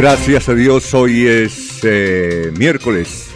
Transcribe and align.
Gracias 0.00 0.48
a 0.48 0.54
Dios, 0.54 0.94
hoy 0.94 1.26
es 1.26 1.80
eh, 1.82 2.50
miércoles 2.56 3.28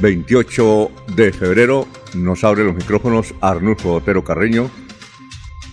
28 0.00 0.90
de 1.14 1.32
febrero. 1.32 1.86
Nos 2.12 2.42
abre 2.42 2.64
los 2.64 2.74
micrófonos 2.74 3.36
Arnulfo 3.40 3.92
Otero 3.94 4.24
Carreño 4.24 4.68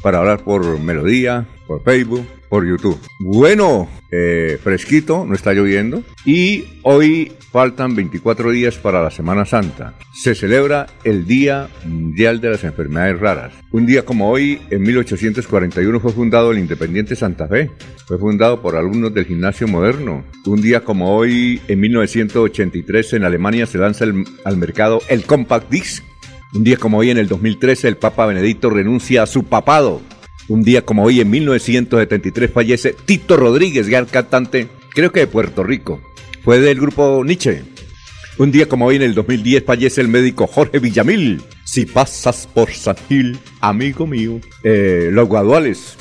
para 0.03 0.19
hablar 0.19 0.43
por 0.43 0.79
Melodía, 0.79 1.47
por 1.65 1.81
Facebook, 1.81 2.27
por 2.47 2.63
YouTube. 2.63 2.99
Bueno, 3.21 3.89
eh, 4.11 4.59
fresquito, 4.63 5.25
no 5.27 5.35
está 5.35 5.53
lloviendo. 5.53 6.03
Y 6.25 6.65
hoy 6.83 7.31
faltan 7.51 7.95
24 7.95 8.51
días 8.51 8.77
para 8.77 9.01
la 9.01 9.11
Semana 9.11 9.45
Santa. 9.45 9.93
Se 10.13 10.35
celebra 10.35 10.87
el 11.03 11.25
Día 11.25 11.69
Mundial 11.85 12.41
de 12.41 12.49
las 12.49 12.63
Enfermedades 12.63 13.19
Raras. 13.19 13.53
Un 13.71 13.85
día 13.85 14.03
como 14.03 14.29
hoy, 14.29 14.61
en 14.69 14.81
1841, 14.83 15.99
fue 15.99 16.11
fundado 16.11 16.51
el 16.51 16.59
Independiente 16.59 17.15
Santa 17.15 17.47
Fe. 17.47 17.71
Fue 18.07 18.17
fundado 18.17 18.61
por 18.61 18.75
alumnos 18.75 19.13
del 19.13 19.25
gimnasio 19.25 19.67
moderno. 19.67 20.23
Un 20.45 20.61
día 20.61 20.81
como 20.81 21.15
hoy, 21.15 21.61
en 21.67 21.79
1983, 21.79 23.13
en 23.13 23.23
Alemania 23.23 23.65
se 23.65 23.77
lanza 23.77 24.05
al 24.05 24.57
mercado 24.57 25.01
el 25.09 25.23
Compact 25.23 25.71
Disc. 25.71 26.03
Un 26.53 26.63
día 26.63 26.77
como 26.77 26.99
hoy, 26.99 27.09
en 27.09 27.17
el 27.17 27.27
2013, 27.27 27.87
el 27.87 27.97
Papa 27.97 28.25
Benedicto 28.25 28.69
renuncia 28.69 29.23
a 29.23 29.27
su 29.27 29.43
papado 29.43 30.01
un 30.47 30.63
día 30.63 30.83
como 30.83 31.03
hoy, 31.03 31.21
en 31.21 31.29
1973, 31.29 32.51
fallece 32.51 32.95
Tito 33.05 33.37
Rodríguez, 33.37 33.89
gran 33.89 34.05
cantante, 34.05 34.67
creo 34.93 35.11
que 35.11 35.21
de 35.21 35.27
Puerto 35.27 35.63
Rico. 35.63 36.01
Fue 36.43 36.59
del 36.59 36.79
grupo 36.79 37.23
Nietzsche. 37.25 37.63
Un 38.37 38.51
día 38.51 38.67
como 38.67 38.85
hoy, 38.85 38.97
en 38.97 39.01
el 39.01 39.15
2010, 39.15 39.63
fallece 39.63 40.01
el 40.01 40.07
médico 40.07 40.45
Jorge 40.45 40.79
Villamil. 40.79 41.41
Si 41.63 41.85
pasas 41.85 42.47
por 42.53 42.69
San 42.71 42.95
Gil, 43.07 43.39
amigo 43.61 44.05
mío. 44.05 44.39
Eh, 44.63 45.09
los 45.11 45.27
Guaduales. 45.27 45.97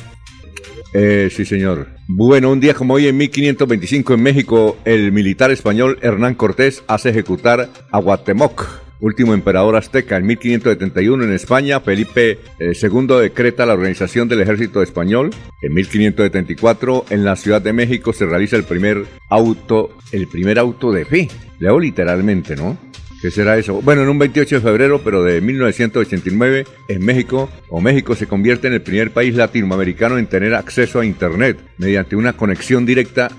Eh, 0.92 1.30
sí, 1.34 1.44
señor. 1.44 1.88
Bueno, 2.06 2.50
un 2.52 2.60
día 2.60 2.74
como 2.74 2.94
hoy, 2.94 3.06
en 3.08 3.16
1525, 3.16 4.14
en 4.14 4.22
México, 4.22 4.76
el 4.84 5.12
militar 5.12 5.50
español 5.50 5.98
Hernán 6.02 6.34
Cortés 6.34 6.82
hace 6.86 7.10
ejecutar 7.10 7.70
a 7.90 7.98
Guatemoc 7.98 8.83
último 9.04 9.34
emperador 9.34 9.76
azteca. 9.76 10.16
En 10.16 10.26
1571 10.26 11.24
en 11.24 11.32
España, 11.32 11.80
Felipe 11.80 12.38
II 12.58 13.06
eh, 13.10 13.20
decreta 13.20 13.66
la 13.66 13.74
organización 13.74 14.28
del 14.28 14.40
ejército 14.40 14.82
español. 14.82 15.30
En 15.62 15.74
1574 15.74 17.06
en 17.10 17.24
la 17.24 17.36
Ciudad 17.36 17.60
de 17.60 17.74
México 17.74 18.12
se 18.12 18.24
realiza 18.24 18.56
el 18.56 18.64
primer 18.64 19.04
auto, 19.28 19.90
el 20.12 20.26
primer 20.26 20.58
auto 20.58 20.90
de 20.90 21.04
fe. 21.04 21.28
Leo 21.58 21.78
literalmente, 21.78 22.56
¿no? 22.56 22.78
¿Qué 23.24 23.30
será 23.30 23.56
eso? 23.56 23.80
Bueno, 23.80 24.02
en 24.02 24.10
un 24.10 24.18
28 24.18 24.56
de 24.56 24.60
febrero, 24.60 25.00
pero 25.02 25.22
de 25.22 25.40
1989, 25.40 26.66
en 26.88 27.02
México, 27.02 27.48
o 27.70 27.80
México 27.80 28.14
se 28.14 28.26
convierte 28.26 28.66
en 28.66 28.74
el 28.74 28.82
primer 28.82 29.12
país 29.12 29.34
latinoamericano 29.34 30.18
en 30.18 30.26
tener 30.26 30.52
acceso 30.54 31.00
a 31.00 31.06
Internet 31.06 31.56
mediante 31.78 32.16
una 32.16 32.34
conexión 32.34 32.84
directa 32.84 33.30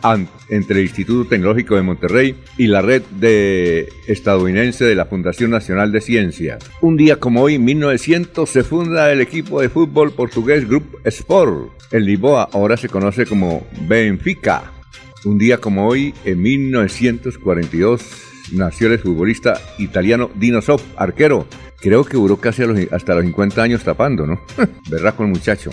entre 0.50 0.79
el 0.79 0.85
Instituto 0.88 1.29
Tecnológico 1.29 1.75
de 1.75 1.84
Monterrey 1.84 2.35
y 2.57 2.66
la 2.66 2.81
red 2.81 3.03
de 3.12 3.88
estadounidense 4.07 4.85
de 4.85 4.95
la 4.95 5.06
Fundación 5.06 5.51
Nacional 5.51 5.91
de 5.91 6.01
Ciencia. 6.01 6.57
Un 6.81 6.97
día 6.97 7.19
como 7.19 7.44
hoy, 7.44 7.53
en 7.53 7.66
1900, 7.66 8.50
se 8.50 8.63
funda 8.63 9.12
el 9.12 9.22
equipo 9.22 9.62
de 9.62 9.69
fútbol 9.69 10.13
portugués 10.13 10.68
Group 10.68 10.97
Sport. 11.03 11.69
El 11.91 12.06
Lisboa 12.06 12.50
ahora 12.51 12.75
se 12.75 12.90
conoce 12.90 13.28
como 13.28 13.68
Benfica. 13.88 14.72
Un 15.25 15.38
día 15.38 15.59
como 15.59 15.88
hoy, 15.88 16.16
en 16.24 16.41
1942, 16.41 18.25
nació 18.51 18.91
el 18.91 19.00
futbolista 19.00 19.59
italiano 19.78 20.29
Dino 20.35 20.61
Sof, 20.61 20.83
arquero. 20.97 21.47
Creo 21.79 22.03
que 22.03 22.17
duró 22.17 22.38
casi 22.38 22.63
hasta 22.91 23.16
los 23.16 23.23
50 23.23 23.61
años 23.61 23.83
tapando, 23.83 24.25
¿no? 24.25 24.41
con 25.16 25.28
el 25.28 25.33
muchacho. 25.33 25.72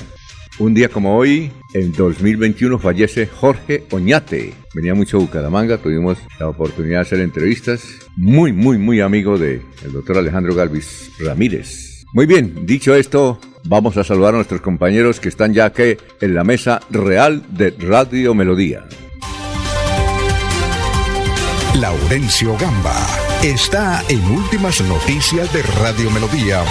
Un 0.58 0.74
día 0.74 0.88
como 0.88 1.16
hoy, 1.16 1.50
en 1.72 1.92
2021, 1.92 2.78
fallece 2.78 3.26
Jorge 3.26 3.84
Oñate. 3.90 4.52
Venía 4.74 4.94
mucho 4.94 5.16
a 5.16 5.20
Bucaramanga, 5.20 5.78
tuvimos 5.78 6.18
la 6.38 6.48
oportunidad 6.48 6.98
de 6.98 7.02
hacer 7.02 7.20
entrevistas. 7.20 7.82
Muy, 8.16 8.52
muy, 8.52 8.76
muy 8.76 9.00
amigo 9.00 9.38
del 9.38 9.62
doctor 9.90 10.18
Alejandro 10.18 10.54
Galvis 10.54 11.10
Ramírez. 11.18 12.04
Muy 12.12 12.26
bien, 12.26 12.66
dicho 12.66 12.94
esto, 12.94 13.40
vamos 13.64 13.96
a 13.96 14.04
saludar 14.04 14.34
a 14.34 14.36
nuestros 14.36 14.60
compañeros 14.60 15.18
que 15.18 15.30
están 15.30 15.54
ya 15.54 15.64
aquí 15.64 15.96
en 16.20 16.34
la 16.34 16.44
mesa 16.44 16.80
real 16.90 17.42
de 17.48 17.70
Radio 17.70 18.34
Melodía. 18.34 18.84
Laurencio 21.74 22.54
Gamba 22.58 22.94
está 23.42 24.02
en 24.10 24.22
Últimas 24.30 24.82
Noticias 24.82 25.50
de 25.54 25.62
Radio 25.62 26.10
Melodía. 26.10 26.62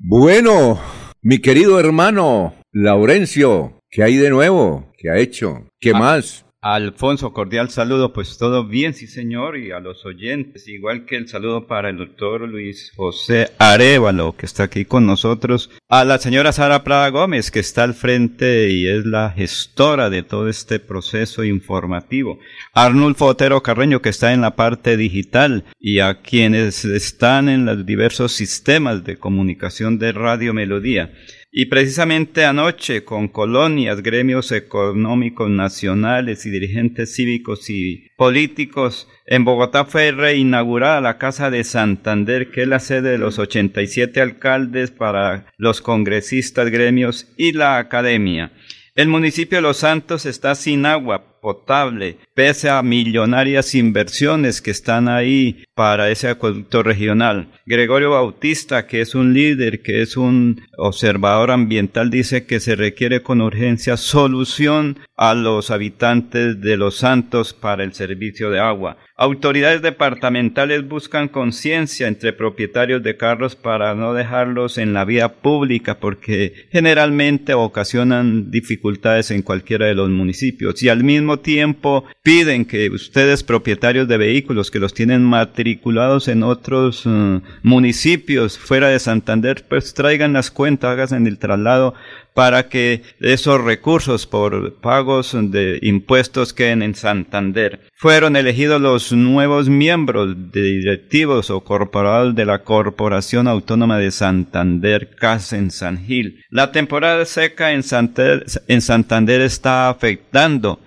Bueno, 0.00 0.80
mi 1.22 1.38
querido 1.38 1.78
hermano 1.78 2.52
Laurencio, 2.72 3.80
¿qué 3.88 4.02
hay 4.02 4.16
de 4.16 4.30
nuevo? 4.30 4.92
¿Qué 4.98 5.08
ha 5.08 5.18
hecho? 5.18 5.68
¿Qué 5.78 5.92
ah, 5.94 5.98
más? 5.98 6.43
Alfonso, 6.66 7.34
cordial 7.34 7.68
saludo, 7.68 8.14
pues 8.14 8.38
todo 8.38 8.64
bien, 8.64 8.94
sí 8.94 9.06
señor, 9.06 9.58
y 9.58 9.70
a 9.70 9.80
los 9.80 10.06
oyentes, 10.06 10.66
igual 10.66 11.04
que 11.04 11.16
el 11.16 11.28
saludo 11.28 11.66
para 11.66 11.90
el 11.90 11.98
doctor 11.98 12.48
Luis 12.48 12.90
José 12.96 13.50
Arevalo, 13.58 14.34
que 14.34 14.46
está 14.46 14.62
aquí 14.62 14.86
con 14.86 15.04
nosotros, 15.04 15.68
a 15.90 16.06
la 16.06 16.16
señora 16.16 16.52
Sara 16.52 16.82
Prada 16.82 17.10
Gómez, 17.10 17.50
que 17.50 17.60
está 17.60 17.82
al 17.82 17.92
frente 17.92 18.70
y 18.70 18.86
es 18.86 19.04
la 19.04 19.28
gestora 19.28 20.08
de 20.08 20.22
todo 20.22 20.48
este 20.48 20.78
proceso 20.78 21.44
informativo, 21.44 22.38
Arnulfo 22.72 23.26
Otero 23.26 23.62
Carreño, 23.62 24.00
que 24.00 24.08
está 24.08 24.32
en 24.32 24.40
la 24.40 24.56
parte 24.56 24.96
digital, 24.96 25.66
y 25.78 25.98
a 25.98 26.22
quienes 26.22 26.86
están 26.86 27.50
en 27.50 27.66
los 27.66 27.84
diversos 27.84 28.32
sistemas 28.32 29.04
de 29.04 29.18
comunicación 29.18 29.98
de 29.98 30.12
Radio 30.12 30.54
Melodía. 30.54 31.12
Y 31.56 31.66
precisamente 31.66 32.44
anoche, 32.44 33.04
con 33.04 33.28
colonias, 33.28 34.02
gremios 34.02 34.50
económicos 34.50 35.48
nacionales 35.48 36.46
y 36.46 36.50
dirigentes 36.50 37.14
cívicos 37.14 37.70
y 37.70 38.08
políticos, 38.16 39.06
en 39.24 39.44
Bogotá 39.44 39.84
fue 39.84 40.10
reinaugurada 40.10 41.00
la 41.00 41.16
Casa 41.16 41.50
de 41.50 41.62
Santander, 41.62 42.50
que 42.50 42.62
es 42.62 42.68
la 42.68 42.80
sede 42.80 43.10
de 43.10 43.18
los 43.18 43.38
87 43.38 44.20
alcaldes 44.20 44.90
para 44.90 45.46
los 45.56 45.80
congresistas, 45.80 46.70
gremios 46.70 47.32
y 47.36 47.52
la 47.52 47.78
academia. 47.78 48.50
El 48.96 49.06
municipio 49.06 49.58
de 49.58 49.62
Los 49.62 49.76
Santos 49.76 50.26
está 50.26 50.56
sin 50.56 50.86
agua 50.86 51.40
potable 51.40 52.16
pese 52.34 52.68
a 52.68 52.82
millonarias 52.82 53.74
inversiones 53.74 54.60
que 54.60 54.72
están 54.72 55.08
ahí 55.08 55.64
para 55.74 56.10
ese 56.10 56.28
acueducto 56.28 56.82
regional. 56.82 57.48
Gregorio 57.66 58.10
Bautista, 58.10 58.86
que 58.86 59.00
es 59.00 59.14
un 59.14 59.34
líder, 59.34 59.82
que 59.82 60.02
es 60.02 60.16
un 60.16 60.62
observador 60.76 61.50
ambiental, 61.50 62.10
dice 62.10 62.46
que 62.46 62.60
se 62.60 62.76
requiere 62.76 63.22
con 63.22 63.40
urgencia 63.40 63.96
solución 63.96 64.98
a 65.16 65.34
los 65.34 65.70
habitantes 65.70 66.60
de 66.60 66.76
Los 66.76 66.96
Santos 66.96 67.54
para 67.54 67.84
el 67.84 67.94
servicio 67.94 68.50
de 68.50 68.60
agua. 68.60 68.96
Autoridades 69.16 69.80
departamentales 69.80 70.88
buscan 70.88 71.28
conciencia 71.28 72.08
entre 72.08 72.32
propietarios 72.32 73.00
de 73.02 73.16
carros 73.16 73.54
para 73.54 73.94
no 73.94 74.12
dejarlos 74.12 74.76
en 74.76 74.92
la 74.92 75.04
vía 75.04 75.36
pública 75.36 76.00
porque 76.00 76.66
generalmente 76.72 77.54
ocasionan 77.54 78.50
dificultades 78.50 79.30
en 79.30 79.42
cualquiera 79.42 79.86
de 79.86 79.94
los 79.94 80.10
municipios 80.10 80.82
y 80.82 80.88
al 80.88 81.04
mismo 81.04 81.38
tiempo 81.38 82.04
piden 82.24 82.64
que 82.64 82.88
ustedes 82.88 83.42
propietarios 83.42 84.08
de 84.08 84.16
vehículos 84.16 84.70
que 84.70 84.78
los 84.78 84.94
tienen 84.94 85.22
matriculados 85.22 86.26
en 86.26 86.42
otros 86.42 87.04
uh, 87.04 87.42
municipios 87.62 88.58
fuera 88.58 88.88
de 88.88 88.98
Santander 88.98 89.62
pues 89.68 89.92
traigan 89.92 90.32
las 90.32 90.50
cuentas, 90.50 90.90
hagan 90.90 91.26
el 91.26 91.38
traslado 91.38 91.92
para 92.32 92.70
que 92.70 93.02
esos 93.20 93.62
recursos 93.62 94.26
por 94.26 94.72
pagos 94.76 95.36
de 95.38 95.78
impuestos 95.82 96.54
queden 96.54 96.80
en 96.80 96.94
Santander. 96.94 97.80
Fueron 97.94 98.36
elegidos 98.36 98.80
los 98.80 99.12
nuevos 99.12 99.68
miembros 99.68 100.34
de 100.50 100.62
directivos 100.62 101.50
o 101.50 101.60
corporados 101.60 102.34
de 102.34 102.46
la 102.46 102.60
Corporación 102.64 103.48
Autónoma 103.48 103.98
de 103.98 104.10
Santander, 104.10 105.14
CAS 105.14 105.52
en 105.52 105.70
San 105.70 106.02
Gil. 106.02 106.42
La 106.48 106.72
temporada 106.72 107.26
seca 107.26 107.72
en 107.72 107.82
Santander 107.82 109.40
está 109.42 109.90
afectando 109.90 110.80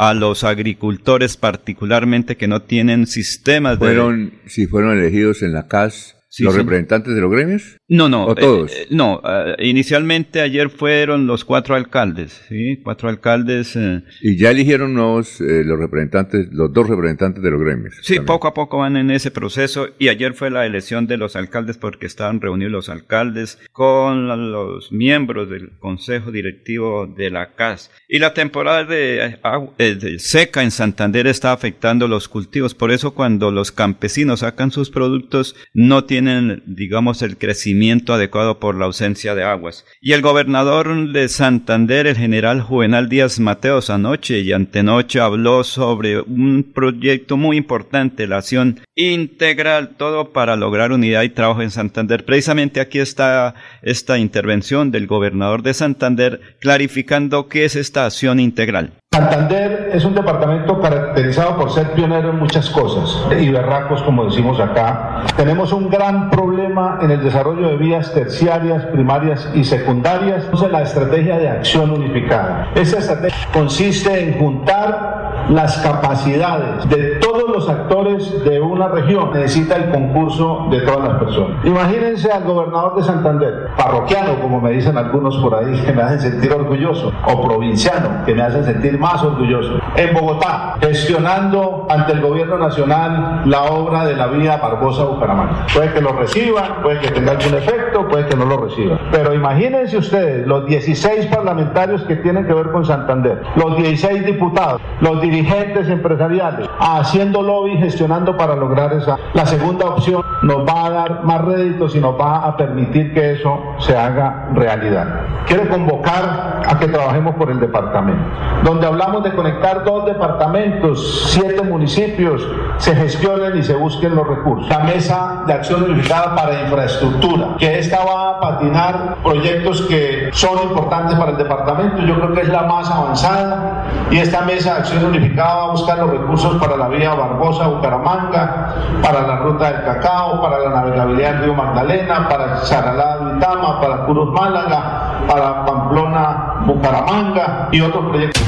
a 0.00 0.14
los 0.14 0.44
agricultores 0.44 1.36
particularmente 1.36 2.38
que 2.38 2.48
no 2.48 2.62
tienen 2.62 3.06
sistemas 3.06 3.76
fueron, 3.76 4.32
Si 4.46 4.66
fueron 4.66 4.98
elegidos 4.98 5.42
en 5.42 5.52
la 5.52 5.68
CAS, 5.68 6.16
¿Los 6.38 6.54
representantes 6.54 7.14
de 7.14 7.20
los 7.20 7.30
gremios? 7.30 7.76
No, 7.88 8.08
no. 8.08 8.26
¿O 8.26 8.34
todos? 8.36 8.72
Eh, 8.72 8.86
no, 8.90 9.20
eh, 9.24 9.56
inicialmente 9.66 10.40
ayer 10.40 10.70
fueron 10.70 11.26
los 11.26 11.44
cuatro 11.44 11.74
alcaldes, 11.74 12.40
¿sí? 12.48 12.80
Cuatro 12.84 13.08
alcaldes. 13.08 13.74
Eh. 13.74 14.04
y 14.22 14.38
ya 14.38 14.52
eligieron 14.52 14.94
los, 14.94 15.40
los 15.40 15.78
representantes, 15.78 16.46
los 16.52 16.72
dos 16.72 16.88
representantes 16.88 17.42
de 17.42 17.50
los 17.50 17.60
gremios. 17.60 17.96
Sí, 18.02 18.20
poco 18.20 18.46
a 18.46 18.54
poco 18.54 18.78
van 18.78 18.96
en 18.96 19.10
ese 19.10 19.32
proceso 19.32 19.88
y 19.98 20.08
ayer 20.08 20.34
fue 20.34 20.50
la 20.50 20.66
elección 20.66 21.08
de 21.08 21.16
los 21.16 21.34
alcaldes 21.34 21.78
porque 21.78 22.06
estaban 22.06 22.40
reunidos 22.40 22.70
los 22.70 22.88
alcaldes 22.88 23.58
con 23.72 24.52
los 24.52 24.92
miembros 24.92 25.50
del 25.50 25.76
consejo 25.80 26.30
directivo 26.30 27.08
de 27.08 27.30
la 27.30 27.54
CAS. 27.54 27.90
Y 28.08 28.20
la 28.20 28.34
temporada 28.34 28.84
de, 28.84 29.36
de 29.78 30.18
seca 30.20 30.62
en 30.62 30.70
Santander 30.70 31.26
está 31.26 31.52
afectando 31.52 32.06
los 32.06 32.28
cultivos, 32.28 32.74
por 32.74 32.92
eso 32.92 33.14
cuando 33.14 33.50
los 33.50 33.72
campesinos 33.72 34.40
sacan 34.40 34.70
sus 34.70 34.90
productos 34.90 35.56
no 35.74 36.04
tienen 36.04 36.19
tienen, 36.20 36.62
digamos, 36.66 37.22
el 37.22 37.38
crecimiento 37.38 38.12
adecuado 38.12 38.60
por 38.60 38.74
la 38.74 38.84
ausencia 38.84 39.34
de 39.34 39.42
aguas. 39.42 39.86
Y 40.02 40.12
el 40.12 40.20
gobernador 40.20 41.12
de 41.12 41.28
Santander, 41.30 42.06
el 42.06 42.16
general 42.16 42.60
Juvenal 42.60 43.08
Díaz 43.08 43.40
Mateos, 43.40 43.88
anoche 43.88 44.40
y 44.40 44.52
antenoche 44.52 45.18
habló 45.18 45.64
sobre 45.64 46.20
un 46.20 46.72
proyecto 46.74 47.38
muy 47.38 47.56
importante, 47.56 48.26
la 48.26 48.36
acción 48.36 48.80
integral, 48.94 49.96
todo 49.96 50.32
para 50.32 50.56
lograr 50.56 50.92
unidad 50.92 51.22
y 51.22 51.30
trabajo 51.30 51.62
en 51.62 51.70
Santander. 51.70 52.26
Precisamente 52.26 52.80
aquí 52.80 52.98
está 52.98 53.54
esta 53.80 54.18
intervención 54.18 54.90
del 54.90 55.06
gobernador 55.06 55.62
de 55.62 55.72
Santander 55.72 56.58
clarificando 56.60 57.48
qué 57.48 57.64
es 57.64 57.76
esta 57.76 58.04
acción 58.04 58.40
integral. 58.40 58.92
Santander 59.12 59.90
es 59.92 60.04
un 60.04 60.14
departamento 60.14 60.80
caracterizado 60.80 61.56
por 61.56 61.72
ser 61.72 61.94
pionero 61.94 62.30
en 62.30 62.38
muchas 62.38 62.70
cosas 62.70 63.26
y 63.36 63.50
berracos, 63.50 64.00
como 64.04 64.26
decimos 64.26 64.60
acá. 64.60 65.24
Tenemos 65.36 65.72
un 65.72 65.90
gran 65.90 66.30
problema 66.30 67.00
en 67.02 67.10
el 67.10 67.20
desarrollo 67.20 67.70
de 67.70 67.76
vías 67.76 68.14
terciarias, 68.14 68.84
primarias 68.84 69.50
y 69.52 69.64
secundarias. 69.64 70.44
Entonces, 70.44 70.70
la 70.70 70.82
estrategia 70.82 71.38
de 71.38 71.48
acción 71.48 71.90
unificada. 71.90 72.68
Esa 72.76 72.98
estrategia 72.98 73.48
consiste 73.52 74.28
en 74.28 74.38
juntar 74.38 75.46
las 75.48 75.78
capacidades 75.78 76.88
de 76.88 77.16
todos 77.16 77.49
los 77.60 77.68
actores 77.68 78.42
de 78.44 78.58
una 78.58 78.88
región. 78.88 79.32
Necesita 79.34 79.76
el 79.76 79.90
concurso 79.90 80.66
de 80.70 80.80
todas 80.80 81.08
las 81.08 81.18
personas. 81.18 81.64
Imagínense 81.64 82.32
al 82.32 82.44
gobernador 82.44 82.96
de 82.96 83.02
Santander, 83.02 83.68
parroquiano, 83.76 84.40
como 84.40 84.60
me 84.60 84.70
dicen 84.70 84.96
algunos 84.96 85.36
por 85.38 85.54
ahí, 85.54 85.78
que 85.82 85.92
me 85.92 86.00
hacen 86.00 86.20
sentir 86.20 86.52
orgulloso, 86.52 87.12
o 87.26 87.42
provinciano, 87.42 88.24
que 88.24 88.34
me 88.34 88.42
hacen 88.42 88.64
sentir 88.64 88.98
más 88.98 89.22
orgulloso. 89.22 89.78
En 89.94 90.14
Bogotá, 90.14 90.76
gestionando 90.80 91.86
ante 91.90 92.12
el 92.12 92.22
gobierno 92.22 92.56
nacional 92.56 93.42
la 93.44 93.64
obra 93.64 94.06
de 94.06 94.16
la 94.16 94.28
vía 94.28 94.56
Barbosa-Bucaramanga. 94.56 95.66
Puede 95.74 95.92
que 95.92 96.00
lo 96.00 96.12
reciban, 96.12 96.82
puede 96.82 97.00
que 97.00 97.08
tenga 97.08 97.32
algún 97.32 97.58
efecto, 97.58 98.08
puede 98.08 98.26
que 98.26 98.36
no 98.36 98.46
lo 98.46 98.56
reciban. 98.56 98.98
Pero 99.12 99.34
imagínense 99.34 99.98
ustedes 99.98 100.46
los 100.46 100.64
16 100.64 101.26
parlamentarios 101.26 102.02
que 102.04 102.16
tienen 102.16 102.46
que 102.46 102.54
ver 102.54 102.70
con 102.70 102.86
Santander, 102.86 103.42
los 103.56 103.76
16 103.76 104.24
diputados, 104.24 104.80
los 105.00 105.20
dirigentes 105.20 105.88
empresariales, 105.88 106.68
haciendo 106.78 107.42
lobby, 107.50 107.76
gestionando 107.78 108.36
para 108.36 108.54
lograr 108.54 108.92
esa. 108.92 109.16
La 109.34 109.44
segunda 109.44 109.86
opción 109.86 110.22
nos 110.42 110.66
va 110.66 110.86
a 110.86 110.90
dar 110.90 111.24
más 111.24 111.44
réditos 111.44 111.94
y 111.96 112.00
nos 112.00 112.18
va 112.18 112.46
a 112.46 112.56
permitir 112.56 113.12
que 113.12 113.32
eso 113.32 113.58
se 113.78 113.96
haga 113.96 114.48
realidad. 114.54 115.06
Quiero 115.46 115.68
convocar 115.68 116.62
a 116.66 116.78
que 116.78 116.86
trabajemos 116.86 117.34
por 117.34 117.50
el 117.50 117.58
departamento, 117.58 118.22
donde 118.62 118.86
hablamos 118.86 119.24
de 119.24 119.34
conectar 119.34 119.84
dos 119.84 120.06
departamentos, 120.06 121.30
siete 121.32 121.62
municipios, 121.62 122.46
se 122.76 122.94
gestionen 122.94 123.58
y 123.58 123.62
se 123.62 123.74
busquen 123.74 124.14
los 124.14 124.26
recursos. 124.26 124.68
La 124.68 124.80
mesa 124.80 125.42
de 125.46 125.52
acción 125.52 125.82
unificada 125.82 126.36
para 126.36 126.62
infraestructura, 126.62 127.56
que 127.58 127.78
esta 127.78 128.04
va 128.04 128.30
a 128.30 128.40
patinar 128.40 129.16
proyectos 129.24 129.82
que 129.82 130.30
son 130.32 130.62
importantes 130.62 131.18
para 131.18 131.32
el 131.32 131.36
departamento, 131.36 131.98
yo 132.02 132.14
creo 132.14 132.32
que 132.32 132.40
es 132.42 132.48
la 132.48 132.62
más 132.62 132.90
avanzada, 132.90 133.84
y 134.10 134.18
esta 134.18 134.42
mesa 134.42 134.74
de 134.74 134.80
acción 134.80 135.04
unificada 135.04 135.54
va 135.56 135.64
a 135.64 135.70
buscar 135.72 135.98
los 135.98 136.10
recursos 136.10 136.56
para 136.62 136.76
la 136.76 136.88
vía 136.88 137.12
Bucaramanga, 137.40 138.74
para 139.02 139.26
la 139.26 139.36
ruta 139.36 139.72
del 139.72 139.84
cacao, 139.84 140.40
para 140.40 140.58
la 140.58 140.70
navegabilidad 140.70 141.32
del 141.32 141.44
río 141.44 141.54
Magdalena, 141.54 142.28
para 142.28 142.62
Charalá, 142.62 143.32
Vitama, 143.34 143.80
para 143.80 144.06
Puros 144.06 144.30
Málaga, 144.32 145.20
para 145.26 145.64
Pamplona, 145.64 146.62
Bucaramanga 146.66 147.68
y 147.72 147.80
otros 147.80 148.06
proyectos. 148.06 148.42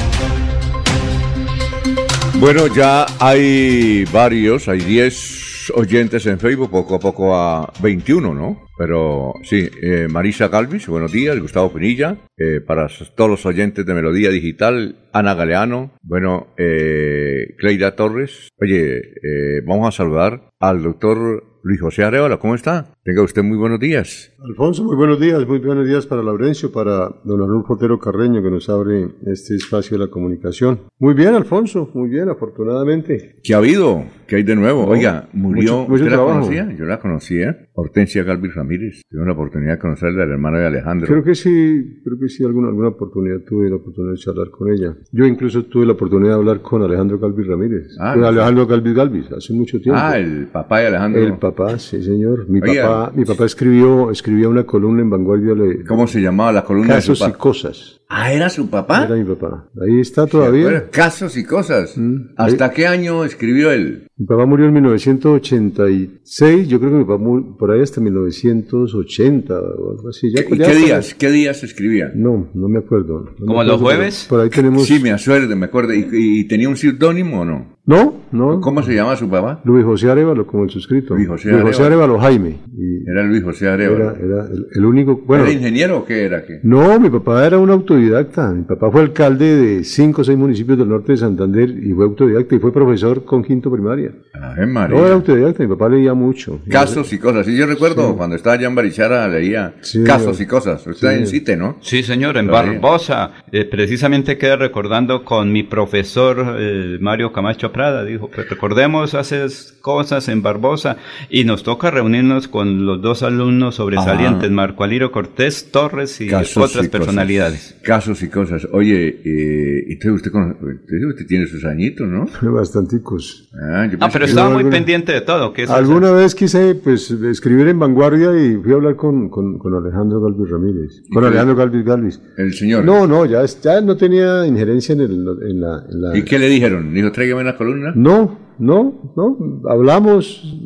Bueno, 2.35 2.67
ya 2.67 3.05
hay 3.19 4.05
varios, 4.05 4.67
hay 4.67 4.79
10 4.79 5.52
oyentes 5.71 6.25
en 6.25 6.39
Facebook, 6.39 6.71
poco 6.71 6.95
a 6.95 6.99
poco 6.99 7.35
a 7.35 7.71
21, 7.81 8.33
¿no? 8.33 8.65
Pero 8.77 9.33
sí, 9.43 9.69
eh, 9.81 10.07
Marisa 10.09 10.47
Galvis, 10.47 10.87
buenos 10.87 11.11
días, 11.11 11.39
Gustavo 11.39 11.71
Pinilla, 11.71 12.17
eh, 12.37 12.59
para 12.59 12.87
todos 13.15 13.29
los 13.29 13.45
oyentes 13.45 13.85
de 13.85 13.93
Melodía 13.93 14.29
Digital, 14.29 14.95
Ana 15.13 15.35
Galeano, 15.35 15.91
bueno, 16.01 16.47
eh, 16.57 17.55
Cleida 17.57 17.95
Torres. 17.95 18.49
Oye, 18.59 18.97
eh, 18.97 19.61
vamos 19.65 19.87
a 19.87 19.91
saludar 19.91 20.49
al 20.59 20.81
doctor 20.81 21.59
Luis 21.63 21.81
José 21.81 22.03
Arevalo, 22.03 22.39
¿cómo 22.39 22.55
está? 22.55 22.92
Tenga 23.05 23.21
usted 23.21 23.43
muy 23.43 23.57
buenos 23.57 23.81
días. 23.81 24.31
Alfonso, 24.39 24.81
muy 24.85 24.95
buenos 24.95 25.19
días, 25.19 25.45
muy 25.45 25.59
buenos 25.59 25.85
días 25.85 26.05
para 26.05 26.23
Laurencio, 26.23 26.71
para 26.71 27.09
don 27.25 27.41
Arnulfo 27.41 27.73
Otero 27.73 27.99
Carreño 27.99 28.41
que 28.41 28.49
nos 28.49 28.69
abre 28.69 29.09
este 29.25 29.55
espacio 29.55 29.97
de 29.97 30.05
la 30.05 30.09
comunicación. 30.09 30.83
Muy 30.99 31.13
bien, 31.13 31.35
Alfonso, 31.35 31.89
muy 31.93 32.07
bien, 32.07 32.29
afortunadamente. 32.29 33.41
¿Qué 33.43 33.53
ha 33.53 33.57
habido? 33.57 34.05
¿Qué 34.25 34.37
hay 34.37 34.43
de 34.43 34.55
nuevo? 34.55 34.85
Oiga, 34.85 35.27
murió, 35.33 35.81
¿usted 35.81 36.09
la 36.09 36.17
conocía? 36.17 36.73
Yo 36.77 36.85
la 36.85 36.99
conocía, 37.01 37.67
Hortensia 37.73 38.23
Galvis 38.23 38.55
Ramírez. 38.55 39.01
Tuve 39.09 39.25
la 39.25 39.33
oportunidad 39.33 39.73
de 39.73 39.79
conocerla, 39.79 40.25
la 40.25 40.33
hermana 40.35 40.59
de 40.59 40.67
Alejandro. 40.67 41.07
Creo 41.07 41.25
que 41.25 41.35
sí, 41.35 42.01
creo 42.05 42.17
que 42.17 42.29
sí, 42.29 42.45
alguna, 42.45 42.69
alguna 42.69 42.87
oportunidad 42.87 43.41
tuve 43.45 43.69
la 43.69 43.75
oportunidad 43.75 44.13
de 44.13 44.19
charlar 44.19 44.49
con 44.49 44.71
ella. 44.71 44.95
Yo 45.11 45.25
incluso 45.25 45.65
tuve 45.65 45.85
la 45.85 45.91
oportunidad 45.91 46.35
de 46.35 46.35
hablar 46.35 46.61
con 46.61 46.81
Alejandro 46.81 47.19
Galvis 47.19 47.47
Ramírez. 47.47 47.97
Ah, 47.99 48.13
Alejandro 48.13 48.65
Galvis 48.65 48.93
Galvis, 48.93 49.31
hace 49.33 49.51
mucho 49.51 49.81
tiempo. 49.81 49.99
Ah, 50.01 50.17
el 50.17 50.47
papá 50.47 50.79
de 50.79 50.87
Alejandro. 50.87 51.21
El 51.21 51.37
papá, 51.37 51.77
sí, 51.77 52.01
señor. 52.01 52.47
Mi 52.47 52.61
papá, 52.61 52.92
mi 53.15 53.25
papá 53.25 53.45
escribió, 53.45 54.11
escribía 54.11 54.47
una 54.49 54.65
columna 54.65 55.01
en 55.01 55.09
Vanguardia. 55.09 55.53
Le, 55.53 55.83
¿Cómo 55.85 56.07
se 56.07 56.21
llamaba 56.21 56.51
la 56.51 56.63
columna? 56.63 56.95
Casos 56.95 57.23
y 57.27 57.31
cosas. 57.33 58.01
Ah, 58.09 58.31
¿era 58.31 58.49
su 58.49 58.69
papá? 58.69 59.05
Era 59.05 59.15
mi 59.15 59.23
papá. 59.23 59.69
Ahí 59.81 59.99
está 59.99 60.27
todavía. 60.27 60.89
casos 60.91 61.35
y 61.35 61.43
cosas. 61.43 61.97
Mm, 61.97 62.33
¿Hasta 62.37 62.71
qué 62.71 62.85
año 62.85 63.25
escribió 63.25 63.71
él? 63.71 64.07
Mi 64.17 64.27
papá 64.27 64.45
murió 64.45 64.67
en 64.67 64.73
1986. 64.73 66.67
Yo 66.67 66.79
creo 66.79 66.91
que 66.91 66.97
mi 66.97 67.03
papá 67.05 67.17
murió 67.17 67.57
por 67.57 67.71
ahí 67.71 67.81
hasta 67.81 68.01
1980 68.01 69.53
o 69.53 69.91
algo 69.91 70.09
así. 70.09 70.31
¿Qué, 70.33 70.45
¿qué 70.45 70.75
días? 70.75 71.15
¿Qué 71.15 71.31
días 71.31 71.63
escribía? 71.63 72.11
No, 72.13 72.49
no 72.53 72.69
me 72.69 72.79
acuerdo. 72.79 73.33
¿Como 73.39 73.63
los 73.63 73.81
jueves? 73.81 74.27
Por 74.29 74.41
ahí 74.41 74.49
tenemos... 74.49 74.85
Sí, 74.85 74.99
me 74.99 75.11
acuerdo, 75.11 75.55
me 75.55 75.65
acuerdo. 75.65 75.93
¿Y, 75.93 76.07
y 76.11 76.47
tenía 76.47 76.69
un 76.69 76.77
seudónimo 76.77 77.41
o 77.41 77.45
no? 77.45 77.72
No, 77.85 78.21
no. 78.31 78.61
¿Cómo 78.61 78.81
se 78.81 78.95
llama 78.95 79.17
su 79.17 79.29
papá? 79.29 79.59
Luis 79.65 79.83
José 79.83 80.09
Arevalo, 80.09 80.47
como 80.47 80.63
el 80.63 80.69
suscrito. 80.69 81.15
Luis 81.15 81.27
José 81.27 81.83
Arevalo 81.83 82.17
Jaime. 82.17 82.59
era 83.05 83.23
Luis 83.23 83.43
José 83.43 83.67
Arevalo. 83.67 84.11
Era, 84.11 84.15
era 84.19 84.47
el, 84.73 84.85
único. 84.85 85.17
Bueno, 85.25 85.43
¿Era 85.43 85.51
ingeniero 85.51 85.97
o 85.97 86.05
qué 86.05 86.23
era? 86.23 86.45
Qué? 86.45 86.61
No, 86.63 86.97
mi 86.97 87.09
papá 87.09 87.45
era 87.45 87.59
un 87.59 87.69
autodidacta. 87.69 88.51
Mi 88.51 88.63
papá 88.63 88.89
fue 88.89 89.01
alcalde 89.01 89.57
de 89.57 89.83
cinco 89.83 90.21
o 90.21 90.23
seis 90.23 90.37
municipios 90.37 90.77
del 90.77 90.87
norte 90.87 91.11
de 91.11 91.17
Santander 91.17 91.69
y 91.69 91.91
fue 91.91 92.05
autodidacta 92.05 92.55
y 92.55 92.59
fue 92.59 92.71
profesor 92.71 93.25
con 93.25 93.43
quinto 93.43 93.69
primaria. 93.69 94.13
Ah, 94.33 94.55
María. 94.65 94.97
No, 94.97 95.05
era 95.05 95.15
autodidacta. 95.15 95.61
Mi 95.63 95.69
papá 95.69 95.89
leía 95.89 96.13
mucho. 96.13 96.61
Casos 96.69 97.11
y 97.11 97.17
cosas. 97.19 97.45
Sí, 97.45 97.57
yo 97.57 97.65
recuerdo 97.65 98.15
cuando 98.15 98.37
estaba 98.37 98.55
allá 98.55 98.67
en 98.67 98.75
Barichara 98.75 99.27
leía 99.27 99.75
casos 100.05 100.39
y 100.39 100.45
cosas. 100.45 100.87
Usted 100.87 101.17
en 101.17 101.27
CITE, 101.27 101.57
¿no? 101.57 101.79
Sí, 101.81 102.01
señor, 102.01 102.37
en 102.37 102.47
Barbosa. 102.47 103.31
Eh, 103.51 103.65
precisamente 103.65 104.37
quedé 104.37 104.55
recordando 104.55 105.25
con 105.25 105.51
mi 105.51 105.63
profesor 105.63 106.55
eh, 106.57 106.97
Mario 107.01 107.33
Camacho 107.33 107.72
Prada. 107.73 108.05
Dijo, 108.05 108.29
pues 108.29 108.49
recordemos 108.49 109.13
hacer 109.15 109.49
cosas 109.81 110.29
en 110.29 110.41
Barbosa 110.41 110.97
y 111.29 111.43
nos 111.43 111.63
toca 111.63 111.91
reunirnos 111.91 112.47
con 112.47 112.85
los 112.85 113.01
dos 113.01 113.23
alumnos 113.23 113.75
sobresalientes, 113.75 114.49
Marco 114.49 114.83
Aliro 114.83 115.11
Cortés 115.11 115.71
Torres 115.71 116.21
y 116.21 116.33
otras 116.33 116.87
personalidades. 116.87 117.77
Casos 117.83 118.23
y 118.23 118.29
cosas. 118.29 118.67
Oye, 118.71 119.19
eh, 119.25 119.93
usted, 119.93 120.09
usted, 120.11 120.31
usted, 120.31 121.25
tiene 121.27 121.47
sus 121.47 121.65
añitos, 121.65 122.07
¿no? 122.07 122.27
Bastanticos. 122.53 123.49
Ah, 123.53 123.89
ah 123.99 124.09
pero 124.11 124.25
estaba 124.25 124.49
muy 124.49 124.63
pendiente 124.65 125.11
de 125.11 125.21
todo. 125.21 125.53
alguna 125.69 126.11
vez 126.11 126.35
quise 126.35 126.75
pues 126.75 127.11
escribir 127.11 127.67
en 127.67 127.79
Vanguardia 127.79 128.29
y 128.39 128.55
fui 128.55 128.71
a 128.71 128.75
hablar 128.75 128.95
con, 128.95 129.29
con, 129.29 129.73
Alejandro 129.73 130.21
Galvis 130.21 130.49
Ramírez. 130.49 131.03
Con 131.11 131.25
Alejandro 131.25 131.55
Galvis 131.55 131.83
Galvis. 131.83 132.21
El 132.37 132.53
señor. 132.53 132.85
No, 132.85 133.07
no, 133.07 133.25
ya, 133.25 133.43
ya 133.45 133.81
no 133.81 133.97
tenía 133.97 134.45
injerencia 134.45 134.93
en, 134.93 135.01
el, 135.01 135.11
en, 135.11 135.61
la, 135.61 135.83
en 135.89 136.01
la... 136.01 136.17
¿Y 136.17 136.23
qué 136.23 136.39
le 136.39 136.47
dijeron? 136.47 136.93
¿Dijo, 136.93 137.11
tráigame 137.11 137.43
la 137.43 137.57
columna? 137.63 137.91
No, 137.95 138.37
no, 138.59 139.13
no, 139.15 139.61
hablamos, 139.69 140.57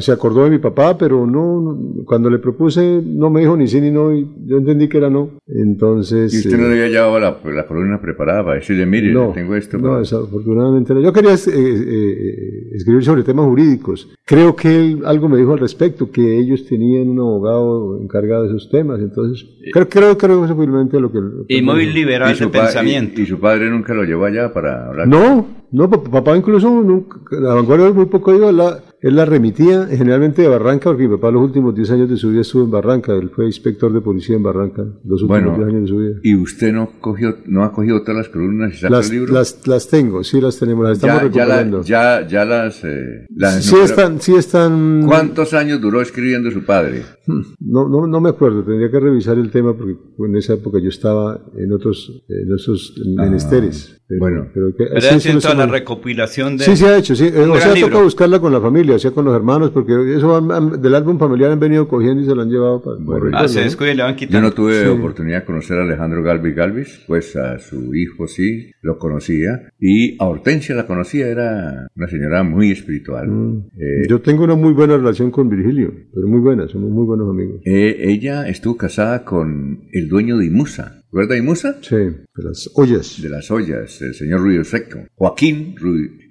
se 0.00 0.12
acordó 0.12 0.44
de 0.44 0.50
mi 0.50 0.58
papá, 0.58 0.96
pero 0.96 1.26
no, 1.26 2.04
cuando 2.04 2.30
le 2.30 2.38
propuse 2.38 3.02
no 3.04 3.30
me 3.30 3.40
dijo 3.40 3.56
ni 3.56 3.66
sí 3.68 3.80
ni 3.80 3.90
no, 3.90 4.12
y 4.12 4.28
yo 4.46 4.58
entendí 4.58 4.88
que 4.88 4.98
era 4.98 5.10
no. 5.10 5.30
Entonces... 5.46 6.32
¿Y 6.34 6.38
usted 6.38 6.58
no 6.58 6.68
le 6.68 6.74
había 6.74 6.88
llevado 6.88 7.20
la, 7.20 7.38
la 7.52 7.66
columna 7.66 8.00
preparada 8.00 8.44
para 8.44 8.56
decirle, 8.56 8.86
mire, 8.86 9.12
no, 9.12 9.32
tengo 9.32 9.54
esto? 9.54 9.78
No, 9.78 9.98
desafortunadamente 9.98 10.94
no. 10.94 11.00
Yo 11.00 11.12
quería 11.12 11.34
eh, 11.34 11.38
eh, 11.46 12.70
escribir 12.74 13.04
sobre 13.04 13.22
temas 13.22 13.46
jurídicos. 13.46 14.08
Creo 14.24 14.54
que 14.56 14.68
él 14.68 15.02
algo 15.04 15.28
me 15.28 15.36
dijo 15.38 15.52
al 15.52 15.58
respecto, 15.58 16.10
que 16.10 16.38
ellos 16.38 16.66
tenían 16.66 17.08
un 17.08 17.18
abogado 17.18 18.00
encargado 18.00 18.44
de 18.44 18.48
esos 18.50 18.70
temas, 18.70 19.00
entonces... 19.00 19.46
Creo, 19.72 19.88
creo, 19.88 20.18
creo 20.18 20.40
que 20.40 20.46
eso 20.46 20.56
fue 20.56 20.66
lo 20.66 21.10
que... 21.10 21.18
y 21.48 21.62
muy 21.62 21.86
liberal 21.86 22.36
de 22.38 22.46
pensamiento. 22.48 23.20
Y, 23.20 23.24
y, 23.24 23.26
su 23.26 23.38
padre 23.38 23.70
nunca 23.70 23.94
lo 23.94 24.04
llevó 24.04 24.24
allá 24.26 24.52
para 24.52 24.88
hablar? 24.88 25.08
No, 25.08 25.46
no, 25.72 25.90
papá 25.90 26.36
incluso 26.36 26.70
nunca, 26.70 27.18
la 27.40 27.54
vanguardia 27.54 27.92
muy 27.92 28.06
poco 28.06 28.32
digo, 28.32 28.52
la, 28.52 28.80
él 29.04 29.16
la 29.16 29.26
remitía 29.26 29.86
generalmente 29.86 30.40
de 30.40 30.48
Barranca, 30.48 30.88
porque 30.88 31.06
mi 31.06 31.14
papá 31.16 31.30
los 31.30 31.42
últimos 31.42 31.74
10 31.74 31.90
años 31.90 32.08
de 32.08 32.16
su 32.16 32.30
vida 32.30 32.40
estuvo 32.40 32.64
en 32.64 32.70
Barranca, 32.70 33.12
él 33.12 33.28
fue 33.28 33.44
inspector 33.44 33.92
de 33.92 34.00
policía 34.00 34.34
en 34.34 34.42
Barranca 34.42 34.82
los 35.04 35.22
últimos 35.22 35.58
10 35.58 35.68
años 35.68 35.82
de 35.82 35.88
su 35.88 35.96
vida. 35.98 36.14
¿Y 36.22 36.34
usted 36.34 36.72
no 36.72 36.88
cogió, 37.02 37.36
no 37.44 37.64
ha 37.64 37.72
cogido 37.72 38.00
todas 38.00 38.16
las 38.16 38.28
columnas 38.30 38.80
y 38.80 38.88
las, 38.88 39.12
Las, 39.28 39.66
las 39.66 39.88
tengo, 39.88 40.24
sí 40.24 40.40
las 40.40 40.58
tenemos, 40.58 40.88
las 40.88 40.96
estamos 40.96 41.20
recuperando. 41.20 41.82
Ya, 41.82 42.26
ya, 42.26 42.46
las, 42.46 42.82
eh, 42.82 43.26
sí, 43.60 43.76
están, 43.84 44.22
sí 44.22 44.36
están... 44.36 45.04
¿Cuántos 45.06 45.52
años 45.52 45.82
duró 45.82 46.00
escribiendo 46.00 46.50
su 46.50 46.64
padre? 46.64 47.02
Hmm, 47.26 47.42
no, 47.60 47.86
no, 47.86 48.06
no 48.06 48.20
me 48.22 48.30
acuerdo, 48.30 48.64
tendría 48.64 48.90
que 48.90 49.00
revisar 49.00 49.36
el 49.36 49.50
tema 49.50 49.76
porque 49.76 49.98
en 50.18 50.36
esa 50.36 50.54
época 50.54 50.78
yo 50.82 50.88
estaba 50.88 51.42
en 51.58 51.70
otros, 51.74 52.24
en 52.26 52.54
esos 52.54 52.94
ah, 53.18 53.24
menesteres. 53.24 54.00
bueno, 54.18 54.46
pero, 54.54 54.74
que, 54.74 54.86
pero 54.86 55.54
la 55.54 55.66
recopilación 55.66 56.56
de... 56.56 56.64
Sí, 56.64 56.74
se 56.74 56.86
ha 56.86 56.96
hecho, 56.96 57.14
sí. 57.14 57.26
O 57.26 57.60
sea, 57.60 57.74
toca 57.74 58.02
buscarla 58.02 58.40
con 58.40 58.50
la 58.50 58.62
familia 58.62 58.93
hacía 58.96 59.10
con 59.12 59.24
los 59.24 59.34
hermanos, 59.34 59.70
porque 59.70 59.92
eso 60.16 60.40
del 60.40 60.94
álbum 60.94 61.18
familiar 61.18 61.50
han 61.52 61.60
venido 61.60 61.88
cogiendo 61.88 62.22
y 62.22 62.26
se 62.26 62.34
lo 62.34 62.42
han 62.42 62.50
llevado 62.50 62.82
para 62.82 62.96
bueno, 63.00 63.36
ah, 63.38 63.48
se 63.48 63.64
le 63.64 64.02
van 64.02 64.16
Yo 64.16 64.40
no 64.40 64.52
tuve 64.52 64.88
oportunidad 64.88 65.40
de 65.40 65.44
conocer 65.44 65.78
a 65.78 65.82
Alejandro 65.82 66.22
Galvis 66.22 66.54
Galvis, 66.54 67.04
pues 67.06 67.36
a 67.36 67.58
su 67.58 67.94
hijo 67.94 68.26
sí, 68.26 68.70
lo 68.82 68.98
conocía, 68.98 69.72
y 69.78 70.16
a 70.22 70.26
Hortensia 70.26 70.74
la 70.74 70.86
conocía, 70.86 71.28
era 71.28 71.88
una 71.94 72.08
señora 72.08 72.42
muy 72.42 72.70
espiritual. 72.70 73.28
Mm. 73.28 73.66
Eh, 73.78 74.06
Yo 74.08 74.20
tengo 74.20 74.44
una 74.44 74.54
muy 74.54 74.72
buena 74.72 74.96
relación 74.96 75.30
con 75.30 75.48
Virgilio, 75.48 75.92
pero 76.12 76.26
muy 76.28 76.40
buena, 76.40 76.68
somos 76.68 76.90
muy 76.90 77.06
buenos 77.06 77.28
amigos. 77.28 77.60
Eh, 77.64 77.96
ella 78.04 78.48
estuvo 78.48 78.76
casada 78.76 79.24
con 79.24 79.88
el 79.92 80.08
dueño 80.08 80.38
de 80.38 80.46
Imusa, 80.46 81.03
¿Verdad, 81.14 81.36
Imusa? 81.36 81.76
Sí, 81.80 81.94
de 81.94 82.42
las 82.42 82.68
ollas. 82.74 83.22
De 83.22 83.28
las 83.28 83.48
ollas, 83.48 84.02
el 84.02 84.14
señor 84.14 84.40
Ruido 84.40 84.64
Seco. 84.64 84.98
Joaquín, 85.14 85.76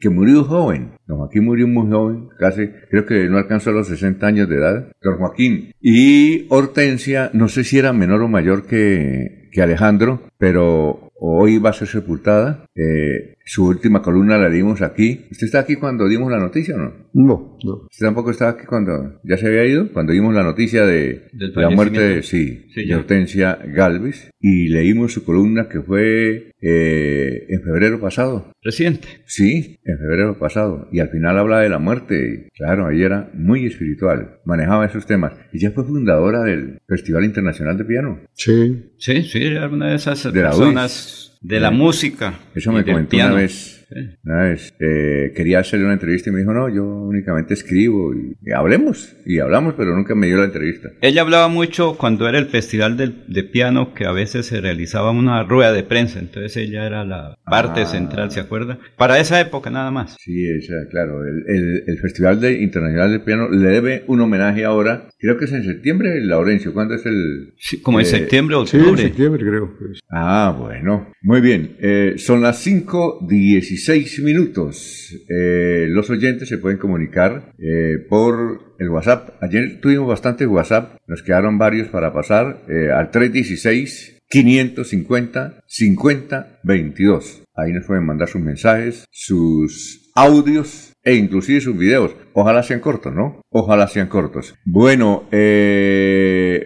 que 0.02 0.10
murió 0.10 0.44
joven. 0.44 0.92
Don 1.08 1.20
Joaquín 1.20 1.46
murió 1.46 1.70
muy 1.70 1.90
joven, 1.90 2.28
casi, 2.38 2.68
creo 2.90 3.06
que 3.06 3.30
no 3.30 3.38
alcanzó 3.38 3.72
los 3.72 3.88
60 3.88 4.28
años 4.28 4.50
de 4.50 4.58
edad. 4.58 4.92
Don 5.02 5.20
Joaquín. 5.20 5.72
Y 5.80 6.48
Hortensia, 6.50 7.30
no 7.32 7.48
sé 7.48 7.63
si 7.63 7.80
era 7.80 7.94
menor 7.94 8.24
o 8.24 8.28
mayor 8.28 8.68
que, 8.68 9.50
que 9.54 9.62
Alejandro, 9.62 10.24
pero 10.38 11.12
hoy 11.18 11.60
va 11.60 11.70
a 11.70 11.74
ser 11.74 11.88
sepultada. 11.88 12.66
Eh, 12.75 13.36
su 13.46 13.68
última 13.68 14.01
columna 14.01 14.38
la 14.38 14.50
dimos 14.50 14.82
aquí. 14.82 15.25
¿Usted 15.30 15.46
está 15.46 15.60
aquí 15.60 15.75
cuando 15.75 16.08
dimos 16.08 16.32
la 16.32 16.39
noticia 16.39 16.75
o 16.75 16.80
no? 16.80 16.94
No, 17.13 17.58
no. 17.63 17.74
¿Usted 17.92 18.06
tampoco 18.06 18.32
estaba 18.32 18.51
aquí 18.51 18.65
cuando 18.65 19.20
ya 19.24 19.38
se 19.38 19.48
había 19.48 19.65
ido? 19.65 19.92
Cuando 19.92 20.13
dimos 20.13 20.34
la 20.34 20.44
noticia 20.44 20.86
de, 20.86 21.30
la 21.34 21.70
muerte 21.70 22.00
de, 22.00 22.24
sí, 22.24 22.68
de 22.75 22.96
Hortensia 22.96 23.60
Galvis. 23.68 24.32
Y 24.39 24.70
leímos 24.70 25.13
su 25.13 25.24
columna 25.24 25.68
que 25.70 25.82
fue 25.82 26.51
eh, 26.62 27.46
en 27.50 27.62
febrero 27.62 28.00
pasado. 28.00 28.51
¿Reciente? 28.62 29.08
Sí, 29.25 29.77
en 29.84 29.98
febrero 30.00 30.39
pasado. 30.39 30.88
Y 30.92 31.00
al 31.00 31.10
final 31.10 31.38
habla 31.38 31.60
de 31.60 31.70
la 31.70 31.80
muerte. 31.80 32.50
claro, 32.56 32.89
ella 32.89 33.06
era 33.06 33.32
muy 33.34 33.65
espiritual. 33.65 34.39
Manejaba 34.46 34.86
esos 34.86 35.06
temas. 35.06 35.34
Y 35.51 35.60
ya 35.60 35.72
fue 35.72 35.84
fundadora 35.84 36.44
del 36.44 36.80
Festival 36.88 37.25
Internacional 37.25 37.77
de 37.77 37.86
Piano. 37.86 38.20
Sí. 38.34 38.92
Sí, 38.98 39.22
sí, 39.24 39.44
era 39.44 39.68
una 39.68 39.89
de 39.89 39.96
esas 39.96 40.25
personas 40.27 41.33
de 41.43 41.59
la 41.59 41.71
música. 41.71 42.39
Eso 42.55 42.71
me 42.71 42.83
comentó 42.83 43.17
una 43.17 43.33
vez 43.33 43.83
una 44.23 44.43
vez 44.43 44.73
eh, 44.79 45.31
quería 45.35 45.59
hacerle 45.59 45.85
una 45.85 45.93
entrevista 45.93 46.29
y 46.29 46.33
me 46.33 46.39
dijo, 46.39 46.53
no, 46.53 46.69
yo 46.69 46.85
únicamente 46.85 47.53
escribo 47.53 48.13
y, 48.13 48.51
hablemos. 48.51 49.15
Y 49.25 49.39
hablamos, 49.39 49.73
pero 49.75 49.95
nunca 49.95 50.15
me 50.15 50.27
dio 50.27 50.38
la 50.38 50.45
entrevista. 50.45 50.89
Ella 51.01 51.21
hablaba 51.21 51.47
mucho 51.47 51.95
cuando 51.97 52.27
era 52.27 52.38
el 52.38 52.47
festival 52.47 52.97
de, 52.97 53.43
piano, 53.43 53.93
que 53.93 54.05
a 54.05 54.12
veces 54.12 54.45
se 54.45 54.62
realizaba 54.62 55.12
una 55.12 55.43
rueda 55.43 55.73
de 55.73 55.83
prensa. 55.83 56.19
Entonces 56.19 56.55
ella 56.57 56.85
era 56.85 57.05
la 57.05 57.38
parte 57.45 57.81
ah. 57.81 57.85
central, 57.85 58.31
¿se 58.31 58.39
acuerda? 58.39 58.79
Para 58.97 59.19
esa 59.19 59.39
época 59.39 59.69
nada 59.69 59.91
más. 59.91 60.15
Sí, 60.19 60.47
esa, 60.47 60.73
claro. 60.89 61.23
El, 61.25 61.83
el, 61.88 62.00
Festival 62.03 62.41
de 62.41 62.62
Internacional 62.62 63.12
de 63.12 63.19
Piano 63.19 63.50
le 63.50 63.69
debe 63.69 64.03
un 64.07 64.19
homenaje 64.19 64.65
ahora. 64.65 65.07
Creo 65.19 65.38
que 65.38 65.45
es 65.45 65.51
en 65.53 65.63
septiembre, 65.63 66.19
Laurencio. 66.21 66.73
¿Cuándo 66.73 66.95
es 66.95 67.05
el...? 67.05 67.53
Sí, 67.57 67.81
como 67.81 68.00
en 68.00 68.05
eh, 68.05 68.09
septiembre 68.09 68.55
o 68.55 68.62
octubre. 68.62 68.83
Sí, 68.83 68.89
en 68.89 68.97
septiembre 68.97 69.45
creo. 69.45 69.73
Ah, 70.09 70.55
bueno. 70.57 71.12
Muy 71.21 71.39
bien. 71.39 71.77
Eh, 71.79 72.15
son 72.17 72.41
las 72.41 72.65
5.16 72.65 73.83
seis 73.86 74.20
minutos. 74.20 75.13
Eh, 75.30 75.88
los 75.90 76.10
oyentes 76.10 76.48
se 76.50 76.58
pueden 76.58 76.78
comunicar 76.78 77.54
eh, 77.58 77.98
por 78.10 78.75
el 78.80 78.90
WhatsApp. 78.90 79.42
Ayer 79.42 79.80
tuvimos 79.82 80.08
bastante 80.08 80.46
WhatsApp, 80.46 80.98
nos 81.08 81.22
quedaron 81.22 81.58
varios 81.58 81.90
para 81.90 82.13
pasar 82.13 82.63
eh, 82.70 82.92
al 82.92 83.12
316 83.12 84.22
550 84.30 85.63
50 85.68 86.60
22. 86.63 87.44
Ahí 87.56 87.72
nos 87.72 87.86
pueden 87.86 88.06
mandar 88.06 88.28
sus 88.28 88.42
mensajes, 88.42 89.06
sus 89.12 90.12
audios 90.16 90.94
e 91.04 91.16
inclusive 91.16 91.62
sus 91.62 91.78
videos. 91.78 92.16
Ojalá 92.34 92.63
sean 92.63 92.80
cortos, 92.80 93.13
¿no? 93.13 93.42
Ojalá 93.50 93.88
sean 93.88 94.08
cortos. 94.08 94.56
Bueno, 94.66 95.28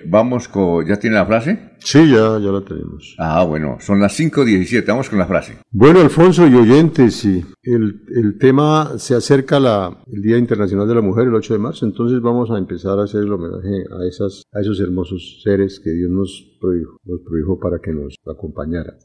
vamos 0.06 0.48
con... 0.48 0.86
¿Ya 0.86 0.98
tiene 0.98 1.16
la 1.16 1.26
frase? 1.26 1.72
Sí, 1.80 2.00
ya, 2.10 2.40
ya 2.40 2.52
la 2.52 2.62
tenemos. 2.62 3.16
Ah, 3.18 3.44
bueno, 3.44 3.78
son 3.80 4.00
las 4.00 4.20
5.17, 4.20 4.86
vamos 4.88 5.10
con 5.10 5.20
la 5.20 5.28
frase. 5.28 5.58
Bueno, 5.72 6.02
Alfonso 6.02 6.48
y 6.48 6.56
oyentes, 6.56 7.16
sí, 7.16 7.46
el, 7.64 8.02
el 8.16 8.38
tema 8.38 8.98
se 8.98 9.16
acerca 9.16 9.60
la, 9.60 9.98
el 10.12 10.22
Día 10.22 10.38
Internacional 10.38 10.88
de 10.88 10.96
la 10.96 11.02
Mujer, 11.02 11.28
el 11.28 11.36
8 11.36 11.54
de 11.54 11.60
marzo, 11.60 11.86
entonces 11.86 12.20
vamos 12.22 12.52
a 12.52 12.58
empezar 12.58 13.00
a 13.00 13.04
hacer 13.04 13.22
el 13.22 13.32
homenaje 13.32 13.86
a, 13.92 14.08
esas, 14.08 14.44
a 14.52 14.62
esos 14.62 14.80
hermosos 14.80 15.42
seres 15.44 15.80
que 15.80 15.92
Dios 15.92 16.10
nos 16.10 16.57
prohijo, 16.60 16.98
nos 17.06 17.22
prohijo 17.22 17.60
para 17.60 17.80
que 17.80 17.92
nos 17.92 18.16
acompañara. 18.26 18.98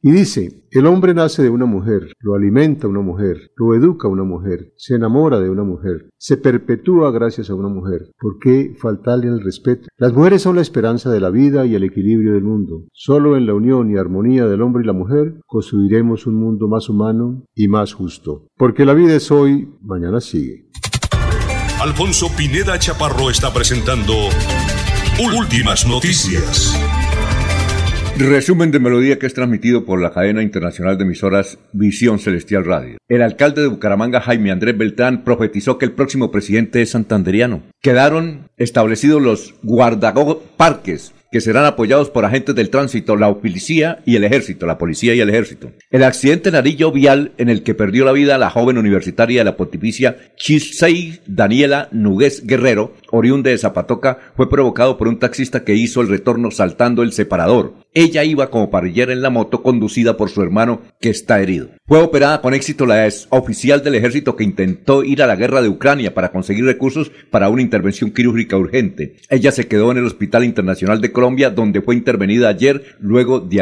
Y 0.00 0.10
dice, 0.10 0.64
el 0.70 0.86
hombre 0.86 1.14
nace 1.14 1.42
de 1.42 1.50
una 1.50 1.66
mujer, 1.66 2.12
lo 2.20 2.34
alimenta 2.34 2.88
una 2.88 3.00
mujer, 3.00 3.50
lo 3.56 3.74
educa 3.74 4.08
una 4.08 4.24
mujer, 4.24 4.72
se 4.76 4.94
enamora 4.94 5.40
de 5.40 5.50
una 5.50 5.64
mujer, 5.64 6.10
se 6.16 6.36
perpetúa 6.36 7.10
gracias 7.10 7.50
a 7.50 7.54
una 7.54 7.68
mujer. 7.68 8.10
¿Por 8.18 8.38
qué 8.38 8.74
faltarle 8.78 9.28
el 9.28 9.40
respeto? 9.40 9.88
Las 9.96 10.12
mujeres 10.12 10.42
son 10.42 10.56
la 10.56 10.62
esperanza 10.62 11.10
de 11.10 11.20
la 11.20 11.30
vida 11.30 11.66
y 11.66 11.74
el 11.74 11.84
equilibrio 11.84 12.34
del 12.34 12.44
mundo. 12.44 12.86
Solo 12.92 13.36
en 13.36 13.46
la 13.46 13.54
unión 13.54 13.90
y 13.90 13.96
armonía 13.96 14.46
del 14.46 14.62
hombre 14.62 14.82
y 14.82 14.86
la 14.86 14.92
mujer 14.92 15.40
construiremos 15.46 16.26
un 16.26 16.36
mundo 16.36 16.68
más 16.68 16.88
humano 16.88 17.44
y 17.54 17.68
más 17.68 17.92
justo. 17.92 18.46
Porque 18.56 18.84
la 18.84 18.94
vida 18.94 19.14
es 19.14 19.30
hoy, 19.30 19.74
mañana 19.80 20.20
sigue. 20.20 20.68
Alfonso 21.80 22.28
Pineda 22.36 22.78
Chaparro 22.78 23.28
está 23.28 23.52
presentando 23.52 24.14
Últimas 25.20 25.86
Noticias. 25.86 26.74
Resumen 28.16 28.70
de 28.70 28.80
melodía 28.80 29.18
que 29.18 29.26
es 29.26 29.34
transmitido 29.34 29.84
por 29.84 30.00
la 30.00 30.10
cadena 30.10 30.42
internacional 30.42 30.96
de 30.96 31.04
emisoras 31.04 31.58
Visión 31.72 32.18
Celestial 32.18 32.64
Radio. 32.64 32.96
El 33.08 33.20
alcalde 33.20 33.60
de 33.60 33.68
Bucaramanga, 33.68 34.22
Jaime 34.22 34.50
Andrés 34.50 34.76
Beltrán, 34.76 35.22
profetizó 35.22 35.76
que 35.76 35.84
el 35.84 35.92
próximo 35.92 36.30
presidente 36.30 36.80
es 36.80 36.90
santanderiano. 36.90 37.62
Quedaron 37.82 38.48
establecidos 38.56 39.20
los 39.20 39.54
guardaparques 39.62 41.12
que 41.32 41.40
serán 41.40 41.64
apoyados 41.64 42.10
por 42.10 42.26
agentes 42.26 42.54
del 42.54 42.68
tránsito, 42.68 43.16
la 43.16 43.34
policía 43.34 44.02
y 44.04 44.16
el 44.16 44.24
ejército, 44.24 44.66
la 44.66 44.76
policía 44.76 45.14
y 45.14 45.20
el 45.20 45.30
ejército. 45.30 45.72
El 45.90 46.04
accidente 46.04 46.50
en 46.50 46.56
Arillo 46.56 46.92
Vial 46.92 47.32
en 47.38 47.48
el 47.48 47.62
que 47.62 47.74
perdió 47.74 48.04
la 48.04 48.12
vida 48.12 48.36
la 48.36 48.50
joven 48.50 48.76
universitaria 48.76 49.40
de 49.40 49.44
la 49.46 49.56
pontificia 49.56 50.18
Chisei 50.36 51.20
Daniela 51.26 51.88
Nugués 51.90 52.46
Guerrero, 52.46 52.92
oriunda 53.10 53.50
de 53.50 53.58
Zapatoca, 53.58 54.18
fue 54.36 54.50
provocado 54.50 54.98
por 54.98 55.08
un 55.08 55.18
taxista 55.18 55.64
que 55.64 55.74
hizo 55.74 56.02
el 56.02 56.08
retorno 56.08 56.50
saltando 56.50 57.02
el 57.02 57.12
separador. 57.12 57.81
Ella 57.94 58.24
iba 58.24 58.50
como 58.50 58.70
parrillera 58.70 59.12
en 59.12 59.20
la 59.20 59.28
moto 59.28 59.62
conducida 59.62 60.16
por 60.16 60.30
su 60.30 60.42
hermano 60.42 60.80
que 61.00 61.10
está 61.10 61.40
herido. 61.42 61.68
Fue 61.86 62.00
operada 62.00 62.40
con 62.40 62.54
éxito 62.54 62.86
la 62.86 63.06
ex 63.06 63.26
oficial 63.28 63.82
del 63.84 63.96
ejército 63.96 64.34
que 64.34 64.44
intentó 64.44 65.04
ir 65.04 65.22
a 65.22 65.26
la 65.26 65.36
guerra 65.36 65.60
de 65.60 65.68
Ucrania 65.68 66.14
para 66.14 66.30
conseguir 66.30 66.64
recursos 66.64 67.12
para 67.30 67.50
una 67.50 67.60
intervención 67.60 68.10
quirúrgica 68.10 68.56
urgente. 68.56 69.16
Ella 69.28 69.52
se 69.52 69.68
quedó 69.68 69.90
en 69.90 69.98
el 69.98 70.06
Hospital 70.06 70.44
Internacional 70.44 71.00
de 71.02 71.12
Colombia 71.12 71.50
donde 71.50 71.82
fue 71.82 71.94
intervenida 71.94 72.48
ayer 72.48 72.96
luego 72.98 73.40
de, 73.40 73.60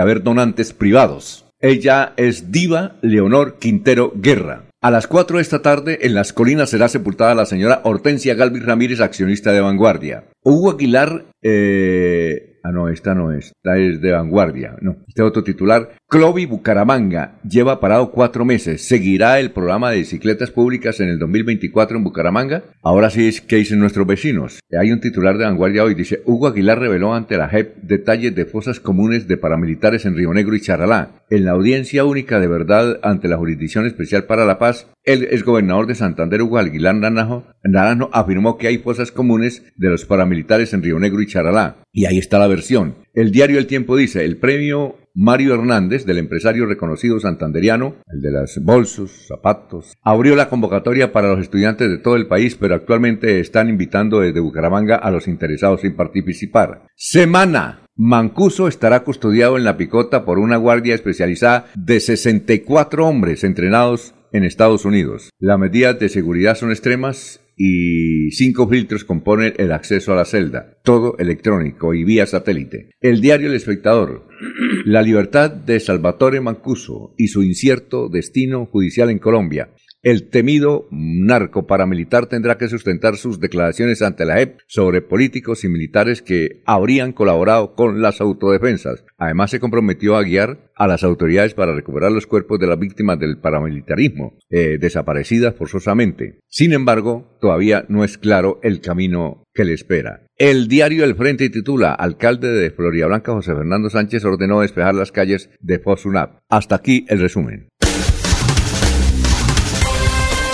haber 0.00 0.22
donantes 0.22 0.72
privados. 0.72 1.46
Ella 1.60 2.14
es 2.16 2.50
Diva 2.50 2.96
Leonor 3.00 3.58
Quintero 3.58 4.12
Guerra. 4.14 4.64
A 4.82 4.90
las 4.90 5.06
4 5.06 5.38
de 5.38 5.42
esta 5.42 5.62
tarde, 5.62 5.98
en 6.02 6.14
las 6.14 6.32
colinas 6.32 6.70
será 6.70 6.88
sepultada 6.88 7.34
la 7.34 7.46
señora 7.46 7.80
Hortensia 7.84 8.34
Galvis 8.34 8.64
Ramírez, 8.64 9.00
accionista 9.00 9.52
de 9.52 9.60
Vanguardia. 9.60 10.24
Hugo 10.42 10.72
Aguilar, 10.72 11.24
eh, 11.42 12.55
Ah, 12.66 12.72
no, 12.72 12.88
esta 12.88 13.14
no 13.14 13.30
es. 13.30 13.52
Esta 13.52 13.78
es 13.78 14.00
de 14.00 14.10
vanguardia. 14.10 14.76
No, 14.80 14.96
este 15.06 15.22
otro 15.22 15.44
titular. 15.44 15.90
Clovi 16.08 16.46
Bucaramanga 16.46 17.38
lleva 17.48 17.78
parado 17.78 18.10
cuatro 18.10 18.44
meses. 18.44 18.82
¿Seguirá 18.82 19.38
el 19.38 19.52
programa 19.52 19.92
de 19.92 19.98
bicicletas 19.98 20.50
públicas 20.50 20.98
en 20.98 21.08
el 21.08 21.20
2024 21.20 21.96
en 21.96 22.02
Bucaramanga? 22.02 22.64
Ahora 22.82 23.10
sí, 23.10 23.28
es 23.28 23.40
¿qué 23.40 23.56
dicen 23.56 23.78
nuestros 23.78 24.04
vecinos? 24.04 24.58
Hay 24.76 24.90
un 24.90 25.00
titular 25.00 25.38
de 25.38 25.44
vanguardia 25.44 25.84
hoy. 25.84 25.94
Dice, 25.94 26.22
Hugo 26.24 26.48
Aguilar 26.48 26.80
reveló 26.80 27.14
ante 27.14 27.36
la 27.36 27.48
JEP 27.48 27.76
detalles 27.82 28.34
de 28.34 28.46
fosas 28.46 28.80
comunes 28.80 29.28
de 29.28 29.36
paramilitares 29.36 30.04
en 30.04 30.16
Río 30.16 30.34
Negro 30.34 30.56
y 30.56 30.60
Charalá. 30.60 31.22
En 31.30 31.44
la 31.44 31.52
audiencia 31.52 32.04
única 32.04 32.40
de 32.40 32.48
verdad 32.48 32.98
ante 33.04 33.28
la 33.28 33.36
Jurisdicción 33.36 33.86
Especial 33.86 34.24
para 34.24 34.44
la 34.44 34.58
Paz, 34.58 34.88
el 35.06 35.22
exgobernador 35.22 35.86
de 35.86 35.94
Santander, 35.94 36.42
Hugo 36.42 36.58
Aguilar 36.58 36.96
Naranjo, 36.96 38.10
afirmó 38.12 38.58
que 38.58 38.66
hay 38.66 38.78
fosas 38.78 39.12
comunes 39.12 39.62
de 39.76 39.88
los 39.88 40.04
paramilitares 40.04 40.74
en 40.74 40.82
Río 40.82 40.98
Negro 40.98 41.22
y 41.22 41.26
Charalá. 41.26 41.76
Y 41.92 42.06
ahí 42.06 42.18
está 42.18 42.38
la 42.40 42.48
versión. 42.48 42.96
El 43.14 43.30
diario 43.30 43.58
El 43.58 43.68
Tiempo 43.68 43.96
dice, 43.96 44.24
el 44.24 44.36
premio 44.36 44.96
Mario 45.14 45.54
Hernández, 45.54 46.04
del 46.04 46.18
empresario 46.18 46.66
reconocido 46.66 47.18
santanderiano, 47.20 47.94
el 48.12 48.20
de 48.20 48.32
las 48.32 48.58
bolsos, 48.62 49.26
zapatos, 49.28 49.94
abrió 50.02 50.34
la 50.36 50.50
convocatoria 50.50 51.12
para 51.12 51.28
los 51.28 51.40
estudiantes 51.40 51.88
de 51.88 51.98
todo 51.98 52.16
el 52.16 52.26
país, 52.26 52.56
pero 52.56 52.74
actualmente 52.74 53.40
están 53.40 53.70
invitando 53.70 54.20
desde 54.20 54.40
Bucaramanga 54.40 54.96
a 54.96 55.10
los 55.10 55.28
interesados 55.28 55.84
en 55.84 55.96
participar. 55.96 56.82
Semana. 56.96 57.80
Mancuso 57.98 58.68
estará 58.68 59.04
custodiado 59.04 59.56
en 59.56 59.64
la 59.64 59.78
picota 59.78 60.26
por 60.26 60.38
una 60.38 60.58
guardia 60.58 60.94
especializada 60.94 61.64
de 61.74 61.98
64 61.98 63.06
hombres 63.06 63.42
entrenados 63.42 64.15
en 64.32 64.44
Estados 64.44 64.84
Unidos. 64.84 65.30
Las 65.38 65.58
medidas 65.58 65.98
de 65.98 66.08
seguridad 66.08 66.56
son 66.56 66.70
extremas 66.70 67.40
y 67.56 68.30
cinco 68.32 68.68
filtros 68.68 69.04
componen 69.04 69.54
el 69.56 69.72
acceso 69.72 70.12
a 70.12 70.16
la 70.16 70.24
celda, 70.24 70.78
todo 70.84 71.16
electrónico 71.18 71.94
y 71.94 72.04
vía 72.04 72.26
satélite. 72.26 72.90
El 73.00 73.20
diario 73.20 73.48
El 73.48 73.54
Espectador, 73.54 74.28
la 74.84 75.02
libertad 75.02 75.50
de 75.50 75.80
Salvatore 75.80 76.40
Mancuso 76.40 77.14
y 77.16 77.28
su 77.28 77.42
incierto 77.42 78.08
destino 78.08 78.66
judicial 78.66 79.10
en 79.10 79.18
Colombia. 79.18 79.70
El 80.02 80.28
temido 80.28 80.86
narco 80.90 81.66
paramilitar 81.66 82.26
tendrá 82.26 82.58
que 82.58 82.68
sustentar 82.68 83.16
sus 83.16 83.40
declaraciones 83.40 84.02
ante 84.02 84.24
la 84.24 84.36
JEP 84.36 84.60
sobre 84.66 85.02
políticos 85.02 85.64
y 85.64 85.68
militares 85.68 86.22
que 86.22 86.62
habrían 86.64 87.12
colaborado 87.12 87.74
con 87.74 88.00
las 88.02 88.20
autodefensas. 88.20 89.04
Además, 89.18 89.50
se 89.50 89.60
comprometió 89.60 90.16
a 90.16 90.22
guiar 90.22 90.70
a 90.76 90.86
las 90.86 91.02
autoridades 91.02 91.54
para 91.54 91.74
recuperar 91.74 92.12
los 92.12 92.26
cuerpos 92.26 92.58
de 92.60 92.66
las 92.66 92.78
víctimas 92.78 93.18
del 93.18 93.38
paramilitarismo, 93.38 94.38
eh, 94.50 94.78
desaparecidas 94.78 95.54
forzosamente. 95.56 96.38
Sin 96.48 96.72
embargo, 96.72 97.36
todavía 97.40 97.84
no 97.88 98.04
es 98.04 98.18
claro 98.18 98.60
el 98.62 98.80
camino 98.80 99.44
que 99.54 99.64
le 99.64 99.72
espera. 99.72 100.26
El 100.38 100.68
diario 100.68 101.04
El 101.04 101.16
Frente 101.16 101.48
titula 101.48 101.94
Alcalde 101.94 102.48
de 102.48 102.68
Blanca 102.68 103.32
José 103.32 103.54
Fernando 103.54 103.88
Sánchez 103.88 104.22
ordenó 104.26 104.60
despejar 104.60 104.94
las 104.94 105.10
calles 105.10 105.48
de 105.60 105.78
Fosunap. 105.78 106.40
Hasta 106.50 106.74
aquí 106.74 107.06
el 107.08 107.20
resumen. 107.20 107.70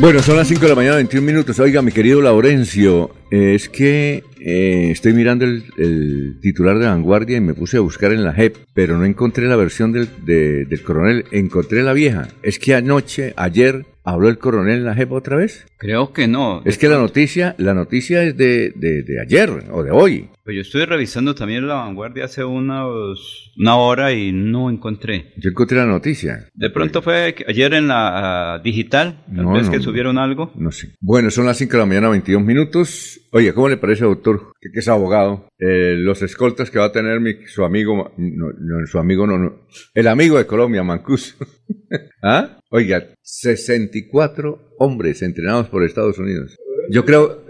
Bueno, 0.00 0.22
son 0.22 0.36
las 0.36 0.46
5 0.46 0.60
de 0.60 0.68
la 0.68 0.74
mañana, 0.76 0.94
21 0.96 1.26
minutos. 1.26 1.58
Oiga, 1.58 1.82
mi 1.82 1.90
querido 1.90 2.22
Laurencio, 2.22 3.10
eh, 3.32 3.54
es 3.56 3.68
que 3.68 4.22
eh, 4.38 4.90
estoy 4.92 5.12
mirando 5.12 5.44
el, 5.44 6.38
titular 6.40 6.78
de 6.78 6.86
Vanguardia 6.86 7.36
y 7.36 7.40
me 7.40 7.52
puse 7.52 7.78
a 7.78 7.80
buscar 7.80 8.12
en 8.12 8.22
la 8.22 8.32
JEP, 8.32 8.56
pero 8.74 8.96
no 8.96 9.04
encontré 9.04 9.46
la 9.48 9.56
versión 9.56 9.90
del, 9.90 10.08
del 10.24 10.82
coronel, 10.84 11.24
encontré 11.32 11.82
la 11.82 11.94
vieja. 11.94 12.28
Es 12.44 12.60
que 12.60 12.76
anoche, 12.76 13.34
ayer, 13.36 13.86
¿Habló 14.08 14.30
el 14.30 14.38
coronel 14.38 14.78
en 14.78 14.84
la 14.86 14.94
JEP 14.94 15.12
otra 15.12 15.36
vez? 15.36 15.66
Creo 15.76 16.14
que 16.14 16.26
no. 16.26 16.62
Es 16.64 16.78
que 16.78 16.88
la 16.88 16.96
noticia, 16.96 17.54
la 17.58 17.74
noticia 17.74 18.22
es 18.22 18.38
de, 18.38 18.72
de, 18.74 19.20
ayer 19.20 19.50
o 19.70 19.82
de 19.82 19.90
hoy. 19.90 20.30
Pues 20.44 20.56
yo 20.56 20.62
estoy 20.62 20.86
revisando 20.86 21.34
también 21.34 21.68
la 21.68 21.74
vanguardia 21.74 22.24
hace 22.24 22.42
unos, 22.42 23.52
una 23.58 23.76
hora 23.76 24.14
y 24.14 24.32
no 24.32 24.70
encontré. 24.70 25.34
Yo 25.36 25.50
encontré 25.50 25.76
la 25.76 25.84
noticia. 25.84 26.48
De 26.54 26.70
pronto 26.70 27.02
fue 27.02 27.34
ayer 27.46 27.74
en 27.74 27.88
la 27.88 28.54
ah, 28.54 28.58
digital, 28.60 29.26
tal 29.36 29.52
vez 29.52 29.68
que 29.68 29.80
subieron 29.80 30.16
algo. 30.16 30.52
No 30.54 30.72
sé. 30.72 30.94
Bueno, 31.00 31.30
son 31.30 31.44
las 31.44 31.58
5 31.58 31.72
de 31.72 31.78
la 31.78 31.84
mañana, 31.84 32.08
22 32.08 32.42
minutos. 32.42 33.20
Oye, 33.32 33.52
¿cómo 33.52 33.68
le 33.68 33.76
parece, 33.76 34.06
doctor, 34.06 34.54
que, 34.58 34.70
es 34.72 34.88
abogado? 34.88 35.50
Eh, 35.58 35.96
los 35.98 36.22
escoltas 36.22 36.70
que 36.70 36.78
va 36.78 36.86
a 36.86 36.92
tener 36.92 37.20
mi, 37.20 37.46
su 37.46 37.62
amigo, 37.62 38.14
no, 38.16 38.86
su 38.86 38.98
amigo 38.98 39.26
no, 39.26 39.36
no, 39.36 39.66
el 39.92 40.08
amigo 40.08 40.38
de 40.38 40.46
Colombia, 40.46 40.82
Mancus. 40.82 41.36
¿Ah? 42.22 42.57
Oiga, 42.70 43.14
64 43.22 44.74
hombres 44.78 45.22
entrenados 45.22 45.68
por 45.68 45.84
Estados 45.84 46.18
Unidos. 46.18 46.56
Yo 46.90 47.04
creo... 47.04 47.42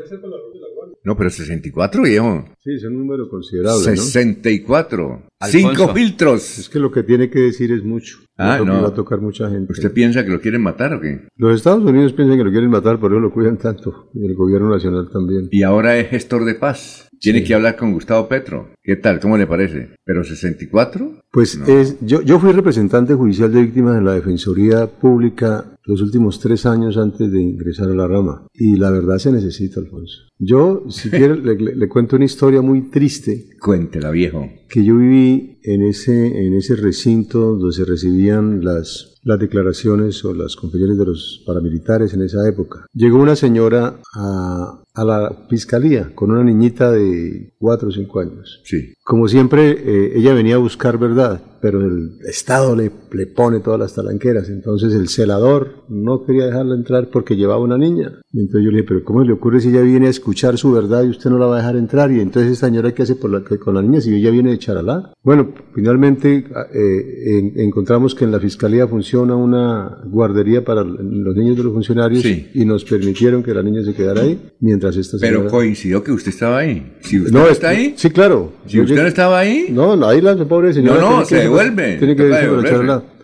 No, 1.04 1.16
pero 1.16 1.30
64, 1.30 2.02
viejo. 2.02 2.44
Sí, 2.58 2.74
es 2.74 2.84
un 2.84 2.98
número 2.98 3.28
considerable. 3.28 3.96
64. 3.96 5.22
Cinco 5.46 5.94
filtros. 5.94 6.58
Es 6.58 6.68
que 6.68 6.78
lo 6.78 6.92
que 6.92 7.02
tiene 7.02 7.30
que 7.30 7.40
decir 7.40 7.72
es 7.72 7.82
mucho. 7.82 8.18
Ah, 8.36 8.60
no. 8.64 8.82
Va 8.82 8.88
a 8.88 8.94
tocar 8.94 9.20
mucha 9.20 9.48
gente. 9.48 9.72
¿Usted 9.72 9.90
piensa 9.92 10.24
que 10.24 10.30
lo 10.30 10.40
quieren 10.40 10.60
matar 10.60 10.92
o 10.92 11.00
qué? 11.00 11.22
Los 11.36 11.56
Estados 11.56 11.82
Unidos 11.82 12.12
piensan 12.12 12.36
que 12.36 12.44
lo 12.44 12.50
quieren 12.50 12.68
matar, 12.68 13.00
por 13.00 13.12
eso 13.12 13.20
lo 13.20 13.32
cuidan 13.32 13.56
tanto. 13.56 14.10
Y 14.12 14.26
el 14.26 14.34
gobierno 14.34 14.70
nacional 14.70 15.08
también. 15.10 15.48
Y 15.50 15.62
ahora 15.62 15.96
es 15.96 16.10
gestor 16.10 16.44
de 16.44 16.54
paz. 16.54 17.08
Tiene 17.20 17.42
que 17.42 17.54
hablar 17.54 17.76
con 17.76 17.92
Gustavo 17.92 18.28
Petro. 18.28 18.74
¿Qué 18.82 18.96
tal? 18.96 19.18
¿Cómo 19.18 19.36
le 19.36 19.46
parece? 19.46 19.96
¿Pero 20.04 20.22
64? 20.22 21.22
Pues 21.30 21.60
es, 21.66 21.96
yo, 22.00 22.22
yo 22.22 22.40
fui 22.40 22.52
representante 22.52 23.14
judicial 23.14 23.52
de 23.52 23.62
víctimas 23.62 23.98
en 23.98 24.04
la 24.04 24.14
Defensoría 24.14 24.86
Pública 24.86 25.78
los 25.88 26.02
últimos 26.02 26.38
tres 26.38 26.66
años 26.66 26.98
antes 26.98 27.32
de 27.32 27.40
ingresar 27.40 27.88
a 27.88 27.94
la 27.94 28.06
rama. 28.06 28.46
Y 28.52 28.76
la 28.76 28.90
verdad 28.90 29.16
se 29.16 29.32
necesita, 29.32 29.80
Alfonso. 29.80 30.28
Yo, 30.38 30.84
si 30.90 31.08
quiere, 31.10 31.36
le, 31.36 31.88
cuento 31.88 32.16
una 32.16 32.26
historia 32.26 32.60
muy 32.60 32.90
triste. 32.90 33.48
Cuéntela, 33.58 34.10
viejo. 34.10 34.46
Que 34.68 34.84
yo 34.84 34.98
viví 34.98 35.58
en 35.62 35.82
ese, 35.82 36.46
en 36.46 36.54
ese 36.54 36.76
recinto 36.76 37.56
donde 37.56 37.74
se 37.74 37.86
recibían 37.86 38.62
las, 38.62 39.18
las 39.22 39.38
declaraciones 39.38 40.22
o 40.26 40.34
las 40.34 40.56
confesiones 40.56 40.98
de 40.98 41.06
los 41.06 41.42
paramilitares 41.46 42.12
en 42.12 42.20
esa 42.20 42.46
época. 42.46 42.84
Llegó 42.92 43.18
una 43.18 43.34
señora 43.34 43.98
a, 44.14 44.82
a 44.94 45.04
la 45.04 45.46
fiscalía 45.48 46.14
con 46.14 46.32
una 46.32 46.44
niñita 46.44 46.92
de 46.92 47.54
cuatro 47.58 47.88
o 47.88 47.92
cinco 47.92 48.20
años. 48.20 48.60
Sí. 48.64 48.92
Como 49.08 49.26
siempre, 49.26 49.70
eh, 49.70 50.12
ella 50.16 50.34
venía 50.34 50.56
a 50.56 50.58
buscar 50.58 50.98
verdad 50.98 51.40
pero 51.60 51.80
el 51.80 52.18
Estado 52.26 52.76
le, 52.76 52.90
le 53.12 53.26
pone 53.26 53.60
todas 53.60 53.80
las 53.80 53.94
talanqueras. 53.94 54.48
Entonces 54.48 54.94
el 54.94 55.08
celador 55.08 55.84
no 55.88 56.24
quería 56.24 56.46
dejarla 56.46 56.74
entrar 56.74 57.08
porque 57.10 57.36
llevaba 57.36 57.62
una 57.62 57.78
niña. 57.78 58.20
Y 58.32 58.40
entonces 58.40 58.64
yo 58.64 58.70
le 58.70 58.78
dije, 58.78 58.88
pero 58.88 59.04
¿cómo 59.04 59.24
le 59.24 59.32
ocurre 59.32 59.60
si 59.60 59.68
ella 59.68 59.80
viene 59.80 60.06
a 60.06 60.10
escuchar 60.10 60.58
su 60.58 60.72
verdad 60.72 61.04
y 61.04 61.08
usted 61.08 61.30
no 61.30 61.38
la 61.38 61.46
va 61.46 61.56
a 61.56 61.58
dejar 61.58 61.76
entrar? 61.76 62.10
Y 62.12 62.20
entonces 62.20 62.52
esta 62.52 62.66
señora, 62.66 62.92
¿qué 62.92 63.02
hace 63.02 63.14
por 63.14 63.30
la, 63.30 63.42
con 63.42 63.74
la 63.74 63.82
niña 63.82 64.00
si 64.00 64.14
ella 64.14 64.30
viene 64.30 64.50
de 64.50 64.58
Charalá? 64.58 65.12
Bueno, 65.22 65.54
finalmente 65.74 66.44
eh, 66.74 67.38
en, 67.38 67.60
encontramos 67.60 68.14
que 68.14 68.24
en 68.24 68.32
la 68.32 68.40
Fiscalía 68.40 68.86
funciona 68.86 69.34
una 69.34 70.02
guardería 70.06 70.64
para 70.64 70.84
los 70.84 71.36
niños 71.36 71.56
de 71.56 71.62
los 71.62 71.72
funcionarios 71.72 72.24
y 72.24 72.64
nos 72.64 72.84
permitieron 72.84 73.42
que 73.42 73.54
la 73.54 73.62
niña 73.62 73.82
se 73.82 73.94
quedara 73.94 74.22
ahí 74.22 74.38
mientras 74.60 74.96
esta 74.96 75.18
señora... 75.18 75.38
Pero 75.38 75.50
coincidió 75.50 76.02
que 76.02 76.12
usted 76.12 76.30
estaba 76.30 76.58
ahí. 76.58 76.96
Si 77.00 77.18
usted 77.18 77.32
no, 77.32 77.46
está 77.48 77.70
ahí... 77.70 77.94
Sí, 77.96 78.10
claro. 78.10 78.52
Si 78.66 78.80
usted 78.80 78.96
no 78.96 79.08
estaba 79.08 79.38
ahí... 79.38 79.68
No, 79.70 79.92
ahí 80.06 80.20
la 80.20 80.36
pobre 80.46 80.72
señora... 80.72 81.00
No, 81.00 81.20
no, 81.20 81.24
se 81.24 81.47
devuelve. 81.48 81.96
Tiene 81.98 82.16
que 82.16 82.28
irse 82.28 82.48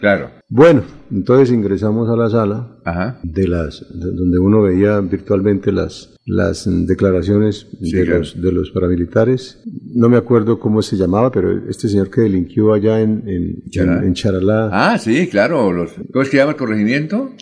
Claro. 0.00 0.30
Bueno, 0.48 0.82
entonces 1.10 1.54
ingresamos 1.54 2.08
a 2.10 2.16
la 2.16 2.28
sala 2.28 3.18
de 3.22 3.48
las 3.48 3.84
donde 3.90 4.38
uno 4.38 4.62
veía 4.62 5.00
virtualmente 5.00 5.72
las 5.72 6.14
las 6.26 6.64
declaraciones 6.87 7.66
de, 7.80 8.06
los, 8.06 8.40
de 8.40 8.52
los 8.52 8.70
paramilitares. 8.70 9.62
No 9.94 10.08
me 10.08 10.16
acuerdo 10.16 10.58
cómo 10.58 10.80
se 10.82 10.96
llamaba, 10.96 11.30
pero 11.30 11.68
este 11.68 11.88
señor 11.88 12.10
que 12.10 12.22
delinquió 12.22 12.72
allá 12.72 13.00
en, 13.00 13.22
en, 13.26 14.14
Charalá. 14.14 14.70
Ah, 14.72 14.98
sí, 14.98 15.28
claro. 15.28 15.72
Los, 15.72 15.92
¿Cómo 16.12 16.22
es 16.22 16.30
que 16.30 16.38
llama 16.38 16.52
el 16.52 16.56
corregimiento? 16.56 17.32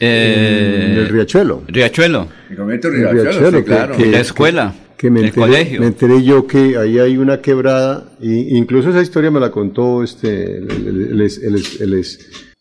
Eh, 0.00 0.96
el 0.98 1.08
Riachuelo. 1.08 1.62
Riachuelo. 1.66 2.28
El 2.50 2.56
Riachuelo, 2.56 3.64
claro. 3.64 3.94
la 3.98 4.20
escuela 4.20 4.74
que 4.74 4.85
me 5.02 5.26
enteré, 5.26 5.78
me 5.78 5.86
enteré, 5.86 6.22
yo 6.22 6.46
que 6.46 6.76
ahí 6.78 6.98
hay 6.98 7.18
una 7.18 7.40
quebrada, 7.40 8.04
y 8.20 8.56
incluso 8.56 8.90
esa 8.90 9.02
historia 9.02 9.30
me 9.30 9.40
la 9.40 9.50
contó 9.50 10.02
este, 10.02 10.58
el, 10.58 12.04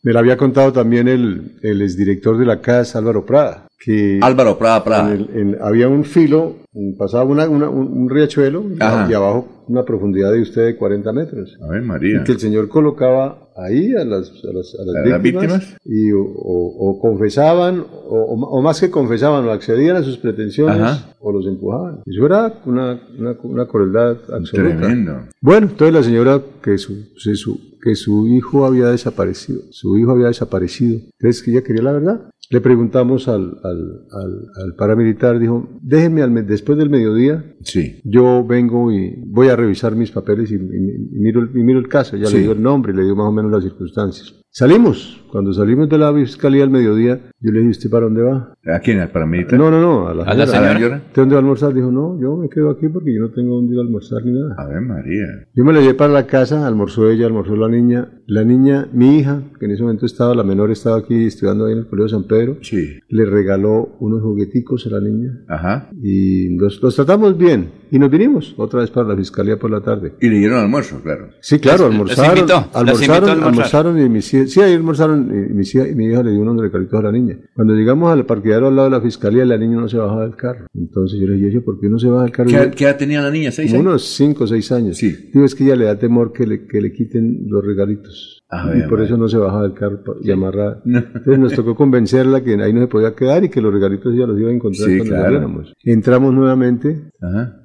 me 0.05 0.13
la 0.13 0.19
había 0.19 0.37
contado 0.37 0.71
también 0.71 1.07
el, 1.07 1.57
el 1.63 1.81
exdirector 1.81 2.37
de 2.37 2.45
la 2.45 2.61
casa, 2.61 2.99
Álvaro 2.99 3.25
Prada. 3.25 3.65
Que 3.79 4.19
Álvaro 4.21 4.55
Prada, 4.55 4.83
Prada. 4.83 5.17
había 5.61 5.87
un 5.87 6.05
filo, 6.05 6.57
pasaba 6.95 7.23
una, 7.23 7.49
un 7.49 8.07
riachuelo 8.07 8.63
y 9.09 9.13
abajo 9.13 9.55
una 9.67 9.83
profundidad 9.83 10.31
de 10.31 10.41
usted 10.41 10.65
de 10.65 10.75
40 10.75 11.11
metros. 11.11 11.57
A 11.61 11.67
ver, 11.67 11.81
María. 11.81 12.21
Y 12.21 12.23
que 12.23 12.33
el 12.33 12.39
señor 12.39 12.67
colocaba 12.67 13.49
ahí 13.55 13.93
a 13.93 14.03
las, 14.03 14.29
a 14.29 14.53
las, 14.53 14.75
a 14.75 15.09
las, 15.09 15.21
víctimas, 15.21 15.75
y 15.85 16.11
o, 16.13 16.99
confesaban, 17.01 17.83
o, 18.07 18.61
más 18.61 18.79
que 18.79 18.89
confesaban, 18.89 19.45
o 19.45 19.51
accedían 19.51 19.95
a 19.95 20.03
sus 20.03 20.17
pretensiones 20.17 21.05
o 21.19 21.31
los 21.31 21.47
empujaban. 21.47 22.01
Eso 22.05 22.25
era 22.25 22.53
una, 22.65 22.99
una, 23.17 23.35
una 23.43 23.65
crueldad 23.65 24.17
absoluta. 24.33 24.77
Tremendo. 24.77 25.13
Bueno, 25.41 25.67
entonces 25.67 25.93
la 25.93 26.03
señora 26.03 26.41
que 26.61 26.77
su, 26.77 27.07
su, 27.15 27.59
que 27.85 27.93
su 27.93 28.27
hijo 28.27 28.65
había 28.65 28.87
desaparecido, 28.87 29.61
su 29.69 29.95
hijo 29.99 30.09
había 30.09 30.25
desaparecido. 30.25 31.01
Entonces 31.19 31.43
que 31.43 31.51
ella 31.51 31.61
quería 31.61 31.83
la 31.83 31.91
verdad. 31.91 32.29
Le 32.49 32.59
preguntamos 32.59 33.27
al, 33.27 33.59
al, 33.63 34.07
al, 34.11 34.75
paramilitar, 34.75 35.39
dijo, 35.39 35.69
déjenme 35.81 36.23
al, 36.23 36.47
después 36.47 36.77
del 36.79 36.89
mediodía, 36.89 37.55
sí. 37.61 38.01
yo 38.03 38.45
vengo 38.45 38.91
y 38.91 39.15
voy 39.27 39.49
a 39.49 39.55
revisar 39.55 39.95
mis 39.95 40.11
papeles 40.11 40.51
y, 40.51 40.57
miro, 40.57 41.43
y 41.43 41.63
miro 41.63 41.79
el 41.79 41.87
caso, 41.87 42.17
ya 42.17 42.29
le 42.29 42.39
dio 42.39 42.51
el 42.51 42.61
nombre, 42.61 42.93
le 42.93 43.03
dio 43.03 43.15
más 43.15 43.27
o 43.27 43.31
menos 43.31 43.51
las 43.51 43.63
circunstancias. 43.63 44.33
Salimos. 44.49 45.21
Cuando 45.31 45.53
salimos 45.53 45.89
de 45.89 45.97
la 45.97 46.13
fiscalía 46.13 46.63
al 46.63 46.69
mediodía, 46.69 47.29
yo 47.45 47.51
le 47.51 47.59
dije, 47.59 47.71
¿usted 47.71 47.89
para 47.91 48.05
dónde 48.05 48.23
va? 48.23 48.55
¿A 48.65 48.79
quién? 48.79 48.99
¿Al 48.99 49.09
paramilitar? 49.09 49.59
No, 49.59 49.69
no, 49.69 49.79
no. 49.79 50.07
A 50.07 50.15
la, 50.15 50.23
¿A 50.23 50.33
la 50.33 50.47
señora. 50.47 50.97
¿Usted 51.05 51.21
dónde 51.21 51.35
va 51.35 51.39
a 51.39 51.43
almorzar? 51.43 51.73
Dijo, 51.75 51.91
no, 51.91 52.19
yo 52.19 52.35
me 52.35 52.49
quedo 52.49 52.71
aquí 52.71 52.87
porque 52.89 53.13
yo 53.13 53.21
no 53.21 53.29
tengo 53.29 53.55
dónde 53.55 53.75
ir 53.75 53.79
a 53.79 53.83
almorzar 53.83 54.25
ni 54.25 54.31
nada. 54.31 54.55
A 54.57 54.67
ver, 54.67 54.81
María. 54.81 55.25
Yo 55.53 55.63
me 55.63 55.71
la 55.71 55.81
llevé 55.81 55.93
para 55.93 56.11
la 56.11 56.25
casa, 56.25 56.65
almorzó 56.65 57.07
ella, 57.09 57.27
almorzó 57.27 57.55
la 57.55 57.67
niña. 57.69 58.09
La 58.25 58.43
niña, 58.43 58.87
mi 58.91 59.19
hija, 59.19 59.43
que 59.59 59.65
en 59.65 59.71
ese 59.71 59.83
momento 59.83 60.07
estaba, 60.07 60.33
la 60.33 60.43
menor 60.43 60.71
estaba 60.71 60.97
aquí 60.97 61.25
estudiando 61.25 61.67
ahí 61.67 61.73
en 61.73 61.79
el 61.79 61.87
Colegio 61.87 62.09
San 62.09 62.23
Pedro. 62.23 62.57
Sí. 62.61 62.99
Le 63.09 63.25
regaló 63.25 63.95
unos 63.99 64.23
jugueticos 64.23 64.87
a 64.87 64.89
la 64.89 64.99
niña. 64.99 65.43
Ajá. 65.47 65.89
Y 66.01 66.57
los, 66.57 66.81
los 66.81 66.95
tratamos 66.95 67.37
bien. 67.37 67.69
Y 67.91 67.99
nos 67.99 68.09
vinimos 68.09 68.55
otra 68.57 68.79
vez 68.81 68.89
para 68.89 69.09
la 69.09 69.15
fiscalía 69.15 69.57
por 69.59 69.69
la 69.69 69.81
tarde. 69.81 70.13
Y 70.19 70.27
le 70.27 70.39
dieron 70.39 70.59
almuerzo, 70.59 70.99
claro. 71.03 71.29
Sí, 71.39 71.59
claro, 71.59 71.85
almorzaron. 71.85 72.49
Almorzaron, 72.73 73.43
almorzaron 73.43 73.99
y 73.99 74.09
mis 74.09 74.25
sí, 74.25 74.61
ahí 74.61 74.73
almorzaron 74.73 75.29
y 75.29 75.53
mi, 75.53 75.63
mi 75.95 76.05
hija 76.07 76.23
le 76.23 76.31
dio 76.31 76.41
unos 76.41 76.59
recalitos 76.59 76.99
a 76.99 77.03
la 77.03 77.11
niña. 77.11 77.34
Cuando 77.53 77.73
llegamos 77.73 78.11
al 78.11 78.25
parqueadero 78.25 78.67
al 78.67 78.75
lado 78.75 78.89
de 78.89 78.97
la 78.97 79.01
fiscalía, 79.01 79.45
la 79.45 79.57
niña 79.57 79.77
no 79.77 79.87
se 79.87 79.97
bajaba 79.97 80.23
del 80.23 80.35
carro. 80.35 80.67
Entonces 80.73 81.19
yo 81.19 81.27
le 81.27 81.37
dije, 81.37 81.61
¿por 81.61 81.79
qué 81.79 81.89
no 81.89 81.99
se 81.99 82.07
baja 82.07 82.23
del 82.23 82.31
carro? 82.31 82.49
¿Qué, 82.75 82.83
edad 82.83 82.97
tenía 82.97 83.21
la 83.21 83.31
niña? 83.31 83.51
¿Seis 83.51 83.71
años? 83.71 83.81
Unos 83.81 84.03
cinco 84.03 84.43
o 84.45 84.47
seis 84.47 84.71
años. 84.71 84.97
Sí. 84.97 85.29
Digo, 85.33 85.45
es 85.45 85.55
que 85.55 85.63
ella 85.63 85.75
le 85.75 85.85
da 85.85 85.97
temor 85.97 86.33
que 86.33 86.45
le, 86.45 86.65
que 86.65 86.81
le 86.81 86.91
quiten 86.91 87.45
los 87.47 87.65
regalitos. 87.65 88.34
Ah, 88.47 88.71
y 88.75 88.87
por 88.87 89.01
eso 89.01 89.17
no 89.17 89.27
se 89.27 89.37
bajaba 89.37 89.63
del 89.63 89.73
carro 89.73 89.99
y 90.21 90.31
amarraba. 90.31 90.79
Entonces 90.85 91.39
nos 91.39 91.53
tocó 91.53 91.75
convencerla 91.75 92.43
que 92.43 92.53
ahí 92.61 92.73
no 92.73 92.81
se 92.81 92.87
podía 92.87 93.15
quedar 93.15 93.43
y 93.43 93.49
que 93.49 93.59
los 93.59 93.73
regalitos 93.73 94.15
ya 94.15 94.27
los 94.27 94.39
iba 94.39 94.49
a 94.49 94.53
encontrar 94.53 94.87
cuando 94.97 95.15
claro. 95.15 95.63
Entramos 95.83 96.33
nuevamente. 96.33 97.11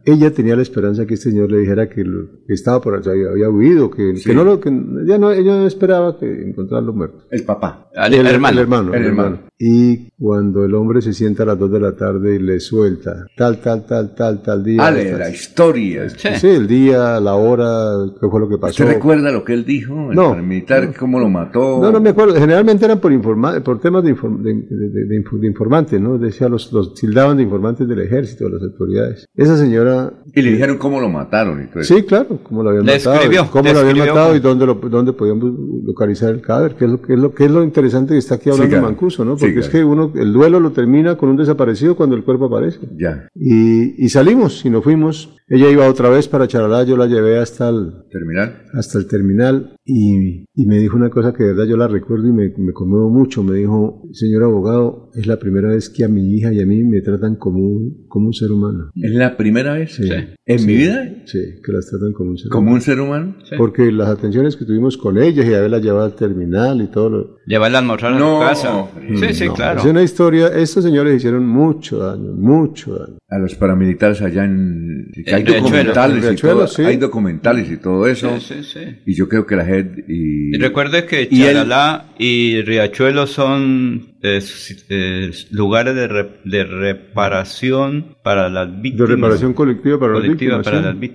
Ella 0.06 0.32
tenía 0.32 0.56
la 0.56 0.62
esperanza 0.62 1.06
que 1.06 1.14
este 1.14 1.30
señor 1.30 1.50
le 1.50 1.58
dijera 1.58 1.88
que, 1.88 2.02
estaba 2.48 2.80
por 2.80 2.94
allá, 2.94 3.12
había 3.30 3.50
huido, 3.50 3.90
que, 3.90 4.14
no 4.34 4.44
lo, 4.44 4.58
que 4.58 4.70
ella 4.70 5.18
no, 5.18 5.30
ella 5.30 5.56
no 5.56 5.66
esperaba 5.66 6.18
que 6.18 6.48
encontrarlo 6.48 6.94
muerto. 6.94 7.26
El 7.30 7.44
papá. 7.44 7.90
El, 7.92 8.26
hermano. 8.26 8.54
El 8.54 8.58
hermano. 8.58 8.94
El 8.94 9.04
hermano. 9.04 9.38
Y 9.58 10.08
cuando 10.18 10.64
el 10.64 10.74
hombre 10.74 11.02
se 11.02 11.12
sienta 11.12 11.42
a 11.42 11.46
las 11.46 11.58
2 11.58 11.72
de 11.72 11.80
la 11.80 11.92
tarde 11.94 12.36
y 12.36 12.38
le 12.38 12.58
suelta 12.60 13.26
tal, 13.36 13.60
tal, 13.60 13.84
tal, 13.86 14.14
tal, 14.14 14.42
tal 14.42 14.64
día. 14.64 14.86
Ah, 14.86 14.90
la 14.90 15.28
historia. 15.28 16.08
Sí. 16.08 16.48
el 16.48 16.66
día, 16.66 17.20
la 17.20 17.34
hora, 17.34 18.10
qué 18.18 18.26
fue 18.26 18.40
lo 18.40 18.48
que 18.48 18.56
pasó. 18.56 18.82
¿Usted 18.82 18.94
recuerda 18.94 19.30
lo 19.30 19.44
que 19.44 19.52
él 19.52 19.66
dijo? 19.66 20.14
no. 20.14 20.34
Militar, 20.78 20.98
cómo 20.98 21.18
lo 21.18 21.28
mató. 21.28 21.80
No, 21.80 21.90
no 21.90 22.00
me 22.00 22.10
acuerdo. 22.10 22.34
Generalmente 22.34 22.84
eran 22.84 23.00
por, 23.00 23.12
informa 23.12 23.60
por 23.60 23.80
temas 23.80 24.04
de, 24.04 24.12
de, 24.12 25.46
informantes, 25.46 26.00
¿no? 26.00 26.18
Decía, 26.18 26.48
los, 26.48 26.72
los 26.72 26.94
tildaban 26.94 27.36
de 27.36 27.42
informantes 27.42 27.86
del 27.88 28.00
ejército, 28.00 28.44
de 28.44 28.50
las 28.50 28.62
autoridades. 28.62 29.26
Esa 29.34 29.56
señora. 29.56 30.12
Y 30.34 30.42
le 30.42 30.52
dijeron 30.52 30.78
cómo 30.78 31.00
lo 31.00 31.08
mataron 31.08 31.62
y 31.62 31.66
todo 31.66 31.82
Sí, 31.82 32.02
claro, 32.02 32.38
cómo 32.42 32.62
lo 32.62 32.70
habían 32.70 32.86
matado. 32.86 33.50
cómo 33.50 33.72
lo 33.72 33.78
habían 33.80 33.98
matado 33.98 34.36
y 34.36 34.40
dónde, 34.40 34.66
lo, 34.66 34.74
dónde 34.74 35.12
podían 35.12 35.40
localizar 35.84 36.30
el 36.30 36.40
cadáver, 36.40 36.74
que 36.74 36.84
es 36.84 36.90
lo, 36.90 37.02
que 37.02 37.14
es 37.14 37.18
lo, 37.18 37.34
que 37.34 37.44
es 37.44 37.50
lo 37.50 37.64
interesante 37.64 38.14
que 38.14 38.18
está 38.18 38.36
aquí 38.36 38.50
hablando 38.50 38.80
Mancuso, 38.80 39.24
¿no? 39.24 39.36
Porque 39.36 39.60
es 39.60 39.68
que 39.68 39.84
uno, 39.84 40.12
el 40.14 40.32
duelo 40.32 40.60
lo 40.60 40.72
termina 40.72 41.16
con 41.16 41.28
un 41.28 41.36
desaparecido 41.36 41.96
cuando 41.96 42.16
el 42.16 42.24
cuerpo 42.24 42.46
aparece. 42.46 42.78
Ya. 42.96 43.28
Y, 43.34 44.04
y 44.04 44.08
salimos 44.08 44.64
y 44.64 44.70
nos 44.70 44.84
fuimos. 44.84 45.36
Ella 45.52 45.68
iba 45.68 45.88
otra 45.88 46.10
vez 46.10 46.28
para 46.28 46.46
Charalá, 46.46 46.84
yo 46.84 46.96
la 46.96 47.08
llevé 47.08 47.38
hasta 47.38 47.70
el 47.70 48.04
terminal. 48.08 48.62
Hasta 48.72 48.98
el 48.98 49.08
terminal 49.08 49.74
y, 49.84 50.44
y 50.54 50.66
me 50.66 50.78
dijo 50.78 50.96
una 50.96 51.10
cosa 51.10 51.32
que 51.32 51.42
de 51.42 51.52
verdad 51.52 51.64
yo 51.68 51.76
la 51.76 51.88
recuerdo 51.88 52.28
y 52.28 52.32
me, 52.32 52.52
me, 52.56 52.72
conmuevo 52.72 53.10
mucho. 53.10 53.42
Me 53.42 53.56
dijo, 53.56 54.08
señor 54.12 54.44
abogado, 54.44 55.10
es 55.16 55.26
la 55.26 55.40
primera 55.40 55.70
vez 55.70 55.90
que 55.90 56.04
a 56.04 56.08
mi 56.08 56.36
hija 56.36 56.52
y 56.52 56.60
a 56.60 56.66
mí 56.66 56.84
me 56.84 57.00
tratan 57.00 57.34
como 57.34 57.58
un, 57.58 58.06
como 58.06 58.28
un 58.28 58.32
ser 58.32 58.52
humano. 58.52 58.92
¿Es 58.94 59.10
la 59.10 59.36
primera 59.36 59.72
vez? 59.72 59.96
Sí. 59.96 60.08
¿En 60.46 60.66
mi 60.66 60.76
vida? 60.76 61.04
Sí, 61.24 61.40
que 61.64 61.72
las 61.72 61.86
tratan 61.90 62.12
como 62.12 62.30
un 62.30 62.38
ser 62.38 62.46
humano. 62.46 62.60
¿Como 62.60 62.74
un 62.74 62.80
ser 62.80 63.00
humano? 63.00 63.36
Porque 63.58 63.90
las 63.90 64.08
atenciones 64.08 64.56
que 64.56 64.64
tuvimos 64.64 64.96
con 64.96 65.18
ellas 65.18 65.44
y 65.46 65.54
haberla 65.54 65.80
llevado 65.80 66.04
al 66.04 66.14
terminal 66.14 66.80
y 66.80 66.86
todo 66.86 67.10
lo... 67.10 67.36
Llevarla 67.46 67.78
a 67.78 67.80
almorzar 67.80 68.12
a 68.12 68.18
su 68.18 68.38
casa. 68.38 68.86
Sí, 69.18 69.34
sí, 69.34 69.48
claro. 69.48 69.80
Es 69.80 69.86
una 69.86 70.04
historia, 70.04 70.46
estos 70.48 70.84
señores 70.84 71.16
hicieron 71.16 71.44
mucho 71.44 71.98
daño, 71.98 72.32
mucho 72.34 72.96
daño. 72.96 73.16
A 73.28 73.38
los 73.38 73.56
paramilitares 73.56 74.22
allá 74.22 74.44
en... 74.44 75.10
Hay 75.40 75.60
documentales, 75.60 76.32
y 76.32 76.36
todo, 76.36 76.68
hay 76.86 76.96
documentales 76.96 77.70
y 77.70 77.76
todo 77.76 78.06
eso. 78.06 78.38
Sí, 78.40 78.62
sí, 78.62 78.80
y 79.06 79.14
yo 79.14 79.28
creo 79.28 79.46
que 79.46 79.56
la 79.56 79.64
gente... 79.64 80.04
Y, 80.08 80.54
y 80.54 80.58
recuerde 80.58 81.06
que 81.06 81.28
Charalá 81.28 82.06
y 82.18 82.62
Riachuelo 82.62 83.26
son 83.26 84.09
lugares 85.50 85.94
de, 85.94 86.30
de, 86.44 86.64
reparación 86.64 88.16
para 88.22 88.50
las 88.50 88.68
víctimas. 88.80 89.08
De 89.08 89.14
reparación 89.16 89.54
colectiva 89.54 89.98
para, 89.98 90.14
las, 90.14 90.22
víctimas, 90.22 90.66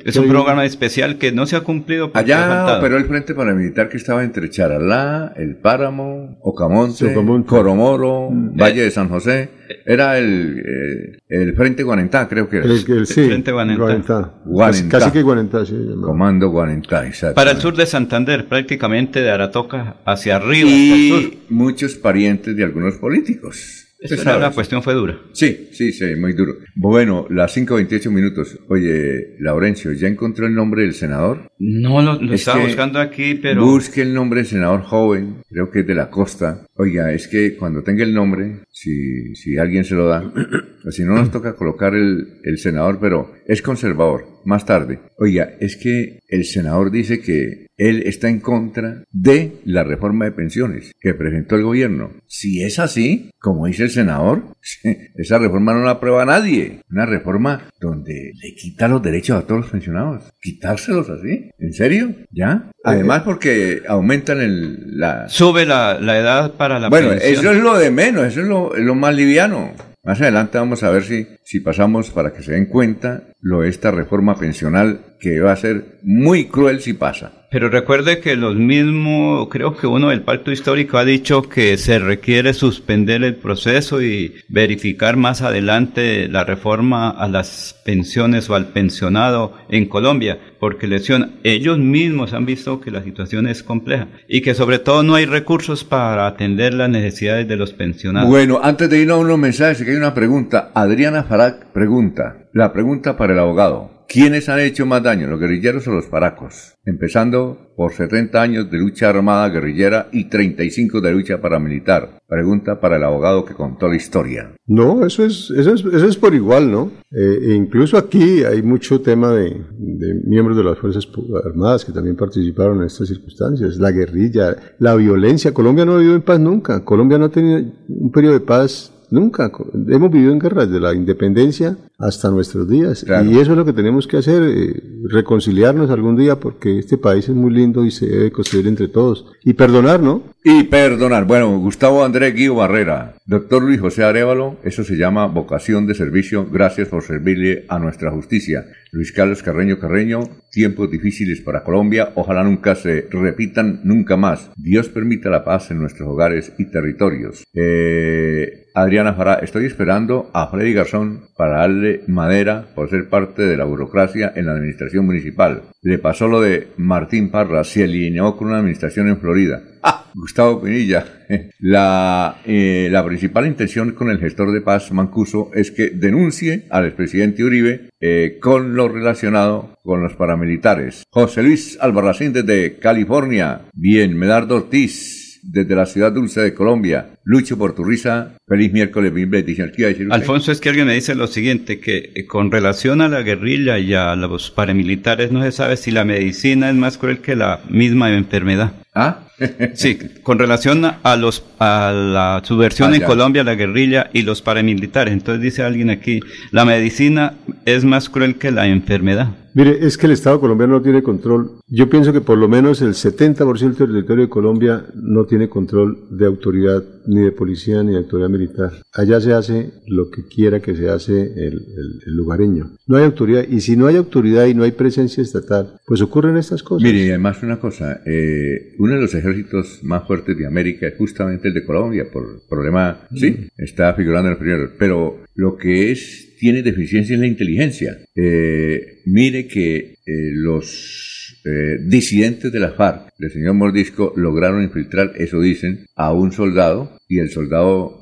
Es 0.05 0.15
un 0.17 0.27
programa 0.27 0.65
especial 0.65 1.17
que 1.17 1.31
no 1.31 1.45
se 1.45 1.55
ha 1.55 1.61
cumplido. 1.61 2.11
Allá 2.13 2.79
pero 2.81 2.97
el 2.97 3.05
frente 3.05 3.35
paramilitar 3.35 3.89
que 3.89 3.97
estaba 3.97 4.23
entre 4.23 4.49
Charalá, 4.49 5.33
El 5.35 5.57
Páramo, 5.57 6.37
Ocamonte, 6.41 7.13
Coromoro, 7.45 8.29
mm. 8.31 8.57
Valle 8.57 8.81
de 8.83 8.91
San 8.91 9.09
José. 9.09 9.49
Era 9.85 10.17
el, 10.17 10.59
eh, 10.59 11.17
el 11.27 11.55
Frente 11.55 11.81
Guanentá, 11.81 12.27
creo 12.27 12.47
que 12.47 12.57
era. 12.57 12.65
El, 12.65 12.71
el, 12.87 13.07
sí, 13.07 13.25
Frente 13.25 13.51
Guanentá. 13.51 14.33
Guanentá. 14.45 14.99
Casi, 14.99 15.11
que 15.11 15.21
Guanentá, 15.23 15.65
sí. 15.65 15.75
Comando 16.01 16.49
Guanentá, 16.49 17.05
exacto. 17.07 17.35
Para 17.35 17.51
el 17.51 17.57
sur 17.57 17.75
de 17.75 17.85
Santander, 17.85 18.47
prácticamente 18.47 19.21
de 19.21 19.31
Aratoca 19.31 19.97
hacia 20.05 20.35
arriba, 20.35 20.69
y 20.69 21.11
hasta 21.11 21.15
el 21.15 21.31
sur. 21.31 21.39
muchos 21.49 21.95
parientes 21.95 22.55
de 22.55 22.63
algunos 22.63 22.94
políticos. 22.97 23.86
Esa 23.99 24.38
la 24.38 24.51
cuestión 24.51 24.84
fue 24.84 24.93
dura. 24.93 25.19
Sí, 25.34 25.69
sí, 25.71 25.91
sí, 25.91 26.15
muy 26.15 26.34
duro. 26.34 26.58
Bueno, 26.75 27.25
las 27.29 27.55
5.28 27.55 28.12
minutos. 28.12 28.60
Oye, 28.67 29.36
Laurencio, 29.39 29.93
¿ya 29.93 30.08
encontró 30.08 30.45
el 30.45 30.53
nombre 30.53 30.84
del 30.84 30.93
senador? 30.93 31.51
No, 31.58 32.01
lo, 32.01 32.34
estaba 32.34 32.62
buscando 32.62 32.99
aquí, 32.99 33.36
pero... 33.36 33.65
Busque 33.65 34.01
el 34.01 34.13
nombre 34.13 34.41
del 34.41 34.47
senador 34.47 34.81
joven, 34.81 35.38
creo 35.49 35.71
que 35.71 35.79
es 35.79 35.88
de 35.88 35.95
la 35.95 36.10
costa. 36.10 36.67
Oiga, 36.75 37.13
es 37.13 37.27
que 37.27 37.55
cuando 37.55 37.84
tenga 37.84 38.03
el 38.03 38.13
nombre, 38.13 38.60
si, 38.69 39.34
si 39.36 39.58
alguien 39.58 39.86
se 39.86 39.95
lo 39.95 40.08
da, 40.08 40.21
o 40.86 40.91
si 40.91 41.03
no 41.03 41.15
nos 41.15 41.31
toca 41.31 41.55
colocar 41.55 41.95
el, 41.95 42.39
el 42.43 42.58
senador, 42.58 42.99
pero 42.99 43.34
es 43.45 43.62
conservador 43.62 44.36
más 44.45 44.65
tarde, 44.65 44.99
oiga, 45.17 45.49
es 45.60 45.75
que 45.75 46.19
el 46.27 46.45
senador 46.45 46.91
dice 46.91 47.19
que 47.19 47.67
él 47.77 48.03
está 48.05 48.29
en 48.29 48.39
contra 48.39 49.03
de 49.12 49.58
la 49.65 49.84
reforma 49.84 50.25
de 50.25 50.31
pensiones 50.31 50.91
que 50.99 51.13
presentó 51.13 51.55
el 51.55 51.63
gobierno. 51.63 52.12
Si 52.27 52.63
es 52.63 52.79
así, 52.79 53.31
como 53.39 53.65
dice 53.65 53.84
el 53.84 53.89
senador, 53.89 54.43
esa 55.15 55.39
reforma 55.39 55.73
no 55.73 55.84
la 55.84 55.91
aprueba 55.91 56.25
nadie. 56.25 56.81
Una 56.89 57.05
reforma 57.05 57.67
donde 57.79 58.31
le 58.41 58.55
quita 58.55 58.88
los 58.88 59.01
derechos 59.01 59.38
a 59.38 59.47
todos 59.47 59.62
los 59.62 59.71
pensionados. 59.71 60.31
Quitárselos 60.39 61.10
así. 61.10 61.49
¿En 61.60 61.73
serio? 61.73 62.15
¿Ya? 62.31 62.71
Además 62.84 63.23
porque 63.23 63.81
aumentan 63.88 64.41
el, 64.41 64.97
la... 64.97 65.27
Sube 65.27 65.65
la, 65.65 65.97
edad 66.17 66.53
para 66.53 66.79
la 66.79 66.89
bueno, 66.89 67.10
pensión. 67.10 67.34
Bueno, 67.34 67.49
eso 67.49 67.58
es 67.58 67.63
lo 67.63 67.77
de 67.77 67.91
menos, 67.91 68.25
eso 68.25 68.41
es 68.41 68.47
lo, 68.47 68.75
es 68.75 68.84
lo 68.84 68.95
más 68.95 69.13
liviano. 69.15 69.73
Más 70.05 70.21
adelante 70.21 70.59
vamos 70.59 70.83
a 70.83 70.91
ver 70.91 71.03
si, 71.03 71.27
si 71.43 71.59
pasamos 71.61 72.11
para 72.11 72.31
que 72.31 72.43
se 72.43 72.51
den 72.51 72.67
cuenta 72.67 73.23
lo 73.41 73.61
de 73.61 73.69
esta 73.69 73.89
reforma 73.89 74.37
pensional 74.37 75.15
que 75.19 75.39
va 75.39 75.51
a 75.51 75.55
ser 75.55 75.97
muy 76.03 76.47
cruel 76.47 76.79
si 76.79 76.93
pasa. 76.93 77.44
Pero 77.49 77.69
recuerde 77.69 78.19
que 78.19 78.36
los 78.36 78.55
mismos, 78.55 79.47
creo 79.49 79.77
que 79.77 79.88
uno 79.88 80.10
del 80.10 80.21
pacto 80.21 80.51
histórico 80.51 80.97
ha 80.97 81.05
dicho 81.05 81.43
que 81.43 81.77
se 81.77 81.99
requiere 81.99 82.53
suspender 82.53 83.23
el 83.23 83.36
proceso 83.36 84.01
y 84.01 84.36
verificar 84.49 85.15
más 85.15 85.41
adelante 85.41 86.27
la 86.27 86.43
reforma 86.43 87.10
a 87.10 87.27
las 87.27 87.81
pensiones 87.86 88.49
o 88.49 88.55
al 88.55 88.67
pensionado 88.69 89.53
en 89.69 89.86
Colombia, 89.86 90.39
porque 90.60 90.88
lesión, 90.88 91.36
ellos 91.43 91.77
mismos 91.77 92.34
han 92.34 92.45
visto 92.45 92.81
que 92.81 92.91
la 92.91 93.03
situación 93.03 93.47
es 93.47 93.63
compleja 93.63 94.08
y 94.27 94.41
que 94.41 94.55
sobre 94.55 94.79
todo 94.79 95.03
no 95.03 95.15
hay 95.15 95.25
recursos 95.25 95.84
para 95.84 96.27
atender 96.27 96.73
las 96.73 96.89
necesidades 96.89 97.47
de 97.47 97.55
los 97.55 97.73
pensionados. 97.73 98.29
Bueno, 98.29 98.60
antes 98.63 98.89
de 98.89 98.99
ir 98.99 99.12
a 99.12 99.17
unos 99.17 99.38
mensajes, 99.38 99.84
que 99.84 99.91
hay 99.91 99.97
una 99.97 100.13
pregunta. 100.13 100.71
Adriana 100.73 101.23
Farag 101.23 101.71
pregunta, 101.71 102.47
la 102.53 102.73
pregunta 102.73 103.17
para 103.17 103.34
el 103.34 103.39
abogado. 103.39 103.94
¿Quiénes 104.07 104.49
han 104.49 104.59
hecho 104.59 104.85
más 104.85 105.03
daño, 105.03 105.27
los 105.27 105.39
guerrilleros 105.39 105.87
o 105.87 105.91
los 105.91 106.05
paracos? 106.05 106.75
Empezando 106.85 107.73
por 107.75 107.93
70 107.93 108.41
años 108.41 108.71
de 108.71 108.77
lucha 108.77 109.09
armada 109.09 109.49
guerrillera 109.49 110.07
y 110.11 110.25
35 110.25 111.01
de 111.01 111.11
lucha 111.11 111.41
paramilitar. 111.41 112.19
Pregunta 112.27 112.79
para 112.79 112.97
el 112.97 113.03
abogado 113.03 113.43
que 113.45 113.53
contó 113.53 113.87
la 113.87 113.95
historia. 113.95 114.55
No, 114.67 115.05
eso 115.05 115.25
es, 115.25 115.51
eso 115.51 115.73
es, 115.73 115.83
eso 115.85 116.07
es 116.07 116.17
por 116.17 116.33
igual, 116.33 116.71
¿no? 116.71 116.91
Eh, 117.11 117.39
e 117.49 117.53
incluso 117.55 117.97
aquí 117.97 118.43
hay 118.43 118.61
mucho 118.61 119.01
tema 119.01 119.31
de, 119.31 119.49
de, 119.77 120.21
miembros 120.25 120.55
de 120.55 120.63
las 120.63 120.77
Fuerzas 120.77 121.07
Armadas 121.43 121.83
que 121.83 121.91
también 121.91 122.15
participaron 122.15 122.79
en 122.79 122.85
estas 122.85 123.07
circunstancias. 123.07 123.77
La 123.77 123.91
guerrilla, 123.91 124.55
la 124.79 124.95
violencia. 124.95 125.53
Colombia 125.53 125.85
no 125.85 125.93
ha 125.93 125.97
vivido 125.97 126.15
en 126.15 126.21
paz 126.21 126.39
nunca. 126.39 126.85
Colombia 126.85 127.17
no 127.17 127.25
ha 127.25 127.29
tenido 127.29 127.59
un 127.89 128.11
periodo 128.11 128.33
de 128.33 128.45
paz 128.45 128.91
Nunca. 129.11 129.51
Hemos 129.87 130.11
vivido 130.11 130.31
en 130.31 130.39
guerras 130.39 130.69
de 130.69 130.79
la 130.79 130.93
independencia 130.93 131.77
hasta 131.97 132.29
nuestros 132.29 132.69
días. 132.69 133.05
Y 133.25 133.39
eso 133.39 133.51
es 133.51 133.58
lo 133.58 133.65
que 133.65 133.73
tenemos 133.73 134.08
que 134.08 134.17
hacer, 134.17 134.43
eh, 134.43 134.84
reconciliarnos 135.10 135.89
algún 135.89 136.15
día 136.17 136.39
porque 136.39 136.79
este 136.79 136.97
país 136.97 137.29
es 137.29 137.36
muy 137.36 137.53
lindo 137.53 137.86
y 137.86 137.91
se 137.91 138.08
debe 138.08 138.31
construir 138.31 138.67
entre 138.67 138.88
todos. 138.88 139.25
Y 139.43 139.53
perdonar, 139.53 140.01
¿no? 140.01 140.23
Y 140.43 140.63
perdonar. 140.63 141.25
Bueno, 141.25 141.58
Gustavo 141.60 142.03
Andrés 142.03 142.36
Guido 142.36 142.55
Barrera, 142.55 143.15
doctor 143.25 143.63
Luis 143.63 143.79
José 143.79 144.03
Arevalo, 144.03 144.58
eso 144.63 144.84
se 144.84 144.95
llama 144.95 145.25
vocación 145.25 145.88
de 145.88 145.95
servicio. 145.95 146.47
Gracias 146.51 146.88
por 146.88 147.03
servirle 147.03 147.65
a 147.67 147.79
nuestra 147.79 148.12
justicia. 148.12 148.65
Luis 148.91 149.12
Carlos 149.12 149.43
Carreño 149.43 149.79
Carreño, 149.79 150.21
tiempos 150.51 150.89
difíciles 150.89 151.41
para 151.41 151.63
Colombia, 151.63 152.12
ojalá 152.15 152.43
nunca 152.43 152.75
se 152.75 153.08
repitan 153.10 153.81
nunca 153.84 154.17
más. 154.17 154.51
Dios 154.55 154.88
permita 154.89 155.29
la 155.29 155.43
paz 155.43 155.71
en 155.71 155.79
nuestros 155.79 156.08
hogares 156.08 156.53
y 156.58 156.65
territorios. 156.71 157.43
Eh, 157.53 158.65
Adriana 158.73 159.13
Fará, 159.13 159.36
estoy 159.36 159.65
esperando 159.65 160.29
a 160.34 160.47
Freddy 160.47 160.73
Garzón 160.73 161.29
para 161.38 161.60
darle 161.60 161.85
madera 162.08 162.67
por 162.76 162.89
ser 162.89 163.10
parte 163.10 163.43
de 163.43 163.58
la 163.58 163.65
burocracia 163.65 164.32
en 164.36 164.45
la 164.45 164.54
administración 164.54 165.06
municipal. 165.06 165.63
Le 165.82 165.98
pasó 166.00 166.28
lo 166.28 166.41
de 166.41 166.67
Martín 166.78 167.30
Parra, 167.30 167.63
se 167.63 167.84
alineó 167.84 168.36
con 168.38 168.48
una 168.48 168.60
administración 168.60 169.08
en 169.08 169.19
Florida. 169.19 169.62
¡Ah! 169.84 170.06
Gustavo 170.15 170.62
Pinilla, 170.62 171.06
la, 171.60 172.38
eh, 172.45 172.88
la 172.89 173.06
principal 173.06 173.45
intención 173.45 173.91
con 173.91 174.10
el 174.10 174.19
gestor 174.19 174.52
de 174.52 174.62
paz 174.62 174.91
Mancuso 174.91 175.52
es 175.54 175.71
que 175.71 175.89
denuncie 175.89 176.65
al 176.69 176.86
expresidente 176.86 177.43
Uribe 177.43 177.89
eh, 178.00 178.38
con 178.41 178.76
lo 178.76 178.88
relacionado 178.88 179.78
con 179.84 180.02
los 180.02 180.15
paramilitares. 180.15 181.04
José 181.10 181.43
Luis 181.43 181.78
Albarracín 181.82 182.34
desde 182.34 182.78
California. 182.78 183.62
Bien, 183.74 184.17
Medardo 184.17 184.56
Ortiz 184.56 185.14
desde 185.45 185.75
la 185.75 185.86
ciudad 185.86 186.12
dulce 186.12 186.41
de 186.41 186.53
Colombia. 186.53 187.10
Lucho 187.23 187.58
por 187.58 187.75
tu 187.75 187.84
risa. 187.84 188.38
Feliz 188.47 188.73
miércoles, 188.73 189.13
mi 189.13 189.25
bendición. 189.25 189.71
Alfonso, 190.12 190.51
es 190.51 190.60
que 190.60 190.69
alguien 190.69 190.88
me 190.88 190.93
dice 190.93 191.15
lo 191.15 191.27
siguiente, 191.27 191.79
que 191.79 192.12
eh, 192.15 192.25
con 192.25 192.51
relación 192.51 193.01
a 193.01 193.08
la 193.08 193.21
guerrilla 193.21 193.77
y 193.79 193.93
a 193.93 194.15
los 194.15 194.51
paramilitares 194.51 195.31
no 195.31 195.43
se 195.43 195.51
sabe 195.51 195.77
si 195.77 195.91
la 195.91 196.03
medicina 196.03 196.69
es 196.69 196.75
más 196.75 196.97
cruel 196.97 197.19
que 197.19 197.36
la 197.36 197.62
misma 197.69 198.12
enfermedad. 198.12 198.73
¿Ah? 198.93 199.19
sí, 199.73 199.97
con 200.23 200.39
relación 200.39 200.86
a 200.86 201.15
los 201.17 201.43
a 201.60 201.91
la 201.91 202.41
subversión 202.43 202.93
ah, 202.93 202.95
en 202.95 203.03
Colombia, 203.03 203.43
la 203.43 203.55
guerrilla 203.55 204.10
y 204.13 204.21
los 204.21 204.41
paramilitares. 204.41 205.13
Entonces 205.13 205.41
dice 205.41 205.63
alguien 205.63 205.89
aquí, 205.89 206.21
la 206.51 206.65
medicina 206.65 207.34
es 207.65 207.84
más 207.84 208.10
cruel 208.10 208.36
que 208.36 208.51
la 208.51 208.67
enfermedad. 208.67 209.29
Mire, 209.55 209.85
es 209.85 209.97
que 209.97 210.05
el 210.05 210.11
Estado 210.11 210.41
colombiano 210.41 210.73
no 210.73 210.81
tiene 210.81 211.01
control. 211.01 211.61
Yo 211.69 211.89
pienso 211.89 212.11
que 212.11 212.19
por 212.19 212.37
lo 212.37 212.49
menos 212.49 212.81
el 212.81 212.89
70% 212.89 213.77
del 213.77 213.87
territorio 213.87 214.25
de 214.25 214.29
Colombia 214.29 214.85
no 214.95 215.23
tiene 215.23 215.47
control 215.47 216.09
de 216.11 216.25
autoridad, 216.25 216.83
ni 217.07 217.21
de 217.21 217.31
policía, 217.31 217.81
ni 217.81 217.93
de 217.93 217.99
autoridad 217.99 218.27
militar. 218.27 218.73
Allá 218.91 219.21
se 219.21 219.31
hace 219.31 219.71
lo 219.87 220.11
que 220.11 220.27
quiera 220.27 220.59
que 220.59 220.75
se 220.75 220.89
hace 220.89 221.21
el, 221.21 221.65
lugareño. 222.05 222.71
No 222.85 222.97
hay 222.97 223.05
autoridad, 223.05 223.45
y 223.47 223.61
si 223.61 223.77
no 223.77 223.87
hay 223.87 223.95
autoridad 223.95 224.45
y 224.45 224.53
no 224.53 224.63
hay 224.63 224.71
presencia 224.71 225.23
estatal, 225.23 225.79
pues 225.85 226.01
ocurren 226.01 226.35
estas 226.35 226.61
cosas. 226.61 226.83
Mire, 226.83 227.05
y 227.05 227.09
además 227.09 227.41
una 227.41 227.57
cosa, 227.57 228.01
eh, 228.05 228.75
uno 228.77 228.95
de 228.95 229.01
los 229.01 229.15
ejércitos 229.15 229.79
más 229.83 230.05
fuertes 230.05 230.37
de 230.37 230.47
América 230.47 230.87
es 230.87 230.97
justamente 230.97 231.47
el 231.47 231.53
de 231.53 231.65
Colombia, 231.65 232.07
por 232.11 232.41
problema, 232.49 233.07
sí, 233.15 233.31
mm. 233.31 233.61
está 233.63 233.93
figurando 233.93 234.27
en 234.27 234.33
el 234.33 234.37
primero, 234.37 234.71
pero 234.77 235.24
lo 235.36 235.58
que 235.58 235.91
es 235.91 236.36
tiene 236.39 236.63
deficiencia 236.63 237.13
en 237.13 237.21
la 237.21 237.28
inteligencia. 237.28 237.98
Eh, 238.15 239.02
mire 239.06 239.48
que 239.48 239.95
eh, 240.06 240.32
los 240.34 241.41
eh, 241.45 241.78
disidentes 241.82 242.52
de 242.52 242.60
la 242.60 242.71
FARC, 242.71 243.13
del 243.17 243.32
señor 243.32 243.54
Mordisco, 243.54 244.13
lograron 244.15 244.63
infiltrar, 244.63 245.12
eso 245.17 245.39
dicen, 245.41 245.86
a 245.95 246.13
un 246.13 246.32
soldado 246.32 246.98
y 247.08 247.19
el 247.19 247.30
soldado 247.30 248.02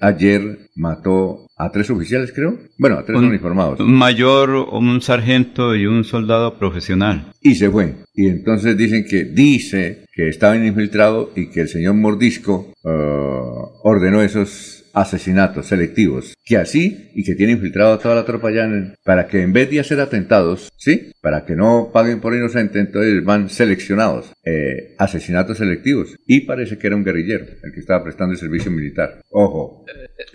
ayer 0.00 0.70
mató 0.76 1.48
a 1.56 1.72
tres 1.72 1.90
oficiales, 1.90 2.32
creo. 2.32 2.56
Bueno, 2.78 2.98
a 2.98 3.04
tres 3.04 3.18
uniformados. 3.18 3.80
Un 3.80 3.94
mayor, 3.94 4.50
un 4.50 5.02
sargento 5.02 5.74
y 5.74 5.86
un 5.86 6.04
soldado 6.04 6.56
profesional. 6.56 7.32
Y 7.40 7.56
se 7.56 7.68
fue. 7.68 7.94
Y 8.14 8.28
entonces 8.28 8.76
dicen 8.76 9.04
que 9.04 9.24
dice 9.24 10.04
que 10.14 10.28
estaban 10.28 10.64
infiltrados 10.64 11.30
y 11.34 11.50
que 11.50 11.62
el 11.62 11.68
señor 11.68 11.94
Mordisco 11.94 12.72
ordenó 12.84 14.22
esos 14.22 14.81
asesinatos 14.92 15.66
selectivos, 15.66 16.34
que 16.44 16.56
así 16.56 17.10
y 17.14 17.24
que 17.24 17.34
tiene 17.34 17.52
infiltrado 17.52 17.94
a 17.94 17.98
toda 17.98 18.16
la 18.16 18.24
tropa 18.24 18.50
ya 18.50 18.68
para 19.04 19.28
que 19.28 19.42
en 19.42 19.52
vez 19.52 19.70
de 19.70 19.80
hacer 19.80 20.00
atentados, 20.00 20.70
¿sí? 20.76 21.12
Para 21.20 21.44
que 21.44 21.54
no 21.54 21.90
paguen 21.92 22.20
por 22.20 22.34
inocente, 22.34 22.80
entonces 22.80 23.24
van 23.24 23.48
seleccionados 23.48 24.32
eh, 24.44 24.94
asesinatos 24.98 25.58
selectivos. 25.58 26.16
Y 26.26 26.40
parece 26.40 26.78
que 26.78 26.88
era 26.88 26.96
un 26.96 27.04
guerrillero 27.04 27.44
el 27.62 27.72
que 27.72 27.80
estaba 27.80 28.02
prestando 28.02 28.32
el 28.32 28.38
servicio 28.38 28.70
militar. 28.70 29.20
Ojo. 29.30 29.84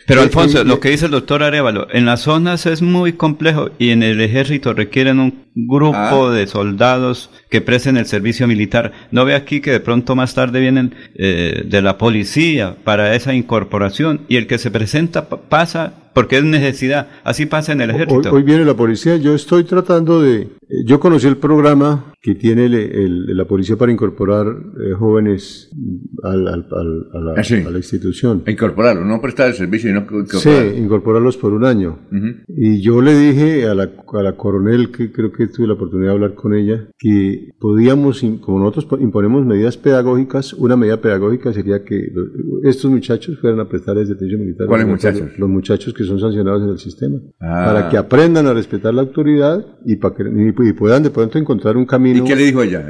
Pero 0.06 0.22
Alfonso, 0.22 0.64
lo 0.64 0.80
que 0.80 0.90
dice 0.90 1.06
el 1.06 1.12
doctor 1.12 1.44
Arevalo, 1.44 1.88
en 1.92 2.06
las 2.06 2.22
zonas 2.22 2.66
es 2.66 2.82
muy 2.82 3.14
complejo 3.14 3.72
y 3.78 3.90
en 3.90 4.04
el 4.04 4.22
ejército 4.22 4.74
requieren 4.74 5.20
un 5.20 5.48
grupo 5.56 6.28
ah. 6.28 6.34
de 6.34 6.48
soldados 6.48 7.30
que 7.50 7.62
presten 7.62 7.98
el 7.98 8.06
servicio 8.06 8.48
militar. 8.48 8.94
No 9.12 9.26
ve 9.26 9.36
aquí 9.36 9.60
que 9.60 9.72
de 9.72 9.80
pronto 9.80 10.16
más 10.16 10.34
tarde 10.34 10.60
vienen 10.60 10.96
eh, 11.16 11.64
de 11.66 11.82
la 11.82 11.98
policía 11.98 12.78
para 12.84 13.16
esa 13.16 13.34
incorporación 13.34 14.22
y 14.28 14.38
el 14.38 14.48
que 14.48 14.58
se 14.58 14.72
presenta 14.72 15.28
pasa 15.30 15.96
porque 16.18 16.38
es 16.38 16.44
necesidad. 16.44 17.10
Así 17.24 17.46
pasa 17.46 17.74
en 17.74 17.82
el 17.82 17.92
ejército. 17.92 18.32
Hoy, 18.32 18.42
viene 18.42 18.66
la 18.66 18.74
policía. 18.74 19.18
Yo 19.18 19.36
estoy 19.36 19.66
tratando 19.66 20.20
de. 20.20 20.48
Yo 20.84 21.00
conocí 21.00 21.28
el 21.28 21.38
programa 21.38 22.06
que 22.20 22.34
tiene 22.36 22.68
la 22.68 23.46
policía 23.46 23.76
para 23.76 23.92
incorporar 23.92 24.48
eh, 24.48 24.94
jóvenes 24.98 25.70
al, 26.24 26.48
al, 26.48 26.68
a, 26.72 27.20
la, 27.20 27.32
ah, 27.38 27.68
a, 27.68 27.72
la, 27.72 27.78
institución. 27.78 28.44
Incorporarlos, 28.48 29.06
no 29.06 29.22
prestar 29.22 29.50
el 29.50 29.54
servicio, 29.54 29.90
sino 29.90 30.02
incorporarlos. 30.02 30.42
Sí, 30.42 30.82
incorporarlos 30.82 31.38
por 31.38 31.54
un 31.54 31.64
año. 31.64 32.00
Y 32.48 32.82
yo 32.82 33.02
le 33.02 33.18
dije 33.18 33.68
a 33.68 33.76
la, 33.76 33.92
a 34.14 34.24
la 34.24 34.36
coronel, 34.36 34.92
que 34.92 35.12
creo 35.12 35.32
que 35.32 35.48
tuve 35.48 35.68
la 35.68 35.74
oportunidad 35.74 36.10
de 36.10 36.14
hablar 36.16 36.34
con 36.34 36.56
ella, 36.56 36.88
que 36.98 37.52
podíamos, 37.60 38.26
como 38.42 38.60
nosotros 38.60 39.00
imponemos 39.00 39.46
medidas 39.46 39.78
pedagógicas, 39.78 40.54
una 40.54 40.76
medida 40.76 41.00
pedagógica 41.00 41.54
sería 41.54 41.84
que 41.84 42.12
estos 42.64 42.90
muchachos 42.90 43.38
fueran 43.40 43.60
a 43.60 43.70
prestar 43.70 43.98
el 43.98 44.08
servicio 44.08 44.40
militar. 44.40 44.68
¿Cuáles 44.68 44.88
muchachos? 44.88 45.38
Los 45.38 45.50
muchachos 45.50 45.94
que 45.94 46.04
son 46.04 46.20
sancionados 46.20 46.64
en 46.64 46.70
el 46.70 46.80
sistema. 46.80 47.20
Ah. 47.40 47.64
Para 47.68 47.90
que 47.90 47.98
aprendan 47.98 48.48
a 48.48 48.54
respetar 48.54 48.94
la 48.94 49.02
autoridad 49.02 49.64
y, 49.86 49.98
para 49.98 50.16
que, 50.16 50.24
y 50.24 50.74
puedan 50.74 51.04
de 51.04 51.12
pronto 51.12 51.38
encontrar 51.38 51.78
un 51.78 51.86
camino. 51.86 52.07
¿Y 52.16 52.24
qué 52.24 52.36
le 52.36 52.44
dijo 52.44 52.62
ella? 52.62 52.84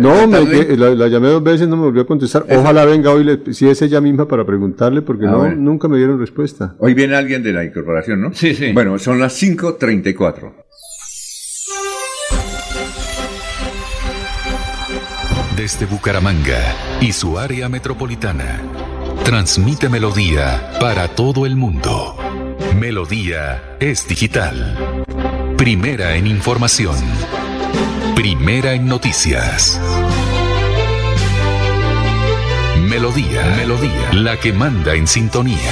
No, 0.00 0.26
la, 0.26 1.08
llamé 1.08 1.28
dos 1.28 1.42
veces, 1.42 1.68
no 1.68 1.76
me 1.76 1.84
volvió 1.84 2.02
a 2.02 2.06
contestar. 2.06 2.44
Ojalá 2.48 2.84
venga 2.84 3.10
hoy, 3.10 3.40
si 3.52 3.68
es 3.68 3.82
ella 3.82 4.00
misma, 4.00 4.26
para 4.26 4.44
preguntarle, 4.44 5.02
porque 5.02 5.26
ah, 5.26 5.54
nunca 5.56 5.88
me 5.88 5.98
dieron 5.98 6.18
respuesta. 6.18 6.74
Hoy 6.78 6.94
viene 6.94 7.14
alguien 7.14 7.42
de 7.42 7.52
la 7.52 7.64
incorporación, 7.64 8.20
¿no? 8.20 8.32
Sí, 8.32 8.54
sí. 8.54 8.72
Bueno, 8.72 8.98
son 8.98 9.20
las 9.20 9.40
5.34. 9.42 10.52
Desde 15.56 15.86
Bucaramanga 15.86 16.60
y 17.00 17.12
su 17.12 17.38
área 17.38 17.68
metropolitana, 17.68 18.60
transmite 19.24 19.88
Melodía 19.88 20.70
para 20.78 21.08
todo 21.08 21.46
el 21.46 21.56
mundo. 21.56 22.16
Melodía 22.78 23.76
es 23.80 24.06
digital. 24.06 25.04
Primera 25.56 26.14
en 26.16 26.26
información. 26.26 26.96
Primera 28.16 28.72
en 28.72 28.88
noticias. 28.88 29.78
Melodía, 32.80 33.44
Melodía, 33.58 34.12
la 34.14 34.40
que 34.40 34.54
manda 34.54 34.94
en 34.94 35.06
sintonía. 35.06 35.70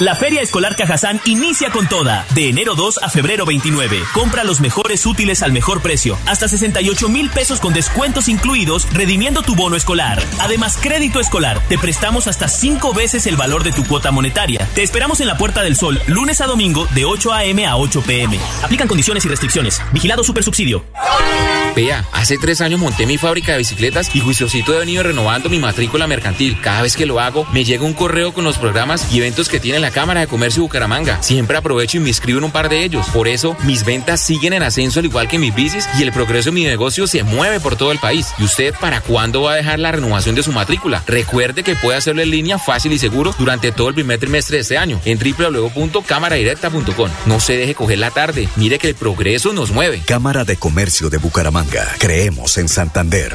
La 0.00 0.14
Feria 0.14 0.42
Escolar 0.42 0.76
Cajazán 0.76 1.22
inicia 1.24 1.70
con 1.70 1.88
toda. 1.88 2.26
De 2.34 2.50
enero 2.50 2.74
2 2.74 2.98
a 3.02 3.08
febrero 3.08 3.46
29. 3.46 4.02
Compra 4.12 4.44
los 4.44 4.60
mejores 4.60 5.06
útiles 5.06 5.42
al 5.42 5.52
mejor 5.52 5.80
precio. 5.80 6.18
Hasta 6.26 6.48
68 6.48 7.08
mil 7.08 7.30
pesos 7.30 7.60
con 7.60 7.72
descuentos 7.72 8.28
incluidos, 8.28 8.86
redimiendo 8.92 9.40
tu 9.40 9.54
bono 9.54 9.74
escolar. 9.74 10.22
Además, 10.38 10.76
crédito 10.78 11.18
escolar. 11.18 11.62
Te 11.70 11.78
prestamos 11.78 12.26
hasta 12.26 12.46
5 12.46 12.92
veces 12.92 13.26
el 13.26 13.36
valor 13.36 13.64
de 13.64 13.72
tu 13.72 13.86
cuota 13.86 14.10
monetaria. 14.10 14.68
Te 14.74 14.82
esperamos 14.82 15.20
en 15.20 15.28
la 15.28 15.38
Puerta 15.38 15.62
del 15.62 15.76
Sol, 15.76 15.98
lunes 16.08 16.42
a 16.42 16.46
domingo, 16.46 16.86
de 16.94 17.06
8 17.06 17.32
a.m. 17.32 17.66
a 17.66 17.78
8 17.78 18.02
p.m. 18.02 18.38
Aplican 18.62 18.88
condiciones 18.88 19.24
y 19.24 19.28
restricciones. 19.28 19.80
Vigilado 19.94 20.22
Super 20.22 20.44
Subsidio. 20.44 20.84
Vea, 21.74 22.06
hace 22.12 22.38
tres 22.38 22.62
años 22.62 22.80
monté 22.80 23.04
mi 23.04 23.18
fábrica 23.18 23.52
de 23.52 23.58
bicicletas 23.58 24.10
y 24.14 24.20
juiciosito 24.20 24.74
he 24.74 24.78
venido 24.78 25.02
renovando 25.02 25.50
mi 25.50 25.58
matrícula 25.58 26.06
mercantil. 26.06 26.58
Cada 26.62 26.80
vez 26.80 26.96
que 26.96 27.04
lo 27.04 27.20
hago, 27.20 27.46
me 27.52 27.64
llega 27.64 27.84
un 27.84 27.92
correo 27.92 28.32
con 28.32 28.44
los 28.44 28.56
programas 28.56 29.12
y 29.12 29.18
eventos 29.18 29.50
que 29.50 29.60
tiene 29.60 29.78
la 29.78 29.85
Cámara 29.90 30.20
de 30.20 30.26
Comercio 30.26 30.62
Bucaramanga. 30.62 31.22
Siempre 31.22 31.56
aprovecho 31.56 31.96
y 31.96 32.00
me 32.00 32.08
inscribo 32.08 32.38
en 32.38 32.44
un 32.44 32.50
par 32.50 32.68
de 32.68 32.84
ellos. 32.84 33.06
Por 33.08 33.28
eso, 33.28 33.56
mis 33.64 33.84
ventas 33.84 34.20
siguen 34.20 34.52
en 34.52 34.62
ascenso 34.62 35.00
al 35.00 35.06
igual 35.06 35.28
que 35.28 35.38
mis 35.38 35.54
bicis 35.54 35.88
y 35.98 36.02
el 36.02 36.12
progreso 36.12 36.50
de 36.50 36.54
mi 36.54 36.64
negocio 36.64 37.06
se 37.06 37.22
mueve 37.22 37.60
por 37.60 37.76
todo 37.76 37.92
el 37.92 37.98
país. 37.98 38.28
¿Y 38.38 38.44
usted 38.44 38.74
para 38.80 39.00
cuándo 39.00 39.42
va 39.42 39.52
a 39.52 39.56
dejar 39.56 39.78
la 39.78 39.92
renovación 39.92 40.34
de 40.34 40.42
su 40.42 40.52
matrícula? 40.52 41.02
Recuerde 41.06 41.62
que 41.62 41.76
puede 41.76 41.98
hacerlo 41.98 42.22
en 42.22 42.30
línea 42.30 42.58
fácil 42.58 42.92
y 42.92 42.98
seguro 42.98 43.34
durante 43.38 43.72
todo 43.72 43.88
el 43.88 43.94
primer 43.94 44.18
trimestre 44.18 44.56
de 44.56 44.62
este 44.62 44.78
año 44.78 45.00
en 45.04 45.18
www.cámaradirecta.com. 45.18 47.10
No 47.26 47.40
se 47.40 47.56
deje 47.56 47.74
coger 47.74 47.98
la 47.98 48.10
tarde. 48.10 48.48
Mire 48.56 48.78
que 48.78 48.88
el 48.88 48.94
progreso 48.94 49.52
nos 49.52 49.70
mueve. 49.70 50.02
Cámara 50.06 50.44
de 50.44 50.56
Comercio 50.56 51.10
de 51.10 51.18
Bucaramanga. 51.18 51.86
Creemos 51.98 52.58
en 52.58 52.68
Santander. 52.68 53.34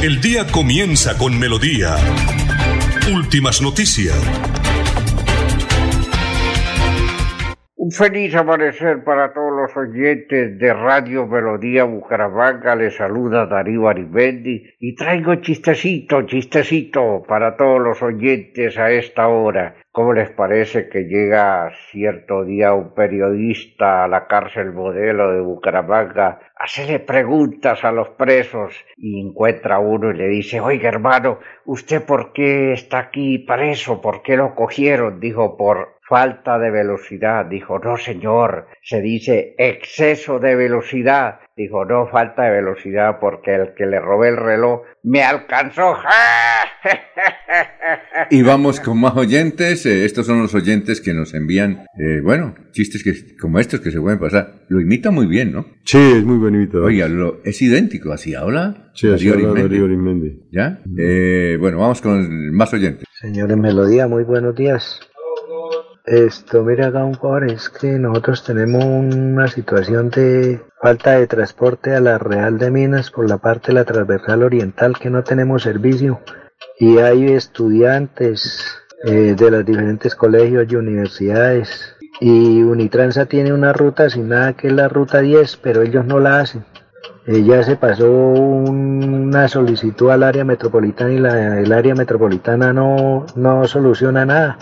El 0.00 0.20
día 0.20 0.46
comienza 0.46 1.18
con 1.18 1.36
Melodía. 1.40 1.96
Últimas 3.12 3.60
noticias. 3.60 4.14
Un 7.74 7.90
feliz 7.90 8.32
amanecer 8.36 9.02
para 9.02 9.32
todos 9.32 9.50
los 9.50 9.76
oyentes 9.76 10.56
de 10.56 10.72
Radio 10.72 11.26
Melodía 11.26 11.82
Bucaramanga. 11.82 12.76
Les 12.76 12.94
saluda 12.94 13.46
Darío 13.46 13.88
Arimendi 13.88 14.70
y 14.78 14.94
traigo 14.94 15.34
chistecito, 15.36 16.22
chistecito 16.22 17.24
para 17.26 17.56
todos 17.56 17.80
los 17.80 18.00
oyentes 18.00 18.78
a 18.78 18.92
esta 18.92 19.26
hora. 19.26 19.77
¿Cómo 19.90 20.12
les 20.12 20.30
parece 20.30 20.88
que 20.88 21.04
llega 21.04 21.72
cierto 21.90 22.44
día 22.44 22.74
un 22.74 22.94
periodista 22.94 24.04
a 24.04 24.08
la 24.08 24.26
cárcel 24.26 24.72
modelo 24.72 25.32
de 25.32 25.40
Bucaramanga 25.40 26.40
a 26.56 26.64
hacerle 26.64 27.00
preguntas 27.00 27.84
a 27.84 27.90
los 27.90 28.10
presos 28.10 28.74
y 28.96 29.20
encuentra 29.20 29.78
uno 29.78 30.10
y 30.10 30.16
le 30.16 30.28
dice, 30.28 30.60
oiga 30.60 30.88
hermano, 30.88 31.40
¿usted 31.64 32.04
por 32.04 32.32
qué 32.32 32.72
está 32.72 32.98
aquí 32.98 33.38
preso? 33.38 34.00
¿Por 34.00 34.22
qué 34.22 34.36
lo 34.36 34.54
cogieron? 34.54 35.20
Dijo, 35.20 35.56
por 35.56 35.98
falta 36.08 36.58
de 36.58 36.70
velocidad. 36.70 37.46
Dijo, 37.46 37.78
no 37.78 37.96
señor, 37.96 38.68
se 38.82 39.00
dice 39.00 39.54
exceso 39.58 40.38
de 40.38 40.54
velocidad. 40.56 41.40
Dijo, 41.58 41.84
no, 41.84 42.06
falta 42.06 42.44
de 42.44 42.52
velocidad 42.52 43.18
porque 43.20 43.52
el 43.52 43.74
que 43.74 43.84
le 43.84 43.98
robé 43.98 44.28
el 44.28 44.36
reloj 44.36 44.82
me 45.02 45.24
alcanzó. 45.24 45.92
y 48.30 48.42
vamos 48.42 48.78
con 48.78 49.00
más 49.00 49.16
oyentes. 49.16 49.84
Eh, 49.84 50.04
estos 50.04 50.24
son 50.24 50.40
los 50.40 50.54
oyentes 50.54 51.00
que 51.00 51.12
nos 51.12 51.34
envían, 51.34 51.84
eh, 51.98 52.20
bueno, 52.22 52.54
chistes 52.70 53.02
que, 53.02 53.36
como 53.36 53.58
estos 53.58 53.80
que 53.80 53.90
se 53.90 54.00
pueden 54.00 54.20
pasar. 54.20 54.66
Lo 54.68 54.80
imita 54.80 55.10
muy 55.10 55.26
bien, 55.26 55.50
¿no? 55.50 55.66
Sí, 55.84 55.98
es 55.98 56.24
muy 56.24 56.38
bonito. 56.38 56.84
Oiga, 56.84 57.08
lo, 57.08 57.40
es 57.42 57.60
idéntico, 57.60 58.12
así 58.12 58.36
habla. 58.36 58.92
Sí, 58.94 59.08
así 59.08 59.28
habla 59.28 59.60
Darío. 59.60 59.88
¿Ya? 60.52 60.78
Eh, 60.96 61.56
bueno, 61.58 61.80
vamos 61.80 62.00
con 62.00 62.54
más 62.54 62.72
oyentes. 62.72 63.04
Señores 63.20 63.56
Melodía, 63.56 64.06
muy 64.06 64.22
buenos 64.22 64.54
días. 64.54 65.00
Esto, 66.10 66.64
mira 66.64 66.86
acá 66.86 67.04
un 67.04 67.16
pobre, 67.16 67.52
es 67.52 67.68
que 67.68 67.98
nosotros 67.98 68.42
tenemos 68.42 68.82
una 68.82 69.46
situación 69.46 70.08
de 70.08 70.58
falta 70.80 71.18
de 71.18 71.26
transporte 71.26 71.94
a 71.94 72.00
la 72.00 72.16
Real 72.16 72.56
de 72.56 72.70
Minas 72.70 73.10
por 73.10 73.28
la 73.28 73.36
parte 73.36 73.66
de 73.66 73.74
la 73.74 73.84
transversal 73.84 74.42
oriental 74.42 74.98
que 74.98 75.10
no 75.10 75.22
tenemos 75.22 75.64
servicio. 75.64 76.20
Y 76.78 76.96
hay 76.96 77.26
estudiantes 77.26 78.78
eh, 79.04 79.34
de 79.36 79.50
los 79.50 79.66
diferentes 79.66 80.14
colegios 80.14 80.64
y 80.70 80.76
universidades. 80.76 81.94
Y 82.20 82.62
Unitransa 82.62 83.26
tiene 83.26 83.52
una 83.52 83.74
ruta 83.74 84.04
asignada 84.04 84.54
que 84.54 84.68
es 84.68 84.72
la 84.72 84.88
ruta 84.88 85.20
10 85.20 85.58
pero 85.58 85.82
ellos 85.82 86.06
no 86.06 86.20
la 86.20 86.40
hacen. 86.40 86.64
Ella 87.26 87.62
se 87.62 87.76
pasó 87.76 88.10
una 88.10 89.46
solicitud 89.46 90.10
al 90.10 90.22
área 90.22 90.46
metropolitana 90.46 91.12
y 91.12 91.18
la, 91.18 91.60
el 91.60 91.70
área 91.70 91.94
metropolitana 91.94 92.72
no, 92.72 93.26
no 93.36 93.66
soluciona 93.66 94.24
nada 94.24 94.56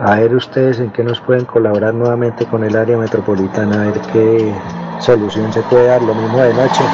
a 0.00 0.16
ver 0.16 0.34
ustedes 0.34 0.80
en 0.80 0.90
qué 0.90 1.02
nos 1.02 1.20
pueden 1.20 1.44
colaborar 1.44 1.94
nuevamente 1.94 2.46
con 2.46 2.64
el 2.64 2.76
área 2.76 2.96
metropolitana, 2.96 3.82
a 3.82 3.84
ver 3.86 4.00
qué 4.12 4.54
solución 5.00 5.52
se 5.52 5.62
puede 5.62 5.86
dar. 5.86 6.02
Lo 6.02 6.14
mismo 6.14 6.38
de 6.38 6.54
noche. 6.54 6.84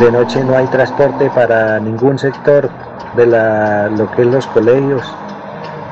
De 0.00 0.12
noche 0.12 0.44
no 0.44 0.56
hay 0.56 0.66
transporte 0.66 1.30
para 1.34 1.78
ningún 1.80 2.18
sector 2.18 2.70
de 3.16 3.26
la, 3.26 3.88
lo 3.88 4.10
que 4.12 4.22
es 4.22 4.28
los 4.28 4.46
colegios. 4.48 5.02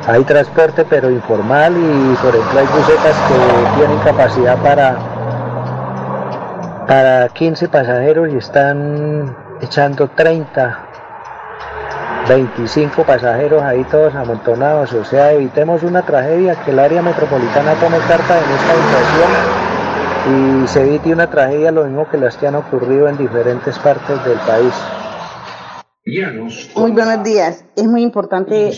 Hay 0.07 0.23
transporte 0.25 0.85
pero 0.89 1.11
informal 1.11 1.73
y 1.73 2.17
por 2.23 2.35
ejemplo 2.35 2.61
hay 2.61 2.67
busetas 2.67 3.17
que 3.29 3.79
tienen 3.79 3.99
capacidad 4.05 4.57
para, 4.63 4.97
para 6.87 7.29
15 7.31 7.69
pasajeros 7.69 8.29
y 8.33 8.37
están 8.37 9.35
echando 9.61 10.09
30 10.09 10.86
25 12.29 13.05
pasajeros 13.05 13.63
ahí 13.63 13.85
todos 13.85 14.15
amontonados, 14.15 14.93
o 14.93 15.05
sea, 15.05 15.33
evitemos 15.33 15.85
una 15.85 16.03
tragedia, 16.03 16.57
que 16.65 16.73
el 16.73 16.79
área 16.81 17.01
metropolitana 17.01 17.75
tome 17.75 17.99
carta 18.09 18.39
en 18.39 18.51
esta 18.51 18.75
inversión 18.85 20.65
y 20.65 20.67
se 20.67 20.81
evite 20.83 21.13
una 21.13 21.31
tragedia 21.31 21.71
lo 21.71 21.85
mismo 21.85 22.09
que 22.11 22.19
las 22.19 22.37
que 22.37 22.49
han 22.49 22.57
ocurrido 22.57 23.09
en 23.09 23.17
diferentes 23.17 23.79
partes 23.79 24.25
del 24.25 24.39
país. 24.41 24.75
Muy 26.77 26.93
buenos 26.93 27.25
días. 27.25 27.65
Es 27.75 27.85
muy 27.85 28.03
importante 28.03 28.71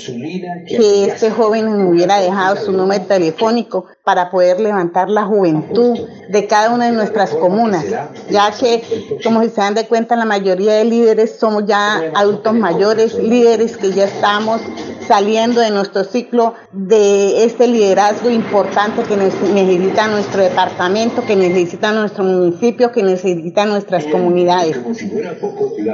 que 0.66 1.04
este 1.04 1.30
joven 1.30 1.66
nos 1.66 1.90
hubiera 1.90 2.18
dejado 2.20 2.56
su 2.56 2.72
número 2.72 3.04
telefónico 3.04 3.86
para 4.08 4.30
poder 4.30 4.58
levantar 4.58 5.10
la 5.10 5.26
juventud 5.26 5.98
de 6.30 6.46
cada 6.46 6.70
una 6.70 6.86
de 6.86 6.92
nuestras 6.92 7.34
comunas, 7.34 7.84
ya 8.30 8.50
que, 8.58 8.82
como 9.22 9.42
se 9.42 9.50
dan 9.50 9.74
de 9.74 9.86
cuenta, 9.86 10.16
la 10.16 10.24
mayoría 10.24 10.72
de 10.76 10.86
líderes 10.86 11.36
somos 11.38 11.66
ya 11.66 12.10
adultos 12.14 12.54
mayores, 12.54 13.18
líderes 13.18 13.76
que 13.76 13.92
ya 13.92 14.04
estamos 14.04 14.62
saliendo 15.06 15.60
de 15.60 15.70
nuestro 15.70 16.04
ciclo 16.04 16.54
de 16.72 17.44
este 17.44 17.66
liderazgo 17.66 18.30
importante 18.30 19.02
que 19.02 19.14
necesita 19.18 20.08
nuestro 20.08 20.40
departamento, 20.40 21.26
que 21.26 21.36
necesita 21.36 21.92
nuestro 21.92 22.24
municipio, 22.24 22.90
que 22.90 23.02
necesita 23.02 23.66
nuestras 23.66 24.06
comunidades. 24.06 24.78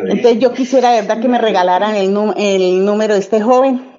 Entonces 0.08 0.38
yo 0.38 0.52
quisiera, 0.52 0.92
verdad, 0.92 1.18
que 1.18 1.26
me 1.26 1.38
regalaran 1.38 1.96
el, 1.96 2.16
el 2.36 2.84
número 2.84 3.14
de 3.14 3.20
este 3.20 3.42
joven 3.42 3.93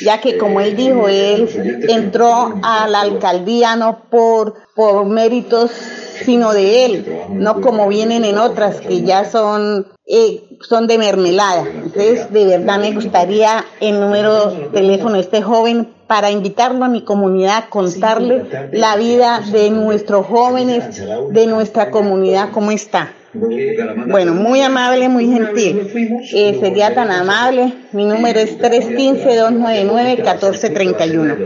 ya 0.00 0.20
que 0.20 0.38
como 0.38 0.60
él 0.60 0.76
dijo, 0.76 1.08
él 1.08 1.84
entró 1.88 2.54
a 2.62 2.88
la 2.88 3.00
alcaldía 3.00 3.76
no 3.76 4.04
por, 4.10 4.54
por 4.74 5.04
méritos, 5.06 5.70
sino 6.24 6.52
de 6.52 6.84
él, 6.84 7.22
no 7.30 7.60
como 7.60 7.88
vienen 7.88 8.24
en 8.24 8.38
otras 8.38 8.80
que 8.80 9.02
ya 9.02 9.24
son, 9.24 9.86
eh, 10.06 10.44
son 10.60 10.86
de 10.86 10.98
mermelada. 10.98 11.64
Entonces, 11.68 12.32
de 12.32 12.44
verdad 12.46 12.78
me 12.78 12.92
gustaría 12.92 13.64
el 13.80 14.00
número 14.00 14.50
de 14.50 14.68
teléfono 14.72 15.14
de 15.14 15.20
este 15.20 15.42
joven 15.42 15.88
para 16.06 16.30
invitarlo 16.30 16.84
a 16.84 16.88
mi 16.88 17.02
comunidad, 17.02 17.68
contarle 17.68 18.44
la 18.72 18.96
vida 18.96 19.40
de 19.52 19.70
nuestros 19.70 20.26
jóvenes, 20.26 21.02
de 21.30 21.46
nuestra 21.46 21.90
comunidad, 21.90 22.50
cómo 22.52 22.70
está. 22.70 23.12
Bueno, 24.08 24.34
muy 24.34 24.60
amable, 24.60 25.08
muy 25.08 25.26
gentil. 25.26 25.80
Eh, 26.34 26.56
sería 26.60 26.94
tan 26.94 27.10
amable. 27.10 27.72
Mi 27.92 28.04
número 28.06 28.38
es 28.40 28.58
315-299-1431. 28.58 31.36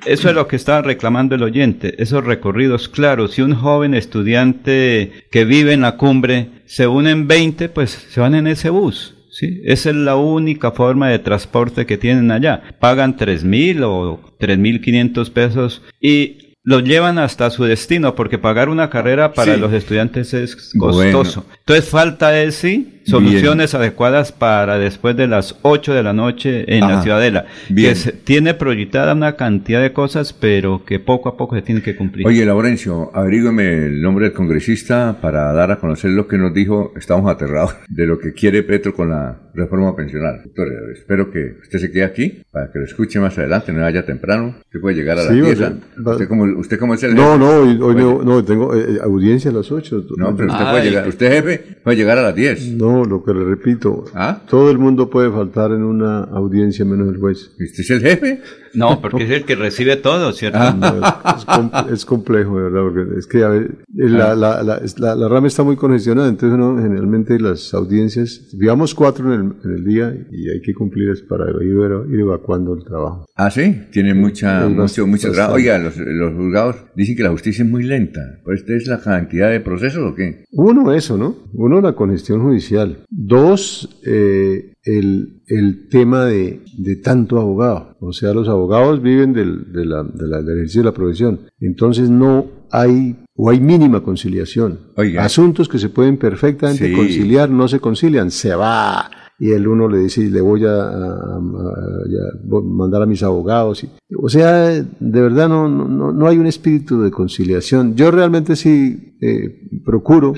eso 0.06 0.30
es 0.30 0.36
lo 0.36 0.48
que 0.48 0.58
estaba 0.58 0.84
reclamando 0.84 1.34
el 1.34 1.42
oyente, 1.42 1.96
esos 1.98 2.24
recorridos 2.24 2.88
claros. 2.88 3.32
Si 3.32 3.42
un 3.42 3.56
joven 3.56 3.96
estudiante 3.96 5.26
que 5.32 5.44
vive 5.44 5.74
en 5.74 5.82
la 5.82 5.98
cumbre 5.98 6.50
se 6.68 6.86
unen 6.86 7.28
20, 7.28 7.70
pues 7.70 7.90
se 8.12 8.20
van 8.20 8.36
en 8.36 8.46
ese 8.46 8.70
bus. 8.70 9.17
Sí, 9.40 9.62
esa 9.66 9.92
es 9.92 9.96
la 9.96 10.16
única 10.16 10.72
forma 10.72 11.10
de 11.10 11.20
transporte 11.20 11.86
que 11.86 11.98
tienen 12.00 12.32
allá. 12.32 12.64
Pagan 12.80 13.18
tres 13.18 13.44
mil 13.44 13.84
o 13.84 14.20
tres 14.40 14.58
mil 14.58 14.82
quinientos 14.82 15.30
pesos 15.30 15.84
y 16.02 16.56
los 16.64 16.84
llevan 16.84 17.20
hasta 17.20 17.50
su 17.52 17.64
destino 17.64 18.16
porque 18.16 18.40
pagar 18.40 18.68
una 18.68 18.90
carrera 18.90 19.34
para 19.34 19.54
Sí. 19.54 19.60
los 19.62 19.72
estudiantes 19.74 20.34
es 20.34 20.72
Bueno. 20.74 21.20
costoso. 21.20 21.46
Entonces 21.60 21.88
falta 21.90 22.42
es 22.42 22.56
sí 22.56 22.97
soluciones 23.08 23.74
adecuadas 23.74 24.32
para 24.32 24.78
después 24.78 25.16
de 25.16 25.28
las 25.28 25.56
8 25.62 25.94
de 25.94 26.04
la 26.04 26.14
noche 26.14 26.66
en 26.76 26.82
la 26.82 27.02
ciudadela. 27.02 27.46
Bien. 27.70 27.90
Que 27.90 27.96
se 27.96 28.12
tiene 28.12 28.54
proyectada 28.54 29.14
una 29.14 29.36
cantidad 29.36 29.82
de 29.82 29.94
cosas, 29.94 30.34
pero 30.34 30.84
que 30.86 31.00
poco 31.00 31.30
a 31.30 31.38
poco 31.38 31.56
se 31.56 31.62
tiene 31.62 31.82
que 31.82 31.96
cumplir. 31.96 32.28
Oye, 32.28 32.46
Laurencio, 32.46 33.12
averígüeme 33.14 33.86
el 33.86 34.02
nombre 34.02 34.26
del 34.26 34.34
congresista 34.34 35.18
para 35.22 35.52
dar 35.54 35.72
a 35.72 35.78
conocer 35.78 36.12
lo 36.12 36.28
que 36.28 36.38
nos 36.38 36.54
dijo. 36.54 36.94
Estamos 36.98 37.30
aterrados 37.32 37.76
de 37.88 38.06
lo 38.06 38.20
que 38.20 38.34
quiere 38.34 38.64
Petro 38.64 38.94
con 38.94 39.10
la 39.10 39.38
reforma 39.54 39.96
pensional. 39.96 40.42
Doctor, 40.46 40.68
espero 40.94 41.32
que 41.32 41.54
usted 41.62 41.80
se 41.80 41.92
quede 41.92 42.04
aquí 42.04 42.42
para 42.52 42.72
que 42.72 42.80
lo 42.80 42.86
escuche 42.86 43.20
más 43.20 43.38
adelante, 43.38 43.72
no 43.74 43.82
vaya 43.82 44.06
temprano. 44.06 44.56
Usted 44.66 44.80
puede 44.80 44.96
llegar 44.96 45.18
a 45.18 45.24
las 45.24 45.32
Sí, 45.34 45.42
10. 45.42 45.62
va- 45.62 45.74
va- 46.06 46.12
¿Usted, 46.12 46.28
como, 46.28 46.44
¿Usted 46.60 46.78
cómo 46.80 46.94
es 46.94 47.04
el 47.04 47.16
No, 47.16 47.34
jefe? 47.34 47.40
no, 47.40 47.50
hoy, 47.86 47.96
no, 47.96 48.24
no, 48.24 48.44
tengo 48.44 48.76
eh, 48.76 49.00
audiencia 49.02 49.50
a 49.50 49.54
las 49.54 49.72
8. 49.72 50.04
No, 50.18 50.36
pero 50.36 50.52
usted 50.52 50.66
puede 50.70 50.84
llegar. 50.84 51.08
Usted, 51.08 51.32
jefe, 51.32 51.78
puede 51.84 51.98
llegar 51.98 52.18
a 52.20 52.22
las 52.24 52.36
10. 52.36 52.68
No, 52.74 52.97
lo 53.06 53.24
que 53.24 53.34
le 53.34 53.44
repito, 53.44 54.06
¿Ah? 54.14 54.42
todo 54.50 54.70
el 54.72 54.78
mundo 54.78 55.10
puede 55.10 55.30
faltar 55.32 55.72
en 55.72 55.84
una 55.84 56.24
audiencia 56.24 56.86
menos 56.86 57.10
el 57.14 57.20
juez. 57.20 57.52
¿Usted 57.60 57.80
es 57.80 57.90
el 57.92 58.02
jefe? 58.02 58.42
No, 58.74 59.02
porque 59.02 59.24
es 59.24 59.32
el 59.32 59.46
que 59.46 59.56
recibe 59.56 59.96
todo, 59.96 60.32
¿cierto? 60.34 60.60
Ah. 60.62 60.76
No, 60.78 61.88
es, 61.88 61.94
es 61.94 62.06
complejo, 62.06 62.58
de 62.58 62.64
verdad, 62.70 62.82
porque 62.84 63.18
es 63.20 63.26
que 63.28 63.44
a 63.44 63.48
ver, 63.50 63.78
la, 63.94 64.36
la, 64.36 64.62
la, 64.64 64.82
la- 64.98 65.16
la 65.16 65.28
rama 65.28 65.48
está 65.48 65.64
muy 65.64 65.76
congestionada, 65.76 66.28
entonces 66.30 66.58
uno 66.58 66.80
generalmente 66.82 67.40
las 67.40 67.74
audiencias, 67.74 68.48
digamos 68.54 68.94
cuatro 68.94 69.34
en 69.34 69.40
el, 69.40 69.54
en 69.64 69.72
el 69.78 69.84
día 69.86 70.16
y 70.32 70.50
hay 70.50 70.62
que 70.62 70.74
cumplirlas 70.74 71.22
para 71.22 71.46
ir, 71.64 71.78
ir 72.14 72.20
evacuando 72.20 72.74
el 72.76 72.84
trabajo. 72.84 73.26
Ah, 73.36 73.50
sí, 73.50 73.84
tiene 73.92 74.14
mucha, 74.14 74.68
mucho, 74.68 75.08
mucho 75.08 75.32
trabajo. 75.32 75.56
Oiga, 75.56 75.78
los, 75.80 75.98
los 75.98 76.34
juzgados 76.34 76.76
dicen 76.96 77.16
que 77.16 77.24
la 77.24 77.30
justicia 77.32 77.64
es 77.64 77.70
muy 77.72 77.84
lenta. 77.84 78.22
¿Pues 78.44 78.60
esta 78.62 78.74
es 78.76 78.88
la 78.88 79.00
cantidad 79.02 79.50
de 79.50 79.60
procesos 79.60 80.12
o 80.12 80.16
qué? 80.16 80.44
Uno, 80.52 80.94
eso, 80.94 81.18
¿no? 81.18 81.36
Uno, 81.54 81.82
la 81.82 81.94
congestión 81.94 82.42
judicial. 82.42 82.87
Dos, 83.10 84.00
eh, 84.06 84.74
el, 84.84 85.42
el 85.48 85.88
tema 85.90 86.26
de, 86.26 86.62
de 86.78 86.96
tanto 86.98 87.40
abogado. 87.40 87.98
O 88.00 88.14
sea, 88.14 88.34
los 88.34 88.48
abogados 88.48 89.02
viven 89.02 89.34
del, 89.34 89.72
de 89.74 89.86
la, 89.86 90.04
de 90.04 90.28
la- 90.28 90.42
del 90.42 90.56
ejercicio 90.58 90.82
de 90.82 90.86
la 90.90 90.94
profesión. 90.94 91.40
Entonces 91.60 92.10
no 92.10 92.46
hay, 92.72 93.16
o 93.36 93.50
hay 93.50 93.60
mínima 93.60 94.02
conciliación. 94.04 94.80
Oiga. 94.96 95.24
Asuntos 95.26 95.68
que 95.70 95.80
se 95.80 95.90
pueden 95.90 96.18
perfectamente 96.18 96.88
Sí. 96.90 96.94
conciliar, 96.96 97.50
no 97.50 97.68
se 97.68 97.80
concilian, 97.80 98.32
se 98.32 98.54
va. 98.56 99.10
Y 99.40 99.52
el 99.52 99.68
uno 99.68 99.88
le 99.88 100.00
dice, 100.00 100.28
le 100.30 100.42
voy 100.42 100.66
a, 100.66 100.72
a- 100.82 101.38
a- 101.38 102.62
mandar 102.64 103.04
a 103.04 103.06
mis 103.06 103.22
abogados. 103.24 103.86
O 104.18 104.30
sea, 104.30 104.70
de 104.72 105.22
verdad 105.22 105.48
no, 105.48 105.70
no, 105.70 105.88
no- 105.88 106.12
no 106.12 106.28
hay 106.28 106.38
un 106.40 106.48
espíritu 106.48 107.02
de 107.02 107.12
conciliación. 107.12 107.96
Yo 107.96 108.10
realmente 108.10 108.56
sí 108.56 109.16
eh, 109.22 109.70
procuro 109.86 110.34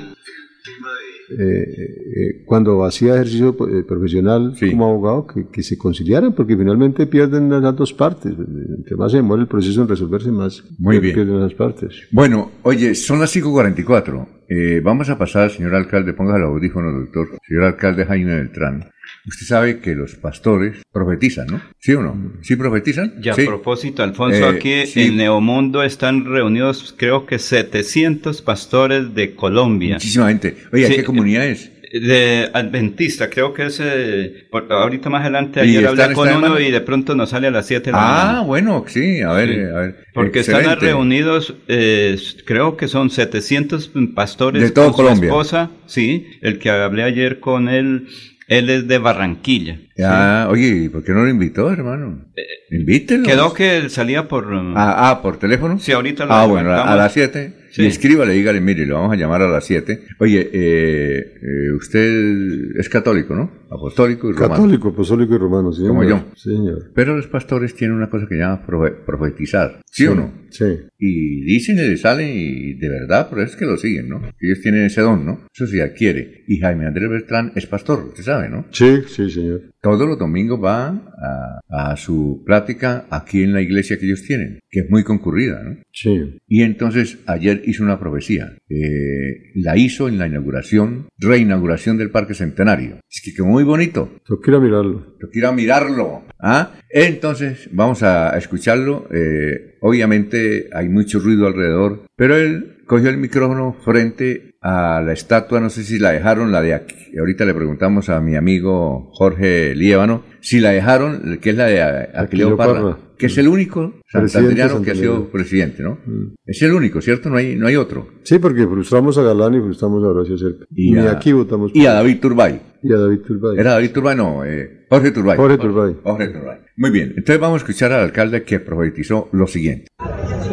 eh, 1.31 1.41
eh, 1.41 2.43
cuando 2.45 2.83
hacía 2.83 3.15
ejercicio 3.15 3.55
eh, 3.69 3.83
profesional 3.87 4.55
como 4.69 4.85
abogado, 4.89 5.27
que, 5.27 5.47
que 5.47 5.63
se 5.63 5.77
conciliaran, 5.77 6.33
porque 6.33 6.55
finalmente 6.57 7.05
pierden 7.07 7.49
las 7.49 7.75
dos 7.75 7.93
partes. 7.93 8.33
Entre 8.77 8.95
más 8.95 9.11
se 9.11 9.17
demora 9.17 9.41
el 9.41 9.47
proceso 9.47 9.81
en 9.81 9.87
resolverse, 9.87 10.31
más 10.31 10.63
Muy 10.77 10.97
pier- 10.97 11.01
bien. 11.01 11.15
pierden 11.15 11.39
las 11.41 11.53
partes. 11.53 11.93
Bueno, 12.11 12.51
oye, 12.63 12.95
son 12.95 13.19
las 13.19 13.35
5.44. 13.35 14.27
Eh, 14.51 14.81
vamos 14.83 15.09
a 15.09 15.17
pasar 15.17 15.51
señor 15.51 15.75
alcalde, 15.75 16.13
ponga 16.13 16.35
el 16.37 16.43
audífono, 16.43 16.91
doctor. 16.91 17.27
Señor 17.47 17.63
alcalde 17.65 18.05
Jaime 18.05 18.35
Beltrán. 18.35 18.85
Usted 19.29 19.45
sabe 19.45 19.79
que 19.79 19.93
los 19.93 20.15
pastores 20.15 20.81
profetizan, 20.91 21.45
¿no? 21.47 21.61
¿Sí 21.79 21.93
o 21.93 22.01
no? 22.01 22.33
¿Sí 22.41 22.55
profetizan? 22.55 23.13
Y 23.21 23.29
a 23.29 23.33
Sí. 23.35 23.45
propósito, 23.45 24.01
Alfonso, 24.01 24.49
Eh, 24.51 24.55
aquí 24.57 24.85
sí. 24.87 25.01
en 25.03 25.17
Neomundo 25.17 25.83
están 25.83 26.25
reunidos 26.25 26.95
creo 26.97 27.25
que 27.27 27.37
700 27.39 28.41
pastores 28.41 29.13
de 29.13 29.35
Colombia. 29.35 29.93
Muchísima 29.95 30.27
gente. 30.29 30.55
Oye, 30.73 30.87
Sí, 30.87 30.95
¿qué 30.95 31.03
comunidad 31.03 31.45
es? 31.45 31.71
De 31.91 32.49
Adventista, 32.53 33.29
creo 33.31 33.51
que 33.53 33.65
es... 33.65 33.79
eh, 33.83 34.47
por- 34.51 34.71
ahorita 34.71 35.09
más 35.09 35.21
adelante, 35.21 35.59
¿Y 35.65 35.69
ayer 35.69 35.83
están- 35.85 36.01
hablé 36.01 36.13
con 36.15 36.27
están, 36.27 36.37
uno 36.43 36.47
hermano? 36.55 36.67
y 36.67 36.71
de 36.71 36.81
pronto 36.81 37.15
nos 37.15 37.29
sale 37.31 37.47
a 37.47 37.51
las 37.51 37.65
7 37.65 37.85
de 37.89 37.91
la 37.93 37.97
Ah, 37.99 38.23
mañana. 38.25 38.41
bueno, 38.41 38.85
sí, 38.87 39.21
a 39.21 39.33
ver, 39.33 39.49
Sí. 39.49 39.59
a 39.61 39.79
ver. 39.79 39.95
Porque 40.13 40.39
están 40.41 40.57
Excelente. 40.61 40.85
reunidos, 40.85 41.55
eh, 41.67 42.15
creo 42.45 42.77
que 42.77 42.87
son 42.87 43.09
700 43.09 43.91
pastores 44.13 44.61
De 44.61 44.69
todo 44.71 44.85
con 44.85 44.93
su 44.93 44.97
Colombia. 44.97 45.27
esposa, 45.29 45.71
sí, 45.87 46.27
el 46.41 46.59
que 46.59 46.69
hablé 46.69 47.01
ayer 47.03 47.39
con 47.39 47.69
él, 47.69 48.07
él 48.49 48.69
es 48.69 48.87
de 48.87 48.97
Barranquilla. 48.97 49.79
Ah, 50.03 50.47
oye, 50.49 50.67
¿y 50.67 50.89
por 50.89 51.03
qué 51.03 51.11
no 51.13 51.23
lo 51.23 51.29
invitó, 51.29 51.71
hermano? 51.71 52.25
Invítelo. 52.71 53.23
Quedó 53.23 53.53
que 53.53 53.89
salía 53.89 54.27
por... 54.27 54.51
um, 54.51 54.73
Ah, 54.75 55.09
ah, 55.11 55.21
¿por 55.21 55.37
teléfono? 55.37 55.79
Sí, 55.79 55.91
ahorita 55.91 56.25
lo 56.25 56.33
Ah, 56.33 56.45
bueno, 56.47 56.73
a 56.73 56.95
las 56.95 57.13
7. 57.13 57.53
Sí. 57.71 57.83
Y 57.83 57.85
escríbale, 57.85 58.33
dígale, 58.33 58.59
mire, 58.59 58.85
lo 58.87 58.95
vamos 58.95 59.13
a 59.13 59.15
llamar 59.15 59.43
a 59.43 59.47
las 59.47 59.63
7. 59.65 60.01
Oye, 60.17 60.49
eh, 60.51 61.33
eh, 61.41 61.71
usted 61.77 62.75
es 62.79 62.89
católico, 62.89 63.35
¿no? 63.35 63.51
Apostólico 63.69 64.29
y 64.29 64.33
romano. 64.33 64.53
Católico, 64.55 64.89
apostólico 64.89 65.35
y 65.35 65.37
romano, 65.37 65.71
sí. 65.71 65.85
Como 65.87 66.01
señor. 66.03 66.19
yo. 66.19 66.31
Sí, 66.35 66.49
señor. 66.55 66.91
Pero 66.95 67.15
los 67.15 67.27
pastores 67.27 67.75
tienen 67.75 67.97
una 67.97 68.09
cosa 68.09 68.25
que 68.27 68.35
se 68.35 68.41
llama 68.41 68.65
profe- 68.65 69.05
profetizar. 69.05 69.81
¿Sí, 69.91 70.05
o 70.07 70.15
no? 70.15 70.31
Sí. 70.49 70.65
Y 70.97 71.41
dicen 71.45 71.77
y 71.77 71.81
le 71.81 71.97
salen 71.97 72.29
y 72.35 72.73
de 72.73 72.89
verdad, 72.89 73.29
por 73.29 73.39
eso 73.39 73.51
es 73.51 73.55
que 73.55 73.65
lo 73.65 73.77
siguen, 73.77 74.09
¿no? 74.09 74.21
Ellos 74.39 74.59
tienen 74.61 74.83
ese 74.83 75.01
don, 75.01 75.25
¿no? 75.25 75.45
Eso 75.53 75.67
se 75.67 75.81
adquiere. 75.83 76.43
Y 76.47 76.57
Jaime 76.59 76.87
Andrés 76.87 77.09
Beltrán 77.09 77.51
es 77.55 77.67
pastor, 77.67 78.05
usted 78.05 78.23
sabe, 78.23 78.49
¿no? 78.49 78.65
Sí, 78.71 79.01
sí, 79.07 79.29
señor. 79.29 79.61
todos 79.81 80.07
los 80.07 80.17
domingos 80.17 80.59
va 80.63 80.87
a, 80.89 81.59
a, 81.91 81.95
su 81.97 82.41
plática 82.45 83.05
aquí 83.11 83.43
en 83.43 83.53
la 83.53 83.61
iglesia 83.61 83.97
que 83.99 84.05
ellos 84.07 84.23
tienen, 84.23 84.59
que 84.69 84.81
es 84.81 84.89
muy 84.89 85.03
concurrida, 85.03 85.61
¿no? 85.63 85.77
Sí. 85.93 86.39
Y 86.47 86.63
entonces 86.63 87.19
ayer 87.27 87.61
hizo 87.65 87.83
una 87.83 87.99
profecía. 87.99 88.51
Eh, 88.69 89.51
la 89.55 89.77
hizo 89.77 90.07
en 90.07 90.17
la 90.17 90.27
inauguración, 90.27 91.07
reinauguración 91.19 91.97
del 91.97 92.09
Parque 92.11 92.33
Centenario. 92.33 92.97
Es 93.09 93.21
que 93.23 93.33
quedó 93.33 93.45
muy 93.59 93.65
bonito. 93.65 94.09
Yo 94.29 94.39
quiero 94.39 94.61
mirarlo. 94.61 95.05
Yo 95.21 95.29
quiero 95.29 95.51
mirarlo. 95.51 96.21
¿Ah? 96.39 96.71
Entonces 96.89 97.67
vamos 97.73 98.03
a 98.03 98.37
escucharlo. 98.37 99.05
Eh, 99.11 99.75
obviamente 99.81 100.69
hay 100.73 100.87
mucho 100.87 101.19
ruido 101.19 101.45
alrededor, 101.45 102.03
pero 102.15 102.37
él 102.37 102.77
cogió 102.87 103.09
el 103.09 103.17
micrófono 103.17 103.75
frente 103.83 104.55
a 104.61 105.01
la 105.05 105.11
estatua, 105.11 105.59
no 105.59 105.69
sé 105.69 105.83
si 105.83 105.99
la 105.99 106.11
dejaron, 106.11 106.53
la 106.53 106.61
de 106.61 106.73
aquí. 106.73 107.17
Ahorita 107.17 107.43
le 107.43 107.53
preguntamos 107.53 108.07
a 108.07 108.21
mi 108.21 108.37
amigo 108.37 109.09
Jorge 109.11 109.75
Liévano 109.75 110.23
si 110.39 110.61
la 110.61 110.69
dejaron, 110.69 111.39
que 111.41 111.49
es 111.49 111.57
la 111.57 111.65
de 111.65 111.81
Aquileo 112.15 112.55
Parra, 112.55 112.97
que 113.19 113.25
es 113.25 113.37
el 113.37 113.49
único 113.49 113.95
santanderiano 114.09 114.81
que 114.81 114.91
ha 114.91 114.95
sido 114.95 115.29
presidente, 115.29 115.83
¿no? 115.83 115.99
Mm. 116.05 116.35
Es 116.45 116.61
el 116.61 116.71
único, 116.71 117.01
¿cierto? 117.01 117.29
No 117.29 117.35
hay, 117.35 117.57
no 117.57 117.67
hay 117.67 117.75
otro. 117.75 118.07
Sí, 118.23 118.39
porque 118.39 118.65
frustramos 118.65 119.17
a 119.17 119.23
Galán 119.23 119.55
y 119.55 119.59
frustramos 119.59 120.01
a 120.05 120.07
Horacio 120.07 120.37
Serpa. 120.37 120.65
Y, 120.73 120.97
a, 120.97 121.11
aquí 121.11 121.33
votamos. 121.33 121.71
Y 121.75 121.85
a 121.85 121.93
David 121.93 122.21
Turbay. 122.21 122.61
Y 122.81 122.93
a 122.93 122.97
David 122.97 123.19
Turbay. 123.27 123.59
Era 123.59 123.71
David 123.73 123.91
Turbay, 123.91 124.15
no, 124.15 124.45
eh, 124.45 124.85
Jorge 124.89 125.11
Turbay. 125.11 125.35
Jorge 125.35 125.57
Turbay. 125.57 125.95
Jorge 126.01 126.27
Turbay. 126.29 126.57
Muy 126.77 126.91
bien, 126.91 127.09
entonces 127.09 127.39
vamos 127.41 127.55
a 127.55 127.65
escuchar 127.65 127.91
al 127.91 128.03
alcalde 128.03 128.43
que 128.43 128.61
profetizó 128.61 129.27
lo 129.33 129.47
siguiente. 129.47 129.87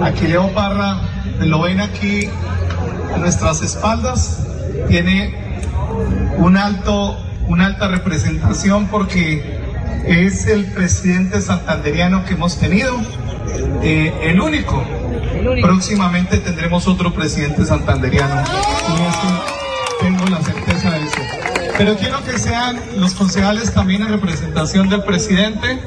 Aquileo 0.02 0.52
Parra, 0.52 1.00
lo 1.46 1.62
ven 1.62 1.78
aquí 1.78 2.26
a 3.14 3.18
nuestras 3.18 3.62
espaldas, 3.62 4.44
tiene 4.88 5.32
un 6.38 6.56
alto, 6.56 7.16
una 7.48 7.66
alta 7.66 7.86
representación 7.86 8.88
porque 8.88 9.65
es 10.06 10.46
el 10.46 10.64
presidente 10.66 11.40
santanderiano 11.40 12.24
que 12.24 12.34
hemos 12.34 12.58
tenido, 12.58 12.96
eh, 13.82 14.12
el, 14.22 14.40
único. 14.40 14.84
Próximamente 15.62 16.38
tendremos 16.38 16.86
otro 16.88 17.12
presidente 17.12 17.64
santanderiano 17.64 18.42
y 18.42 19.02
eso 19.02 19.44
tengo 20.00 20.26
la 20.26 20.42
certeza 20.42 20.90
de 20.90 21.04
eso. 21.04 21.20
Pero 21.78 21.96
quiero 21.96 22.24
que 22.24 22.38
sean 22.38 22.80
los 22.96 23.14
concejales 23.14 23.72
también 23.72 24.02
en 24.02 24.08
representación 24.08 24.88
del 24.88 25.02
presidente, 25.02 25.78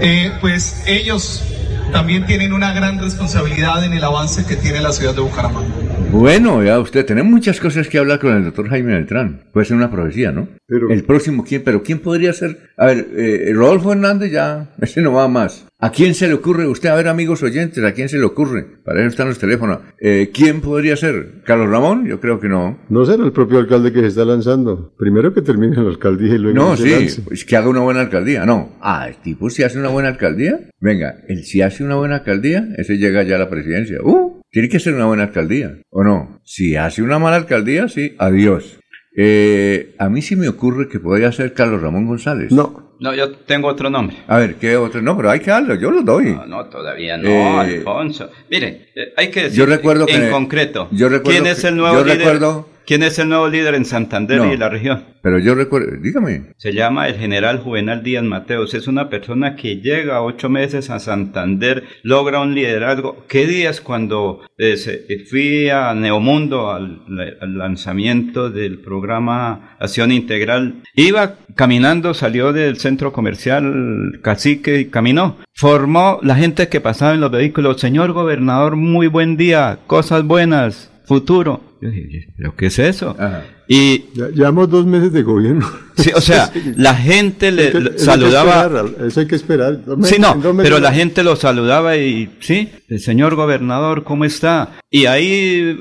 eh, 0.00 0.32
pues 0.40 0.82
ellos 0.86 1.44
también 1.92 2.26
tienen 2.26 2.52
una 2.52 2.72
gran 2.72 2.98
responsabilidad 2.98 3.84
en 3.84 3.92
el 3.92 4.04
avance 4.04 4.44
que 4.44 4.56
tiene 4.56 4.80
la 4.80 4.92
ciudad 4.92 5.14
de 5.14 5.20
Bucaramanga. 5.20 5.68
Bueno, 6.10 6.64
ya 6.64 6.80
usted, 6.80 7.04
tenemos 7.04 7.30
muchas 7.30 7.60
cosas 7.60 7.86
que 7.86 7.98
hablar 7.98 8.18
con 8.18 8.34
el 8.34 8.42
doctor 8.44 8.68
Jaime 8.70 8.94
Beltrán. 8.94 9.42
Puede 9.52 9.66
ser 9.66 9.76
una 9.76 9.90
profecía, 9.90 10.32
¿no? 10.32 10.48
Pero, 10.66 10.90
el 10.90 11.04
próximo, 11.04 11.44
¿quién? 11.46 11.62
Pero 11.62 11.82
¿quién 11.82 11.98
podría 12.00 12.32
ser? 12.32 12.58
A 12.78 12.86
ver, 12.86 13.06
eh, 13.14 13.52
Rodolfo 13.54 13.92
Hernández 13.92 14.32
ya, 14.32 14.70
ese 14.80 15.02
no 15.02 15.12
va 15.12 15.28
más. 15.28 15.66
¿A 15.80 15.92
quién 15.92 16.14
se 16.14 16.26
le 16.26 16.34
ocurre? 16.34 16.66
Usted, 16.66 16.88
a 16.88 16.96
ver, 16.96 17.06
amigos 17.08 17.42
oyentes, 17.42 17.84
¿a 17.84 17.92
quién 17.92 18.08
se 18.08 18.18
le 18.18 18.24
ocurre? 18.24 18.66
Para 18.84 19.00
eso 19.00 19.08
están 19.10 19.28
los 19.28 19.38
teléfonos. 19.38 19.78
Eh, 20.00 20.30
¿Quién 20.34 20.60
podría 20.60 20.96
ser? 20.96 21.42
¿Carlos 21.44 21.68
Ramón? 21.70 22.06
Yo 22.06 22.18
creo 22.20 22.40
que 22.40 22.48
no. 22.48 22.78
No 22.88 23.04
será 23.04 23.24
el 23.24 23.30
propio 23.32 23.58
alcalde 23.58 23.92
que 23.92 24.00
se 24.00 24.08
está 24.08 24.24
lanzando. 24.24 24.92
Primero 24.98 25.32
que 25.32 25.42
termine 25.42 25.76
la 25.76 25.88
alcaldía 25.88 26.34
y 26.34 26.38
luego 26.38 26.58
No, 26.58 26.76
se 26.76 26.82
sí, 26.82 26.90
lance. 26.90 27.22
pues 27.22 27.44
que 27.44 27.56
haga 27.56 27.68
una 27.68 27.80
buena 27.80 28.00
alcaldía. 28.00 28.44
No. 28.44 28.70
Ah, 28.80 29.06
el 29.08 29.16
tipo 29.18 29.50
si 29.50 29.62
hace 29.62 29.78
una 29.78 29.88
buena 29.88 30.08
alcaldía. 30.08 30.58
Venga, 30.80 31.14
el 31.28 31.44
si 31.44 31.62
hace 31.62 31.84
una 31.84 31.94
buena 31.94 32.16
alcaldía, 32.16 32.66
ese 32.76 32.96
llega 32.98 33.22
ya 33.22 33.36
a 33.36 33.38
la 33.38 33.48
presidencia. 33.50 33.98
¡Uh! 34.02 34.27
Tiene 34.50 34.68
que 34.68 34.80
ser 34.80 34.94
una 34.94 35.06
buena 35.06 35.24
alcaldía, 35.24 35.72
¿o 35.90 36.02
no? 36.02 36.40
Si 36.44 36.74
hace 36.76 37.02
una 37.02 37.18
mala 37.18 37.36
alcaldía, 37.36 37.88
sí, 37.88 38.14
adiós. 38.18 38.78
Eh, 39.16 39.94
a 39.98 40.08
mí 40.08 40.22
sí 40.22 40.36
me 40.36 40.48
ocurre 40.48 40.88
que 40.88 41.00
podría 41.00 41.32
ser 41.32 41.52
Carlos 41.52 41.82
Ramón 41.82 42.06
González. 42.06 42.52
No. 42.52 42.88
No, 43.00 43.14
yo 43.14 43.30
tengo 43.32 43.68
otro 43.68 43.90
nombre. 43.90 44.16
A 44.26 44.38
ver, 44.38 44.56
¿qué 44.56 44.76
otro? 44.76 45.00
No, 45.02 45.16
pero 45.16 45.30
hay 45.30 45.38
que 45.40 45.50
darlo, 45.52 45.74
yo 45.76 45.90
lo 45.92 46.02
doy. 46.02 46.34
No, 46.34 46.46
no, 46.46 46.64
todavía 46.66 47.16
no, 47.16 47.28
Eh, 47.28 47.76
Alfonso. 47.76 48.28
Mire, 48.50 48.88
eh, 48.96 49.12
hay 49.16 49.30
que 49.30 49.44
decir 49.44 49.58
Yo 49.58 49.66
recuerdo 49.66 50.06
en 50.08 50.22
que- 50.22 50.30
concreto. 50.30 50.88
yo 50.90 51.08
recuerdo 51.08 51.30
¿Quién 51.30 51.44
que- 51.44 51.50
es 51.50 51.64
el 51.64 51.76
nuevo 51.76 51.98
yo 51.98 52.04
líder? 52.04 52.18
recuerdo- 52.18 52.68
¿Quién 52.88 53.02
es 53.02 53.18
el 53.18 53.28
nuevo 53.28 53.48
líder 53.48 53.74
en 53.74 53.84
Santander 53.84 54.38
No. 54.38 54.50
y 54.50 54.56
la 54.56 54.70
región? 54.70 55.04
Pero 55.20 55.38
yo 55.38 55.54
recuerdo, 55.54 55.88
dígame. 56.00 56.54
Se 56.56 56.72
llama 56.72 57.06
el 57.06 57.16
general 57.16 57.58
Juvenal 57.58 58.02
Díaz 58.02 58.24
Mateos. 58.24 58.72
Es 58.72 58.88
una 58.88 59.10
persona 59.10 59.56
que 59.56 59.76
llega 59.76 60.22
ocho 60.22 60.48
meses 60.48 60.88
a 60.88 60.98
Santander, 60.98 61.84
logra 62.02 62.40
un 62.40 62.54
liderazgo. 62.54 63.26
¿Qué 63.28 63.46
días 63.46 63.82
cuando 63.82 64.40
eh, 64.56 64.78
se- 64.78 65.04
eh, 65.10 65.26
fui 65.28 65.68
a 65.68 65.92
Neomundo 65.92 66.70
al, 66.70 67.02
al 67.42 67.58
lanzamiento 67.58 68.48
del 68.48 68.78
programa 68.78 69.76
Acción 69.78 70.10
Integral? 70.10 70.76
Iba 70.94 71.34
caminando, 71.56 72.14
salió 72.14 72.54
del 72.54 72.78
centro 72.78 73.12
comercial 73.12 74.18
Cacique 74.22 74.80
y 74.80 74.84
caminó. 74.86 75.36
Formó 75.52 76.20
la 76.22 76.36
gente 76.36 76.68
que 76.68 76.80
pasaba 76.80 77.12
en 77.12 77.20
los 77.20 77.30
vehículos. 77.30 77.80
Señor 77.80 78.12
gobernador, 78.12 78.76
muy 78.76 79.08
buen 79.08 79.36
día, 79.36 79.80
cosas 79.86 80.22
buenas, 80.24 80.90
futuro. 81.08 81.60
Yo 81.80 81.90
dije, 81.90 82.28
¿pero 82.36 82.54
qué 82.56 82.66
es 82.66 82.78
eso? 82.78 83.16
Ajá. 83.18 83.44
Y 83.68 84.04
Ya, 84.14 84.28
llevamos 84.28 84.68
dos 84.70 84.84
meses 84.86 85.12
de 85.12 85.22
gobierno. 85.22 85.68
Sí, 85.96 86.10
o 86.14 86.20
sea, 86.20 86.50
la 86.76 86.94
gente 86.94 87.50
le, 87.50 87.68
Eso- 87.68 87.78
hay 87.78 87.98
saludaba. 87.98 88.62
esperar, 88.62 89.06
Eso 89.06 89.20
hay 89.20 89.26
que 89.26 89.34
esperar. 89.36 89.84
Dos 89.84 89.98
meses- 89.98 90.14
Sí, 90.16 90.20
no, 90.22 90.32
en 90.34 90.42
dos 90.42 90.54
meses- 90.54 90.70
pero 90.70 90.80
la 90.82 90.92
gente 90.92 91.22
lo 91.22 91.34
saludaba 91.36 91.96
y, 91.96 92.30
sí, 92.40 92.68
el 92.88 93.00
señor 93.00 93.34
gobernador, 93.34 94.04
¿cómo 94.04 94.24
está? 94.24 94.78
Y 94.90 95.06
ahí 95.06 95.76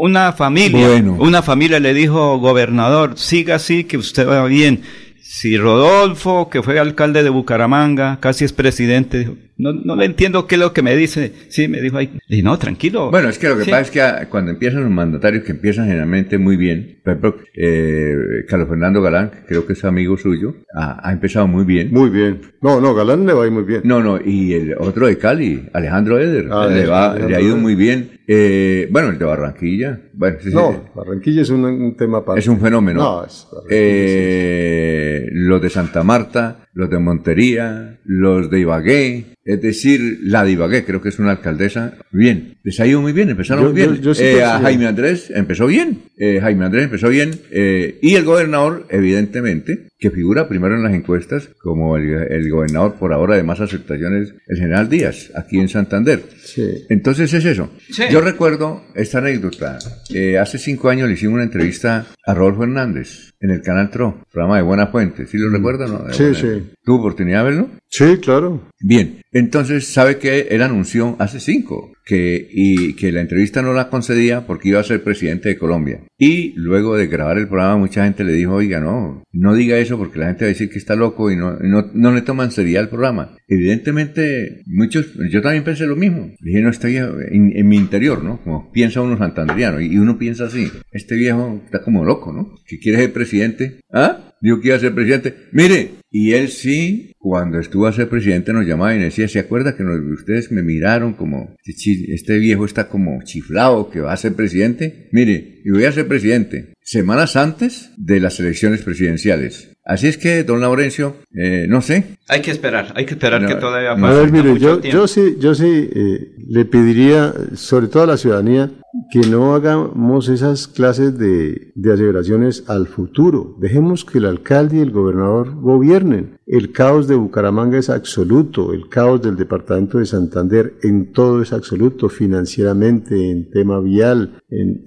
una 0.00 0.32
familia, 0.32 0.86
Bueno. 0.88 1.16
una 1.18 1.42
familia 1.42 1.80
le 1.80 1.92
dijo, 1.94 2.38
gobernador, 2.38 3.12
siga 3.16 3.56
así, 3.56 3.84
que 3.84 3.96
usted 3.98 4.28
va 4.28 4.44
bien. 4.46 4.82
Si 5.30 5.58
Rodolfo, 5.58 6.48
que 6.48 6.62
fue 6.62 6.78
alcalde 6.78 7.22
de 7.22 7.28
Bucaramanga, 7.28 8.16
casi 8.18 8.46
es 8.46 8.54
presidente, 8.54 9.18
dijo, 9.18 9.36
no, 9.58 9.74
no 9.74 9.94
le 9.94 10.06
entiendo 10.06 10.46
qué 10.46 10.54
es 10.54 10.58
lo 10.60 10.72
que 10.72 10.80
me 10.80 10.96
dice. 10.96 11.32
Sí, 11.50 11.68
me 11.68 11.82
dijo 11.82 11.98
ahí. 11.98 12.10
Dije, 12.30 12.42
no, 12.42 12.58
tranquilo. 12.58 13.10
Bueno, 13.10 13.28
es 13.28 13.38
que 13.38 13.48
lo 13.50 13.58
que 13.58 13.64
Sí. 13.64 13.70
pasa 13.70 13.82
es 13.82 13.90
que 13.90 14.00
ah, 14.00 14.26
cuando 14.30 14.52
empiezan 14.52 14.80
los 14.84 14.90
mandatarios, 14.90 15.44
que 15.44 15.52
empiezan 15.52 15.84
generalmente 15.86 16.38
muy 16.38 16.56
bien, 16.56 17.00
por 17.04 17.12
ejemplo, 17.12 17.36
eh, 17.54 18.14
Carlos 18.48 18.70
Fernando 18.70 19.02
Galán, 19.02 19.30
que 19.30 19.44
creo 19.46 19.66
que 19.66 19.74
es 19.74 19.84
amigo 19.84 20.16
suyo, 20.16 20.54
ha, 20.74 21.06
ha 21.06 21.12
empezado 21.12 21.46
muy 21.46 21.64
bien. 21.66 21.90
Muy 21.92 22.08
bien. 22.08 22.40
No, 22.62 22.80
no, 22.80 22.94
Galán 22.94 23.26
le 23.26 23.34
va 23.34 23.44
a 23.44 23.46
ir 23.46 23.52
muy 23.52 23.64
bien. 23.64 23.82
No, 23.84 24.02
no, 24.02 24.18
y 24.24 24.54
el 24.54 24.76
otro 24.78 25.08
de 25.08 25.18
Cali, 25.18 25.68
Alejandro 25.74 26.18
Eder, 26.18 26.46
Ah, 26.50 26.66
le, 26.68 26.86
va, 26.86 27.10
Alejandro 27.10 27.28
le 27.28 27.36
ha 27.36 27.40
ido 27.42 27.56
muy 27.58 27.74
bien. 27.74 28.17
Eh, 28.30 28.86
bueno, 28.90 29.08
el 29.08 29.18
de 29.18 29.24
Barranquilla, 29.24 29.98
bueno, 30.12 30.36
sí, 30.38 30.50
sí, 30.50 30.54
No, 30.54 30.90
Barranquilla 30.94 31.40
es 31.40 31.48
un, 31.48 31.64
un 31.64 31.96
tema 31.96 32.18
aparte. 32.18 32.40
es 32.40 32.46
un 32.46 32.60
fenómeno. 32.60 33.00
No, 33.02 33.24
es 33.24 33.48
Eh, 33.70 35.26
los 35.32 35.62
de 35.62 35.70
Santa 35.70 36.02
Marta, 36.02 36.67
los 36.78 36.88
de 36.88 36.98
Montería, 37.00 37.98
los 38.04 38.50
de 38.52 38.60
Ibagué, 38.60 39.24
es 39.44 39.60
decir, 39.60 40.20
la 40.22 40.44
de 40.44 40.52
Ibagué, 40.52 40.84
creo 40.84 41.02
que 41.02 41.08
es 41.08 41.18
una 41.18 41.32
alcaldesa, 41.32 41.94
bien, 42.12 42.54
les 42.62 42.78
ha 42.78 42.86
ido 42.86 43.00
muy 43.02 43.12
bien, 43.12 43.30
empezaron 43.30 43.64
Yo- 43.64 43.70
muy 43.72 43.80
bien. 43.80 43.96
yo- 43.96 44.02
yo 44.02 44.14
sí 44.14 44.22
Eh, 44.22 44.44
a 44.44 44.60
Jaime 44.60 44.86
Andrés 44.86 45.32
empezó 45.34 45.66
bien, 45.66 46.02
eh, 46.18 46.38
Jaime 46.40 46.66
Andrés 46.66 46.84
empezó 46.84 47.08
bien, 47.08 47.32
eh, 47.50 47.98
y 48.00 48.14
el 48.14 48.24
gobernador, 48.24 48.86
evidentemente, 48.90 49.88
que 49.98 50.12
figura 50.12 50.48
primero 50.48 50.76
en 50.76 50.84
las 50.84 50.94
encuestas 50.94 51.48
como 51.60 51.96
el, 51.96 52.08
el 52.30 52.48
gobernador 52.48 52.94
por 52.94 53.12
ahora 53.12 53.34
de 53.34 53.42
más 53.42 53.60
aceptaciones, 53.60 54.32
el 54.46 54.56
general 54.58 54.88
Díaz, 54.88 55.32
aquí 55.34 55.58
en 55.58 55.68
Santander. 55.68 56.22
Sí. 56.44 56.84
Entonces 56.88 57.34
es 57.34 57.44
eso. 57.44 57.72
Sí. 57.90 58.04
Yo 58.08 58.20
recuerdo 58.20 58.84
esta 58.94 59.18
anécdota. 59.18 59.78
Eh, 60.14 60.38
hace 60.38 60.58
cinco 60.58 60.88
años 60.88 61.08
le 61.08 61.14
hicimos 61.14 61.34
una 61.34 61.42
entrevista 61.42 62.06
a 62.24 62.34
Rodolfo 62.34 62.62
Hernández 62.62 63.32
en 63.40 63.50
el 63.50 63.62
canal 63.62 63.90
TRO, 63.90 64.18
programa 64.32 64.56
de 64.56 64.62
Buena 64.62 64.86
Fuente. 64.88 65.26
¿Sí 65.26 65.38
lo 65.38 65.48
recuerda 65.50 65.86
o 65.86 65.88
no? 65.88 65.98
De 66.04 66.12
Sí, 66.14 66.22
Buena- 66.24 66.38
sí. 66.40 66.72
¿Tuvo 66.82 66.98
oportunidad 66.98 67.44
de 67.44 67.50
verlo? 67.50 67.68
Sí, 67.90 68.18
claro. 68.18 68.68
Bien, 68.80 69.22
entonces 69.32 69.86
sabe 69.86 70.18
que 70.18 70.48
él 70.50 70.62
anunció 70.62 71.16
hace 71.18 71.40
cinco 71.40 71.92
que, 72.04 72.48
y 72.50 72.94
que 72.94 73.12
la 73.12 73.22
entrevista 73.22 73.62
no 73.62 73.72
la 73.72 73.88
concedía 73.88 74.46
porque 74.46 74.68
iba 74.68 74.80
a 74.80 74.84
ser 74.84 75.02
presidente 75.02 75.48
de 75.48 75.58
Colombia. 75.58 76.00
Y 76.18 76.52
luego 76.54 76.96
de 76.96 77.06
grabar 77.06 77.38
el 77.38 77.48
programa 77.48 77.78
mucha 77.78 78.04
gente 78.04 78.24
le 78.24 78.32
dijo, 78.34 78.54
oiga, 78.54 78.80
no, 78.80 79.22
no 79.32 79.54
diga 79.54 79.78
eso 79.78 79.96
porque 79.96 80.18
la 80.18 80.26
gente 80.26 80.44
va 80.44 80.48
a 80.48 80.52
decir 80.52 80.68
que 80.68 80.78
está 80.78 80.96
loco 80.96 81.30
y 81.30 81.36
no, 81.36 81.56
y 81.62 81.68
no, 81.68 81.90
no 81.94 82.12
le 82.12 82.22
toman 82.22 82.50
seriedad 82.50 82.82
el 82.82 82.88
programa. 82.90 83.36
Evidentemente, 83.48 84.62
muchos, 84.66 85.06
yo 85.30 85.40
también 85.40 85.64
pensé 85.64 85.86
lo 85.86 85.96
mismo. 85.96 86.30
Dije, 86.40 86.60
no, 86.60 86.68
este 86.68 86.88
viejo, 86.88 87.14
en, 87.20 87.68
mi 87.68 87.76
interior, 87.76 88.22
¿no? 88.22 88.40
Como 88.42 88.70
piensa 88.70 89.00
uno 89.00 89.16
santanderiano 89.16 89.80
y 89.80 89.96
uno 89.96 90.18
piensa 90.18 90.44
así, 90.44 90.70
este 90.92 91.14
viejo 91.14 91.62
está 91.64 91.82
como 91.82 92.04
loco, 92.04 92.32
¿no? 92.32 92.54
Que 92.66 92.78
quiere 92.78 92.98
ser 92.98 93.12
presidente. 93.12 93.80
¿Ah? 93.92 94.34
Dijo 94.40 94.60
que 94.60 94.68
iba 94.68 94.76
a 94.76 94.80
ser 94.80 94.94
presidente. 94.94 95.34
Mire, 95.52 95.97
y 96.10 96.32
él 96.32 96.48
sí, 96.48 97.12
cuando 97.18 97.58
estuvo 97.58 97.86
a 97.86 97.92
ser 97.92 98.08
presidente, 98.08 98.52
nos 98.52 98.66
llamaba 98.66 98.94
y 98.94 98.98
nos 98.98 99.06
decía, 99.06 99.28
¿se 99.28 99.38
acuerda 99.38 99.76
que 99.76 99.82
nos- 99.84 100.00
ustedes 100.18 100.50
me 100.52 100.62
miraron 100.62 101.12
como, 101.14 101.54
este 101.64 102.14
este 102.14 102.38
viejo 102.38 102.64
está 102.64 102.88
como 102.88 103.22
chiflado 103.24 103.90
que 103.90 104.00
va 104.00 104.12
a 104.12 104.16
ser 104.16 104.34
presidente? 104.34 105.08
Mire, 105.12 105.60
y 105.64 105.70
voy 105.70 105.84
a 105.84 105.92
ser 105.92 106.06
presidente 106.08 106.74
semanas 106.82 107.36
antes 107.36 107.90
de 107.98 108.18
las 108.20 108.40
elecciones 108.40 108.80
presidenciales. 108.82 109.72
Así 109.84 110.06
es 110.06 110.16
que, 110.18 110.42
don 110.44 110.60
Laurencio, 110.60 111.16
eh, 111.34 111.66
no 111.68 111.80
sé. 111.82 112.04
Hay 112.28 112.40
que 112.42 112.50
esperar, 112.50 112.92
hay 112.94 113.04
que 113.06 113.12
esperar 113.14 113.40
No, 113.42 113.48
que 113.48 113.54
todavía 113.56 113.92
A 113.92 113.98
falta 113.98 114.20
ver, 114.20 114.32
mire, 114.32 114.50
mucho 114.50 114.60
yo, 114.62 114.78
tiempo. 114.80 114.98
yo 115.00 115.06
sí, 115.08 115.36
yo 115.38 115.54
sí 115.54 115.64
eh, 115.94 116.18
le 116.46 116.64
pediría, 116.66 117.32
sobre 117.54 117.88
todo 117.88 118.02
a 118.02 118.06
la 118.06 118.16
ciudadanía, 118.18 118.70
que 119.10 119.20
no 119.28 119.54
hagamos 119.54 120.28
esas 120.28 120.68
clases 120.68 121.18
de, 121.18 121.72
de 121.74 121.92
aseveraciones 121.92 122.64
al 122.68 122.86
futuro. 122.86 123.56
Dejemos 123.60 124.04
que 124.04 124.18
el 124.18 124.26
alcalde 124.26 124.78
y 124.78 124.80
el 124.80 124.90
gobernador 124.90 125.54
gobiernen. 125.60 126.38
el 126.48 126.72
caos 126.72 127.06
de 127.06 127.14
Bucaramanga 127.14 127.76
es 127.76 127.90
absoluto, 127.90 128.72
el 128.72 128.88
caos 128.88 129.20
del 129.20 129.36
departamento 129.36 129.98
de 129.98 130.06
Santander 130.06 130.76
en 130.82 131.12
todo 131.12 131.42
es 131.42 131.52
absoluto, 131.52 132.08
financieramente, 132.08 133.30
en 133.30 133.50
tema 133.50 133.80
vial, 133.80 134.40
en, 134.48 134.82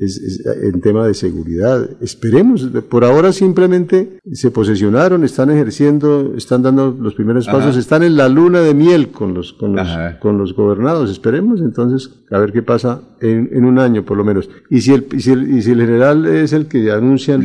en 0.63 0.81
tema 0.81 1.05
de 1.05 1.13
seguridad. 1.13 1.87
Esperemos, 2.01 2.67
por 2.89 3.05
ahora 3.05 3.31
simplemente 3.31 4.17
se 4.31 4.49
posesionaron, 4.49 5.23
están 5.23 5.51
ejerciendo, 5.51 6.33
están 6.35 6.63
dando 6.63 6.97
los 6.99 7.13
primeros 7.13 7.45
pasos, 7.45 7.77
están 7.77 8.01
en 8.01 8.17
la 8.17 8.27
luna 8.27 8.61
de 8.61 8.73
miel 8.73 9.09
con 9.11 9.35
los, 9.35 9.53
con 9.53 9.75
los, 9.75 9.87
con 10.19 10.39
los 10.39 10.55
gobernados. 10.55 11.11
Esperemos 11.11 11.61
entonces 11.61 12.09
a 12.31 12.39
ver 12.39 12.51
qué 12.51 12.63
pasa 12.63 13.01
en, 13.21 13.49
en 13.51 13.65
un 13.65 13.77
año 13.77 14.00
por 14.03 14.17
lo 14.17 14.23
menos. 14.23 14.49
Y 14.69 14.81
si 14.81 14.93
el, 14.93 15.07
y 15.11 15.19
si 15.19 15.31
el, 15.31 15.57
y 15.57 15.61
si 15.61 15.71
el 15.71 15.81
general 15.81 16.25
es 16.25 16.53
el 16.53 16.67
que 16.67 16.91
anuncian, 16.91 17.41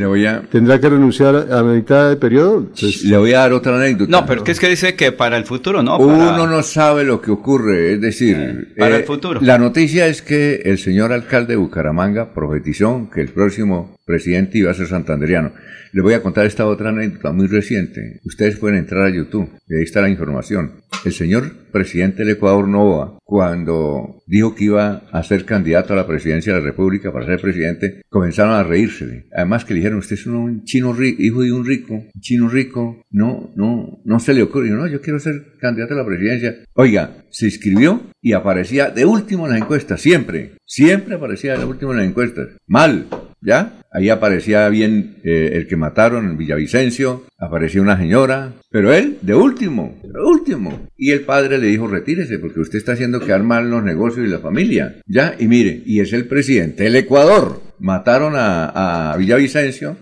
tendrá 0.51 0.81
que 0.81 0.89
renunciar 0.89 1.53
a, 1.53 1.63
mitad 1.63 2.11
de 2.11 2.17
periodo. 2.17 2.67
Pues 2.79 3.03
Le 3.05 3.17
voy 3.17 3.33
a 3.33 3.41
dar 3.41 3.53
otra 3.53 3.77
anécdota. 3.77 4.11
No, 4.11 4.27
pero 4.27 4.45
es 4.45 4.61
que 4.61 4.69
dice 4.69 4.95
que 4.95 5.13
para 5.13 5.37
el 5.37 5.45
futuro, 5.45 5.83
¿no? 5.83 5.99
Uno 5.99 6.47
no 6.47 6.63
sabe 6.63 7.05
lo 7.05 7.21
que 7.21 7.31
ocurre, 7.31 7.95
es 7.95 8.01
decir, 8.01 8.37
eh, 8.37 8.75
para 8.79 8.97
el 8.97 9.03
eh, 9.03 9.05
futuro. 9.05 9.41
La 9.43 9.59
noticia 9.59 10.07
es 10.07 10.23
que 10.23 10.63
el 10.65 10.79
señor 10.79 11.13
alcalde 11.13 11.55
de 11.55 11.57
Bucaramanga 11.57 12.33
profetizó 12.33 13.09
que 13.13 13.21
el 13.21 13.29
próximo 13.29 13.96
presidente 14.07 14.59
iba 14.59 14.71
a 14.71 14.75
ser 14.75 14.87
santanderiano. 14.87 15.53
Le 15.93 16.03
voy 16.03 16.15
a 16.15 16.23
contar 16.23 16.47
esta 16.47 16.67
otra 16.67 16.91
anécdota 16.91 17.33
muy 17.33 17.49
reciente. 17.49 18.21
Ustedes 18.25 18.57
pueden 18.57 18.79
entrar 18.79 19.05
a 19.05 19.15
YouTube 19.15 19.51
y 19.69 19.75
ahí 19.75 19.83
está 19.83 20.01
la 20.01 20.09
información. 20.09 20.85
El 21.05 21.13
señor 21.13 21.53
presidente 21.73 22.25
del 22.25 22.37
Ecuador, 22.37 22.67
Nova, 22.67 23.19
cuando 23.25 24.23
dijo 24.27 24.55
que 24.55 24.65
iba 24.65 25.03
a 25.11 25.23
ser 25.23 25.45
candidato 25.45 25.93
a 25.93 25.97
la 25.97 26.07
presidencia 26.07 26.55
de 26.55 26.61
la 26.61 26.65
República 26.65 27.13
para 27.13 27.27
ser 27.27 27.41
presidente, 27.41 28.03
comenzaron 28.09 28.55
a 28.55 28.63
reírsele. 28.63 29.27
Además 29.37 29.65
que 29.65 29.75
le 29.75 29.81
dijeron, 29.81 29.99
usted 29.99 30.15
es 30.15 30.27
un 30.27 30.65
chino 30.65 30.93
rico, 30.93 31.23
hijo 31.23 31.43
de 31.43 31.53
un 31.53 31.65
rico, 31.65 31.95
un 31.95 32.21
chino 32.21 32.49
rico, 32.49 33.05
no, 33.11 33.53
no, 33.57 34.01
no 34.05 34.21
se 34.21 34.35
le 34.35 34.43
ocurre. 34.43 34.71
no, 34.71 34.87
yo 34.87 35.01
quiero 35.01 35.19
ser 35.19 35.53
candidato 35.61 35.95
a 35.95 35.99
la 35.99 36.07
presidencia. 36.07 36.57
Oiga, 36.75 37.25
se 37.31 37.47
inscribió 37.47 38.03
y 38.23 38.33
aparecía 38.33 38.91
de 38.91 39.05
último 39.05 39.47
en 39.47 39.53
las 39.53 39.63
encuestas, 39.63 40.01
siempre, 40.01 40.53
siempre 40.65 41.15
aparecía 41.15 41.57
de 41.59 41.65
último 41.65 41.93
en 41.93 41.99
las 41.99 42.07
encuestas. 42.07 42.49
Mal, 42.67 43.07
¿ya? 43.41 43.81
Ahí 43.97 44.11
aparecía 44.11 44.69
bien 44.69 45.17
eh, 45.25 45.53
el 45.55 45.67
que 45.67 45.75
mataron 45.75 46.27
en 46.27 46.37
Villavicencio, 46.37 47.25
aparecía 47.39 47.81
una 47.81 47.97
señora, 47.97 48.53
pero 48.71 48.93
él, 48.93 49.17
de 49.23 49.35
último, 49.35 49.99
de 50.03 50.21
último. 50.21 50.91
Y 50.99 51.13
el 51.13 51.23
padre 51.23 51.57
le 51.57 51.69
dijo, 51.69 51.87
retírese, 51.87 52.39
porque 52.39 52.61
usted 52.61 52.77
está 52.77 52.93
haciendo 52.93 53.21
quedar 53.21 53.43
mal 53.43 53.71
los 53.71 53.83
negocios 53.83 54.27
y 54.27 54.31
la 54.31 54.41
familia. 54.41 54.97
¿Ya? 55.07 55.35
Y 55.39 55.47
mire, 55.47 55.83
y 55.87 56.01
es 56.01 56.13
el 56.13 56.27
presidente 56.27 56.85
del 56.85 56.97
Ecuador. 56.97 57.63
Mataron 57.79 58.35
a, 58.37 59.17
Villavicencio, 59.19 59.97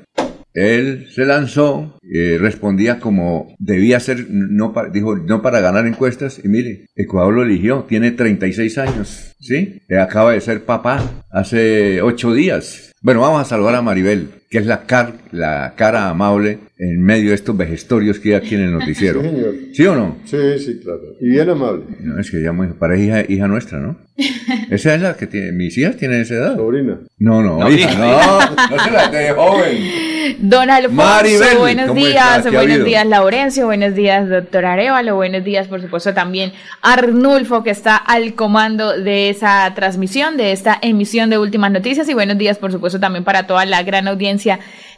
él 0.55 1.07
se 1.15 1.25
lanzó, 1.25 2.01
eh, 2.03 2.37
respondía 2.41 2.99
como 2.99 3.55
debía 3.61 4.01
ser, 4.01 4.27
no 4.29 4.75
dijo, 4.93 5.15
no 5.15 5.41
para 5.41 5.61
ganar 5.61 5.87
encuestas, 5.87 6.41
y 6.43 6.49
mire, 6.49 6.87
Ecuador 6.97 7.33
lo 7.33 7.45
eligió, 7.45 7.85
tiene 7.89 8.11
36 8.11 8.77
años, 8.79 9.37
¿sí? 9.39 9.83
Eh, 9.89 9.99
acaba 9.99 10.33
de 10.33 10.41
ser 10.41 10.65
papá 10.65 11.25
hace 11.31 12.03
8 12.03 12.35
días. 12.35 12.91
Bueno, 13.05 13.21
vamos 13.21 13.43
a 13.43 13.45
saludar 13.45 13.75
a 13.75 13.83
Maribel, 13.83 14.44
que 14.51 14.59
es 14.59 14.67
la, 14.67 14.87
car 14.87 15.15
la 15.33 15.75
cara 15.77 16.09
amable 16.09 16.59
en 16.79 17.03
medio 17.03 17.31
de 17.31 17.35
estos 17.35 17.57
vejestorios 17.57 18.19
que 18.19 18.31
hay 18.31 18.35
aquí 18.35 18.55
en 18.55 18.63
el 18.63 18.73
noticiero. 18.73 19.21
Sí, 19.23 19.29
señor. 19.29 19.55
¿Sí 19.73 19.87
o 19.87 19.95
no? 19.95 20.17
Sí, 20.25 20.59
sí, 20.59 20.81
claro. 20.83 21.01
Y 21.21 21.29
bien 21.29 21.49
amable. 21.49 21.85
No, 22.01 22.21
es 22.21 22.31
que 22.31 22.43
ya 22.43 22.53
muy, 22.53 22.69
parece 22.69 23.05
hija, 23.05 23.23
hija 23.29 23.49
nuestra, 23.49 23.79
¿no? 23.79 23.97
Esa 24.71 24.95
es 24.95 25.03
la 25.03 25.17
que 25.17 25.27
tiene, 25.27 25.53
mis 25.53 25.77
hijas 25.77 25.97
tienen 25.97 26.21
esa 26.21 26.35
edad. 26.35 26.57
Sobrina. 26.57 26.99
No, 27.19 27.43
no, 27.43 27.59
no, 27.59 27.71
hija, 27.71 27.95
no, 27.95 28.77
no 28.77 28.85
se 28.85 28.91
la 28.91 29.09
de 29.09 29.31
joven. 29.33 30.15
Don 30.39 30.71
Alfonso, 30.71 31.59
buenos 31.59 31.95
días, 31.95 32.51
buenos 32.51 32.85
días 32.85 33.07
Laurencio, 33.07 33.67
buenos 33.67 33.95
días 33.95 34.29
doctor 34.29 34.65
Arevalo, 34.65 35.17
buenos 35.17 35.45
días 35.45 35.69
por 35.69 35.83
supuesto 35.83 36.15
también 36.15 36.53
Arnulfo 36.81 37.63
que 37.63 37.71
está 37.71 37.97
al 37.97 38.35
comando 38.35 38.99
de 38.99 39.29
esa 39.29 39.71
transmisión, 39.75 40.39
de 40.39 40.53
esta 40.53 40.79
emisión 40.81 41.29
de 41.29 41.37
Últimas 41.39 41.73
Noticias 41.73 42.09
y 42.09 42.15
buenos 42.15 42.39
días 42.39 42.57
por 42.57 42.73
supuesto 42.73 42.99
también 42.99 43.25
para 43.25 43.47
toda 43.47 43.67
la 43.67 43.83
gran 43.83 44.09
audiencia 44.09 44.44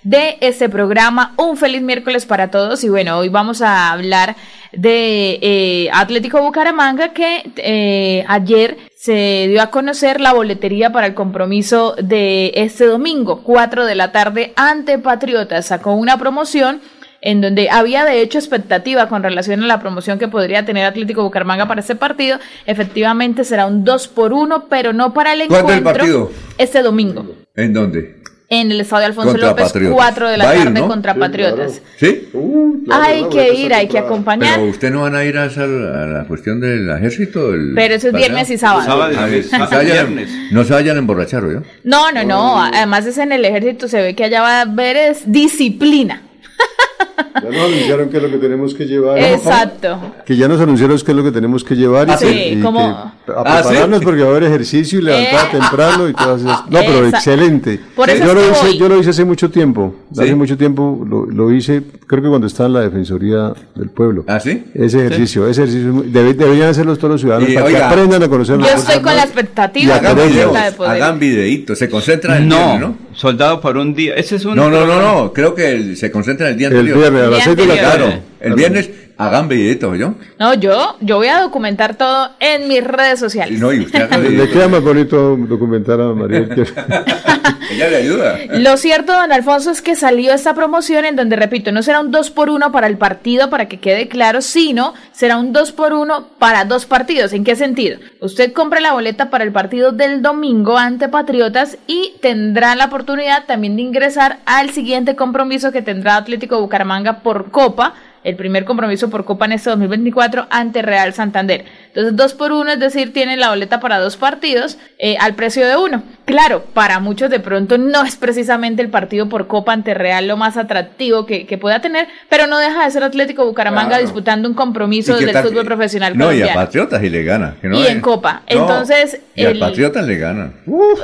de 0.02 0.38
este 0.40 0.68
programa. 0.68 1.34
Un 1.36 1.56
feliz 1.56 1.82
miércoles 1.82 2.26
para 2.26 2.50
todos 2.50 2.84
y 2.84 2.88
bueno, 2.88 3.18
hoy 3.18 3.28
vamos 3.28 3.62
a 3.62 3.90
hablar 3.92 4.36
de 4.72 5.38
eh, 5.42 5.90
Atlético 5.92 6.40
Bucaramanga 6.40 7.12
que 7.12 7.42
eh, 7.56 8.24
ayer 8.28 8.76
se 8.96 9.46
dio 9.48 9.62
a 9.62 9.70
conocer 9.70 10.20
la 10.20 10.32
boletería 10.32 10.90
para 10.90 11.06
el 11.06 11.14
compromiso 11.14 11.94
de 12.00 12.52
este 12.54 12.86
domingo, 12.86 13.42
4 13.42 13.86
de 13.86 13.94
la 13.94 14.12
tarde, 14.12 14.52
ante 14.56 14.98
Patriotas. 14.98 15.66
Sacó 15.66 15.92
una 15.94 16.18
promoción 16.18 16.80
en 17.20 17.40
donde 17.40 17.70
había 17.70 18.04
de 18.04 18.20
hecho 18.20 18.38
expectativa 18.38 19.08
con 19.08 19.22
relación 19.22 19.62
a 19.62 19.66
la 19.66 19.80
promoción 19.80 20.18
que 20.18 20.28
podría 20.28 20.64
tener 20.64 20.84
Atlético 20.84 21.24
Bucaramanga 21.24 21.66
para 21.66 21.80
este 21.80 21.96
partido. 21.96 22.38
Efectivamente 22.66 23.42
será 23.44 23.66
un 23.66 23.84
2 23.84 24.08
por 24.08 24.32
1, 24.32 24.66
pero 24.68 24.92
no 24.92 25.12
para 25.12 25.32
el 25.32 25.42
encuentro. 25.42 25.66
¿Cuándo 25.66 25.90
el 25.90 25.96
partido? 25.96 26.30
Este 26.58 26.82
domingo. 26.82 27.26
¿En 27.54 27.72
dónde? 27.72 28.16
En 28.48 28.70
el 28.70 28.80
estadio 28.80 29.06
Alfonso 29.06 29.36
López, 29.36 29.72
4 29.72 30.28
de 30.28 30.36
la 30.36 30.52
tarde 30.52 30.80
contra 30.82 31.14
Patriotas. 31.14 31.80
¿Sí? 31.98 32.28
Uh, 32.32 32.84
hay 32.90 33.28
que 33.28 33.54
ir, 33.54 33.74
hay 33.74 33.88
que 33.88 33.98
acompañar. 33.98 34.56
Pero 34.56 34.70
usted 34.70 34.90
no 34.92 35.02
van 35.02 35.16
a 35.16 35.24
ir 35.24 35.36
a, 35.36 35.46
la 35.46 36.24
cuestión 36.28 36.60
del 36.60 36.88
ejército. 36.90 37.52
Pero 37.74 37.94
eso 37.94 38.08
es 38.08 38.14
viernes 38.14 38.48
y 38.50 38.58
sábado. 38.58 38.84
sábado 38.86 39.82
y 39.82 39.86
viernes. 39.86 40.30
No 40.52 40.64
se 40.64 40.72
vayan 40.72 40.96
a 40.96 41.00
emborrachar, 41.00 41.44
¿o 41.44 41.62
No, 41.82 42.12
no, 42.12 42.24
no. 42.24 42.62
Además 42.62 43.06
es 43.06 43.18
en 43.18 43.32
el 43.32 43.44
ejército, 43.44 43.88
se 43.88 44.00
ve 44.00 44.14
que 44.14 44.24
allá 44.24 44.42
va 44.42 44.58
a 44.58 44.60
haber 44.62 44.96
es 44.96 45.30
disciplina. 45.30 46.22
Ya 47.16 47.50
nos 47.50 47.64
anunciaron 47.64 48.08
qué 48.08 48.16
es 48.16 48.22
lo 48.22 48.30
que 48.30 48.38
tenemos 48.38 48.74
que 48.74 48.84
llevar. 48.86 49.18
Exacto. 49.18 50.14
Que 50.24 50.36
ya 50.36 50.48
nos 50.48 50.60
anunciaron 50.60 50.98
qué 50.98 51.10
es 51.10 51.16
lo 51.16 51.24
que 51.24 51.32
tenemos 51.32 51.64
que 51.64 51.74
llevar. 51.74 52.08
y, 52.08 52.12
sí, 52.16 52.60
como... 52.62 52.80
a 52.80 53.14
ah, 53.28 53.62
prepararnos 53.62 54.02
porque 54.02 54.22
va 54.22 54.28
a 54.28 54.30
haber 54.30 54.44
ejercicio 54.44 54.98
y 54.98 55.02
levantar 55.02 55.46
eh. 55.46 55.58
temprano 55.58 56.08
y 56.08 56.12
todas 56.12 56.40
esas... 56.40 56.70
No, 56.70 56.80
pero 56.80 57.06
excelente. 57.06 57.80
yo, 57.96 58.34
lo 58.34 58.50
hice, 58.50 58.78
yo 58.78 58.88
lo 58.88 58.98
hice 58.98 59.10
hace 59.10 59.24
mucho 59.24 59.50
tiempo. 59.50 59.94
Hace 60.12 60.34
mucho 60.34 60.56
tiempo 60.56 61.04
lo, 61.08 61.26
lo, 61.26 61.52
hice, 61.52 61.82
creo 62.06 62.22
que 62.22 62.28
cuando 62.28 62.46
estaba 62.46 62.68
en 62.68 62.72
la 62.74 62.80
Defensoría 62.80 63.52
del 63.74 63.90
Pueblo. 63.90 64.24
¿Ah, 64.26 64.40
sí? 64.40 64.64
Ese 64.74 65.06
ejercicio, 65.06 65.48
ese 65.48 65.64
ejercicio. 65.64 66.04
deberían 66.06 66.68
hacerlo 66.68 66.96
todos 66.96 67.12
los 67.12 67.20
ciudadanos 67.20 67.50
para 67.52 67.68
que 67.68 67.76
aprendan 67.76 68.22
a 68.22 68.28
conocer 68.28 68.58
Yo 68.58 68.66
estoy 68.66 69.00
con 69.00 69.16
la 69.16 69.24
expectativa 69.24 69.98
de 69.98 70.72
poder. 70.72 70.90
Hagan 70.90 71.18
videitos, 71.18 71.78
se 71.78 71.88
concentran 71.88 72.42
en 72.42 72.48
no, 72.48 72.78
¿no? 72.78 73.06
Soldado 73.16 73.60
por 73.62 73.78
un 73.78 73.94
día. 73.94 74.14
Ese 74.14 74.36
es 74.36 74.44
un. 74.44 74.56
No, 74.56 74.68
no, 74.68 74.86
no, 74.86 75.00
no. 75.00 75.32
Creo 75.32 75.54
que 75.54 75.96
se 75.96 76.10
concentra 76.10 76.48
en 76.48 76.52
el 76.52 76.58
día 76.58 76.68
anterior. 76.68 76.98
El 76.98 77.04
viernes, 77.10 77.28
a 77.28 77.30
las 77.30 77.44
6 77.44 77.56
de 77.56 77.66
la 77.66 77.76
tarde. 77.76 78.22
El 78.40 78.54
viernes 78.54 78.90
hagan 79.18 79.48
videitos, 79.48 79.98
¿yo? 79.98 80.14
No, 80.38 80.54
yo, 80.54 80.96
yo 81.00 81.16
voy 81.16 81.28
a 81.28 81.40
documentar 81.40 81.96
todo 81.96 82.30
en 82.38 82.68
mis 82.68 82.84
redes 82.84 83.18
sociales. 83.18 83.58
No, 83.58 83.72
y 83.72 83.80
usted 83.80 84.10
Le 84.10 84.48
queda 84.50 84.68
más 84.68 84.82
bonito 84.82 85.36
documentar 85.36 86.00
a 86.00 86.12
María. 86.12 86.40
Ella 87.70 87.88
le 87.88 87.96
ayuda. 87.96 88.38
Lo 88.50 88.76
cierto, 88.76 89.12
don 89.12 89.32
Alfonso, 89.32 89.70
es 89.70 89.82
que 89.82 89.96
salió 89.96 90.32
esta 90.32 90.54
promoción 90.54 91.04
en 91.04 91.16
donde, 91.16 91.36
repito, 91.36 91.72
no 91.72 91.82
será 91.82 92.00
un 92.00 92.10
2 92.10 92.30
por 92.30 92.50
1 92.50 92.70
para 92.70 92.86
el 92.86 92.96
partido, 92.96 93.50
para 93.50 93.66
que 93.66 93.80
quede 93.80 94.08
claro, 94.08 94.40
sino 94.40 94.94
será 95.12 95.38
un 95.38 95.52
2 95.52 95.72
por 95.72 95.92
1 95.92 96.28
para 96.38 96.64
dos 96.64 96.86
partidos. 96.86 97.32
¿En 97.32 97.44
qué 97.44 97.56
sentido? 97.56 97.98
Usted 98.20 98.52
compra 98.52 98.80
la 98.80 98.92
boleta 98.92 99.30
para 99.30 99.44
el 99.44 99.52
partido 99.52 99.92
del 99.92 100.22
domingo 100.22 100.76
ante 100.76 101.08
Patriotas 101.08 101.78
y 101.86 102.14
tendrá 102.20 102.76
la 102.76 102.86
oportunidad 102.86 103.46
también 103.46 103.76
de 103.76 103.82
ingresar 103.82 104.38
al 104.46 104.70
siguiente 104.70 105.16
compromiso 105.16 105.72
que 105.72 105.82
tendrá 105.82 106.16
Atlético 106.16 106.60
Bucaramanga 106.60 107.20
por 107.20 107.50
Copa 107.50 107.94
el 108.26 108.34
primer 108.34 108.64
compromiso 108.64 109.08
por 109.08 109.24
Copa 109.24 109.44
en 109.44 109.52
este 109.52 109.70
2024 109.70 110.48
ante 110.50 110.82
Real 110.82 111.14
Santander. 111.14 111.64
Entonces, 111.86 112.16
dos 112.16 112.34
por 112.34 112.50
uno, 112.50 112.72
es 112.72 112.80
decir, 112.80 113.12
tienen 113.12 113.38
la 113.38 113.50
boleta 113.50 113.78
para 113.78 114.00
dos 114.00 114.16
partidos 114.16 114.78
eh, 114.98 115.16
al 115.20 115.36
precio 115.36 115.64
de 115.64 115.76
uno. 115.76 116.02
Claro, 116.26 116.64
para 116.74 116.98
muchos 116.98 117.30
de 117.30 117.38
pronto 117.38 117.78
no 117.78 118.04
es 118.04 118.16
precisamente 118.16 118.82
el 118.82 118.90
partido 118.90 119.28
por 119.28 119.46
Copa 119.46 119.72
ante 119.72 119.94
Real 119.94 120.26
lo 120.26 120.36
más 120.36 120.56
atractivo 120.56 121.24
que, 121.24 121.56
pueda 121.56 121.80
tener, 121.80 122.08
pero 122.28 122.48
no 122.48 122.58
deja 122.58 122.84
de 122.84 122.90
ser 122.90 123.04
Atlético 123.04 123.46
Bucaramanga 123.46 123.98
disputando 123.98 124.48
un 124.48 124.54
compromiso 124.54 125.16
del 125.16 125.30
fútbol 125.30 125.64
profesional 125.64 126.18
no, 126.18 126.32
y 126.32 126.42
a 126.42 126.52
Patriotas 126.52 127.02
y 127.04 127.10
le 127.10 127.22
gana. 127.22 127.54
y 127.62 127.86
en 127.86 128.00
Copa. 128.00 128.42
Entonces, 128.48 129.20
y 129.36 129.44
el, 129.44 129.62
a 129.62 129.68
Patriotas 129.68 130.04
le 130.04 130.18
gana. 130.18 130.50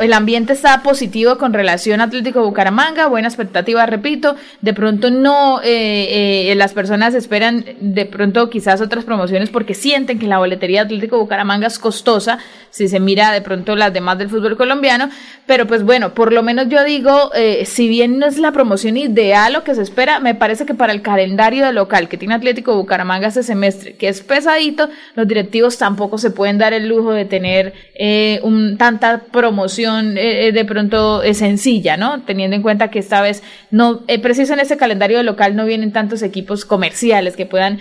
El 0.00 0.12
ambiente 0.12 0.54
está 0.54 0.82
positivo 0.82 1.38
con 1.38 1.52
relación 1.52 2.00
a 2.00 2.04
Atlético 2.04 2.42
Bucaramanga, 2.42 3.06
buena 3.06 3.28
expectativa, 3.28 3.86
repito. 3.86 4.34
De 4.60 4.74
pronto 4.74 5.10
no, 5.12 5.60
eh, 5.62 6.50
eh, 6.50 6.54
las 6.56 6.72
personas 6.72 7.14
esperan 7.14 7.64
de 7.80 8.06
pronto 8.06 8.50
quizás 8.50 8.80
otras 8.80 9.04
promociones 9.04 9.50
porque 9.50 9.74
sienten 9.74 10.18
que 10.18 10.26
la 10.26 10.38
boletería 10.38 10.80
de 10.80 10.86
Atlético 10.86 11.18
Bucaramanga 11.18 11.68
es 11.68 11.78
costosa 11.78 12.38
si 12.72 12.88
se 12.88 12.98
mira 12.98 13.32
de 13.32 13.42
pronto 13.42 13.76
las 13.76 13.92
demás 13.92 14.18
del 14.18 14.30
fútbol 14.30 14.56
colombiano, 14.56 15.10
pero 15.46 15.66
pues 15.66 15.82
bueno, 15.82 16.14
por 16.14 16.32
lo 16.32 16.42
menos 16.42 16.68
yo 16.68 16.84
digo, 16.84 17.32
eh, 17.34 17.64
si 17.66 17.88
bien 17.88 18.18
no 18.18 18.26
es 18.26 18.38
la 18.38 18.52
promoción 18.52 18.96
ideal 18.96 19.52
lo 19.52 19.64
que 19.64 19.74
se 19.74 19.82
espera, 19.82 20.20
me 20.20 20.34
parece 20.34 20.66
que 20.66 20.74
para 20.74 20.92
el 20.92 21.02
calendario 21.02 21.66
de 21.66 21.72
local 21.72 22.08
que 22.08 22.16
tiene 22.16 22.34
Atlético 22.34 22.76
Bucaramanga 22.76 23.28
este 23.28 23.42
semestre, 23.42 23.94
que 23.94 24.08
es 24.08 24.22
pesadito, 24.22 24.88
los 25.14 25.26
directivos 25.26 25.78
tampoco 25.78 26.16
se 26.18 26.30
pueden 26.30 26.58
dar 26.58 26.72
el 26.72 26.88
lujo 26.88 27.12
de 27.12 27.24
tener 27.24 27.74
eh, 27.94 28.40
un, 28.44 28.78
tanta 28.78 29.24
promoción 29.30 30.16
eh, 30.16 30.52
de 30.52 30.64
pronto 30.64 31.22
sencilla, 31.34 31.96
¿no? 31.96 32.22
Teniendo 32.22 32.54
en 32.56 32.62
cuenta 32.62 32.88
que 32.88 33.00
esta 33.00 33.20
vez 33.20 33.42
no, 33.70 34.02
preciso 34.22 34.54
en 34.54 34.60
ese 34.60 34.76
calendario 34.76 35.18
de 35.18 35.24
local 35.24 35.56
no 35.56 35.66
vienen 35.66 35.92
tantos 35.92 36.22
equipos 36.22 36.64
comerciales 36.64 37.36
que 37.36 37.46
puedan 37.46 37.80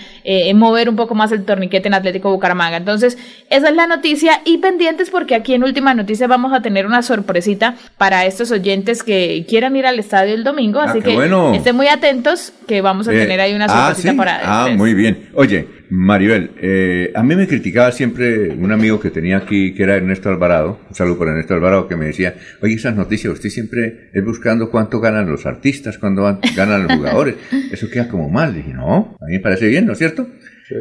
mover 0.56 0.90
un 0.90 0.96
poco 0.96 1.16
más 1.16 1.32
el 1.32 1.46
torniquete 1.46 1.88
en 1.88 1.94
Atlético 1.94 2.32
Bucaramanga. 2.32 2.78
Entonces, 2.78 3.18
esa 3.50 3.70
es 3.70 3.76
la 3.76 3.88
noticia 3.88 4.42
y 4.46 4.58
pendientes 4.58 5.10
porque 5.10 5.36
aquí 5.36 5.54
en 5.54 5.64
última 5.64 5.94
noticia 5.94 6.28
vamos 6.28 6.54
a 6.54 6.62
tener 6.62 6.86
una 6.86 7.02
sorpresita 7.22 7.76
para 7.98 8.26
estos 8.26 8.52
oyentes 8.52 9.04
que 9.04 9.46
quieran 9.48 9.76
ir 9.76 9.86
al 9.86 10.00
estadio 10.00 10.34
el 10.34 10.44
domingo. 10.44 10.80
Ah, 10.80 10.86
así 10.90 11.02
que 11.02 11.18
estén 11.56 11.76
muy 11.76 11.88
atentos 11.88 12.54
que 12.68 12.82
vamos 12.82 13.08
a 13.08 13.14
eh, 13.14 13.20
tener 13.20 13.40
ahí 13.40 13.54
una 13.54 13.66
ah, 13.66 13.88
sorpresita 13.88 14.16
para. 14.16 14.42
Ah, 14.44 14.70
muy 14.76 14.94
bien. 14.94 15.30
Oye, 15.34 15.68
Maribel, 15.90 16.52
eh, 16.62 17.12
a 17.14 17.22
mí 17.22 17.36
me 17.36 17.48
criticaba 17.48 17.92
siempre 17.92 18.50
un 18.50 18.72
amigo 18.72 19.00
que 19.00 19.10
tenía 19.10 19.38
aquí, 19.38 19.74
que 19.74 19.84
era 19.84 19.96
Ernesto 19.96 20.30
Alvarado, 20.30 20.80
un 20.90 20.96
saludo 20.96 21.20
para 21.20 21.32
Ernesto 21.32 21.54
Alvarado, 21.54 21.88
que 21.88 21.96
me 21.98 22.06
decía, 22.06 22.36
oye, 22.62 22.76
esas 22.76 22.96
noticias, 22.96 23.34
usted 23.34 23.50
siempre 23.50 24.10
es 24.14 24.24
buscando 24.24 24.72
cuánto 24.72 25.00
ganan 25.00 25.30
los 25.30 25.46
artistas, 25.46 25.98
cuánto 25.98 26.40
ganan 26.56 26.84
los 26.84 26.94
jugadores. 26.94 27.36
Eso 27.72 27.90
queda 27.90 28.08
como 28.08 28.30
mal. 28.30 28.56
Dije, 28.56 28.74
no, 28.74 29.18
a 29.20 29.26
mí 29.26 29.34
me 29.34 29.40
parece 29.40 29.68
bien, 29.68 29.86
¿no 29.86 29.94
es 29.94 29.98
cierto? 30.00 30.28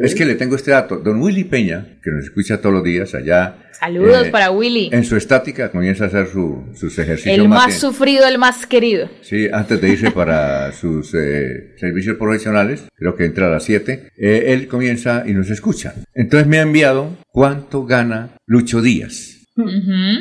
Es 0.01 0.15
que 0.15 0.25
le 0.25 0.35
tengo 0.35 0.55
este 0.55 0.71
dato. 0.71 0.97
Don 0.97 1.21
Willy 1.21 1.43
Peña, 1.43 1.97
que 2.01 2.11
nos 2.11 2.23
escucha 2.23 2.61
todos 2.61 2.75
los 2.75 2.83
días 2.83 3.13
allá. 3.13 3.57
Saludos 3.79 4.27
eh, 4.27 4.31
para 4.31 4.51
Willy. 4.51 4.89
En 4.91 5.03
su 5.03 5.17
estática 5.17 5.71
comienza 5.71 6.05
a 6.05 6.07
hacer 6.07 6.27
sus 6.27 6.99
ejercicios. 6.99 7.35
El 7.35 7.49
más, 7.49 7.73
sufrido, 7.73 8.27
el 8.27 8.37
más 8.37 8.65
querido. 8.65 9.09
Sí, 9.21 9.47
antes 9.51 9.81
de 9.81 9.89
irse 9.89 10.11
para 10.11 10.71
sus 10.79 11.13
eh, 11.15 11.75
servicios 11.77 12.17
profesionales, 12.17 12.83
creo 12.95 13.15
que 13.15 13.25
entra 13.25 13.47
a 13.47 13.49
las 13.49 13.63
7, 13.63 14.11
eh, 14.17 14.43
él 14.47 14.67
comienza 14.67 15.23
y 15.25 15.33
nos 15.33 15.49
escucha. 15.49 15.95
Entonces 16.13 16.47
me 16.47 16.59
ha 16.59 16.61
enviado 16.61 17.17
cuánto 17.31 17.85
gana 17.85 18.29
Lucho 18.45 18.81
Díaz. 18.81 19.37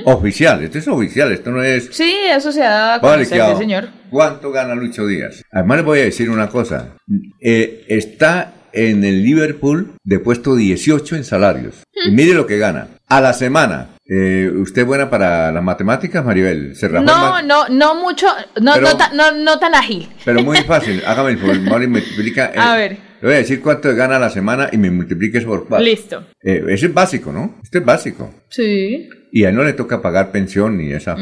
Oficial, 0.04 0.62
esto 0.62 0.78
es 0.78 0.88
oficial, 0.88 1.32
esto 1.32 1.50
no 1.50 1.62
es... 1.62 1.88
Sí, 1.92 2.14
eso 2.30 2.52
se 2.52 2.62
ha 2.62 2.70
dado 2.70 2.92
a 2.94 3.00
conocer, 3.00 3.56
señor. 3.56 3.88
¿Cuánto 4.10 4.50
gana 4.50 4.74
Lucho 4.74 5.06
Díaz? 5.06 5.42
Además 5.52 5.78
le 5.78 5.84
voy 5.84 5.98
a 6.00 6.02
decir 6.04 6.28
una 6.28 6.48
cosa. 6.48 6.96
está 7.40 8.54
en 8.72 9.04
el 9.04 9.22
Liverpool 9.22 9.92
de 10.04 10.18
puesto 10.18 10.56
18 10.56 11.16
en 11.16 11.24
salarios. 11.24 11.82
Y 12.06 12.10
mire 12.10 12.34
lo 12.34 12.46
que 12.46 12.58
gana. 12.58 12.88
A 13.08 13.20
la 13.20 13.32
semana. 13.32 13.90
Eh, 14.12 14.50
¿Usted 14.56 14.82
es 14.82 14.88
buena 14.88 15.08
para 15.08 15.52
las 15.52 15.62
matemáticas, 15.62 16.24
Maribel? 16.24 16.74
no, 17.04 17.40
no, 17.42 17.68
no 17.68 17.94
mucho, 17.94 18.26
no, 18.60 18.74
no, 18.80 19.32
no, 19.32 19.58
tan 19.60 19.74
ágil. 19.76 20.08
Pero 20.24 20.42
muy 20.42 20.58
fácil. 20.66 21.00
Hágame 21.06 21.30
el 21.30 21.38
favor, 21.38 21.88
multiplica. 21.88 22.52
a 22.56 22.76
ver. 22.76 22.98
Le 23.20 23.28
voy 23.28 23.34
a 23.34 23.38
decir 23.38 23.60
cuánto 23.60 23.94
gana 23.94 24.16
a 24.16 24.18
la 24.18 24.30
semana 24.30 24.68
y 24.72 24.78
me 24.78 24.90
multiplique 24.90 25.38
eso 25.38 25.46
por 25.46 25.68
cuatro. 25.68 25.84
Listo. 25.84 26.24
Eh, 26.42 26.64
ese 26.70 26.86
es 26.86 26.94
básico, 26.94 27.30
¿no? 27.30 27.60
Este 27.62 27.78
es 27.78 27.84
básico. 27.84 28.34
Sí 28.48 29.08
y 29.32 29.44
a 29.44 29.50
él 29.50 29.54
no 29.54 29.64
le 29.64 29.72
toca 29.72 30.02
pagar 30.02 30.32
pensión 30.32 30.76
ni 30.78 30.92
esa 30.92 31.16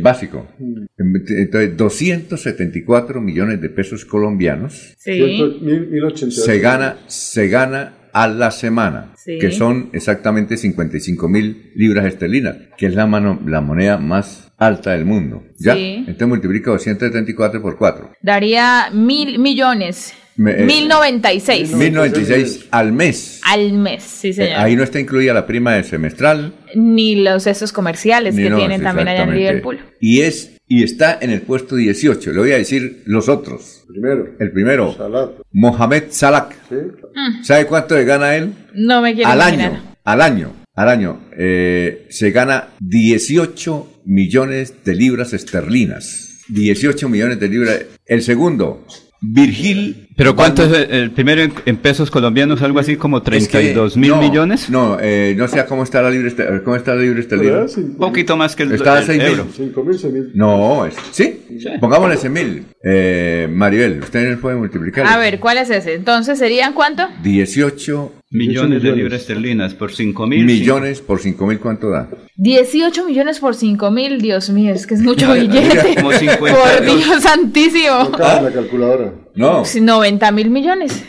básico. 0.00 0.46
Entonces, 0.98 1.76
274 1.76 3.20
millones 3.20 3.60
de 3.60 3.68
pesos 3.68 4.04
colombianos 4.04 4.94
se 4.98 6.58
gana 6.58 6.98
se 7.06 7.48
gana 7.48 7.94
a 8.16 8.28
la 8.28 8.50
semana, 8.50 9.12
que 9.26 9.50
son 9.50 9.90
exactamente 9.92 10.56
55 10.56 11.28
mil 11.28 11.70
libras 11.74 12.06
esterlinas, 12.06 12.56
que 12.78 12.86
es 12.86 12.94
la, 12.94 13.06
mano, 13.06 13.38
la 13.46 13.60
moneda 13.60 13.98
más 13.98 14.52
alta 14.56 14.92
del 14.92 15.04
mundo. 15.04 15.44
¿Ya? 15.58 15.76
Entonces 15.76 16.26
multiplica 16.26 16.70
274 16.70 17.60
por 17.60 17.76
4. 17.76 18.12
Daría 18.22 18.88
mil 18.90 19.38
millones. 19.38 20.14
1096. 20.36 21.72
1096 21.74 22.68
al 22.70 22.92
mes. 22.92 23.42
Al 23.44 23.74
mes, 23.74 24.02
sí, 24.02 24.32
señor. 24.32 24.60
ahí 24.60 24.76
no 24.76 24.82
está 24.82 24.98
incluida 24.98 25.34
la 25.34 25.46
prima 25.46 25.74
de 25.74 25.84
semestral. 25.84 26.54
Ni 26.74 27.16
los 27.16 27.46
esos 27.46 27.70
comerciales 27.70 28.34
que 28.34 28.50
tienen 28.50 28.82
también 28.82 29.08
allá 29.08 29.24
en 29.24 29.34
Liverpool. 29.34 29.78
Y 30.00 30.22
es 30.22 30.55
y 30.68 30.82
está 30.82 31.18
en 31.20 31.30
el 31.30 31.42
puesto 31.42 31.76
18. 31.76 32.32
Le 32.32 32.38
voy 32.38 32.52
a 32.52 32.58
decir 32.58 33.02
los 33.06 33.28
otros. 33.28 33.84
Primero. 33.88 34.34
El 34.38 34.52
primero. 34.52 35.34
Mohamed 35.52 36.04
Salak. 36.10 36.56
Mm. 36.70 37.44
¿Sabe 37.44 37.66
cuánto 37.66 37.94
le 37.94 38.04
gana 38.04 38.36
él? 38.36 38.52
No 38.74 39.00
me 39.00 39.14
quiero 39.14 39.30
al 39.30 39.40
año. 39.40 39.96
Al 40.04 40.20
año. 40.20 40.52
Al 40.74 40.88
año. 40.88 41.20
Eh, 41.36 42.06
se 42.10 42.30
gana 42.30 42.68
18 42.80 44.02
millones 44.06 44.84
de 44.84 44.94
libras 44.94 45.32
esterlinas. 45.32 46.44
18 46.48 47.08
millones 47.08 47.40
de 47.40 47.48
libras. 47.48 47.84
El 48.04 48.22
segundo, 48.22 48.84
Virgil. 49.20 50.05
¿Pero 50.16 50.34
cuánto 50.34 50.62
es 50.62 50.88
el, 50.90 51.10
primero 51.10 51.42
en, 51.66 51.76
pesos 51.76 52.10
colombianos? 52.10 52.62
¿Algo 52.62 52.78
así 52.78 52.96
como 52.96 53.20
32 53.20 53.98
mil 53.98 54.16
millones? 54.16 54.70
No, 54.70 54.96
eh, 54.98 55.34
no 55.36 55.46
sé 55.46 55.62
cómo 55.66 55.82
está 55.82 56.00
la 56.00 56.10
libre 56.10 56.34
cómo 56.64 56.74
está 56.74 56.94
la 56.94 57.02
libre 57.02 57.20
esterlina. 57.20 57.66
Un 57.76 57.96
poquito 57.96 58.34
más 58.34 58.56
que 58.56 58.62
el, 58.62 58.72
está 58.72 58.94
a 58.98 59.02
6 59.02 59.22
mil. 59.22 60.32
No, 60.34 60.86
es, 60.86 60.94
¿sí? 61.10 61.42
Pongámosle 61.80 62.16
6 62.16 62.32
mil. 62.32 62.64
Eh, 62.82 63.46
Maribel, 63.50 64.00
ustedes 64.00 64.38
pueden 64.38 64.58
multiplicar. 64.58 65.06
A 65.06 65.18
ver, 65.18 65.38
¿cuál 65.38 65.58
es 65.58 65.68
ese? 65.68 65.92
Entonces, 65.92 66.38
¿serían 66.38 66.72
cuánto? 66.72 67.06
18 67.22 68.12
millones 68.30 68.82
de 68.82 68.92
libras 68.92 69.20
esterlinas 69.20 69.74
por 69.74 69.92
5 69.92 70.26
mil. 70.26 70.46
Millones 70.46 71.02
por 71.02 71.20
5 71.20 71.46
mil, 71.46 71.58
¿cuánto 71.58 71.90
da? 71.90 72.08
18 72.36 73.04
millones 73.04 73.38
por 73.38 73.54
5 73.54 73.90
mil, 73.90 74.20
Dios 74.22 74.48
mío, 74.48 74.72
es 74.72 74.86
que 74.86 74.94
es 74.94 75.02
mucho 75.02 75.30
billete. 75.34 75.94
Como 75.96 76.12
50 76.12 76.38
por 76.38 76.84
Dios 76.86 77.22
santísimo. 77.22 78.10
¿Ah? 78.18 78.40
la 78.42 78.50
calculadora. 78.50 79.25
No. 79.36 79.62
90 79.64 80.32
mil 80.32 80.50
millones. 80.50 81.04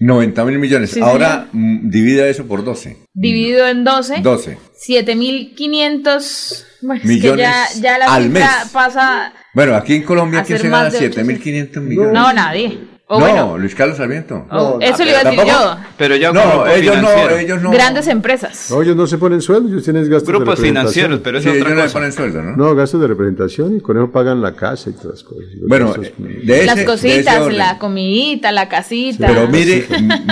90 0.00 0.44
mil 0.44 0.58
millones. 0.58 0.96
Ahora 0.98 1.48
mm, 1.52 1.88
divida 1.90 2.28
eso 2.28 2.46
por 2.46 2.64
12. 2.64 2.98
Dividido 3.14 3.66
en 3.66 3.84
12. 3.84 4.20
12. 4.20 4.58
7 4.76 5.16
mil 5.16 5.54
500 5.54 6.66
bueno, 6.82 7.02
millones 7.04 7.46
es 7.48 7.74
que 7.74 7.80
ya, 7.80 7.80
ya 7.80 7.98
la 7.98 8.14
al 8.14 8.30
mes. 8.30 8.44
pasa. 8.72 9.32
Bueno, 9.54 9.74
aquí 9.74 9.94
en 9.94 10.02
Colombia, 10.02 10.44
¿quién 10.44 10.58
se 10.58 10.68
gana 10.68 10.90
7 10.90 11.24
mil 11.24 11.40
500 11.40 11.82
millones? 11.82 12.12
No, 12.12 12.32
nadie 12.32 12.97
no, 13.08 13.58
Luis 13.58 13.74
Carlos 13.74 13.96
Sarmiento. 13.96 14.46
Oh, 14.50 14.78
eso 14.80 15.04
le 15.04 15.10
iba 15.10 15.20
a 15.20 15.24
decir 15.24 15.40
yo. 15.46 15.76
Pero 15.96 16.16
yo 16.16 16.32
no, 16.32 16.66
ellos 16.66 17.00
no, 17.00 17.30
ellos 17.30 17.62
no. 17.62 17.70
Grandes 17.70 18.06
empresas. 18.06 18.68
No, 18.70 18.82
ellos 18.82 18.96
no 18.96 19.06
se 19.06 19.18
ponen 19.18 19.40
sueldo, 19.40 19.68
ellos 19.68 19.84
tienen 19.84 20.02
gastos 20.08 20.28
Grupos 20.28 20.60
de 20.60 20.68
representación. 20.68 20.92
financieros, 20.92 21.20
pero 21.22 21.38
eso 21.38 21.50
sí, 21.50 21.56
ellos 21.56 21.84
no 21.86 21.92
ponen 21.92 22.12
sueldo, 22.12 22.42
¿no? 22.42 22.56
No, 22.56 22.74
gastos 22.74 23.00
de 23.00 23.06
representación 23.06 23.76
y 23.76 23.80
con 23.80 23.96
eso 23.96 24.10
pagan 24.10 24.42
la 24.42 24.54
casa 24.54 24.90
y 24.90 24.92
todas 24.92 25.06
las 25.06 25.22
cosas. 25.24 25.44
Bueno, 25.66 25.94
de 26.18 26.56
ese, 26.56 26.66
las 26.66 26.82
cositas, 26.82 27.52
la 27.52 27.78
comidita, 27.78 28.52
la 28.52 28.68
casita. 28.68 29.26
Pero 29.26 29.48
mire, 29.48 29.86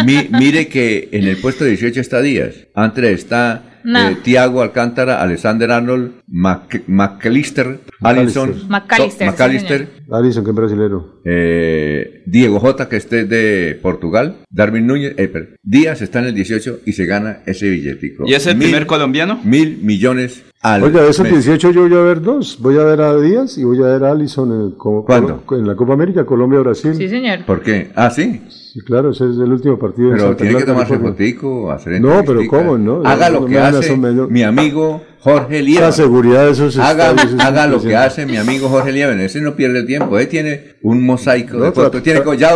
mire 0.30 0.68
que 0.68 1.08
en 1.12 1.26
el 1.26 1.38
puesto 1.38 1.64
18 1.64 2.00
está 2.00 2.20
Díaz. 2.20 2.54
Antes 2.74 3.04
está 3.04 3.75
eh, 3.86 4.16
Tiago 4.22 4.62
Alcántara, 4.62 5.22
Alexander 5.22 5.70
Arnold, 5.70 6.12
McAllister, 6.26 7.80
Alison, 8.00 8.68
McAllister, 8.68 9.88
Alison, 10.10 10.44
que 10.44 10.50
es 10.50 10.56
brasilero. 10.56 11.20
Eh, 11.24 12.22
Diego 12.26 12.58
J, 12.60 12.88
que 12.88 12.96
este 12.96 13.20
es 13.20 13.28
de 13.28 13.78
Portugal, 13.80 14.38
Darwin 14.50 14.86
Núñez, 14.86 15.14
eh, 15.16 15.56
Díaz 15.62 16.02
está 16.02 16.18
en 16.20 16.26
el 16.26 16.34
18 16.34 16.80
y 16.84 16.92
se 16.92 17.06
gana 17.06 17.40
ese 17.46 17.70
billetico. 17.70 18.24
¿Y 18.26 18.34
es 18.34 18.46
el 18.46 18.56
primer 18.56 18.86
colombiano? 18.86 19.40
Mil 19.44 19.78
millones 19.82 20.42
al 20.74 20.82
Oiga, 20.82 21.02
de 21.02 21.10
esos 21.10 21.28
18 21.28 21.70
yo 21.70 21.82
voy 21.82 21.94
a 21.94 22.02
ver 22.02 22.20
dos. 22.20 22.58
Voy 22.60 22.76
a 22.76 22.82
ver 22.82 23.00
a 23.00 23.16
Díaz 23.16 23.56
y 23.56 23.62
voy 23.62 23.78
a 23.78 23.86
ver 23.86 24.04
a 24.04 24.10
Alison 24.10 24.50
en, 24.50 24.70
¿Cuándo? 24.72 25.44
en 25.52 25.66
la 25.66 25.76
Copa 25.76 25.92
América, 25.92 26.26
Colombia-Brasil. 26.26 26.94
Sí, 26.96 27.08
señor. 27.08 27.44
¿Por 27.46 27.62
qué? 27.62 27.92
Ah, 27.94 28.10
sí. 28.10 28.42
Sí, 28.48 28.80
claro, 28.80 29.10
ese 29.10 29.30
es 29.30 29.36
el 29.38 29.52
último 29.52 29.78
partido. 29.78 30.10
Pero 30.10 30.36
tiene 30.36 30.56
que 30.56 30.64
tomarse 30.64 30.98
fotico, 30.98 31.70
hacer 31.70 32.00
No, 32.00 32.24
pero 32.24 32.40
¿cómo? 32.48 32.76
No, 32.76 33.02
haga 33.04 33.30
lo 33.30 33.46
que 33.46 33.58
hace 33.58 33.96
mi 33.96 34.42
amigo 34.42 35.02
Jorge 35.20 35.62
Lieven. 35.62 35.84
La 35.84 35.92
seguridad 35.92 36.46
de 36.46 36.50
esos 36.50 36.76
Haga, 36.78 37.14
haga 37.38 37.66
lo 37.68 37.80
que 37.80 37.94
hace 37.94 38.26
mi 38.26 38.36
amigo 38.36 38.68
Jorge 38.68 38.90
Lieven. 38.90 39.20
Ese 39.20 39.40
no 39.40 39.54
pierde 39.54 39.80
el 39.80 39.86
tiempo. 39.86 40.18
Él 40.18 40.26
tiene 40.28 40.74
un 40.82 41.02
mosaico 41.04 41.58
de 41.58 41.70
fotos. 41.70 42.02
Tiene, 42.02 42.22
ya, 42.36 42.50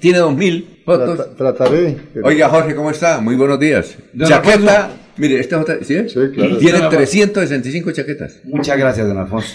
tiene 0.00 0.18
dos 0.18 0.34
mil 0.34 0.80
fotos. 0.86 1.36
trataré. 1.36 1.98
Oiga, 2.24 2.48
Jorge, 2.48 2.74
¿cómo 2.74 2.90
está? 2.90 3.20
Muy 3.20 3.36
buenos 3.36 3.60
días. 3.60 3.96
Chaqueta. 4.18 5.01
Mire, 5.16 5.40
esta 5.40 5.60
otra, 5.60 5.76
¿sí? 5.82 6.08
sí 6.08 6.18
claro. 6.34 6.58
Tiene 6.58 6.80
365 6.80 7.92
chaquetas. 7.92 8.40
Muchas 8.44 8.78
gracias, 8.78 9.06
don 9.06 9.18
Alfonso. 9.18 9.54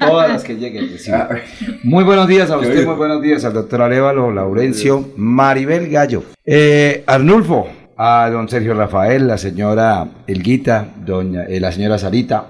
Todas 0.00 0.30
las 0.30 0.44
que 0.44 0.54
lleguen. 0.54 0.88
Ah, 1.12 1.28
muy 1.82 2.04
buenos 2.04 2.28
días 2.28 2.50
a 2.50 2.58
usted, 2.58 2.86
muy 2.86 2.94
buenos 2.94 3.20
días 3.20 3.44
al 3.44 3.54
doctor 3.54 3.82
Arevalo, 3.82 4.30
Laurencio, 4.30 5.12
Maribel 5.16 5.88
Gallo. 5.88 6.22
Eh, 6.44 7.02
Arnulfo, 7.06 7.68
a 7.96 8.30
don 8.30 8.48
Sergio 8.48 8.74
Rafael, 8.74 9.26
la 9.26 9.38
señora 9.38 10.08
Elguita, 10.26 10.88
doña, 11.04 11.44
eh, 11.44 11.60
la 11.60 11.72
señora 11.72 11.98
Sarita. 11.98 12.48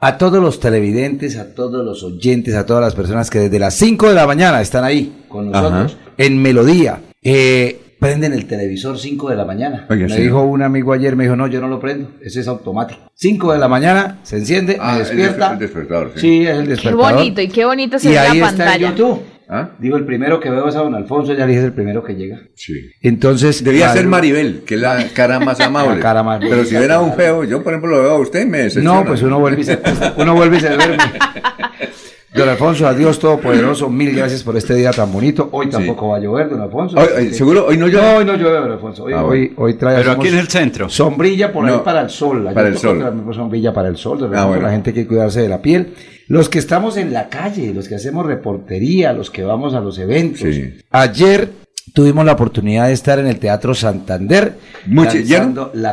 A 0.00 0.16
todos 0.16 0.40
los 0.40 0.60
televidentes, 0.60 1.36
a 1.38 1.54
todos 1.54 1.84
los 1.84 2.04
oyentes, 2.04 2.54
a 2.54 2.64
todas 2.66 2.82
las 2.82 2.94
personas 2.94 3.30
que 3.30 3.40
desde 3.40 3.58
las 3.58 3.74
5 3.74 4.08
de 4.08 4.14
la 4.14 4.26
mañana 4.28 4.60
están 4.60 4.84
ahí 4.84 5.24
con 5.28 5.50
nosotros 5.50 5.96
en 6.16 6.40
Melodía. 6.40 7.00
Eh, 7.22 7.80
prenden 7.98 8.32
el 8.32 8.46
televisor 8.46 8.98
5 8.98 9.30
de 9.30 9.36
la 9.36 9.44
mañana. 9.44 9.86
me 9.88 10.06
dijo 10.06 10.42
un 10.42 10.62
amigo 10.62 10.92
ayer, 10.92 11.16
me 11.16 11.24
dijo, 11.24 11.36
no, 11.36 11.46
yo 11.46 11.60
no 11.60 11.68
lo 11.68 11.80
prendo, 11.80 12.10
ese 12.22 12.40
es 12.40 12.48
automático. 12.48 13.10
5 13.14 13.52
de 13.52 13.58
la 13.58 13.68
mañana, 13.68 14.18
se 14.22 14.36
enciende, 14.36 14.74
me 14.74 14.78
ah, 14.82 14.98
despierta. 14.98 15.46
Es 15.46 15.52
el 15.52 15.58
despertador, 15.58 16.12
sí. 16.16 16.46
es 16.46 16.58
el 16.58 16.68
despertador. 16.68 17.08
Qué 17.08 17.14
bonito, 17.14 17.40
y 17.40 17.48
qué 17.48 17.64
bonito 17.64 17.98
se 17.98 18.08
ve 18.08 18.14
la 18.14 18.46
pantalla. 18.46 18.74
Está 18.74 18.76
YouTube. 18.76 19.22
¿Ah? 19.50 19.70
Digo, 19.78 19.96
el 19.96 20.04
primero 20.04 20.40
que 20.40 20.50
veo 20.50 20.68
es 20.68 20.76
a 20.76 20.80
don 20.80 20.94
Alfonso, 20.94 21.32
ya 21.32 21.46
dije, 21.46 21.60
es 21.60 21.64
el 21.64 21.72
primero 21.72 22.04
que 22.04 22.14
llega. 22.14 22.38
Sí. 22.54 22.74
Entonces. 23.00 23.64
Debía 23.64 23.90
ser 23.94 24.06
Maribel, 24.06 24.62
que 24.66 24.74
es 24.74 24.80
la 24.80 25.08
cara 25.14 25.40
más 25.40 25.58
amable. 25.62 25.96
la 25.96 26.02
cara 26.02 26.22
más 26.22 26.40
Pero 26.40 26.66
si 26.66 26.76
era 26.76 27.00
un 27.00 27.14
feo, 27.14 27.44
yo 27.44 27.62
por 27.62 27.72
ejemplo 27.72 27.90
lo 27.90 28.02
veo 28.02 28.10
a 28.10 28.18
usted 28.18 28.46
me 28.46 28.58
decepciona. 28.58 29.00
No, 29.00 29.06
pues 29.06 29.22
uno 29.22 29.40
vuelve 29.40 29.62
y 29.62 29.64
se, 29.64 29.78
uno 30.18 30.34
vuelve 30.34 30.58
y 30.58 30.60
se 30.60 30.68
duerme. 30.68 30.98
Don 32.38 32.48
Alfonso, 32.48 32.86
adiós 32.86 33.18
Todopoderoso, 33.18 33.88
mil 33.90 34.14
gracias 34.14 34.42
por 34.42 34.56
este 34.56 34.74
día 34.74 34.90
tan 34.90 35.12
bonito. 35.12 35.48
Hoy 35.52 35.68
tampoco 35.68 36.08
va 36.08 36.16
a 36.16 36.20
llover, 36.20 36.48
don 36.48 36.60
Alfonso. 36.60 36.96
¿Seguro? 37.32 37.66
¿Hoy 37.66 37.76
no 37.76 37.86
llueve? 37.88 38.06
No, 38.12 38.16
hoy 38.18 38.24
no 38.24 38.36
llueve, 38.36 38.58
don 38.60 38.72
Alfonso. 38.72 39.04
Hoy, 39.04 39.12
ah, 39.14 39.24
hoy, 39.56 39.74
trae. 39.74 39.96
Pero 39.96 40.12
aquí 40.12 40.28
en 40.28 40.38
el 40.38 40.48
centro. 40.48 40.88
Sombrilla 40.88 41.52
por 41.52 41.68
ahí 41.68 41.80
para 41.84 42.02
el 42.02 42.10
sol. 42.10 42.48
Para 42.54 42.68
el 42.68 42.78
sol. 42.78 43.24
Sombrilla 43.34 43.72
para 43.72 43.88
el 43.88 43.96
sol. 43.96 44.30
Ah, 44.34 44.58
La 44.60 44.70
gente 44.70 44.92
que 44.92 45.06
cuidarse 45.06 45.42
de 45.42 45.48
la 45.48 45.60
piel. 45.60 45.94
Los 46.28 46.48
que 46.48 46.58
estamos 46.58 46.96
en 46.96 47.12
la 47.12 47.28
calle, 47.28 47.72
los 47.72 47.88
que 47.88 47.94
hacemos 47.94 48.26
reportería, 48.26 49.12
los 49.12 49.30
que 49.30 49.42
vamos 49.42 49.74
a 49.74 49.80
los 49.80 49.98
eventos. 49.98 50.46
Ayer 50.90 51.50
tuvimos 51.94 52.24
la 52.24 52.32
oportunidad 52.32 52.88
de 52.88 52.92
estar 52.92 53.18
en 53.18 53.26
el 53.26 53.38
Teatro 53.38 53.74
Santander. 53.74 54.54
Mucha, 54.86 55.18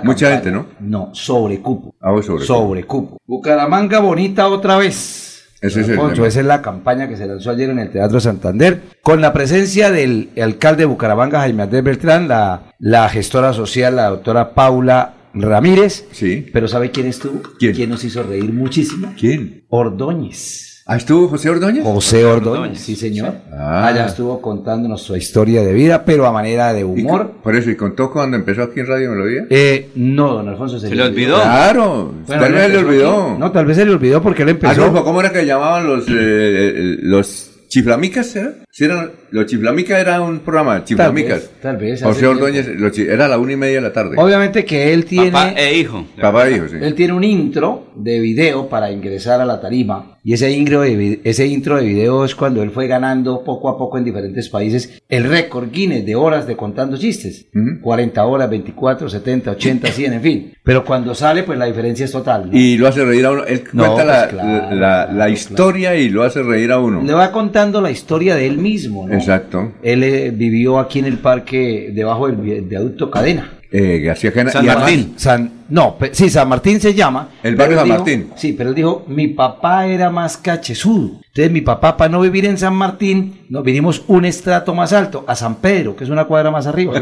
Mucha 0.04 0.32
gente, 0.32 0.52
¿no? 0.52 0.66
No, 0.80 1.10
sobre 1.14 1.60
cupo. 1.60 1.96
Ah, 2.02 2.14
sobre, 2.22 2.46
sobre 2.46 2.84
cupo. 2.84 3.18
Bucaramanga 3.26 4.00
bonita 4.00 4.48
otra 4.48 4.78
vez. 4.78 5.35
Ese 5.62 5.82
es 5.82 5.90
esa 5.90 6.40
es 6.40 6.46
la 6.46 6.62
campaña 6.62 7.08
que 7.08 7.18
se 7.18 7.26
lanzó 7.26 7.52
ayer 7.52 7.70
en 7.70 7.80
el 7.80 7.90
Teatro 7.90 8.20
Santander, 8.20 8.82
con 9.02 9.22
la 9.22 9.34
presencia 9.34 9.90
del 9.90 10.30
alcalde 10.42 10.82
de 10.82 10.86
Bucaramanga, 10.86 11.40
Jaime 11.40 11.64
Andrés 11.64 11.84
Beltrán, 11.84 12.28
la, 12.28 12.74
la 12.80 13.10
gestora 13.10 13.54
social, 13.54 13.96
la 13.96 14.10
doctora 14.10 14.54
Paula 14.54 15.14
Ramírez. 15.34 16.08
Sí. 16.12 16.46
Pero 16.52 16.68
¿sabe 16.68 16.92
quién 16.92 17.08
estuvo? 17.08 17.42
¿Quién? 17.58 17.74
¿Quién 17.74 17.90
nos 17.90 18.04
hizo 18.04 18.24
reír 18.24 18.52
muchísimo? 18.52 19.14
¿Quién? 19.18 19.66
Ordóñez. 19.70 20.75
¿Ah, 20.88 20.98
estuvo 20.98 21.28
José 21.28 21.50
Ordóñez? 21.50 21.84
José 21.84 22.24
Ordóñez, 22.26 22.80
sí, 22.80 22.96
señor. 22.96 23.34
Ah. 23.52 23.88
Allá 23.88 24.06
estuvo 24.06 24.40
contándonos 24.40 25.02
su 25.02 25.16
historia 25.16 25.64
de 25.64 25.74
vida, 25.74 26.06
pero 26.06 26.28
a 26.28 26.32
manera 26.32 26.74
de 26.74 26.84
humor. 26.84 27.32
por 27.42 27.56
eso, 27.56 27.72
¿y 27.72 27.76
contó 27.76 28.12
cuando 28.12 28.38
empezó 28.38 28.62
aquí 28.62 28.82
en 28.82 28.86
Radio 28.86 29.10
Melodía? 29.10 29.48
Eh, 29.50 29.90
no, 29.96 30.36
don 30.36 30.48
Alfonso 30.48 30.78
se, 30.80 30.94
le 30.94 31.02
olvidó. 31.02 31.42
Claro, 31.42 32.14
tal 32.28 32.54
vez 32.54 32.72
le 32.72 32.78
olvidó. 32.78 33.36
No, 33.36 33.52
tal 33.52 33.66
vez 33.66 33.78
se 33.78 33.86
le 33.86 33.94
olvidó 33.94 34.22
porque 34.22 34.44
él 34.44 34.50
empezó. 34.50 35.04
¿cómo 35.04 35.22
era 35.22 35.32
que 35.32 35.44
llamaban 35.44 35.88
los, 35.88 36.06
eh, 36.08 36.98
los 37.02 37.45
chiflamicas? 37.76 38.36
¿era? 38.36 38.54
¿Sí 38.72 38.86
eran 38.86 39.12
los 39.32 39.48
Chiflamicas 39.48 40.00
era 40.00 40.22
un 40.22 40.40
programa, 40.40 40.86
Chiflamicas. 40.86 41.50
Tal 41.62 41.76
vez. 41.76 42.02
José 42.02 42.26
Ordóñez, 42.26 42.70
era 43.00 43.26
a 43.26 43.28
la 43.28 43.38
una 43.38 43.52
y 43.52 43.58
media 43.58 43.76
de 43.76 43.82
la 43.82 43.92
tarde. 43.92 44.16
Obviamente 44.18 44.64
que 44.64 44.94
él 44.94 45.04
tiene. 45.04 45.32
Papá 45.32 45.54
e 45.58 45.78
hijo. 45.78 46.06
Papá 46.20 46.48
e 46.48 46.56
hijo, 46.56 46.68
sí. 46.70 46.78
Él 46.82 46.94
tiene 46.94 47.12
un 47.12 47.24
intro 47.26 47.88
de 47.96 48.20
video 48.20 48.70
para 48.70 48.92
ingresar 48.92 49.42
a 49.42 49.46
la 49.46 49.60
tarima. 49.60 50.18
Y 50.24 50.34
ese 50.34 50.52
intro, 50.52 50.82
de, 50.82 51.20
ese 51.24 51.46
intro 51.46 51.78
de 51.78 51.86
video 51.86 52.26
es 52.26 52.34
cuando 52.34 52.64
él 52.64 52.72
fue 52.72 52.88
ganando 52.88 53.44
poco 53.44 53.70
a 53.70 53.78
poco 53.78 53.98
en 53.98 54.06
diferentes 54.06 54.50
países 54.50 55.02
el 55.08 55.26
récord 55.26 55.70
Guinness 55.70 56.04
de 56.04 56.16
horas 56.16 56.48
de 56.48 56.56
contando 56.56 56.98
chistes. 56.98 57.48
40 57.82 58.26
horas, 58.26 58.50
24, 58.50 59.10
70, 59.10 59.52
80, 59.52 59.88
100, 59.92 60.14
en 60.14 60.22
fin. 60.22 60.54
Pero 60.64 60.84
cuando 60.84 61.14
sale, 61.14 61.44
pues 61.44 61.60
la 61.60 61.66
diferencia 61.66 62.06
es 62.06 62.12
total. 62.12 62.50
Y 62.52 62.78
lo 62.78 62.88
hace 62.88 63.06
reír 63.06 63.26
a 63.26 63.32
uno. 63.32 63.44
Él 63.46 63.64
cuenta 63.70 64.28
pues 64.30 64.80
la, 64.80 65.12
la, 65.12 65.30
historia 65.30 65.96
y 65.96 66.10
lo 66.10 66.24
hace 66.24 66.42
reír 66.42 66.72
a 66.72 66.80
uno. 66.80 67.04
Le 67.04 67.14
va 67.14 67.32
contando 67.32 67.65
la 67.82 67.92
historia 67.92 68.36
de 68.36 68.48
él 68.48 68.58
mismo, 68.58 69.08
¿no? 69.08 69.14
Exacto. 69.14 69.74
Él 69.84 70.04
eh, 70.04 70.32
vivió 70.32 70.80
aquí 70.80 71.00
en 71.00 71.06
el 71.06 71.20
parque 71.20 71.92
debajo 71.94 72.28
del 72.28 72.62
viaducto 72.62 73.12
Cadena. 73.12 73.52
Eh, 73.72 74.00
García 74.00 74.32
San 74.50 74.66
Martín. 74.66 75.14
San, 75.18 75.52
no, 75.68 75.98
sí, 76.14 76.30
San 76.30 76.48
Martín 76.48 76.80
se 76.80 76.94
llama. 76.94 77.30
El 77.44 77.58
barrio 77.58 77.80
San 77.80 77.90
Martín. 77.90 78.30
Sí, 78.36 78.54
pero 78.54 78.70
él 78.70 78.76
dijo, 78.76 79.04
mi 79.08 79.28
papá 79.28 79.86
era 79.86 80.10
más 80.10 80.38
cachezudo. 80.38 81.20
Entonces 81.28 81.52
mi 81.52 81.60
papá, 81.60 81.98
para 81.98 82.10
no 82.10 82.22
vivir 82.22 82.46
en 82.46 82.58
San 82.58 82.74
Martín, 82.74 83.42
nos 83.50 83.66
vinimos 83.66 84.04
un 84.08 84.24
estrato 84.24 84.74
más 84.74 84.94
alto, 84.94 85.26
a 85.28 85.36
San 85.36 85.56
Pedro, 85.56 85.96
que 85.96 86.06
es 86.06 86.10
una 86.10 86.24
cuadra 86.24 86.52
más 86.52 86.68
arriba. 86.68 86.94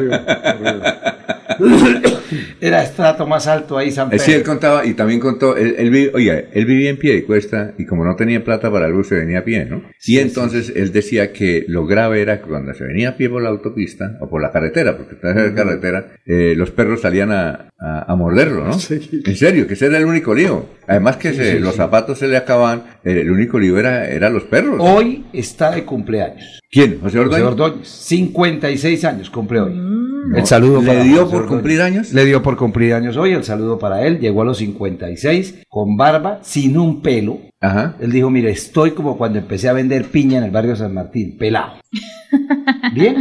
Era 2.61 2.83
estrato 2.83 3.27
más 3.27 3.47
alto 3.47 3.77
ahí 3.77 3.91
San 3.91 4.09
Pedro. 4.09 4.23
Sí, 4.23 4.31
él 4.31 4.43
contaba 4.43 4.85
y 4.85 4.93
también 4.93 5.19
contó, 5.19 5.55
él, 5.55 5.75
él, 5.77 6.11
oiga, 6.13 6.43
él 6.51 6.65
vivía 6.65 6.89
en 6.89 6.97
pie 6.97 7.13
de 7.13 7.25
cuesta 7.25 7.73
y 7.77 7.85
como 7.85 8.05
no 8.05 8.15
tenía 8.15 8.43
plata 8.43 8.71
para 8.71 8.87
el 8.87 8.93
bus 8.93 9.07
se 9.07 9.15
venía 9.15 9.39
a 9.39 9.43
pie, 9.43 9.65
¿no? 9.65 9.83
y 10.05 10.19
entonces 10.19 10.71
él 10.75 10.91
decía 10.91 11.31
que 11.31 11.65
lo 11.67 11.85
grave 11.85 12.21
era 12.21 12.41
que 12.41 12.47
cuando 12.47 12.73
se 12.73 12.83
venía 12.83 13.09
a 13.09 13.17
pie 13.17 13.29
por 13.29 13.41
la 13.41 13.49
autopista 13.49 14.17
o 14.21 14.29
por 14.29 14.41
la 14.41 14.51
carretera, 14.51 14.97
porque 14.97 15.15
estaba 15.15 15.33
en 15.33 15.55
la 15.55 15.55
carretera, 15.55 16.07
eh, 16.25 16.53
los 16.55 16.71
perros 16.71 17.01
salían 17.01 17.31
a, 17.31 17.69
a, 17.83 18.15
morderlo, 18.15 18.63
¿no? 18.63 18.73
En 18.73 19.35
serio, 19.35 19.67
que 19.67 19.73
ese 19.73 19.87
era 19.87 19.97
el 19.97 20.05
único 20.05 20.33
lío. 20.33 20.65
Además 20.87 21.17
que 21.17 21.59
los 21.59 21.75
zapatos 21.75 22.19
se 22.19 22.27
le 22.27 22.37
acababan, 22.37 22.83
eh, 23.03 23.21
el 23.21 23.31
único 23.31 23.59
lío 23.59 23.77
era, 23.77 24.07
era 24.07 24.29
los 24.29 24.43
perros. 24.43 24.77
Hoy 24.79 25.25
está 25.33 25.71
de 25.71 25.83
cumpleaños. 25.83 26.59
¿Quién? 26.69 26.99
José 27.01 27.19
Ordóñez. 27.19 27.43
José 27.43 27.61
Ordóñez. 27.61 27.87
56 27.87 29.05
años 29.05 29.29
cumple 29.29 29.59
hoy. 29.59 29.73
Mm. 29.73 30.02
El 30.35 30.45
saludo 30.45 30.81
¿Le 30.81 31.03
dio 31.03 31.29
por 31.29 31.47
cumplir 31.47 31.81
años? 31.81 32.13
Le 32.13 32.25
dio 32.25 32.41
por 32.41 32.55
cumplir 32.55 32.93
años 32.93 33.17
hoy. 33.17 33.33
El 33.33 33.43
saludo 33.43 33.77
para 33.79 34.05
él. 34.05 34.19
Llegó 34.19 34.41
a 34.41 34.45
los 34.45 34.57
56 34.57 35.65
con 35.67 35.97
barba, 35.97 36.39
sin 36.41 36.77
un 36.77 37.01
pelo. 37.01 37.39
Ajá. 37.59 37.95
Él 37.99 38.11
dijo, 38.11 38.29
mire, 38.29 38.51
estoy 38.51 38.91
como 38.91 39.17
cuando 39.17 39.39
empecé 39.39 39.69
a 39.69 39.73
vender 39.73 40.05
piña 40.05 40.37
en 40.37 40.45
el 40.45 40.51
barrio 40.51 40.75
San 40.75 40.93
Martín, 40.93 41.37
pelado. 41.37 41.73
Bien. 42.93 43.17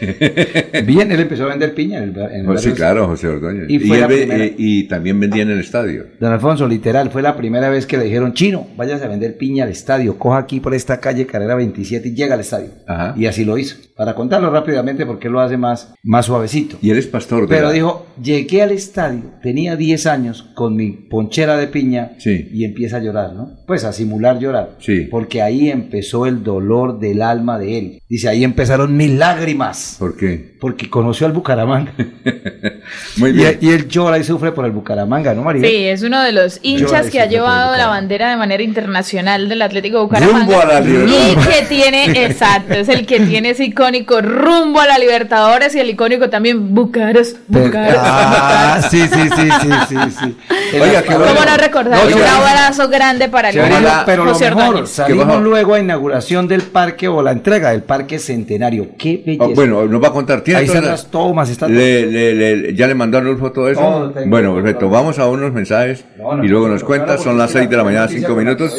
Bien, 0.86 1.10
él 1.12 1.20
empezó 1.20 1.44
a 1.44 1.48
vender 1.48 1.74
piña 1.74 1.98
en 2.02 2.14
el, 2.16 2.48
oh, 2.48 2.58
Sí, 2.58 2.72
claro, 2.72 3.06
José 3.06 3.28
Ordóñez. 3.28 3.66
Y, 3.68 4.84
también 4.84 5.20
vendía 5.20 5.42
en 5.42 5.50
el 5.50 5.60
estadio. 5.60 6.06
Don 6.18 6.32
Alfonso, 6.32 6.66
literal, 6.66 7.10
fue 7.10 7.22
la 7.22 7.36
primera 7.36 7.68
vez 7.68 7.86
que 7.86 7.96
le 7.96 8.04
dijeron, 8.04 8.32
chino, 8.34 8.68
vayas 8.76 9.02
a 9.02 9.08
vender 9.08 9.36
piña 9.36 9.64
al 9.64 9.70
estadio, 9.70 10.18
coja 10.18 10.38
aquí 10.38 10.60
por 10.60 10.74
esta 10.74 11.00
calle 11.00 11.26
Carrera 11.26 11.54
27 11.54 12.08
y 12.08 12.14
llega 12.14 12.34
al 12.34 12.40
estadio. 12.40 12.70
Y 13.16 13.26
así 13.26 13.44
lo 13.44 13.58
hizo. 13.58 13.76
Para 13.96 14.14
contarlo 14.14 14.50
rápidamente 14.50 15.04
porque 15.04 15.28
lo 15.28 15.40
hace 15.40 15.58
más, 15.58 15.92
más 16.02 16.26
suavecito. 16.26 16.78
Y 16.80 16.90
él 16.90 16.96
es 16.96 17.06
pastor. 17.06 17.46
Pero 17.48 17.70
dijo, 17.70 18.06
llegué 18.22 18.62
al 18.62 18.70
estadio, 18.70 19.24
tenía 19.42 19.76
10 19.76 20.06
años 20.06 20.42
con 20.54 20.74
mi 20.74 20.92
ponchera 20.92 21.56
de 21.56 21.66
piña 21.66 22.12
y 22.24 22.64
empieza 22.64 22.96
a 22.96 23.00
llorar, 23.00 23.34
¿no? 23.34 23.58
Pues 23.66 23.84
a 23.84 23.92
simular 23.92 24.38
llorar. 24.38 24.76
Sí. 24.78 25.06
Porque 25.10 25.42
ahí 25.42 25.70
empezó 25.70 26.26
el 26.26 26.42
dolor 26.42 26.98
del 26.98 27.22
alma 27.22 27.58
de 27.58 27.78
él. 27.78 28.02
Dice, 28.08 28.28
ahí 28.28 28.42
empezaron 28.42 28.96
mis 28.96 29.10
lágrimas. 29.10 29.79
¿Por 29.98 30.16
qué? 30.16 30.49
Porque 30.60 30.90
conoció 30.90 31.26
al 31.26 31.32
Bucaramanga. 31.32 31.92
Muy 33.16 33.32
bien. 33.32 33.58
Y, 33.62 33.70
él 33.70 33.88
llora 33.88 34.18
y 34.18 34.24
sufre 34.24 34.52
por 34.52 34.66
el 34.66 34.72
Bucaramanga, 34.72 35.32
¿no, 35.32 35.42
María? 35.42 35.66
Sí, 35.66 35.86
es 35.86 36.02
uno 36.02 36.22
de 36.22 36.32
los 36.32 36.60
hinchas 36.62 37.08
que 37.08 37.18
ha 37.18 37.24
llevado 37.24 37.76
la 37.78 37.86
bandera 37.86 38.30
de 38.30 38.36
manera 38.36 38.62
internacional 38.62 39.48
del 39.48 39.62
Atlético 39.62 40.02
Bucaramanga. 40.02 40.38
Rumbo 40.38 40.60
a 40.60 40.66
la 40.66 40.80
Libertadores. 40.80 41.46
Y 41.46 41.48
que 41.48 41.66
tiene, 41.66 42.04
exacto, 42.26 42.74
es 42.74 42.90
el 42.90 43.06
que 43.06 43.20
tiene 43.20 43.50
ese 43.50 43.64
icónico 43.64 44.20
rumbo 44.20 44.80
a 44.80 44.86
la 44.86 44.98
Libertadores 44.98 45.74
y 45.74 45.80
el 45.80 45.88
icónico 45.88 46.28
también 46.28 46.74
Bucaros, 46.74 47.36
Bucaros. 47.48 47.96
Ah, 47.98 48.86
sí, 48.90 49.00
sí, 49.00 49.28
sí, 49.34 49.48
sí, 49.62 49.70
sí, 49.88 49.96
sí. 50.20 50.36
Oiga, 50.78 51.02
qué 51.02 51.14
¿Cómo 51.14 51.24
no 51.24 51.56
recordar? 51.56 52.06
un 52.06 52.22
abrazo 52.22 52.88
grande 52.88 53.30
para 53.30 53.48
el 53.48 53.56
Pero 54.04 54.24
lo 54.26 54.38
mejor, 54.38 54.86
salimos 54.86 55.42
luego 55.42 55.74
a 55.74 55.80
inauguración 55.80 56.46
del 56.48 56.62
parque 56.62 57.08
o 57.08 57.22
la 57.22 57.32
entrega 57.32 57.70
del 57.70 57.82
parque 57.82 58.18
centenario. 58.18 58.88
Qué 58.98 59.22
belleza. 59.24 59.44
Oh, 59.44 59.54
bueno, 59.54 59.86
nos 59.86 60.02
va 60.02 60.08
a 60.08 60.12
contar. 60.12 60.42
Ahí 60.54 60.66
están 60.66 60.84
las 60.84 61.10
tomas. 61.10 61.50
Está 61.50 61.68
le, 61.68 62.74
¿Ya 62.74 62.86
le 62.86 62.94
mandó 62.94 63.18
a 63.18 63.20
Nulfo 63.20 63.52
todo 63.52 63.68
eso? 63.68 64.12
bueno, 64.26 64.54
perfecto. 64.54 64.88
Vamos 64.88 65.18
a 65.18 65.26
unos 65.28 65.52
mensajes 65.52 66.04
y 66.42 66.48
luego 66.48 66.68
nos 66.68 66.84
cuenta. 66.84 67.18
Son 67.18 67.36
las 67.38 67.50
6 67.52 67.68
de 67.68 67.76
la 67.76 67.84
mañana, 67.84 68.08
5 68.08 68.34
minutos. 68.34 68.74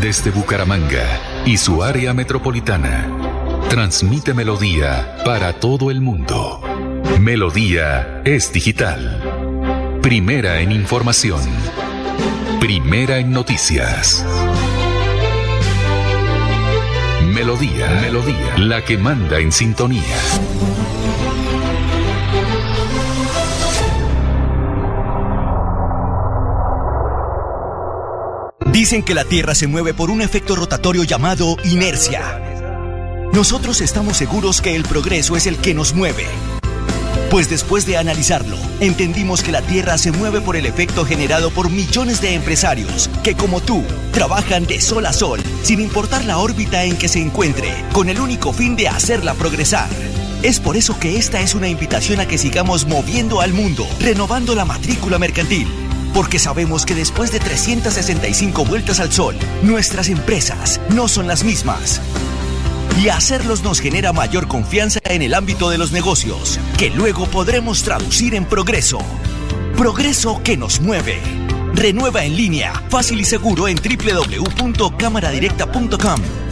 Desde 0.00 0.30
Bucaramanga 0.30 1.04
y 1.46 1.58
su 1.58 1.82
área 1.82 2.12
metropolitana, 2.12 3.08
transmite 3.70 4.34
Melodía 4.34 5.16
para 5.24 5.54
todo 5.54 5.90
el 5.90 6.02
mundo. 6.02 6.61
Melodía 7.20 8.22
es 8.24 8.52
digital. 8.52 10.00
Primera 10.02 10.60
en 10.60 10.72
información. 10.72 11.40
Primera 12.60 13.18
en 13.18 13.32
noticias. 13.32 14.24
Melodía, 17.24 17.88
Melodía, 18.00 18.58
la 18.58 18.84
que 18.84 18.98
manda 18.98 19.38
en 19.38 19.52
sintonía. 19.52 20.02
Dicen 28.72 29.02
que 29.02 29.14
la 29.14 29.24
Tierra 29.24 29.54
se 29.54 29.66
mueve 29.66 29.94
por 29.94 30.10
un 30.10 30.22
efecto 30.22 30.56
rotatorio 30.56 31.04
llamado 31.04 31.56
inercia. 31.64 32.40
Nosotros 33.32 33.80
estamos 33.80 34.16
seguros 34.16 34.60
que 34.60 34.74
el 34.74 34.82
progreso 34.82 35.36
es 35.36 35.46
el 35.46 35.56
que 35.58 35.74
nos 35.74 35.94
mueve. 35.94 36.26
Pues 37.32 37.48
después 37.48 37.86
de 37.86 37.96
analizarlo, 37.96 38.58
entendimos 38.80 39.42
que 39.42 39.52
la 39.52 39.62
Tierra 39.62 39.96
se 39.96 40.12
mueve 40.12 40.42
por 40.42 40.54
el 40.54 40.66
efecto 40.66 41.06
generado 41.06 41.50
por 41.50 41.70
millones 41.70 42.20
de 42.20 42.34
empresarios 42.34 43.08
que, 43.24 43.34
como 43.34 43.62
tú, 43.62 43.82
trabajan 44.12 44.66
de 44.66 44.82
sol 44.82 45.06
a 45.06 45.14
sol, 45.14 45.40
sin 45.62 45.80
importar 45.80 46.26
la 46.26 46.36
órbita 46.36 46.84
en 46.84 46.94
que 46.98 47.08
se 47.08 47.22
encuentre, 47.22 47.72
con 47.94 48.10
el 48.10 48.20
único 48.20 48.52
fin 48.52 48.76
de 48.76 48.88
hacerla 48.88 49.32
progresar. 49.32 49.88
Es 50.42 50.60
por 50.60 50.76
eso 50.76 51.00
que 51.00 51.16
esta 51.16 51.40
es 51.40 51.54
una 51.54 51.68
invitación 51.68 52.20
a 52.20 52.28
que 52.28 52.36
sigamos 52.36 52.86
moviendo 52.86 53.40
al 53.40 53.54
mundo, 53.54 53.88
renovando 53.98 54.54
la 54.54 54.66
matrícula 54.66 55.18
mercantil. 55.18 55.68
Porque 56.12 56.38
sabemos 56.38 56.84
que 56.84 56.94
después 56.94 57.32
de 57.32 57.40
365 57.40 58.66
vueltas 58.66 59.00
al 59.00 59.10
sol, 59.10 59.36
nuestras 59.62 60.10
empresas 60.10 60.82
no 60.90 61.08
son 61.08 61.28
las 61.28 61.44
mismas 61.44 62.02
y 63.00 63.08
hacerlos 63.08 63.62
nos 63.62 63.80
genera 63.80 64.12
mayor 64.12 64.48
confianza 64.48 65.00
en 65.04 65.22
el 65.22 65.32
ámbito 65.34 65.70
de 65.70 65.78
los 65.78 65.92
negocios, 65.92 66.58
que 66.78 66.90
luego 66.90 67.26
podremos 67.26 67.82
traducir 67.82 68.34
en 68.34 68.44
progreso. 68.44 68.98
Progreso 69.76 70.42
que 70.42 70.56
nos 70.56 70.80
mueve. 70.80 71.20
Renueva 71.74 72.24
en 72.24 72.36
línea, 72.36 72.72
fácil 72.88 73.20
y 73.20 73.24
seguro 73.24 73.68
en 73.68 73.76
www.cámaradirecta.com. 73.76 76.51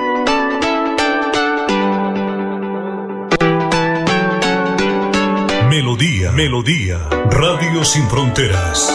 Melodía, 5.71 6.31
Melodía, 6.33 6.99
Radio 7.29 7.85
Sin 7.85 8.05
Fronteras. 8.09 8.93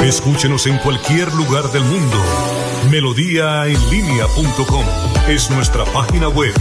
Escúchenos 0.00 0.66
en 0.66 0.76
cualquier 0.76 1.32
lugar 1.32 1.72
del 1.72 1.84
mundo. 1.84 2.18
Melodíaenlínea.com 2.90 4.84
es 5.26 5.50
nuestra 5.50 5.86
página 5.86 6.28
web. 6.28 6.52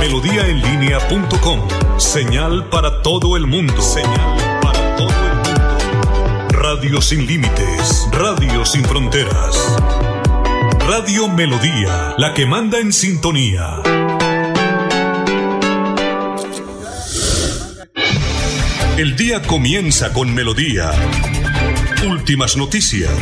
Melodíaenlínea.com. 0.00 1.60
Señal 1.98 2.64
para 2.70 3.02
todo 3.02 3.36
el 3.36 3.46
mundo. 3.46 3.78
Señal 3.78 4.60
para 4.62 4.96
todo 4.96 5.10
el 5.10 5.34
mundo. 5.34 6.48
Radio 6.48 7.02
sin 7.02 7.26
límites. 7.26 8.08
Radio 8.10 8.64
sin 8.64 8.86
fronteras. 8.86 9.76
Radio 10.88 11.28
Melodía, 11.28 12.14
la 12.16 12.32
que 12.32 12.46
manda 12.46 12.78
en 12.78 12.90
sintonía. 12.94 13.82
El 18.98 19.14
día 19.14 19.40
comienza 19.42 20.12
con 20.12 20.34
melodía. 20.34 20.90
Últimas 22.04 22.56
noticias. 22.56 23.12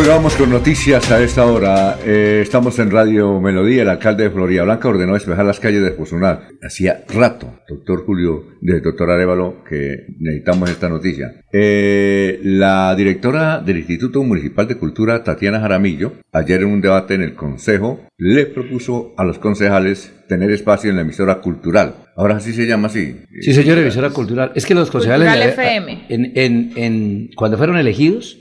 Bueno, 0.00 0.14
vamos 0.14 0.34
con 0.34 0.48
noticias 0.48 1.10
a 1.10 1.22
esta 1.22 1.44
hora. 1.44 1.98
Eh, 2.06 2.40
estamos 2.42 2.78
en 2.78 2.90
Radio 2.90 3.38
Melodía. 3.38 3.82
El 3.82 3.90
alcalde 3.90 4.24
de 4.24 4.30
Florida 4.30 4.62
Blanca 4.62 4.88
ordenó 4.88 5.12
despejar 5.12 5.44
las 5.44 5.60
calles 5.60 5.82
de 5.82 5.90
Fusunal. 5.90 6.48
Hacía 6.62 7.04
rato, 7.06 7.58
doctor 7.68 8.06
Julio, 8.06 8.46
de 8.62 8.80
doctor 8.80 9.10
Arevalo, 9.10 9.62
que 9.62 10.06
necesitamos 10.18 10.70
esta 10.70 10.88
noticia. 10.88 11.44
Eh, 11.52 12.40
la 12.42 12.94
directora 12.96 13.58
del 13.60 13.76
Instituto 13.76 14.22
Municipal 14.22 14.66
de 14.66 14.78
Cultura, 14.78 15.22
Tatiana 15.22 15.60
Jaramillo, 15.60 16.14
ayer 16.32 16.62
en 16.62 16.68
un 16.68 16.80
debate 16.80 17.12
en 17.12 17.20
el 17.20 17.34
Consejo, 17.34 18.00
le 18.16 18.46
propuso 18.46 19.12
a 19.18 19.24
los 19.24 19.38
concejales 19.38 20.14
tener 20.30 20.50
espacio 20.50 20.88
en 20.88 20.96
la 20.96 21.02
emisora 21.02 21.42
cultural. 21.42 22.06
Ahora 22.20 22.38
sí 22.38 22.52
se 22.52 22.66
llama 22.66 22.88
así. 22.88 23.16
Sí, 23.40 23.54
señor, 23.54 23.78
emisora 23.78 24.10
cultural. 24.10 24.52
Es 24.54 24.66
que 24.66 24.74
los 24.74 24.90
concejales... 24.90 25.34
FM. 25.52 26.04
En, 26.10 26.32
en, 26.34 26.72
en, 26.76 27.30
cuando 27.34 27.56
fueron 27.56 27.78
elegidos, 27.78 28.36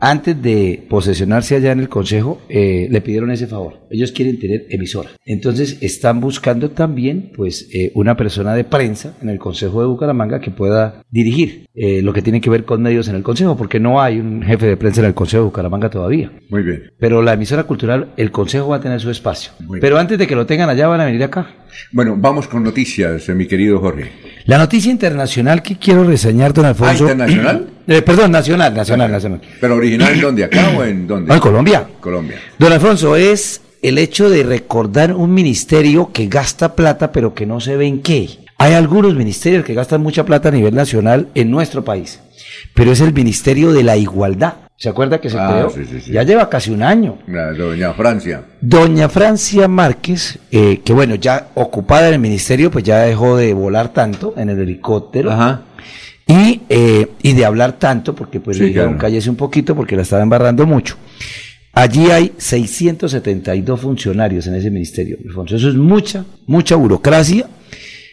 antes 0.00 0.40
de 0.40 0.86
posesionarse 0.88 1.56
allá 1.56 1.72
en 1.72 1.80
el 1.80 1.88
Consejo, 1.88 2.40
eh, 2.48 2.86
le 2.90 3.00
pidieron 3.00 3.30
ese 3.30 3.46
favor. 3.46 3.80
Ellos 3.90 4.12
quieren 4.12 4.38
tener 4.38 4.66
emisora. 4.70 5.10
Entonces 5.24 5.78
están 5.80 6.20
buscando 6.20 6.70
también 6.70 7.32
pues 7.34 7.68
eh, 7.72 7.90
una 7.94 8.16
persona 8.16 8.54
de 8.54 8.64
prensa 8.64 9.16
en 9.20 9.28
el 9.28 9.38
Consejo 9.38 9.80
de 9.80 9.88
Bucaramanga 9.88 10.40
que 10.40 10.50
pueda 10.50 11.02
dirigir 11.10 11.66
eh, 11.74 12.02
lo 12.02 12.12
que 12.12 12.22
tiene 12.22 12.40
que 12.40 12.50
ver 12.50 12.64
con 12.64 12.82
medios 12.82 13.08
en 13.08 13.16
el 13.16 13.22
Consejo, 13.22 13.56
porque 13.56 13.80
no 13.80 14.00
hay 14.00 14.18
un 14.18 14.42
jefe 14.42 14.66
de 14.66 14.76
prensa 14.76 15.00
en 15.00 15.08
el 15.08 15.14
Consejo 15.14 15.42
de 15.42 15.48
Bucaramanga 15.48 15.90
todavía. 15.90 16.30
Muy 16.50 16.62
bien. 16.62 16.92
Pero 16.98 17.22
la 17.22 17.32
emisora 17.32 17.64
cultural, 17.64 18.12
el 18.16 18.30
Consejo 18.30 18.68
va 18.68 18.76
a 18.76 18.80
tener 18.80 19.00
su 19.00 19.10
espacio. 19.10 19.52
Pero 19.80 19.98
antes 19.98 20.18
de 20.18 20.26
que 20.26 20.36
lo 20.36 20.46
tengan 20.46 20.68
allá, 20.68 20.86
van 20.86 21.00
a 21.00 21.06
venir 21.06 21.24
acá. 21.24 21.54
Bueno, 21.92 22.14
vamos 22.16 22.48
con 22.48 22.62
noticias, 22.62 23.28
mi 23.30 23.46
querido 23.46 23.80
Jorge. 23.80 24.12
La 24.44 24.58
noticia 24.58 24.90
internacional 24.90 25.62
que 25.62 25.76
quiero 25.76 26.04
reseñar, 26.04 26.52
don 26.52 26.66
Alfonso. 26.66 27.06
¿Ah, 27.06 27.12
internacional? 27.12 27.66
Eh, 27.88 28.02
perdón, 28.02 28.32
nacional, 28.32 28.74
nacional, 28.74 29.10
nacional. 29.10 29.40
¿Pero 29.62 29.76
original 29.76 30.12
en 30.12 30.20
dónde? 30.20 30.44
¿Acá 30.44 30.68
o 30.76 30.84
en 30.84 31.06
dónde? 31.06 31.28
No, 31.28 31.34
en 31.34 31.40
Colombia. 31.40 31.88
Colombia. 32.00 32.36
Don 32.58 32.70
Alfonso, 32.70 33.16
es 33.16 33.62
el 33.80 33.96
hecho 33.96 34.28
de 34.28 34.42
recordar 34.42 35.14
un 35.14 35.32
ministerio 35.32 36.10
que 36.12 36.26
gasta 36.26 36.74
plata, 36.74 37.12
pero 37.12 37.32
que 37.32 37.46
no 37.46 37.60
se 37.60 37.78
ve 37.78 37.86
en 37.86 38.02
qué. 38.02 38.28
Hay 38.58 38.74
algunos 38.74 39.14
ministerios 39.14 39.64
que 39.64 39.72
gastan 39.72 40.02
mucha 40.02 40.26
plata 40.26 40.50
a 40.50 40.52
nivel 40.52 40.74
nacional 40.74 41.28
en 41.34 41.50
nuestro 41.50 41.84
país, 41.84 42.20
pero 42.74 42.92
es 42.92 43.00
el 43.00 43.14
Ministerio 43.14 43.72
de 43.72 43.84
la 43.84 43.96
Igualdad. 43.96 44.67
¿Se 44.80 44.88
acuerda 44.88 45.20
que 45.20 45.28
se 45.28 45.36
Ah, 45.36 45.48
creó? 45.66 45.70
sí, 45.70 45.84
sí, 45.90 46.00
sí. 46.00 46.12
Ya 46.12 46.22
lleva 46.22 46.48
casi 46.48 46.70
un 46.70 46.84
año. 46.84 47.18
Doña 47.26 47.92
Francia. 47.94 48.44
Doña 48.60 49.08
Francia 49.08 49.66
Márquez, 49.66 50.38
eh, 50.52 50.80
que 50.84 50.92
bueno, 50.92 51.16
ya 51.16 51.48
ocupada 51.54 52.06
en 52.08 52.14
el 52.14 52.20
ministerio, 52.20 52.70
pues 52.70 52.84
ya 52.84 52.98
dejó 53.00 53.36
de 53.36 53.52
volar 53.54 53.92
tanto 53.92 54.34
en 54.36 54.50
el 54.50 54.60
helicóptero. 54.60 55.30
Y, 56.28 56.60
eh, 56.68 57.08
y 57.22 57.32
de 57.32 57.44
hablar 57.44 57.72
tanto, 57.78 58.14
porque 58.14 58.38
pues 58.38 58.58
le 58.58 58.66
dijeron 58.66 58.90
claro. 58.90 59.00
cállese 59.00 59.30
un 59.30 59.36
poquito 59.36 59.74
porque 59.74 59.96
la 59.96 60.02
estaba 60.02 60.22
embarrando 60.22 60.64
mucho. 60.66 60.96
Allí 61.72 62.10
hay 62.10 62.32
672 62.38 63.80
funcionarios 63.80 64.46
en 64.46 64.54
ese 64.54 64.70
ministerio, 64.70 65.16
Alfonso. 65.26 65.56
Eso 65.56 65.68
es 65.70 65.74
mucha, 65.74 66.24
mucha 66.46 66.76
burocracia. 66.76 67.46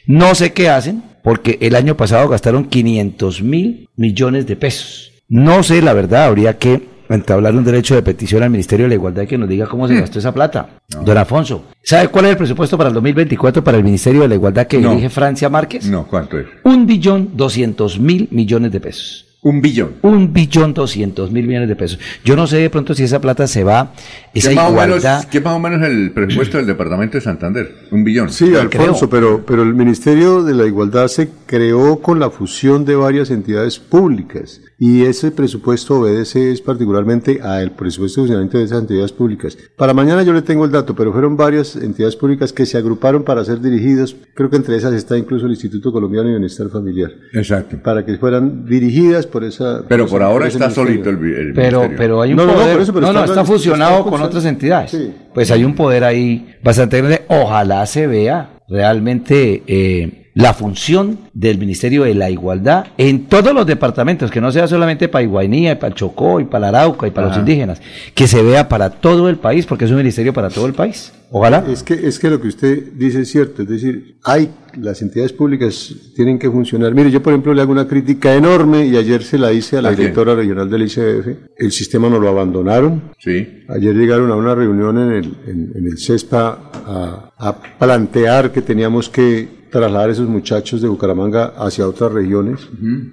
No 0.08 0.34
sé 0.34 0.52
qué 0.54 0.70
hacen, 0.70 1.04
porque 1.24 1.58
el 1.62 1.76
año 1.76 1.96
pasado 1.98 2.28
gastaron 2.30 2.66
500 2.66 3.42
mil 3.44 3.90
millones 3.98 4.48
de 4.48 4.56
pesos. 4.56 5.12
No 5.28 5.64
sé, 5.64 5.82
la 5.82 5.94
verdad, 5.94 6.26
habría 6.26 6.58
que 6.58 6.88
entablar 7.10 7.56
un 7.56 7.64
derecho 7.64 7.96
de 7.96 8.02
petición 8.02 8.44
al 8.44 8.50
Ministerio 8.50 8.86
de 8.86 8.90
la 8.90 8.96
Igualdad 8.96 9.26
que 9.28 9.38
nos 9.38 9.48
diga 9.50 9.68
cómo 9.68 9.88
se 9.88 9.96
gastó 10.00 10.20
esa 10.20 10.34
plata. 10.34 10.70
Don 11.04 11.18
Alfonso, 11.18 11.66
¿sabe 11.84 12.08
cuál 12.10 12.26
es 12.26 12.32
el 12.32 12.38
presupuesto 12.38 12.78
para 12.78 12.90
el 12.90 12.94
2024 12.96 13.64
para 13.64 13.78
el 13.78 13.84
Ministerio 13.84 14.22
de 14.22 14.28
la 14.30 14.36
Igualdad 14.36 14.68
que 14.68 14.80
No. 14.80 14.90
dirige 14.92 15.10
Francia 15.10 15.50
Márquez? 15.50 15.86
No, 15.88 16.08
¿cuánto 16.08 16.40
es? 16.40 16.48
Un 16.64 16.86
billón 16.86 17.30
doscientos 17.34 18.00
mil 18.00 18.28
millones 18.32 18.72
de 18.72 18.80
pesos. 18.80 19.25
Un 19.46 19.62
billón. 19.62 19.92
Un 20.02 20.34
billón 20.34 20.74
doscientos 20.74 21.32
mil 21.32 21.46
millones 21.46 21.70
de 21.70 21.76
pesos. 21.76 22.00
Yo 22.24 22.36
no 22.36 22.48
sé 22.48 22.58
de 22.58 22.72
pronto 22.72 22.96
si 22.96 23.04
esa 23.04 23.22
plata 23.22 23.46
se 23.46 23.64
va, 23.64 23.94
esa 24.34 24.50
¿Qué 24.50 24.56
más, 24.56 24.70
o 24.70 24.72
igualdad. 24.72 25.18
menos, 25.18 25.26
¿Qué 25.28 25.40
más 25.40 25.54
o 25.54 25.60
menos 25.60 25.88
el 25.88 26.12
presupuesto 26.14 26.58
del 26.58 26.66
departamento 26.66 27.20
de 27.20 27.22
Santander? 27.22 27.76
Un 27.92 28.04
billón. 28.04 28.32
Sí, 28.32 28.56
Alfonso, 28.56 29.08
pero, 29.08 29.46
pero 29.46 29.62
el 29.62 29.76
Ministerio 29.76 30.42
de 30.42 30.56
la 30.56 30.66
Igualdad 30.66 31.10
se 31.10 31.30
creó 31.46 32.02
con 32.02 32.20
la 32.20 32.32
fusión 32.32 32.86
de 32.86 32.96
varias 32.96 33.30
entidades 33.30 33.78
públicas 33.78 34.62
y 34.80 35.04
ese 35.04 35.30
presupuesto 35.32 36.00
obedece 36.00 36.52
es 36.52 36.62
particularmente 36.62 37.40
al 37.42 37.72
presupuesto 37.72 38.22
de 38.22 38.28
funcionamiento 38.28 38.58
de 38.58 38.64
esas 38.64 38.82
entidades 38.82 39.12
públicas. 39.12 39.58
Para 39.78 39.94
mañana 39.94 40.24
yo 40.24 40.34
le 40.34 40.42
tengo 40.42 40.66
el 40.66 40.72
dato, 40.72 40.96
pero 40.96 41.14
fueron 41.14 41.38
varias 41.38 41.76
entidades 41.76 42.16
públicas 42.16 42.52
que 42.52 42.66
se 42.66 42.78
agruparon 42.78 43.24
para 43.24 43.46
ser 43.46 43.62
dirigidas, 43.62 44.16
creo 44.34 44.50
que 44.50 44.58
entre 44.58 44.76
esas 44.76 44.94
está 44.94 45.18
incluso 45.18 45.46
el 45.46 45.52
Instituto 45.52 45.92
Colombiano 45.92 46.28
de 46.30 46.34
Bienestar 46.34 46.70
Familiar, 46.70 47.12
Exacto. 47.34 47.78
para 47.84 48.04
que 48.04 48.18
fueran 48.18 48.66
dirigidas 48.66 49.28
por 49.36 49.44
esa... 49.44 49.84
Pero 49.90 50.08
por 50.08 50.24
ahora 50.24 50.48
está 50.48 50.68
ministerio. 50.70 51.04
solito 51.04 51.10
el, 51.10 51.16
el 51.18 51.54
Pero, 51.54 51.80
ministerio. 51.82 51.98
pero 51.98 52.22
hay 52.22 52.30
un 52.32 52.38
No, 52.38 52.46
no, 52.46 52.52
no, 52.54 52.58
poder. 52.60 52.74
por 52.74 52.82
eso, 52.82 52.94
pero 52.94 53.08
no, 53.08 53.12
no, 53.14 53.26
está- 53.26 53.44
fusionado 53.44 54.06
con 54.06 54.22
otras 54.22 54.46
entidades. 54.46 54.92
Sí. 54.92 55.14
Pues 55.34 55.52
hay 55.52 55.66
un 55.66 55.76
poder 55.76 56.06
ahí 56.06 56.56
bastante 56.64 57.00
grande. 57.00 57.24
Ojalá 57.28 57.86
se 57.86 58.08
vea 58.08 58.52
realmente 58.70 59.62
eh, 59.68 60.25
la 60.36 60.54
función 60.54 61.18
del 61.34 61.58
Ministerio 61.58 62.04
de 62.04 62.14
la 62.14 62.30
Igualdad 62.30 62.88
en 62.98 63.26
todos 63.28 63.54
los 63.54 63.66
departamentos, 63.66 64.30
que 64.30 64.42
no 64.42 64.52
sea 64.52 64.68
solamente 64.68 65.08
para 65.08 65.24
Iguainía, 65.24 65.80
para 65.80 65.90
el 65.92 65.96
Chocó, 65.96 66.42
y 66.42 66.44
para 66.44 66.68
Arauca, 66.68 67.08
y 67.08 67.12
para 67.12 67.30
los 67.30 67.38
indígenas, 67.38 67.82
que 68.14 68.28
se 68.28 68.44
vea 68.44 68.68
para 68.68 68.90
todo 68.90 69.30
el 69.30 69.38
país, 69.38 69.66
porque 69.66 69.86
es 69.86 69.92
un 69.92 69.98
ministerio 69.98 70.34
para 70.34 70.50
todo 70.50 70.66
el 70.66 70.74
país. 70.74 71.14
Ojalá. 71.32 71.66
Es 71.70 71.84
que, 71.84 71.94
es 71.94 72.20
que 72.20 72.30
lo 72.30 72.42
que 72.42 72.50
usted 72.50 72.94
dice 72.94 73.22
es 73.22 73.30
cierto, 73.30 73.62
es 73.62 73.70
decir, 73.70 74.18
hay, 74.26 74.52
las 74.78 75.02
entidades 75.02 75.32
públicas 75.32 75.96
tienen 76.16 76.38
que 76.38 76.52
funcionar. 76.52 76.94
Mire, 76.94 77.12
yo 77.12 77.24
por 77.24 77.32
ejemplo 77.32 77.54
le 77.54 77.62
hago 77.62 77.72
una 77.72 77.88
crítica 77.88 78.36
enorme 78.36 78.86
y 78.86 78.98
ayer 78.98 79.24
se 79.24 79.38
la 79.38 79.54
hice 79.54 79.78
a 79.78 79.82
la 79.82 79.92
directora 79.92 80.36
regional 80.36 80.70
del 80.70 80.84
ICF. 80.84 81.28
El 81.58 81.72
sistema 81.72 82.10
nos 82.10 82.20
lo 82.20 82.28
abandonaron. 82.28 83.14
Sí. 83.20 83.64
Ayer 83.70 83.96
llegaron 83.96 84.30
a 84.32 84.36
una 84.36 84.54
reunión 84.54 84.98
en 84.98 85.12
el, 85.14 85.38
en, 85.48 85.88
el 85.88 85.98
CESPA 85.98 86.72
a, 86.86 87.34
a 87.38 87.62
plantear 87.80 88.52
que 88.52 88.62
teníamos 88.62 89.10
que 89.10 89.65
trasladar 89.80 90.10
a 90.10 90.12
esos 90.14 90.30
muchachos 90.30 90.82
de 90.82 90.88
Bucaramanga 90.88 91.54
hacia 91.58 91.86
otras 91.86 92.10
regiones, 92.14 92.62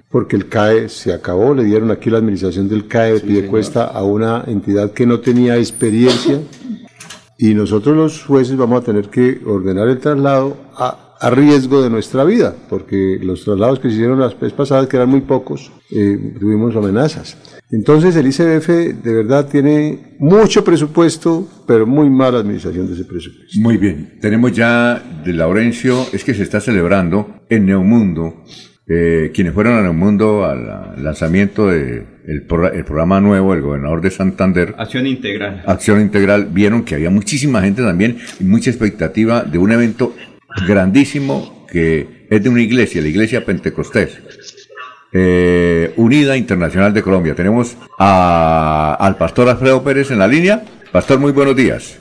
porque 0.09 0.37
el 0.37 0.47
CAE 0.47 0.87
se 0.87 1.11
acabó, 1.11 1.53
le 1.53 1.65
dieron 1.65 1.91
aquí 1.91 2.09
la 2.09 2.19
administración 2.19 2.69
del 2.69 2.87
CAE 2.87 3.15
de 3.15 3.19
Pidecuesta 3.19 3.83
a 3.83 4.01
una 4.03 4.45
entidad 4.47 4.91
que 4.91 5.05
no 5.05 5.19
tenía 5.19 5.57
experiencia 5.57 6.39
y 7.37 7.53
nosotros 7.53 7.97
los 7.97 8.23
jueces 8.23 8.55
vamos 8.55 8.81
a 8.81 8.85
tener 8.85 9.09
que 9.09 9.41
ordenar 9.45 9.89
el 9.89 9.99
traslado 9.99 10.55
a, 10.77 11.15
a 11.19 11.29
riesgo 11.29 11.81
de 11.81 11.89
nuestra 11.89 12.23
vida, 12.23 12.55
porque 12.69 13.19
los 13.21 13.43
traslados 13.43 13.79
que 13.79 13.89
se 13.89 13.95
hicieron 13.95 14.21
las 14.21 14.33
veces 14.39 14.53
pasadas, 14.53 14.87
que 14.87 14.95
eran 14.95 15.09
muy 15.09 15.21
pocos, 15.21 15.69
eh, 15.91 16.35
tuvimos 16.39 16.75
amenazas. 16.77 17.37
Entonces 17.73 18.15
el 18.15 18.27
ICBF 18.27 18.67
de 19.03 19.13
verdad 19.15 19.47
tiene 19.47 20.15
mucho 20.19 20.63
presupuesto, 20.63 21.49
pero 21.65 21.87
muy 21.87 22.07
mala 22.07 22.37
administración 22.37 22.85
de 22.85 22.93
ese 22.93 23.03
presupuesto. 23.03 23.59
Muy 23.59 23.77
bien, 23.77 24.19
tenemos 24.21 24.51
ya 24.51 25.01
de 25.25 25.33
Laurencio, 25.33 26.05
es 26.13 26.23
que 26.23 26.35
se 26.35 26.43
está 26.43 26.61
celebrando 26.61 27.41
en 27.49 27.65
Neomundo, 27.65 28.43
eh, 28.87 29.31
quienes 29.33 29.55
fueron 29.55 29.73
a 29.73 29.81
Neomundo 29.81 30.45
al 30.45 31.03
lanzamiento 31.03 31.67
del 31.67 32.05
de 32.27 32.37
el 32.75 32.85
programa 32.85 33.19
nuevo 33.19 33.53
del 33.53 33.63
gobernador 33.63 34.01
de 34.01 34.11
Santander. 34.11 34.75
Acción 34.77 35.07
Integral. 35.07 35.63
Acción 35.65 35.99
Integral, 35.99 36.49
vieron 36.51 36.83
que 36.83 36.93
había 36.93 37.09
muchísima 37.09 37.63
gente 37.63 37.81
también 37.81 38.17
y 38.39 38.43
mucha 38.43 38.69
expectativa 38.69 39.41
de 39.41 39.57
un 39.57 39.71
evento 39.71 40.15
grandísimo 40.67 41.65
que 41.71 42.27
es 42.29 42.43
de 42.43 42.49
una 42.49 42.61
iglesia, 42.61 43.01
la 43.01 43.07
iglesia 43.07 43.43
Pentecostés 43.43 44.19
eh, 45.13 45.93
Unida 45.97 46.35
Internacional 46.35 46.93
de 46.93 47.01
Colombia. 47.01 47.35
Tenemos 47.35 47.77
al 47.97 49.15
pastor 49.17 49.49
Alfredo 49.49 49.83
Pérez 49.83 50.11
en 50.11 50.19
la 50.19 50.27
línea. 50.27 50.63
Pastor, 50.91 51.19
muy 51.19 51.31
buenos 51.31 51.55
días. 51.55 51.99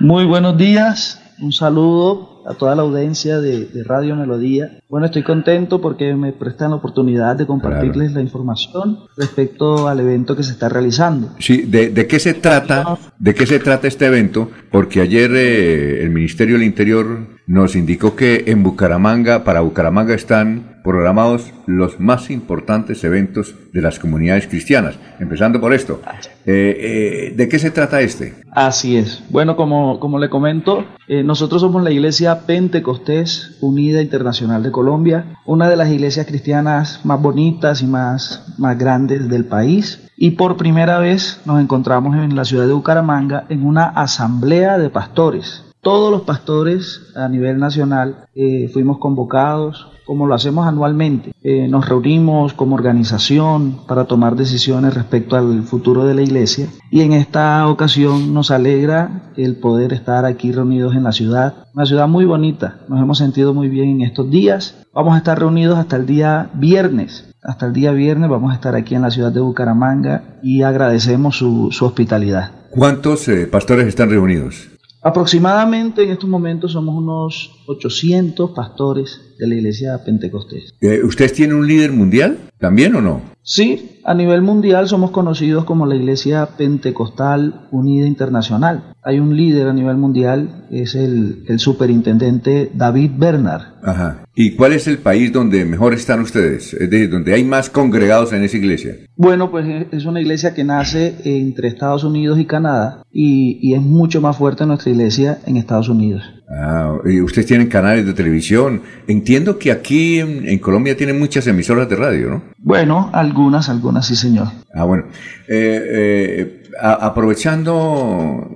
Muy 0.00 0.24
buenos 0.24 0.58
días, 0.58 1.22
un 1.40 1.52
saludo 1.52 2.42
a 2.46 2.54
toda 2.54 2.74
la 2.74 2.82
audiencia 2.82 3.38
de, 3.40 3.68
Radio 3.84 4.16
Melodía. 4.16 4.78
Bueno, 4.88 5.06
estoy 5.06 5.22
contento 5.22 5.80
porque 5.80 6.14
me 6.14 6.32
prestan 6.32 6.70
la 6.70 6.76
oportunidad 6.76 7.36
de 7.36 7.46
compartirles 7.46 8.12
la 8.12 8.20
información 8.20 8.98
respecto 9.16 9.88
al 9.88 10.00
evento 10.00 10.36
que 10.36 10.42
se 10.42 10.52
está 10.52 10.68
realizando. 10.68 11.30
Sí, 11.38 11.62
¿de, 11.62 12.06
qué 12.06 12.18
se 12.18 12.34
trata? 12.34 12.98
¿De 13.18 13.34
qué 13.34 13.46
se 13.46 13.60
trata 13.60 13.88
este 13.88 14.06
evento? 14.06 14.50
Porque 14.70 15.00
ayer 15.00 15.30
eh, 15.34 16.02
el 16.02 16.10
Ministerio 16.10 16.54
del 16.56 16.64
Interior 16.64 17.33
nos 17.46 17.76
indicó 17.76 18.16
que 18.16 18.44
en 18.46 18.62
Bucaramanga, 18.62 19.44
para 19.44 19.60
Bucaramanga 19.60 20.14
están 20.14 20.80
programados 20.82 21.52
los 21.66 21.98
más 22.00 22.30
importantes 22.30 23.04
eventos 23.04 23.54
de 23.72 23.82
las 23.82 23.98
comunidades 23.98 24.46
cristianas. 24.46 24.96
Empezando 25.18 25.60
por 25.60 25.72
esto, 25.72 26.00
eh, 26.46 27.30
eh, 27.30 27.34
¿de 27.36 27.48
qué 27.48 27.58
se 27.58 27.70
trata 27.70 28.00
este? 28.00 28.34
Así 28.52 28.96
es. 28.96 29.22
Bueno, 29.30 29.56
como, 29.56 29.98
como 30.00 30.18
le 30.18 30.28
comento, 30.28 30.84
nosotros 31.08 31.60
somos 31.60 31.82
la 31.82 31.90
iglesia 31.90 32.46
Pentecostés 32.46 33.58
Unida 33.60 34.02
Internacional 34.02 34.62
de 34.62 34.70
Colombia, 34.72 35.36
una 35.44 35.68
de 35.68 35.76
las 35.76 35.90
iglesias 35.90 36.26
cristianas 36.26 37.00
más 37.04 37.20
bonitas 37.20 37.82
y 37.82 37.86
más, 37.86 38.54
más 38.58 38.78
grandes 38.78 39.28
del 39.28 39.44
país. 39.44 40.00
Y 40.16 40.32
por 40.32 40.56
primera 40.56 40.98
vez 40.98 41.40
nos 41.44 41.60
encontramos 41.60 42.16
en 42.16 42.36
la 42.36 42.44
ciudad 42.44 42.66
de 42.66 42.72
Bucaramanga 42.72 43.44
en 43.48 43.66
una 43.66 43.86
asamblea 43.86 44.78
de 44.78 44.90
pastores. 44.90 45.63
Todos 45.84 46.10
los 46.10 46.22
pastores 46.22 47.12
a 47.14 47.28
nivel 47.28 47.58
nacional 47.58 48.24
eh, 48.34 48.70
fuimos 48.72 48.96
convocados, 48.96 49.90
como 50.06 50.26
lo 50.26 50.34
hacemos 50.34 50.66
anualmente. 50.66 51.32
Eh, 51.42 51.68
nos 51.68 51.86
reunimos 51.86 52.54
como 52.54 52.74
organización 52.74 53.80
para 53.86 54.06
tomar 54.06 54.34
decisiones 54.34 54.94
respecto 54.94 55.36
al 55.36 55.62
futuro 55.64 56.06
de 56.06 56.14
la 56.14 56.22
iglesia 56.22 56.68
y 56.90 57.02
en 57.02 57.12
esta 57.12 57.68
ocasión 57.68 58.32
nos 58.32 58.50
alegra 58.50 59.30
el 59.36 59.56
poder 59.56 59.92
estar 59.92 60.24
aquí 60.24 60.52
reunidos 60.52 60.96
en 60.96 61.02
la 61.02 61.12
ciudad, 61.12 61.66
una 61.74 61.84
ciudad 61.84 62.08
muy 62.08 62.24
bonita, 62.24 62.78
nos 62.88 63.02
hemos 63.02 63.18
sentido 63.18 63.52
muy 63.52 63.68
bien 63.68 63.90
en 63.90 64.00
estos 64.00 64.30
días. 64.30 64.86
Vamos 64.94 65.14
a 65.14 65.18
estar 65.18 65.38
reunidos 65.38 65.78
hasta 65.78 65.96
el 65.96 66.06
día 66.06 66.48
viernes. 66.54 67.28
Hasta 67.42 67.66
el 67.66 67.74
día 67.74 67.92
viernes 67.92 68.30
vamos 68.30 68.52
a 68.52 68.54
estar 68.54 68.74
aquí 68.74 68.94
en 68.94 69.02
la 69.02 69.10
ciudad 69.10 69.32
de 69.32 69.40
Bucaramanga 69.40 70.38
y 70.42 70.62
agradecemos 70.62 71.36
su, 71.36 71.68
hospitalidad. 71.82 72.52
¿Cuántos 72.70 73.28
eh, 73.28 73.46
pastores 73.46 73.86
están 73.86 74.08
reunidos? 74.08 74.73
Aproximadamente 75.04 76.02
en 76.02 76.12
estos 76.12 76.30
momentos 76.30 76.72
somos 76.72 76.94
unos 76.96 77.50
800 77.66 78.50
pastores 78.50 79.20
de 79.38 79.46
la 79.46 79.54
iglesia 79.54 80.04
pentecostés. 80.04 80.74
Eh, 80.80 81.02
¿Ustedes 81.02 81.32
tienen 81.32 81.56
un 81.56 81.66
líder 81.66 81.92
mundial 81.92 82.38
también 82.58 82.94
o 82.94 83.00
no? 83.00 83.34
Sí, 83.42 84.00
a 84.04 84.14
nivel 84.14 84.40
mundial 84.40 84.88
somos 84.88 85.10
conocidos 85.10 85.64
como 85.64 85.84
la 85.84 85.96
iglesia 85.96 86.48
pentecostal 86.56 87.68
unida 87.70 88.06
internacional. 88.06 88.94
Hay 89.02 89.18
un 89.18 89.36
líder 89.36 89.68
a 89.68 89.74
nivel 89.74 89.98
mundial, 89.98 90.66
es 90.70 90.94
el, 90.94 91.44
el 91.46 91.58
superintendente 91.58 92.70
David 92.72 93.10
Bernard. 93.18 93.74
Ajá. 93.82 94.24
¿Y 94.34 94.52
cuál 94.56 94.72
es 94.72 94.86
el 94.86 94.96
país 94.96 95.30
donde 95.30 95.66
mejor 95.66 95.92
están 95.92 96.20
ustedes? 96.20 96.72
Es 96.72 96.88
decir, 96.88 97.10
donde 97.10 97.34
hay 97.34 97.44
más 97.44 97.68
congregados 97.68 98.32
en 98.32 98.42
esa 98.44 98.56
iglesia. 98.56 98.96
Bueno, 99.14 99.50
pues 99.50 99.66
es 99.92 100.06
una 100.06 100.22
iglesia 100.22 100.54
que 100.54 100.64
nace 100.64 101.16
entre 101.24 101.68
Estados 101.68 102.02
Unidos 102.02 102.38
y 102.38 102.46
Canadá 102.46 103.02
y, 103.12 103.58
y 103.60 103.74
es 103.74 103.82
mucho 103.82 104.22
más 104.22 104.38
fuerte 104.38 104.64
nuestra 104.64 104.90
iglesia 104.90 105.40
en 105.44 105.58
Estados 105.58 105.90
Unidos. 105.90 106.22
Ah, 106.48 106.98
y 107.06 107.20
ustedes 107.20 107.46
tienen 107.46 107.68
canales 107.68 108.04
de 108.04 108.12
televisión. 108.12 108.82
Entiendo 109.06 109.58
que 109.58 109.72
aquí 109.72 110.20
en, 110.20 110.58
Colombia 110.58 110.96
tienen 110.96 111.18
muchas 111.18 111.46
emisoras 111.46 111.88
de 111.88 111.96
radio, 111.96 112.30
¿no? 112.30 112.42
Bueno, 112.58 113.10
algunas, 113.12 113.68
algunas 113.68 114.06
sí, 114.06 114.14
señor. 114.14 114.48
Ah, 114.72 114.84
bueno. 114.84 115.04
Eh, 115.48 115.82
eh, 115.90 116.60
aprovechando 116.80 118.54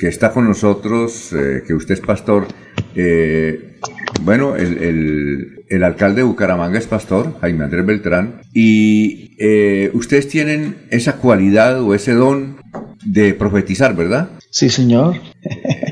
que 0.00 0.08
está 0.08 0.32
con 0.32 0.46
nosotros, 0.46 1.32
eh, 1.32 1.62
que 1.66 1.74
usted 1.74 1.94
es 1.94 2.00
pastor, 2.00 2.46
bueno, 4.22 4.56
el, 4.56 5.64
el, 5.68 5.84
alcalde 5.84 6.16
de 6.16 6.22
Bucaramanga 6.24 6.78
es 6.78 6.86
pastor, 6.86 7.38
Jaime 7.40 7.64
Andrés 7.64 7.86
Beltrán, 7.86 8.40
y 8.52 9.36
ustedes 9.92 10.28
tienen 10.28 10.76
esa 10.90 11.16
cualidad 11.16 11.80
o 11.80 11.94
ese 11.94 12.14
don 12.14 12.56
de 13.04 13.34
profetizar, 13.34 13.94
¿verdad? 13.94 14.30
Sí, 14.50 14.68
señor. 14.68 15.16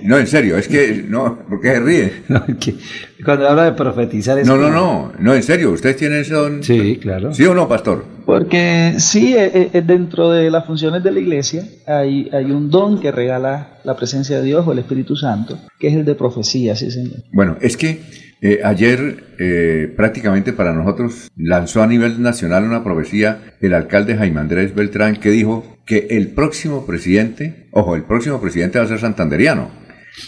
No, 0.05 0.19
en 0.19 0.27
serio, 0.27 0.57
es 0.57 0.69
que, 0.69 1.05
no, 1.09 1.39
¿por 1.49 1.61
qué 1.61 1.69
se 1.73 1.81
ríe? 1.81 2.13
cuando 3.25 3.49
habla 3.49 3.65
de 3.65 3.73
profetizar 3.73 4.39
es 4.39 4.47
No, 4.47 4.57
no, 4.57 4.71
no, 4.71 5.13
no, 5.19 5.35
en 5.35 5.43
serio, 5.43 5.71
¿ustedes 5.71 5.97
tienen 5.97 6.21
eso? 6.21 6.49
Sí, 6.63 6.99
claro. 7.01 7.33
¿Sí 7.33 7.45
o 7.45 7.55
no, 7.55 7.69
pastor? 7.69 8.05
Porque 8.33 8.95
sí, 8.97 9.35
eh, 9.37 9.68
eh, 9.74 9.83
dentro 9.83 10.30
de 10.30 10.51
las 10.51 10.64
funciones 10.64 11.03
de 11.03 11.11
la 11.11 11.20
iglesia 11.20 11.66
hay, 11.87 12.30
hay 12.33 12.51
un 12.51 12.70
don 12.70 12.99
que 12.99 13.12
regala 13.12 13.78
la 13.85 13.95
presencia 13.95 14.39
de 14.39 14.43
Dios 14.43 14.66
o 14.66 14.72
el 14.72 14.78
Espíritu 14.78 15.16
Santo, 15.16 15.59
que 15.78 15.89
es 15.89 15.95
el 15.95 16.07
de 16.07 16.14
profecía, 16.14 16.74
sí, 16.74 16.91
señor. 16.91 17.24
Bueno, 17.30 17.59
es 17.61 17.76
que 17.76 18.01
eh, 18.41 18.61
ayer 18.64 19.93
prácticamente 19.97 20.55
para 20.55 20.72
nosotros 20.72 21.30
lanzó 21.37 21.83
a 21.83 21.87
nivel 21.87 22.22
nacional 22.22 22.64
una 22.64 22.83
profecía 22.83 23.57
el 23.61 23.74
alcalde 23.74 24.16
Jaime 24.16 24.41
Andrés 24.41 24.74
Beltrán 24.74 25.16
que 25.16 25.30
dijo 25.30 25.64
que 25.85 26.07
el 26.11 26.28
próximo 26.28 26.87
presidente, 26.87 27.66
ojo, 27.72 27.97
el 27.97 28.05
próximo 28.05 28.41
presidente 28.41 28.78
va 28.78 28.87
a 28.87 28.89
ser 28.89 29.01
santanderiano. 29.01 29.68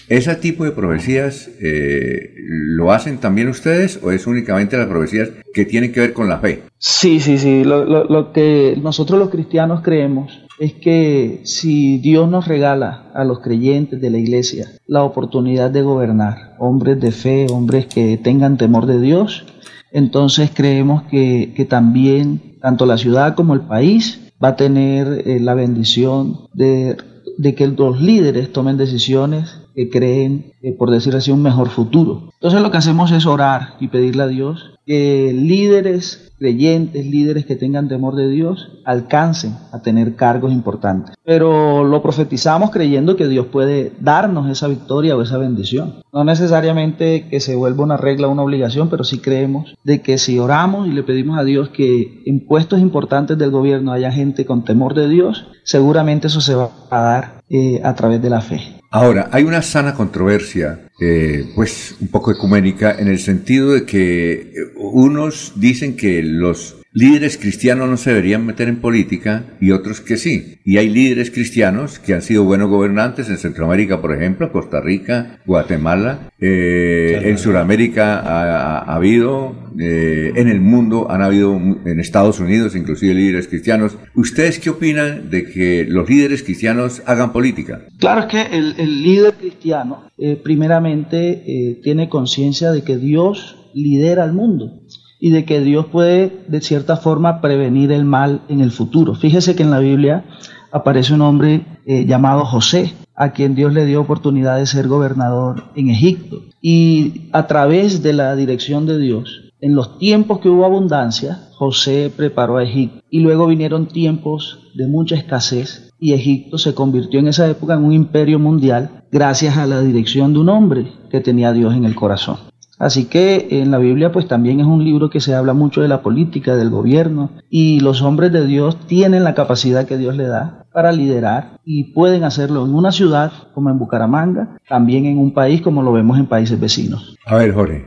¿Ese 0.09 0.35
tipo 0.37 0.65
de 0.65 0.73
profecías 0.73 1.51
eh, 1.61 2.35
lo 2.47 2.93
hacen 2.93 3.19
también 3.19 3.49
ustedes 3.49 4.01
o 4.03 4.11
es 4.11 4.27
únicamente 4.27 4.77
las 4.77 4.87
profecías 4.87 5.31
que 5.53 5.65
tienen 5.65 5.93
que 5.93 6.01
ver 6.01 6.13
con 6.13 6.29
la 6.29 6.39
fe? 6.39 6.63
Sí, 6.79 7.21
sí, 7.21 7.39
sí. 7.39 7.65
Lo, 7.65 8.33
que 8.33 8.77
nosotros 8.81 9.19
los 9.19 9.31
cristianos 9.31 9.83
creemos 9.83 10.45
es 10.59 10.75
que 10.75 11.41
si 11.45 11.99
Dios 11.99 12.29
nos 12.31 12.49
regala 12.49 13.11
a 13.15 13.25
los 13.25 13.41
creyentes 13.41 14.01
de 14.01 14.11
la 14.11 14.19
iglesia 14.19 14.69
la 14.87 15.03
oportunidad 15.03 15.71
de 15.71 15.83
gobernar, 15.83 16.55
hombres 16.59 17.01
de 17.01 17.13
fe, 17.13 17.47
hombres 17.51 17.87
que 17.87 18.17
tengan 18.17 18.57
temor 18.57 18.87
de 18.87 19.01
Dios, 19.01 19.47
entonces 19.91 20.51
creemos 20.53 21.05
que, 21.05 21.67
también 21.69 22.59
tanto 22.61 22.87
la 22.87 22.99
ciudad 22.99 23.35
como 23.35 23.55
el 23.55 23.61
país 23.63 24.33
va 24.43 24.49
a 24.49 24.57
tener 24.57 25.23
eh, 25.27 25.41
la 25.41 25.55
bendición 25.55 26.49
de, 26.53 26.97
de 27.37 27.55
que 27.55 27.67
los 27.67 28.01
líderes 28.01 28.53
tomen 28.53 28.77
decisiones 28.77 29.61
que 29.75 29.91
creen, 29.91 30.53
eh, 30.63 30.73
por 30.73 30.91
decir 30.91 31.15
así, 31.17 31.31
un 31.31 31.43
mejor 31.43 31.69
futuro. 31.69 32.31
Entonces 32.35 32.61
lo 32.61 32.71
que 32.71 32.79
hacemos 32.79 33.11
es 33.13 33.27
orar 33.27 33.75
y 33.81 33.89
pedirle 33.89 34.23
a 34.23 34.29
Dios 34.29 34.74
que 34.87 35.33
líderes 35.33 36.33
creyentes, 36.39 37.07
líderes 37.07 37.47
que 37.47 37.57
tengan 37.57 37.89
temor 37.89 38.17
de 38.17 38.29
Dios, 38.29 38.73
alcancen 38.85 39.57
a 39.73 39.81
tener 39.81 40.15
cargos 40.15 40.53
importantes. 40.53 41.15
Pero 41.25 41.85
lo 41.85 42.03
profetizamos 42.03 42.71
creyendo 42.71 43.17
que 43.17 43.29
Dios 43.29 43.47
puede 43.47 43.93
darnos 44.01 44.51
esa 44.51 44.69
victoria 44.69 45.17
o 45.17 45.23
esa 45.23 45.39
bendición. 45.39 46.03
No 46.13 46.25
necesariamente 46.25 47.29
que 47.29 47.41
se 47.41 47.57
vuelva 47.57 47.85
una 47.85 47.97
regla 47.97 48.29
o 48.29 48.33
una 48.33 48.43
obligación, 48.43 48.91
pero 48.91 49.05
sí 49.05 49.19
creemos 49.21 49.75
de 49.85 50.03
que 50.03 50.19
si 50.19 50.39
oramos 50.39 50.87
y 50.87 50.91
le 50.91 51.03
pedimos 51.03 51.39
a 51.39 51.45
Dios 51.45 51.71
que 51.71 52.23
en 52.27 52.47
puestos 52.47 52.81
importantes 52.81 53.39
del 53.39 53.51
gobierno 53.51 53.93
haya 53.93 54.13
gente 54.13 54.45
con 54.45 54.65
temor 54.65 54.95
de 54.95 55.09
Dios, 55.09 55.47
seguramente 55.63 56.27
eso 56.27 56.41
se 56.41 56.55
va 56.55 56.71
a 56.91 57.01
dar 57.01 57.43
eh, 57.49 57.81
a 57.85 57.95
través 57.95 58.21
de 58.21 58.31
la 58.31 58.41
fe. 58.41 58.74
Ahora, 58.95 59.29
hay 59.33 59.43
una 59.43 59.61
sana 59.61 59.93
controversia, 59.93 60.89
eh, 61.01 61.51
pues 61.57 61.97
un 62.01 62.07
poco 62.07 62.31
ecuménica, 62.31 62.95
en 62.97 63.09
el 63.09 63.19
sentido 63.19 63.73
de 63.73 63.85
que 63.85 64.33
eh, 64.35 64.53
unos 64.77 65.55
dicen 65.57 65.97
que 65.97 66.23
los 66.23 66.77
líderes 66.95 67.37
cristianos 67.37 67.91
no 67.91 67.97
se 67.97 68.11
deberían 68.11 68.47
meter 68.47 68.69
en 68.69 68.77
política 68.77 69.45
y 69.61 69.73
otros 69.73 70.01
que 70.01 70.17
sí. 70.17 70.61
Y 70.65 70.79
hay 70.79 70.89
líderes 70.89 71.31
cristianos 71.33 71.99
que 71.99 72.15
han 72.15 72.23
sido 72.23 72.45
buenos 72.45 72.71
gobernantes 72.71 73.29
en 73.29 73.37
Centroamérica, 73.37 74.01
por 74.01 74.15
ejemplo, 74.15 74.53
Costa 74.53 74.81
Rica, 74.81 75.41
Guatemala, 75.45 76.31
eh, 76.39 77.21
en 77.25 77.37
Sudamérica 77.39 78.21
ha, 78.21 78.95
habido, 78.95 79.57
eh, 79.79 80.33
en 80.37 80.49
el 80.49 80.61
mundo 80.61 81.11
han 81.11 81.21
habido, 81.21 81.57
en 81.57 81.99
Estados 81.99 82.39
Unidos 82.39 82.77
inclusive 82.77 83.13
líderes 83.13 83.49
cristianos. 83.49 83.99
¿Ustedes 84.15 84.61
qué 84.61 84.71
opinan 84.71 85.31
de 85.31 85.47
que 85.47 85.85
los 85.89 86.09
líderes 86.09 86.45
cristianos 86.45 87.03
hagan 87.07 87.33
política? 87.33 87.83
Claro, 87.99 88.21
es 88.21 88.27
que 88.27 88.57
el, 88.57 89.03
líder 89.03 89.35
cristiano 89.35 90.11
eh, 90.17 90.41
primeramente 90.43 91.81
tiene 91.83 92.09
conciencia 92.09 92.71
de 92.71 92.83
que 92.83 92.97
Dios 92.97 93.57
lidera 93.75 94.23
al 94.23 94.33
mundo 94.33 94.84
y 95.25 95.31
de 95.31 95.47
que 95.47 95.63
Dios 95.63 95.87
puede 95.87 96.45
de 96.49 96.61
cierta 96.61 96.99
forma 96.99 97.41
prevenir 97.41 97.91
el 97.93 98.05
mal 98.05 98.43
en 98.51 98.61
el 98.61 98.71
futuro. 98.71 99.15
Fíjese 99.15 99.57
que 99.57 99.63
en 99.63 99.71
la 99.71 99.79
Biblia 99.79 100.27
aparece 100.71 101.15
un 101.15 101.23
hombre 101.23 101.65
eh, 101.87 102.05
llamado 102.05 102.45
José, 102.45 102.93
a 103.15 103.33
quien 103.33 103.55
Dios 103.55 103.73
le 103.73 103.87
dio 103.87 104.03
oportunidad 104.03 104.59
de 104.59 104.67
ser 104.67 104.87
gobernador 104.87 105.65
en 105.77 105.89
Egipto. 105.89 106.43
Y 106.61 107.31
a 107.33 107.47
través 107.47 108.03
de 108.03 108.13
la 108.13 108.37
dirección 108.37 108.85
de 108.85 108.99
Dios, 108.99 109.51
en 109.63 109.75
los 109.75 109.99
tiempos 109.99 110.41
que 110.41 110.51
hubo 110.51 110.67
abundancia, 110.67 111.49
José 111.57 112.13
preparó 112.15 112.59
a 112.59 112.65
Egipto. 112.65 113.01
Y 113.09 113.21
luego 113.21 113.47
vinieron 113.47 113.89
tiempos 113.89 114.59
de 114.75 114.89
mucha 114.89 115.15
escasez 115.15 115.91
y 115.99 116.13
Egipto 116.13 116.59
se 116.59 116.75
convirtió 116.75 117.19
en 117.19 117.29
esa 117.29 117.49
época 117.49 117.73
en 117.73 117.85
un 117.85 117.93
imperio 117.93 118.39
mundial 118.39 119.05
gracias 119.11 119.57
a 119.57 119.67
la 119.67 119.81
dirección 119.81 120.35
de 120.35 120.41
un 120.41 120.51
hombre 120.51 120.93
que 121.11 121.23
tenía 121.23 121.53
Dios 121.53 121.75
en 121.75 121.87
el 121.87 121.95
corazón. 121.95 122.37
Así 122.85 123.07
que 123.07 123.49
en 123.63 123.71
la 123.71 123.79
Biblia 123.79 124.13
pues 124.13 124.29
también 124.29 124.61
es 124.61 124.67
un 124.67 124.85
libro 124.85 125.09
que 125.09 125.19
se 125.19 125.35
habla 125.35 125.55
mucho 125.55 125.81
de 125.81 125.89
la 125.89 126.03
política, 126.03 126.55
del 126.55 126.69
gobierno 126.69 127.31
y 127.49 127.81
los 127.81 128.03
hombres 128.03 128.31
de 128.31 128.47
Dios 128.47 128.79
tienen 128.87 129.25
la 129.25 129.35
capacidad 129.35 129.87
que 129.87 129.97
Dios 129.97 130.15
le 130.17 130.27
da 130.27 130.67
para 130.71 130.93
liderar 130.93 131.61
y 131.65 131.95
pueden 131.95 132.25
hacerlo 132.25 132.63
en 132.67 132.75
una 132.75 132.93
ciudad 132.93 133.33
como 133.55 133.71
en 133.71 133.79
Bucaramanga, 133.79 134.59
también 134.69 135.07
en 135.07 135.17
un 135.17 135.33
país 135.33 135.63
como 135.63 135.83
lo 135.83 135.95
vemos 135.95 136.19
en 136.19 136.27
países 136.27 136.61
vecinos. 136.61 137.17
A 137.25 137.37
ver, 137.37 137.55
Jorge. 137.55 137.87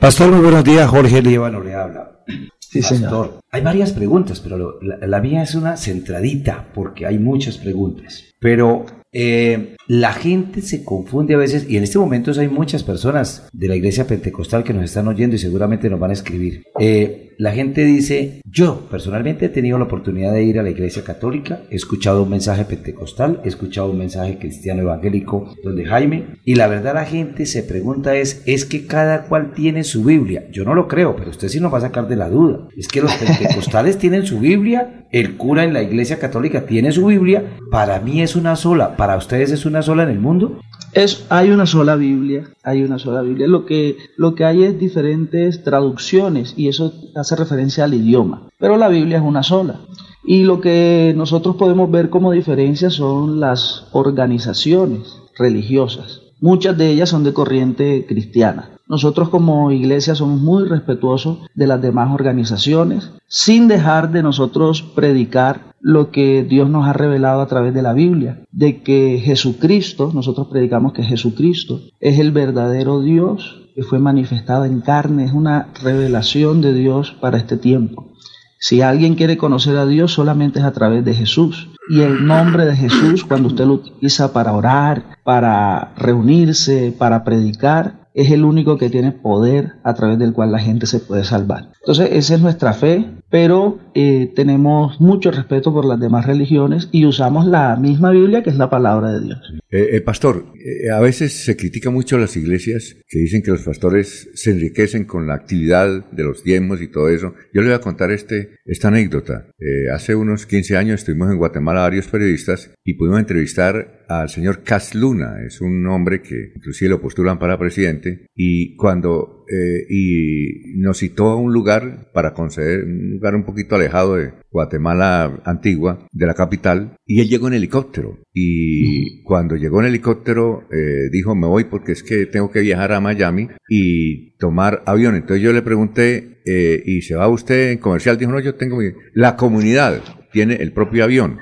Pastor, 0.00 0.32
muy 0.32 0.40
buenos 0.40 0.64
días. 0.64 0.90
Jorge 0.90 1.22
Líbano 1.22 1.62
le 1.62 1.76
habla. 1.76 2.10
Sí, 2.58 2.82
señor. 2.82 3.38
Hay 3.52 3.62
varias 3.62 3.92
preguntas, 3.92 4.40
pero 4.40 4.80
la, 4.82 5.06
la 5.06 5.20
mía 5.20 5.44
es 5.44 5.54
una 5.54 5.76
centradita 5.76 6.66
porque 6.74 7.06
hay 7.06 7.20
muchas 7.20 7.58
preguntas. 7.58 8.24
Pero 8.40 8.86
eh, 9.12 9.75
la 9.88 10.12
gente 10.12 10.62
se 10.62 10.84
confunde 10.84 11.34
a 11.34 11.38
veces 11.38 11.66
y 11.68 11.76
en 11.76 11.84
este 11.84 11.98
momento 11.98 12.32
hay 12.38 12.48
muchas 12.48 12.82
personas 12.82 13.48
de 13.52 13.68
la 13.68 13.76
iglesia 13.76 14.06
pentecostal 14.06 14.64
que 14.64 14.72
nos 14.72 14.84
están 14.84 15.08
oyendo 15.08 15.36
y 15.36 15.38
seguramente 15.38 15.88
nos 15.88 16.00
van 16.00 16.10
a 16.10 16.14
escribir. 16.14 16.64
Eh, 16.80 17.34
la 17.38 17.52
gente 17.52 17.84
dice, 17.84 18.40
yo 18.50 18.88
personalmente 18.90 19.46
he 19.46 19.48
tenido 19.50 19.76
la 19.76 19.84
oportunidad 19.84 20.32
de 20.32 20.42
ir 20.42 20.58
a 20.58 20.62
la 20.62 20.70
iglesia 20.70 21.04
católica, 21.04 21.64
he 21.70 21.76
escuchado 21.76 22.22
un 22.22 22.30
mensaje 22.30 22.64
pentecostal, 22.64 23.42
he 23.44 23.48
escuchado 23.48 23.90
un 23.90 23.98
mensaje 23.98 24.38
cristiano 24.38 24.80
evangélico 24.80 25.54
donde 25.62 25.84
Jaime, 25.84 26.38
y 26.44 26.54
la 26.54 26.66
verdad 26.66 26.94
la 26.94 27.04
gente 27.04 27.44
se 27.44 27.62
pregunta 27.62 28.16
es, 28.16 28.42
es 28.46 28.64
que 28.64 28.86
cada 28.86 29.26
cual 29.26 29.52
tiene 29.52 29.84
su 29.84 30.02
Biblia. 30.02 30.46
Yo 30.50 30.64
no 30.64 30.74
lo 30.74 30.88
creo, 30.88 31.14
pero 31.14 31.30
usted 31.30 31.48
sí 31.48 31.60
nos 31.60 31.72
va 31.72 31.78
a 31.78 31.82
sacar 31.82 32.08
de 32.08 32.16
la 32.16 32.30
duda. 32.30 32.68
Es 32.74 32.88
que 32.88 33.02
los 33.02 33.14
pentecostales 33.16 33.98
tienen 33.98 34.24
su 34.24 34.40
Biblia, 34.40 35.06
el 35.12 35.36
cura 35.36 35.64
en 35.64 35.74
la 35.74 35.82
iglesia 35.82 36.18
católica 36.18 36.64
tiene 36.64 36.90
su 36.90 37.06
Biblia, 37.06 37.58
para 37.70 38.00
mí 38.00 38.22
es 38.22 38.34
una 38.34 38.56
sola, 38.56 38.96
para 38.96 39.16
ustedes 39.16 39.52
es 39.52 39.66
una 39.66 39.75
sola 39.82 40.02
en 40.02 40.10
el 40.10 40.20
mundo. 40.20 40.60
Es, 40.92 41.26
hay 41.28 41.50
una 41.50 41.66
sola 41.66 41.96
Biblia, 41.96 42.44
hay 42.62 42.82
una 42.82 42.98
sola 42.98 43.22
Biblia. 43.22 43.46
Lo 43.46 43.66
que, 43.66 43.96
lo 44.16 44.34
que 44.34 44.44
hay 44.44 44.62
es 44.62 44.78
diferentes 44.78 45.62
traducciones 45.62 46.54
y 46.56 46.68
eso 46.68 46.92
hace 47.14 47.36
referencia 47.36 47.84
al 47.84 47.94
idioma. 47.94 48.48
Pero 48.58 48.76
la 48.76 48.88
Biblia 48.88 49.18
es 49.18 49.24
una 49.24 49.42
sola. 49.42 49.80
Y 50.24 50.44
lo 50.44 50.60
que 50.60 51.14
nosotros 51.16 51.56
podemos 51.56 51.90
ver 51.90 52.10
como 52.10 52.32
diferencia 52.32 52.90
son 52.90 53.38
las 53.40 53.86
organizaciones 53.92 55.20
religiosas. 55.38 56.22
Muchas 56.40 56.76
de 56.76 56.90
ellas 56.90 57.10
son 57.10 57.24
de 57.24 57.32
corriente 57.32 58.04
cristiana. 58.06 58.70
Nosotros 58.88 59.30
como 59.30 59.72
iglesia 59.72 60.14
somos 60.14 60.40
muy 60.40 60.64
respetuosos 60.64 61.38
de 61.54 61.66
las 61.66 61.82
demás 61.82 62.12
organizaciones, 62.12 63.10
sin 63.26 63.66
dejar 63.68 64.12
de 64.12 64.22
nosotros 64.22 64.82
predicar 64.82 65.74
lo 65.80 66.10
que 66.10 66.42
Dios 66.42 66.68
nos 66.68 66.86
ha 66.86 66.92
revelado 66.92 67.40
a 67.40 67.46
través 67.46 67.74
de 67.74 67.82
la 67.82 67.92
Biblia, 67.92 68.42
de 68.52 68.82
que 68.82 69.20
Jesucristo, 69.24 70.10
nosotros 70.14 70.48
predicamos 70.48 70.92
que 70.92 71.02
Jesucristo 71.02 71.80
es 72.00 72.18
el 72.18 72.32
verdadero 72.32 73.00
Dios 73.00 73.62
que 73.74 73.82
fue 73.82 73.98
manifestado 73.98 74.64
en 74.64 74.80
carne, 74.80 75.24
es 75.24 75.32
una 75.32 75.68
revelación 75.82 76.62
de 76.62 76.72
Dios 76.72 77.14
para 77.20 77.36
este 77.36 77.58
tiempo. 77.58 78.12
Si 78.58 78.80
alguien 78.80 79.16
quiere 79.16 79.36
conocer 79.36 79.76
a 79.76 79.84
Dios, 79.84 80.12
solamente 80.12 80.60
es 80.60 80.64
a 80.64 80.72
través 80.72 81.04
de 81.04 81.12
Jesús. 81.12 81.68
Y 81.90 82.00
el 82.00 82.26
nombre 82.26 82.64
de 82.64 82.74
Jesús, 82.74 83.24
cuando 83.24 83.48
usted 83.48 83.66
lo 83.66 83.74
utiliza 83.74 84.32
para 84.32 84.54
orar, 84.54 85.18
para 85.24 85.92
reunirse, 85.96 86.94
para 86.98 87.22
predicar, 87.22 88.08
es 88.14 88.30
el 88.30 88.44
único 88.44 88.78
que 88.78 88.88
tiene 88.88 89.12
poder 89.12 89.74
a 89.84 89.92
través 89.92 90.18
del 90.18 90.32
cual 90.32 90.50
la 90.50 90.58
gente 90.58 90.86
se 90.86 91.00
puede 91.00 91.22
salvar. 91.22 91.72
Entonces, 91.80 92.08
esa 92.12 92.34
es 92.34 92.40
nuestra 92.40 92.72
fe, 92.72 93.10
pero 93.28 93.78
eh, 93.98 94.30
tenemos 94.36 95.00
mucho 95.00 95.30
respeto 95.30 95.72
por 95.72 95.86
las 95.86 95.98
demás 95.98 96.26
religiones 96.26 96.90
y 96.92 97.06
usamos 97.06 97.46
la 97.46 97.76
misma 97.76 98.10
Biblia 98.10 98.42
que 98.42 98.50
es 98.50 98.58
la 98.58 98.68
palabra 98.68 99.12
de 99.12 99.24
Dios. 99.24 99.38
Eh, 99.70 99.88
eh 99.92 100.00
pastor, 100.02 100.52
eh, 100.62 100.90
a 100.90 101.00
veces 101.00 101.32
se 101.32 101.56
critica 101.56 101.88
mucho 101.88 102.16
a 102.16 102.18
las 102.18 102.36
iglesias 102.36 102.94
que 103.08 103.20
dicen 103.20 103.40
que 103.40 103.52
los 103.52 103.62
pastores 103.62 104.28
se 104.34 104.50
enriquecen 104.50 105.06
con 105.06 105.26
la 105.26 105.32
actividad 105.32 106.10
de 106.10 106.24
los 106.24 106.44
diezmos 106.44 106.82
y 106.82 106.88
todo 106.88 107.08
eso. 107.08 107.32
Yo 107.54 107.62
le 107.62 107.68
voy 107.68 107.76
a 107.76 107.80
contar 107.80 108.10
este, 108.10 108.58
esta 108.66 108.88
anécdota. 108.88 109.46
hace 109.94 110.14
unos 110.14 110.44
15 110.44 110.76
años 110.76 111.00
estuvimos 111.00 111.30
en 111.30 111.38
Guatemala 111.38 111.80
varios 111.80 112.08
periodistas 112.08 112.70
y 112.84 112.94
pudimos 112.94 113.20
entrevistar 113.20 114.04
al 114.08 114.28
señor 114.28 114.62
Cas 114.62 114.94
Luna, 114.94 115.42
es 115.46 115.62
un 115.62 115.86
hombre 115.86 116.20
que 116.20 116.52
inclusive 116.54 116.90
lo 116.90 117.00
postulan 117.00 117.38
para 117.38 117.58
presidente, 117.58 118.26
y 118.34 118.76
cuando 118.76 119.36
eh, 119.48 119.86
y 119.88 120.78
nos 120.78 120.98
citó 120.98 121.26
a 121.28 121.36
un 121.36 121.52
lugar 121.52 122.10
para 122.12 122.34
conceder, 122.34 122.84
un 122.84 123.12
lugar 123.12 123.36
un 123.36 123.44
poquito 123.44 123.76
alejado 123.76 123.85
de 123.92 124.32
Guatemala 124.50 125.40
antigua, 125.44 126.06
de 126.12 126.26
la 126.26 126.34
capital, 126.34 126.96
y 127.06 127.20
él 127.20 127.28
llegó 127.28 127.48
en 127.48 127.54
helicóptero. 127.54 128.18
Y 128.32 129.22
cuando 129.22 129.56
llegó 129.56 129.80
en 129.80 129.86
helicóptero, 129.86 130.64
eh, 130.72 131.08
dijo, 131.10 131.34
me 131.34 131.46
voy 131.46 131.64
porque 131.64 131.92
es 131.92 132.02
que 132.02 132.26
tengo 132.26 132.50
que 132.50 132.60
viajar 132.60 132.92
a 132.92 133.00
Miami 133.00 133.48
y 133.68 134.36
tomar 134.38 134.82
avión. 134.86 135.14
Entonces 135.14 135.42
yo 135.42 135.52
le 135.52 135.62
pregunté, 135.62 136.42
eh, 136.44 136.82
¿y 136.84 137.02
se 137.02 137.14
va 137.14 137.28
usted 137.28 137.72
en 137.72 137.78
comercial? 137.78 138.18
Dijo, 138.18 138.32
no, 138.32 138.40
yo 138.40 138.54
tengo 138.54 138.76
mi... 138.76 138.90
La 139.14 139.36
comunidad 139.36 140.02
tiene 140.32 140.54
el 140.56 140.72
propio 140.72 141.04
avión. 141.04 141.38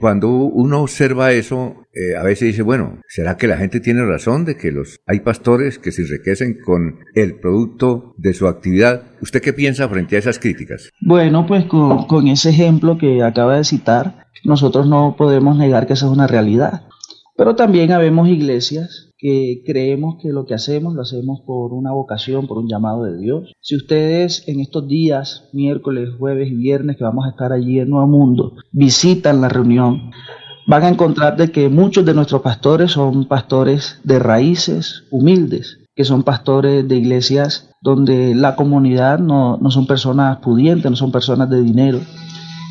cuando 0.00 0.28
uno 0.28 0.82
observa 0.82 1.32
eso, 1.32 1.81
eh, 1.94 2.16
a 2.16 2.22
veces 2.22 2.48
dice, 2.48 2.62
bueno, 2.62 3.00
¿será 3.08 3.36
que 3.36 3.46
la 3.46 3.56
gente 3.56 3.80
tiene 3.80 4.04
razón 4.04 4.44
de 4.44 4.56
que 4.56 4.72
los 4.72 5.00
hay 5.06 5.20
pastores 5.20 5.78
que 5.78 5.92
se 5.92 6.02
enriquecen 6.02 6.58
con 6.64 7.00
el 7.14 7.38
producto 7.38 8.14
de 8.16 8.34
su 8.34 8.46
actividad? 8.46 9.02
¿Usted 9.20 9.42
qué 9.42 9.52
piensa 9.52 9.88
frente 9.88 10.16
a 10.16 10.18
esas 10.18 10.38
críticas? 10.38 10.90
Bueno, 11.00 11.46
pues 11.46 11.64
con, 11.66 12.06
con 12.06 12.28
ese 12.28 12.50
ejemplo 12.50 12.98
que 12.98 13.22
acaba 13.22 13.56
de 13.56 13.64
citar, 13.64 14.26
nosotros 14.44 14.88
no 14.88 15.16
podemos 15.16 15.56
negar 15.56 15.86
que 15.86 15.92
esa 15.92 16.06
es 16.06 16.12
una 16.12 16.26
realidad. 16.26 16.88
Pero 17.36 17.56
también 17.56 17.92
habemos 17.92 18.28
iglesias 18.28 19.12
que 19.22 19.62
creemos 19.64 20.16
que 20.20 20.30
lo 20.30 20.46
que 20.46 20.54
hacemos 20.54 20.94
lo 20.94 21.02
hacemos 21.02 21.42
por 21.46 21.72
una 21.72 21.92
vocación, 21.92 22.48
por 22.48 22.58
un 22.58 22.68
llamado 22.68 23.04
de 23.04 23.18
Dios. 23.18 23.52
Si 23.60 23.76
ustedes 23.76 24.46
en 24.48 24.58
estos 24.60 24.88
días, 24.88 25.48
miércoles, 25.52 26.10
jueves 26.18 26.50
y 26.50 26.56
viernes 26.56 26.96
que 26.96 27.04
vamos 27.04 27.26
a 27.26 27.30
estar 27.30 27.52
allí 27.52 27.78
en 27.78 27.90
Nuevo 27.90 28.08
Mundo, 28.08 28.56
visitan 28.72 29.40
la 29.40 29.48
reunión, 29.48 30.10
van 30.66 30.84
a 30.84 30.88
encontrar 30.88 31.36
de 31.36 31.50
que 31.50 31.68
muchos 31.68 32.04
de 32.04 32.14
nuestros 32.14 32.42
pastores 32.42 32.92
son 32.92 33.26
pastores 33.26 34.00
de 34.04 34.18
raíces 34.18 35.04
humildes, 35.10 35.78
que 35.94 36.04
son 36.04 36.22
pastores 36.22 36.86
de 36.86 36.96
iglesias 36.96 37.70
donde 37.82 38.34
la 38.34 38.56
comunidad 38.56 39.18
no, 39.18 39.58
no 39.58 39.70
son 39.70 39.86
personas 39.86 40.38
pudientes, 40.38 40.90
no 40.90 40.96
son 40.96 41.12
personas 41.12 41.50
de 41.50 41.62
dinero. 41.62 42.00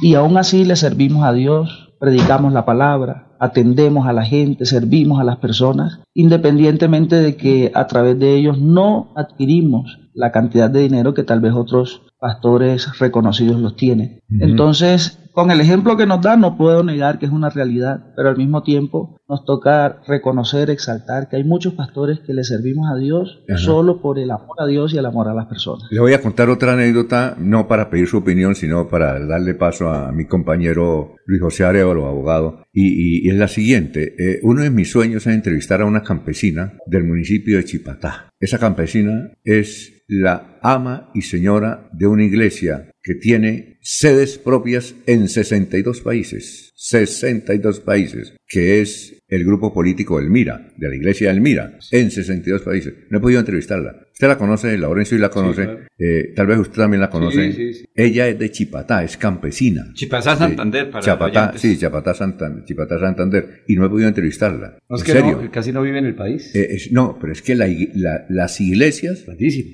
Y 0.02 0.16
aún 0.16 0.38
así 0.38 0.66
le 0.66 0.76
servimos 0.76 1.24
a 1.24 1.34
Dios, 1.34 1.94
predicamos 2.00 2.54
la 2.54 2.66
palabra, 2.66 3.28
atendemos 3.40 4.08
a 4.08 4.14
la 4.14 4.24
gente, 4.24 4.66
servimos 4.66 5.20
a 5.20 5.24
las 5.24 5.38
personas, 5.38 6.00
independientemente 6.14 7.16
de 7.16 7.36
que 7.36 7.72
a 7.76 7.88
través 7.88 8.18
de 8.18 8.36
ellos 8.36 8.60
no 8.60 9.12
adquirimos 9.16 10.00
la 10.14 10.32
cantidad 10.32 10.70
de 10.70 10.82
dinero 10.82 11.14
que 11.14 11.24
tal 11.24 11.40
vez 11.40 11.54
otros 11.54 12.02
pastores 12.22 13.00
reconocidos 13.00 13.60
los 13.60 13.76
tienen. 13.76 14.22
Entonces, 14.30 15.18
con 15.32 15.50
el 15.50 15.60
ejemplo 15.60 15.98
que 15.98 16.06
nos 16.06 16.22
da, 16.22 16.38
no 16.38 16.56
puedo 16.56 16.84
negar 16.84 17.18
que 17.18 17.26
es 17.26 17.32
una 17.32 17.50
realidad, 17.50 18.14
pero 18.16 18.30
al 18.30 18.38
mismo 18.38 18.62
tiempo 18.62 19.20
nos 19.28 19.44
toca 19.44 20.02
reconocer, 20.06 20.70
exaltar 20.70 21.30
que 21.30 21.38
hay 21.38 21.44
muchos 21.44 21.74
pastores 21.74 22.20
que 22.20 22.36
le 22.36 22.44
servimos 22.44 22.92
a 22.94 22.98
Dios 22.98 23.44
solo 23.56 24.02
por 24.02 24.20
el 24.20 24.30
amor 24.30 24.58
a 24.60 24.68
Dios 24.68 24.94
y 24.94 25.00
el 25.00 25.06
amor 25.08 25.30
a 25.30 25.34
las 25.34 25.48
personas. 25.48 25.88
Le 25.90 26.00
voy 26.00 26.14
a 26.14 26.22
contar 26.22 26.50
otra 26.50 26.74
anécdota, 26.74 27.36
no 27.40 27.68
para 27.68 27.90
pedir 27.90 28.08
su 28.08 28.18
opinión, 28.18 28.54
sino 28.54 28.88
para 28.88 29.26
darle 29.26 29.56
paso 29.56 29.90
a 29.90 30.12
mi 30.12 30.28
compañero 30.28 31.16
Luis 31.26 31.42
José 31.42 31.64
Arevalo, 31.64 32.06
abogado, 32.06 32.66
y, 32.72 33.28
es 33.28 33.36
la 33.36 33.48
siguiente. 33.48 34.14
Eh, 34.20 34.40
uno 34.44 34.62
de 34.62 34.70
mis 34.70 34.92
sueños 34.92 35.26
es 35.26 35.34
entrevistar 35.34 35.82
a 35.82 35.86
una 35.86 36.04
campesina 36.04 36.74
del 36.86 37.04
municipio 37.04 37.58
de 37.58 37.66
Chipatá. 37.66 38.30
Esa 38.40 38.60
campesina 38.60 39.32
es 39.44 40.01
la 40.12 40.60
ama 40.62 41.10
y 41.14 41.22
señora 41.22 41.90
de 41.94 42.06
una 42.06 42.26
iglesia 42.26 42.92
que 43.02 43.16
tiene 43.16 43.78
sedes 43.82 44.38
propias 44.38 44.94
en 45.08 45.30
62 45.30 46.02
países. 46.02 46.74
62 46.76 47.80
países, 47.80 48.34
que 48.46 48.82
es 48.82 49.21
el 49.32 49.46
grupo 49.46 49.74
político 49.74 50.20
Elmira, 50.20 50.68
de 50.76 50.90
la 50.90 50.96
iglesia 50.96 51.32
Elmira, 51.32 51.80
en 51.90 52.12
62 52.12 52.62
países. 52.62 52.94
No 53.10 53.18
he 53.18 53.22
podido 53.22 53.40
entrevistarla. 53.40 54.08
Usted 54.12 54.28
la 54.28 54.38
conoce, 54.38 54.78
Laurencio, 54.78 55.18
y 55.18 55.22
la 55.22 55.30
conoce. 55.30 55.68
Eh, 55.98 56.34
tal 56.36 56.46
vez 56.46 56.60
usted 56.60 56.82
también 56.82 57.00
la 57.02 57.10
conoce. 57.10 57.88
Ella 57.96 58.28
es 58.28 58.38
de 58.38 58.52
Chipatá, 58.52 59.04
es 59.04 59.16
campesina. 59.16 59.90
Chipatá, 59.94 60.36
Santander, 60.36 60.92
para 60.92 61.04
Chapatá, 61.04 61.54
Sí, 61.56 61.78
Chapatá, 61.78 62.14
Santander, 62.14 62.66
Chipatá, 62.66 63.00
Santander. 63.00 63.64
Y 63.68 63.76
no 63.76 63.86
he 63.86 63.90
podido 63.90 64.10
entrevistarla. 64.10 64.78
¿En 64.88 64.98
serio? 65.00 65.50
casi 65.50 65.72
no 65.72 65.82
vive 65.82 66.00
en 66.00 66.06
el 66.06 66.16
país. 66.16 66.54
Eh, 66.54 66.78
no, 66.92 67.18
pero 67.20 67.32
es 67.34 67.42
que 67.42 67.56
las 67.56 68.62
iglesias 68.62 69.26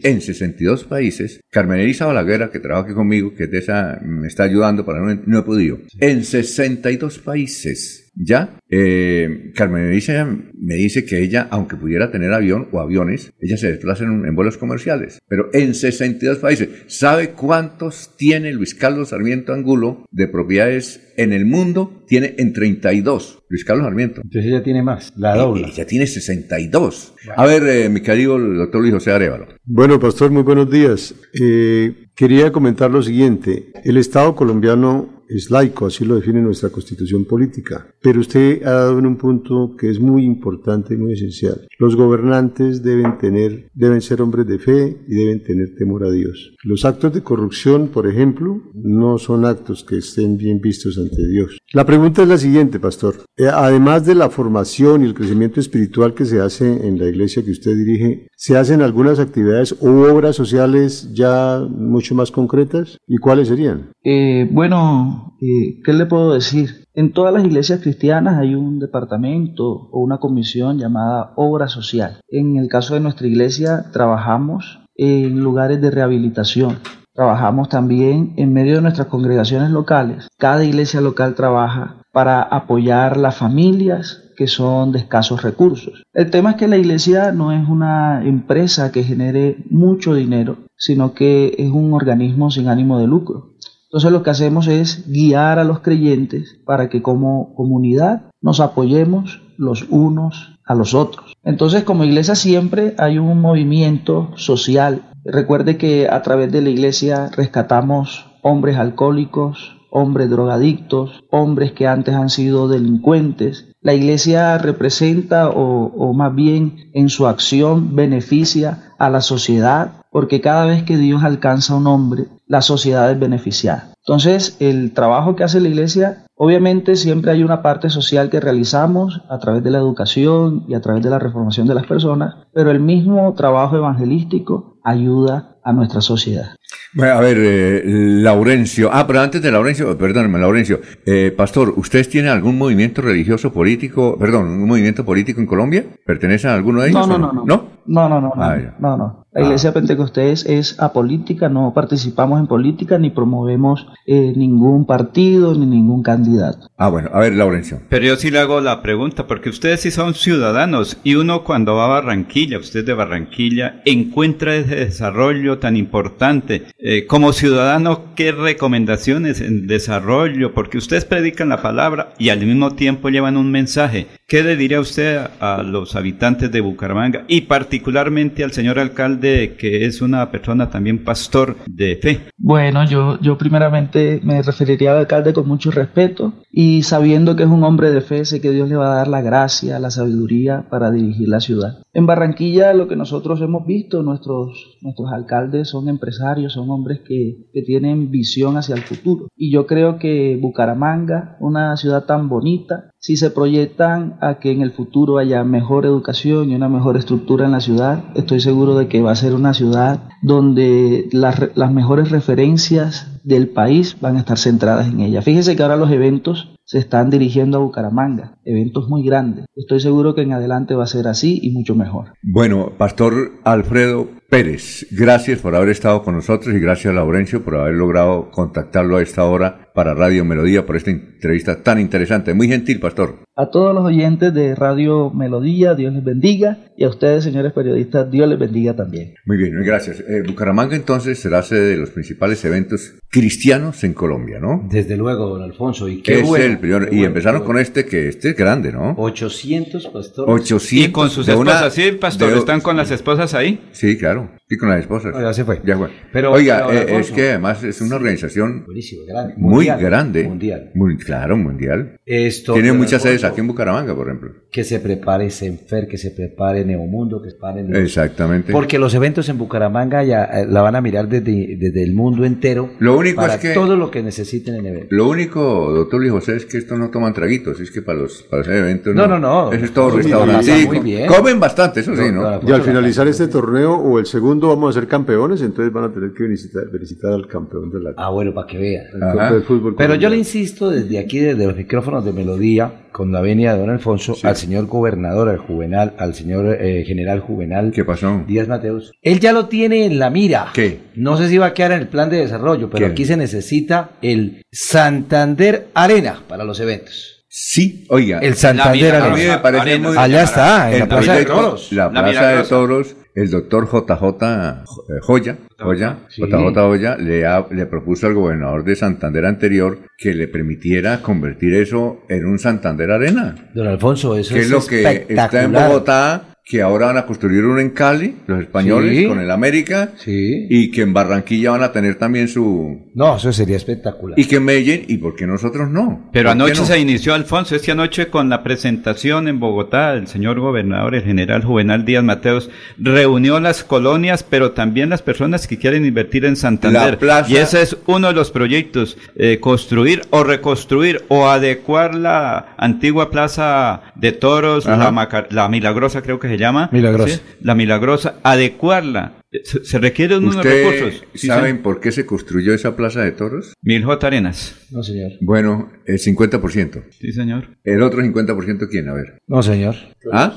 en 0.04 0.22
62 0.22 0.84
países, 0.86 1.42
Carmen 1.50 1.80
Elisa 1.80 2.06
Balaguera, 2.06 2.52
que 2.52 2.60
trabaja 2.60 2.86
aquí 2.86 2.94
conmigo, 2.94 3.34
que 3.34 3.46
es 3.46 3.52
de 3.52 3.58
esa, 3.58 4.00
me 4.06 4.28
está 4.28 4.44
ayudando 4.44 4.86
para 4.86 5.02
no, 5.02 5.22
no 5.26 5.40
he 5.40 5.44
podido. 5.44 5.80
En 6.00 6.24
62 6.24 7.20
países 7.20 8.07
ya, 8.20 8.60
eh, 8.70 9.52
Carmen 9.56 9.92
dice, 9.92 10.26
me 10.60 10.76
dice 10.76 11.06
que 11.06 11.22
ella, 11.22 11.48
aunque 11.52 11.76
pudiera 11.76 12.12
tener 12.12 12.34
avión 12.34 12.68
o 12.72 12.80
aviones, 12.80 13.34
ella 13.40 13.58
se 13.58 13.72
desplaza 13.72 14.06
en, 14.06 14.36
vuelos 14.36 14.58
comerciales, 14.58 15.20
pero 15.28 15.50
en 15.54 15.76
62 15.76 16.40
países. 16.40 16.70
¿Sabe 16.88 17.32
cuántos 17.32 18.16
tiene 18.18 18.52
Luis 18.54 18.74
Carlos 18.74 19.10
Sarmiento 19.10 19.54
Angulo 19.54 20.06
de 20.12 20.28
propiedades 20.28 21.14
en 21.18 21.32
el 21.32 21.46
mundo? 21.46 22.04
Tiene 22.08 22.36
en 22.38 22.54
32. 22.54 23.44
Luis 23.50 23.64
Carlos 23.64 23.86
Sarmiento. 23.86 24.22
Entonces 24.24 24.52
ella 24.52 24.64
tiene 24.64 24.84
más, 24.84 25.14
la 25.16 25.36
doble. 25.36 25.68
Ella 25.68 25.86
tiene 25.86 26.08
62. 26.08 27.14
A 27.36 27.46
ver, 27.46 27.64
eh, 27.68 27.90
mi 27.90 28.02
querido 28.02 28.40
doctor 28.40 28.82
Luis 28.82 28.94
José 28.94 29.12
Arevalo. 29.12 29.48
Bueno, 29.64 30.00
pastor, 30.00 30.32
muy 30.32 30.44
buenos 30.44 30.70
días. 30.70 31.14
Eh, 31.40 32.10
quería 32.16 32.52
comentar 32.52 32.90
lo 32.90 33.04
siguiente. 33.04 33.72
El 33.84 33.98
Estado 33.98 34.36
colombiano 34.36 35.17
es 35.30 35.52
laico, 35.52 35.86
así 35.86 36.06
lo 36.06 36.16
define 36.16 36.42
nuestra 36.42 36.70
constitución 36.70 37.26
política. 37.26 37.88
Pero 38.02 38.20
usted 38.20 38.64
ha 38.64 38.72
dado 38.72 39.00
en 39.00 39.06
un 39.06 39.18
punto 39.18 39.76
que 39.78 39.90
es 39.90 40.00
muy 40.00 40.24
importante 40.24 40.94
y 40.94 40.98
muy 40.98 41.14
esencial. 41.14 41.68
Los 41.80 41.96
gobernantes 41.96 42.84
deben 42.84 43.18
tener, 43.18 43.70
deben 43.74 44.02
ser 44.02 44.22
hombres 44.22 44.48
de 44.48 44.60
fe 44.60 44.98
y 45.08 45.16
deben 45.16 45.44
tener 45.44 45.76
temor 45.76 46.06
a 46.06 46.12
Dios. 46.12 46.56
Los 46.64 46.86
actos 46.86 47.14
de 47.14 47.24
corrupción, 47.24 47.90
por 47.90 48.08
ejemplo, 48.08 48.62
no 48.74 49.18
son 49.18 49.46
actos 49.46 49.84
que 49.84 49.98
estén 49.98 50.38
bien 50.38 50.60
vistos 50.60 50.98
ante 50.98 51.28
Dios. 51.28 51.60
La 51.74 51.86
pregunta 51.86 52.24
es 52.24 52.28
la 52.28 52.38
siguiente, 52.38 52.80
pastor. 52.80 53.16
Eh, 53.36 53.48
además 53.48 54.06
de 54.06 54.16
la 54.16 54.30
formación 54.30 55.02
y 55.02 55.06
el 55.06 55.14
crecimiento 55.14 55.60
espiritual 55.60 56.14
que 56.14 56.26
se 56.26 56.40
hace 56.40 56.88
en 56.88 56.98
la 56.98 57.08
iglesia 57.08 57.44
que 57.44 57.52
usted 57.52 57.76
dirige, 57.76 58.28
¿se 58.38 58.56
hacen 58.56 58.82
algunas 58.82 59.20
actividades 59.20 59.76
u 59.82 60.04
obras 60.04 60.36
sociales 60.36 61.12
ya 61.14 61.60
mucho 61.70 62.16
más 62.16 62.32
concretas? 62.32 63.00
¿Y 63.08 63.18
cuáles 63.18 63.48
serían? 63.48 63.92
Eh, 64.04 64.48
bueno, 64.52 65.36
eh, 65.42 65.82
¿qué 65.84 65.92
le 65.92 66.06
puedo 66.06 66.34
decir? 66.34 66.86
En 66.94 67.14
todas 67.14 67.34
las 67.34 67.44
iglesias 67.44 67.82
cristianas 67.82 68.38
hay 68.38 68.56
un 68.56 68.80
departamento 68.80 69.90
o 69.92 70.00
una 70.00 70.20
comisión 70.20 70.78
llamada 70.78 71.34
obra 71.36 71.68
social. 71.68 72.22
En 72.30 72.58
el 72.58 72.70
caso 72.70 72.94
de 72.94 73.00
nuestra 73.00 73.28
iglesia 73.28 73.86
trabajamos 73.92 74.80
en 74.96 75.40
lugares 75.44 75.82
de 75.82 75.92
rehabilitación. 75.92 76.78
Trabajamos 77.14 77.70
también 77.70 78.34
en 78.38 78.54
medio 78.54 78.76
de 78.76 78.82
nuestras 78.82 79.08
congregaciones 79.08 79.72
locales. 79.72 80.28
Cada 80.38 80.64
iglesia 80.64 81.02
local 81.02 81.34
trabaja 81.34 82.04
para 82.12 82.42
apoyar 82.44 83.18
las 83.18 83.36
familias 83.36 84.27
que 84.38 84.48
son 84.48 84.92
de 84.92 85.00
escasos 85.00 85.42
recursos. 85.42 86.04
El 86.14 86.30
tema 86.30 86.52
es 86.52 86.56
que 86.58 86.68
la 86.68 86.78
iglesia 86.78 87.32
no 87.32 87.52
es 87.52 87.68
una 87.68 88.24
empresa 88.24 88.92
que 88.92 89.04
genere 89.04 89.58
mucho 89.70 90.14
dinero, 90.14 90.60
sino 90.78 91.14
que 91.14 91.56
es 91.58 91.72
un 91.72 91.94
organismo 91.94 92.52
sin 92.52 92.70
ánimo 92.70 93.00
de 93.00 93.08
lucro. 93.08 93.56
Entonces 93.88 94.12
lo 94.12 94.22
que 94.22 94.30
hacemos 94.30 94.68
es 94.68 95.10
guiar 95.10 95.60
a 95.60 95.64
los 95.64 95.80
creyentes 95.80 96.60
para 96.66 96.88
que 96.88 97.02
como 97.02 97.56
comunidad 97.56 98.30
nos 98.42 98.60
apoyemos 98.60 99.42
los 99.58 99.88
unos 99.90 100.60
a 100.66 100.76
los 100.76 100.94
otros. 100.94 101.34
Entonces 101.44 101.84
como 101.84 102.04
iglesia 102.04 102.36
siempre 102.36 102.94
hay 103.00 103.18
un 103.18 103.42
movimiento 103.42 104.32
social. 104.36 105.10
Recuerde 105.26 105.78
que 105.78 106.08
a 106.10 106.22
través 106.22 106.52
de 106.52 106.62
la 106.62 106.70
iglesia 106.70 107.30
rescatamos 107.36 108.26
hombres 108.44 108.78
alcohólicos, 108.78 109.78
hombres 109.90 110.30
drogadictos, 110.30 111.24
hombres 111.32 111.72
que 111.72 111.88
antes 111.88 112.14
han 112.14 112.30
sido 112.30 112.68
delincuentes. 112.68 113.67
La 113.82 113.94
iglesia 113.94 114.58
representa 114.58 115.50
o, 115.50 116.14
más 116.14 116.34
bien 116.34 116.90
en 116.94 117.10
su 117.10 117.28
acción 117.28 117.96
beneficia 117.96 118.94
a 118.98 119.10
la 119.10 119.22
sociedad 119.22 120.02
porque 120.12 120.42
cada 120.42 120.66
vez 120.66 120.84
que 120.84 120.98
Dios 120.98 121.24
alcanza 121.24 121.74
a 121.74 121.78
un 121.78 121.86
hombre, 121.86 122.26
la 122.48 122.62
sociedad 122.62 123.12
es 123.12 123.20
beneficiada. 123.20 123.94
Entonces, 124.00 124.58
el 124.60 124.94
trabajo 124.94 125.36
que 125.36 125.44
hace 125.44 125.60
la 125.60 125.68
iglesia, 125.68 126.26
obviamente 126.36 126.96
siempre 126.96 127.32
hay 127.32 127.44
una 127.44 127.62
parte 127.62 127.90
social 127.90 128.30
que 128.30 128.40
realizamos 128.40 129.22
a 129.30 129.38
través 129.38 129.64
de 129.64 129.70
la 129.70 129.78
educación 129.78 130.66
y 130.68 130.74
a 130.74 130.82
través 130.82 131.04
de 131.04 131.10
la 131.10 131.20
reformación 131.20 131.68
de 131.68 131.76
las 131.76 131.86
personas, 131.86 132.36
pero 132.54 132.72
el 132.72 132.80
mismo 132.80 133.32
trabajo 133.34 133.76
evangelístico 133.76 134.80
ayuda 134.84 135.58
a 135.64 135.74
nuestra 135.74 136.02
sociedad. 136.02 136.56
Bueno, 136.98 137.14
a 137.14 137.22
ver, 137.22 137.38
eh, 137.40 137.82
Laurencio. 137.86 138.90
Ah, 138.92 139.06
pero 139.06 139.22
antes 139.22 139.40
de 139.40 139.52
Laurencio, 139.52 139.96
perdóneme, 139.96 140.40
Laurencio. 140.40 140.82
Eh, 141.06 141.32
pastor, 141.38 141.76
¿ustedes 141.78 142.10
tienen 142.10 142.32
algún 142.32 142.58
movimiento 142.58 143.04
religioso 143.04 143.54
político, 143.54 144.18
perdón, 144.18 144.48
un 144.48 144.68
movimiento 144.68 145.06
político 145.06 145.40
en 145.40 145.46
Colombia? 145.46 145.86
¿Pertenecen 146.04 146.50
a 146.50 146.56
alguno 146.56 146.82
de 146.82 146.90
ellos? 146.90 147.08
No, 147.08 147.20
no, 147.20 147.32
no. 147.32 147.46
¿No? 147.46 147.70
No, 147.86 148.10
no, 148.10 148.20
no. 148.20 148.34
No, 148.36 148.44
ah, 148.44 148.58
no, 148.80 148.98
no. 148.98 149.27
La 149.38 149.44
Iglesia 149.44 149.72
Pentecostés 149.72 150.48
es 150.48 150.80
apolítica, 150.80 151.48
no 151.48 151.72
participamos 151.76 152.40
en 152.40 152.48
política 152.48 152.98
ni 152.98 153.12
promovemos 153.12 153.86
eh, 154.08 154.34
ningún 154.36 154.88
partido 154.88 155.54
ni 155.54 155.68
ningún 155.68 156.02
candidato. 156.02 156.72
Ah, 156.76 156.90
bueno, 156.90 157.12
a 157.14 157.20
ver, 157.20 157.34
Laurencio. 157.36 157.80
Pero 157.88 158.06
yo 158.06 158.16
sí 158.16 158.32
le 158.32 158.40
hago 158.40 158.62
la 158.62 158.82
pregunta, 158.82 159.28
porque 159.28 159.50
ustedes 159.50 159.82
sí 159.82 159.92
son 159.92 160.16
ciudadanos 160.16 160.98
y 161.04 161.14
uno 161.14 161.44
cuando 161.44 161.76
va 161.76 161.86
a 161.86 162.02
Barranquilla, 162.02 162.58
usted 162.58 162.84
de 162.84 162.96
Barranquilla, 162.96 163.84
encuentra 163.86 164.56
ese 164.56 164.76
desarrollo 164.76 165.60
tan 165.60 165.78
importante. 165.78 166.64
Eh, 166.80 167.06
como 167.06 167.32
ciudadano, 167.32 168.16
¿qué 168.16 168.32
recomendaciones 168.32 169.40
en 169.42 169.68
desarrollo? 169.68 170.56
Porque 170.56 170.80
ustedes 170.80 171.06
predican 171.06 171.50
la 171.50 171.62
palabra 171.62 172.12
y 172.18 172.30
al 172.30 172.44
mismo 172.44 172.72
tiempo 172.72 173.10
llevan 173.10 173.38
un 173.38 173.52
mensaje. 173.52 174.08
¿Qué 174.30 174.44
le 174.44 174.58
diría 174.58 174.82
usted 174.82 175.22
a 175.40 175.64
los 175.64 175.96
habitantes 175.96 176.52
de 176.52 176.60
Bucaramanga 176.60 177.24
y 177.30 177.44
particularmente 177.44 178.44
al 178.44 178.52
señor 178.52 178.78
alcalde 178.78 179.56
que 179.58 179.86
es 179.86 180.02
una 180.02 180.30
persona 180.32 180.70
también 180.70 181.06
pastor 181.06 181.56
de 181.66 181.96
fe? 181.96 182.20
Bueno, 182.38 182.84
yo, 182.84 183.18
yo 183.22 183.38
primeramente 183.38 184.20
me 184.26 184.42
referiría 184.42 184.92
al 184.92 184.98
alcalde 184.98 185.32
con 185.32 185.48
mucho 185.48 185.72
respeto 185.72 186.34
y 186.52 186.84
sabiendo 186.84 187.38
que 187.38 187.44
es 187.44 187.50
un 187.50 187.64
hombre 187.64 187.90
de 187.90 188.02
fe, 188.02 188.26
sé 188.26 188.42
que 188.42 188.52
Dios 188.52 188.68
le 188.68 188.76
va 188.76 188.92
a 188.92 188.96
dar 188.98 189.08
la 189.08 189.22
gracia, 189.22 189.80
la 189.80 189.92
sabiduría 189.92 190.68
para 190.70 190.92
dirigir 190.92 191.30
la 191.30 191.40
ciudad. 191.40 191.78
En 191.94 192.06
Barranquilla 192.06 192.74
lo 192.74 192.90
que 192.90 192.98
nosotros 192.98 193.40
hemos 193.40 193.66
visto, 193.66 194.04
nuestros, 194.04 194.78
nuestros 194.82 195.10
alcaldes 195.14 195.70
son 195.70 195.88
empresarios, 195.88 196.52
son 196.52 196.70
hombres 196.70 197.00
que, 197.08 197.48
que 197.54 197.62
tienen 197.62 198.12
visión 198.12 198.58
hacia 198.58 198.76
el 198.76 198.82
futuro. 198.82 199.30
Y 199.38 199.54
yo 199.54 199.66
creo 199.66 200.00
que 200.00 200.38
Bucaramanga, 200.42 201.38
una 201.40 201.78
ciudad 201.78 202.04
tan 202.04 202.28
bonita, 202.28 202.92
si 203.08 203.16
se 203.16 203.32
proyectan 203.32 204.18
a 204.20 204.38
que 204.38 204.52
en 204.52 204.62
el 204.62 204.74
futuro 204.74 205.18
haya 205.18 205.42
mejor 205.46 205.86
educación 205.86 206.50
y 206.50 206.56
una 206.56 206.68
mejor 206.68 206.98
estructura 206.98 207.46
en 207.46 207.54
la 207.54 207.62
ciudad, 207.62 208.04
estoy 208.16 208.42
seguro 208.42 208.78
de 208.78 208.90
que 208.90 209.02
va 209.02 209.12
a 209.12 209.16
ser 209.16 209.34
una 209.34 209.54
ciudad 209.54 210.10
donde 210.22 211.08
las, 211.14 211.56
las 211.56 211.72
mejores 211.72 212.12
referencias 212.12 213.08
del 213.24 213.48
país 213.48 213.96
van 214.02 214.18
a 214.18 214.20
estar 214.20 214.38
centradas 214.38 214.88
en 214.88 215.00
ella. 215.00 215.22
Fíjese 215.22 215.56
que 215.56 215.64
ahora 215.64 215.78
los 215.78 215.90
eventos 215.90 216.50
se 216.66 216.80
están 216.80 217.10
dirigiendo 217.10 217.58
a 217.58 217.62
Bucaramanga, 217.62 218.37
eventos 218.48 218.88
muy 218.90 219.04
grandes. 219.04 219.46
Estoy 219.56 219.80
seguro 219.80 220.16
que 220.16 220.22
en 220.22 220.34
adelante 220.34 220.76
va 220.76 220.86
a 220.86 220.88
ser 220.88 221.08
así 221.08 221.40
y 221.42 221.52
mucho 221.52 221.76
mejor. 221.76 222.14
Bueno, 222.24 222.72
Pastor 222.78 223.34
Alfredo 223.44 224.08
Pérez, 224.30 224.88
gracias 224.92 225.40
por 225.40 225.56
haber 225.56 225.70
estado 225.70 226.04
con 226.04 226.16
nosotros 226.16 226.54
y 226.54 226.60
gracias 226.60 226.92
a 226.92 226.96
Laurencio 226.96 227.44
por 227.44 227.56
haber 227.56 227.76
logrado 227.76 228.30
contactarlo 228.30 228.98
a 228.98 229.02
esta 229.02 229.24
hora 229.24 229.68
para 229.74 229.94
Radio 229.94 230.26
Melodía 230.26 230.66
por 230.66 230.76
esta 230.76 230.92
entrevista 230.92 231.62
tan 231.62 231.80
interesante. 231.80 232.34
Muy 232.34 232.48
gentil, 232.48 232.80
Pastor. 232.80 233.20
A 233.36 233.52
todos 233.52 233.76
los 233.76 233.86
oyentes 233.86 234.34
de 234.34 234.56
Radio 234.56 235.12
Melodía, 235.12 235.76
Dios 235.76 235.94
les 235.94 236.04
bendiga. 236.04 236.58
Y 236.76 236.84
a 236.84 236.90
ustedes, 236.90 237.24
señores 237.24 237.54
periodistas, 237.54 238.10
Dios 238.10 238.28
les 238.28 238.40
bendiga 238.40 238.76
también. 238.76 239.14
Muy 239.26 239.38
bien, 239.38 239.54
gracias. 239.64 240.00
Eh, 240.00 240.24
Bucaramanga 240.28 240.76
entonces 240.76 241.20
será 241.20 241.44
sede 241.44 241.70
de 241.70 241.78
los 241.78 241.92
principales 241.92 242.44
eventos 242.44 242.96
cristianos 243.10 243.84
en 243.84 243.94
Colombia, 243.94 244.40
¿no? 244.40 244.68
Desde 244.70 244.98
luego, 244.98 245.28
don 245.28 245.44
Alfonso. 245.44 245.88
Y 245.88 246.02
qué 246.02 246.22
es 246.22 246.28
bueno, 246.28 246.46
el 246.46 246.58
primer, 246.58 246.90
y 246.92 247.04
empezaron 247.04 247.44
con 247.44 247.60
este, 247.60 247.86
que 247.86 248.08
este 248.08 248.30
es 248.30 248.36
grande, 248.38 248.72
¿no? 248.72 248.96
800 248.98 249.88
pastores. 249.88 250.42
800. 250.44 250.72
Y 250.88 250.92
con 250.92 251.10
sus 251.10 251.28
esposas, 251.28 251.74
¿sí, 251.74 251.92
pastor? 251.94 252.34
¿Están 252.38 252.62
con 252.62 252.78
las 252.78 252.92
esposas 252.92 253.34
ahí? 253.34 253.62
Sí, 253.74 253.98
claro. 253.98 254.32
Y 254.50 254.56
con 254.58 254.70
las 254.70 254.80
esposas. 254.80 255.14
ya 255.14 255.34
se 255.34 255.44
fue. 255.44 255.62
Ya 255.66 255.76
fue. 255.78 255.90
Pero, 256.14 256.32
Oiga, 256.32 256.66
pero, 256.70 256.80
eh, 256.80 257.00
es 257.02 257.12
que 257.12 257.32
además 257.32 257.62
es 257.66 257.82
una 257.82 257.98
organización 257.98 258.64
Buenísimo, 258.66 259.04
grande. 259.06 259.34
muy 259.36 259.52
Mundial, 259.56 259.80
grande. 259.82 260.24
Mundial. 260.24 260.72
Muy, 260.74 260.98
claro, 260.98 261.36
mundial. 261.36 261.98
Esto, 262.06 262.54
Tiene 262.54 262.72
muchas 262.72 263.02
sedes 263.02 263.26
aquí 263.26 263.42
en 263.42 263.48
Bucaramanga, 263.48 263.94
por 263.94 264.08
ejemplo. 264.08 264.32
Que 264.50 264.64
se 264.64 264.80
prepare 264.80 265.30
Senfer, 265.32 265.86
que 265.90 265.98
se 265.98 266.12
prepare 266.12 266.64
Neomundo, 266.64 267.22
que 267.22 267.32
se 267.32 267.36
prepare... 267.36 267.66
Exactamente. 267.84 268.54
Porque 268.54 268.80
los 268.80 268.94
eventos 268.96 269.28
en 269.28 269.38
Bucaramanga 269.38 270.04
ya 270.06 270.24
eh, 270.24 270.46
la 270.48 270.62
van 270.62 270.78
a 270.78 270.82
mirar 270.82 271.10
desde, 271.10 271.58
desde 271.58 271.84
el 271.84 271.94
mundo 271.94 272.24
entero. 272.24 272.70
Lo 272.80 272.98
único 272.98 273.20
para 273.20 273.34
es 273.36 273.42
que- 273.42 273.50
todo 273.54 273.76
lo 273.76 273.92
que 273.92 274.02
necesiten 274.02 274.56
en 274.56 274.66
eventos. 274.66 274.92
Lo 274.92 275.10
único, 275.10 275.74
doctor 275.74 276.00
Luis 276.00 276.12
José, 276.14 276.38
es 276.38 276.46
que 276.46 276.58
estos 276.58 276.80
no 276.80 276.90
toman 276.90 277.14
traguitos, 277.14 277.60
es 277.60 277.70
que 277.70 277.82
para 277.82 278.00
los 278.00 278.24
para 278.24 278.44
eventos 278.58 278.96
No, 278.96 279.08
no, 279.08 279.20
no. 279.20 279.52
Eso 279.52 279.66
es 279.66 279.72
todo 279.74 279.98
restaurante. 279.98 280.52
pasa 280.52 280.66
muy 280.68 280.80
bien. 280.80 281.08
Comen 281.08 281.38
bastante, 281.38 281.82
eso 281.82 281.94
sí, 281.98 282.12
¿no? 282.14 282.40
Y 282.48 282.52
al 282.54 282.62
finalizar 282.62 283.06
este 283.10 283.28
torneo 283.28 283.74
o 283.76 284.00
el 284.00 284.06
segundo 284.06 284.37
vamos 284.40 284.76
a 284.76 284.80
ser 284.80 284.88
campeones, 284.88 285.42
entonces 285.42 285.74
van 285.74 285.86
a 285.86 285.92
tener 285.94 286.12
que 286.14 286.26
visitar, 286.26 286.64
visitar 286.72 287.12
al 287.14 287.28
campeón 287.28 287.72
de 287.72 287.80
la 287.80 287.94
Ah, 287.98 288.10
bueno, 288.10 288.34
para 288.34 288.46
que 288.48 288.58
vea. 288.58 288.84
el 289.32 289.44
fútbol. 289.44 289.76
Pero 289.76 289.96
yo 289.96 290.10
le 290.10 290.18
insisto 290.18 290.70
desde 290.70 291.00
aquí, 291.00 291.20
desde 291.20 291.46
los 291.48 291.56
micrófonos 291.56 292.06
de 292.06 292.12
Melodía, 292.14 292.84
con 292.92 293.12
la 293.12 293.22
venia 293.22 293.54
de 293.54 293.60
don 293.60 293.70
Alfonso, 293.70 294.16
al 294.24 294.36
señor 294.36 294.66
gobernador, 294.68 295.30
al 295.30 295.38
Juvenal, 295.38 295.94
al 295.98 296.14
señor 296.16 296.58
eh, 296.60 296.84
general 296.86 297.20
Juvenal. 297.22 297.72
¿Qué 297.74 297.84
pasó? 297.86 298.24
Díaz 298.28 298.48
Mateus. 298.48 298.92
Él 299.02 299.20
ya 299.20 299.34
lo 299.34 299.48
tiene 299.48 299.86
en 299.86 300.00
la 300.00 300.10
mira. 300.10 300.48
¿Qué? 300.54 300.80
No 300.96 301.16
sé 301.18 301.30
si 301.30 301.38
va 301.38 301.48
a 301.48 301.54
quedar 301.54 301.72
en 301.74 301.80
el 301.82 301.88
plan 301.88 302.10
de 302.10 302.18
desarrollo, 302.18 302.70
pero 302.70 302.86
¿Qué? 302.88 302.92
aquí 302.92 303.06
se 303.06 303.18
necesita 303.18 303.92
el 304.02 304.42
Santander 304.52 305.68
Arena 305.74 306.22
para 306.28 306.44
los 306.44 306.60
eventos. 306.60 307.26
Sí, 307.30 307.86
oiga. 307.90 308.18
El 308.20 308.34
Santander 308.36 308.96
a 308.96 309.10
mí 309.10 309.16
Arena. 309.22 309.36
me 309.36 309.40
parece 309.44 309.62
Arena. 309.62 309.90
muy... 309.90 309.98
Allá 309.98 310.24
está, 310.24 310.72
en 310.74 310.80
la 310.80 310.88
Plaza 310.88 311.14
de 311.14 311.26
Toros. 311.26 311.72
La 311.72 311.84
La 311.92 312.04
Plaza 312.04 312.28
de. 312.30 312.44
Toros, 312.44 312.96
el 313.20 313.32
doctor 313.32 313.66
JJ 313.68 314.04
eh, 314.22 315.00
Joya, 315.02 315.38
Joya, 315.60 315.98
Sí. 316.08 316.22
JJ 316.22 316.54
Joya, 316.54 316.98
le, 316.98 317.26
ha- 317.26 317.48
le 317.50 317.66
propuso 317.66 318.06
al 318.08 318.14
gobernador 318.14 318.64
de 318.64 318.76
Santander 318.76 319.26
anterior 319.26 319.80
que 319.98 320.14
le 320.14 320.28
permitiera 320.28 321.02
convertir 321.02 321.56
eso 321.56 322.02
en 322.10 322.26
un 322.26 322.38
Santander 322.38 322.92
Arena. 322.92 323.34
Don 323.56 323.68
Alfonso, 323.68 324.16
eso 324.16 324.34
que 324.34 324.40
es 324.42 324.46
es 324.46 324.52
lo 324.52 324.66
que 324.66 324.78
está 324.80 324.92
en 324.92 324.98
espectacular. 325.18 325.68
Bogotá, 325.70 326.24
que 326.50 326.62
ahora 326.62 326.86
van 326.88 326.98
a 326.98 327.06
construir 327.06 327.44
uno 327.44 327.60
en 327.60 327.72
Cali, 327.72 328.16
los 328.26 328.40
españoles, 328.40 328.98
Sí. 328.98 329.06
con 329.06 329.20
el 329.20 329.30
América, 329.32 329.92
Sí. 329.98 330.48
y 330.50 330.72
que 330.72 330.82
en 330.84 330.94
Barranquilla 330.94 331.52
van 331.52 331.64
a 331.64 331.74
tener 331.74 331.96
también 331.96 332.30
su... 332.30 332.88
No, 332.96 333.18
eso 333.18 333.34
sería 333.34 333.58
espectacular. 333.58 334.18
Y 334.18 334.24
que 334.26 334.38
en 334.38 334.46
Medellín, 334.46 334.86
¿y 334.88 334.96
por 334.98 335.14
qué 335.18 335.28
nosotros 335.28 335.70
no? 335.70 336.10
Pero 336.14 336.30
¿Por 336.30 336.38
qué 336.38 336.44
anoche 336.44 336.62
no? 336.62 336.66
se 336.68 336.80
inició, 336.80 337.14
Alfonso, 337.16 337.54
esta 337.54 337.76
noche 337.76 338.08
con 338.08 338.30
la 338.30 338.44
presentación 338.44 339.28
en 339.28 339.42
Bogotá, 339.42 339.94
el 339.96 340.08
señor 340.08 340.40
gobernador, 340.40 340.96
el 340.96 341.04
general 341.04 341.44
Juvenal 341.44 341.84
Díaz 341.84 342.06
Mateos, 342.06 342.50
reunió 342.78 343.42
las 343.42 343.66
colonias, 343.66 344.24
pero 344.24 344.52
también 344.54 344.90
las 344.90 345.02
personas 345.02 345.48
que 345.48 345.58
quieren 345.58 345.86
invertir 345.86 346.24
en 346.24 346.38
Santander. 346.38 346.92
La 346.94 346.98
plaza- 347.00 347.30
Y 347.30 347.36
ese 347.36 347.62
es 347.62 347.76
uno 347.88 348.08
de 348.08 348.14
los 348.14 348.32
proyectos, 348.32 348.98
eh, 349.18 349.40
construir 349.42 350.04
o 350.12 350.24
reconstruir 350.24 351.04
o 351.10 351.28
adecuar 351.28 351.94
la 351.94 352.56
antigua 352.58 353.10
plaza 353.12 353.82
de 353.96 354.14
toros, 354.14 354.66
la, 354.66 355.28
la 355.30 355.50
Milagrosa 355.50 356.02
creo 356.02 356.20
que 356.20 356.30
se 356.30 356.37
llama. 356.38 356.70
Milagrosa. 356.72 357.16
¿sí? 357.16 357.22
La 357.42 357.56
Milagrosa, 357.56 358.16
adecuarla. 358.24 359.14
Se, 359.44 359.64
se 359.66 359.78
requieren 359.78 360.20
unos 360.20 360.38
¿Usted 360.38 360.64
recursos. 360.74 361.04
Sí, 361.14 361.28
saben 361.28 361.62
por 361.62 361.80
qué 361.82 361.92
se 361.92 362.06
construyó 362.06 362.54
esa 362.54 362.76
plaza 362.78 363.02
de 363.02 363.12
toros? 363.12 363.54
Mil 363.62 363.84
J. 363.84 364.08
Arenas. 364.08 364.56
No, 364.72 364.82
señor. 364.84 365.12
Bueno, 365.22 365.70
el 365.86 366.00
50%. 366.00 366.84
Sí, 366.92 367.12
señor. 367.12 367.58
¿El 367.64 367.82
otro 367.84 368.02
50% 368.02 368.68
quién? 368.70 368.88
A 368.88 368.94
ver. 368.94 369.20
No, 369.28 369.44
señor. 369.44 369.76
¿Ah? 370.14 370.34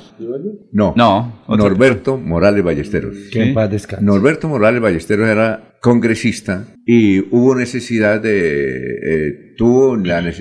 No. 0.73 0.93
No. 0.97 1.41
otro- 1.47 1.69
Norberto 1.69 2.17
Morales 2.19 2.65
Ballesteros. 2.65 3.15
Que 3.31 3.43
en 3.45 3.55
paz 3.55 3.71
descanse. 3.71 4.05
Norberto 4.05 4.49
Morales 4.49 4.81
Ballesteros 4.83 5.29
era 5.29 5.70
congresista 5.81 6.67
y 6.87 7.21
hubo 7.35 7.55
necesidad 7.57 8.21
de, 8.21 8.97
eh, 9.03 9.55
tuvo 9.57 9.97
la, 9.97 10.21
eh, 10.29 10.33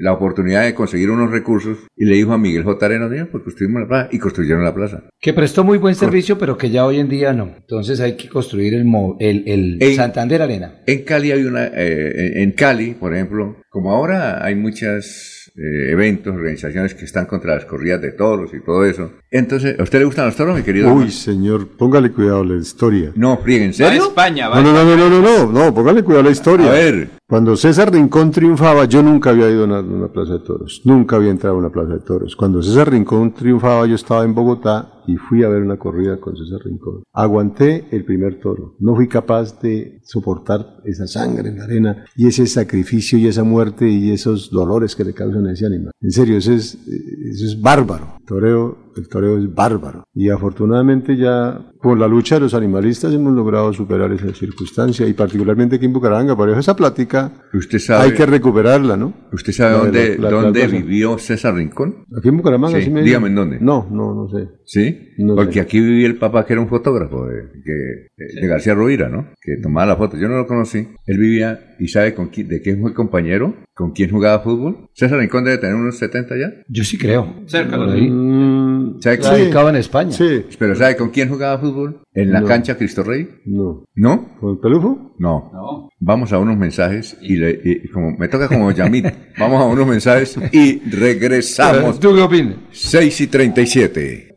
la 0.00 0.12
oportunidad 0.12 0.64
de 0.64 0.74
conseguir 0.74 1.10
unos 1.10 1.30
recursos 1.30 1.78
y 1.96 2.04
le 2.04 2.16
dijo 2.16 2.32
a 2.32 2.38
Miguel 2.38 2.64
J. 2.64 2.86
Arenas, 2.86 3.10
"Mira, 3.10 3.26
pues 3.30 3.42
construimos 3.44 3.82
la 3.82 3.88
plaza 3.88 4.08
y 4.12 4.18
construyeron 4.18 4.64
la 4.64 4.74
plaza. 4.74 5.02
Que 5.20 5.32
prestó 5.32 5.64
muy 5.64 5.78
buen 5.78 5.94
servicio, 5.94 6.38
pero 6.38 6.56
que 6.56 6.70
ya 6.70 6.84
hoy 6.86 6.98
en 6.98 7.08
día 7.08 7.32
no. 7.32 7.54
Entonces 7.56 8.00
hay 8.00 8.16
que 8.16 8.28
construir 8.28 8.74
el, 8.74 8.86
el, 9.20 9.44
el 9.46 9.78
En- 9.80 9.94
Santander 9.96 10.42
Arena. 10.42 10.80
En 10.86 11.02
Cali 11.04 11.32
hay 11.32 11.44
una, 11.44 11.66
eh, 11.74 12.42
en 12.42 12.52
Cali, 12.52 12.94
por 12.98 13.14
ejemplo, 13.14 13.56
como 13.68 13.92
ahora 13.92 14.44
hay 14.44 14.54
muchos 14.54 15.34
eventos, 15.60 16.32
organizaciones 16.36 16.94
que 16.94 17.04
están 17.04 17.26
contra 17.26 17.54
las 17.56 17.64
corridas 17.64 18.00
de 18.00 18.12
toros 18.12 18.52
y 18.54 18.64
todo 18.64 18.84
eso. 18.84 19.14
Entonces, 19.30 19.78
¿a 19.78 19.82
usted 19.82 19.98
le 19.98 20.04
gustan 20.06 20.26
los 20.26 20.36
toros, 20.36 20.56
mi 20.56 20.62
querido? 20.62 20.86
Uy, 20.88 20.92
hermano? 20.92 21.10
señor, 21.10 21.68
póngale 21.68 22.10
cuidado 22.12 22.40
a 22.40 22.44
la 22.44 22.56
historia. 22.56 23.12
No, 23.14 23.36
fríe, 23.38 23.58
¿en 23.62 23.70
Va 23.70 23.70
a 23.70 23.72
serio? 23.74 24.04
España, 24.04 24.48
va 24.48 24.62
No, 24.62 24.72
no, 24.72 24.84
no, 24.84 24.96
no, 24.96 25.10
no, 25.10 25.20
no, 25.20 25.46
no, 25.46 25.52
no, 25.52 25.74
póngale 25.74 26.02
cuidado 26.02 26.22
a 26.22 26.24
la 26.24 26.30
historia. 26.30 26.68
A 26.68 26.72
ver, 26.72 27.10
Cuando 27.28 27.56
César 27.56 27.92
Rincón 27.92 28.30
triunfaba, 28.30 28.86
yo 28.86 29.02
nunca 29.02 29.30
había 29.30 29.50
ido 29.50 29.62
a 29.62 29.66
una, 29.66 29.80
una 29.80 30.08
plaza 30.08 30.34
de 30.34 30.40
toros, 30.40 30.80
nunca 30.84 31.16
había 31.16 31.30
entrado 31.30 31.56
a 31.56 31.58
una 31.58 31.70
plaza 31.70 31.92
de 31.94 32.00
toros. 32.00 32.34
Cuando 32.36 32.62
César 32.62 32.90
Rincón 32.90 33.34
triunfaba, 33.34 33.86
yo 33.86 33.96
estaba 33.96 34.24
en 34.24 34.34
Bogotá 34.34 34.94
y 35.06 35.16
fui 35.16 35.42
a 35.42 35.48
ver 35.48 35.62
una 35.62 35.78
corrida 35.78 36.18
con 36.18 36.36
César 36.36 36.60
Rincón. 36.64 37.02
Aguanté 37.12 37.86
el 37.90 38.04
primer 38.04 38.40
toro, 38.40 38.76
no 38.78 38.94
fui 38.94 39.08
capaz 39.08 39.58
de 39.60 40.00
soportar 40.04 40.80
esa 40.84 41.06
sangre 41.06 41.48
en 41.48 41.58
la 41.58 41.64
arena 41.64 42.04
y 42.16 42.28
ese 42.28 42.46
sacrificio 42.46 43.18
y 43.18 43.26
esa 43.26 43.42
muerte 43.42 43.88
y 43.88 44.10
esos 44.10 44.50
dolores 44.50 44.94
que 44.96 45.04
le 45.04 45.14
causan 45.14 45.46
a 45.46 45.52
ese 45.52 45.66
animal. 45.66 45.92
En 46.00 46.10
serio, 46.10 46.36
eso 46.38 46.52
es, 46.52 46.74
eso 46.74 47.44
es 47.46 47.60
bárbaro. 47.60 48.18
Toreo, 48.26 48.87
el 48.98 49.08
toreo 49.08 49.38
es 49.38 49.52
bárbaro. 49.54 50.04
Y 50.14 50.28
afortunadamente 50.30 51.16
ya 51.16 51.72
con 51.80 51.98
la 52.00 52.08
lucha 52.08 52.34
de 52.36 52.40
los 52.42 52.54
animalistas 52.54 53.12
hemos 53.14 53.32
logrado 53.32 53.72
superar 53.72 54.10
esa 54.12 54.32
circunstancia 54.34 55.06
y 55.06 55.12
particularmente 55.12 55.76
aquí 55.76 55.86
en 55.86 55.92
Bucaramanga, 55.92 56.36
por 56.36 56.48
eso 56.50 56.58
esa 56.58 56.74
plática 56.76 57.32
usted 57.54 57.78
sabe, 57.78 58.04
hay 58.04 58.12
que 58.12 58.26
recuperarla, 58.26 58.96
¿no? 58.96 59.14
¿usted 59.32 59.52
sabe 59.52 59.70
La 59.72 59.78
de 59.78 59.84
dónde, 59.84 60.18
la- 60.18 60.30
la- 60.30 60.42
dónde 60.42 60.66
vivió 60.66 61.18
César 61.18 61.54
Rincón? 61.54 62.04
Aquí 62.18 62.28
en 62.28 62.36
Bucaramanga, 62.36 62.78
Sí, 62.78 62.84
sí 62.86 62.90
me 62.90 63.02
dígame 63.02 63.28
en 63.28 63.34
dónde. 63.36 63.58
No, 63.60 63.86
no, 63.90 64.14
no 64.14 64.28
sé. 64.28 64.48
¿Sí? 64.64 65.08
No 65.18 65.34
Porque 65.36 65.54
sé. 65.54 65.60
aquí 65.60 65.80
vivía 65.80 66.06
el 66.06 66.16
papá 66.16 66.44
que 66.44 66.52
era 66.54 66.62
un 66.62 66.68
fotógrafo 66.68 67.26
de, 67.26 67.42
que- 67.64 68.40
de 68.40 68.46
García 68.48 68.74
Rovira, 68.74 69.08
¿no? 69.08 69.28
Que 69.40 69.56
tomaba 69.62 69.86
la 69.86 69.96
foto. 69.96 70.16
Yo 70.16 70.28
no 70.28 70.36
lo 70.36 70.46
conocí. 70.46 70.88
Él 71.06 71.18
vivía 71.18 71.76
y 71.78 71.88
sabe 71.88 72.14
con 72.14 72.28
quién, 72.28 72.48
de 72.48 72.60
quién 72.60 72.80
fue 72.80 72.92
compañero, 72.92 73.54
con 73.74 73.92
quién 73.92 74.10
jugaba 74.10 74.40
fútbol. 74.40 74.88
César 74.94 75.18
Rincón 75.20 75.44
debe 75.44 75.58
tener 75.58 75.76
unos 75.76 75.96
70 75.98 76.34
ya. 76.36 76.52
Yo 76.68 76.82
sí 76.84 76.98
creo. 76.98 77.34
Cerca, 77.46 77.76
¿no? 77.76 77.90
ahí. 77.92 78.10
Mm, 78.10 78.87
¿Sabe 79.00 79.18
con- 79.18 79.30
Radicado 79.30 79.68
en 79.70 79.76
España. 79.76 80.12
sí, 80.12 80.44
Pero 80.58 80.74
¿sabe 80.74 80.96
con 80.96 81.10
quién 81.10 81.28
jugaba 81.28 81.58
fútbol? 81.58 82.02
En 82.14 82.32
la 82.32 82.40
No. 82.40 82.46
cancha 82.46 82.76
Cristo 82.76 83.02
Rey. 83.02 83.28
no. 83.46 83.84
¿No? 83.94 84.36
¿Con 84.40 84.50
el 84.52 84.58
pelufo? 84.58 85.14
No. 85.18 85.50
No. 85.52 85.88
Vamos 86.00 86.32
a 86.32 86.38
unos 86.38 86.56
mensajes 86.56 87.16
y, 87.20 87.36
le, 87.36 87.60
y 87.64 87.88
como 87.88 88.16
me 88.16 88.28
toca 88.28 88.48
como 88.48 88.70
Yamit. 88.72 89.06
Vamos 89.38 89.60
a 89.62 89.66
unos 89.66 89.86
mensajes 89.86 90.36
y 90.52 90.78
regresamos. 90.90 91.98
¿Tú 92.00 92.14
qué 92.14 92.22
opinas? 92.22 92.54
6 92.72 93.20
y 93.22 93.26
37. 93.26 94.36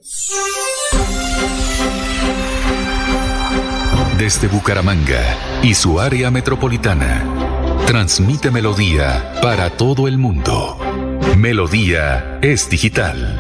Desde 4.18 4.48
Bucaramanga 4.48 5.20
y 5.64 5.74
su 5.74 6.00
área 6.00 6.30
metropolitana, 6.30 7.24
transmite 7.88 8.52
Melodía 8.52 9.34
para 9.42 9.72
todo 9.72 10.08
el 10.08 10.18
mundo. 10.20 10.78
Melodía 11.38 12.38
es 12.42 12.70
digital. 12.70 13.40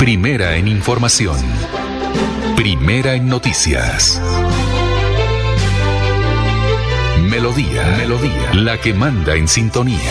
Primera 0.00 0.56
en 0.56 0.66
información. 0.66 1.36
Primera 2.56 3.16
en 3.16 3.28
noticias. 3.28 4.18
Melodía, 7.28 7.84
Melodía, 7.98 8.54
la 8.54 8.78
que 8.80 8.94
manda 8.94 9.34
en 9.34 9.46
sintonía. 9.46 10.10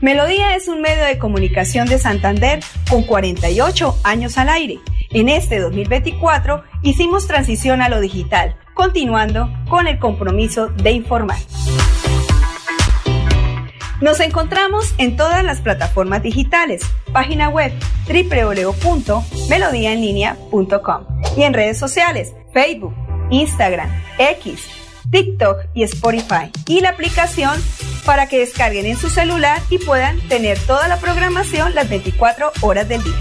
Melodía 0.00 0.54
es 0.54 0.68
un 0.68 0.80
medio 0.80 1.04
de 1.04 1.18
comunicación 1.18 1.88
de 1.88 1.98
Santander 1.98 2.60
con 2.88 3.02
48 3.02 3.96
años 4.04 4.38
al 4.38 4.48
aire. 4.48 4.78
En 5.10 5.28
este 5.28 5.58
2024 5.58 6.62
hicimos 6.82 7.26
transición 7.26 7.82
a 7.82 7.88
lo 7.88 8.00
digital, 8.00 8.54
continuando 8.74 9.52
con 9.68 9.88
el 9.88 9.98
compromiso 9.98 10.68
de 10.68 10.92
informar. 10.92 11.38
Nos 14.00 14.20
encontramos 14.20 14.94
en 14.98 15.16
todas 15.16 15.42
las 15.42 15.62
plataformas 15.62 16.22
digitales, 16.22 16.82
página 17.12 17.48
web 17.48 17.72
www.melodiaenlinea.com 18.06 21.06
y 21.36 21.42
en 21.42 21.54
redes 21.54 21.76
sociales, 21.76 22.34
Facebook, 22.52 22.94
Instagram, 23.30 23.90
X, 24.18 24.77
TikTok 25.10 25.66
y 25.74 25.82
Spotify 25.84 26.50
y 26.66 26.80
la 26.80 26.90
aplicación 26.90 27.60
para 28.04 28.28
que 28.28 28.38
descarguen 28.38 28.86
en 28.86 28.96
su 28.96 29.08
celular 29.08 29.60
y 29.70 29.78
puedan 29.78 30.18
tener 30.28 30.58
toda 30.58 30.88
la 30.88 30.98
programación 30.98 31.74
las 31.74 31.88
24 31.88 32.52
horas 32.62 32.88
del 32.88 33.02
día. 33.02 33.14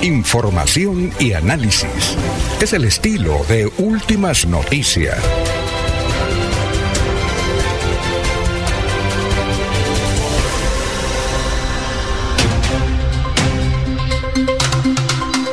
Información 0.00 1.10
y 1.18 1.32
análisis. 1.32 2.16
Es 2.62 2.72
el 2.72 2.84
estilo 2.84 3.44
de 3.48 3.70
Últimas 3.78 4.46
Noticias. 4.46 5.18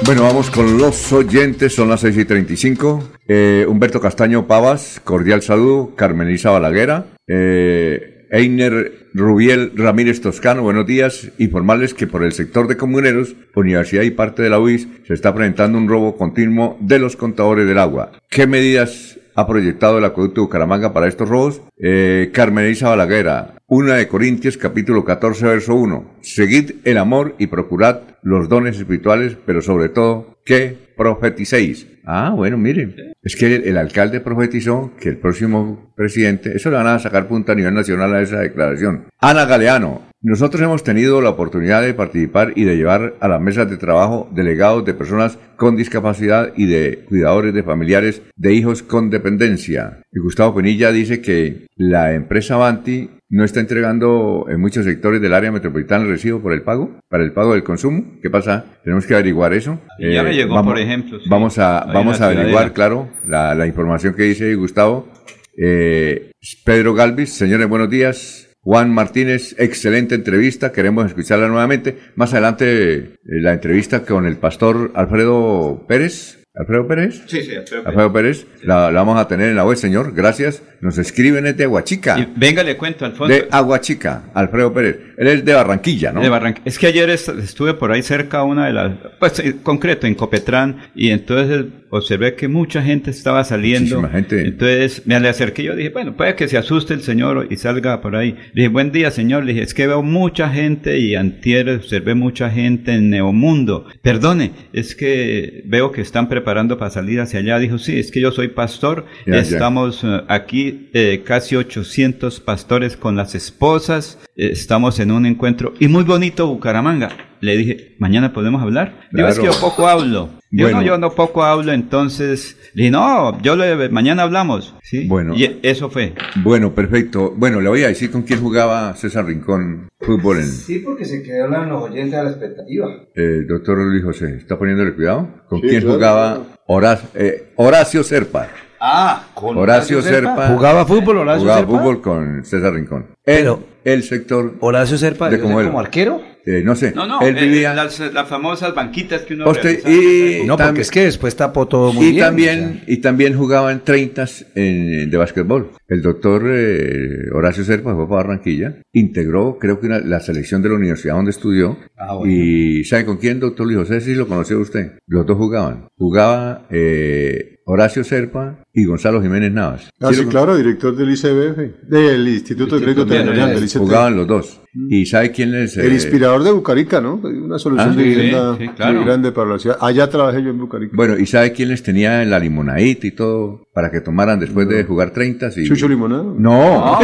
Bueno, 0.06 0.22
vamos 0.22 0.52
con 0.52 0.78
los 0.78 1.12
oyentes, 1.14 1.74
son 1.74 1.90
las 1.90 2.02
6 2.02 2.18
y 2.18 2.26
35. 2.26 3.10
Eh, 3.28 3.66
Humberto 3.68 4.00
Castaño 4.00 4.46
Pavas, 4.46 5.02
cordial 5.04 5.42
saludo. 5.42 5.96
Carmen 5.96 6.30
Isa 6.30 6.52
Balaguera. 6.52 7.08
Eh, 7.26 8.28
Einer 8.30 9.08
Rubiel 9.16 9.72
Ramírez 9.76 10.22
Toscano, 10.22 10.62
buenos 10.62 10.86
días. 10.86 11.32
Informarles 11.40 11.96
que 11.96 12.06
por 12.06 12.24
el 12.24 12.34
sector 12.34 12.68
de 12.68 12.78
comuneros, 12.78 13.36
Universidad 13.56 14.04
y 14.04 14.12
parte 14.12 14.44
de 14.44 14.52
la 14.52 14.60
UIS 14.60 14.88
se 15.08 15.16
está 15.16 15.34
presentando 15.34 15.80
un 15.80 15.90
robo 15.90 16.16
continuo 16.18 16.78
de 16.82 17.00
los 17.00 17.16
contadores 17.16 17.66
del 17.66 17.80
agua. 17.80 18.12
¿Qué 18.30 18.46
medidas 18.46 19.15
ha 19.36 19.48
proyectado 19.48 19.98
el 19.98 20.06
acueducto 20.06 20.42
de 20.42 20.46
Bucaramanga 20.46 20.94
para 20.94 21.08
estos 21.08 21.30
robos? 21.30 21.62
Eh, 21.78 22.32
Carmen 22.34 22.72
Isa 22.72 22.90
Balaguera, 22.90 23.56
de 23.68 24.08
Corintios 24.08 24.58
capítulo 24.58 25.04
14 25.04 25.46
verso 25.46 25.76
1. 25.76 26.16
Seguid 26.22 26.76
el 26.86 26.98
amor 26.98 27.36
y 27.38 27.48
procurad 27.48 28.02
los 28.22 28.48
dones 28.48 28.78
espirituales, 28.78 29.38
pero 29.46 29.62
sobre 29.62 29.90
todo 29.90 30.38
que 30.46 30.78
profeticéis. 30.96 31.88
Ah, 32.06 32.34
bueno, 32.36 32.58
miren, 32.58 32.96
es 33.24 33.36
que 33.36 33.56
el, 33.56 33.78
alcalde 33.78 34.22
profetizó 34.22 34.92
que 35.00 35.10
el 35.10 35.18
próximo 35.18 35.92
presidente, 35.96 36.56
eso 36.56 36.70
le 36.70 36.78
van 36.78 36.88
a 36.88 37.00
sacar 37.00 37.28
punta 37.28 37.54
a 37.54 37.56
nivel 37.56 37.74
nacional 37.74 38.14
a 38.14 38.22
esa 38.22 38.40
declaración. 38.40 39.06
Ana 39.20 39.46
Galeano, 39.46 40.04
nosotros 40.26 40.64
hemos 40.64 40.84
tenido 40.84 41.22
la 41.22 41.30
oportunidad 41.30 41.84
de 41.84 41.94
participar 41.94 42.54
y 42.56 42.64
de 42.64 42.76
llevar 42.76 43.14
a 43.20 43.28
las 43.28 43.40
mesas 43.40 43.70
de 43.70 43.78
trabajo 43.78 44.28
delegados 44.32 44.84
de 44.84 44.96
personas 44.96 45.38
con 45.56 45.76
discapacidad 45.76 46.52
y 46.58 46.66
de 46.66 47.06
cuidadores 47.08 47.54
de 47.54 47.62
familiares 47.62 48.24
de 48.36 48.56
hijos 48.56 48.82
con 48.82 49.12
dependencia. 49.12 50.02
Y 50.12 50.18
Gustavo 50.18 50.56
Penilla 50.56 50.92
dice 50.92 51.22
que 51.22 51.68
la 51.76 52.16
empresa 52.16 52.56
Avanti 52.56 53.08
no 53.30 53.44
está 53.44 53.60
entregando 53.60 54.48
en 54.50 54.60
muchos 54.60 54.84
sectores 54.86 55.22
del 55.22 55.36
área 55.36 55.52
metropolitana 55.52 56.06
el 56.06 56.10
recibo 56.10 56.42
por 56.42 56.54
el 56.54 56.64
pago, 56.64 57.00
para 57.08 57.24
el 57.24 57.32
pago 57.32 57.54
del 57.54 57.64
consumo. 57.64 58.18
¿Qué 58.20 58.32
pasa? 58.32 58.66
Tenemos 58.84 59.06
que 59.06 59.14
averiguar 59.14 59.54
eso. 59.54 59.80
ya 60.00 60.24
me 60.24 60.32
eh, 60.32 60.38
llegó, 60.38 60.64
por 60.64 60.80
ejemplo. 60.80 61.20
Vamos 61.30 61.60
a, 61.60 61.86
vamos 61.94 62.20
a 62.20 62.32
averiguar, 62.32 62.74
claro, 62.74 63.10
la, 63.28 63.68
información 63.68 64.16
que 64.16 64.24
dice 64.24 64.56
Gustavo. 64.56 65.08
Eh, 65.56 66.32
Pedro 66.64 66.96
Galvis, 66.96 67.32
señores, 67.32 67.70
buenos 67.70 67.92
días. 67.92 68.45
Juan 68.66 68.92
Martínez, 68.92 69.56
excelente 69.60 70.16
entrevista, 70.16 70.72
queremos 70.72 71.06
escucharla 71.06 71.48
nuevamente. 71.48 72.00
Más 72.16 72.34
adelante 72.34 72.98
eh, 72.98 73.12
la 73.24 73.54
entrevista 73.54 74.04
con 74.04 74.26
el 74.26 74.38
pastor 74.38 74.92
Alfredo 74.96 75.86
Pérez, 75.88 76.44
¿Alfredo 76.58 76.88
Pérez? 76.88 77.22
Sí, 77.28 77.42
sí, 77.42 77.56
Alfredo 77.56 77.84
Pérez. 77.84 77.88
Alfredo 77.88 78.14
Pérez. 78.14 78.48
La, 78.64 78.90
vamos 78.90 79.20
a 79.20 79.28
tener 79.28 79.50
en 79.50 79.56
la 79.56 79.66
web, 79.66 79.76
señor. 79.76 80.14
Gracias. 80.14 80.64
Nos 80.80 80.98
escriben 80.98 81.46
es 81.48 81.58
de 81.58 81.66
Aguachica. 81.66 82.28
venga, 82.36 82.64
le 82.64 82.78
cuento, 82.78 83.06
Alfonso. 83.06 83.34
De 83.34 83.48
Aguachica, 83.52 84.26
Alfredo 84.34 84.74
Pérez. 84.74 85.00
Él 85.18 85.28
es 85.28 85.46
de 85.46 85.54
Barranquilla, 85.54 86.12
¿no? 86.12 86.22
De 86.22 86.30
Barranquilla. 86.30 86.64
Es 86.66 86.80
que 86.80 86.88
ayer 86.88 87.10
estuve 87.10 87.74
por 87.74 87.92
ahí 87.92 88.04
cerca, 88.04 88.44
una 88.44 88.68
de 88.68 88.74
las, 88.74 88.92
pues 89.20 89.40
en 89.40 89.54
concreto, 89.60 90.08
en 90.08 90.16
Copetrán, 90.16 90.90
y 90.96 91.10
entonces 91.10 91.66
observé 91.90 92.36
que 92.36 92.48
mucha 92.48 92.82
gente 92.82 93.12
estaba 93.12 93.44
saliendo. 93.44 94.02
Muchísima 94.02 94.10
gente. 94.10 94.42
Entonces 94.48 95.02
me 95.06 95.20
le 95.20 95.30
acerqué 95.30 95.64
y 95.64 95.66
yo 95.66 95.76
dije, 95.76 95.90
bueno, 95.90 96.16
puede 96.16 96.36
que 96.36 96.48
se 96.48 96.58
asuste 96.58 96.94
el 96.94 97.02
señor 97.02 97.48
y 97.50 97.56
salga 97.58 98.02
por 98.02 98.16
ahí. 98.16 98.32
Le 98.54 98.64
dije, 98.64 98.68
buen 98.68 98.92
día, 98.92 99.12
señor. 99.12 99.44
Le 99.44 99.54
dije, 99.54 99.64
es 99.64 99.74
que 99.74 99.88
veo 99.88 100.04
mucha 100.04 100.50
gente 100.50 101.00
y 101.00 101.16
antier 101.16 101.70
observé 101.70 102.14
mucha 102.16 102.50
gente 102.50 102.94
en 102.94 103.10
Neomundo. 103.10 103.88
Perdone, 104.02 104.52
es 104.74 104.96
que 104.96 105.64
veo 105.66 105.92
que 105.92 106.02
están 106.02 106.28
preparando 106.28 106.45
para 106.46 106.90
salir 106.90 107.20
hacia 107.20 107.40
allá. 107.40 107.60
Dijo, 107.60 107.78
sí, 107.78 108.00
es 108.00 108.12
que 108.12 108.22
yo 108.22 108.32
soy 108.32 108.48
pastor. 108.50 109.06
Estamos 109.26 110.04
eh, 110.04 110.22
aquí 110.30 110.90
eh, 110.94 111.24
casi 111.26 111.56
800 111.56 112.40
pastores 112.40 112.96
con 112.96 113.18
las 113.18 113.36
esposas. 113.36 114.20
Eh, 114.38 114.50
estamos 114.52 115.00
en 115.00 115.12
un 115.12 115.26
encuentro 115.26 115.74
y 115.80 115.88
muy 115.88 116.04
bonito 116.04 116.48
Bucaramanga. 116.48 117.10
Le 117.42 117.58
dije, 117.58 117.96
mañana 118.00 118.32
podemos 118.32 118.62
hablar. 118.62 119.08
Yo 119.12 119.28
es 119.28 119.40
que 119.40 119.46
yo 119.46 119.60
poco 119.60 119.88
hablo. 119.88 120.30
Yo 120.58 120.72
no, 120.72 120.82
yo 120.82 120.98
no 120.98 121.12
poco 121.12 121.44
hablo, 121.44 121.74
entonces 121.74 122.58
dije, 122.74 122.90
no, 122.92 123.42
yo 123.42 123.56
le, 123.56 123.90
mañana 123.90 124.24
hablamos. 124.24 124.74
¿sí? 124.84 125.08
Bueno. 125.08 125.36
Y 125.36 125.60
eso 125.64 125.90
fue. 125.90 126.14
Bueno, 126.44 126.74
perfecto. 126.74 127.34
Bueno, 127.36 127.60
le 127.60 127.70
voy 127.70 127.84
a 127.84 127.90
decir 127.90 128.10
con 128.10 128.22
quién 128.24 128.40
jugaba 128.42 128.96
César 128.96 129.26
Rincón 129.26 129.90
fútbol 130.00 130.38
en... 130.38 130.46
Sí, 130.46 130.80
porque 130.80 131.04
se 131.04 131.24
quedaron 131.24 131.70
los 131.70 131.84
oyentes 131.84 132.18
a 132.18 132.24
la 132.24 132.30
expectativa. 132.30 132.88
Eh, 133.16 133.44
doctor 133.48 133.78
Luis 133.80 134.04
José, 134.04 134.36
¿está 134.38 134.58
poniéndole 134.58 134.94
cuidado? 134.94 135.28
¿Con 135.50 135.60
quién 135.62 135.84
jugaba 135.86 136.44
Horacio, 136.68 137.10
eh, 137.16 137.52
Horacio 137.56 138.04
Serpa? 138.04 138.48
Ah, 138.80 139.28
con 139.34 139.58
Horacio, 139.58 140.02
Serpa. 140.02 140.50
¿Jugaba 140.50 140.86
fútbol 140.86 141.18
Horacio 141.18 141.48
Serpa? 141.48 141.66
Jugaba 141.66 141.84
fútbol 141.84 142.02
con 142.02 142.46
César 142.46 142.74
Rincón. 142.74 143.08
Pero, 143.24 143.64
el 143.84 144.04
sector... 144.04 144.56
Horacio 144.60 144.98
Serpa, 144.98 145.30
de 145.30 145.40
como, 145.40 145.64
como 145.64 145.80
arquero. 145.80 146.35
Eh, 146.46 146.62
no 146.64 146.76
sé. 146.76 146.94
No, 146.96 147.08
no, 147.08 147.22
él 147.22 147.34
vivía... 147.36 147.74
las, 147.74 148.00
famosas 148.28 148.76
banquitas 148.76 149.22
que 149.22 149.34
uno 149.34 149.46
y 149.88 150.46
No, 150.46 150.58
porque 150.58 150.82
es 150.82 150.92
que 150.92 151.06
después 151.06 151.36
tapó 151.36 151.68
todo 151.68 151.92
muy 151.92 152.06
y 152.06 152.12
bien. 152.12 152.24
También, 152.24 152.84
Y 152.88 152.98
también 152.98 153.36
jugaba 153.36 153.72
en 153.72 153.82
30 153.82 154.26
en, 154.54 155.10
de 155.10 155.18
básquetbol. 155.18 155.72
El 155.88 156.02
doctor 156.02 156.44
eh, 156.48 157.30
Horacio 157.34 157.64
Serpa 157.64 157.96
fue 157.96 158.08
para 158.08 158.24
Barranquilla, 158.24 158.76
integró 158.94 159.58
creo 159.60 159.80
que 159.80 159.88
la 159.88 160.20
selección 160.20 160.62
de 160.62 160.70
la 160.70 160.76
universidad 160.76 161.16
donde 161.16 161.32
estudió. 161.32 161.78
Ah, 161.98 162.20
y 162.26 162.84
¿sabe 162.84 163.06
con 163.06 163.18
quién, 163.18 163.40
doctor 163.40 163.66
Luis 163.66 163.80
José? 163.80 164.02
Sí 164.02 164.14
lo 164.14 164.28
conoció 164.28 164.60
usted. 164.60 165.00
Los 165.08 165.26
dos 165.26 165.38
jugaban. 165.38 165.88
Jugaba... 165.98 166.68
Eh, 166.70 167.55
Horacio 167.68 168.04
Serpa 168.04 168.64
y 168.72 168.86
Gonzalo 168.86 169.24
Jiménez 169.24 169.52
Navas. 169.52 169.90
Ah, 170.00 170.14
sí, 170.14 170.24
claro, 170.26 170.56
director 170.56 170.96
del 170.96 171.10
ICBF, 171.10 171.90
del 171.90 172.28
Instituto 172.28 172.76
de 172.76 172.84
Crédito 172.84 173.08
Territorial 173.08 173.56
del 173.56 173.64
ICT. 173.64 173.78
Jugaban 173.78 174.16
los 174.16 174.28
dos. 174.28 174.62
Mm. 174.74 174.94
¿Y 174.94 175.06
sabe 175.08 175.32
quién 175.32 175.56
es? 175.56 175.76
El 175.76 175.94
inspirador 175.94 176.44
de 176.44 176.52
Bucarica, 176.52 177.02
¿no? 177.02 177.16
Una 177.16 177.58
solución 177.58 177.90
ah, 177.90 177.96
de 177.96 178.04
vivienda 178.04 178.52
muy 178.54 179.04
grande 179.04 179.32
para 179.32 179.50
la 179.50 179.60
ciudad. 179.60 179.78
Allá 179.82 180.08
trabajé 180.08 180.44
yo 180.44 180.52
en 180.52 180.60
Bucarica. 180.60 180.96
Bueno, 180.96 181.18
¿y 181.18 181.26
sabe 181.26 181.54
quién 181.54 181.70
les 181.70 181.82
tenía 181.82 182.22
en 182.22 182.30
la 182.30 182.40
limonadita 182.40 183.08
y 183.08 183.12
todo 183.12 183.65
para 183.76 183.92
que 183.92 184.00
tomaran 184.00 184.40
después 184.40 184.70
de 184.70 184.86
jugar 184.86 185.12
30? 185.12 185.50
Y... 185.58 185.68
¿Chucho 185.68 185.90
Limonado? 185.90 186.34
No, 186.38 186.98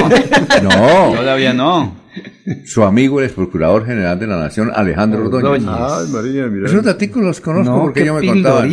no. 0.64 1.14
Todavía 1.18 1.54
no. 1.54 1.98
Su 2.64 2.84
amigo, 2.84 3.20
el 3.20 3.26
ex 3.26 3.36
procurador 3.36 3.86
general 3.86 4.18
de 4.18 4.26
la 4.26 4.38
Nación, 4.38 4.72
Alejandro 4.74 5.26
Ordóñez. 5.26 5.68
Ay, 5.68 6.08
María, 6.14 6.48
mira. 6.48 6.68
Esos 6.68 6.82
datos 6.82 7.10
los 7.18 7.42
conozco 7.42 7.82
porque 7.82 8.06
yo 8.06 8.14
me 8.14 8.26
contaba. 8.26 8.66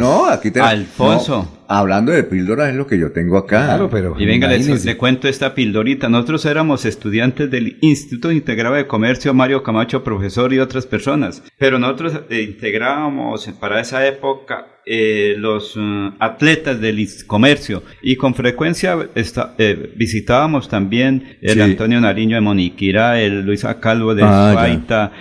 No, 0.00 0.26
aquí 0.26 0.50
tenemos. 0.50 0.72
Alfonso. 0.72 1.48
Hablando 1.68 2.12
de 2.12 2.24
píldoras 2.24 2.70
es 2.70 2.76
lo 2.76 2.86
que 2.86 2.98
yo 2.98 3.12
tengo 3.12 3.36
acá. 3.36 3.64
Claro, 3.64 3.90
pero. 3.90 4.14
Y 4.18 4.26
venga, 4.26 4.48
le 4.48 4.96
cuento 4.96 5.28
esta 5.28 5.54
pildorita. 5.54 6.08
Nosotros 6.08 6.44
éramos 6.46 6.84
estudiantes 6.84 7.50
del 7.50 7.78
Instituto 7.80 8.32
Integrado 8.32 8.74
de 8.74 8.86
Comercio 8.86 9.34
Mario 9.34 9.62
Camacho, 9.62 10.04
profesor 10.04 10.52
y 10.52 10.58
otras 10.58 10.86
personas. 10.86 11.42
Pero 11.58 11.78
nosotros 11.78 12.20
eh, 12.30 12.42
integrábamos 12.42 13.46
para 13.60 13.80
esa 13.80 14.06
época 14.06 14.66
eh, 14.86 15.34
los 15.38 15.76
uh, 15.76 16.12
atletas 16.18 16.78
del 16.78 17.08
comercio 17.26 17.82
y 18.02 18.16
con 18.16 18.34
frecuencia 18.34 18.98
eh, 19.14 19.92
visitábamos 19.96 20.68
también 20.68 21.38
el 21.40 21.62
Antonio 21.62 22.02
Nariño 22.02 22.36
de 22.36 22.42
Moniquirá, 22.42 23.18
el 23.18 23.46
Luis 23.46 23.64
Acalvo 23.64 24.14
de 24.14 24.24
ah, 24.24 24.50
Suaita, 24.52 25.12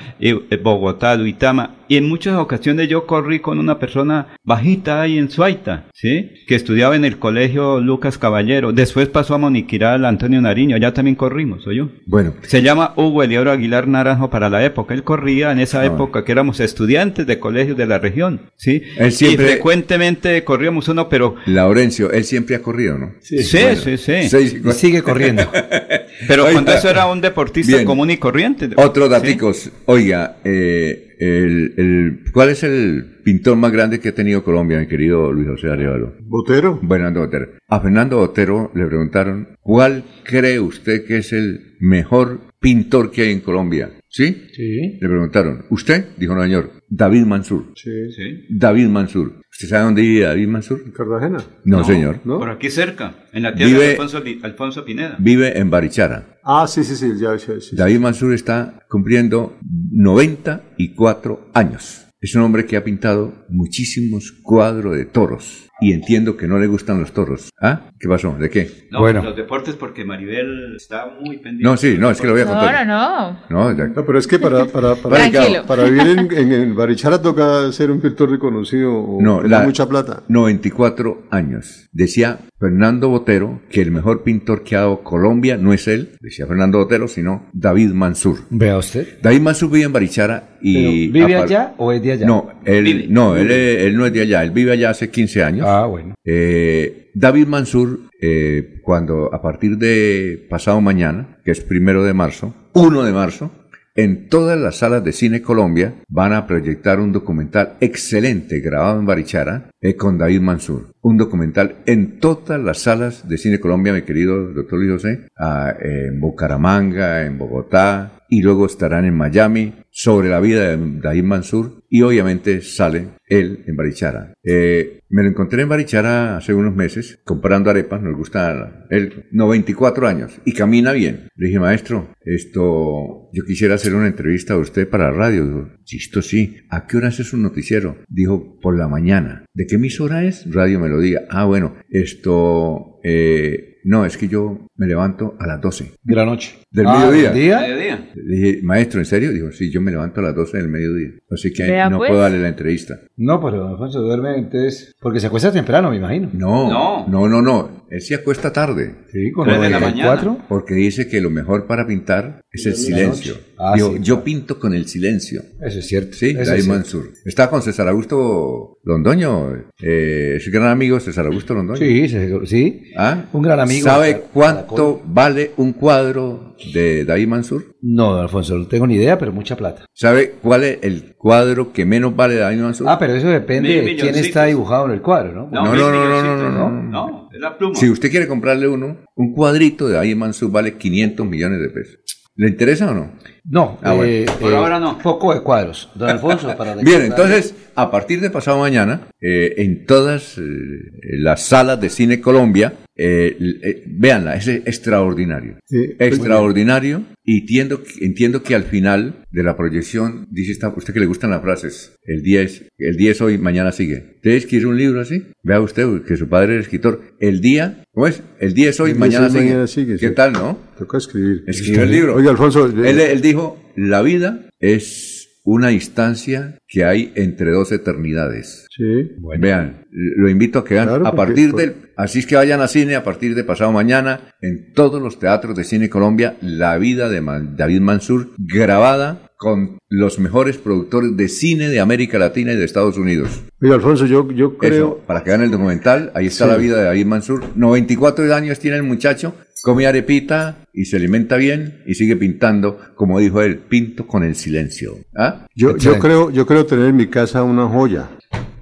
Bogotá, 0.61 1.15
Duitama 1.15 1.77
y 1.87 1.97
en 1.97 2.07
muchas 2.07 2.37
ocasiones 2.37 2.87
yo 2.87 3.05
corrí 3.05 3.39
con 3.39 3.59
una 3.59 3.79
persona 3.79 4.35
bajita 4.43 5.01
ahí 5.01 5.17
en 5.17 5.29
Suaita, 5.29 5.85
¿sí? 5.93 6.31
Que 6.47 6.55
estudiaba 6.55 6.95
en 6.95 7.05
el 7.05 7.19
colegio 7.19 7.79
Lucas 7.79 8.17
Caballero. 8.17 8.71
Después 8.71 9.09
pasó 9.09 9.35
a 9.35 9.37
Moniquirá 9.37 9.93
al 9.93 10.05
Antonio 10.05 10.41
Nariño, 10.41 10.75
allá 10.75 10.93
también 10.93 11.15
corrimos, 11.15 11.63
¿soy 11.63 11.77
yo? 11.77 11.89
Bueno. 12.05 12.33
Se 12.43 12.61
llama 12.61 12.93
Hugo 12.95 13.23
Elioro 13.23 13.51
Aguilar 13.51 13.87
Naranjo 13.87 14.29
para 14.29 14.49
la 14.49 14.63
época. 14.63 14.93
Él 14.93 15.03
corría 15.03 15.51
en 15.51 15.59
esa 15.59 15.81
ah. 15.81 15.85
época 15.85 16.23
que 16.23 16.31
éramos 16.31 16.59
estudiantes 16.59 17.27
de 17.27 17.39
colegios 17.39 17.77
de 17.77 17.85
la 17.85 17.99
región, 17.99 18.41
¿sí? 18.55 18.83
Él 18.97 19.11
siempre... 19.11 19.45
Y 19.45 19.49
frecuentemente 19.49 20.43
corríamos 20.43 20.87
uno, 20.87 21.09
pero... 21.09 21.35
Laurencio, 21.45 22.11
él 22.11 22.23
siempre 22.23 22.55
ha 22.55 22.61
corrido, 22.61 22.97
¿no? 22.97 23.13
Sí, 23.21 23.43
sí, 23.43 23.97
sí. 23.97 24.29
sigue 24.73 25.01
corriendo. 25.01 25.43
pero 26.27 26.45
cuando 26.51 26.73
eso 26.73 26.89
era 26.89 27.05
un 27.07 27.21
deportista 27.21 27.83
común 27.85 28.11
y 28.11 28.17
corriente. 28.17 28.69
Otro 28.75 29.09
daticos. 29.09 29.69
Oiga, 29.85 30.37
eh 30.43 31.09
el, 31.23 31.73
el, 31.77 32.31
¿Cuál 32.31 32.49
es 32.49 32.63
el 32.63 33.05
pintor 33.23 33.57
más 33.57 33.71
grande 33.71 33.99
que 33.99 34.09
ha 34.09 34.15
tenido 34.15 34.43
Colombia, 34.43 34.79
mi 34.79 34.87
querido 34.87 35.31
Luis 35.31 35.47
José 35.47 35.69
Arevalo? 35.69 36.13
Botero. 36.21 36.79
Fernando 36.87 37.21
Botero. 37.21 37.51
A 37.67 37.79
Fernando 37.79 38.17
Botero 38.17 38.71
le 38.75 38.85
preguntaron, 38.85 39.47
¿cuál 39.61 40.03
cree 40.23 40.59
usted 40.59 41.05
que 41.05 41.17
es 41.17 41.33
el 41.33 41.75
mejor 41.79 42.41
pintor 42.59 43.11
que 43.11 43.23
hay 43.23 43.31
en 43.31 43.41
Colombia? 43.41 43.91
¿Sí? 44.09 44.47
Sí. 44.53 44.99
Le 45.01 45.07
preguntaron, 45.07 45.65
¿usted? 45.69 46.05
Dijo, 46.17 46.35
no, 46.35 46.43
señor, 46.43 46.71
David 46.89 47.25
Mansur. 47.25 47.73
Sí. 47.75 48.11
sí. 48.11 48.45
David 48.49 48.87
Mansur. 48.87 49.42
¿Usted 49.63 49.77
sabe 49.77 49.85
dónde 49.85 50.01
vive 50.01 50.25
David 50.25 50.47
Mansur? 50.49 50.81
En 50.85 50.91
Cartagena. 50.91 51.37
No, 51.63 51.85
señor. 51.85 52.19
Por 52.19 52.49
aquí 52.49 52.69
cerca, 52.69 53.15
en 53.31 53.43
la 53.43 53.55
tierra 53.55 53.79
de 53.79 53.91
Alfonso, 53.91 54.21
Alfonso, 54.43 54.83
Pineda. 54.83 55.15
Vive 55.19 55.57
en 55.57 55.69
Barichara. 55.69 56.37
Ah, 56.43 56.65
sí, 56.67 56.83
sí, 56.83 56.97
sí, 56.97 57.13
ya, 57.17 57.37
David 57.71 57.99
Mansur 57.99 58.33
está 58.33 58.83
cumpliendo 58.89 59.57
94 59.61 61.51
años. 61.53 62.07
Es 62.19 62.35
un 62.35 62.41
hombre 62.41 62.65
que 62.65 62.75
ha 62.75 62.83
pintado 62.83 63.45
muchísimos 63.47 64.33
cuadros 64.43 64.97
de 64.97 65.05
toros 65.05 65.69
y 65.83 65.91
entiendo 65.91 66.37
que 66.37 66.47
no 66.47 66.59
le 66.59 66.67
gustan 66.67 66.99
los 67.01 67.11
toros. 67.11 67.49
¿Ah? 67.61 67.91
¿Qué 67.99 68.07
pasó? 68.07 68.35
¿De 68.39 68.49
qué? 68.49 68.87
No, 68.89 68.99
bueno. 68.99 69.21
los 69.21 69.35
deportes 69.35 69.75
porque 69.75 70.05
Maribel 70.05 70.75
está 70.77 71.07
muy 71.19 71.37
pendiente. 71.37 71.63
No, 71.63 71.75
sí, 71.75 71.97
no, 71.99 72.09
es 72.09 72.21
que 72.21 72.27
lo 72.27 72.33
voy 72.33 72.41
a 72.43 72.45
contar. 72.45 72.87
No, 72.87 73.37
no. 73.49 73.73
No, 73.73 73.87
no 73.87 74.05
pero 74.05 74.17
es 74.17 74.25
que 74.25 74.39
para, 74.39 74.65
para, 74.65 74.95
para, 74.95 75.17
para 75.67 75.83
vivir 75.83 76.07
en, 76.07 76.51
en, 76.51 76.75
Barichara 76.75 77.21
toca 77.21 77.69
ser 77.73 77.91
un 77.91 77.99
pintor 77.99 78.31
reconocido 78.31 78.93
o 78.93 79.21
no, 79.21 79.43
la, 79.43 79.63
mucha 79.63 79.87
plata. 79.87 80.23
94 80.29 81.27
años. 81.31 81.89
Decía 81.91 82.39
Fernando 82.59 83.09
Botero 83.09 83.61
que 83.69 83.81
el 83.81 83.91
mejor 83.91 84.23
pintor 84.23 84.63
que 84.63 84.77
ha 84.77 84.79
dado 84.79 85.03
Colombia 85.03 85.57
no 85.57 85.73
es 85.73 85.87
él, 85.89 86.17
decía 86.21 86.47
Fernando 86.47 86.77
Botero, 86.77 87.09
sino 87.09 87.49
David 87.51 87.91
Mansur. 87.91 88.39
Vea 88.49 88.77
usted. 88.77 89.19
David 89.21 89.41
Mansur 89.41 89.69
vive 89.69 89.85
en 89.85 89.93
Barichara 89.93 90.52
y... 90.63 91.07
¿Vive 91.09 91.35
allá 91.35 91.73
o 91.77 91.91
es 91.91 92.01
de 92.01 92.13
allá? 92.13 92.25
No, 92.25 92.49
él, 92.65 93.13
no 93.13 93.35
él, 93.35 93.51
él, 93.51 93.97
no 93.97 94.05
es 94.05 94.13
de 94.13 94.21
allá, 94.21 94.43
él 94.43 94.51
vive 94.51 94.71
allá 94.71 94.91
hace 94.91 95.09
15 95.09 95.43
años. 95.43 95.67
Ah, 95.67 95.85
bueno. 95.85 96.15
Eh, 96.23 97.11
David 97.13 97.47
Mansur, 97.47 97.99
eh, 98.19 98.79
cuando 98.81 99.33
a 99.33 99.41
partir 99.41 99.77
de 99.77 100.47
pasado 100.49 100.79
mañana, 100.81 101.37
que 101.43 101.51
es 101.51 101.61
primero 101.61 102.03
de 102.03 102.13
marzo, 102.13 102.55
1 102.73 103.03
de 103.03 103.11
marzo, 103.11 103.51
en 103.95 104.27
todas 104.27 104.59
las 104.59 104.77
salas 104.77 105.03
de 105.03 105.11
Cine 105.11 105.43
Colombia 105.43 105.93
van 106.07 106.33
a 106.33 106.47
proyectar 106.47 106.99
un 106.99 107.11
documental 107.11 107.73
excelente 107.79 108.59
grabado 108.59 108.99
en 108.99 109.05
Barichara 109.05 109.69
eh, 109.81 109.95
con 109.95 110.17
David 110.17 110.41
Mansur. 110.41 110.93
Un 111.01 111.17
documental 111.17 111.75
en 111.85 112.19
todas 112.19 112.59
las 112.59 112.79
salas 112.79 113.29
de 113.29 113.37
Cine 113.37 113.59
Colombia, 113.59 113.93
mi 113.93 114.01
querido 114.01 114.51
doctor 114.51 114.79
Luis 114.79 114.93
José, 114.93 115.27
ah, 115.37 115.75
en 115.79 116.19
Bucaramanga, 116.19 117.23
en 117.23 117.37
Bogotá, 117.37 118.22
y 118.33 118.41
luego 118.41 118.65
estarán 118.65 119.05
en 119.05 119.13
Miami 119.13 119.75
sobre 119.91 120.27
la 120.27 120.39
vida 120.39 120.75
de 120.75 120.99
David 120.99 121.23
Mansur 121.23 121.83
y 121.87 122.01
obviamente 122.01 122.61
sale 122.61 123.09
él 123.27 123.63
en 123.67 123.75
Barichara. 123.75 124.33
Eh, 124.43 125.01
me 125.09 125.21
lo 125.21 125.29
encontré 125.29 125.61
en 125.61 125.69
Barichara 125.69 126.35
hace 126.35 126.55
unos 126.55 126.75
meses 126.75 127.19
comprando 127.23 127.69
arepas, 127.69 128.01
nos 128.01 128.17
gusta 128.17 128.87
él, 128.89 129.25
94 129.31 130.07
años 130.07 130.41
y 130.45 130.53
camina 130.53 130.93
bien. 130.93 131.27
Le 131.35 131.47
dije, 131.47 131.59
maestro, 131.59 132.09
esto, 132.21 133.29
yo 133.31 133.43
quisiera 133.45 133.75
hacer 133.75 133.93
una 133.93 134.07
entrevista 134.07 134.55
a 134.55 134.57
usted 134.57 134.89
para 134.89 135.11
la 135.11 135.17
radio. 135.17 135.45
Dijo, 135.45 135.69
chisto 135.83 136.23
sí, 136.23 136.57
¿a 136.69 136.87
qué 136.87 136.97
hora 136.97 137.09
hace 137.09 137.23
su 137.23 137.37
noticiero? 137.37 137.97
Dijo, 138.07 138.59
por 138.61 138.75
la 138.75 138.87
mañana. 138.87 139.45
¿De 139.53 139.67
qué 139.67 139.75
emisora 139.75 140.25
es? 140.25 140.51
Radio 140.51 140.79
Melodía. 140.79 141.21
Ah, 141.29 141.45
bueno, 141.45 141.75
esto, 141.91 142.99
eh, 143.03 143.72
no, 143.83 144.05
es 144.05 144.17
que 144.17 144.27
yo 144.27 144.67
me 144.75 144.87
levanto 144.87 145.35
a 145.39 145.47
las 145.47 145.61
12. 145.61 145.93
¿De 146.01 146.15
la 146.15 146.25
noche? 146.25 146.59
¿Del 146.71 146.87
ah, 146.87 146.97
mediodía? 146.97 147.59
mediodía? 147.59 148.11
Le 148.15 148.35
dije, 148.35 148.59
maestro, 148.63 148.99
¿en 148.99 149.05
serio? 149.05 149.31
Dijo, 149.31 149.51
sí, 149.51 149.71
yo 149.71 149.81
me 149.81 149.91
levanto 149.91 150.21
a 150.21 150.23
las 150.23 150.35
12 150.35 150.57
del 150.57 150.69
mediodía. 150.69 151.09
Así 151.29 151.51
que 151.51 151.67
no 151.89 151.97
pues. 151.97 152.09
puedo 152.09 152.21
darle 152.21 152.39
la 152.39 152.49
entrevista. 152.49 152.95
No, 153.17 153.41
pero 153.41 153.67
Alfonso 153.67 154.01
duerme 154.01 154.37
entonces... 154.37 154.95
Porque 154.99 155.19
se 155.19 155.27
acuesta 155.27 155.51
temprano, 155.51 155.89
me 155.89 155.97
imagino. 155.97 156.29
No, 156.33 157.07
no, 157.07 157.27
no, 157.27 157.41
no. 157.41 157.82
Él 157.93 158.01
se 158.01 158.15
acuesta 158.15 158.51
tarde. 158.51 158.95
Sí, 159.11 159.31
con 159.31 159.47
de 159.47 159.69
la 159.69 159.79
mañana. 159.79 160.45
Porque 160.49 160.73
dice 160.73 161.07
que 161.07 161.21
lo 161.21 161.29
mejor 161.29 161.67
para 161.67 161.85
pintar 161.85 162.41
es 162.51 162.65
el 162.65 162.75
silencio. 162.75 163.35
Ah, 163.59 163.75
yo 163.77 164.23
pinto 164.23 164.59
con 164.59 164.73
el 164.73 164.87
silencio. 164.87 165.43
Eso 165.61 165.77
es 165.77 165.87
cierto. 165.87 166.13
Sí, 166.13 166.33
David 166.33 166.65
Mansur. 166.65 167.11
Está 167.23 167.51
con 167.51 167.61
César 167.61 167.87
Augusto 167.87 168.79
Londoño. 168.83 169.53
Eh, 169.79 170.37
es 170.37 170.51
gran 170.51 170.69
amigo 170.69 170.99
César 170.99 171.27
Augusto 171.27 171.53
Londoño. 171.53 171.77
Sí, 171.77 172.09
sí. 172.45 172.81
¿Ah? 172.97 173.25
Un 173.31 173.43
gran 173.43 173.59
amigo. 173.59 173.85
¿Sabe 173.85 174.23
cuánto 174.33 174.99
vale 175.05 175.51
un 175.57 175.73
cuadro 175.73 176.55
de 176.73 177.05
David 177.05 177.27
Mansur? 177.27 177.75
No, 177.83 178.15
Alfonso, 178.15 178.57
no 178.57 178.67
tengo 178.67 178.87
ni 178.87 178.95
idea, 178.95 179.19
pero 179.19 179.31
mucha 179.31 179.55
plata. 179.55 179.85
¿Sabe 179.93 180.33
cuál 180.41 180.63
es 180.63 180.79
el 180.81 181.13
cuadro 181.15 181.71
que 181.71 181.85
menos 181.85 182.15
vale 182.15 182.35
de 182.35 182.39
David 182.39 182.59
Mansur? 182.59 182.87
Ah, 182.89 182.97
pero 182.97 183.13
eso 183.13 183.27
depende 183.27 183.83
de 183.83 183.95
quién 183.95 184.15
está 184.15 184.45
dibujado 184.45 184.87
en 184.87 184.93
el 184.93 185.01
cuadro, 185.01 185.31
¿no? 185.31 185.49
No, 185.51 185.75
no, 185.75 185.91
no, 185.91 186.09
no, 186.09 186.23
no, 186.23 186.49
no, 186.49 186.69
no, 186.81 187.22
es 187.33 187.39
la 187.39 187.57
pluma. 187.57 187.75
Si 187.75 187.89
usted 187.89 188.09
quiere 188.11 188.27
comprarle 188.27 188.67
uno, 188.67 188.97
un 189.15 189.33
cuadrito 189.33 189.87
de 189.87 190.15
Mansur 190.15 190.51
vale 190.51 190.77
500 190.77 191.25
millones 191.25 191.59
de 191.59 191.69
pesos. 191.69 191.99
¿Le 192.35 192.47
interesa 192.47 192.89
o 192.89 192.93
no? 192.95 193.11
No, 193.45 193.77
ah, 193.83 193.95
eh, 194.03 194.25
por 194.39 194.51
eh, 194.51 194.55
ahora 194.55 194.79
no. 194.79 194.97
Poco 194.97 195.33
de 195.35 195.41
cuadros. 195.41 195.89
Don 195.93 196.09
Alfonso, 196.09 196.55
para 196.57 196.75
Bien, 196.75 197.03
entonces, 197.03 197.53
a 197.75 197.91
partir 197.91 198.21
de 198.21 198.31
pasado 198.31 198.57
mañana, 198.57 199.07
eh, 199.21 199.53
en 199.57 199.85
todas 199.85 200.39
las 200.39 201.43
salas 201.43 201.79
de 201.79 201.89
Cine 201.89 202.21
Colombia, 202.21 202.73
eh, 202.95 203.83
véanla, 203.87 204.35
es 204.35 204.47
extraordinario. 204.47 205.57
extraordinario. 205.99 207.05
Y 207.25 207.39
entiendo, 207.39 207.81
entiendo 208.01 208.43
que 208.43 208.53
al 208.53 208.63
final 208.63 209.25
de 209.31 209.43
la 209.43 209.55
proyección, 209.55 210.27
dice 210.29 210.51
usted 210.75 210.93
que 210.93 210.99
le 210.99 211.05
gustan 211.05 211.29
las 211.29 211.41
frases, 211.41 211.95
el 212.03 212.21
10, 212.21 212.71
el 212.77 212.97
10 212.97 213.21
hoy, 213.21 213.37
mañana 213.37 213.71
sigue. 213.71 214.15
¿Usted 214.15 214.31
escribe 214.31 214.65
un 214.65 214.77
libro 214.77 214.99
así? 214.99 215.23
Vea 215.41 215.61
usted 215.61 216.01
que 216.03 216.17
su 216.17 216.27
padre 216.27 216.55
es 216.55 216.63
escritor. 216.63 217.15
El 217.19 217.39
día, 217.39 217.85
¿cómo 217.93 218.07
es? 218.07 218.21
El 218.39 218.53
10 218.53 218.79
hoy, 218.81 218.93
mañana, 218.93 219.29
sigue. 219.67 219.97
¿Qué 219.97 220.09
tal, 220.09 220.33
no? 220.33 220.59
Toca 220.77 220.97
escribir. 220.97 221.43
Escribe 221.47 221.83
el 221.83 221.91
libro. 221.91 222.15
Oye, 222.15 222.29
Alfonso. 222.29 222.65
Él, 222.65 222.99
él 222.99 223.21
dijo, 223.21 223.57
la 223.75 224.01
vida 224.01 224.49
es 224.59 225.12
una 225.43 225.71
instancia 225.71 226.57
que 226.67 226.85
hay 226.85 227.11
entre 227.15 227.51
dos 227.51 227.71
eternidades. 227.71 228.67
Sí. 228.75 229.11
Vean, 229.39 229.85
lo 229.91 230.29
invito 230.29 230.59
a 230.59 230.65
que 230.65 230.75
vean 230.75 231.05
a 231.05 231.11
partir 231.11 231.53
del, 231.53 231.75
así 231.97 232.19
es 232.19 232.25
que 232.25 232.35
vayan 232.35 232.61
a 232.61 232.67
cine 232.67 232.95
a 232.95 233.03
partir 233.03 233.35
de 233.35 233.43
pasado 233.43 233.71
mañana 233.71 234.33
en 234.41 234.73
todos 234.73 235.01
los 235.01 235.19
teatros 235.19 235.55
de 235.55 235.63
cine 235.63 235.89
Colombia, 235.89 236.37
la 236.41 236.77
vida 236.77 237.09
de 237.09 237.21
David 237.55 237.81
Mansur 237.81 238.29
grabada 238.37 239.29
con 239.37 239.77
los 239.89 240.19
mejores 240.19 240.57
productores 240.57 241.17
de 241.17 241.27
cine 241.27 241.67
de 241.67 241.81
América 241.81 242.17
Latina 242.17 242.53
y 242.53 242.55
de 242.55 242.63
Estados 242.63 242.97
Unidos. 242.97 243.41
Mira, 243.59 243.75
Alfonso, 243.75 244.05
yo, 244.05 244.31
yo 244.31 244.57
creo... 244.57 244.99
para 244.99 245.21
que 245.21 245.31
vean 245.31 245.43
el 245.43 245.51
documental, 245.51 246.11
ahí 246.15 246.27
está 246.27 246.47
la 246.47 246.55
vida 246.55 246.77
de 246.77 246.83
David 246.85 247.05
Mansur. 247.05 247.43
94 247.55 248.33
años 248.33 248.59
tiene 248.59 248.77
el 248.77 248.83
muchacho, 248.83 249.35
come 249.63 249.87
arepita 249.87 250.67
y 250.73 250.85
se 250.85 250.97
alimenta 250.97 251.37
bien 251.37 251.81
y 251.85 251.95
sigue 251.95 252.17
pintando, 252.17 252.77
como 252.95 253.19
dijo 253.19 253.41
él, 253.41 253.59
pinto 253.59 254.05
con 254.05 254.23
el 254.23 254.35
silencio. 254.35 254.97
¿Ah? 255.15 255.47
Yo, 255.55 255.77
yo, 255.77 255.97
creo, 255.99 256.29
yo 256.31 256.45
creo 256.45 256.65
tener 256.65 256.87
en 256.87 256.97
mi 256.97 257.07
casa 257.07 257.43
una 257.43 257.67
joya. 257.67 258.09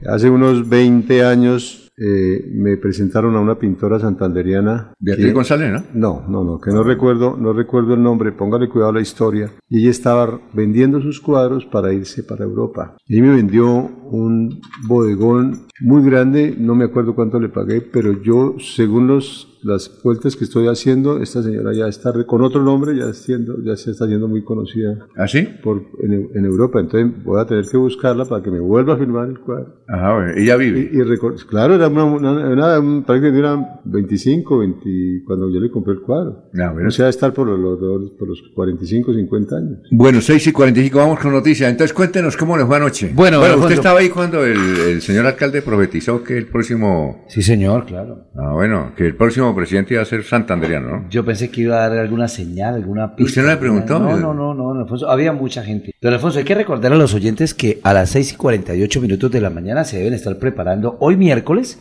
Hace 0.06 0.30
unos 0.30 0.70
20 0.70 1.24
años 1.26 1.92
eh, 1.98 2.46
me 2.54 2.78
presentaron 2.78 3.36
a 3.36 3.40
una 3.40 3.58
pintora 3.58 4.00
santanderiana. 4.00 4.94
Beatriz 5.00 5.34
González, 5.34 5.72
¿no? 5.72 5.84
No, 5.94 6.26
no, 6.28 6.44
no, 6.44 6.60
que 6.60 6.70
no 6.70 6.84
recuerdo, 6.84 7.36
no 7.36 7.52
recuerdo 7.52 7.96
el 7.96 8.04
nombre, 8.04 8.32
póngale 8.32 8.70
cuidado 8.70 8.92
a 8.92 8.96
la 8.96 9.02
historia. 9.02 9.52
Y 9.70 9.82
ella 9.82 9.90
estaba 9.90 10.40
vendiendo 10.54 11.02
sus 11.02 11.20
cuadros 11.20 11.66
para 11.66 11.94
irse 11.94 12.24
para 12.24 12.44
Europa. 12.44 12.96
Y 13.08 13.22
me 13.22 13.36
vendió 13.36 13.68
un 13.68 14.62
bodegón 14.88 15.68
muy 15.82 16.04
grande, 16.04 16.56
no 16.58 16.76
me 16.76 16.86
acuerdo 16.86 17.16
cuánto 17.16 17.40
le 17.40 17.50
pagué, 17.50 17.82
pero 17.82 18.22
yo, 18.22 18.56
según 18.60 19.08
los 19.08 19.52
las 19.64 19.92
vueltas 20.04 20.36
que 20.36 20.44
estoy 20.44 20.68
haciendo, 20.68 21.22
esta 21.22 21.44
señora 21.44 21.74
ya 21.74 21.88
está 21.88 22.12
con 22.26 22.42
otro 22.42 22.64
nombre, 22.64 22.98
ya, 22.98 23.14
siendo, 23.14 23.62
ya 23.64 23.76
se 23.76 23.92
está 23.92 24.06
haciendo 24.06 24.28
muy 24.28 24.44
conocida. 24.44 25.08
¿Ah, 25.16 25.28
sí? 25.28 25.48
Por, 25.64 25.84
en, 26.02 26.46
Europa. 26.46 26.80
Entonces 26.80 27.24
voy 27.24 27.40
a 27.40 27.46
tener 27.46 27.66
que 27.66 27.78
buscarla 27.78 28.26
para 28.26 28.42
que 28.44 28.50
me 28.50 28.60
vuelva 28.60 28.96
a 28.96 28.98
filmar 28.98 29.30
el 29.30 29.40
cuadro. 29.40 29.84
Ajá, 29.88 30.16
bueno. 30.16 30.32
¿Ella 30.36 30.56
vive? 30.58 30.90
Y, 30.92 31.46
claro, 31.46 31.76
era 31.76 31.88
una, 31.88 32.04
una, 32.06 32.32
una, 32.32 33.06
prácticamente 33.06 33.40
era 33.40 33.82
25, 33.86 34.58
20, 34.58 35.24
cuando 35.26 35.50
yo 35.50 35.60
le 35.60 35.70
compré 35.70 35.94
el 35.94 36.02
cuadro. 36.02 36.50
Ah, 36.60 36.72
bueno. 36.74 36.88
O 36.88 36.92
sea, 36.92 37.10
estar 37.10 37.34
por 37.34 37.48
los, 37.48 37.80
por 38.18 38.28
los 38.28 38.42
45, 38.56 39.14
50 39.14 39.56
años. 39.56 39.80
Bueno, 39.92 40.22
6 40.22 40.48
y 40.48 40.52
45, 40.52 40.98
vamos 40.98 41.20
con 41.20 41.32
noticias. 41.32 41.70
Entonces 41.70 41.94
cuéntenos 41.94 42.36
cómo 42.36 42.58
les 42.58 42.66
fue 42.66 42.78
anoche. 42.78 43.12
Bueno, 43.14 43.40
bueno 43.40 43.58
usted 43.58 43.76
estaba 43.76 44.00
ahí 44.00 44.10
cuando 44.10 44.44
el, 44.44 44.58
el 44.58 45.02
señor 45.02 45.28
alcalde 45.28 45.62
profetizó 45.72 46.22
que 46.22 46.38
el 46.38 46.48
próximo... 46.48 47.24
Sí, 47.30 47.42
señor, 47.42 47.86
claro. 47.86 48.28
Ah, 48.36 48.52
bueno, 48.52 48.92
que 48.96 49.06
el 49.06 49.16
próximo 49.16 49.56
presidente 49.56 49.94
iba 49.94 50.04
a 50.04 50.06
ser 50.06 50.24
santanderiano, 50.24 50.90
¿no? 50.90 51.10
Yo 51.10 51.24
pensé 51.24 51.50
que 51.50 51.62
iba 51.62 51.82
a 51.82 51.88
dar 51.88 52.00
alguna 52.00 52.28
señal, 52.28 52.76
alguna 52.76 53.16
pista. 53.16 53.30
¿Usted 53.30 53.42
no 53.44 53.48
le 53.48 53.58
preguntó? 53.58 54.00
No, 54.00 54.18
no, 54.18 54.34
no, 54.34 54.54
no, 54.54 54.82
Alfonso, 54.82 55.10
había 55.10 55.32
mucha 55.32 55.64
gente. 55.64 55.94
Don 56.02 56.14
Alfonso, 56.14 56.40
hay 56.40 56.46
que 56.46 56.56
recordar 56.56 56.92
a 56.92 56.98
los 56.98 57.14
oyentes 57.14 57.54
que 57.54 57.80
a 57.84 57.94
las 57.94 58.10
6 58.10 58.34
y 58.34 58.36
48 58.36 59.00
minutos 59.00 59.32
de 59.32 59.40
la 59.40 59.50
mañana 59.50 59.86
se 59.86 59.98
deben 59.98 60.14
estar 60.14 60.38
preparando 60.38 60.98
hoy 61.00 61.16
miércoles 61.16 61.80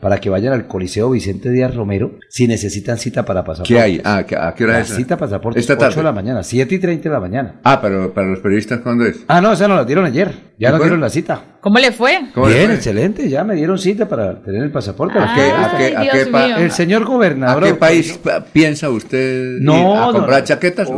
para 0.00 0.18
que 0.18 0.30
vayan 0.30 0.52
al 0.52 0.66
Coliseo 0.66 1.10
Vicente 1.10 1.50
Díaz 1.50 1.76
Romero 1.76 2.18
si 2.28 2.48
necesitan 2.48 2.98
cita 2.98 3.24
para 3.24 3.44
pasaporte. 3.44 3.72
¿Qué 3.72 3.80
hay? 3.80 4.00
Ah, 4.04 4.16
¿a 4.18 4.54
qué 4.54 4.64
hora 4.64 4.80
es? 4.80 4.88
Cita 4.88 5.16
pasaporte 5.16 5.60
Esta 5.60 5.74
8 5.74 6.00
de 6.00 6.02
la 6.02 6.12
mañana, 6.12 6.42
7 6.42 6.74
y 6.74 6.78
30 6.80 7.08
de 7.08 7.12
la 7.12 7.20
mañana. 7.20 7.60
Ah, 7.62 7.80
pero 7.80 8.12
para 8.12 8.26
los 8.26 8.40
periodistas, 8.40 8.80
¿cuándo 8.80 9.06
es? 9.06 9.24
Ah, 9.28 9.40
no, 9.40 9.52
esa 9.52 9.68
nos 9.68 9.76
la 9.76 9.84
dieron 9.84 10.04
ayer. 10.04 10.48
Ya 10.58 10.72
nos 10.72 10.80
dieron 10.80 11.00
la 11.00 11.08
cita. 11.08 11.57
¿Cómo 11.60 11.78
le 11.78 11.90
fue? 11.90 12.20
Bien, 12.46 12.70
excelente. 12.70 13.28
Ya 13.28 13.42
me 13.42 13.54
dieron 13.54 13.78
cita 13.78 14.08
para 14.08 14.40
tener 14.40 14.62
el 14.62 14.70
pasaporte. 14.70 15.18
¿A 15.18 15.34
qué, 15.34 15.96
a 15.96 16.10
qué, 16.10 16.62
el 16.62 16.70
señor 16.70 17.04
gobernador. 17.04 17.64
¿A 17.64 17.66
qué 17.66 17.74
país 17.74 18.18
piensa 18.52 18.88
usted 18.90 19.58
no, 19.60 20.02
a 20.02 20.12
comprar 20.12 20.44
chaquetas? 20.44 20.88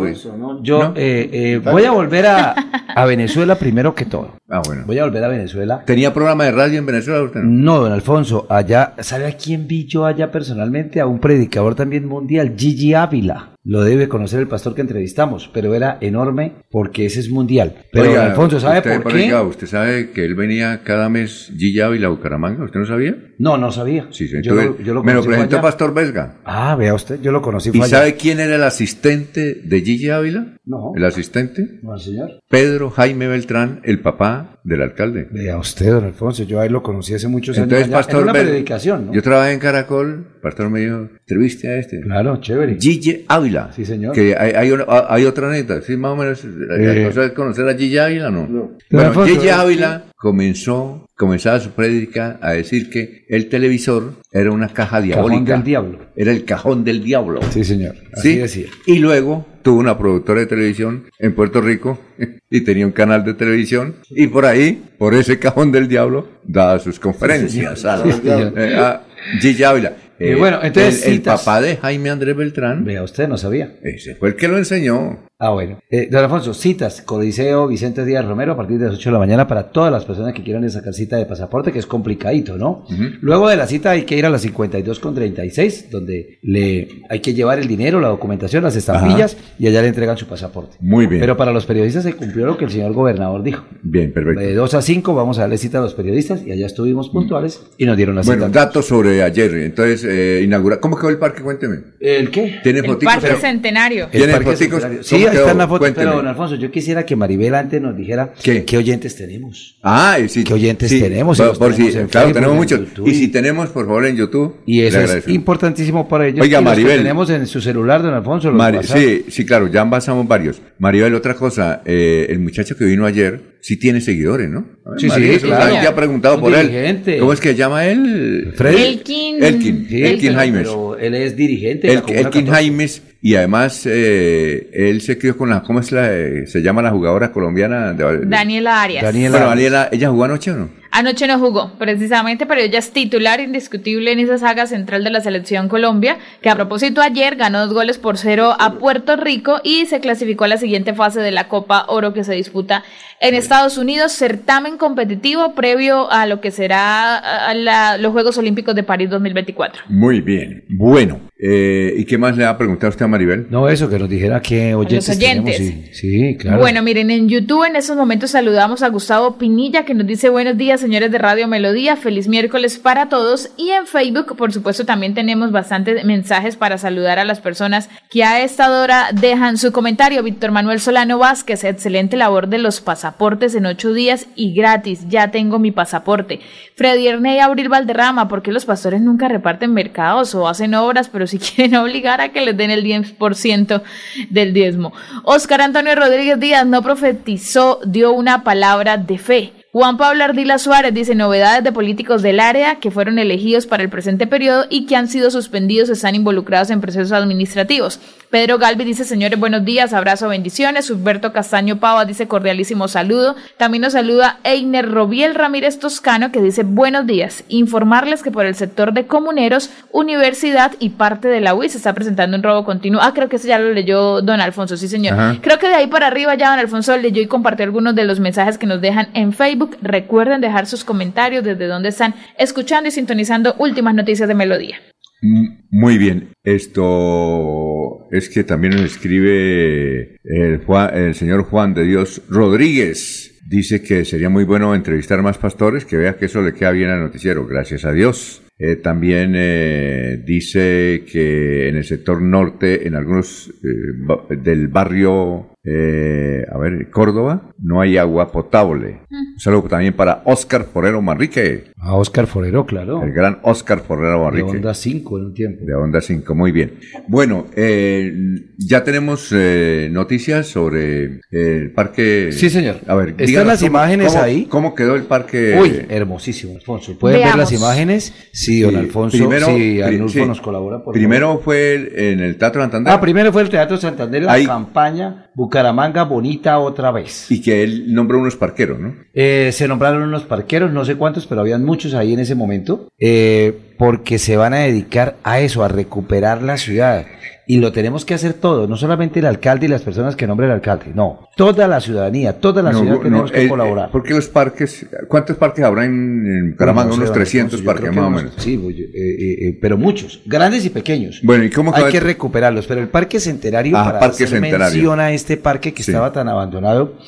yo 0.63 0.93
eh, 0.97 1.31
eh, 1.33 1.61
voy 1.65 1.85
a 1.85 1.93
volver 1.93 2.27
a, 2.27 2.53
a, 2.95 3.05
Venezuela 3.07 3.55
primero 3.55 3.95
que 3.95 4.05
todo. 4.05 4.37
Ah, 4.49 4.61
bueno. 4.65 4.83
Voy 4.87 4.99
a 4.99 5.05
volver 5.05 5.25
a 5.25 5.29
Venezuela. 5.29 5.83
¿Tenía 5.87 6.13
programa 6.13 6.45
de 6.45 6.53
radio 6.53 6.79
en 6.79 6.87
Venezuela 6.87 7.23
usted? 7.23 7.41
No, 7.41 7.81
don 7.81 7.93
Alfonso. 7.93 8.47
Allá, 8.51 8.95
¿sabe 8.99 9.27
a 9.27 9.37
quién 9.37 9.67
vi 9.67 9.87
yo 9.87 10.05
allá 10.05 10.31
personalmente? 10.31 11.01
A 11.01 11.07
un 11.07 11.21
predicador 11.21 11.75
también 11.75 12.07
mundial, 12.07 12.55
Gigi 12.57 12.93
Ávila 12.95 13.51
lo 13.63 13.83
debe 13.83 14.09
conocer 14.09 14.41
el 14.41 14.49
pastor 14.49 14.75
que 14.75 14.81
entrevistamos, 14.81 15.51
pero 15.53 15.75
era 15.75 15.99
enorme 16.01 16.55
porque 16.71 17.07
ese 17.07 17.21
es 17.21 17.31
mundial. 17.31 17.85
Pero 17.93 18.21
Alfonso, 18.21 18.59
¿sabe 18.59 18.83
por 18.83 19.13
qué? 19.13 19.35
¿Usted 19.35 19.67
sabe 19.67 20.11
que 20.11 20.25
él 20.25 20.35
venía 20.35 20.83
cada 20.83 21.09
mes 21.09 21.53
Gigi 21.57 21.81
Ávila 21.81 22.07
a 22.07 22.11
Bucaramanga? 22.11 22.65
¿Usted 22.65 22.81
no 22.81 22.87
sabía? 22.87 23.17
No, 23.39 23.59
no 23.59 23.71
sabía. 23.71 24.09
Sí, 24.11 24.29
sí. 24.29 24.37
Yo, 24.43 24.55
lo, 24.55 25.03
me 25.03 25.15
lo 25.15 25.23
presentó 25.23 25.61
Pastor 25.61 25.93
Vesga. 25.93 26.39
Ah, 26.45 26.75
vea 26.77 26.95
usted, 26.95 27.21
yo 27.21 27.33
lo 27.33 27.43
conocí. 27.43 27.71
¿Y 27.73 27.83
sabe 27.83 28.15
quién 28.15 28.41
era 28.41 28.57
el 28.57 28.63
asistente 28.63 29.61
de 29.63 29.81
Gigi 29.81 30.11
Ávila? 30.11 30.57
No. 30.65 30.93
¿El 30.95 31.05
asistente? 31.05 31.81
No, 31.83 31.99
señor. 31.99 32.41
Pedro 32.49 32.91
Jaime 32.91 33.27
Beltrán, 33.29 33.81
el 33.85 34.01
papá 34.01 34.60
del 34.63 34.83
alcalde. 34.83 35.29
Vea 35.31 35.57
usted, 35.59 35.91
don 35.91 36.05
Alfonso, 36.05 36.43
yo 36.45 36.61
ahí 36.61 36.69
lo 36.69 36.83
conocí 36.83 37.15
hace 37.15 37.29
muchos 37.29 37.57
Entonces, 37.57 37.87
años. 37.87 37.97
Pastor 37.97 38.23
una 38.25 38.33
predicación, 38.33 39.07
¿no? 39.07 39.13
Yo 39.13 39.23
trabajé 39.23 39.53
en 39.53 39.59
Caracol, 39.59 40.27
Pastor 40.43 40.71
me 40.71 40.81
dijo, 40.81 41.09
entreviste 41.21 41.69
a 41.69 41.77
este. 41.77 42.01
Claro, 42.01 42.41
chévere. 42.41 42.77
Gigi 42.79 43.25
Ávila. 43.29 43.73
Sí, 43.73 43.85
señor. 43.85 44.15
Que 44.15 44.37
hay, 44.37 44.53
hay, 44.53 44.73
hay 45.09 45.25
otra 45.25 45.51
neta, 45.51 45.81
sí, 45.83 45.97
más 45.97 46.13
o 46.13 46.17
menos. 46.17 46.45
Eh, 46.45 47.33
conocer 47.35 47.69
a 47.69 47.75
Gigi 47.75 47.99
Ávila 47.99 48.31
no? 48.31 48.47
no. 48.47 48.71
Bueno, 48.91 49.25
Gigi 49.25 49.49
Ávila 49.49 50.10
comenzó, 50.21 51.09
comenzaba 51.17 51.59
su 51.61 51.71
prédica 51.71 52.39
a 52.43 52.53
decir 52.53 52.91
que 52.91 53.25
el 53.31 53.49
televisor 53.49 54.17
era 54.31 54.53
una 54.53 54.69
caja 54.69 55.01
diabólica. 55.01 55.45
Cajón 55.45 55.45
del 55.47 55.65
diablo. 55.65 55.99
Era 56.15 56.33
el 56.33 56.45
cajón 56.45 56.85
del 56.85 57.03
diablo. 57.03 57.41
Sí, 57.51 57.65
señor. 57.65 57.95
Así 58.13 58.37
decía. 58.37 58.67
Y 58.85 58.99
luego 58.99 59.47
tuvo 59.63 59.81
una 59.81 59.97
productora 59.97 60.41
de 60.41 60.47
televisión 60.47 61.05
en 61.19 61.35
Puerto 61.35 61.63
Rico 61.63 61.99
y 62.51 62.61
tenía 62.61 62.85
un 62.85 62.93
canal 62.93 63.25
de 63.25 63.33
televisión 63.33 63.95
y 64.11 64.27
por 64.27 64.45
ahí, 64.45 64.83
por 64.99 65.15
ese 65.15 65.39
cajón 65.39 65.73
del 65.73 65.89
diablo, 65.89 66.29
daba 66.45 66.79
sus 66.81 67.01
conferencias 67.01 67.87
a, 67.87 68.05
eh, 68.57 68.77
a 68.77 69.07
Gigi 69.41 69.65
Ávila. 69.65 69.95
Eh, 70.19 70.35
bueno, 70.35 70.61
entonces 70.63 71.07
el, 71.07 71.23
papá 71.23 71.63
de 71.63 71.79
Jaime 71.79 72.11
Andrés 72.11 72.37
Beltrán. 72.37 72.85
Vea, 72.85 73.03
usted 73.03 73.27
no 73.27 73.39
sabía. 73.39 73.73
Ese 73.83 74.17
fue 74.17 74.29
el 74.29 74.37
que 74.37 74.49
lo 74.49 74.59
enseñó. 74.59 75.30
Ah, 75.43 75.53
bueno. 75.53 75.79
Eh, 75.89 76.09
don 76.11 76.23
Alfonso, 76.23 76.53
citas, 76.53 77.01
Codiceo 77.01 77.67
Vicente 77.67 78.05
Díaz 78.05 78.27
Romero 78.27 78.53
a 78.53 78.57
partir 78.57 78.79
de 78.79 78.89
las 78.89 78.97
8 78.97 79.09
de 79.09 79.13
la 79.15 79.19
mañana 79.19 79.49
para 79.49 79.71
todas 79.71 79.91
las 79.91 80.05
personas 80.05 80.35
que 80.35 80.43
quieran 80.43 80.69
sacar 80.71 80.93
cita 80.93 81.17
de 81.17 81.25
pasaporte, 81.25 81.73
que 81.73 81.79
es 81.79 81.87
complicadito, 81.87 82.59
¿no? 82.59 82.85
Luego 83.23 83.49
de 83.49 83.57
la 83.57 83.67
cita 83.67 83.93
hay 83.93 84.03
que 84.03 84.19
ir 84.19 84.27
a 84.27 84.31
las 84.31 84.43
52 84.43 85.01
con 85.01 85.15
36, 85.15 85.91
donde 85.91 86.39
le 86.43 86.89
hay 87.09 87.21
que 87.21 87.33
llevar 87.33 87.59
el 87.59 87.67
dinero, 87.67 88.01
la 88.01 88.09
documentación, 88.09 88.63
las 88.65 88.77
estampillas 88.77 89.39
y 89.59 89.67
allá 89.67 89.81
le 89.81 89.89
entregan 89.89 90.19
su 90.19 90.27
pasaporte. 90.27 90.77
Muy 90.81 91.07
bien. 91.07 91.23
Pero 91.23 91.39
para 91.39 91.53
los 91.53 91.65
periodistas 91.65 92.05
se 92.05 92.13
cumplió 92.13 92.45
lo 92.45 92.59
que 92.59 92.67
el 92.67 92.71
señor 92.71 92.93
gobernador 92.93 93.43
dijo. 93.43 93.65
Bien, 93.83 94.13
perfecto. 94.13 94.41
De 94.41 94.53
2 94.53 94.75
a 94.75 94.83
5 94.83 95.15
vamos 95.15 95.39
a 95.39 95.43
darle 95.43 95.57
cita 95.57 95.79
a 95.79 95.81
los 95.81 95.95
periodistas 95.95 96.47
y 96.47 96.53
allá 96.53 96.67
estuvimos 96.67 97.09
puntuales 97.09 97.63
y 97.79 97.87
nos 97.87 97.97
dieron 97.97 98.15
la 98.15 98.25
cita. 98.25 98.37
Bueno, 98.37 98.53
datos 98.53 98.85
sobre 98.85 99.23
ayer. 99.23 99.55
Entonces, 99.55 100.05
eh, 100.05 100.43
inaugura. 100.45 100.81
¿Cómo 100.81 100.99
quedó 100.99 101.09
el 101.09 101.19
parque? 101.19 101.41
Cuénteme. 101.41 101.79
¿El 101.99 102.31
qué? 102.31 102.61
¿Tiene 102.63 102.81
el 102.81 102.99
Parque 102.99 103.37
Centenario. 103.41 104.09
¿Tiene 104.09 104.35
fotos? 104.35 104.59
Sí, 105.01 105.30
está 105.33 105.53
en 105.53 105.59
la 105.59 105.69
foto 105.69 105.91
don 105.91 106.27
Alfonso, 106.27 106.57
yo 106.57 106.71
quisiera 106.71 107.05
que 107.05 107.17
Maribel 107.17 107.55
antes 107.55 107.81
nos 107.81 107.97
dijera 107.97 108.33
¿Qué? 108.43 108.65
qué 108.65 108.77
oyentes 108.77 109.17
tenemos. 109.17 109.79
Ah, 109.83 110.19
sí. 110.29 110.45
¿Qué 110.45 110.55
oyentes 110.55 110.91
tenemos? 110.91 111.41
Por, 111.59 111.75
si, 111.75 111.91
claro, 112.11 112.33
tenemos 112.33 112.57
muchos. 112.57 112.81
Y 113.05 113.15
si 113.15 113.29
tenemos, 113.29 113.71
por 113.71 113.87
favor, 113.87 114.07
en 114.07 114.17
YouTube. 114.17 114.57
Y 114.67 114.83
eso 114.83 115.01
es 115.01 115.29
importantísimo 115.29 116.09
para 116.09 116.29
ellos. 116.29 116.41
Oiga, 116.43 116.61
Maribel. 116.61 116.99
tenemos 116.99 117.31
en 117.31 117.47
su 117.47 117.61
celular, 117.61 118.03
don 118.03 118.15
Alfonso. 118.15 118.53
sí, 118.83 119.25
sí, 119.29 119.45
claro, 119.45 119.69
ya 119.69 119.89
pasamos 119.89 120.27
varios. 120.27 120.61
Maribel, 120.79 121.15
otra 121.15 121.35
cosa, 121.35 121.83
eh, 121.85 122.27
el 122.29 122.41
muchacho 122.41 122.77
que 122.77 122.85
vino 122.85 123.07
ayer 123.07 123.51
sí 123.61 123.77
tiene 123.77 124.01
seguidores, 124.01 124.49
¿no? 124.49 124.65
sí, 124.97 125.09
sí, 125.11 125.39
claro. 125.41 125.75
Ya 125.75 125.91
ha 125.91 125.95
preguntado 125.95 126.41
por 126.41 126.55
él. 126.55 127.03
¿Cómo 127.19 127.33
es 127.33 127.41
que 127.41 127.55
llama 127.55 127.87
él? 127.87 128.55
Elkin. 128.59 129.43
Elkin. 129.43 129.87
Elkin 129.91 130.35
Jaimes. 130.35 130.63
Pero 130.63 130.97
él 130.99 131.15
es 131.15 131.37
dirigente. 131.37 131.93
Elkin 131.93 132.47
Jaimes 132.47 133.03
y 133.23 133.35
además 133.35 133.83
eh, 133.85 134.71
él 134.73 135.03
se 135.03 135.19
crió 135.19 135.37
con 135.37 135.51
la, 135.51 135.63
¿cómo 135.63 135.81
es 135.81 135.93
la, 135.93 136.13
eh, 136.13 136.47
se 136.47 136.63
llama 136.63 136.81
la 136.81 136.91
jugadora 136.91 137.33
colombiana? 137.33 137.93
De, 137.93 138.25
Daniela 138.25 138.83
Arias. 138.83 139.05
Daniela, 139.05 139.31
bueno, 139.31 139.49
Daniela, 139.49 139.89
¿ella 139.93 140.09
jugó 140.09 140.25
anoche 140.25 140.51
o 140.53 140.57
no? 140.57 140.80
Anoche 140.93 141.27
no 141.29 141.39
jugó, 141.39 141.73
precisamente, 141.79 142.47
pero 142.47 142.61
ella 142.61 142.81
es 142.81 142.93
titular 142.93 143.41
indiscutible 143.41 144.11
en 144.11 144.19
esa 144.19 144.39
saga 144.39 144.67
central 144.67 145.05
de 145.05 145.11
la 145.11 145.21
selección 145.21 145.69
Colombia, 145.69 146.19
que 146.43 146.51
a 146.51 146.57
propósito 146.57 147.01
ayer 147.01 147.37
ganó 147.37 147.61
dos 147.61 147.73
goles 147.73 147.99
por 147.99 148.19
cero 148.19 148.57
a 148.59 148.75
Puerto 148.75 149.17
Rico 149.17 149.61
y 149.63 149.87
se 149.87 150.01
clasificó 150.01 150.45
a 150.45 150.49
la 150.49 150.57
siguiente 150.57 150.93
fase 150.93 151.21
de 151.21 151.31
la 151.31 151.49
Copa 151.49 151.85
Oro 151.89 152.13
que 152.13 152.25
se 152.25 152.35
disputa 152.35 152.83
en 153.21 153.35
Estados 153.35 153.77
Unidos, 153.77 154.13
certamen 154.13 154.79
competitivo 154.79 155.55
previo 155.55 156.11
a 156.11 156.27
lo 156.27 156.41
que 156.41 156.51
será 156.51 157.53
los 157.99 158.13
Juegos 158.13 158.39
Olímpicos 158.39 158.75
de 158.75 158.83
París 158.83 159.11
2024. 159.11 159.83
Muy 159.89 160.21
bien, 160.21 160.65
bueno. 160.69 161.21
Eh, 161.43 161.95
¿Y 161.97 162.05
qué 162.05 162.19
más 162.19 162.37
le 162.37 162.45
ha 162.45 162.59
preguntado 162.59 162.91
usted 162.91 163.05
a 163.05 163.09
Maribel? 163.09 163.47
No, 163.49 163.69
eso, 163.69 163.89
que 163.89 163.99
nos 163.99 164.11
dijera 164.11 164.43
qué 164.43 164.75
oyentes, 164.75 165.09
los 165.09 165.17
oyentes. 165.17 165.73
Sí, 165.93 166.37
claro. 166.39 166.59
Bueno, 166.59 166.83
miren, 166.83 167.11
en 167.11 167.29
YouTube 167.29 167.65
en 167.65 167.77
esos 167.77 167.97
momentos 167.97 168.31
saludamos 168.31 168.83
a 168.83 168.89
Gustavo 168.89 169.39
Pinilla, 169.39 169.85
que 169.85 169.95
nos 169.95 170.07
dice 170.07 170.29
buenos 170.29 170.59
días, 170.59 170.80
señores 170.81 171.13
de 171.13 171.19
Radio 171.19 171.47
Melodía, 171.47 171.97
feliz 171.97 172.27
miércoles 172.27 172.79
para 172.79 173.09
todos. 173.09 173.51
Y 173.57 173.71
en 173.71 173.87
Facebook, 173.87 174.37
por 174.37 174.53
supuesto, 174.53 174.85
también 174.85 175.15
tenemos 175.15 175.53
bastantes 175.53 176.05
mensajes 176.05 176.57
para 176.57 176.79
saludar 176.79 177.19
a 177.19 177.25
las 177.25 177.41
personas 177.41 177.89
que 178.09 178.25
a 178.25 178.43
esta 178.43 178.71
hora 178.71 179.11
dejan 179.13 179.59
su 179.59 179.71
comentario. 179.73 180.23
Víctor 180.23 180.51
Manuel 180.51 180.81
Solano 180.81 181.19
Vázquez, 181.19 181.65
excelente 181.65 182.17
labor 182.17 182.49
de 182.49 182.59
los 182.59 182.81
pasaportes 182.81 183.55
en 183.55 183.67
ocho 183.67 183.93
días 183.93 184.27
y 184.35 184.55
gratis, 184.55 185.07
ya 185.09 185.31
tengo 185.31 185.59
mi 185.59 185.71
pasaporte. 185.71 186.41
Freddy 186.75 187.09
Erney 187.09 187.39
Abril 187.39 187.69
Valderrama, 187.69 188.29
¿por 188.29 188.43
qué 188.43 188.51
los 188.51 188.65
pastores 188.65 189.01
nunca 189.01 189.29
reparten 189.29 189.73
mercados 189.73 190.35
o 190.35 190.49
hacen 190.49 190.75
obras, 190.75 191.09
pero 191.09 191.27
si 191.27 191.39
quieren 191.39 191.77
obligar 191.77 192.21
a 192.21 192.31
que 192.31 192.41
les 192.41 192.57
den 192.57 192.71
el 192.71 192.85
10% 192.85 193.83
del 194.31 194.53
diezmo. 194.53 194.93
Oscar 195.25 195.61
Antonio 195.61 195.95
Rodríguez 195.95 196.41
Díaz 196.41 196.67
no 196.67 196.83
profetizó, 196.83 197.81
dio 197.85 198.13
una 198.13 198.43
palabra 198.45 198.97
de 198.97 199.19
fe. 199.19 199.60
Juan 199.73 199.99
Pablo 199.99 200.25
Ardila 200.25 200.59
Suárez 200.59 200.93
dice 200.93 201.15
novedades 201.15 201.63
de 201.63 201.71
políticos 201.71 202.23
del 202.23 202.41
área 202.41 202.81
que 202.81 202.91
fueron 202.91 203.21
elegidos 203.21 203.67
para 203.67 203.85
el 203.85 203.89
presente 203.89 204.27
periodo 204.27 204.67
y 204.69 204.87
que 204.87 204.97
han 204.97 205.07
sido 205.07 205.31
suspendidos 205.31 205.91
están 205.91 206.17
involucrados 206.17 206.71
en 206.71 206.81
procesos 206.81 207.13
administrativos. 207.13 208.01
Pedro 208.31 208.59
Galvi 208.59 208.85
dice 208.85 209.05
señores 209.05 209.41
buenos 209.41 209.65
días, 209.65 209.93
abrazo, 209.93 210.29
bendiciones. 210.29 210.89
Humberto 210.89 211.33
Castaño 211.33 211.81
Pava 211.81 212.05
dice 212.05 212.29
cordialísimo 212.29 212.87
saludo. 212.87 213.35
También 213.57 213.83
nos 213.83 213.95
saluda 213.95 214.39
Einer 214.45 214.89
Robiel 214.89 215.35
Ramírez 215.35 215.81
Toscano 215.81 216.31
que 216.31 216.41
dice 216.41 216.63
buenos 216.63 217.09
días. 217.09 217.43
Informarles 217.49 218.23
que 218.23 218.31
por 218.31 218.47
el 218.47 218.55
sector 218.55 218.93
de 218.93 219.09
comuneros, 219.09 219.71
universidad 219.91 220.73
y 220.79 220.91
parte 220.91 221.27
de 221.27 221.41
la 221.41 221.55
UIS 221.55 221.73
se 221.73 221.79
está 221.79 221.93
presentando 221.93 222.37
un 222.37 222.45
robo 222.45 222.65
continuo. 222.65 223.01
Ah, 223.03 223.13
creo 223.15 223.29
que 223.29 223.35
eso 223.35 223.49
ya 223.49 223.59
lo 223.59 223.73
leyó 223.73 224.23
don 224.23 224.41
Alfonso, 224.41 224.77
sí 224.77 224.87
señor. 224.87 225.41
Creo 225.41 225.59
que 225.59 225.67
de 225.67 225.75
ahí 225.75 225.89
para 225.89 226.07
arriba 226.07 226.37
ya 226.37 226.51
don 226.51 226.61
Alfonso 226.61 226.97
leyó 226.97 227.21
y 227.21 227.27
compartió 227.27 227.65
algunos 227.65 227.97
de 227.97 228.05
los 228.05 228.21
mensajes 228.21 228.59
que 228.59 228.67
nos 228.67 228.81
dejan 228.81 229.09
en 229.13 229.33
Facebook 229.33 229.77
Recuerden 229.83 230.41
dejar 230.41 230.67
sus 230.67 230.85
comentarios 230.85 231.43
desde 231.43 231.67
donde 231.67 231.89
están 231.89 232.15
escuchando 232.39 232.89
y 232.89 232.93
sintonizando 232.93 233.57
últimas 233.59 233.93
noticias 233.93 234.29
de 234.29 234.35
Melodía. 234.37 234.77
Mm, 235.23 235.47
muy 235.71 235.99
bien, 235.99 236.33
esto 236.45 237.80
es 238.11 238.29
que 238.29 238.45
también 238.45 238.75
nos 238.75 238.83
escribe 238.83 240.19
el, 240.25 241.15
señor 241.15 241.45
Juan 241.45 241.75
de 241.75 241.85
Dios 241.85 242.23
Rodríguez. 242.29 243.39
Dice 243.47 243.83
que 243.83 244.05
sería 244.05 244.29
muy 244.29 244.45
bueno 244.45 244.75
entrevistar 244.75 245.23
más 245.23 245.39
pastores, 245.39 245.85
que 245.85 245.97
vea 245.97 246.17
que 246.17 246.27
eso 246.27 246.43
le 246.43 246.53
queda 246.53 246.71
bien 246.71 246.91
al 246.91 247.01
noticiero, 247.01 247.47
gracias 247.47 247.85
a 247.85 247.93
Dios. 247.93 248.43
Eh, 248.59 248.77
también 248.77 249.33
eh, 249.35 250.23
dice 250.25 251.05
que 251.11 251.69
en 251.69 251.77
el 251.77 251.85
sector 251.85 252.21
norte, 252.21 252.87
en 252.87 252.95
algunos 252.95 253.49
eh, 253.49 254.37
del 254.37 254.69
barrio 254.69 255.50
eh, 255.63 256.43
a 256.51 256.57
ver, 256.57 256.91
Córdoba, 256.91 257.53
no 257.59 257.83
hay 257.83 257.99
agua 257.99 258.33
potable. 258.33 259.01
Mm. 259.11 259.35
Un 259.35 259.41
saludo 259.41 259.69
también 259.69 259.93
para 259.93 260.23
Oscar 260.25 260.65
Forero 260.65 261.03
Manrique. 261.03 261.73
A 261.77 261.97
Oscar 261.97 262.27
Forero, 262.27 262.65
claro. 262.65 263.03
El 263.03 263.13
gran 263.13 263.41
Oscar 263.43 263.81
Forero 263.81 264.25
Manrique. 264.25 264.53
De 264.53 264.57
Onda 264.59 264.73
5 264.75 265.19
en 265.19 265.25
un 265.25 265.35
tiempo. 265.35 265.65
De 265.67 265.75
Onda 265.75 266.01
5, 266.01 266.35
muy 266.35 266.51
bien. 266.53 266.79
Bueno, 267.09 267.47
eh, 267.55 268.11
ya 268.57 268.85
tenemos 268.85 269.29
eh, 269.33 269.89
noticias 269.93 270.47
sobre 270.47 271.21
el 271.31 271.73
parque. 271.73 272.33
Sí, 272.33 272.49
señor. 272.49 272.77
A 272.87 272.95
ver, 272.95 273.15
¿están 273.19 273.47
las 273.47 273.63
imágenes 273.63 274.17
ahí? 274.17 274.47
¿Cómo 274.47 274.75
quedó 274.75 274.95
el 274.95 275.03
parque? 275.03 275.59
Uy, 275.61 275.87
hermosísimo, 275.91 276.55
Alfonso. 276.55 276.99
¿Pueden 276.99 277.23
ver 277.23 277.37
las 277.37 277.53
imágenes? 277.53 278.15
Sí, 278.33 278.61
don 278.61 278.77
Alfonso. 278.77 279.19
Primero, 279.19 279.47
sí, 279.47 279.83
Arnulfo 279.83 280.25
nos 280.25 280.41
colabora. 280.41 280.83
Por 280.83 280.95
primero 280.95 281.39
fue 281.45 282.13
en 282.13 282.21
el 282.21 282.37
Teatro 282.39 282.63
Santander. 282.63 282.93
Ah, 282.95 283.01
primero 283.01 283.31
fue 283.31 283.43
el 283.43 283.51
Teatro 283.51 283.77
Santander, 283.77 284.23
la 284.23 284.43
campaña 284.45 285.31
Bucaramanga 285.51 286.05
Bonita 286.05 286.61
otra 286.61 286.93
vez. 286.93 287.29
Y 287.29 287.43
que 287.43 287.65
él 287.65 287.93
nombró 287.93 288.21
unos 288.21 288.37
parqueros, 288.37 288.79
¿no? 288.79 288.95
Eh, 289.13 289.51
se 289.53 289.67
nombraron 289.67 290.05
unos 290.05 290.23
parqueros, 290.23 290.73
no 290.73 290.85
sé 290.85 290.95
cuántos, 290.95 291.27
pero 291.27 291.41
habían 291.41 291.65
muchos 291.65 291.93
ahí 291.95 292.13
en 292.13 292.21
ese 292.21 292.37
momento, 292.37 292.89
eh, 293.01 293.70
porque 293.81 294.19
se 294.19 294.37
van 294.37 294.53
a 294.53 294.59
dedicar 294.59 295.17
a 295.25 295.41
eso, 295.41 295.65
a 295.65 295.69
recuperar 295.69 296.43
la 296.43 296.59
ciudad 296.59 297.07
y 297.47 297.61
lo 297.61 297.73
tenemos 297.73 298.05
que 298.05 298.13
hacer 298.13 298.35
todo, 298.35 298.69
no 298.69 298.77
solamente 298.77 299.21
el 299.21 299.25
alcalde 299.25 299.65
y 299.65 299.69
las 299.71 299.81
personas 299.81 300.17
que 300.17 300.27
nombre 300.27 300.45
el 300.45 300.53
alcalde, 300.53 300.93
no, 300.95 301.31
toda 301.35 301.67
la 301.67 301.81
ciudadanía, 301.81 302.39
toda 302.39 302.63
la 302.63 302.75
ciudad 302.75 302.99
tenemos 302.99 303.33
que 303.33 303.47
eh, 303.47 303.49
colaborar. 303.49 303.91
¿Por 303.91 304.03
qué 304.03 304.13
los 304.13 304.29
parques, 304.29 304.87
cuántos 305.09 305.39
parques 305.39 305.65
habrá 305.65 305.87
en, 305.87 306.55
Caramanga? 306.59 306.93
unos 306.93 307.11
300 307.11 307.63
parques 307.63 307.91
más 307.91 308.05
o 308.05 308.11
menos. 308.11 308.35
Sí, 308.37 308.55
eh, 308.55 309.49
eh, 309.49 309.59
pero 309.63 309.79
muchos, 309.79 310.21
grandes 310.27 310.67
y 310.67 310.69
pequeños. 310.69 311.23
Bueno, 311.23 311.45
¿y 311.45 311.49
cómo 311.49 311.75
Hay 311.75 311.91
que 311.91 312.01
recuperarlos, 312.01 312.67
pero 312.67 312.83
el 312.83 312.89
Parque 312.89 313.19
Centenario, 313.19 313.79
ah, 313.79 313.99
para 313.99 314.13
hacer 314.13 314.39
mención 314.43 315.01
a 315.01 315.11
este 315.11 315.39
parque 315.39 315.73
que 315.73 315.81
estaba 315.81 316.13
tan 316.13 316.29
abandonado, 316.29 316.99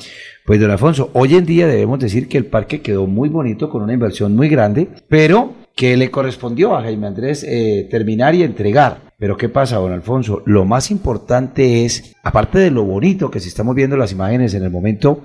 pues 0.43 0.59
don 0.59 0.71
Alfonso, 0.71 1.11
hoy 1.13 1.35
en 1.35 1.45
día 1.45 1.67
debemos 1.67 1.99
decir 1.99 2.27
que 2.27 2.39
el 2.39 2.47
parque 2.47 2.81
quedó 2.81 3.05
muy 3.05 3.29
bonito, 3.29 3.69
con 3.69 3.83
una 3.83 3.93
inversión 3.93 4.35
muy 4.35 4.49
grande, 4.49 4.87
pero 5.07 5.62
que 5.75 5.97
le 5.97 6.11
correspondió 6.11 6.75
a 6.75 6.83
Jaime 6.83 7.07
Andrés 7.07 7.45
terminar 7.89 8.35
y 8.35 8.43
entregar. 8.43 9.13
Pero 9.17 9.37
¿qué 9.37 9.47
pasa, 9.47 9.77
don 9.77 9.93
Alfonso? 9.93 10.41
Lo 10.45 10.65
más 10.65 10.91
importante 10.91 11.85
es, 11.85 12.13
aparte 12.23 12.59
de 12.59 12.71
lo 12.71 12.83
bonito 12.83 13.31
que 13.31 13.39
si 13.39 13.47
estamos 13.47 13.73
viendo 13.73 13.95
las 13.95 14.11
imágenes 14.11 14.53
en 14.53 14.63
el 14.63 14.69
momento, 14.69 15.21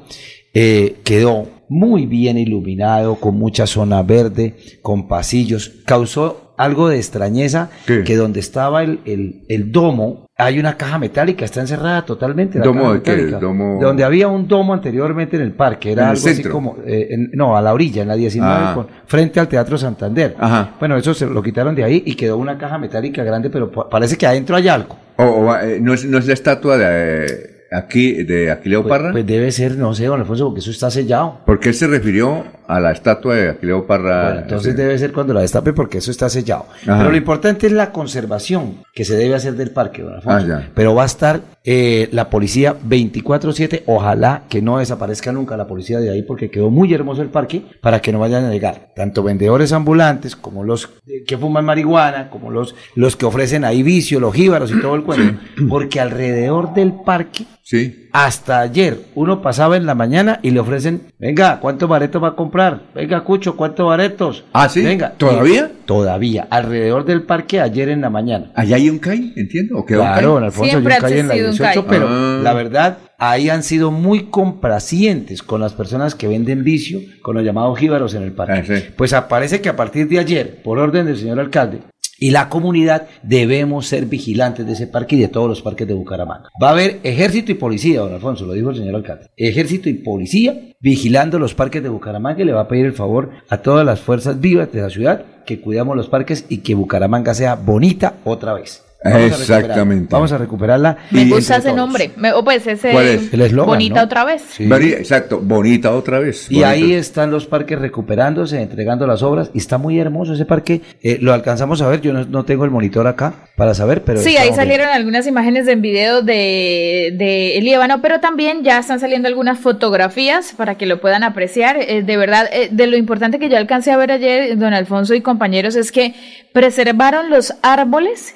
eh, 0.55 0.97
quedó 1.05 1.49
muy 1.69 2.07
bien 2.07 2.39
iluminado, 2.39 3.17
con 3.17 3.37
mucha 3.37 3.67
zona 3.67 4.03
verde, 4.03 4.57
con 4.83 5.09
pasillos, 5.09 5.83
causó 5.85 6.55
algo 6.57 6.89
de 6.89 6.97
extrañeza 6.97 7.71
que 7.87 8.17
donde 8.17 8.41
estaba 8.41 8.83
el, 8.83 9.01
el, 9.49 9.73
domo 9.73 10.28
hay 10.41 10.61
una 10.61 10.77
caja 10.77 11.01
metálica, 11.01 11.45
está 11.45 11.61
encerrada 11.61 12.03
totalmente. 12.03 12.61
¿Domo 12.61 12.95
de 12.95 13.03
qué? 13.03 13.17
Donde 13.27 14.05
había 14.05 14.29
un 14.29 14.47
domo 14.47 14.73
anteriormente 14.73 15.35
en 15.35 15.43
el 15.43 15.51
parque, 15.51 15.91
era 15.91 16.11
algo 16.11 16.29
así 16.29 16.45
como, 16.45 16.77
eh, 16.87 17.29
no, 17.33 17.57
a 17.57 17.61
la 17.61 17.75
orilla, 17.75 18.03
en 18.03 18.09
la 18.09 18.15
19, 18.15 18.49
ah. 18.49 18.87
frente 19.05 19.41
al 19.41 19.49
Teatro 19.49 19.77
Santander. 19.77 20.37
Bueno, 20.79 20.97
eso 20.97 21.13
se 21.13 21.27
lo 21.27 21.43
quitaron 21.43 21.75
de 21.75 21.83
ahí 21.83 22.05
y 22.07 22.15
quedó 22.15 22.39
una 22.39 22.57
caja 22.57 22.79
metálica 22.79 23.25
grande, 23.25 23.51
pero 23.51 23.69
parece 23.71 24.17
que 24.17 24.29
adentro 24.29 24.55
hay 24.55 24.69
algo. 24.69 24.97
Eh, 25.19 25.81
no, 25.83 25.93
es, 25.95 26.05
no 26.05 26.19
es 26.19 26.29
la 26.29 26.35
estatua 26.35 26.79
de 26.79 27.67
aquí 27.73 28.23
de 28.23 28.53
Aquileo 28.53 28.83
pues, 28.83 28.91
Parra? 28.91 29.11
Pues 29.11 29.27
debe 29.27 29.51
ser, 29.51 29.77
no 29.77 29.93
sé, 29.93 30.07
don 30.07 30.21
Alfonso, 30.21 30.47
porque 30.47 30.61
eso 30.61 30.71
está 30.71 30.89
sellado. 30.89 31.41
¿Por 31.47 31.59
qué 31.59 31.73
se 31.73 31.89
refirió 31.89 32.45
a 32.69 32.79
la 32.81 32.93
estatua 32.93 33.35
de 33.35 33.49
Aquileo 33.49 33.87
Parra? 33.87 34.41
entonces 34.41 34.77
debe 34.77 34.97
ser 34.99 35.13
cuando 35.13 35.33
la 35.33 35.41
destape 35.41 35.73
porque 35.73 35.99
eso 35.99 36.11
está 36.11 36.29
sellado. 36.29 36.67
Pero 36.85 37.11
lo 37.11 37.17
importante 37.17 37.67
es 37.67 37.73
la 37.73 37.91
conservación 37.91 38.85
que 38.95 39.05
se 39.05 39.17
debe 39.17 39.35
hacer 39.35 39.55
del 39.55 39.71
parque, 39.71 40.03
don 40.03 40.15
Alfonso. 40.15 40.53
Ah, 40.53 40.69
Pero 40.75 40.95
va 40.95 41.05
a 41.05 41.07
estar 41.07 41.41
eh, 41.65 42.09
la 42.13 42.29
policía 42.29 42.77
24-7, 42.79 43.83
ojalá 43.87 44.43
que 44.49 44.61
no 44.61 44.79
desaparezca 44.79 45.33
nunca 45.33 45.57
la 45.57 45.67
policía 45.67 45.99
de 45.99 46.11
ahí 46.11 46.23
porque 46.23 46.51
quedó 46.51 46.71
muy 46.71 46.93
hermoso 46.93 47.23
el 47.23 47.29
parque 47.29 47.63
para 47.81 48.01
que 48.01 48.13
no 48.13 48.19
vayan 48.21 48.45
a 48.45 48.51
negar 48.51 48.91
tanto 48.95 49.23
vendedores 49.23 49.73
ambulantes 49.73 50.37
como 50.37 50.63
los 50.63 50.91
que 51.27 51.39
fuman 51.39 51.65
marihuana, 51.65 52.29
como 52.29 52.51
los, 52.51 52.75
los 52.95 53.17
que 53.17 53.25
ofrecen 53.27 53.65
ahí 53.65 53.83
vicio, 53.83 54.21
los 54.21 54.35
jíbaros 54.35 54.71
y 54.73 54.81
todo 54.81 54.95
el 54.95 55.05
cuento, 55.05 55.41
porque 55.69 56.01
alrededor 56.01 56.75
del 56.75 56.93
parque 56.93 57.47
Sí. 57.69 58.08
Hasta 58.13 58.61
ayer 58.61 58.99
uno 59.15 59.43
pasaba 59.43 59.77
en 59.77 59.87
la 59.87 59.95
mañana 59.95 60.41
y 60.43 60.51
le 60.51 60.61
ofrecen, 60.61 61.03
venga, 61.19 61.61
¿cuántos 61.61 61.89
baretos 61.89 62.23
va 62.23 62.29
a 62.29 62.37
comprar? 62.37 62.83
Venga, 62.95 63.23
Cucho, 63.23 63.57
¿cuántos 63.57 63.87
baretos? 63.87 64.45
Ah, 64.53 64.69
sí. 64.69 64.83
Venga. 64.83 65.13
¿Todavía? 65.17 65.71
todavía, 65.89 66.47
alrededor 66.51 67.07
del 67.07 67.23
parque 67.23 67.63
ayer 67.63 67.89
en 67.89 68.03
la 68.03 68.11
mañana. 68.11 68.53
¿Allá 68.55 68.77
hay 68.77 68.91
un 68.91 68.99
CAI, 68.99 69.33
entiendo? 69.37 69.79
¿O 69.79 69.87
claro, 69.87 70.37
en 70.37 70.45
Alfonso, 70.45 70.77
hay 70.77 70.85
un 70.85 70.91
CAI 70.91 71.19
en 71.21 71.29
la 71.29 71.35
18, 71.35 71.87
pero 71.87 72.07
ah. 72.07 72.41
la 72.43 72.53
verdad, 72.53 72.99
ahí 73.17 73.49
han 73.49 73.63
sido 73.63 73.91
muy 73.91 74.25
complacientes 74.25 75.43
con 75.43 75.63
las 75.63 75.73
personas 75.73 76.15
que 76.15 76.29
venden 76.29 76.63
vicio, 76.63 77.01
con 77.23 77.37
los 77.37 77.43
llamados 77.45 77.79
jíbaros 77.79 78.13
en 78.13 78.23
el 78.23 78.33
parque. 78.33 78.85
Ah, 78.87 78.93
pues 78.99 79.15
aparece 79.15 79.63
que 79.63 79.71
a 79.71 79.77
partir 79.77 80.09
de 80.09 80.19
ayer, 80.19 80.61
por 80.63 80.79
orden 80.79 81.07
del 81.07 81.17
señor 81.17 81.41
alcalde, 81.41 81.79
y 82.19 82.31
la 82.31 82.49
comunidad 82.49 83.09
debemos 83.23 83.87
ser 83.87 84.07
vigilantes 84.07 84.67
de 84.67 84.73
ese 84.73 84.87
parque 84.87 85.17
y 85.17 85.21
de 85.21 85.29
todos 85.29 85.49
los 85.49 85.63
parques 85.63 85.87
de 85.87 85.95
Bucaramanga. 85.95 86.51
Va 86.63 86.69
a 86.69 86.73
haber 86.73 87.01
ejército 87.03 87.53
y 87.53 87.55
policía, 87.55 88.01
don 88.01 88.13
Alfonso, 88.13 88.47
lo 88.47 88.53
dijo 88.53 88.71
el 88.71 88.77
señor 88.77 88.97
alcalde. 88.97 89.29
Ejército 89.37 89.89
y 89.89 89.95
policía 89.95 90.59
vigilando 90.81 91.39
los 91.39 91.55
parques 91.55 91.83
de 91.83 91.89
Bucaramanga 91.89 92.43
y 92.43 92.45
le 92.45 92.53
va 92.53 92.63
a 92.63 92.69
pedir 92.69 92.87
el 92.87 92.93
favor 92.93 93.31
a 93.49 93.59
todas 93.59 93.85
las 93.85 94.01
fuerzas 94.01 94.41
vivas 94.41 94.73
de 94.73 94.83
la 94.83 94.91
ciudad 94.91 95.25
que 95.47 95.61
cuidamos 95.61 95.97
los 95.97 96.09
parques 96.09 96.45
y 96.49 96.59
que 96.59 96.75
Bucaramanga 96.75 97.35
sea 97.35 97.55
bonita 97.55 98.17
otra 98.25 98.53
vez. 98.55 98.88
Exactamente. 99.01 100.09
vamos 100.11 100.33
a 100.33 100.39
recuperarla. 100.39 100.97
Me 101.11 101.25
gusta 101.27 101.57
ese 101.57 101.73
nombre. 101.73 102.11
o 102.35 102.43
pues 102.43 102.67
ese 102.67 103.15
es? 103.15 103.55
Bonita 103.55 104.03
otra 104.03 104.25
vez. 104.25 104.59
Exacto, 104.61 105.41
bonita 105.41 105.95
otra 105.95 106.19
vez. 106.19 106.51
Y 106.51 106.65
ahí 106.65 106.93
están 106.93 107.31
los 107.31 107.47
parques 107.47 107.79
recuperándose, 107.79 108.61
entregando 108.61 109.07
las 109.07 109.23
obras. 109.23 109.51
Y 109.55 109.59
está 109.59 109.79
muy 109.79 109.99
hermoso 109.99 110.35
ese 110.35 110.45
parque. 110.45 110.83
Eh, 111.03 111.19
lo 111.21 111.33
alcanzamos 111.33 111.81
a 111.83 111.89
ver. 111.89 112.01
Yo 112.01 112.13
no, 112.13 112.45
tengo 112.45 112.65
el 112.65 112.71
monitor 112.71 113.07
acá 113.07 113.35
para 113.57 113.75
saber, 113.75 114.03
pero. 114.03 114.21
Sí, 114.21 114.37
ahí 114.37 114.53
salieron 114.53 114.89
algunas 114.89 115.27
imágenes 115.27 115.69
en 115.69 115.81
video 115.81 116.23
de, 116.23 117.15
de 117.17 117.59
Líbano, 117.63 118.01
pero 118.03 118.21
también 118.21 118.65
ya 118.65 118.79
están 118.79 118.99
saliendo 118.99 119.29
algunas 119.29 119.59
fotografías 119.59 120.55
para 120.57 120.77
que 120.77 120.87
lo 120.87 121.01
puedan 121.01 121.23
apreciar. 121.23 121.77
Eh, 121.81 122.03
de 122.03 122.17
verdad, 122.17 122.49
eh, 122.53 122.69
de 122.73 122.87
lo 122.87 122.97
importante 122.97 123.39
que 123.39 123.49
yo 123.49 123.57
alcancé 123.57 123.93
a 123.93 123.97
ver 123.97 124.11
ayer, 124.11 124.59
don 124.59 124.75
Alfonso 124.75 125.15
y 125.15 125.21
compañeros, 125.21 125.77
es 125.77 125.93
que 125.93 126.15
preservaron 126.53 127.31
los 127.31 127.55
árboles 127.63 128.35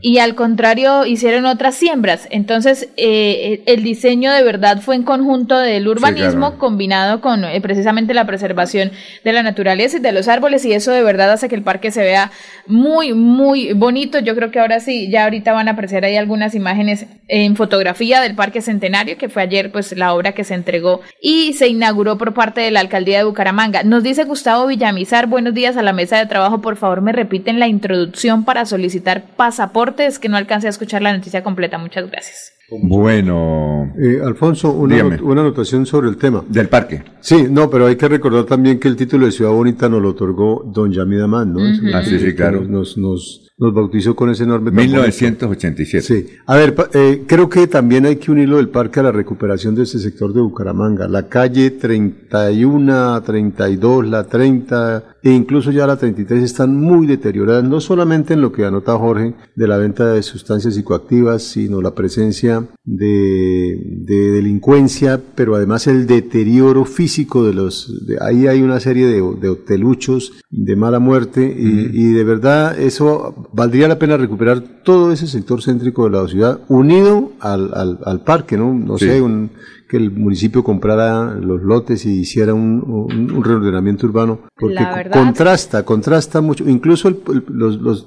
y 0.00 0.18
al 0.18 0.34
contrario, 0.34 1.06
hicieron 1.06 1.46
otras 1.46 1.76
siembras. 1.76 2.26
Entonces, 2.30 2.88
eh, 2.96 3.62
el 3.66 3.84
diseño 3.84 4.32
de 4.32 4.42
verdad 4.42 4.80
fue 4.80 4.96
en 4.96 5.04
conjunto 5.04 5.56
del 5.56 5.86
urbanismo 5.86 6.58
combinado 6.58 7.20
con 7.20 7.44
eh, 7.44 7.60
precisamente 7.60 8.12
la 8.12 8.26
preservación 8.26 8.90
de 9.24 9.32
la 9.32 9.42
naturaleza 9.42 9.98
y 9.98 10.00
de 10.00 10.12
los 10.12 10.26
árboles 10.26 10.64
y 10.64 10.72
eso 10.72 10.90
de 10.90 11.02
verdad 11.02 11.30
hace 11.30 11.48
que 11.48 11.54
el 11.54 11.62
parque 11.62 11.92
se 11.92 12.02
vea 12.02 12.32
muy, 12.66 13.12
muy 13.14 13.72
bonito. 13.72 14.18
Yo 14.18 14.34
creo 14.34 14.50
que 14.50 14.58
ahora 14.58 14.80
sí, 14.80 15.08
ya 15.10 15.24
ahorita 15.24 15.52
van 15.52 15.68
a 15.68 15.72
aparecer 15.72 16.04
ahí 16.04 16.16
algunas 16.16 16.54
imágenes 16.54 17.06
en 17.28 17.54
fotografía 17.54 18.20
del 18.20 18.34
Parque 18.34 18.62
Centenario, 18.62 19.16
que 19.16 19.28
fue 19.28 19.42
ayer 19.42 19.70
pues 19.70 19.96
la 19.96 20.12
obra 20.12 20.32
que 20.32 20.44
se 20.44 20.54
entregó 20.54 21.02
y 21.20 21.52
se 21.52 21.68
inauguró 21.68 22.18
por 22.18 22.34
parte 22.34 22.60
de 22.60 22.70
la 22.72 22.80
Alcaldía 22.80 23.18
de 23.18 23.24
Bucaramanga. 23.24 23.84
Nos 23.84 24.02
dice 24.02 24.24
Gustavo 24.24 24.66
Villamizar, 24.66 25.28
buenos 25.28 25.54
días 25.54 25.76
a 25.76 25.82
la 25.82 25.92
mesa 25.92 26.18
de 26.18 26.26
trabajo, 26.26 26.60
por 26.60 26.76
favor 26.76 27.00
me 27.00 27.12
repiten 27.12 27.60
la 27.60 27.68
introducción 27.68 28.44
para 28.44 28.66
solicitar 28.66 29.22
paso 29.36 29.51
pasaporte. 29.52 30.06
Es 30.06 30.18
que 30.18 30.28
no 30.28 30.36
alcancé 30.36 30.66
a 30.66 30.70
escuchar 30.70 31.02
la 31.02 31.12
noticia 31.12 31.42
completa. 31.42 31.78
Muchas 31.78 32.10
gracias. 32.10 32.52
Bueno. 32.70 33.92
Eh, 33.98 34.20
Alfonso, 34.24 34.72
una, 34.72 35.04
una, 35.04 35.42
anotación 35.42 35.84
sobre 35.84 36.08
el 36.08 36.16
tema. 36.16 36.42
Del 36.48 36.68
parque. 36.68 37.02
Sí, 37.20 37.46
no, 37.50 37.68
pero 37.68 37.86
hay 37.86 37.96
que 37.96 38.08
recordar 38.08 38.44
también 38.44 38.80
que 38.80 38.88
el 38.88 38.96
título 38.96 39.26
de 39.26 39.32
Ciudad 39.32 39.50
Bonita 39.52 39.88
nos 39.88 40.00
lo 40.00 40.10
otorgó 40.10 40.62
don 40.64 40.90
Yamid 40.90 41.20
Amán, 41.20 41.52
¿no? 41.52 41.60
Ah, 41.94 42.02
sí, 42.02 42.18
sí, 42.18 42.34
claro. 42.34 42.62
Nos, 42.62 42.96
nos, 42.96 43.41
nos 43.58 43.74
bautizó 43.74 44.16
con 44.16 44.30
ese 44.30 44.44
enorme 44.44 44.70
1987. 44.70 46.02
Sí. 46.02 46.36
A 46.46 46.56
ver, 46.56 46.74
eh, 46.94 47.24
creo 47.26 47.48
que 47.48 47.66
también 47.66 48.06
hay 48.06 48.16
que 48.16 48.30
unirlo 48.30 48.56
del 48.56 48.68
parque 48.68 49.00
a 49.00 49.04
la 49.04 49.12
recuperación 49.12 49.74
de 49.74 49.84
ese 49.84 49.98
sector 49.98 50.32
de 50.32 50.40
Bucaramanga. 50.40 51.06
La 51.08 51.28
calle 51.28 51.70
31, 51.70 53.22
32, 53.22 54.06
la 54.06 54.24
30 54.24 55.12
e 55.22 55.30
incluso 55.30 55.70
ya 55.70 55.86
la 55.86 55.96
33 55.96 56.42
están 56.42 56.76
muy 56.76 57.06
deterioradas, 57.06 57.62
no 57.62 57.80
solamente 57.80 58.34
en 58.34 58.40
lo 58.40 58.50
que 58.50 58.64
anota 58.64 58.98
Jorge 58.98 59.34
de 59.54 59.68
la 59.68 59.78
venta 59.78 60.12
de 60.12 60.22
sustancias 60.22 60.74
psicoactivas, 60.74 61.44
sino 61.44 61.80
la 61.80 61.94
presencia 61.94 62.64
de, 62.84 63.78
delincuencia, 64.04 65.20
pero 65.36 65.54
además 65.54 65.86
el 65.86 66.06
deterioro 66.06 66.84
físico 66.84 67.44
de 67.44 67.54
los... 67.54 68.04
ahí 68.20 68.48
hay 68.48 68.62
una 68.62 68.80
serie 68.80 69.06
de, 69.06 69.22
de 69.40 69.48
hoteluchos 69.48 70.32
de 70.50 70.76
mala 70.76 70.98
muerte 70.98 71.54
y, 71.56 72.12
de 72.12 72.24
verdad 72.24 72.78
eso 72.78 73.41
valdría 73.52 73.88
la 73.88 73.98
pena 73.98 74.16
recuperar 74.16 74.60
todo 74.84 75.12
ese 75.12 75.26
sector 75.26 75.62
céntrico 75.62 76.04
de 76.04 76.10
la 76.10 76.28
ciudad 76.28 76.60
unido 76.68 77.32
al, 77.40 77.98
al, 78.04 78.20
parque, 78.22 78.56
¿no? 78.56 78.72
No 78.72 78.98
sé, 78.98 79.20
un, 79.20 79.50
que 79.92 79.98
el 79.98 80.10
municipio 80.10 80.64
comprara 80.64 81.34
los 81.34 81.60
lotes 81.62 82.06
y 82.06 82.20
hiciera 82.20 82.54
un, 82.54 82.82
un, 83.12 83.44
reordenamiento 83.44 84.06
urbano, 84.06 84.40
porque 84.58 84.82
contrasta, 85.12 85.84
contrasta 85.84 86.40
mucho, 86.40 86.66
incluso 86.66 87.10
los, 87.48 87.78
los, 87.78 88.06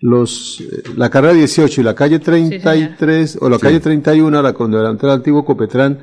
los, 0.00 0.60
eh, 0.60 0.82
la 0.94 1.08
carrera 1.08 1.32
18 1.32 1.80
y 1.80 1.84
la 1.84 1.94
calle 1.94 2.18
33 2.18 3.38
o 3.40 3.48
la 3.48 3.58
calle 3.58 3.80
31, 3.80 4.42
la 4.42 4.52
cuando 4.52 4.76
delante 4.76 5.06
del 5.06 5.16
antiguo 5.16 5.42
Copetrán, 5.42 6.00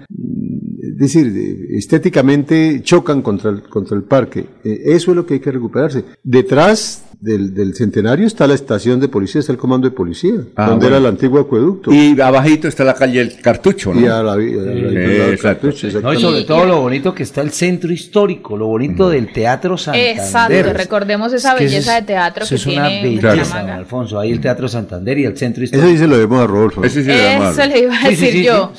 decir, 1.00 1.68
estéticamente 1.72 2.82
chocan 2.84 3.22
contra 3.22 3.52
el, 3.52 3.64
contra 3.64 3.96
el 3.96 4.04
parque. 4.04 4.46
Eh, 4.64 4.82
eso 4.86 5.12
es 5.12 5.16
lo 5.18 5.26
que 5.26 5.36
hay 5.36 5.40
que 5.40 5.52
recuperarse. 5.52 6.04
Detrás 6.24 7.04
del, 7.22 7.54
del, 7.54 7.76
centenario 7.76 8.26
está 8.26 8.48
la 8.48 8.54
estación 8.54 9.00
de 9.00 9.10
policía, 9.10 9.40
está 9.40 9.52
el 9.52 9.58
comando 9.58 9.90
de 9.90 9.96
policía, 9.96 10.36
ah, 10.56 10.70
donde 10.70 10.88
era 10.88 10.98
el 10.98 11.06
antiguo 11.06 11.40
acueducto. 11.40 11.92
Y 11.92 12.20
abajito 12.20 12.68
está 12.68 12.86
la 12.86 12.94
calle 12.94 13.20
El 13.20 13.42
Cartucho, 13.42 13.94
¿no? 13.94 14.00
Y 14.02 14.08
a 14.08 14.24
la, 14.24 14.36
el 14.36 15.38
Cartucho, 15.40 15.88
no, 16.02 16.14
y 16.14 16.20
sobre 16.20 16.44
todo 16.44 16.66
lo 16.66 16.82
bonito 16.82 17.14
que 17.14 17.24
está 17.24 17.42
el 17.42 17.52
centro 17.52 17.92
histórico, 17.92 18.56
lo 18.56 18.68
bonito 18.68 19.08
mm. 19.08 19.12
del 19.12 19.34
Teatro 19.34 19.78
Santander. 19.78 20.18
Exacto, 20.18 20.74
recordemos 20.74 21.34
esa 21.34 21.56
belleza 21.56 21.96
de 21.96 22.02
teatro 22.04 22.46
que 22.48 22.56
es 22.56 22.64
tiene 22.64 22.80
una 22.80 23.30
belleza, 23.30 23.76
Alfonso, 23.76 24.20
ahí 24.20 24.32
el 24.32 24.40
Teatro 24.40 24.68
Santander 24.70 25.18
y 25.18 25.26
el 25.26 25.38
centro 25.38 25.64
histórico. 25.64 25.88
Eso 25.88 25.94
dice 25.94 26.08
lo 26.08 26.18
de 26.18 26.24
a 26.24 26.48
Rodolfo. 26.48 26.84
Eso, 26.84 27.02
sí 27.02 27.10
Eso 27.10 27.66
le 27.66 27.80
iba 27.80 27.98
a 28.02 28.10
decir 28.10 28.44
yo. 28.44 28.72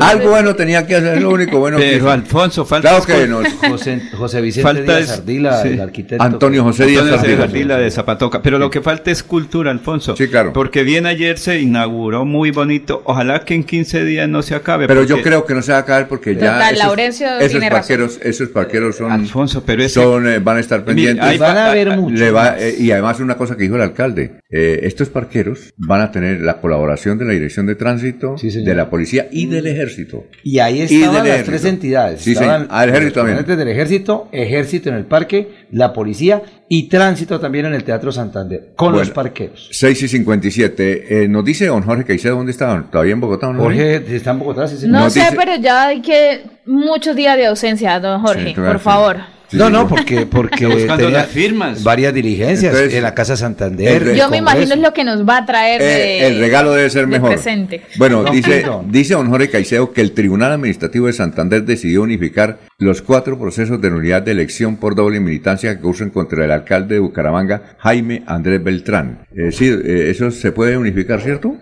Algo 0.00 0.30
bueno 0.30 0.54
tenía 0.54 0.86
que 0.86 0.96
hacer, 0.96 1.20
lo 1.20 1.30
único 1.30 1.58
bueno 1.60 1.76
Pero 1.78 2.04
que 2.04 2.10
Alfonso, 2.10 2.64
falta 2.64 2.88
claro 2.88 3.04
que 3.04 3.26
nos... 3.26 3.46
José, 3.70 4.02
José 4.12 4.40
Vicente 4.40 4.82
Díaz 4.82 5.10
Ardila, 5.10 5.62
el 5.62 5.80
arquitecto. 5.80 6.22
Antonio 6.22 6.64
José 6.64 6.86
Díaz 6.86 7.06
Ardila 7.08 7.78
de 7.78 7.90
Zapatoca, 7.90 8.42
pero 8.42 8.58
lo 8.58 8.70
que 8.70 8.80
falta 8.80 9.10
es 9.10 9.22
cultura, 9.22 9.70
Alfonso. 9.70 10.16
Sí, 10.16 10.28
claro. 10.28 10.52
Porque 10.52 10.82
bien 10.82 11.06
ayer 11.06 11.38
se 11.38 11.60
inauguró 11.60 12.24
muy 12.24 12.50
bonito. 12.50 13.02
Ojalá 13.04 13.44
que 13.44 13.54
en 13.54 13.64
15 13.64 14.04
días 14.04 14.28
no 14.28 14.42
se 14.42 14.54
acabe. 14.54 14.86
Pero 14.86 15.04
yo 15.04 15.22
creo 15.22 15.46
que 15.46 15.54
no 15.54 15.62
se 15.62 15.72
va 15.72 15.78
a 15.78 15.80
acabar 15.82 16.08
porque 16.08 16.34
ya. 16.34 16.70
Laurencio 16.72 17.38
esos, 17.38 17.64
parqueros, 17.64 18.20
esos 18.22 18.48
parqueros 18.48 18.96
son. 18.96 19.12
Alfonso, 19.12 19.62
pero 19.64 19.88
son, 19.88 20.28
eh, 20.28 20.38
van 20.38 20.58
a 20.58 20.60
estar 20.60 20.84
pendientes. 20.84 21.38
van 21.38 21.56
a 21.56 21.70
haber 21.70 21.96
muchos. 21.96 22.20
Eh, 22.20 22.76
y 22.78 22.90
además, 22.90 23.20
una 23.20 23.36
cosa 23.36 23.56
que 23.56 23.64
dijo 23.64 23.76
el 23.76 23.82
alcalde: 23.82 24.40
eh, 24.50 24.80
estos 24.82 25.08
parqueros 25.08 25.72
van 25.76 26.00
a 26.00 26.10
tener 26.10 26.40
la 26.40 26.60
colaboración 26.60 27.18
de 27.18 27.24
la 27.24 27.32
Dirección 27.32 27.66
de 27.66 27.74
Tránsito, 27.74 28.36
de 28.40 28.74
la 28.74 28.90
Policía 28.90 29.28
y 29.30 29.46
del 29.46 29.66
Ejército. 29.66 30.26
Y 30.42 30.58
ahí 30.58 30.82
estaban 30.82 31.26
las 31.26 31.44
tres 31.50 31.64
entidades. 31.64 32.22
Sí, 32.22 32.32
estaban 32.32 32.66
Al 32.70 32.88
Ejército 32.88 33.20
también. 33.20 33.44
del 33.44 33.68
Ejército, 33.68 34.28
Ejército 34.32 34.88
en 34.88 34.94
el 34.96 35.04
parque, 35.04 35.66
la 35.72 35.92
Policía 35.92 36.42
y 36.68 36.88
Tránsito 36.88 37.38
también 37.40 37.66
en 37.66 37.74
el 37.74 37.84
Teatro 37.84 38.12
Santander, 38.12 38.72
con 38.76 38.92
los 38.92 39.10
parqueros. 39.10 39.68
6 39.72 40.02
y 40.02 40.08
57. 40.08 41.24
Eh, 41.24 41.28
nos 41.28 41.44
dice 41.44 41.66
don 41.66 41.82
Jorge 41.82 42.04
Caicedo, 42.04 42.36
¿dónde 42.36 42.52
estaban? 42.52 42.90
¿Todavía 42.90 43.12
en 43.12 43.20
Bogotá 43.20 43.48
o 43.48 43.52
no? 43.52 43.62
Jorge, 43.62 44.02
¿está 44.14 44.30
en 44.30 44.38
Bogotá? 44.38 44.68
Sí, 44.68 44.86
no 44.86 45.10
sé, 45.10 45.22
pero 45.36 45.56
ya 45.56 45.86
hay 45.86 46.00
que... 46.00 46.42
Muchos 46.66 47.16
días 47.16 47.36
de 47.36 47.46
ausencia, 47.46 47.98
don 47.98 48.20
Jorge, 48.20 48.54
por 48.54 48.78
favor 48.78 49.16
no, 49.52 49.70
no, 49.70 49.88
porque, 49.88 50.26
porque 50.30 50.66
tenía 50.96 51.24
firmas. 51.24 51.82
varias 51.82 52.14
diligencias 52.14 52.74
en 52.74 53.02
la 53.02 53.14
Casa 53.14 53.36
Santander. 53.36 54.14
Yo 54.14 54.28
me 54.28 54.38
imagino 54.38 54.74
es 54.74 54.80
lo 54.80 54.92
que 54.92 55.04
nos 55.04 55.28
va 55.28 55.38
a 55.38 55.46
traer 55.46 55.82
eh, 55.82 56.26
el 56.26 56.38
regalo 56.38 56.72
debe 56.72 56.90
ser 56.90 57.06
mejor. 57.06 57.30
Presente. 57.30 57.82
Bueno, 57.96 58.24
dice, 58.24 58.64
dice 58.86 59.14
don 59.14 59.28
Jorge 59.28 59.50
Caicedo 59.50 59.92
que 59.92 60.00
el 60.00 60.12
Tribunal 60.12 60.52
Administrativo 60.52 61.06
de 61.06 61.12
Santander 61.12 61.64
decidió 61.64 62.02
unificar 62.02 62.58
los 62.80 63.02
cuatro 63.02 63.38
procesos 63.38 63.80
de 63.80 63.90
nulidad 63.90 64.22
de 64.22 64.32
elección 64.32 64.76
por 64.76 64.94
doble 64.94 65.20
militancia 65.20 65.76
que 65.76 65.82
cursan 65.82 66.08
contra 66.08 66.46
el 66.46 66.50
alcalde 66.50 66.94
de 66.94 67.00
Bucaramanga, 67.00 67.76
Jaime 67.78 68.22
Andrés 68.26 68.64
Beltrán. 68.64 69.26
Eh, 69.36 69.52
sí, 69.52 69.66
eh, 69.66 70.10
eso 70.10 70.30
se 70.30 70.50
puede 70.50 70.78
unificar, 70.78 71.20
¿cierto? 71.20 71.54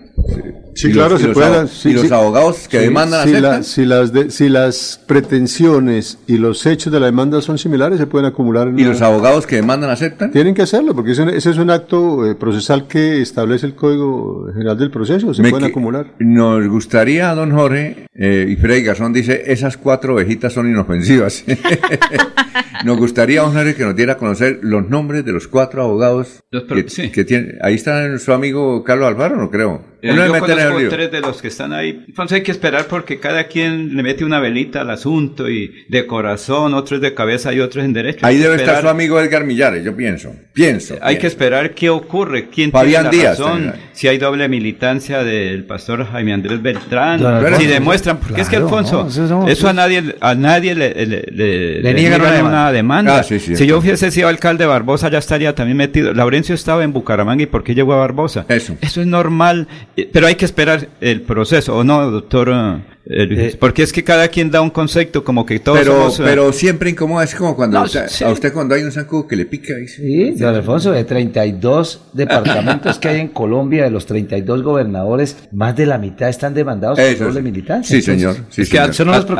Sí, 0.74 0.92
claro, 0.92 1.18
se 1.18 1.28
puede. 1.28 1.66
y 1.84 1.92
los 1.92 2.12
abogados 2.12 2.68
que 2.68 2.78
demandan 2.78 3.26
si, 3.26 3.34
si, 3.34 3.84
las 3.84 4.12
si 4.32 4.48
las 4.48 5.00
pretensiones 5.06 6.18
y 6.28 6.38
los 6.38 6.64
hechos 6.66 6.92
de 6.92 7.00
la 7.00 7.06
demanda 7.06 7.40
son 7.40 7.58
similares, 7.58 7.98
se 7.98 8.06
pueden 8.06 8.26
acumular. 8.26 8.72
¿Y 8.76 8.84
los 8.84 9.02
abogados 9.02 9.44
que 9.44 9.56
demandan 9.56 9.90
aceptan? 9.90 10.30
Tienen 10.30 10.54
que 10.54 10.62
hacerlo, 10.62 10.94
porque 10.94 11.12
ese, 11.12 11.36
es 11.36 11.58
un 11.58 11.70
acto 11.70 12.30
eh, 12.30 12.36
procesal 12.36 12.86
que 12.86 13.20
establece 13.20 13.66
el 13.66 13.74
Código 13.74 14.46
General 14.52 14.78
del 14.78 14.92
Proceso, 14.92 15.34
se 15.34 15.42
pueden 15.42 15.64
acumular. 15.64 16.12
Nos 16.20 16.68
gustaría, 16.68 17.34
don 17.34 17.50
Jorge, 17.50 18.06
eh, 18.14 18.46
y 18.48 18.54
Freddy 18.56 18.82
Garzón 18.82 19.12
dice, 19.12 19.44
esas 19.46 19.76
cuatro 19.76 20.14
ovejitas 20.14 20.52
son 20.52 20.68
inofensivas. 20.68 21.07
nos 22.84 22.98
gustaría, 22.98 23.42
Jorge, 23.42 23.74
que 23.74 23.84
nos 23.84 23.96
diera 23.96 24.14
a 24.14 24.16
conocer 24.16 24.60
los 24.62 24.88
nombres 24.88 25.24
de 25.24 25.32
los 25.32 25.48
cuatro 25.48 25.82
abogados 25.82 26.42
que, 26.50 27.10
que 27.10 27.24
tienen. 27.24 27.58
Ahí 27.62 27.74
está 27.74 28.06
nuestro 28.08 28.34
amigo 28.34 28.84
Carlos 28.84 29.08
Alvaro, 29.08 29.36
no 29.36 29.50
creo. 29.50 29.82
Eh, 30.00 30.14
yo 30.14 30.38
conozco 30.38 30.88
tres 30.90 31.10
de 31.10 31.20
los 31.20 31.42
que 31.42 31.48
están 31.48 31.72
ahí. 31.72 32.04
Entonces 32.06 32.36
hay 32.36 32.42
que 32.42 32.52
esperar 32.52 32.86
porque 32.86 33.18
cada 33.18 33.44
quien 33.44 33.96
le 33.96 34.02
mete 34.02 34.24
una 34.24 34.38
velita 34.38 34.82
al 34.82 34.90
asunto 34.90 35.48
y 35.48 35.86
de 35.88 36.06
corazón, 36.06 36.74
otros 36.74 37.00
de 37.00 37.14
cabeza 37.14 37.52
y 37.52 37.60
otros 37.60 37.84
en 37.84 37.92
derecho. 37.92 38.24
Ahí 38.24 38.38
debe 38.38 38.56
estar 38.56 38.80
su 38.80 38.88
amigo 38.88 39.20
Edgar 39.20 39.44
Millares, 39.44 39.84
yo 39.84 39.96
pienso. 39.96 40.32
Pienso. 40.52 40.96
Hay 41.00 41.18
que 41.18 41.26
esperar 41.26 41.74
qué 41.74 41.90
ocurre, 41.90 42.48
quién 42.48 42.70
tiene 42.70 42.92
la 42.92 43.10
razón, 43.10 43.72
si 43.92 44.08
hay 44.08 44.18
doble 44.18 44.48
militancia 44.48 45.24
del 45.24 45.64
pastor 45.64 46.06
Jaime 46.06 46.32
Andrés 46.32 46.62
Beltrán, 46.62 47.20
si 47.58 47.66
demuestran, 47.66 48.18
porque 48.18 48.40
es 48.40 48.48
que 48.48 48.56
Alfonso, 48.56 49.08
eso, 49.48 49.68
a 49.68 49.72
nadie 49.72 50.14
a 50.20 50.34
nadie 50.34 50.74
le, 50.74 50.94
le, 51.06 51.94
niegan 51.94 52.20
una, 52.44 52.72
demanda. 52.72 53.18
Ah, 53.18 53.22
si 53.22 53.66
yo 53.66 53.78
hubiese 53.78 54.10
sido 54.10 54.28
alcalde 54.28 54.64
de 54.64 54.66
Barbosa 54.68 55.08
ya 55.08 55.18
estaría 55.18 55.54
también 55.54 55.76
metido. 55.76 56.12
Laurencio 56.12 56.54
estaba 56.54 56.84
en 56.84 56.92
Bucaramanga 56.92 57.42
y 57.42 57.46
¿por 57.46 57.64
qué 57.64 57.74
llegó 57.74 57.94
a 57.94 57.98
Barbosa? 57.98 58.44
Eso. 58.48 58.76
Eso 58.80 59.00
es 59.00 59.06
normal 59.06 59.68
pero 60.06 60.26
hay 60.26 60.34
que 60.34 60.44
esperar 60.44 60.88
el 61.00 61.22
proceso, 61.22 61.76
¿o 61.76 61.84
no, 61.84 62.10
doctor? 62.10 62.82
Eh, 63.10 63.56
porque 63.58 63.82
es 63.82 63.92
que 63.92 64.04
cada 64.04 64.28
quien 64.28 64.50
da 64.50 64.60
un 64.60 64.68
concepto 64.68 65.24
como 65.24 65.46
que 65.46 65.58
todos 65.60 65.78
pero, 65.78 65.92
somos, 65.92 66.20
eh, 66.20 66.22
Pero 66.26 66.52
siempre 66.52 66.90
incómoda, 66.90 67.24
es 67.24 67.34
como 67.34 67.56
cuando 67.56 67.78
a 67.78 67.84
usted 67.84 68.52
cuando 68.52 68.74
hay 68.74 68.82
un 68.82 68.92
zancudo 68.92 69.26
que 69.26 69.34
le 69.34 69.46
pica. 69.46 69.72
Y 69.82 69.88
sí, 69.88 70.30
don 70.32 70.54
Alfonso, 70.54 70.92
de 70.92 71.04
32 71.04 72.02
departamentos 72.12 72.98
que 72.98 73.08
hay 73.08 73.20
en 73.20 73.28
Colombia, 73.28 73.84
de 73.84 73.90
los 73.90 74.04
32 74.04 74.62
gobernadores, 74.62 75.36
más 75.52 75.74
de 75.74 75.86
la 75.86 75.96
mitad 75.96 76.28
están 76.28 76.52
demandados 76.52 76.98
por 76.98 77.28
doble 77.28 77.40
militancia. 77.40 77.96
Sí, 77.96 78.02
señor. 78.02 78.36
Sí, 78.50 78.62
es 78.62 78.68
que 78.68 78.78
a, 78.78 78.88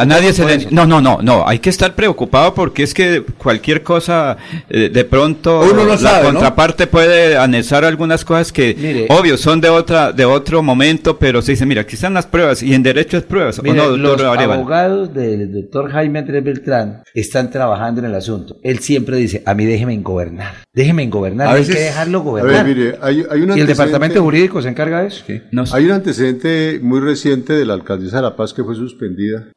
nadie 0.07 0.33
se 0.33 0.47
le... 0.47 0.69
No, 0.71 0.87
no, 0.87 1.03
no, 1.03 1.19
no, 1.21 1.47
hay 1.47 1.59
que 1.59 1.69
estar 1.69 1.95
preocupado 1.95 2.55
porque 2.55 2.83
es 2.83 2.95
que 2.95 3.23
cualquier 3.37 3.83
cosa, 3.83 4.39
eh, 4.71 4.89
de 4.89 5.05
pronto, 5.05 5.61
Uno 5.61 5.85
lo 5.85 5.97
la 5.97 6.23
contraparte 6.23 6.87
puede 6.87 7.37
anexar 7.37 7.85
algunas 7.85 8.25
cosas 8.25 8.51
que, 8.51 9.07
obvio, 9.11 9.37
son 9.37 9.61
de 9.61 9.69
otra 9.69 10.13
de 10.13 10.25
otro 10.49 10.63
momento, 10.63 11.19
pero 11.19 11.43
se 11.43 11.53
dice, 11.53 11.67
mira, 11.67 11.83
aquí 11.83 11.95
están 11.95 12.15
las 12.15 12.27
pruebas 12.27 12.63
y 12.63 12.73
en 12.73 12.83
derecho 12.83 13.19
es 13.19 13.25
pruebas 13.25 13.61
los 13.63 14.23
abogados 14.23 15.13
del 15.13 15.53
doctor 15.53 15.91
Jaime 15.91 16.21
Andrés 16.21 16.43
Beltrán 16.43 17.03
están 17.15 17.51
trabajando 17.51 18.01
en 18.01 18.07
el 18.07 18.15
asunto. 18.15 18.57
Él 18.63 18.79
siempre 18.79 19.17
dice, 19.19 19.43
a 19.45 19.55
mí 19.55 19.67
déjeme 19.67 19.97
gobernar, 19.99 20.55
déjeme 20.73 21.07
gobernar, 21.09 21.49
hay 21.49 21.65
que 21.65 21.79
dejarlo 21.79 22.23
gobernar. 22.23 22.67
y 22.69 23.61
el 23.61 23.67
departamento 23.67 24.23
jurídico 24.23 24.63
se 24.63 24.69
encarga 24.69 25.03
de 25.03 25.09
eso. 25.09 25.25
Hay 25.73 25.85
un 25.85 25.93
antecedente 25.93 26.81
muy 26.83 27.01
reciente 27.01 27.53
de 27.53 27.67
la 27.67 27.75
alcaldesa 27.75 28.17
de 28.17 28.23
La 28.23 28.37
Paz 28.37 28.55
que 28.55 28.65
fue 28.65 28.75
suspendida. 28.75 29.49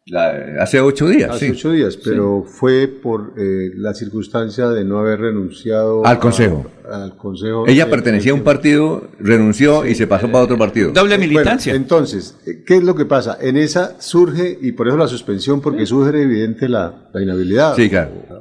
hace 0.60 0.82
ocho 0.82 1.08
días. 1.08 1.32
Hace 1.32 1.52
ocho 1.52 1.72
días, 1.72 1.98
pero 1.98 2.44
fue 2.44 2.88
por 2.88 3.34
eh, 3.38 3.72
la 3.76 3.94
circunstancia 3.94 4.68
de 4.68 4.84
no 4.84 5.00
haber 5.00 5.22
renunciado 5.22 6.06
al 6.06 6.20
consejo 6.20 6.66
al 6.90 7.18
Consejo. 7.18 7.68
Ella 7.68 7.90
pertenecía 7.90 8.32
a 8.32 8.36
un 8.36 8.44
partido, 8.44 9.10
renunció 9.20 9.86
y 9.86 9.96
se 9.96 10.08
pasó 10.08 10.28
para 10.28 10.44
otro 10.44 10.58
partido. 10.58 10.92
Doble 10.92 11.18
militancia. 11.18 11.74
entonces, 11.74 12.38
¿qué 12.66 12.78
es 12.78 12.84
lo 12.84 12.96
que 12.96 13.06
pasa? 13.06 13.38
En 13.42 13.58
esa 13.58 14.00
surge, 14.02 14.58
y 14.62 14.72
por 14.72 14.88
eso 14.88 14.98
la 14.98 15.08
suspensión, 15.08 15.62
porque 15.62 15.86
surge 15.86 16.22
evidente 16.22 16.70
la, 16.70 17.10
la 17.14 17.22
inhabilidad 17.22 17.76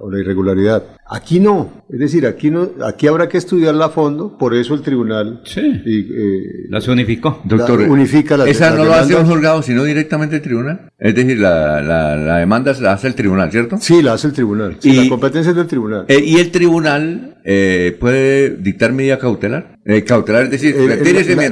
o, 0.00 0.10
la 0.10 0.20
irregularidad. 0.20 0.82
Aquí 1.12 1.40
no, 1.40 1.84
es 1.88 1.98
decir, 1.98 2.24
aquí 2.24 2.50
no, 2.50 2.70
aquí 2.84 3.08
habrá 3.08 3.28
que 3.28 3.36
estudiarla 3.36 3.86
a 3.86 3.88
fondo, 3.88 4.38
por 4.38 4.54
eso 4.54 4.74
el 4.74 4.82
tribunal 4.82 5.40
sí. 5.44 5.60
eh, 5.84 6.66
las 6.68 6.86
unificó. 6.86 7.40
Doctor, 7.44 7.80
unifica 7.80 8.36
las 8.36 8.46
Esa 8.46 8.70
no 8.70 8.84
lo 8.84 8.94
hace 8.94 9.16
un 9.16 9.26
juzgado, 9.26 9.60
sino 9.62 9.82
directamente 9.82 10.36
el 10.36 10.42
tribunal. 10.42 10.90
Es 10.98 11.14
decir, 11.14 11.38
la, 11.38 11.80
la, 11.80 12.16
la, 12.16 12.36
demanda 12.38 12.72
la 12.80 12.92
hace 12.92 13.08
el 13.08 13.14
tribunal, 13.16 13.50
¿cierto? 13.50 13.78
Sí, 13.80 14.02
la 14.02 14.12
hace 14.12 14.28
el 14.28 14.32
tribunal. 14.32 14.76
y, 14.82 14.92
la 14.92 15.08
competencia 15.08 15.50
es 15.50 15.56
del 15.56 15.66
tribunal. 15.66 16.04
Eh, 16.06 16.22
y 16.24 16.36
el 16.36 16.50
tribunal 16.52 17.39
eh, 17.44 17.96
puede 17.98 18.56
dictar 18.56 18.92
medida 18.92 19.18
cautelar. 19.18 19.78
Eh, 19.84 20.04
cautelar, 20.04 20.44
es 20.44 20.50
decir, 20.50 20.76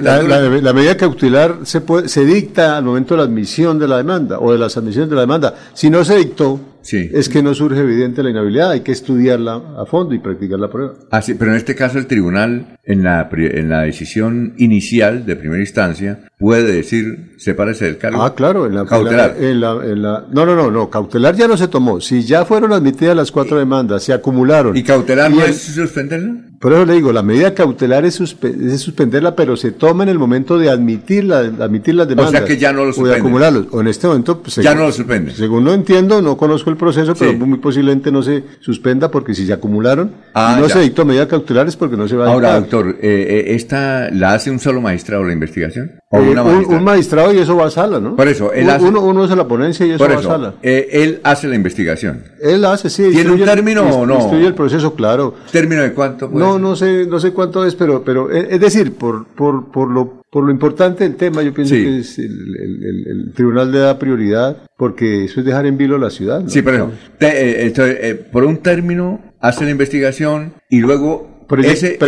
la, 0.03 0.23
la, 0.23 0.73
medida 0.73 0.97
cautelar 0.97 1.61
se, 1.65 1.81
puede, 1.81 2.09
se 2.09 2.25
dicta 2.25 2.77
al 2.77 2.85
momento 2.85 3.15
de 3.15 3.19
la 3.19 3.25
admisión 3.25 3.79
de 3.79 3.89
la 3.89 3.97
demanda 3.97 4.39
o 4.39 4.53
de 4.53 4.59
las 4.59 4.77
admisiones 4.77 5.11
de 5.11 5.17
la 5.17 5.23
demanda. 5.23 5.55
Si 5.75 5.91
no 5.91 6.05
se 6.05 6.17
dictó, 6.17 6.61
es 6.97 7.29
que 7.29 7.43
no 7.43 7.55
surge 7.55 7.81
evidente 7.81 8.23
la 8.23 8.31
inhabilidad, 8.31 8.71
hay 8.71 8.81
que 8.81 8.93
estudiarla 8.93 9.63
a 9.79 9.87
fondo 9.87 10.15
y 10.15 10.19
practicar 10.19 10.59
la 10.59 10.71
prueba. 10.71 10.95
Ah, 11.11 11.23
sí, 11.23 11.35
pero 11.35 11.51
en 11.51 11.57
este 11.57 11.75
caso 11.75 11.99
el 11.99 12.07
tribunal, 12.07 12.79
en 12.85 13.03
la, 13.03 13.29
en 13.33 13.69
la 13.69 13.83
decisión 13.83 14.55
inicial 14.59 15.27
de 15.27 15.37
primera 15.37 15.61
instancia, 15.61 16.21
puede 16.39 16.73
decir, 16.73 17.35
sepárese 17.37 17.87
del 17.87 17.99
cargo. 17.99 18.23
Ah, 18.23 18.35
claro, 18.35 18.67
en 18.67 18.75
la 18.75 18.85
cautelar. 18.85 19.37
En 19.39 19.61
la, 19.61 19.73
en 19.85 20.03
la, 20.03 20.27
no, 20.31 20.47
no, 20.47 20.55
no, 20.55 20.71
no, 20.71 20.89
cautelar 20.89 21.35
ya 21.35 21.49
no 21.49 21.57
se 21.57 21.69
tomó. 21.69 22.01
Si 22.01 22.23
ya 22.23 22.45
fueron 22.45 22.73
admitidas 22.73 23.17
las 23.17 23.31
cuatro 23.31 23.59
demandas, 23.59 24.03
se 24.03 24.13
acumularon. 24.13 24.77
¿Y 24.77 24.83
cautelar 24.83 25.31
no 25.31 25.43
es 25.43 25.61
suspenderla? 25.61 26.48
Por 26.61 26.73
eso 26.73 26.85
le 26.85 26.95
digo, 26.95 27.13
la 27.13 27.23
medida 27.23 27.55
cautelar 27.55 28.05
es, 28.05 28.15
suspenderla, 28.15 29.37
pero 29.37 29.57
se 29.57 29.71
toma 29.71 30.03
en 30.03 30.09
el 30.09 30.19
momento 30.19 30.59
de 30.59 30.71
admitir, 30.71 31.25
la, 31.25 31.39
admitir 31.39 31.95
las 31.95 32.09
demandas. 32.09 32.35
O 32.35 32.37
sea 32.37 32.45
que 32.45 32.57
ya 32.57 32.73
no 32.73 32.85
lo 32.85 32.93
suspende. 32.93 33.11
O 33.11 33.15
de 33.15 33.21
acumularlos. 33.21 33.67
O 33.71 33.81
en 33.81 33.87
este 33.87 34.09
momento... 34.09 34.43
Pues, 34.43 34.57
ya 34.57 34.75
no 34.75 34.83
lo 34.83 34.93
suspende. 34.93 35.33
Según 35.33 35.63
no 35.63 35.73
entiendo, 35.73 36.21
no 36.21 36.37
conozco 36.37 36.71
el 36.71 36.77
proceso, 36.77 37.15
pero 37.15 37.33
muy 37.35 37.59
posiblemente 37.59 38.11
no 38.11 38.23
se 38.23 38.43
suspenda 38.61 39.09
porque 39.11 39.35
si 39.35 39.47
se 39.47 39.53
acumularon 39.53 40.13
ah, 40.35 40.57
y 40.57 40.61
no 40.61 40.69
se 40.69 40.81
dictó 40.81 41.05
medida 41.05 41.29
cautelar 41.29 41.69
es 41.69 41.77
porque 41.77 41.97
no 41.97 42.09
se 42.09 42.17
va 42.17 42.27
a 42.27 42.33
Ahora, 42.33 42.55
doctor, 42.59 42.89
eh, 42.89 42.95
eh, 43.03 43.55
¿esta 43.55 44.11
la 44.11 44.35
hace 44.35 44.51
un 44.51 44.59
solo 44.59 44.81
magistrado 44.81 45.23
la 45.25 45.33
investigación? 45.33 45.93
¿O 46.11 46.19
eh, 46.19 46.35
un, 46.67 46.83
magistrado 46.83 47.33
y 47.35 47.39
eso 47.39 47.55
va 47.57 47.67
a 47.67 47.71
sala, 47.71 48.01
¿no? 48.01 48.17
Por 48.17 48.27
eso, 48.29 48.53
él 48.53 48.69
hace, 48.71 48.85
uno, 48.85 49.01
uno 49.03 49.25
hace 49.25 49.37
la 49.37 49.47
ponencia 49.47 49.87
y 49.87 49.91
eso, 49.93 50.09
va 50.09 50.19
a 50.19 50.23
sala. 50.23 50.55
él 50.63 51.21
hace 51.23 51.47
la 51.47 51.55
investigación. 51.55 52.25
Él 52.41 52.65
hace, 52.65 52.91
sí. 52.91 53.11
¿Tiene 53.11 53.31
un 53.31 53.45
término 53.45 53.83
o 53.83 54.07
no? 54.07 54.19
Estudia 54.19 54.49
el 54.49 54.55
proceso, 54.55 54.95
claro. 54.95 55.35
¿Término 55.53 55.83
de 55.83 55.93
cuánto? 55.93 56.29
No, 56.33 56.48
no 56.57 56.77
sé, 56.77 57.07
no 57.07 57.19
sé 57.19 57.33
cuánto 57.33 57.65
es, 57.65 57.75
pero, 57.75 58.05
pero 58.05 58.31
es 58.31 58.61
decir, 58.61 58.95
por, 58.95 59.27
por, 59.27 59.73
por 59.73 59.91
lo 59.91 60.19
por 60.31 60.45
lo 60.45 60.51
importante 60.51 61.05
del 61.05 61.17
tema, 61.17 61.43
yo 61.43 61.55
pienso 61.55 61.75
que 61.75 62.01
es 62.01 62.19
el, 62.19 63.33
tribunal 63.35 63.73
le 63.73 63.79
da 63.79 63.99
prioridad 63.99 64.59
porque 64.77 65.25
eso 65.25 65.41
es 65.41 65.47
dejar 65.47 65.65
en 65.65 65.79
vilo 65.79 65.97
la 65.97 66.11
ciudad. 66.11 66.43
Sí, 66.49 66.61
pero 66.61 66.93
eh, 67.21 67.73
eh, 67.75 68.15
por 68.31 68.45
un 68.45 68.59
término 68.59 69.23
hace 69.41 69.65
la 69.65 69.71
investigación 69.71 70.53
y 70.69 70.81
luego 70.81 71.39
ese, 71.65 71.99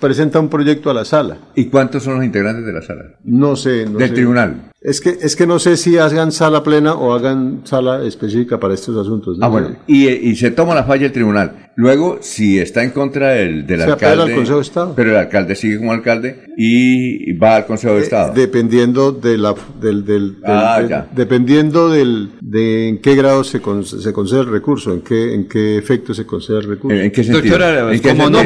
presenta, 0.00 0.40
un 0.40 0.48
proyecto 0.48 0.88
a 0.88 0.94
la 0.94 1.04
sala. 1.04 1.36
¿Y 1.54 1.66
cuántos 1.66 2.04
son 2.04 2.14
los 2.14 2.24
integrantes 2.24 2.64
de 2.64 2.72
la 2.72 2.80
sala? 2.80 3.04
No 3.22 3.54
sé. 3.54 3.84
No 3.84 3.98
Del 3.98 4.14
tribunal. 4.14 4.70
Es 4.80 5.00
que, 5.00 5.10
es 5.10 5.36
que 5.36 5.46
no 5.46 5.58
sé 5.58 5.76
si 5.76 5.98
hagan 5.98 6.32
sala 6.32 6.62
plena 6.62 6.94
o 6.94 7.12
hagan 7.12 7.60
sala 7.64 8.02
específica 8.02 8.58
para 8.58 8.74
estos 8.74 8.96
asuntos. 8.96 9.38
Ah, 9.40 9.48
bueno. 9.48 9.76
Y, 9.86 10.08
y, 10.08 10.34
se 10.36 10.50
toma 10.50 10.74
la 10.74 10.84
falla 10.84 11.06
el 11.06 11.12
tribunal. 11.12 11.61
Luego, 11.76 12.18
si 12.20 12.58
está 12.58 12.82
en 12.82 12.90
contra 12.90 13.30
del, 13.30 13.66
del 13.66 13.82
alcalde. 13.82 14.22
al 14.24 14.34
Consejo 14.34 14.56
de 14.56 14.62
Estado. 14.62 14.94
Pero 14.94 15.10
el 15.10 15.16
alcalde 15.16 15.54
sigue 15.54 15.78
como 15.78 15.92
alcalde 15.92 16.44
y 16.56 17.32
va 17.34 17.56
al 17.56 17.66
Consejo 17.66 17.94
de 17.94 18.00
eh, 18.00 18.04
Estado. 18.04 18.32
dependiendo 18.34 19.12
de 19.12 19.38
la, 19.38 19.54
del, 19.80 20.04
del, 20.04 20.36
ah, 20.44 20.82
ya. 20.88 21.08
dependiendo 21.14 21.90
del, 21.90 22.30
de 22.40 22.88
en 22.88 22.98
qué 22.98 23.14
grado 23.14 23.44
se, 23.44 23.60
se 23.84 24.12
concede 24.12 24.40
el 24.40 24.48
recurso, 24.48 24.92
en 24.92 25.02
qué, 25.02 25.34
en 25.34 25.48
qué 25.48 25.76
efecto 25.78 26.14
se 26.14 26.26
concede 26.26 26.58
el 26.58 26.68
recurso. 26.68 26.96
¿En, 26.96 27.10
qué 27.10 27.24
sentido? 27.24 27.90
¿En 27.90 28.00
qué 28.00 28.14
no 28.14 28.40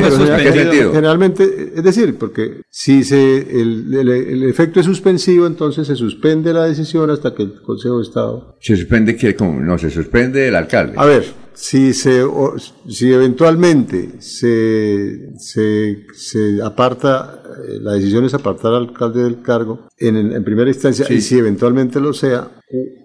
sentido? 0.53 0.93
Generalmente, 0.93 1.73
es 1.75 1.83
decir, 1.83 2.17
porque 2.19 2.63
si 2.71 3.05
se, 3.05 3.39
el, 3.39 3.93
el, 3.95 4.09
el 4.09 4.43
efecto 4.45 4.81
es 4.81 4.87
suspensivo, 4.87 5.47
entonces 5.47 5.87
se 5.87 5.95
suspende 5.95 6.17
suspende 6.17 6.53
la 6.53 6.65
decisión 6.65 7.11
hasta 7.11 7.35
que 7.35 7.43
el 7.43 7.61
Consejo 7.63 7.99
de 7.99 8.03
Estado. 8.03 8.57
¿Se 8.61 8.77
suspende 8.77 9.17
que 9.17 9.37
No, 9.39 9.79
se 9.79 9.91
suspende 9.91 10.49
el 10.49 10.57
alcalde. 10.57 10.95
A 10.97 11.05
ver, 11.05 11.25
si, 11.57 11.95
se, 11.95 12.23
si 12.87 13.13
eventualmente 13.13 14.21
se, 14.21 15.31
se, 15.39 16.07
se 16.15 16.63
aparta, 16.63 17.43
eh, 17.67 17.79
la 17.81 17.95
decisión 17.95 18.27
es 18.27 18.35
apartar 18.35 18.75
al 18.75 18.89
alcalde 18.89 19.23
del 19.23 19.41
cargo 19.41 19.89
en, 19.97 20.17
en 20.17 20.45
primera 20.45 20.69
instancia, 20.69 21.07
y 21.09 21.21
si 21.23 21.39
eventualmente 21.39 21.99
lo 21.99 22.13
sea, 22.13 22.56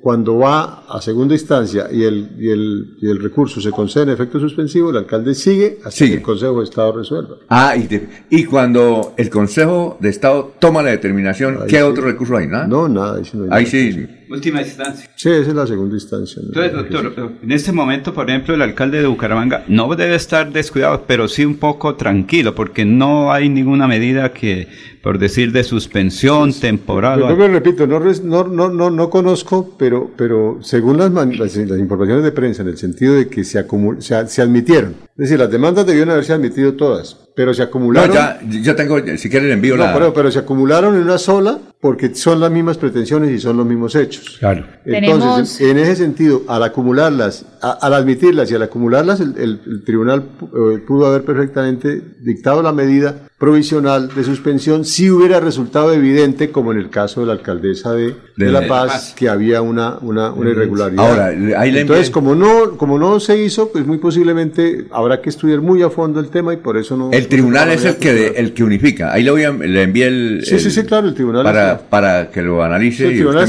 cuando 0.01 0.39
va 0.39 0.85
a 0.89 0.99
segunda 1.01 1.35
instancia 1.35 1.87
y 1.91 2.03
el, 2.03 2.31
y 2.39 2.49
el, 2.49 2.97
y 2.99 3.09
el 3.11 3.21
recurso 3.21 3.61
se 3.61 3.69
concede 3.69 4.05
en 4.05 4.09
efecto 4.09 4.39
suspensivo, 4.39 4.89
el 4.89 4.97
alcalde 4.97 5.35
sigue 5.35 5.77
hasta 5.85 6.05
que 6.05 6.15
el 6.15 6.21
Consejo 6.23 6.57
de 6.59 6.63
Estado 6.63 6.91
resuelva. 6.93 7.35
Ah, 7.47 7.75
y, 7.77 7.87
y, 8.31 8.45
cuando 8.45 9.13
el 9.17 9.29
Consejo 9.29 9.97
de 9.99 10.09
Estado 10.09 10.53
toma 10.57 10.81
la 10.81 10.89
determinación, 10.89 11.59
¿qué 11.67 11.83
otro 11.83 12.05
recurso 12.05 12.37
hay? 12.37 12.47
¿Nada? 12.47 12.65
No, 12.65 12.89
nada. 12.89 13.21
Ahí 13.51 13.67
sí. 13.67 14.07
Última 14.31 14.61
instancia. 14.61 15.11
Sí, 15.15 15.29
esa 15.29 15.49
es 15.49 15.55
la 15.55 15.67
segunda 15.67 15.93
instancia. 15.93 16.41
Entonces, 16.41 16.73
doctor, 16.73 17.33
en 17.43 17.51
este 17.51 17.71
momento, 17.71 18.13
por 18.13 18.29
ejemplo, 18.29 18.55
el 18.55 18.61
alcalde 18.61 19.01
de 19.01 19.07
Bucaramanga 19.07 19.65
no 19.67 19.93
debe 19.93 20.15
estar 20.15 20.51
descuidado, 20.51 21.03
pero 21.05 21.27
sí 21.27 21.45
un 21.45 21.57
poco 21.57 21.95
tranquilo, 21.95 22.55
porque 22.55 22.85
no 22.85 23.31
hay 23.31 23.49
ninguna 23.49 23.87
medida 23.87 24.31
que 24.31 24.69
por 25.01 25.17
decir 25.17 25.51
de 25.51 25.63
suspensión 25.63 26.53
temporal. 26.53 27.19
Yo 27.19 27.47
repito, 27.47 27.87
no, 27.87 27.99
no, 27.99 28.69
no, 28.69 28.89
no, 28.89 29.09
conozco, 29.09 29.75
pero, 29.77 30.11
pero 30.15 30.59
según 30.61 30.97
las, 30.97 31.11
las, 31.11 31.57
informaciones 31.57 32.23
de 32.23 32.31
prensa, 32.31 32.61
en 32.61 32.69
el 32.69 32.77
sentido 32.77 33.15
de 33.15 33.27
que 33.27 33.43
se, 33.43 33.65
se, 33.99 34.27
se 34.27 34.41
admitieron, 34.41 34.95
es 35.11 35.17
decir, 35.17 35.39
las 35.39 35.51
demandas 35.51 35.85
debieron 35.85 36.11
haberse 36.11 36.33
admitido 36.33 36.73
todas, 36.73 37.17
pero 37.35 37.53
se 37.53 37.63
acumularon. 37.63 38.09
No, 38.09 38.15
ya, 38.15 38.39
ya 38.61 38.75
tengo, 38.75 38.97
si 39.17 39.29
quieren 39.29 39.51
envío 39.51 39.77
no, 39.77 39.85
Pero, 39.93 40.13
pero 40.13 40.31
se 40.31 40.39
acumularon 40.39 40.95
en 40.95 41.01
una 41.01 41.17
sola 41.17 41.59
porque 41.79 42.13
son 42.13 42.39
las 42.39 42.51
mismas 42.51 42.77
pretensiones 42.77 43.31
y 43.31 43.39
son 43.39 43.57
los 43.57 43.65
mismos 43.65 43.95
hechos. 43.95 44.37
Claro. 44.39 44.65
Entonces, 44.85 45.61
en, 45.61 45.79
ese 45.79 45.95
sentido, 45.95 46.43
al 46.47 46.63
acumularlas, 46.63 47.45
al 47.61 47.93
admitirlas 47.93 48.51
y 48.51 48.55
al 48.55 48.63
acumularlas, 48.63 49.19
el, 49.19 49.35
el 49.37 49.83
tribunal 49.83 50.23
eh, 50.41 50.77
pudo 50.85 51.07
haber 51.07 51.23
perfectamente 51.23 52.01
dictado 52.21 52.61
la 52.61 52.71
medida 52.71 53.15
provisional 53.41 54.13
de 54.13 54.23
suspensión 54.23 54.85
si 54.85 55.09
hubiera 55.09 55.39
resultado 55.39 55.91
evidente, 55.91 56.51
como 56.51 56.73
en 56.73 56.77
el 56.77 56.91
caso 56.91 57.21
de 57.21 57.25
la 57.25 57.33
alcaldesa 57.33 57.91
de, 57.91 58.13
de, 58.37 58.51
la, 58.51 58.67
Paz, 58.67 59.15
que 59.17 59.29
había 59.29 59.63
una, 59.63 59.97
una, 60.01 60.31
una 60.31 60.51
irregularidad. 60.51 61.03
Ahora, 61.03 61.33
Entonces, 61.33 62.11
como 62.11 62.35
no, 62.35 62.77
como 62.77 62.99
no 62.99 63.19
se 63.19 63.43
hizo, 63.43 63.71
pues 63.71 63.87
muy 63.87 63.97
posiblemente 63.97 64.85
habrá 64.91 65.23
que 65.23 65.31
estudiar 65.31 65.59
muy 65.61 65.81
a 65.81 65.89
fondo 65.89 66.19
el 66.19 66.29
tema 66.29 66.53
y 66.53 66.57
por 66.57 66.77
eso 66.77 66.95
no... 66.95 67.09
El 67.11 67.20
tribunal 67.27 67.71
es 67.71 67.85
el 67.85 67.97
que, 67.97 68.33
el 68.35 68.53
que 68.53 68.63
unifica. 68.63 69.11
Ahí 69.11 69.23
le, 69.23 69.31
voy 69.31 69.43
a, 69.43 69.51
le 69.51 69.83
envié 69.83 70.07
el... 70.07 70.41
Sí, 70.43 70.59
sí, 70.59 70.71
sí, 70.71 70.83
claro, 70.83 71.07
el 71.07 71.13
tribunal. 71.13 71.43
Para, 71.43 71.79
para 71.79 72.29
que 72.29 72.41
lo 72.41 72.63
analice. 72.63 73.07
el 73.07 73.15
tribunal 73.15 73.47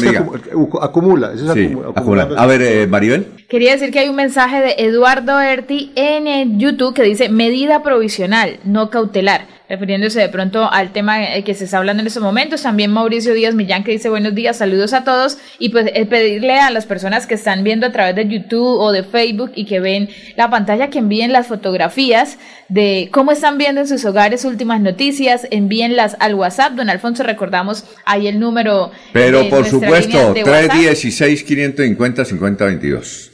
acumula, 0.80 1.32
eso 1.34 1.52
es 1.52 1.70
acumula. 1.94 2.28
A 2.36 2.46
ver, 2.46 2.62
eh, 2.62 2.86
Maribel. 2.86 3.26
Quería 3.48 3.72
decir 3.72 3.90
que 3.90 3.98
hay 4.00 4.08
un 4.08 4.16
mensaje 4.16 4.60
de 4.60 4.74
Eduardo 4.78 5.40
Erti 5.40 5.92
en 5.94 6.58
YouTube 6.58 6.94
que 6.94 7.02
dice 7.02 7.28
medida 7.28 7.82
provisional, 7.82 8.58
no 8.64 8.90
cautelar 8.90 9.46
refiriéndose 9.72 10.20
de 10.20 10.28
pronto 10.28 10.70
al 10.70 10.92
tema 10.92 11.34
eh, 11.34 11.44
que 11.44 11.54
se 11.54 11.64
está 11.64 11.78
hablando 11.78 12.02
en 12.02 12.06
estos 12.06 12.22
momentos. 12.22 12.60
También 12.60 12.92
Mauricio 12.92 13.32
Díaz 13.32 13.54
Millán 13.54 13.84
que 13.84 13.92
dice 13.92 14.10
buenos 14.10 14.34
días, 14.34 14.58
saludos 14.58 14.92
a 14.92 15.02
todos 15.02 15.38
y 15.58 15.70
pues 15.70 15.86
eh, 15.94 16.04
pedirle 16.04 16.60
a 16.60 16.70
las 16.70 16.84
personas 16.84 17.26
que 17.26 17.32
están 17.32 17.64
viendo 17.64 17.86
a 17.86 17.90
través 17.90 18.14
de 18.14 18.28
YouTube 18.28 18.78
o 18.78 18.92
de 18.92 19.02
Facebook 19.02 19.52
y 19.54 19.64
que 19.64 19.80
ven 19.80 20.10
la 20.36 20.50
pantalla 20.50 20.90
que 20.90 20.98
envíen 20.98 21.32
las 21.32 21.46
fotografías 21.46 22.36
de 22.68 23.08
cómo 23.12 23.32
están 23.32 23.56
viendo 23.56 23.80
en 23.80 23.88
sus 23.88 24.04
hogares 24.04 24.44
últimas 24.44 24.82
noticias, 24.82 25.46
envíenlas 25.50 26.18
al 26.20 26.34
WhatsApp. 26.34 26.72
Don 26.72 26.90
Alfonso, 26.90 27.22
recordamos 27.22 27.84
ahí 28.04 28.28
el 28.28 28.40
número. 28.40 28.90
Pero 29.14 29.48
por 29.48 29.66
supuesto, 29.66 30.34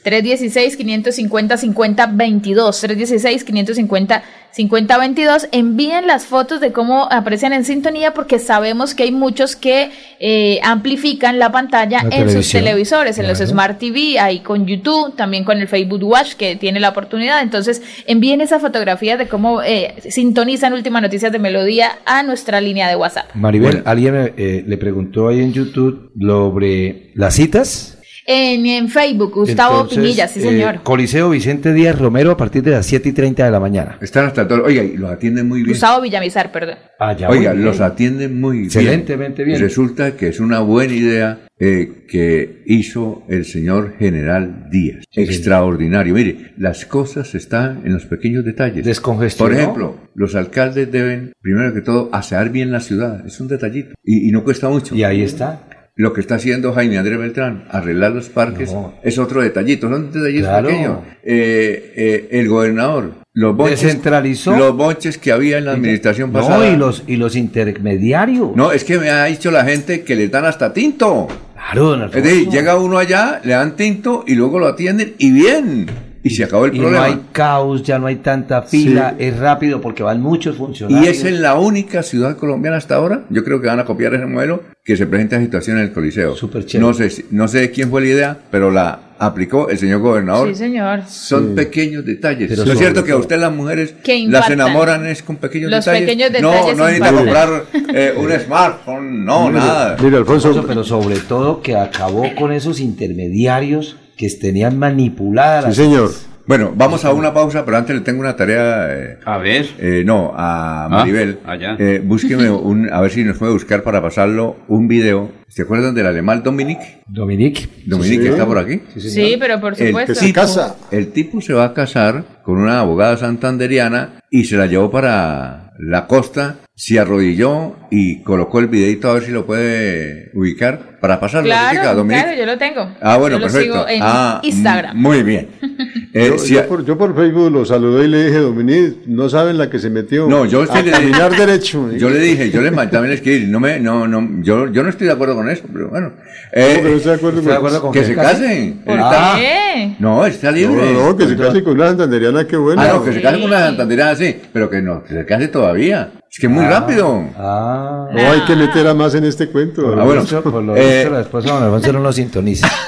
316 0.04 0.76
550 0.76 1.56
5022. 1.56 4.47
316 4.58 4.66
550 4.66 4.94
5022. 4.94 5.48
316 5.48 5.48
550 5.48 5.48
5022. 5.48 5.48
Envíen 5.52 6.06
las 6.06 6.26
fotos 6.26 6.60
de 6.60 6.72
cómo 6.72 7.08
aprecian 7.10 7.52
en 7.52 7.64
sintonía 7.64 8.14
porque 8.14 8.38
sabemos 8.38 8.94
que 8.94 9.04
hay 9.04 9.12
muchos 9.12 9.54
que 9.54 9.90
eh, 10.18 10.60
amplifican 10.62 11.38
la 11.38 11.52
pantalla 11.52 12.04
en 12.10 12.30
sus 12.30 12.50
televisores, 12.50 13.18
en 13.18 13.28
los 13.28 13.38
Smart 13.38 13.78
TV, 13.78 14.18
ahí 14.18 14.40
con 14.40 14.66
YouTube, 14.66 15.14
también 15.14 15.44
con 15.44 15.58
el 15.58 15.68
Facebook 15.68 16.02
Watch 16.02 16.34
que 16.34 16.56
tiene 16.56 16.80
la 16.80 16.90
oportunidad. 16.90 17.42
Entonces, 17.42 17.82
envíen 18.06 18.40
esa 18.40 18.58
fotografía 18.58 19.16
de 19.16 19.28
cómo 19.28 19.62
eh, 19.62 19.94
sintonizan 20.08 20.72
últimas 20.72 21.02
noticias 21.02 21.30
de 21.30 21.38
Melodía 21.38 21.98
a 22.04 22.22
nuestra 22.22 22.60
línea 22.60 22.88
de 22.88 22.96
WhatsApp. 22.96 23.34
Maribel, 23.34 23.82
alguien 23.84 24.32
eh, 24.36 24.64
le 24.66 24.76
preguntó 24.78 25.28
ahí 25.28 25.40
en 25.40 25.52
YouTube 25.52 26.10
sobre 26.18 27.12
las 27.14 27.34
citas 27.34 27.97
En, 28.30 28.90
Facebook, 28.90 29.32
Gustavo 29.32 29.88
Pinilla, 29.88 30.28
sí, 30.28 30.42
señor. 30.42 30.74
Eh, 30.74 30.80
Coliseo 30.82 31.30
Vicente 31.30 31.72
Díaz 31.72 31.98
Romero 31.98 32.32
a 32.32 32.36
partir 32.36 32.62
de 32.62 32.72
las 32.72 32.84
7 32.84 33.08
y 33.08 33.12
30 33.12 33.46
de 33.46 33.50
la 33.50 33.58
mañana. 33.58 33.96
Están 34.02 34.26
hasta 34.26 34.46
todo. 34.46 34.64
Oiga, 34.64 34.84
y 34.84 34.98
los 34.98 35.10
atienden 35.10 35.48
muy 35.48 35.60
bien. 35.60 35.70
Gustavo 35.70 36.02
Villamizar, 36.02 36.52
perdón. 36.52 36.76
Ah, 36.98 37.16
Oiga, 37.30 37.54
los 37.54 37.80
atienden 37.80 38.38
muy 38.38 38.64
Excelentemente 38.64 39.44
bien. 39.44 39.56
Y 39.56 39.62
resulta 39.62 40.14
que 40.14 40.28
es 40.28 40.40
una 40.40 40.60
buena 40.60 40.92
idea 40.92 41.38
eh, 41.58 42.04
que 42.06 42.64
hizo 42.66 43.22
el 43.30 43.46
señor 43.46 43.94
general 43.98 44.68
Díaz. 44.70 45.04
Extraordinario. 45.16 46.12
Mire, 46.12 46.52
las 46.58 46.84
cosas 46.84 47.34
están 47.34 47.80
en 47.86 47.94
los 47.94 48.04
pequeños 48.04 48.44
detalles. 48.44 48.84
Descongestión. 48.84 49.48
Por 49.48 49.56
ejemplo, 49.56 49.96
los 50.14 50.34
alcaldes 50.34 50.92
deben, 50.92 51.32
primero 51.40 51.72
que 51.72 51.80
todo, 51.80 52.10
asear 52.12 52.50
bien 52.50 52.72
la 52.72 52.80
ciudad. 52.80 53.26
Es 53.26 53.40
un 53.40 53.48
detallito. 53.48 53.94
Y, 54.04 54.28
y 54.28 54.32
no 54.32 54.44
cuesta 54.44 54.68
mucho. 54.68 54.94
Y 54.94 55.04
ahí 55.04 55.22
está. 55.22 55.62
Lo 55.98 56.12
que 56.12 56.20
está 56.20 56.36
haciendo 56.36 56.72
Jaime 56.74 56.96
Andrés 56.96 57.18
Beltrán, 57.18 57.64
arreglar 57.72 58.12
los 58.12 58.28
parques, 58.28 58.72
es 59.02 59.18
otro 59.18 59.42
detallito, 59.42 59.90
son 59.90 60.12
detallitos 60.12 60.62
pequeños. 60.62 60.98
Eh, 61.24 61.92
eh, 61.96 62.28
el 62.30 62.48
gobernador, 62.48 63.14
los 63.34 63.56
bonches, 63.56 63.82
Descentralizó. 63.82 64.56
los 64.56 64.76
bonches 64.76 65.18
que 65.18 65.32
había 65.32 65.58
en 65.58 65.64
la 65.64 65.72
administración 65.72 66.30
pasada. 66.30 66.58
No, 66.58 66.72
y 66.72 66.76
los, 66.76 67.02
y 67.08 67.16
los 67.16 67.34
intermediarios. 67.34 68.54
No, 68.54 68.70
es 68.70 68.84
que 68.84 68.96
me 68.96 69.10
ha 69.10 69.24
dicho 69.24 69.50
la 69.50 69.64
gente 69.64 70.02
que 70.02 70.14
le 70.14 70.28
dan 70.28 70.44
hasta 70.44 70.72
tinto. 70.72 71.26
Claro, 71.56 71.86
don 71.96 72.04
Es 72.04 72.22
decir, 72.22 72.48
llega 72.48 72.76
uno 72.76 72.96
allá, 72.96 73.40
le 73.42 73.54
dan 73.54 73.74
tinto 73.74 74.22
y 74.24 74.36
luego 74.36 74.60
lo 74.60 74.68
atienden 74.68 75.14
y 75.18 75.32
bien 75.32 75.86
y 76.22 76.30
se 76.30 76.44
acabó 76.44 76.64
el 76.66 76.74
y 76.74 76.78
problema. 76.80 77.06
no 77.08 77.12
hay 77.12 77.20
caos, 77.32 77.82
ya 77.82 77.98
no 77.98 78.06
hay 78.06 78.16
tanta 78.16 78.62
fila, 78.62 79.14
es 79.18 79.36
rápido 79.38 79.80
porque 79.80 80.02
van 80.02 80.20
muchos 80.20 80.56
funcionarios. 80.56 81.06
Y 81.06 81.10
es 81.10 81.24
en 81.24 81.40
la 81.42 81.54
única 81.58 82.02
ciudad 82.02 82.36
colombiana 82.36 82.76
hasta 82.76 82.96
ahora, 82.96 83.24
yo 83.30 83.44
creo 83.44 83.60
que 83.60 83.66
van 83.68 83.80
a 83.80 83.84
copiar 83.84 84.14
ese 84.14 84.26
modelo, 84.26 84.62
que 84.84 84.96
se 84.96 85.06
presenta 85.06 85.38
situación 85.40 85.78
en 85.78 85.84
el 85.84 85.92
Coliseo. 85.92 86.34
Súper 86.34 86.64
chévere. 86.66 86.86
No 86.88 86.94
sé, 86.94 87.24
no 87.30 87.46
sé 87.48 87.70
quién 87.70 87.90
fue 87.90 88.00
la 88.00 88.06
idea, 88.08 88.38
pero 88.50 88.70
la 88.70 89.00
aplicó 89.20 89.68
el 89.68 89.76
señor 89.78 90.00
gobernador. 90.00 90.48
Sí, 90.48 90.54
señor. 90.54 91.02
Son 91.08 91.48
Sí. 91.48 91.54
pequeños 91.56 92.04
detalles. 92.06 92.48
Pero 92.48 92.64
¿No 92.64 92.72
es 92.72 92.78
cierto 92.78 93.04
que 93.04 93.10
a 93.12 93.16
usted 93.16 93.38
las 93.38 93.52
mujeres 93.52 93.94
Que 94.04 94.26
las 94.28 94.48
enamoran 94.48 95.04
es 95.06 95.22
con 95.24 95.36
pequeños 95.36 95.70
Los 95.72 95.84
detalles? 95.84 96.08
pequeños 96.08 96.30
no, 96.40 96.50
detalles 96.52 96.76
no 96.76 96.84
necesita 96.86 97.08
impactan. 97.10 97.24
comprar 97.24 97.96
eh, 97.96 98.14
un 98.16 98.30
smartphone, 98.40 99.24
no, 99.24 99.48
Mire, 99.48 99.58
nada. 99.58 99.96
Mire, 100.00 100.16
Alfonso, 100.18 100.64
pero 100.66 100.84
sobre 100.84 101.16
todo 101.18 101.60
que 101.60 101.74
acabó 101.76 102.24
con 102.36 102.52
esos 102.52 102.80
intermediarios 102.80 103.96
que 104.18 104.28
tenían 104.30 104.78
manipuladas 104.78 105.62
sí, 105.62 105.68
las 105.68 105.76
señor. 105.76 106.10
Bueno, 106.46 106.72
vamos 106.74 107.04
a 107.04 107.12
una 107.12 107.34
pausa, 107.34 107.62
pero 107.66 107.76
antes 107.76 107.94
le 107.94 108.00
tengo 108.00 108.20
una 108.20 108.34
tarea. 108.34 108.86
eh, 108.90 109.18
A 109.26 109.36
ver. 109.36 109.66
eh, 109.78 110.02
no, 110.06 110.32
a 110.34 110.88
Maribel. 110.90 111.40
allá. 111.44 111.76
Eh, 111.78 112.00
búsqueme 112.02 112.48
un, 112.50 112.90
a 112.90 113.02
ver 113.02 113.10
si 113.10 113.22
nos 113.22 113.36
puede 113.36 113.52
buscar 113.52 113.82
para 113.82 114.00
pasarlo 114.00 114.56
un 114.66 114.88
video. 114.88 115.30
¿Se 115.48 115.62
acuerdan 115.62 115.94
del 115.94 116.06
alemán 116.06 116.42
Dominic? 116.42 116.78
Dominique. 117.06 117.68
Dominic 117.84 118.22
Sí. 118.22 118.28
está 118.28 118.46
por 118.46 118.56
aquí. 118.58 118.80
Sí, 118.96 119.36
pero 119.38 119.60
por 119.60 119.74
El 119.78 119.88
supuesto. 119.88 120.14
se 120.14 120.32
casa. 120.32 120.76
El 120.90 121.08
tipo 121.12 121.42
se 121.42 121.52
va 121.52 121.64
a 121.66 121.74
casar 121.74 122.24
con 122.48 122.56
una 122.56 122.80
abogada 122.80 123.18
santanderiana 123.18 124.22
y 124.30 124.44
se 124.44 124.56
la 124.56 124.64
llevó 124.64 124.90
para 124.90 125.72
la 125.78 126.06
costa, 126.06 126.56
se 126.74 126.98
arrodilló 126.98 127.76
y 127.90 128.22
colocó 128.22 128.58
el 128.60 128.68
videito 128.68 129.10
a 129.10 129.14
ver 129.14 129.24
si 129.24 129.32
lo 129.32 129.44
puede 129.44 130.30
ubicar 130.32 130.98
para 130.98 131.20
pasarlo. 131.20 131.44
Claro, 131.46 131.78
claro, 132.06 132.34
yo 132.38 132.46
lo 132.46 132.56
tengo. 132.56 132.90
Ah, 133.02 133.18
bueno, 133.18 133.36
yo 133.36 133.40
lo 133.40 133.52
perfecto. 133.52 133.74
sigo 133.74 133.88
en 133.88 134.00
Ah, 134.02 134.40
Instagram. 134.42 134.92
m- 134.96 135.00
Muy 135.08 135.22
bien. 135.24 135.48
Eh, 136.14 136.28
Yo, 136.30 136.38
si 136.38 136.54
yo 136.54 136.66
por, 136.66 136.84
yo 136.86 136.96
por 136.96 137.14
Facebook 137.14 137.50
lo 137.52 137.66
saludé 137.66 138.06
y 138.06 138.08
le 138.08 138.24
dije, 138.24 138.38
Dominique, 138.38 138.96
no 139.06 139.28
saben 139.28 139.58
la 139.58 139.68
que 139.68 139.78
se 139.78 139.90
metió. 139.90 140.26
No, 140.26 140.46
yo 140.46 140.62
a 140.62 140.80
le- 140.80 140.90
caminar 140.90 141.30
derecho. 141.36 141.92
Yo 141.98 142.08
le 142.08 142.18
dije, 142.18 142.50
yo 142.50 142.62
le 142.62 142.70
también 142.70 143.10
le 143.10 143.14
escribí, 143.16 143.46
no 143.46 143.60
me, 143.60 143.78
no, 143.78 144.08
no, 144.08 144.42
yo, 144.42 144.72
yo 144.72 144.82
no 144.82 144.88
estoy 144.88 145.06
de 145.06 145.12
acuerdo 145.12 145.34
con 145.36 145.50
eso, 145.50 145.64
pero 145.70 145.90
bueno. 145.90 146.12
Eh, 146.52 146.76
¿Cómo 146.76 146.82
que 146.84 146.90
no 146.92 146.96
está 146.96 147.10
de 147.10 147.16
acuerdo 147.16 147.38
¿Está 147.40 147.50
de 147.52 147.56
con- 147.58 147.66
acuerdo 147.66 147.82
con 147.82 147.92
que 147.92 148.00
que 148.00 148.06
se 148.06 148.14
case? 148.14 148.32
casen. 148.42 148.80
¿Por 148.86 148.98
Está- 148.98 149.34
qué? 149.36 149.58
No, 149.98 150.24
está 150.26 150.50
libre. 150.50 150.92
no, 150.92 151.08
no, 151.10 151.16
que 151.16 151.26
se 151.26 151.36
case 151.36 151.62
con 151.62 151.74
una 151.74 151.88
santanderiana, 151.88 152.46
qué 152.46 152.56
bueno. 152.56 152.82
Ah, 152.82 152.88
no, 152.94 153.04
que 153.04 153.12
se 153.12 153.20
case 153.22 153.36
con 153.40 153.46
una 153.50 153.60
santanderana, 153.60 154.14
sí, 154.16 154.36
pero 154.52 154.68
que 154.70 154.80
no, 154.82 155.02
que 155.04 155.14
se 155.14 155.24
case 155.26 155.48
todavía. 155.48 156.12
Es 156.30 156.38
que 156.38 156.46
es 156.46 156.52
muy 156.52 156.64
Ah. 156.64 156.70
rápido. 156.70 157.24
Ah. 157.36 158.08
No 158.12 158.30
hay 158.32 158.40
que 158.46 158.54
meter 158.56 158.86
a 158.86 158.94
más 158.94 159.14
en 159.14 159.24
este 159.24 159.48
cuento. 159.48 159.82
Ah, 159.98 160.04
bueno. 160.04 160.24
Por, 160.24 160.42
por 160.52 160.62
lo 160.62 160.76
Eh, 160.76 160.98
visto, 161.00 161.10
la 161.14 161.20
esposa 161.20 161.46
de 161.48 161.54
don 161.54 161.62
Alfonso 161.64 161.92
no 161.92 162.00
lo 162.00 162.12
sintoniza. 162.12 162.68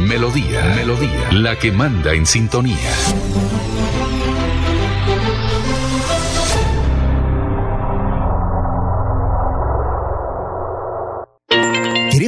Melodía, 0.00 0.74
Melodía, 0.74 1.30
la 1.30 1.54
que 1.56 1.70
manda 1.70 2.12
en 2.12 2.26
sintonía. 2.26 2.90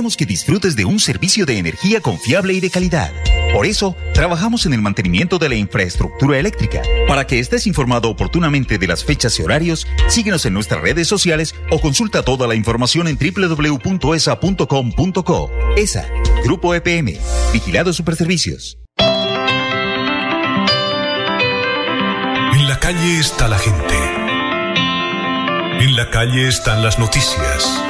Queremos 0.01 0.17
que 0.17 0.25
disfrutes 0.25 0.77
de 0.77 0.87
un 0.87 0.99
servicio 0.99 1.45
de 1.45 1.59
energía 1.59 2.01
confiable 2.01 2.55
y 2.55 2.61
de 2.61 2.71
calidad. 2.71 3.13
Por 3.53 3.67
eso, 3.67 3.95
trabajamos 4.15 4.65
en 4.65 4.73
el 4.73 4.81
mantenimiento 4.81 5.39
de 5.39 5.51
la 5.51 5.57
infraestructura 5.57 6.39
eléctrica. 6.39 6.81
Para 7.07 7.27
que 7.27 7.39
estés 7.39 7.67
informado 7.67 8.09
oportunamente 8.09 8.79
de 8.79 8.87
las 8.87 9.05
fechas 9.05 9.39
y 9.39 9.43
horarios, 9.43 9.87
síguenos 10.09 10.47
en 10.47 10.55
nuestras 10.55 10.81
redes 10.81 11.07
sociales 11.07 11.55
o 11.71 11.83
consulta 11.83 12.23
toda 12.23 12.49
la 12.49 12.55
información 12.55 13.09
en 13.09 13.19
www.esa.com.co. 13.19 14.01
ESA, 15.77 16.09
Grupo 16.45 16.75
EPM, 16.75 17.19
Vigilado 17.53 17.93
Superservicios. 17.93 18.79
En 22.55 22.69
la 22.69 22.81
calle 22.81 23.19
está 23.21 23.49
la 23.49 23.59
gente. 23.59 23.95
En 25.85 25.95
la 25.95 26.09
calle 26.09 26.49
están 26.49 26.83
las 26.83 26.99
noticias. 26.99 27.90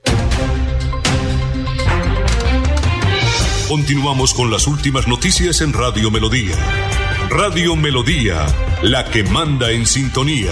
Continuamos 3.71 4.33
con 4.33 4.51
las 4.51 4.67
últimas 4.67 5.07
noticias 5.07 5.61
en 5.61 5.71
Radio 5.71 6.11
Melodía. 6.11 6.57
Radio 7.29 7.77
Melodía, 7.77 8.45
la 8.83 9.05
que 9.05 9.23
manda 9.23 9.71
en 9.71 9.85
sintonía. 9.85 10.51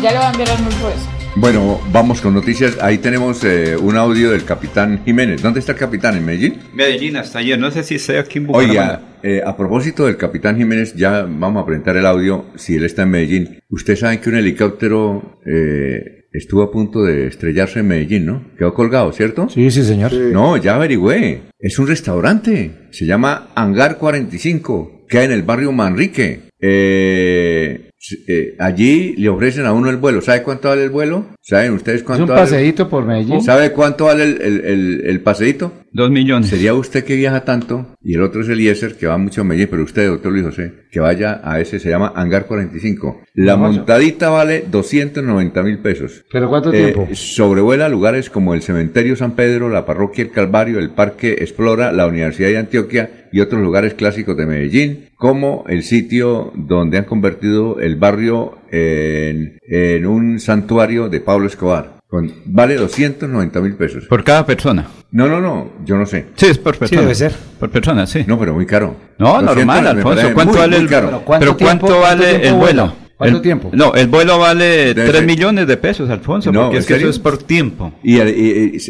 Ya 0.00 0.12
le 0.12 0.18
va 0.18 0.28
a 0.28 0.30
enviar 0.30 0.50
Arnulfo 0.52 0.88
eso. 0.90 1.19
Bueno, 1.36 1.80
vamos 1.92 2.20
con 2.20 2.34
noticias. 2.34 2.76
Ahí 2.80 2.98
tenemos 2.98 3.44
eh, 3.44 3.76
un 3.76 3.96
audio 3.96 4.32
del 4.32 4.44
capitán 4.44 5.02
Jiménez. 5.04 5.40
¿Dónde 5.40 5.60
está 5.60 5.72
el 5.72 5.78
capitán? 5.78 6.16
¿En 6.16 6.24
Medellín? 6.24 6.58
Medellín, 6.74 7.16
hasta 7.16 7.38
ayer. 7.38 7.58
No 7.58 7.70
sé 7.70 7.84
si 7.84 7.98
sea 8.00 8.20
aquí 8.20 8.38
en 8.38 8.48
Bucaramanga. 8.48 8.82
Oiga, 8.82 9.02
eh, 9.22 9.40
a 9.44 9.56
propósito 9.56 10.06
del 10.06 10.16
capitán 10.16 10.56
Jiménez, 10.58 10.94
ya 10.96 11.22
vamos 11.22 11.62
a 11.62 11.66
presentar 11.66 11.96
el 11.96 12.04
audio 12.04 12.46
si 12.56 12.74
él 12.74 12.84
está 12.84 13.02
en 13.02 13.10
Medellín. 13.10 13.60
Usted 13.70 13.96
sabe 13.96 14.20
que 14.20 14.28
un 14.28 14.36
helicóptero 14.36 15.40
eh, 15.46 16.26
estuvo 16.32 16.62
a 16.62 16.72
punto 16.72 17.04
de 17.04 17.28
estrellarse 17.28 17.78
en 17.78 17.88
Medellín, 17.88 18.26
¿no? 18.26 18.44
Quedó 18.58 18.74
colgado, 18.74 19.12
¿cierto? 19.12 19.48
Sí, 19.48 19.70
sí, 19.70 19.84
señor. 19.84 20.12
No, 20.12 20.56
ya 20.56 20.74
averigüé. 20.74 21.42
Es 21.60 21.78
un 21.78 21.86
restaurante. 21.86 22.88
Se 22.90 23.06
llama 23.06 23.50
Hangar 23.54 23.98
45. 23.98 25.06
Queda 25.08 25.24
en 25.24 25.32
el 25.32 25.42
barrio 25.44 25.70
Manrique. 25.70 26.50
Eh, 26.60 27.89
eh, 28.26 28.56
allí 28.58 29.14
le 29.16 29.28
ofrecen 29.28 29.66
a 29.66 29.72
uno 29.72 29.90
el 29.90 29.98
vuelo. 29.98 30.22
¿Sabe 30.22 30.42
cuánto 30.42 30.68
vale 30.68 30.84
el 30.84 30.90
vuelo? 30.90 31.26
¿Saben 31.42 31.72
ustedes 31.72 32.02
cuánto 32.02 32.26
vale? 32.26 32.42
Es 32.42 32.48
un 32.48 32.54
paseíto 32.54 32.88
por 32.88 33.04
Medellín. 33.04 33.42
¿Sabe 33.42 33.72
cuánto 33.72 34.06
vale 34.06 34.24
el, 34.24 34.40
el, 34.40 35.02
el, 35.04 35.20
paseíto? 35.20 35.72
Dos 35.92 36.10
millones. 36.10 36.48
Sería 36.48 36.74
usted 36.74 37.04
que 37.04 37.16
viaja 37.16 37.44
tanto, 37.44 37.96
y 38.02 38.14
el 38.14 38.22
otro 38.22 38.42
es 38.42 38.48
Eliezer, 38.48 38.96
que 38.96 39.08
va 39.08 39.18
mucho 39.18 39.40
a 39.40 39.44
Medellín, 39.44 39.68
pero 39.70 39.82
usted, 39.82 40.06
doctor 40.06 40.30
Luis 40.30 40.44
José, 40.44 40.72
que 40.90 41.00
vaya 41.00 41.40
a 41.42 41.60
ese, 41.60 41.80
se 41.80 41.88
llama 41.88 42.12
Hangar 42.14 42.46
45. 42.46 43.22
La 43.34 43.56
montadita 43.56 44.30
vale 44.30 44.64
290 44.70 45.62
mil 45.62 45.78
pesos. 45.78 46.24
¿Pero 46.30 46.48
cuánto 46.48 46.72
eh, 46.72 46.92
tiempo? 46.92 47.08
Sobrevuela 47.14 47.88
lugares 47.88 48.30
como 48.30 48.54
el 48.54 48.62
Cementerio 48.62 49.16
San 49.16 49.32
Pedro, 49.32 49.68
la 49.68 49.84
Parroquia 49.84 50.22
El 50.22 50.30
Calvario, 50.30 50.78
el 50.78 50.90
Parque 50.90 51.32
Explora, 51.40 51.92
la 51.92 52.06
Universidad 52.06 52.48
de 52.50 52.58
Antioquia 52.58 53.28
y 53.32 53.40
otros 53.40 53.60
lugares 53.60 53.94
clásicos 53.94 54.36
de 54.36 54.46
Medellín, 54.46 55.08
como 55.16 55.64
el 55.68 55.82
sitio 55.82 56.52
donde 56.54 56.98
han 56.98 57.04
convertido 57.04 57.80
el 57.80 57.96
barrio 57.96 58.58
en, 58.70 59.58
en 59.68 60.06
un 60.06 60.38
santuario 60.38 61.08
de 61.08 61.20
Pablo 61.20 61.46
Escobar. 61.46 61.99
Con, 62.10 62.28
vale 62.46 62.74
290 62.74 63.60
mil 63.60 63.76
pesos. 63.76 64.06
¿Por 64.06 64.24
cada 64.24 64.44
persona? 64.44 64.88
No, 65.12 65.28
no, 65.28 65.40
no, 65.40 65.70
yo 65.84 65.96
no 65.96 66.06
sé. 66.06 66.26
Sí, 66.34 66.46
es 66.46 66.58
por 66.58 66.76
persona. 66.76 67.00
Sí, 67.00 67.04
debe 67.04 67.14
ser. 67.14 67.32
Por 67.60 67.70
persona, 67.70 68.04
sí. 68.04 68.24
No, 68.26 68.36
pero 68.36 68.52
muy 68.52 68.66
caro. 68.66 68.96
No, 69.16 69.40
normal, 69.40 69.86
Alfonso. 69.86 70.34
¿Cuánto 70.34 70.58
vale 70.58 70.76
el, 70.76 70.88
pero 70.88 71.56
¿cuánto, 71.56 72.00
vale 72.00 72.48
el 72.48 72.54
vuelo? 72.54 72.92
¿Cuánto 73.20 73.42
tiempo? 73.42 73.70
No, 73.74 73.92
el 73.94 74.06
vuelo 74.06 74.38
vale 74.38 74.94
3 74.94 75.26
millones 75.26 75.66
de 75.66 75.76
pesos, 75.76 76.08
Alfonso, 76.08 76.50
porque 76.50 76.78
es 76.78 76.86
que 76.86 76.96
eso 76.96 77.10
es 77.10 77.18
por 77.18 77.36
tiempo. 77.36 77.92
¿Y, 78.02 78.18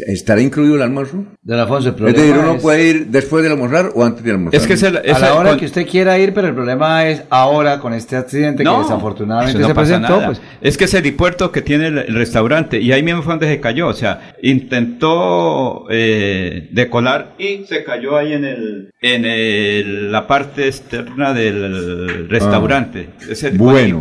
estará 0.07 0.39
incluido 0.39 0.75
el 0.75 0.83
almuerzo? 0.83 1.25
Del 1.41 1.59
Alfonso, 1.59 1.89
el 1.89 1.95
problema 1.95 2.17
es 2.17 2.27
decir, 2.27 2.41
uno 2.41 2.57
puede 2.59 2.87
ir 2.87 3.07
después 3.07 3.43
de 3.43 3.49
almorzar 3.49 3.91
o 3.93 4.05
antes 4.05 4.23
de 4.23 4.31
almorzar. 4.31 4.61
Es 4.61 4.67
que 4.67 4.73
es 4.73 4.83
a 4.83 5.19
la 5.19 5.35
hora 5.35 5.57
que 5.57 5.65
usted 5.65 5.85
quiera 5.85 6.17
ir, 6.17 6.33
pero 6.33 6.47
el 6.47 6.53
problema 6.53 7.07
es 7.07 7.23
ahora 7.29 7.79
con 7.79 7.93
este 7.93 8.15
accidente 8.15 8.63
que 8.63 8.69
desafortunadamente 8.69 9.61
se 9.61 9.75
presentó. 9.75 10.21
Pues. 10.25 10.41
Es 10.61 10.77
que 10.77 10.85
es 10.85 10.93
el 10.93 11.01
helipuerto 11.01 11.51
que 11.51 11.61
tiene 11.61 11.87
el, 11.87 12.15
restaurante 12.15 12.79
y 12.79 12.93
ahí 12.93 13.03
mismo 13.03 13.23
fue 13.23 13.33
donde 13.33 13.47
se 13.47 13.59
cayó. 13.59 13.87
O 13.87 13.93
sea, 13.93 14.33
intentó 14.41 15.87
eh, 15.89 16.69
decolar 16.71 17.33
y 17.37 17.65
se 17.65 17.83
cayó 17.83 18.15
ahí 18.15 18.31
en 18.31 18.45
el 18.45 18.91
en 19.01 19.25
el, 19.25 20.11
la 20.11 20.27
parte 20.27 20.67
externa 20.67 21.33
del 21.33 22.29
restaurante. 22.29 23.09
Ah. 23.19 23.25
Es 23.31 23.43
el 23.43 23.57
bueno. 23.57 23.99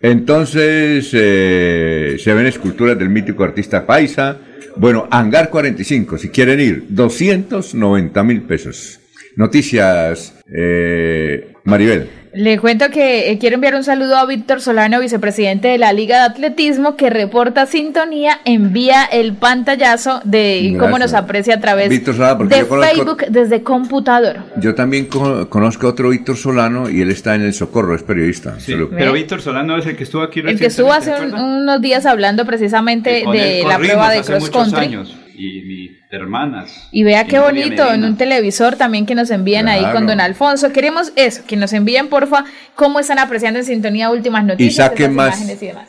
Entonces 0.00 1.10
eh, 1.12 2.16
se 2.18 2.34
ven 2.34 2.46
esculturas 2.46 2.98
del 2.98 3.08
mítico 3.08 3.44
artista 3.44 3.86
Paisa. 3.86 4.38
Bueno, 4.76 5.08
Hangar 5.10 5.50
45, 5.50 6.18
si 6.18 6.28
quieren 6.28 6.60
ir, 6.60 6.84
290 6.88 8.22
mil 8.22 8.42
pesos. 8.42 9.00
Noticias, 9.36 10.34
eh, 10.52 11.52
Maribel. 11.64 12.19
Le 12.32 12.58
cuento 12.58 12.90
que 12.90 13.30
eh, 13.30 13.38
quiero 13.38 13.56
enviar 13.56 13.74
un 13.74 13.82
saludo 13.82 14.16
a 14.16 14.24
Víctor 14.24 14.60
Solano, 14.60 15.00
vicepresidente 15.00 15.68
de 15.68 15.78
la 15.78 15.92
Liga 15.92 16.18
de 16.18 16.22
Atletismo, 16.22 16.96
que 16.96 17.10
reporta 17.10 17.66
sintonía, 17.66 18.38
envía 18.44 19.04
el 19.04 19.34
pantallazo 19.34 20.20
de 20.24 20.76
cómo 20.78 20.98
nos 20.98 21.12
aprecia 21.12 21.56
a 21.56 21.60
través 21.60 21.90
de 21.90 22.64
Facebook 22.64 23.24
desde 23.30 23.62
computador. 23.62 24.36
Yo 24.56 24.76
también 24.76 25.06
conozco 25.06 25.88
a 25.88 25.90
otro 25.90 26.10
Víctor 26.10 26.36
Solano 26.36 26.88
y 26.88 27.00
él 27.00 27.10
está 27.10 27.34
en 27.34 27.42
el 27.42 27.52
Socorro, 27.52 27.96
es 27.96 28.02
periodista. 28.02 28.56
pero 28.96 29.12
Víctor 29.12 29.42
Solano 29.42 29.76
es 29.76 29.86
el 29.86 29.96
que 29.96 30.04
estuvo 30.04 30.22
aquí 30.22 30.40
El 30.40 30.58
que 30.58 30.66
estuvo 30.66 30.92
hace 30.92 31.12
unos 31.20 31.80
días 31.80 32.06
hablando 32.06 32.44
precisamente 32.44 33.24
de 33.30 33.64
la 33.66 33.78
prueba 33.78 34.10
de 34.10 34.22
cross 34.22 34.50
country. 34.50 34.98
Y 35.40 35.62
mis 35.62 35.90
hermanas. 36.10 36.88
Y 36.92 37.02
vea 37.02 37.24
qué 37.26 37.38
bonito, 37.38 37.92
en 37.92 38.04
un 38.04 38.16
televisor 38.16 38.76
también 38.76 39.06
que 39.06 39.14
nos 39.14 39.30
envían 39.30 39.68
ahí 39.68 39.84
con 39.92 40.06
don 40.06 40.20
Alfonso. 40.20 40.72
Queremos 40.72 41.12
eso, 41.16 41.42
que 41.46 41.56
nos 41.56 41.72
envíen 41.72 42.08
porfa 42.08 42.44
cómo 42.74 43.00
están 43.00 43.18
apreciando 43.18 43.58
en 43.58 43.64
sintonía 43.64 44.10
últimas 44.10 44.44
noticias. 44.44 44.74
Y 44.74 44.76
saquen 44.76 45.14
más, 45.14 45.42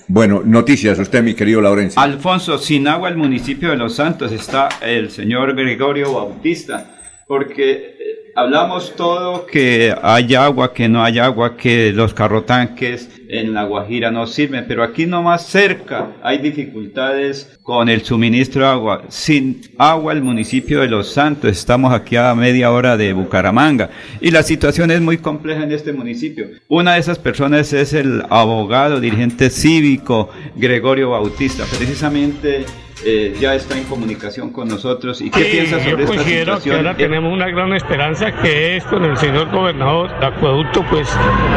Bueno, 0.07 0.41
noticias, 0.45 0.97
usted 0.99 1.21
mi 1.21 1.33
querido 1.33 1.61
Laurencio. 1.61 2.01
Alfonso, 2.01 2.57
sin 2.57 2.87
agua 2.87 3.09
el 3.09 3.17
municipio 3.17 3.69
de 3.69 3.77
Los 3.77 3.95
Santos 3.95 4.31
está 4.31 4.69
el 4.81 5.11
señor 5.11 5.55
Gregorio 5.55 6.13
Bautista, 6.13 6.85
porque 7.27 7.97
hablamos 8.35 8.95
todo 8.95 9.45
que 9.45 9.93
hay 10.01 10.35
agua, 10.35 10.73
que 10.73 10.87
no 10.87 11.03
hay 11.03 11.19
agua, 11.19 11.57
que 11.57 11.91
los 11.91 12.13
carrotanques 12.13 13.09
en 13.29 13.53
La 13.53 13.63
Guajira 13.63 14.11
no 14.11 14.27
sirven, 14.27 14.65
pero 14.67 14.83
aquí 14.83 15.05
nomás 15.05 15.45
cerca 15.45 16.11
hay 16.21 16.39
dificultades 16.39 17.59
con 17.63 17.89
el 17.89 18.03
suministro 18.03 18.61
de 18.63 18.67
agua. 18.67 19.03
Sin 19.09 19.61
agua 19.77 20.13
el 20.13 20.21
municipio 20.21 20.81
de 20.81 20.87
Los 20.87 21.11
Santos, 21.13 21.51
estamos 21.51 21.93
aquí 21.93 22.15
a 22.17 22.33
media 22.35 22.71
hora 22.71 22.97
de 22.97 23.13
Bucaramanga 23.13 23.89
y 24.19 24.31
la 24.31 24.43
situación 24.43 24.91
es 24.91 25.01
muy 25.01 25.17
compleja 25.17 25.63
en 25.63 25.71
este 25.71 25.93
municipio. 25.93 26.47
Una 26.67 26.95
de 26.95 26.99
esas 26.99 27.19
personas 27.19 27.71
es 27.73 27.93
el 27.93 28.23
abogado, 28.29 28.99
dirigente 28.99 29.49
cívico 29.49 30.29
Gregorio 30.55 31.11
Bautista, 31.11 31.63
precisamente 31.65 32.65
eh, 33.03 33.35
ya 33.39 33.55
está 33.55 33.77
en 33.77 33.85
comunicación 33.85 34.51
con 34.51 34.67
nosotros. 34.67 35.21
¿Y 35.21 35.29
qué 35.29 35.45
piensa 35.45 35.79
sobre 35.79 36.03
esta 36.03 36.23
situación? 36.23 36.61
que 36.61 36.71
ahora 36.73 36.95
tenemos 36.95 37.33
una 37.33 37.47
gran 37.47 37.73
esperanza 37.73 38.31
que 38.31 38.77
es 38.77 38.83
con 38.85 39.03
el 39.05 39.17
señor 39.17 39.49
gobernador. 39.49 40.11
El 40.17 40.25
acueducto 40.25 40.83
pues 40.89 41.09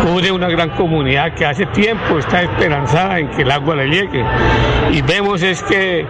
cubre 0.02 0.32
una 0.32 0.48
gran 0.48 0.70
comunidad 0.70 1.34
que 1.34 1.44
hace 1.44 1.66
tiempo 1.66 2.18
está 2.18 2.42
esperanzada 2.42 3.18
en 3.18 3.28
que 3.30 3.42
el 3.42 3.50
agua 3.50 3.76
le 3.76 3.88
llegue. 3.88 4.24
Y 4.92 5.02
vemos 5.02 5.42
es 5.42 5.62
que 5.62 6.06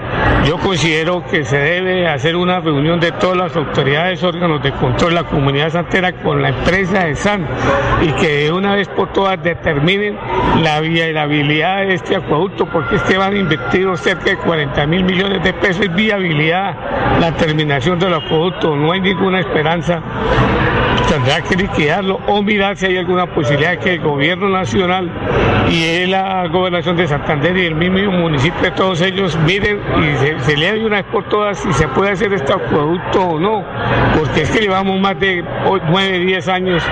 yo 0.46 0.58
considero 0.58 1.24
que 1.26 1.44
se 1.44 1.56
debe 1.56 2.06
hacer 2.06 2.36
una 2.36 2.60
reunión 2.60 3.00
de 3.00 3.12
todas 3.12 3.36
las 3.36 3.56
autoridades, 3.56 4.22
órganos 4.22 4.62
de 4.62 4.72
control 4.72 5.10
de 5.10 5.22
la 5.22 5.24
comunidad 5.24 5.70
santera 5.70 6.12
con 6.12 6.42
la 6.42 6.50
empresa 6.50 7.04
de 7.04 7.14
SAN 7.14 7.46
y 8.02 8.12
que 8.12 8.44
de 8.44 8.52
una 8.52 8.74
vez 8.74 8.88
por 8.88 9.12
todas 9.12 9.42
determinen 9.42 10.16
la 10.62 10.80
viabilidad 10.80 11.86
de 11.86 11.94
este 11.94 12.16
acueducto 12.16 12.66
porque 12.66 12.96
es 12.96 13.02
que 13.02 13.16
van 13.16 13.34
a 13.34 13.38
invertir 13.38 13.84
cerca 13.96 14.30
de 14.30 14.36
40 14.36 14.86
mil 14.86 15.04
millones 15.04 15.23
de 15.28 15.52
pesos 15.54 15.84
es 15.84 15.94
viabilidad 15.94 16.74
la 17.20 17.32
terminación 17.32 17.98
del 17.98 18.14
acueducto, 18.14 18.76
no 18.76 18.92
hay 18.92 19.00
ninguna 19.00 19.40
esperanza. 19.40 20.00
Tendrá 21.08 21.42
que 21.42 21.54
liquidarlo 21.54 22.18
o 22.26 22.42
mirar 22.42 22.76
si 22.76 22.86
hay 22.86 22.96
alguna 22.96 23.26
posibilidad 23.26 23.72
de 23.72 23.78
que 23.78 23.94
el 23.94 24.00
gobierno 24.00 24.48
nacional 24.48 25.10
y 25.70 26.06
la 26.06 26.46
gobernación 26.48 26.96
de 26.96 27.06
Santander 27.06 27.56
y 27.56 27.66
el 27.66 27.74
mismo 27.74 28.12
municipio, 28.12 28.72
todos 28.72 29.00
ellos 29.00 29.38
miren 29.46 29.80
y 29.98 30.40
se, 30.42 30.56
le 30.56 30.84
una 30.84 30.96
vez 30.96 31.06
por 31.06 31.24
todas 31.28 31.58
si 31.58 31.72
se 31.72 31.88
puede 31.88 32.12
hacer 32.12 32.32
este 32.32 32.52
acueducto 32.52 33.22
o 33.22 33.40
no, 33.40 33.64
porque 34.18 34.42
es 34.42 34.50
que 34.50 34.60
llevamos 34.60 35.00
más 35.00 35.18
de 35.20 35.44
9, 35.88 36.18
10 36.20 36.48
años 36.48 36.82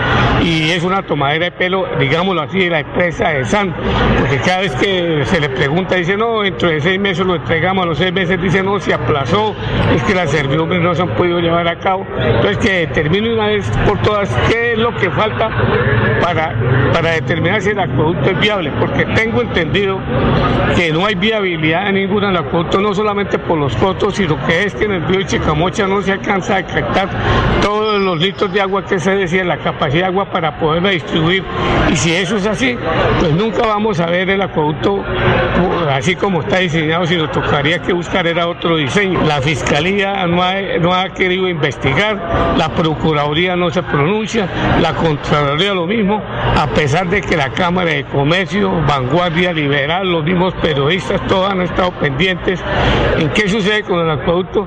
y 0.42 0.70
es 0.70 0.84
una 0.84 1.02
tomadera 1.02 1.46
de 1.46 1.52
pelo, 1.52 1.86
digámoslo 1.98 2.42
así, 2.42 2.58
de 2.58 2.70
la 2.70 2.80
empresa 2.80 3.30
de 3.30 3.44
San, 3.44 3.74
porque 4.18 4.38
cada 4.38 4.60
vez 4.60 4.74
que 4.76 5.22
se 5.24 5.40
le 5.40 5.48
pregunta 5.48 5.96
dice 5.96 6.16
no, 6.16 6.42
dentro 6.42 6.68
de 6.68 6.80
seis 6.80 7.00
meses 7.00 7.26
lo 7.26 7.36
entregamos, 7.36 7.84
a 7.84 7.86
los 7.86 7.98
seis 7.98 8.12
meses 8.12 8.21
dice 8.26 8.62
no, 8.62 8.78
se 8.80 8.94
aplazó, 8.94 9.54
es 9.94 10.02
que 10.04 10.14
las 10.14 10.30
servidumbre 10.30 10.78
no 10.80 10.94
se 10.94 11.02
han 11.02 11.10
podido 11.10 11.40
llevar 11.40 11.68
a 11.68 11.78
cabo, 11.78 12.06
entonces 12.18 12.58
que 12.58 12.86
termine 12.88 13.32
una 13.32 13.46
vez 13.46 13.70
por 13.86 14.00
todas 14.02 14.28
qué 14.48 14.72
es 14.72 14.78
lo 14.78 14.94
que 14.96 15.10
falta 15.10 15.50
para, 16.20 16.54
para 16.92 17.10
determinar 17.12 17.60
si 17.60 17.70
el 17.70 17.80
acueducto 17.80 18.30
es 18.30 18.40
viable, 18.40 18.72
porque 18.78 19.04
tengo 19.06 19.42
entendido 19.42 19.98
que 20.76 20.92
no 20.92 21.06
hay 21.06 21.14
viabilidad 21.14 21.88
en 21.88 21.96
ningún 21.96 22.24
acueducto, 22.24 22.80
no 22.80 22.94
solamente 22.94 23.38
por 23.38 23.58
los 23.58 23.76
costos, 23.76 24.14
sino 24.14 24.38
que 24.46 24.64
es 24.64 24.74
que 24.74 24.84
en 24.84 24.92
el 24.92 25.06
río 25.06 25.22
Chicamocha 25.22 25.86
no 25.86 26.00
se 26.02 26.12
alcanza 26.12 26.56
a 26.56 26.66
captar 26.66 27.08
todos 27.60 27.91
los 28.04 28.18
litros 28.20 28.52
de 28.52 28.60
agua 28.60 28.84
que 28.84 28.98
se 28.98 29.14
decía, 29.14 29.44
la 29.44 29.58
capacidad 29.58 30.02
de 30.02 30.06
agua 30.06 30.30
para 30.30 30.58
poderla 30.58 30.90
distribuir. 30.90 31.44
Y 31.90 31.96
si 31.96 32.14
eso 32.14 32.36
es 32.36 32.46
así, 32.46 32.76
pues 33.20 33.32
nunca 33.32 33.66
vamos 33.66 34.00
a 34.00 34.06
ver 34.06 34.30
el 34.30 34.42
acueducto 34.42 34.94
uh, 34.94 35.88
así 35.90 36.16
como 36.16 36.40
está 36.40 36.58
diseñado, 36.58 37.06
sino 37.06 37.28
tocaría 37.30 37.80
que 37.80 37.92
buscar 37.92 38.26
era 38.26 38.48
otro 38.48 38.76
diseño. 38.76 39.22
La 39.24 39.40
Fiscalía 39.40 40.26
no 40.26 40.42
ha, 40.42 40.54
no 40.80 40.94
ha 40.94 41.08
querido 41.10 41.48
investigar, 41.48 42.54
la 42.56 42.68
Procuraduría 42.70 43.56
no 43.56 43.70
se 43.70 43.82
pronuncia, 43.82 44.48
la 44.80 44.94
Contraloría 44.94 45.74
lo 45.74 45.86
mismo, 45.86 46.22
a 46.56 46.66
pesar 46.68 47.08
de 47.08 47.20
que 47.20 47.36
la 47.36 47.50
Cámara 47.50 47.90
de 47.90 48.04
Comercio, 48.04 48.70
Vanguardia 48.86 49.52
Liberal, 49.52 50.10
los 50.10 50.24
mismos 50.24 50.54
periodistas, 50.54 51.24
todos 51.26 51.50
han 51.50 51.62
estado 51.62 51.90
pendientes 51.92 52.62
en 53.18 53.28
qué 53.30 53.48
sucede 53.48 53.82
con 53.82 54.00
el 54.00 54.10
acueducto 54.10 54.66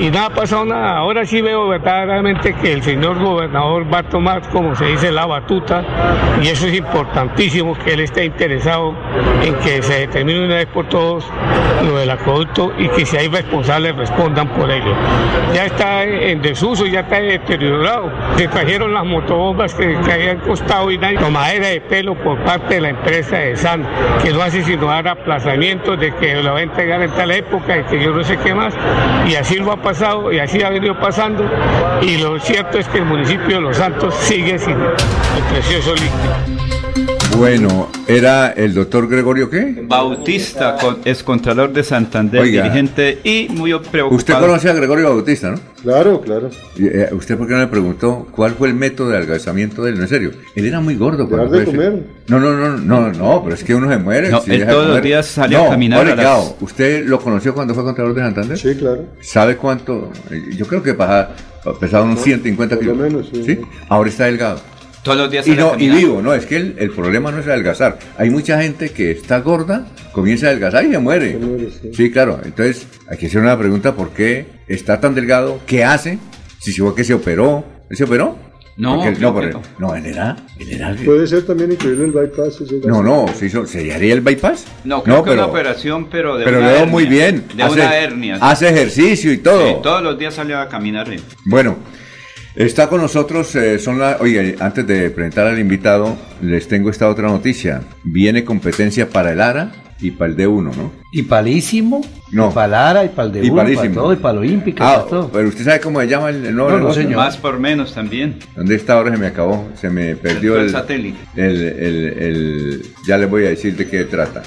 y 0.00 0.10
nada 0.10 0.26
ha 0.26 0.30
pasado 0.30 0.64
nada. 0.64 0.98
Ahora 0.98 1.24
sí 1.24 1.40
veo 1.40 1.68
verdaderamente 1.68 2.54
el 2.62 2.82
señor 2.82 3.18
gobernador 3.18 3.92
va 3.92 3.98
a 3.98 4.02
tomar, 4.02 4.48
como 4.50 4.74
se 4.74 4.86
dice, 4.86 5.10
la 5.10 5.26
batuta 5.26 5.84
y 6.42 6.48
eso 6.48 6.66
es 6.66 6.74
importantísimo 6.74 7.76
que 7.78 7.94
él 7.94 8.00
esté 8.00 8.24
interesado 8.24 8.94
en 9.42 9.54
que 9.56 9.82
se 9.82 10.00
determine 10.00 10.44
una 10.44 10.56
vez 10.56 10.66
por 10.66 10.88
todos 10.88 11.24
lo 11.84 11.96
del 11.96 12.10
acueducto 12.10 12.72
y 12.78 12.88
que 12.88 13.06
si 13.06 13.16
hay 13.16 13.28
responsables 13.28 13.96
respondan 13.96 14.48
por 14.48 14.70
ello. 14.70 14.94
Ya 15.54 15.66
está 15.66 16.04
en 16.04 16.42
desuso, 16.42 16.86
ya 16.86 17.00
está 17.00 17.20
deteriorado. 17.20 18.10
Se 18.36 18.48
trajeron 18.48 18.92
las 18.92 19.04
motobombas 19.04 19.74
que, 19.74 19.96
habían 20.10 20.38
costado 20.40 20.90
y 20.90 20.98
tomadera 21.16 21.68
de 21.68 21.80
pelo 21.80 22.14
por 22.14 22.38
parte 22.44 22.76
de 22.76 22.80
la 22.80 22.88
empresa 22.90 23.38
de 23.38 23.56
San, 23.56 23.86
que 24.22 24.32
no 24.32 24.42
hace 24.42 24.62
sino 24.62 24.86
dar 24.86 25.08
aplazamientos 25.08 25.98
de 25.98 26.14
que 26.14 26.34
lo 26.42 26.52
va 26.52 26.58
a 26.58 26.62
entregar 26.62 27.02
en 27.02 27.10
tal 27.10 27.30
época 27.30 27.78
y 27.78 27.84
que 27.84 28.02
yo 28.02 28.12
no 28.12 28.22
sé 28.22 28.36
qué 28.38 28.54
más. 28.54 28.74
Y 29.26 29.34
así 29.34 29.56
lo 29.56 29.72
ha 29.72 29.76
pasado 29.76 30.32
y 30.32 30.38
así 30.38 30.62
ha 30.62 30.70
venido 30.70 30.98
pasando. 30.98 31.44
Y 32.02 32.18
lo 32.18 32.38
cierto 32.50 32.78
es 32.78 32.88
que 32.88 32.98
el 32.98 33.04
municipio 33.04 33.56
de 33.56 33.60
Los 33.60 33.76
Santos 33.76 34.14
sigue 34.22 34.58
sin 34.58 34.72
el 34.72 35.42
precioso 35.52 35.94
líquido. 35.94 36.79
Bueno, 37.36 37.88
era 38.06 38.50
el 38.50 38.74
doctor 38.74 39.08
Gregorio 39.08 39.48
qué? 39.48 39.82
Bautista, 39.86 40.76
es 41.04 41.22
contralor 41.22 41.72
de 41.72 41.82
Santander, 41.82 42.42
dirigente 42.44 43.18
y 43.24 43.48
muy 43.48 43.70
preocupado. 43.78 44.16
Usted 44.16 44.34
conoce 44.34 44.68
a 44.68 44.74
Gregorio 44.74 45.08
Bautista, 45.08 45.50
¿no? 45.52 45.58
Claro, 45.82 46.20
claro. 46.20 46.50
Eh, 46.78 47.08
¿Usted 47.12 47.38
por 47.38 47.46
qué 47.46 47.54
no 47.54 47.60
le 47.60 47.68
preguntó 47.68 48.26
cuál 48.30 48.52
fue 48.52 48.68
el 48.68 48.74
método 48.74 49.08
de 49.10 49.16
adelgazamiento 49.16 49.82
de 49.82 49.92
él? 49.92 49.96
No, 49.96 50.02
en 50.02 50.08
serio. 50.08 50.32
Él 50.54 50.66
era 50.66 50.80
muy 50.80 50.96
gordo. 50.96 51.26
Cuando 51.28 51.56
de 51.56 51.64
comer? 51.64 52.02
No, 52.28 52.38
no, 52.38 52.52
no, 52.52 52.76
no, 52.76 53.12
no, 53.12 53.42
pero 53.42 53.54
es 53.54 53.64
que 53.64 53.74
uno 53.74 53.88
se 53.88 53.96
muere. 53.96 54.28
No, 54.28 54.42
él 54.46 54.66
todos 54.66 54.88
los 54.88 55.02
días 55.02 55.26
salía 55.26 55.66
a 55.66 55.70
caminar. 55.70 56.06
a 56.06 56.14
las... 56.14 56.54
¿Usted 56.60 57.06
lo 57.06 57.20
conoció 57.20 57.54
cuando 57.54 57.74
fue 57.74 57.84
contralor 57.84 58.14
de 58.14 58.20
Santander? 58.20 58.58
Sí, 58.58 58.74
claro. 58.74 59.06
¿Sabe 59.22 59.56
cuánto? 59.56 60.12
Yo 60.56 60.66
creo 60.66 60.82
que 60.82 60.92
pesaba 60.92 62.04
unos 62.04 62.20
150 62.20 62.78
kilos. 62.78 62.96
Menos, 62.98 63.30
sí. 63.32 63.44
¿Sí? 63.44 63.60
Ahora 63.88 64.10
está 64.10 64.26
delgado. 64.26 64.60
Todos 65.02 65.16
los 65.16 65.30
días 65.30 65.46
y, 65.48 65.52
no, 65.52 65.78
y 65.78 65.88
vivo, 65.88 66.20
no, 66.20 66.34
es 66.34 66.44
que 66.44 66.56
el, 66.56 66.90
problema 66.90 67.30
no 67.30 67.38
es 67.38 67.46
adelgazar. 67.46 67.98
Hay 68.18 68.28
mucha 68.28 68.60
gente 68.60 68.90
que 68.90 69.10
está 69.10 69.40
gorda, 69.40 69.86
comienza 70.12 70.46
a 70.46 70.50
adelgazar 70.50 70.84
y 70.84 70.90
se 70.90 70.98
muere. 70.98 71.38
sí. 71.94 72.10
claro. 72.10 72.40
Entonces, 72.44 72.86
hay 73.08 73.16
que 73.16 73.26
hacer 73.26 73.40
una 73.40 73.58
pregunta: 73.58 73.94
¿por 73.94 74.10
qué 74.10 74.46
está 74.68 75.00
tan 75.00 75.14
delgado? 75.14 75.60
¿Qué 75.66 75.84
hace? 75.84 76.18
Si 76.60 76.72
se 76.72 76.82
fue 76.82 76.94
que 76.94 77.04
se 77.04 77.14
operó, 77.14 77.64
¿él 77.88 77.96
se 77.96 78.04
operó? 78.04 78.36
No, 78.76 78.96
no, 78.96 79.50
no, 79.78 79.94
él 79.94 80.06
era, 80.06 80.36
Puede 81.04 81.26
ser 81.26 81.44
también 81.44 81.72
incluir 81.72 82.00
el 82.00 82.12
bypass. 82.12 82.62
no, 82.86 83.02
no, 83.02 83.26
¿se, 83.28 83.92
haría 83.92 84.14
el 84.14 84.22
bypass? 84.22 84.64
No, 84.84 85.02
creo 85.02 85.22
que 85.22 85.32
una 85.32 85.46
operación, 85.46 86.08
pero 86.10 86.38
de 86.38 86.44
Pero 86.44 86.86
muy 86.86 87.04
bien. 87.04 87.44
De 87.54 87.64
una 87.64 87.96
hernia. 87.96 88.38
Hace 88.40 88.68
ejercicio 88.70 89.32
y 89.32 89.38
todo. 89.38 89.68
Sí, 89.68 89.74
todos 89.82 90.02
los 90.02 90.18
días 90.18 90.34
sale 90.34 90.54
a 90.54 90.66
caminar. 90.68 91.08
Bueno, 91.44 91.76
Está 92.56 92.88
con 92.88 93.00
nosotros, 93.00 93.54
eh, 93.54 93.78
son 93.78 94.00
la, 94.00 94.16
oye, 94.20 94.56
antes 94.58 94.84
de 94.86 95.10
presentar 95.10 95.46
al 95.46 95.58
invitado, 95.58 96.16
les 96.42 96.66
tengo 96.66 96.90
esta 96.90 97.08
otra 97.08 97.28
noticia. 97.28 97.82
Viene 98.02 98.44
competencia 98.44 99.08
para 99.08 99.32
el 99.32 99.40
ARA 99.40 99.70
y 100.00 100.10
para 100.10 100.32
el 100.32 100.36
D1, 100.36 100.74
¿no? 100.76 100.92
¿Y 101.12 101.22
palísimo? 101.22 102.00
No. 102.32 102.50
¿Y 102.50 102.52
para 102.52 102.66
el 102.66 102.74
ARA 102.74 103.04
y 103.04 103.08
para 103.10 103.28
el 103.28 103.34
D1? 103.34 103.46
Y 103.46 103.50
palísimo. 103.52 103.82
Para 103.82 103.94
todo, 103.94 104.12
y 104.12 104.16
para 104.16 104.34
lo 104.34 104.40
olímpico, 104.40 104.82
ah, 104.82 105.06
todo. 105.08 105.30
Pero 105.30 105.48
usted 105.48 105.64
sabe 105.64 105.80
cómo 105.80 106.00
se 106.00 106.08
llama 106.08 106.30
el, 106.30 106.54
nuevo 106.54 106.70
no, 106.70 106.78
no, 106.78 106.92
señor. 106.92 107.16
Más 107.16 107.36
por 107.36 107.60
menos 107.60 107.94
también. 107.94 108.40
¿Dónde 108.56 108.74
está 108.74 108.94
ahora? 108.94 109.12
Se 109.12 109.18
me 109.18 109.26
acabó, 109.28 109.68
se 109.76 109.88
me 109.88 110.16
perdió 110.16 110.56
el, 110.56 110.62
el 110.62 110.70
satélite. 110.70 111.18
El, 111.36 111.62
el, 111.62 112.04
el, 112.18 112.82
ya 113.06 113.16
le 113.16 113.26
voy 113.26 113.46
a 113.46 113.50
decir 113.50 113.76
de 113.76 113.86
qué 113.86 114.04
trata. 114.04 114.42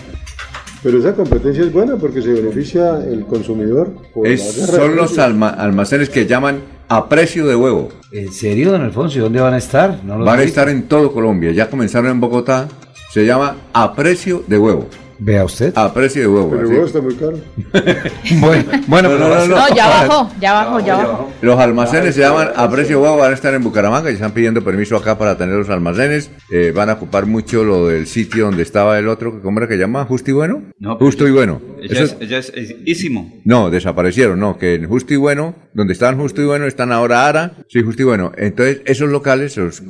Pero 0.83 0.99
esa 0.99 1.13
competencia 1.13 1.63
es 1.63 1.71
buena 1.71 1.95
porque 1.95 2.21
se 2.21 2.33
beneficia 2.33 2.99
el 3.05 3.25
consumidor. 3.25 3.93
son 4.67 4.95
los 4.97 5.17
almacenes 5.17 6.09
que 6.09 6.25
llaman 6.25 6.59
a 6.89 7.07
precio 7.07 7.47
de 7.47 7.55
huevo. 7.55 7.89
¿En 8.11 8.31
serio, 8.31 8.71
don 8.71 8.81
Alfonso? 8.81 9.17
¿Y 9.17 9.21
dónde 9.21 9.39
van 9.39 9.53
a 9.53 9.57
estar? 9.57 9.99
van 10.05 10.39
a 10.39 10.43
estar 10.43 10.67
en 10.67 10.83
todo 10.83 11.13
Colombia. 11.13 11.51
Ya 11.51 11.69
comenzaron 11.69 12.11
en 12.11 12.19
Bogotá. 12.19 12.67
Se 13.11 13.25
llama 13.25 13.55
a 13.73 13.95
precio 13.95 14.43
de 14.45 14.57
huevo. 14.57 14.87
Vea 15.25 15.45
usted. 15.45 15.71
A 15.77 15.93
precio 15.93 16.21
de 16.21 16.27
huevo. 16.27 16.49
Pero 16.49 16.61
el 16.63 16.67
huevo 16.67 16.85
está 16.85 16.99
muy 16.99 17.15
caro. 17.15 17.39
bueno, 18.41 18.63
bueno, 18.87 19.09
no, 19.17 19.29
no, 19.29 19.47
no, 19.47 19.75
ya 19.75 19.87
bajó, 19.87 20.29
ya 20.41 20.51
bajó, 20.51 20.79
ya 20.81 20.97
bajó. 20.97 21.31
Los 21.41 21.59
almacenes 21.59 22.15
se 22.15 22.21
llaman 22.21 22.49
a 22.53 22.69
precio 22.69 22.97
de 22.97 23.03
huevo, 23.03 23.17
van 23.17 23.31
a 23.31 23.33
estar 23.33 23.53
en 23.53 23.63
Bucaramanga 23.63 24.11
y 24.11 24.15
están 24.15 24.33
pidiendo 24.33 24.65
permiso 24.65 24.97
acá 24.97 25.17
para 25.17 25.37
tener 25.37 25.55
los 25.55 25.69
almacenes. 25.69 26.29
Eh, 26.51 26.73
van 26.75 26.89
a 26.89 26.93
ocupar 26.93 27.25
mucho 27.25 27.63
lo 27.63 27.87
del 27.87 28.05
sitio 28.07 28.45
donde 28.45 28.63
estaba 28.63 28.99
el 28.99 29.07
otro, 29.07 29.41
¿cómo 29.41 29.59
era 29.59 29.69
que 29.69 29.77
llama? 29.77 30.03
¿Justo 30.03 30.29
y 30.29 30.33
Bueno? 30.33 30.61
No, 30.77 30.97
Justo 30.97 31.25
y 31.25 31.31
Bueno. 31.31 31.61
Ella 31.81 32.03
es, 32.03 32.17
ella 32.19 32.39
es, 32.39 32.53
isísimo. 32.85 33.41
No, 33.45 33.69
desaparecieron, 33.69 34.41
no, 34.41 34.57
que 34.57 34.75
en 34.75 34.89
Justo 34.89 35.13
y 35.13 35.17
Bueno, 35.17 35.55
donde 35.73 35.93
estaban 35.93 36.17
Justo 36.17 36.41
y 36.41 36.45
Bueno, 36.45 36.65
están 36.65 36.91
ahora 36.91 37.27
Ara, 37.27 37.53
sí, 37.69 37.81
Justo 37.81 38.01
y 38.01 38.05
Bueno. 38.05 38.33
Entonces, 38.35 38.81
esos 38.85 39.09
locales 39.09 39.55
los, 39.55 39.83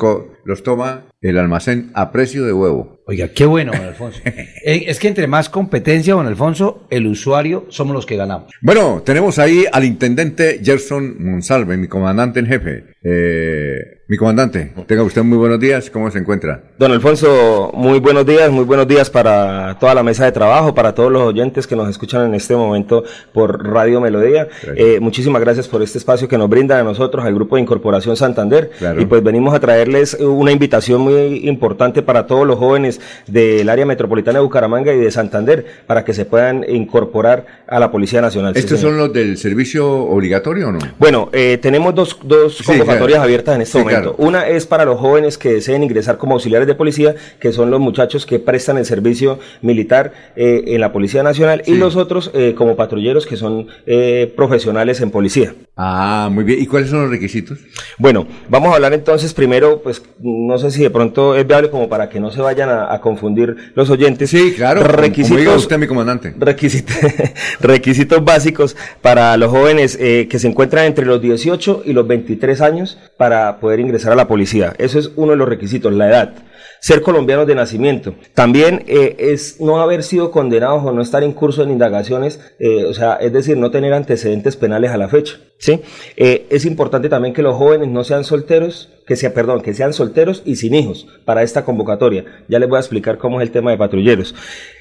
los 0.46 0.62
toma 0.62 1.06
el 1.30 1.38
almacén 1.38 1.92
a 1.94 2.12
precio 2.12 2.46
de 2.46 2.54
huevo. 2.54 3.02
Oiga, 3.06 3.30
qué 3.30 3.46
bueno, 3.46 3.72
don 3.72 3.86
Alfonso. 3.86 4.20
Eh, 4.66 4.86
es 4.88 4.98
que 5.00 5.10
entre 5.10 5.28
más 5.28 5.50
competencia, 5.50 6.14
don 6.14 6.26
Alfonso, 6.26 6.88
el 6.90 7.06
usuario 7.06 7.66
somos 7.68 7.94
los 7.94 8.06
que 8.06 8.16
ganamos. 8.16 8.54
Bueno, 8.62 9.02
tenemos 9.06 9.38
ahí 9.38 9.66
al 9.72 9.84
intendente 9.84 10.62
Gerson 10.64 11.22
Monsalve, 11.22 11.76
mi 11.76 11.88
comandante 11.88 12.40
en 12.40 12.46
jefe. 12.46 12.93
Eh, 13.04 14.04
mi 14.08 14.18
comandante, 14.18 14.74
tenga 14.86 15.04
usted 15.04 15.24
muy 15.24 15.38
buenos 15.38 15.60
días, 15.60 15.90
¿cómo 15.90 16.12
se 16.12 16.20
encuentra? 16.20 16.62
Don 16.78 16.92
Alfonso, 16.92 17.72
muy 17.74 18.00
buenos 18.00 18.26
días, 18.26 18.52
muy 18.52 18.64
buenos 18.64 18.88
días 18.88 19.10
para 19.10 19.78
toda 19.80 19.96
la 19.96 20.04
mesa 20.04 20.24
de 20.26 20.32
trabajo, 20.32 20.74
para 20.76 20.94
todos 20.94 21.12
los 21.12 21.22
oyentes 21.22 21.68
que 21.68 21.76
nos 21.76 21.90
escuchan 21.90 22.26
en 22.28 22.36
este 22.36 22.56
momento 22.56 23.04
por 23.34 23.66
Radio 23.66 24.00
Melodía. 24.00 24.48
Eh, 24.76 25.00
muchísimas 25.02 25.42
gracias 25.42 25.68
por 25.68 25.82
este 25.82 25.98
espacio 25.98 26.28
que 26.28 26.38
nos 26.38 26.50
brindan 26.50 26.80
a 26.80 26.84
nosotros, 26.84 27.26
al 27.26 27.34
Grupo 27.34 27.56
de 27.56 27.64
Incorporación 27.64 28.16
Santander. 28.16 28.72
Y 29.00 29.06
pues 29.06 29.24
venimos 29.24 29.54
a 29.54 29.60
traerles 29.60 30.14
una 30.16 30.52
invitación 30.52 31.02
muy 31.02 31.48
importante 31.48 32.02
para 32.04 32.28
todos 32.28 32.46
los 32.46 32.58
jóvenes 32.58 33.02
del 33.28 33.68
área 33.68 33.86
metropolitana 33.86 34.40
de 34.40 34.44
Bucaramanga 34.44 34.94
y 34.94 35.00
de 35.00 35.12
Santander, 35.12 35.66
para 35.88 36.06
que 36.06 36.14
se 36.14 36.26
puedan 36.26 36.70
incorporar 36.70 37.63
a 37.74 37.80
la 37.80 37.90
Policía 37.90 38.22
Nacional. 38.22 38.56
¿Estos 38.56 38.80
son 38.80 38.98
los 38.98 39.12
del 39.12 39.38
servicio 39.38 39.92
obligatorio 39.92 40.70
o 40.70 40.72
no? 40.72 40.80
Bueno, 41.00 41.30
eh, 41.34 41.58
tenemos 41.60 41.96
dos, 41.96 42.20
dos 42.24 42.62
convocatorias 42.62 43.20
abiertas 43.20 43.56
en 43.56 43.62
este 43.64 43.80
momento. 43.80 44.14
Una 44.20 44.48
es 44.48 44.68
para 44.68 44.86
los 44.86 45.00
jóvenes 45.00 45.40
que 45.40 45.54
deseen 45.54 45.82
ingresar 45.82 46.18
como 46.18 46.36
auxiliares 46.36 46.68
de 46.68 46.76
policía, 46.76 47.16
que 47.40 47.52
son 47.52 47.72
los 47.72 47.80
muchachos 47.80 48.28
que 48.28 48.38
prestan 48.38 48.78
el 48.78 48.86
servicio 48.86 49.40
militar 49.62 50.14
eh, 50.36 50.64
en 50.68 50.82
la 50.82 50.92
Policía 50.92 51.24
Nacional, 51.24 51.64
y 51.66 51.74
los 51.74 51.96
otros 51.96 52.30
eh, 52.36 52.54
como 52.56 52.76
patrulleros 52.76 53.26
que 53.26 53.38
son 53.38 53.68
eh, 53.88 54.32
profesionales 54.36 55.02
en 55.02 55.10
policía. 55.10 55.56
Ah, 55.76 56.30
muy 56.32 56.44
bien. 56.44 56.62
¿Y 56.62 56.68
cuáles 56.68 56.92
son 56.92 57.02
los 57.02 57.10
requisitos? 57.10 57.58
Bueno, 57.98 58.28
vamos 58.50 58.72
a 58.72 58.76
hablar 58.76 58.94
entonces 58.94 59.34
primero, 59.34 59.82
pues 59.82 60.04
no 60.20 60.60
sé 60.60 60.70
si 60.70 60.84
de 60.84 60.92
pronto 60.92 61.36
es 61.36 61.48
viable 61.48 61.72
como 61.72 61.90
para 61.90 62.10
que 62.10 62.20
no 62.20 62.30
se 62.30 62.42
vayan 62.42 62.70
a, 62.70 63.00
confundir 63.02 63.56
los 63.76 63.90
oyentes. 63.90 64.30
Sí, 64.30 64.54
claro. 64.56 64.84
Requisitos, 64.84 65.58
usted, 65.58 65.78
mi 65.78 65.88
comandante. 65.88 66.34
Requisitos, 66.38 66.96
requisitos 67.64 68.24
básicos 68.24 68.76
para 69.02 69.36
los 69.38 69.52
jóvenes 69.52 69.98
que 69.98 70.40
se 70.40 70.48
encuentran 70.48 70.86
entre 70.86 71.06
los 71.06 71.22
18 71.22 71.84
y 71.86 71.94
los 71.94 72.08
23 72.08 72.62
años 72.62 72.98
para 73.18 73.60
poder 73.60 73.80
ingresar 73.80 74.12
a 74.12 74.16
la 74.16 74.28
policía. 74.28 74.74
Eso 74.78 75.00
es 75.00 75.12
uno 75.16 75.32
de 75.32 75.38
los 75.38 75.50
requisitos, 75.50 75.94
la 75.94 76.10
edad. 76.10 76.34
Ser 76.84 77.02
colombianos 77.02 77.48
de 77.48 77.56
nacimiento. 77.56 78.16
También 78.34 78.84
eh, 78.88 79.16
es 79.18 79.62
no 79.62 79.82
haber 79.82 80.04
sido 80.04 80.32
condenados 80.32 80.84
o 80.84 80.92
no 80.92 81.02
estar 81.02 81.24
en 81.24 81.32
curso 81.32 81.64
de 81.64 81.72
indagaciones, 81.72 82.42
eh, 82.60 82.84
o 82.84 82.94
sea, 82.94 83.14
es 83.16 83.32
decir, 83.32 83.56
no 83.56 83.72
tener 83.72 83.94
antecedentes 83.94 84.58
penales 84.58 84.92
a 84.92 84.98
la 84.98 85.08
fecha. 85.08 85.38
¿sí? 85.58 85.80
Eh, 86.18 86.46
es 86.50 86.66
importante 86.66 87.08
también 87.08 87.34
que 87.34 87.42
los 87.42 87.56
jóvenes 87.56 87.88
no 87.88 88.04
sean 88.04 88.26
solteros, 88.26 88.90
que 89.08 89.16
sea, 89.16 89.34
perdón, 89.34 89.62
que 89.62 89.74
sean 89.74 89.94
solteros 89.94 90.42
y 90.44 90.58
sin 90.58 90.76
hijos 90.76 91.08
para 91.24 91.42
esta 91.44 91.64
convocatoria. 91.64 92.26
Ya 92.50 92.60
les 92.60 92.68
voy 92.68 92.76
a 92.76 92.82
explicar 92.82 93.18
cómo 93.18 93.40
es 93.40 93.48
el 93.48 93.54
tema 93.54 93.72
de 93.72 93.78
patrulleros. 93.78 94.36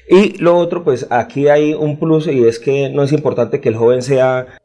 Y 0.07 0.37
lo 0.37 0.57
otro, 0.57 0.83
pues 0.83 1.07
aquí 1.09 1.47
hay 1.47 1.73
un 1.73 1.97
plus 1.97 2.27
y 2.27 2.45
es 2.45 2.59
que 2.59 2.89
no 2.89 3.03
es 3.03 3.11
importante 3.11 3.61
que 3.61 3.69
el 3.69 3.75
joven 3.75 4.01
sea 4.01 4.59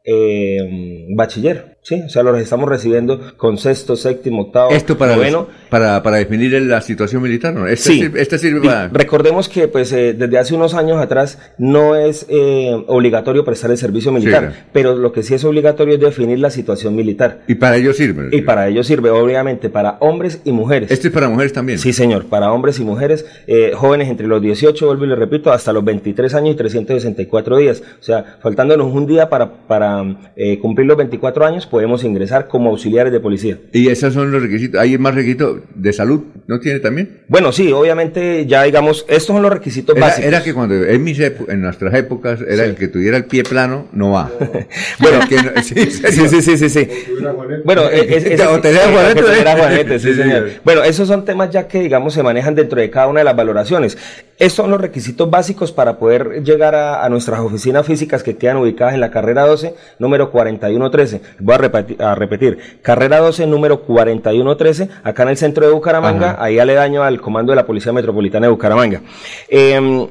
bachiller. 1.15 1.78
Sí, 1.81 2.01
o 2.05 2.09
sea, 2.09 2.23
los 2.23 2.37
estamos 2.39 2.67
recibiendo 2.67 3.37
con 3.37 3.57
sexto, 3.57 3.95
séptimo, 3.95 4.43
octavo, 4.43 4.71
Esto 4.71 4.97
para 4.97 5.15
noveno. 5.15 5.47
para, 5.69 6.03
para 6.03 6.17
definir 6.17 6.51
la 6.61 6.81
situación 6.81 7.21
militar, 7.21 7.53
¿no? 7.53 7.67
Este 7.67 7.89
sí. 7.89 7.99
Sirve, 7.99 8.21
este 8.21 8.37
sirve 8.37 8.61
para... 8.67 8.89
Recordemos 8.89 9.47
que 9.47 9.67
pues 9.69 9.91
eh, 9.93 10.13
desde 10.13 10.37
hace 10.37 10.53
unos 10.55 10.73
años 10.73 11.01
atrás 11.01 11.39
no 11.57 11.95
es 11.95 12.25
eh, 12.29 12.75
obligatorio 12.87 13.45
prestar 13.45 13.71
el 13.71 13.77
servicio 13.77 14.11
militar, 14.11 14.67
pero 14.73 14.95
lo 14.95 15.13
que 15.13 15.23
sí 15.23 15.33
es 15.33 15.43
obligatorio 15.45 15.95
es 15.95 16.01
definir 16.01 16.39
la 16.39 16.49
situación 16.49 16.95
militar. 16.95 17.43
¿Y 17.47 17.55
para 17.55 17.77
ello 17.77 17.93
sirve? 17.93 18.29
Y 18.35 18.41
para 18.41 18.67
ello 18.67 18.83
sirve, 18.83 19.09
obviamente, 19.09 19.69
para 19.69 19.97
hombres 20.01 20.41
y 20.43 20.51
mujeres. 20.51 20.91
¿Este 20.91 21.07
es 21.07 21.13
para 21.13 21.29
mujeres 21.29 21.53
también? 21.53 21.79
Sí, 21.79 21.93
señor, 21.93 22.25
para 22.25 22.51
hombres 22.51 22.77
y 22.79 22.83
mujeres, 22.83 23.25
eh, 23.47 23.71
jóvenes 23.73 24.09
entre 24.09 24.27
los 24.27 24.41
18, 24.41 24.85
vuelvo 24.85 25.05
y 25.05 25.07
le 25.07 25.15
repito, 25.15 25.51
hasta 25.51 25.71
los 25.71 25.83
23 25.85 26.35
años 26.35 26.55
y 26.55 26.57
364 26.57 27.57
días. 27.57 27.81
O 27.99 28.03
sea, 28.03 28.37
faltándonos 28.41 28.93
un 28.93 29.07
día 29.07 29.29
para, 29.29 29.65
para 29.65 30.03
cumplir 30.61 30.85
los 30.85 30.97
24 30.97 31.45
años, 31.45 31.68
podemos 31.69 32.03
ingresar 32.03 32.47
como 32.47 32.69
auxiliares 32.69 33.11
de 33.13 33.19
policía. 33.19 33.57
¿Y 33.71 33.87
esos 33.89 34.13
son 34.13 34.31
los 34.31 34.41
requisitos? 34.41 34.79
¿Hay 34.79 34.97
más 34.97 35.15
requisitos 35.15 35.61
de 35.73 35.93
salud? 35.93 36.21
¿No 36.47 36.59
tiene 36.59 36.79
también? 36.79 37.21
Bueno, 37.27 37.51
sí, 37.51 37.71
obviamente 37.71 38.45
ya 38.45 38.63
digamos, 38.63 39.05
estos 39.07 39.27
son 39.35 39.41
los 39.41 39.51
requisitos 39.51 39.95
era, 39.95 40.07
básicos. 40.07 40.27
Era 40.27 40.43
que 40.43 40.53
cuando 40.53 40.75
en, 40.75 41.03
mis 41.03 41.19
en 41.19 41.61
nuestras 41.61 41.93
épocas 41.93 42.41
era 42.41 42.65
el 42.65 42.75
que 42.75 42.87
tuviera 42.87 43.17
el 43.17 43.25
pie 43.25 43.43
plano, 43.43 43.87
no 43.93 44.11
va. 44.11 44.31
bueno, 44.99 45.19
no, 45.55 45.61
sí, 45.63 45.75
sí, 45.89 46.41
sí, 46.41 46.57
sí, 46.57 46.69
sí, 46.69 46.87
Bueno, 47.63 47.83
es, 47.89 48.25
es, 48.25 48.41
o 48.41 48.59
tenía 48.59 48.81
Juanete, 48.91 49.99
sí, 49.99 50.13
señor. 50.13 50.49
Bueno, 50.63 50.83
esos 50.83 51.07
son 51.07 51.25
temas 51.25 51.49
ya 51.51 51.67
que 51.67 51.81
digamos 51.81 52.13
se 52.13 52.23
manejan 52.23 52.55
dentro 52.55 52.79
de 52.79 52.89
cada 52.89 53.07
una 53.07 53.19
de 53.19 53.25
las 53.25 53.35
valoraciones. 53.35 53.97
Estos 54.37 54.63
son 54.63 54.71
los 54.71 54.81
requisitos 54.81 55.29
básicos 55.29 55.71
para 55.71 55.99
poder 55.99 56.43
llegar 56.43 56.73
a, 56.73 57.03
a 57.03 57.09
nuestras 57.09 57.39
oficinas 57.41 57.85
físicas 57.85 58.23
que 58.23 58.37
quedan 58.37 58.57
ubicadas 58.57 58.93
en 58.93 59.01
la 59.01 59.11
carrera 59.11 59.45
12, 59.45 59.75
número 59.99 60.31
4113. 60.31 61.21
Voy 61.39 61.55
a 61.55 61.57
repetir, 61.59 62.01
a 62.01 62.15
repetir. 62.15 62.57
carrera 62.81 63.19
12, 63.19 63.45
número 63.47 63.81
4113, 63.81 64.89
acá 65.03 65.23
en 65.23 65.29
el 65.29 65.37
centro 65.37 65.65
de 65.65 65.71
Bucaramanga, 65.71 66.31
Ajá. 66.31 66.43
ahí 66.43 66.59
aledaño 66.59 67.03
al 67.03 67.21
comando 67.21 67.51
de 67.51 67.57
la 67.57 67.65
Policía 67.65 67.93
Metropolitana 67.93 68.47
de 68.47 68.51
Bucaramanga. 68.51 69.01
Eh, 69.47 70.07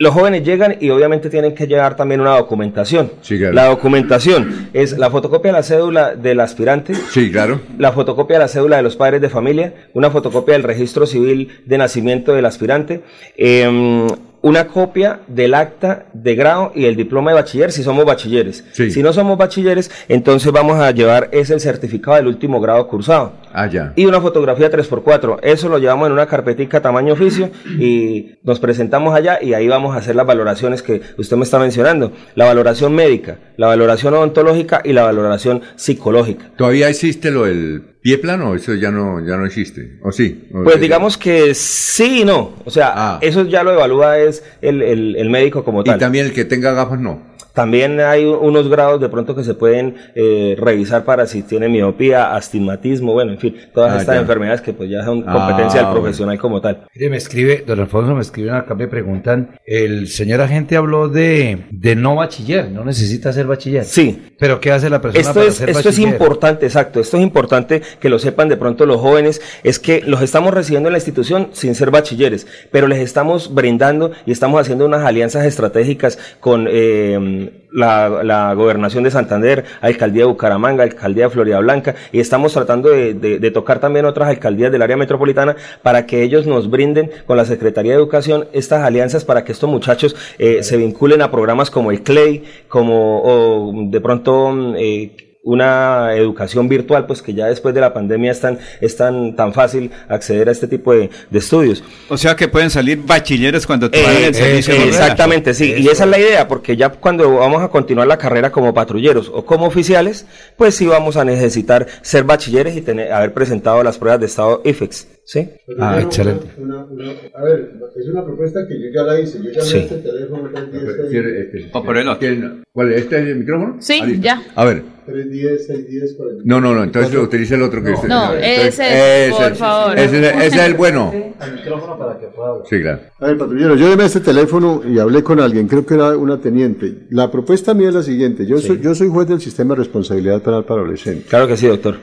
los 0.00 0.14
jóvenes 0.14 0.42
llegan 0.44 0.76
y 0.80 0.88
obviamente 0.88 1.28
tienen 1.28 1.54
que 1.54 1.66
llevar 1.66 1.94
también 1.94 2.22
una 2.22 2.34
documentación. 2.34 3.12
Sí, 3.20 3.36
claro. 3.36 3.52
La 3.52 3.66
documentación 3.66 4.70
es 4.72 4.96
la 4.96 5.10
fotocopia 5.10 5.52
de 5.52 5.58
la 5.58 5.62
cédula 5.62 6.14
del 6.14 6.40
aspirante. 6.40 6.94
Sí, 6.94 7.30
claro. 7.30 7.60
La 7.76 7.92
fotocopia 7.92 8.36
de 8.36 8.44
la 8.44 8.48
cédula 8.48 8.78
de 8.78 8.82
los 8.82 8.96
padres 8.96 9.20
de 9.20 9.28
familia, 9.28 9.74
una 9.92 10.10
fotocopia 10.10 10.54
del 10.54 10.62
registro 10.62 11.04
civil 11.04 11.50
de 11.66 11.76
nacimiento 11.76 12.32
del 12.32 12.46
aspirante, 12.46 13.02
eh, 13.36 14.06
una 14.42 14.66
copia 14.66 15.20
del 15.26 15.54
acta 15.54 16.06
de 16.12 16.34
grado 16.34 16.72
y 16.74 16.86
el 16.86 16.96
diploma 16.96 17.30
de 17.30 17.36
bachiller 17.36 17.72
si 17.72 17.82
somos 17.82 18.04
bachilleres. 18.04 18.64
Sí. 18.72 18.90
Si 18.90 19.02
no 19.02 19.12
somos 19.12 19.36
bachilleres, 19.36 19.90
entonces 20.08 20.50
vamos 20.52 20.78
a 20.80 20.90
llevar 20.90 21.28
es 21.32 21.50
el 21.50 21.60
certificado 21.60 22.16
del 22.16 22.26
último 22.26 22.60
grado 22.60 22.86
cursado. 22.88 23.32
Ah, 23.52 23.66
ya. 23.66 23.92
Y 23.96 24.06
una 24.06 24.20
fotografía 24.20 24.70
3x4. 24.70 25.40
Eso 25.42 25.68
lo 25.68 25.78
llevamos 25.78 26.06
en 26.06 26.12
una 26.12 26.26
carpetica 26.26 26.80
tamaño 26.80 27.14
oficio 27.14 27.50
y 27.78 28.38
nos 28.42 28.60
presentamos 28.60 29.14
allá 29.14 29.38
y 29.42 29.54
ahí 29.54 29.68
vamos 29.68 29.94
a 29.94 29.98
hacer 29.98 30.16
las 30.16 30.26
valoraciones 30.26 30.82
que 30.82 31.02
usted 31.18 31.36
me 31.36 31.44
está 31.44 31.58
mencionando. 31.58 32.12
La 32.34 32.46
valoración 32.46 32.94
médica, 32.94 33.38
la 33.56 33.66
valoración 33.66 34.14
odontológica 34.14 34.80
y 34.84 34.92
la 34.92 35.04
valoración 35.04 35.62
psicológica. 35.76 36.50
¿Todavía 36.56 36.88
existe 36.88 37.30
lo 37.30 37.44
del 37.44 37.82
pie 38.00 38.18
plano? 38.18 38.54
Eso 38.54 38.74
ya 38.74 38.90
no, 38.90 39.24
ya 39.24 39.36
no 39.36 39.46
existe. 39.46 39.98
¿O 40.02 40.12
sí? 40.12 40.48
¿O 40.52 40.64
pues 40.64 40.80
digamos 40.80 41.16
que 41.16 41.54
sí 41.54 42.22
y 42.22 42.24
no. 42.24 42.54
O 42.64 42.70
sea, 42.70 42.92
ah. 42.94 43.18
eso 43.20 43.44
ya 43.44 43.62
lo 43.62 43.72
evalúa 43.72 44.18
es 44.18 44.42
el, 44.62 44.82
el, 44.82 45.16
el 45.16 45.30
médico 45.30 45.64
como 45.64 45.84
tal. 45.84 45.96
Y 45.96 45.98
también 45.98 46.26
el 46.26 46.32
que 46.32 46.44
tenga 46.44 46.72
gafas 46.72 47.00
no. 47.00 47.29
También 47.52 48.00
hay 48.00 48.24
unos 48.24 48.68
grados 48.68 49.00
de 49.00 49.08
pronto 49.08 49.34
que 49.34 49.44
se 49.44 49.54
pueden 49.54 49.96
eh, 50.14 50.56
revisar 50.58 51.04
para 51.04 51.26
si 51.26 51.42
tiene 51.42 51.68
miopía, 51.68 52.34
astigmatismo, 52.34 53.12
bueno, 53.12 53.32
en 53.32 53.38
fin, 53.38 53.56
todas 53.74 53.94
ah, 53.94 54.00
estas 54.00 54.14
ya. 54.14 54.20
enfermedades 54.20 54.60
que 54.60 54.72
pues 54.72 54.90
ya 54.90 55.04
son 55.04 55.22
competencia 55.22 55.80
ah, 55.80 55.84
del 55.84 55.92
profesional 55.92 56.36
bueno. 56.36 56.42
como 56.42 56.60
tal. 56.60 56.86
Mire, 56.94 57.10
me 57.10 57.16
escribe, 57.16 57.64
don 57.66 57.80
Alfonso, 57.80 58.14
me 58.14 58.22
escriben 58.22 58.54
acá, 58.54 58.74
me 58.74 58.88
preguntan, 58.88 59.58
el 59.64 60.08
señor 60.08 60.40
agente 60.40 60.76
habló 60.76 61.08
de, 61.08 61.66
de 61.70 61.96
no 61.96 62.16
bachiller, 62.16 62.70
no 62.70 62.84
necesita 62.84 63.32
ser 63.32 63.46
bachiller. 63.46 63.84
Sí. 63.84 64.34
Pero 64.38 64.60
¿qué 64.60 64.72
hace 64.72 64.88
la 64.88 65.00
persona 65.00 65.20
esto 65.20 65.34
para 65.34 65.46
es, 65.46 65.54
ser 65.54 65.70
Esto 65.70 65.88
bachiller? 65.88 66.08
es 66.08 66.12
importante, 66.12 66.66
exacto, 66.66 67.00
esto 67.00 67.16
es 67.16 67.22
importante 67.22 67.82
que 68.00 68.08
lo 68.08 68.18
sepan 68.18 68.48
de 68.48 68.56
pronto 68.56 68.86
los 68.86 69.00
jóvenes, 69.00 69.40
es 69.62 69.78
que 69.78 70.02
los 70.02 70.22
estamos 70.22 70.54
recibiendo 70.54 70.88
en 70.88 70.92
la 70.92 70.98
institución 70.98 71.48
sin 71.52 71.74
ser 71.74 71.90
bachilleres, 71.90 72.46
pero 72.70 72.86
les 72.86 73.00
estamos 73.00 73.54
brindando 73.54 74.12
y 74.26 74.32
estamos 74.32 74.60
haciendo 74.60 74.86
unas 74.86 75.04
alianzas 75.04 75.44
estratégicas 75.44 76.18
con 76.40 76.66
eh, 76.70 77.39
la, 77.72 78.22
la, 78.24 78.54
gobernación 78.54 79.04
de 79.04 79.10
Santander, 79.10 79.64
alcaldía 79.80 80.22
de 80.24 80.30
Bucaramanga, 80.30 80.82
alcaldía 80.82 81.24
de 81.24 81.30
Florida 81.30 81.60
Blanca, 81.60 81.94
y 82.12 82.20
estamos 82.20 82.52
tratando 82.52 82.90
de, 82.90 83.14
de, 83.14 83.38
de, 83.38 83.50
tocar 83.50 83.78
también 83.78 84.04
otras 84.04 84.28
alcaldías 84.28 84.72
del 84.72 84.82
área 84.82 84.96
metropolitana 84.96 85.56
para 85.82 86.06
que 86.06 86.22
ellos 86.22 86.46
nos 86.46 86.68
brinden 86.68 87.10
con 87.26 87.36
la 87.36 87.44
Secretaría 87.44 87.92
de 87.92 87.98
Educación 87.98 88.48
estas 88.52 88.82
alianzas 88.82 89.24
para 89.24 89.44
que 89.44 89.52
estos 89.52 89.70
muchachos 89.70 90.16
eh, 90.38 90.62
se 90.62 90.76
vinculen 90.76 91.22
a 91.22 91.30
programas 91.30 91.70
como 91.70 91.90
el 91.90 92.02
CLEI, 92.02 92.44
como 92.68 93.22
o 93.22 93.72
de 93.88 94.00
pronto 94.00 94.74
eh, 94.76 95.29
una 95.42 96.14
educación 96.14 96.68
virtual, 96.68 97.06
pues 97.06 97.22
que 97.22 97.34
ya 97.34 97.46
después 97.46 97.74
de 97.74 97.80
la 97.80 97.92
pandemia 97.94 98.30
es 98.32 98.40
tan, 98.40 98.58
es 98.80 98.96
tan, 98.96 99.34
tan 99.36 99.52
fácil 99.54 99.90
acceder 100.08 100.48
a 100.48 100.52
este 100.52 100.68
tipo 100.68 100.92
de, 100.92 101.10
de 101.30 101.38
estudios. 101.38 101.82
O 102.08 102.16
sea 102.16 102.36
que 102.36 102.48
pueden 102.48 102.70
salir 102.70 103.00
bachilleres 103.04 103.66
cuando 103.66 103.90
te 103.90 103.98
eh, 104.00 104.26
el 104.28 104.34
servicio. 104.34 104.74
Eh, 104.74 104.88
exactamente, 104.88 105.54
sí, 105.54 105.72
Eso. 105.72 105.80
y 105.80 105.88
esa 105.88 106.04
es 106.04 106.10
la 106.10 106.18
idea, 106.18 106.48
porque 106.48 106.76
ya 106.76 106.90
cuando 106.90 107.36
vamos 107.36 107.62
a 107.62 107.68
continuar 107.68 108.06
la 108.06 108.18
carrera 108.18 108.50
como 108.52 108.74
patrulleros 108.74 109.30
o 109.32 109.44
como 109.44 109.66
oficiales, 109.66 110.26
pues 110.56 110.74
sí 110.74 110.86
vamos 110.86 111.16
a 111.16 111.24
necesitar 111.24 111.86
ser 112.02 112.24
bachilleres 112.24 112.76
y 112.76 112.82
tener, 112.82 113.12
haber 113.12 113.32
presentado 113.32 113.82
las 113.82 113.98
pruebas 113.98 114.20
de 114.20 114.26
estado 114.26 114.60
IFEX. 114.64 115.08
¿Sí? 115.24 115.48
Pero 115.64 115.84
ah, 115.84 115.90
una, 115.92 116.00
excelente. 116.02 116.46
Una, 116.58 116.84
una, 116.86 117.04
a 117.36 117.42
ver, 117.44 117.70
es 117.96 118.08
una 118.08 118.24
propuesta 118.24 118.66
que 118.66 118.74
yo 118.80 118.86
ya 118.92 119.02
la 119.04 119.20
hice. 119.20 119.38
Yo 119.40 119.52
ya 119.52 119.60
Sí. 119.60 119.78
este 119.78 119.98
teléfono 119.98 120.50
310 120.50 121.70
O 121.72 121.84
por 121.84 121.96
el 121.96 122.08
otro. 122.08 122.28
¿Cuál, 122.72 122.92
¿Este 122.92 123.16
es 123.20 123.26
el 123.28 123.36
micrófono? 123.36 123.76
Sí, 123.80 124.00
Ah, 124.02 124.08
ya. 124.20 124.42
A 124.56 124.64
ver. 124.64 124.82
310 125.10 125.66
610 125.66 126.14
40. 126.14 126.42
No, 126.44 126.60
no, 126.60 126.74
no, 126.74 126.84
entonces 126.84 127.14
utilice 127.16 127.54
el 127.54 127.62
otro 127.62 127.82
que 127.82 127.92
es. 127.92 128.04
No, 128.04 128.34
ese 128.34 129.26
es, 129.28 129.34
por 129.34 129.54
favor. 129.54 129.98
Ese, 129.98 130.28
ese 130.28 130.46
es 130.46 130.56
el 130.56 130.74
bueno. 130.74 131.12
Al 131.38 131.54
micrófono 131.54 131.98
para 131.98 132.18
que 132.18 132.26
pueda 132.28 132.50
hablar. 132.50 132.66
Sí, 132.68 132.80
claro. 132.80 133.00
A 133.18 133.26
ver, 133.26 133.38
patrullero, 133.38 133.76
yo 133.76 133.88
llamé 133.88 134.02
a 134.04 134.06
este 134.06 134.20
teléfono 134.20 134.82
y 134.86 134.98
hablé 134.98 135.22
con 135.22 135.40
alguien, 135.40 135.68
creo 135.68 135.84
que 135.84 135.94
era 135.94 136.16
una 136.16 136.40
teniente. 136.40 137.06
La 137.10 137.30
propuesta 137.30 137.74
mía 137.74 137.88
es 137.88 137.94
la 137.94 138.02
siguiente, 138.02 138.46
yo, 138.46 138.58
soy, 138.58 138.80
yo 138.80 138.94
soy 138.94 139.08
juez 139.08 139.28
del 139.28 139.40
sistema 139.40 139.74
de 139.74 139.80
responsabilidad 139.80 140.42
penal 140.42 140.64
para 140.64 140.80
adolescentes. 140.80 141.26
Claro 141.28 141.46
que 141.46 141.56
sí, 141.56 141.66
doctor. 141.66 141.96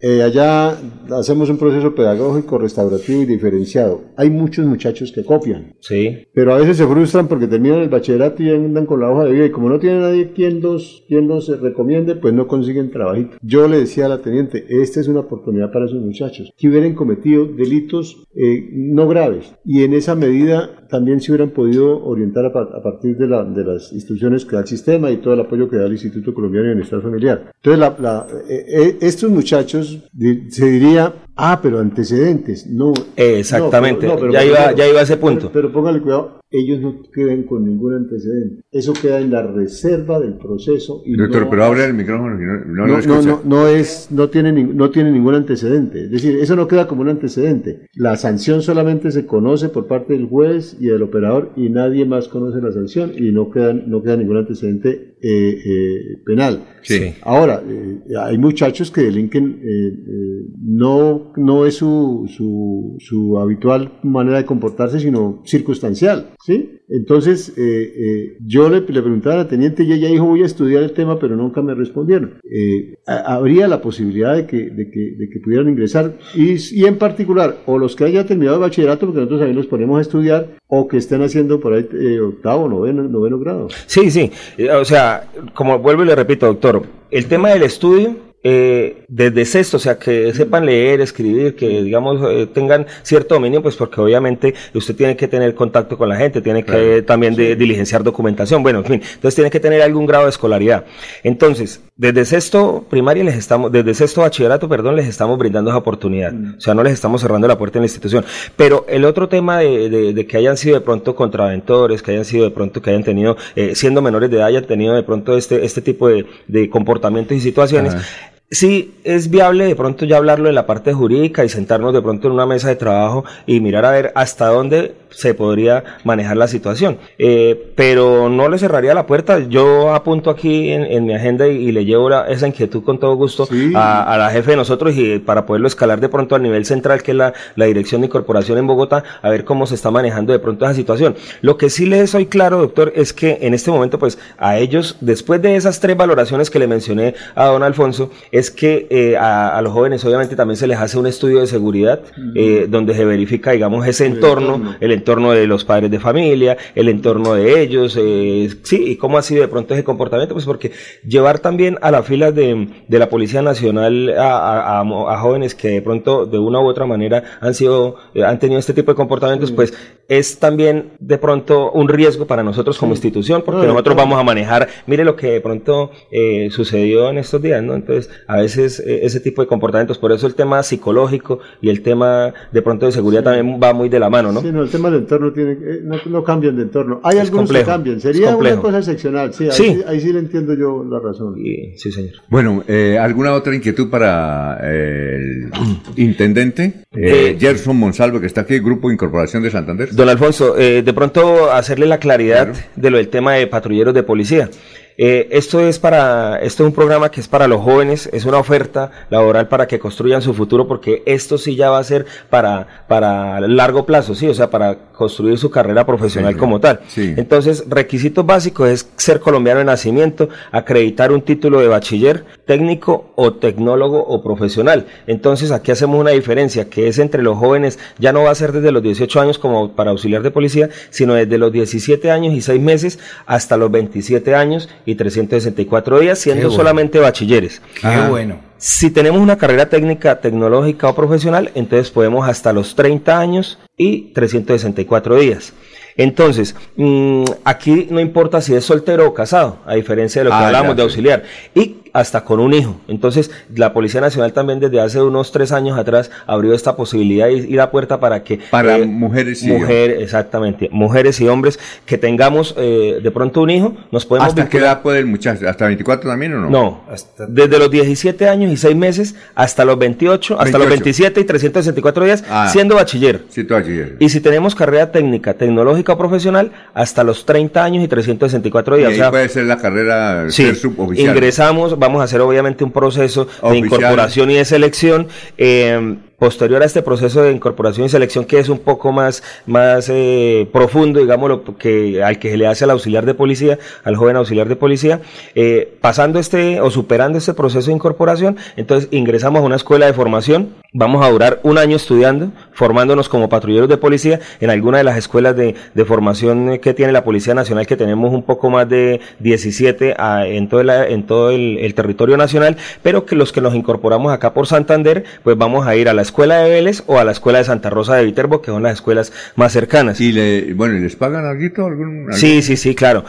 Eh, 0.00 0.22
allá 0.22 0.76
hacemos 1.12 1.48
un 1.48 1.56
proceso 1.56 1.94
pedagógico, 1.94 2.58
restaurativo 2.58 3.22
y 3.22 3.26
diferenciado. 3.26 4.02
Hay 4.16 4.28
muchos 4.28 4.66
muchachos 4.66 5.12
que 5.12 5.24
copian, 5.24 5.74
Sí. 5.80 6.26
pero 6.34 6.52
a 6.52 6.58
veces 6.58 6.76
se 6.76 6.86
frustran 6.86 7.26
porque 7.28 7.46
terminan 7.46 7.80
el 7.80 7.88
bachillerato 7.88 8.42
y 8.42 8.50
andan 8.50 8.84
con 8.86 9.00
la 9.00 9.10
hoja 9.10 9.24
de 9.24 9.32
vida 9.32 9.46
y 9.46 9.50
como 9.50 9.70
no 9.70 9.78
tienen 9.78 10.00
nadie 10.02 10.32
quien 10.32 10.60
los, 10.60 11.04
quien 11.08 11.26
los 11.28 11.48
recomiende, 11.60 12.16
pues 12.16 12.34
no 12.34 12.46
consiguen 12.46 12.90
trabajito. 12.90 13.36
Yo 13.40 13.66
le 13.68 13.78
decía 13.78 14.06
a 14.06 14.08
la 14.10 14.20
teniente, 14.20 14.64
esta 14.68 15.00
es 15.00 15.08
una 15.08 15.20
oportunidad 15.20 15.72
para 15.72 15.86
esos 15.86 16.00
muchachos 16.02 16.52
que 16.58 16.68
hubieran 16.68 16.94
cometido 16.94 17.46
delitos 17.46 18.26
eh, 18.34 18.68
no 18.72 19.08
graves 19.08 19.54
y 19.64 19.84
en 19.84 19.94
esa 19.94 20.14
medida 20.14 20.86
también 20.90 21.20
se 21.20 21.32
hubieran 21.32 21.50
podido 21.50 22.04
orientar 22.04 22.44
a, 22.46 22.48
a 22.48 22.82
partir 22.82 23.16
de, 23.16 23.26
la- 23.26 23.44
de 23.44 23.64
las 23.64 23.92
instrucciones 23.92 24.44
que 24.44 24.54
da 24.56 24.62
el 24.62 24.68
sistema 24.68 25.10
y 25.10 25.16
todo 25.16 25.34
el 25.34 25.40
apoyo 25.40 25.68
que 25.68 25.76
da 25.76 25.86
el 25.86 25.92
Instituto 25.92 26.34
Colombiano 26.34 26.66
de 26.68 26.74
Bienestar 26.74 27.00
Familiar. 27.00 27.52
Entonces, 27.62 27.78
la- 27.80 27.96
la- 28.00 28.26
eh, 28.48 28.64
eh, 28.68 28.96
estos 29.00 29.30
muchachos 29.30 29.83
se 29.84 30.66
diría, 30.66 31.14
ah, 31.36 31.60
pero 31.62 31.78
antecedentes. 31.80 32.66
No, 32.66 32.92
Exactamente. 33.16 34.06
no, 34.06 34.14
pero- 34.16 34.26
no, 34.26 34.32
pero- 34.32 34.32
ya, 34.32 34.44
iba, 34.44 34.72
ya 34.72 34.88
iba 34.88 35.00
a 35.00 35.02
ese 35.02 35.16
punto. 35.16 35.50
Pero, 35.52 35.68
pero 35.68 35.72
póngale 35.72 36.00
cuidado, 36.00 36.40
ellos 36.56 36.80
no 36.80 37.02
quedan 37.12 37.42
con 37.44 37.64
ningún 37.64 37.94
antecedente. 37.94 38.62
Eso 38.70 38.92
queda 38.92 39.20
en 39.20 39.30
la 39.30 39.42
reserva 39.46 40.20
del 40.20 40.34
proceso. 40.34 41.02
Y 41.04 41.16
Doctor, 41.16 41.42
no- 41.42 41.50
pero 41.50 41.64
abre 41.64 41.84
el 41.84 41.94
micrófono 41.94 42.38
que 42.38 42.44
no, 42.44 42.52
no, 42.66 42.86
no, 42.86 42.98
lo 42.98 43.06
no, 43.06 43.22
no, 43.22 43.40
no 43.44 43.68
es, 43.68 44.08
no 44.10 44.28
tiene, 44.30 44.52
ni- 44.52 44.64
no 44.64 44.90
tiene 44.90 45.10
ningún 45.10 45.34
antecedente. 45.34 46.04
Es 46.04 46.10
decir, 46.10 46.36
eso 46.36 46.56
no 46.56 46.68
queda 46.68 46.86
como 46.86 47.02
un 47.02 47.08
antecedente. 47.08 47.88
La 47.94 48.16
sanción 48.16 48.62
solamente 48.62 49.10
se 49.10 49.26
conoce 49.26 49.68
por 49.68 49.86
parte 49.86 50.12
del 50.14 50.26
juez 50.26 50.76
y 50.80 50.86
del 50.86 51.02
operador 51.02 51.50
y 51.56 51.68
nadie 51.70 52.04
más 52.06 52.28
conoce 52.28 52.60
la 52.60 52.72
sanción 52.72 53.12
y 53.16 53.32
no 53.32 53.50
queda, 53.50 53.72
no 53.74 54.02
queda 54.02 54.16
ningún 54.16 54.36
antecedente 54.38 55.16
eh, 55.22 55.58
eh, 55.64 56.18
penal. 56.24 56.64
Sí. 56.82 57.14
Ahora, 57.22 57.62
eh, 57.66 58.00
hay 58.20 58.36
muchachos 58.38 58.90
que 58.90 59.02
delinquen, 59.02 59.60
eh, 59.62 59.88
eh, 59.88 60.46
no, 60.62 61.32
no 61.36 61.64
es 61.66 61.74
su, 61.76 62.26
su, 62.28 62.96
su 62.98 63.38
habitual 63.38 63.98
manera 64.02 64.36
de 64.38 64.44
comportarse, 64.44 65.00
sino 65.00 65.42
circunstancial, 65.46 66.34
¿sí? 66.44 66.80
Entonces, 66.88 67.54
eh, 67.56 67.92
eh, 67.96 68.36
yo 68.44 68.68
le, 68.68 68.82
preguntaba 68.82 69.36
a 69.36 69.38
la 69.38 69.48
teniente 69.48 69.84
y 69.84 69.92
ella 69.92 70.08
dijo, 70.08 70.26
voy 70.26 70.42
a 70.42 70.46
estudiar 70.46 70.82
el 70.82 70.92
tema, 70.92 71.18
pero 71.18 71.36
nunca 71.36 71.62
me 71.62 71.74
respondieron. 71.74 72.38
Eh, 72.50 72.96
habría 73.06 73.66
la 73.66 73.80
posibilidad 73.80 74.36
de 74.36 74.46
que, 74.46 74.70
de 74.70 74.90
que, 74.90 75.40
pudieran 75.42 75.68
ingresar 75.68 76.16
y, 76.34 76.54
y 76.78 76.84
en 76.86 76.98
particular, 76.98 77.58
o 77.66 77.78
los 77.78 77.96
que 77.96 78.04
hayan 78.04 78.26
terminado 78.26 78.56
el 78.56 78.62
bachillerato, 78.62 79.06
porque 79.06 79.20
nosotros 79.20 79.42
ahí 79.42 79.52
los 79.52 79.66
ponemos 79.66 79.98
a 79.98 80.02
estudiar, 80.02 80.56
o 80.66 80.88
que 80.88 80.98
estén 80.98 81.22
haciendo 81.22 81.60
por 81.60 81.72
ahí 81.72 81.88
eh, 81.92 82.20
octavo, 82.20 82.68
noveno, 82.68 83.02
noveno 83.04 83.38
grado. 83.38 83.68
Sí, 83.86 84.10
sí. 84.10 84.30
Eh, 84.58 84.70
O 84.70 84.84
sea, 84.84 85.28
como 85.54 85.78
vuelvo 85.78 86.02
y 86.02 86.06
le 86.06 86.14
repito, 86.16 86.46
doctor, 86.46 86.82
el 87.10 87.26
tema 87.26 87.50
del 87.50 87.62
estudio, 87.62 88.16
eh, 88.46 89.04
desde 89.08 89.44
sexto, 89.46 89.78
o 89.78 89.80
sea, 89.80 89.98
que 89.98 90.32
sepan 90.34 90.66
leer, 90.66 91.00
escribir, 91.00 91.56
que 91.56 91.82
digamos 91.82 92.20
eh, 92.30 92.46
tengan 92.46 92.86
cierto 93.02 93.34
dominio, 93.34 93.62
pues 93.62 93.74
porque 93.74 94.00
obviamente 94.00 94.54
usted 94.74 94.94
tiene 94.94 95.16
que 95.16 95.26
tener 95.28 95.54
contacto 95.54 95.96
con 95.96 96.08
la 96.10 96.16
gente, 96.16 96.40
tiene 96.42 96.62
que 96.62 96.72
Claro. 96.72 97.04
también 97.04 97.34
de, 97.34 97.56
diligenciar 97.56 98.02
documentación, 98.04 98.62
bueno, 98.62 98.80
en 98.80 98.84
fin, 98.84 98.94
entonces 99.14 99.34
tiene 99.34 99.50
que 99.50 99.60
tener 99.60 99.80
algún 99.82 100.04
grado 100.06 100.24
de 100.24 100.30
escolaridad. 100.30 100.84
Entonces, 101.22 101.80
desde 101.96 102.24
sexto 102.24 102.84
primaria 102.90 103.24
les 103.24 103.36
estamos, 103.36 103.72
desde 103.72 103.94
sexto 103.94 104.20
bachillerato, 104.20 104.68
perdón, 104.68 104.96
les 104.96 105.06
estamos 105.08 105.38
brindando 105.38 105.70
esa 105.70 105.78
oportunidad, 105.78 106.32
o 106.56 106.60
sea, 106.60 106.74
no 106.74 106.82
les 106.82 106.92
estamos 106.92 107.20
cerrando 107.22 107.48
la 107.48 107.56
puerta 107.56 107.78
en 107.78 107.82
la 107.82 107.86
institución. 107.86 108.24
Pero 108.56 108.84
el 108.88 109.04
otro 109.04 109.28
tema 109.28 109.58
de, 109.60 109.88
de- 109.88 110.12
de 110.12 110.26
que 110.26 110.36
hayan 110.36 110.56
sido 110.56 110.74
de 110.74 110.80
pronto 110.82 111.14
contraventores, 111.14 112.02
que 112.02 112.10
hayan 112.10 112.24
sido 112.26 112.44
de 112.44 112.50
pronto, 112.50 112.82
que 112.82 112.90
hayan 112.90 113.04
tenido, 113.04 113.36
eh, 113.56 113.74
siendo 113.74 114.02
menores 114.02 114.30
de 114.30 114.36
edad, 114.36 114.46
hayan 114.48 114.64
tenido 114.66 114.94
de 114.94 115.02
pronto 115.02 115.36
este, 115.36 115.64
este 115.64 115.80
tipo 115.80 116.08
de, 116.08 116.26
de 116.46 116.68
comportamientos 116.68 117.36
y 117.36 117.40
situaciones, 117.40 117.94
Ajá. 117.94 118.04
Sí 118.50 118.94
es 119.04 119.30
viable 119.30 119.64
de 119.64 119.76
pronto 119.76 120.04
ya 120.04 120.16
hablarlo 120.16 120.48
en 120.48 120.54
la 120.54 120.66
parte 120.66 120.92
jurídica 120.92 121.44
y 121.44 121.48
sentarnos 121.48 121.92
de 121.92 122.02
pronto 122.02 122.28
en 122.28 122.34
una 122.34 122.46
mesa 122.46 122.68
de 122.68 122.76
trabajo 122.76 123.24
y 123.46 123.60
mirar 123.60 123.84
a 123.84 123.90
ver 123.90 124.12
hasta 124.14 124.46
dónde 124.48 124.94
se 125.16 125.34
podría 125.34 125.84
manejar 126.04 126.36
la 126.36 126.48
situación. 126.48 126.98
Eh, 127.18 127.72
pero 127.74 128.28
no 128.28 128.48
le 128.48 128.58
cerraría 128.58 128.94
la 128.94 129.06
puerta. 129.06 129.38
Yo 129.38 129.94
apunto 129.94 130.30
aquí 130.30 130.70
en, 130.70 131.04
mi 131.04 131.14
agenda 131.14 131.46
y, 131.48 131.72
le 131.72 131.84
llevo 131.84 132.04
esa 132.24 132.46
inquietud 132.46 132.82
con 132.82 132.98
todo 132.98 133.14
gusto 133.16 133.48
a, 133.74 134.16
la 134.18 134.30
jefe 134.30 134.52
de 134.52 134.56
nosotros 134.56 134.94
y 134.96 135.18
para 135.18 135.46
poderlo 135.46 135.66
escalar 135.66 136.00
de 136.00 136.08
pronto 136.08 136.34
al 136.34 136.42
nivel 136.42 136.64
central, 136.64 137.02
que 137.02 137.12
es 137.12 137.16
la, 137.16 137.32
la 137.56 137.64
Dirección 137.66 138.00
de 138.00 138.06
Incorporación 138.06 138.58
en 138.58 138.66
Bogotá, 138.66 139.02
a 139.22 139.30
ver 139.30 139.44
cómo 139.44 139.66
se 139.66 139.74
está 139.74 139.90
manejando 139.90 140.32
de 140.32 140.38
pronto 140.38 140.64
esa 140.64 140.74
situación. 140.74 141.16
Lo 141.40 141.56
que 141.56 141.70
sí 141.70 141.86
le 141.86 142.06
soy 142.06 142.26
claro, 142.26 142.58
doctor, 142.58 142.92
es 142.94 143.12
que 143.12 143.38
en 143.42 143.54
este 143.54 143.70
momento, 143.70 143.98
pues 143.98 144.18
a 144.38 144.58
ellos, 144.58 144.96
después 145.00 145.40
de 145.42 145.56
esas 145.56 145.80
tres 145.80 145.96
valoraciones 145.96 146.50
que 146.50 146.58
le 146.58 146.66
mencioné 146.66 147.14
a 147.34 147.46
don 147.46 147.62
Alfonso, 147.62 148.10
es 148.30 148.50
que 148.50 148.86
eh, 148.90 149.16
a, 149.16 149.60
los 149.62 149.72
jóvenes 149.72 150.04
obviamente 150.04 150.36
también 150.36 150.56
se 150.56 150.66
les 150.66 150.78
hace 150.78 150.98
un 150.98 151.06
estudio 151.06 151.40
de 151.40 151.46
seguridad 151.46 152.00
eh, 152.34 152.66
donde 152.68 152.94
se 152.94 153.04
verifica, 153.04 153.52
digamos, 153.52 153.86
ese 153.86 154.06
entorno, 154.06 154.76
el 154.80 154.92
entorno 154.92 155.03
de 155.04 155.46
los 155.46 155.64
padres 155.64 155.90
de 155.90 156.00
familia, 156.00 156.56
el 156.74 156.88
entorno 156.88 157.34
de 157.34 157.60
ellos, 157.60 157.96
eh, 158.00 158.48
sí, 158.62 158.82
y 158.86 158.96
cómo 158.96 159.18
ha 159.18 159.22
sido 159.22 159.42
de 159.42 159.48
pronto 159.48 159.74
ese 159.74 159.84
comportamiento, 159.84 160.34
pues 160.34 160.46
porque 160.46 160.72
llevar 161.06 161.38
también 161.38 161.78
a 161.82 161.90
la 161.90 162.02
fila 162.02 162.32
de, 162.32 162.68
de 162.88 162.98
la 162.98 163.08
Policía 163.08 163.42
Nacional 163.42 164.14
a, 164.18 164.80
a, 164.80 165.18
jóvenes 165.18 165.54
que 165.54 165.68
de 165.68 165.82
pronto 165.82 166.26
de 166.26 166.38
una 166.38 166.60
u 166.60 166.66
otra 166.66 166.86
manera 166.86 167.22
han 167.40 167.54
sido, 167.54 167.96
eh, 168.14 168.24
han 168.24 168.38
tenido 168.38 168.58
este 168.58 168.72
tipo 168.72 168.92
de 168.92 168.96
comportamientos, 168.96 169.52
pues 169.52 169.74
es 170.08 170.38
también 170.38 170.92
de 170.98 171.18
pronto 171.18 171.70
un 171.72 171.88
riesgo 171.88 172.26
para 172.26 172.42
nosotros 172.42 172.78
como 172.78 172.92
institución, 172.92 173.42
porque 173.44 173.66
nosotros 173.66 173.96
vamos 173.96 174.18
a 174.18 174.22
manejar, 174.22 174.68
mire 174.86 175.04
lo 175.04 175.16
que 175.16 175.32
de 175.32 175.40
pronto 175.40 175.90
eh, 176.10 176.48
sucedió 176.50 177.10
en 177.10 177.18
estos 177.18 177.40
días, 177.40 177.62
¿no? 177.62 177.74
Entonces, 177.74 178.10
a 178.26 178.36
veces 178.36 178.80
ese 178.80 179.20
tipo 179.20 179.42
de 179.42 179.48
comportamientos, 179.48 179.98
por 179.98 180.12
eso 180.12 180.26
el 180.26 180.34
tema 180.34 180.62
psicológico 180.62 181.40
y 181.60 181.70
el 181.70 181.82
tema 181.82 182.34
de 182.52 182.62
pronto 182.62 182.86
de 182.86 182.92
seguridad 182.92 183.22
también 183.22 183.60
va 183.62 183.72
muy 183.72 183.88
de 183.88 183.98
la 183.98 184.10
mano, 184.10 184.32
¿no? 184.32 184.40
Sí, 184.40 184.50
no, 184.52 184.62
el 184.62 184.70
tema 184.70 184.90
entorno 184.96 185.32
tiene, 185.32 185.52
eh, 185.52 185.80
no, 185.82 185.96
no, 186.06 186.24
cambian 186.24 186.56
de 186.56 186.62
entorno. 186.62 187.00
Hay 187.02 187.18
algunos 187.18 187.50
que 187.50 187.62
cambian. 187.62 188.00
Sería 188.00 188.36
una 188.36 188.56
cosa 188.56 188.78
excepcional. 188.78 189.32
Sí, 189.32 189.48
Ahí, 189.86 190.00
sí 190.00 190.12
le 190.12 190.20
entiendo 190.20 190.54
yo 190.54 190.84
la 190.84 191.00
razón. 191.00 191.34
sí, 191.76 191.92
señor. 191.92 192.12
Bueno, 192.28 192.64
eh, 192.68 192.98
¿alguna 193.00 193.32
otra 193.32 193.54
inquietud 193.54 193.90
para 193.90 194.58
eh, 194.62 195.16
el 195.16 195.48
intendente? 195.96 196.84
Eh, 196.92 197.36
Gerson 197.38 197.76
Monsalvo, 197.76 198.20
que 198.20 198.26
está 198.26 198.42
aquí, 198.42 198.58
Grupo 198.58 198.90
Incorporación 198.90 199.42
de 199.42 199.50
Santander. 199.50 199.94
Don 199.94 200.08
Alfonso, 200.08 200.54
de 200.54 200.92
pronto 200.94 201.52
hacerle 201.52 201.86
la 201.86 201.98
claridad 201.98 202.54
de 202.76 202.90
lo 202.90 202.98
del 202.98 203.08
tema 203.08 203.34
de 203.34 203.46
patrulleros 203.46 203.94
de 203.94 204.02
policía. 204.02 204.48
Eh, 204.96 205.28
esto 205.32 205.60
es 205.60 205.78
para, 205.78 206.38
esto 206.38 206.62
es 206.62 206.68
un 206.68 206.74
programa 206.74 207.10
que 207.10 207.20
es 207.20 207.28
para 207.28 207.48
los 207.48 207.60
jóvenes, 207.62 208.08
es 208.12 208.24
una 208.24 208.38
oferta 208.38 208.90
laboral 209.10 209.48
para 209.48 209.66
que 209.66 209.78
construyan 209.78 210.22
su 210.22 210.34
futuro, 210.34 210.68
porque 210.68 211.02
esto 211.06 211.36
sí 211.38 211.56
ya 211.56 211.70
va 211.70 211.78
a 211.78 211.84
ser 211.84 212.06
para, 212.30 212.84
para 212.86 213.40
largo 213.40 213.86
plazo, 213.86 214.14
sí, 214.14 214.28
o 214.28 214.34
sea, 214.34 214.50
para 214.50 214.92
construir 214.92 215.38
su 215.38 215.50
carrera 215.50 215.84
profesional 215.84 216.36
como 216.36 216.60
tal. 216.60 216.80
Entonces, 216.96 217.64
requisitos 217.68 218.24
básicos 218.24 218.68
es 218.68 218.88
ser 218.96 219.20
colombiano 219.20 219.58
de 219.58 219.64
nacimiento, 219.64 220.28
acreditar 220.52 221.10
un 221.12 221.22
título 221.22 221.60
de 221.60 221.68
bachiller, 221.68 222.24
técnico 222.46 223.12
o 223.16 223.34
tecnólogo 223.34 224.04
o 224.04 224.22
profesional. 224.22 224.86
Entonces, 225.06 225.50
aquí 225.50 225.72
hacemos 225.72 226.00
una 226.00 226.10
diferencia, 226.10 226.70
que 226.70 226.86
es 226.86 226.98
entre 226.98 227.22
los 227.22 227.36
jóvenes, 227.36 227.78
ya 227.98 228.12
no 228.12 228.22
va 228.22 228.30
a 228.30 228.34
ser 228.34 228.52
desde 228.52 228.70
los 228.70 228.82
18 228.82 229.20
años 229.20 229.38
como 229.38 229.72
para 229.72 229.90
auxiliar 229.90 230.22
de 230.22 230.30
policía, 230.30 230.70
sino 230.90 231.14
desde 231.14 231.38
los 231.38 231.52
17 231.52 232.10
años 232.10 232.34
y 232.34 232.40
6 232.40 232.60
meses 232.60 232.98
hasta 233.26 233.56
los 233.56 233.70
27 233.70 234.34
años 234.34 234.68
y 234.86 234.94
364 234.94 236.00
días, 236.00 236.18
siendo 236.18 236.50
solamente 236.50 236.98
bachilleres. 236.98 237.60
Qué 237.80 237.86
ah. 237.86 238.08
bueno. 238.08 238.38
Si 238.56 238.90
tenemos 238.90 239.20
una 239.20 239.36
carrera 239.36 239.68
técnica, 239.68 240.20
tecnológica 240.20 240.88
o 240.88 240.94
profesional, 240.94 241.50
entonces 241.54 241.90
podemos 241.90 242.26
hasta 242.28 242.52
los 242.52 242.74
30 242.74 243.18
años 243.18 243.58
y 243.76 244.12
364 244.12 245.16
días. 245.16 245.52
Entonces, 245.96 246.56
mm, 246.76 247.24
aquí 247.44 247.88
no 247.90 248.00
importa 248.00 248.40
si 248.40 248.54
es 248.54 248.64
soltero 248.64 249.06
o 249.06 249.14
casado, 249.14 249.58
a 249.66 249.74
diferencia 249.74 250.22
de 250.22 250.24
lo 250.24 250.30
que 250.30 250.36
ah, 250.36 250.46
hablamos 250.46 250.76
de 250.76 250.82
auxiliar. 250.82 251.24
Y 251.54 251.76
hasta 251.94 252.24
con 252.24 252.40
un 252.40 252.52
hijo. 252.52 252.80
Entonces, 252.88 253.30
la 253.54 253.72
Policía 253.72 254.00
Nacional 254.00 254.32
también 254.32 254.58
desde 254.58 254.80
hace 254.80 255.00
unos 255.00 255.30
tres 255.30 255.52
años 255.52 255.78
atrás 255.78 256.10
abrió 256.26 256.52
esta 256.52 256.74
posibilidad 256.76 257.28
y, 257.28 257.54
la 257.54 257.70
puerta 257.70 258.00
para 258.00 258.24
que... 258.24 258.40
Para 258.50 258.78
eh, 258.78 258.84
mujeres 258.84 259.44
y 259.44 259.46
mujeres, 259.46 260.02
exactamente, 260.02 260.68
mujeres 260.72 261.20
y 261.20 261.28
hombres 261.28 261.60
que 261.86 261.96
tengamos 261.96 262.54
eh, 262.58 262.98
de 263.00 263.10
pronto 263.12 263.42
un 263.42 263.50
hijo, 263.50 263.76
nos 263.92 264.04
podemos... 264.04 264.28
¿Hasta 264.28 264.48
qué 264.48 264.58
edad 264.58 264.82
puede 264.82 264.98
el 264.98 265.06
muchacho? 265.06 265.48
¿Hasta 265.48 265.66
24 265.66 266.10
también 266.10 266.34
o 266.34 266.40
no? 266.40 266.50
No, 266.50 266.84
desde 267.28 267.58
los 267.60 267.70
17 267.70 268.28
años 268.28 268.52
y 268.52 268.56
6 268.56 268.74
meses 268.74 269.14
hasta 269.36 269.64
los 269.64 269.78
28, 269.78 270.40
hasta 270.40 270.58
los 270.58 270.68
27 270.68 271.20
y 271.20 271.24
364 271.24 272.04
días, 272.04 272.24
ah. 272.28 272.48
siendo 272.50 272.74
bachiller. 272.74 273.22
Siendo 273.28 273.54
bachiller. 273.54 273.96
Y 274.00 274.08
si 274.08 274.20
tenemos 274.20 274.56
carrera 274.56 274.90
técnica, 274.90 275.34
tecnológica 275.34 275.92
o 275.92 275.98
profesional, 275.98 276.50
hasta 276.74 277.04
los 277.04 277.24
30 277.24 277.62
años 277.62 277.84
y 277.84 277.88
364 277.88 278.76
días. 278.78 278.96
Y 278.96 279.00
ahí 279.00 279.10
puede 279.12 279.28
ser 279.28 279.44
la 279.44 279.58
carrera 279.58 280.28
ser 280.28 280.56
suboficial. 280.56 281.14
Ingresamos, 281.14 281.78
vamos 281.84 282.00
a 282.00 282.04
hacer 282.04 282.20
obviamente 282.20 282.64
un 282.64 282.72
proceso 282.72 283.26
de 283.42 283.58
incorporación 283.58 284.30
y 284.30 284.34
de 284.34 284.44
selección. 284.44 285.08
Eh, 285.36 285.96
posterior 286.24 286.62
a 286.62 286.64
este 286.64 286.80
proceso 286.80 287.22
de 287.22 287.32
incorporación 287.32 287.84
y 287.84 287.90
selección 287.90 288.24
que 288.24 288.38
es 288.38 288.48
un 288.48 288.58
poco 288.58 288.92
más, 288.92 289.22
más 289.44 289.90
eh, 289.90 290.48
profundo, 290.54 290.98
digamos, 290.98 291.40
que, 291.58 292.02
al 292.02 292.18
que 292.18 292.30
se 292.30 292.38
le 292.38 292.46
hace 292.46 292.64
al 292.64 292.70
auxiliar 292.70 293.04
de 293.04 293.12
policía, 293.12 293.58
al 293.84 293.94
joven 293.96 294.16
auxiliar 294.16 294.48
de 294.48 294.56
policía, 294.56 295.02
eh, 295.34 295.76
pasando 295.82 296.18
este 296.18 296.62
o 296.62 296.70
superando 296.70 297.18
este 297.18 297.34
proceso 297.34 297.66
de 297.66 297.74
incorporación, 297.74 298.38
entonces 298.56 298.88
ingresamos 298.90 299.42
a 299.42 299.44
una 299.44 299.56
escuela 299.56 299.84
de 299.84 299.92
formación, 299.92 300.54
vamos 300.72 301.04
a 301.04 301.10
durar 301.10 301.40
un 301.42 301.58
año 301.58 301.76
estudiando, 301.76 302.32
formándonos 302.52 303.10
como 303.10 303.28
patrulleros 303.28 303.68
de 303.68 303.76
policía 303.76 304.20
en 304.40 304.48
alguna 304.48 304.78
de 304.78 304.84
las 304.84 304.96
escuelas 304.96 305.36
de, 305.36 305.54
de 305.74 305.84
formación 305.84 306.58
que 306.58 306.72
tiene 306.72 306.92
la 306.92 307.04
Policía 307.04 307.34
Nacional, 307.34 307.66
que 307.66 307.76
tenemos 307.76 308.14
un 308.14 308.22
poco 308.22 308.48
más 308.48 308.66
de 308.66 309.02
17 309.18 309.94
a, 309.98 310.26
en 310.26 310.48
todo, 310.48 310.62
en 310.62 311.02
todo 311.02 311.32
el, 311.32 311.58
el, 311.58 311.74
territorio 311.74 312.16
nacional, 312.16 312.56
pero 312.82 313.04
que 313.04 313.14
los 313.14 313.30
que 313.30 313.42
nos 313.42 313.54
incorporamos 313.54 314.10
acá 314.10 314.32
por 314.32 314.46
Santander, 314.46 315.04
pues 315.22 315.36
vamos 315.36 315.66
a 315.66 315.76
ir 315.76 315.90
a 315.90 315.92
la 315.92 316.00
escuela 316.00 316.13
de 316.22 316.50
Vélez 316.50 316.82
o 316.86 316.98
a 316.98 317.04
la 317.04 317.12
escuela 317.12 317.38
de 317.38 317.44
Santa 317.44 317.70
Rosa 317.70 317.96
de 317.96 318.04
Viterbo, 318.04 318.40
que 318.40 318.50
son 318.50 318.62
las 318.62 318.74
escuelas 318.74 319.12
más 319.36 319.52
cercanas. 319.52 320.00
¿Y 320.00 320.12
le, 320.12 320.54
bueno, 320.54 320.78
les 320.78 320.96
pagan 320.96 321.26
algo? 321.26 321.66
Algún, 321.66 322.08
Sí, 322.12 322.42
sí, 322.42 322.56
sí, 322.56 322.74
claro 322.74 323.04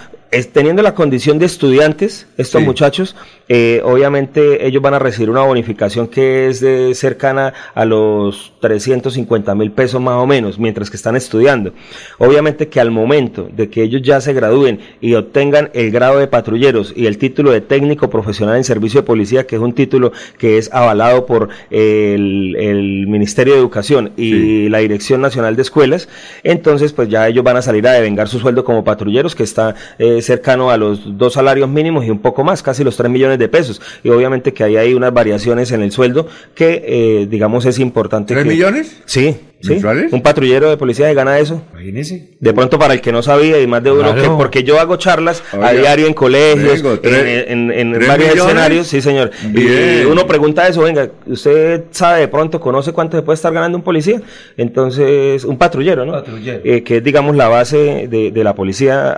teniendo 0.54 0.82
la 0.82 0.94
condición 0.96 1.40
de 1.40 1.46
estudiantes, 1.46 2.28
estos 2.38 2.62
muchachos, 2.62 3.16
eh, 3.48 3.82
obviamente 3.84 4.66
ellos 4.66 4.82
van 4.82 4.96
a 4.96 5.00
recibir 5.00 5.30
una 5.30 5.42
bonificación 5.42 6.08
que 6.08 6.48
es 6.48 6.60
de 6.60 6.94
cercana 6.96 7.54
a 7.74 7.86
los 7.86 8.54
350 8.60 9.56
mil 9.56 9.72
pesos 9.72 10.02
más 10.02 10.16
o 10.16 10.26
menos, 10.26 10.60
mientras 10.60 10.90
que 10.90 10.98
están 10.98 11.16
estudiando. 11.16 11.74
Obviamente 12.18 12.68
que 12.68 12.80
al 12.80 12.92
momento 12.92 13.48
de 13.56 13.70
que 13.70 13.84
ellos 13.84 14.02
ya 14.02 14.20
se 14.20 14.34
gradúen 14.34 14.80
y 15.00 15.14
obtengan 15.14 15.70
el 15.74 15.92
grado 15.92 16.20
de 16.20 16.28
patrulleros 16.28 16.94
y 16.96 17.06
el 17.06 17.18
título 17.18 17.52
de 17.52 17.62
técnico 17.62 18.10
profesional 18.10 18.58
en 18.58 18.64
servicio 18.64 19.02
de 19.02 19.08
policía, 19.08 19.46
que 19.46 19.56
es 19.56 19.62
un 19.62 19.74
título 19.74 20.12
que 20.38 20.58
es 20.58 20.72
avalado 20.74 21.26
por 21.26 21.50
el, 21.70 23.06
Ministerio 23.08 23.54
de 23.54 23.60
Educación 23.60 24.12
y 24.18 24.68
la 24.70 24.80
Dirección 24.80 25.22
Nacional 25.22 25.56
de 25.56 25.62
Escuelas, 25.62 26.10
entonces 26.44 26.92
pues 26.92 27.08
ya 27.10 27.28
ellos 27.28 27.44
van 27.44 27.58
a 27.58 27.62
salir 27.62 27.88
a 27.88 27.94
devengar 27.94 28.28
su 28.28 28.40
sueldo 28.40 28.64
como 28.64 28.84
patrulleros, 28.84 29.36
que 29.36 29.44
está... 29.44 29.76
Eh, 30.00 30.15
cercano 30.22 30.72
a 30.72 30.78
los 30.78 31.18
dos 31.18 31.34
salarios 31.34 31.70
mínimos 31.70 32.06
y 32.06 32.10
un 32.10 32.20
poco 32.20 32.44
más, 32.44 32.64
casi 32.64 32.84
los 32.84 32.98
tres 32.98 33.12
millones 33.12 33.40
de 33.40 33.48
pesos. 33.48 33.82
Y 34.04 34.10
obviamente 34.10 34.54
que 34.54 34.64
ahí 34.64 34.78
hay 34.78 34.94
unas 34.94 35.14
variaciones 35.14 35.72
en 35.72 35.82
el 35.82 35.92
sueldo 35.92 36.28
que, 36.54 36.84
eh, 36.86 37.28
digamos, 37.30 37.66
es 37.66 37.80
importante. 37.80 38.34
¿Tres 38.34 38.46
millones? 38.46 39.02
Sí, 39.06 39.38
¿Sí? 39.62 39.82
Un 40.12 40.22
patrullero 40.22 40.70
de 40.70 40.78
policía 40.78 41.08
que 41.08 41.14
gana 41.14 41.40
eso. 41.40 41.62
Imagínese. 41.72 42.36
De 42.40 42.54
pronto 42.54 42.78
para 42.78 42.94
el 42.94 43.02
que 43.02 43.12
no 43.12 43.24
sabía 43.24 43.60
y 43.60 43.68
más 43.68 43.84
de 43.84 43.92
uno 43.92 44.14
que 44.14 44.30
porque 44.30 44.64
yo 44.64 44.80
hago 44.80 44.98
charlas 44.98 45.44
a 45.54 45.72
diario 45.72 46.08
en 46.08 46.14
colegios, 46.14 46.84
en, 47.04 48.00
varios 48.08 48.36
escenarios, 48.36 48.88
sí 48.88 49.02
señor. 49.02 49.32
Y 49.54 50.04
uno 50.06 50.28
pregunta 50.28 50.68
eso, 50.68 50.82
venga, 50.82 51.10
usted 51.26 51.86
sabe 51.92 52.22
de 52.22 52.28
pronto, 52.28 52.60
conoce 52.60 52.92
cuánto 52.92 53.18
se 53.18 53.24
puede 53.24 53.36
estar 53.36 53.54
ganando 53.54 53.78
un 53.78 53.84
policía. 53.84 54.22
Entonces, 54.58 55.44
un 55.44 55.58
patrullero, 55.58 56.06
¿no? 56.06 56.14
Patrullero. 56.14 56.62
Eh, 56.64 56.84
que 56.84 56.98
es 56.98 57.04
digamos 57.04 57.36
la 57.36 57.48
base 57.48 58.08
de, 58.08 58.44
la 58.44 58.54
policía 58.54 59.12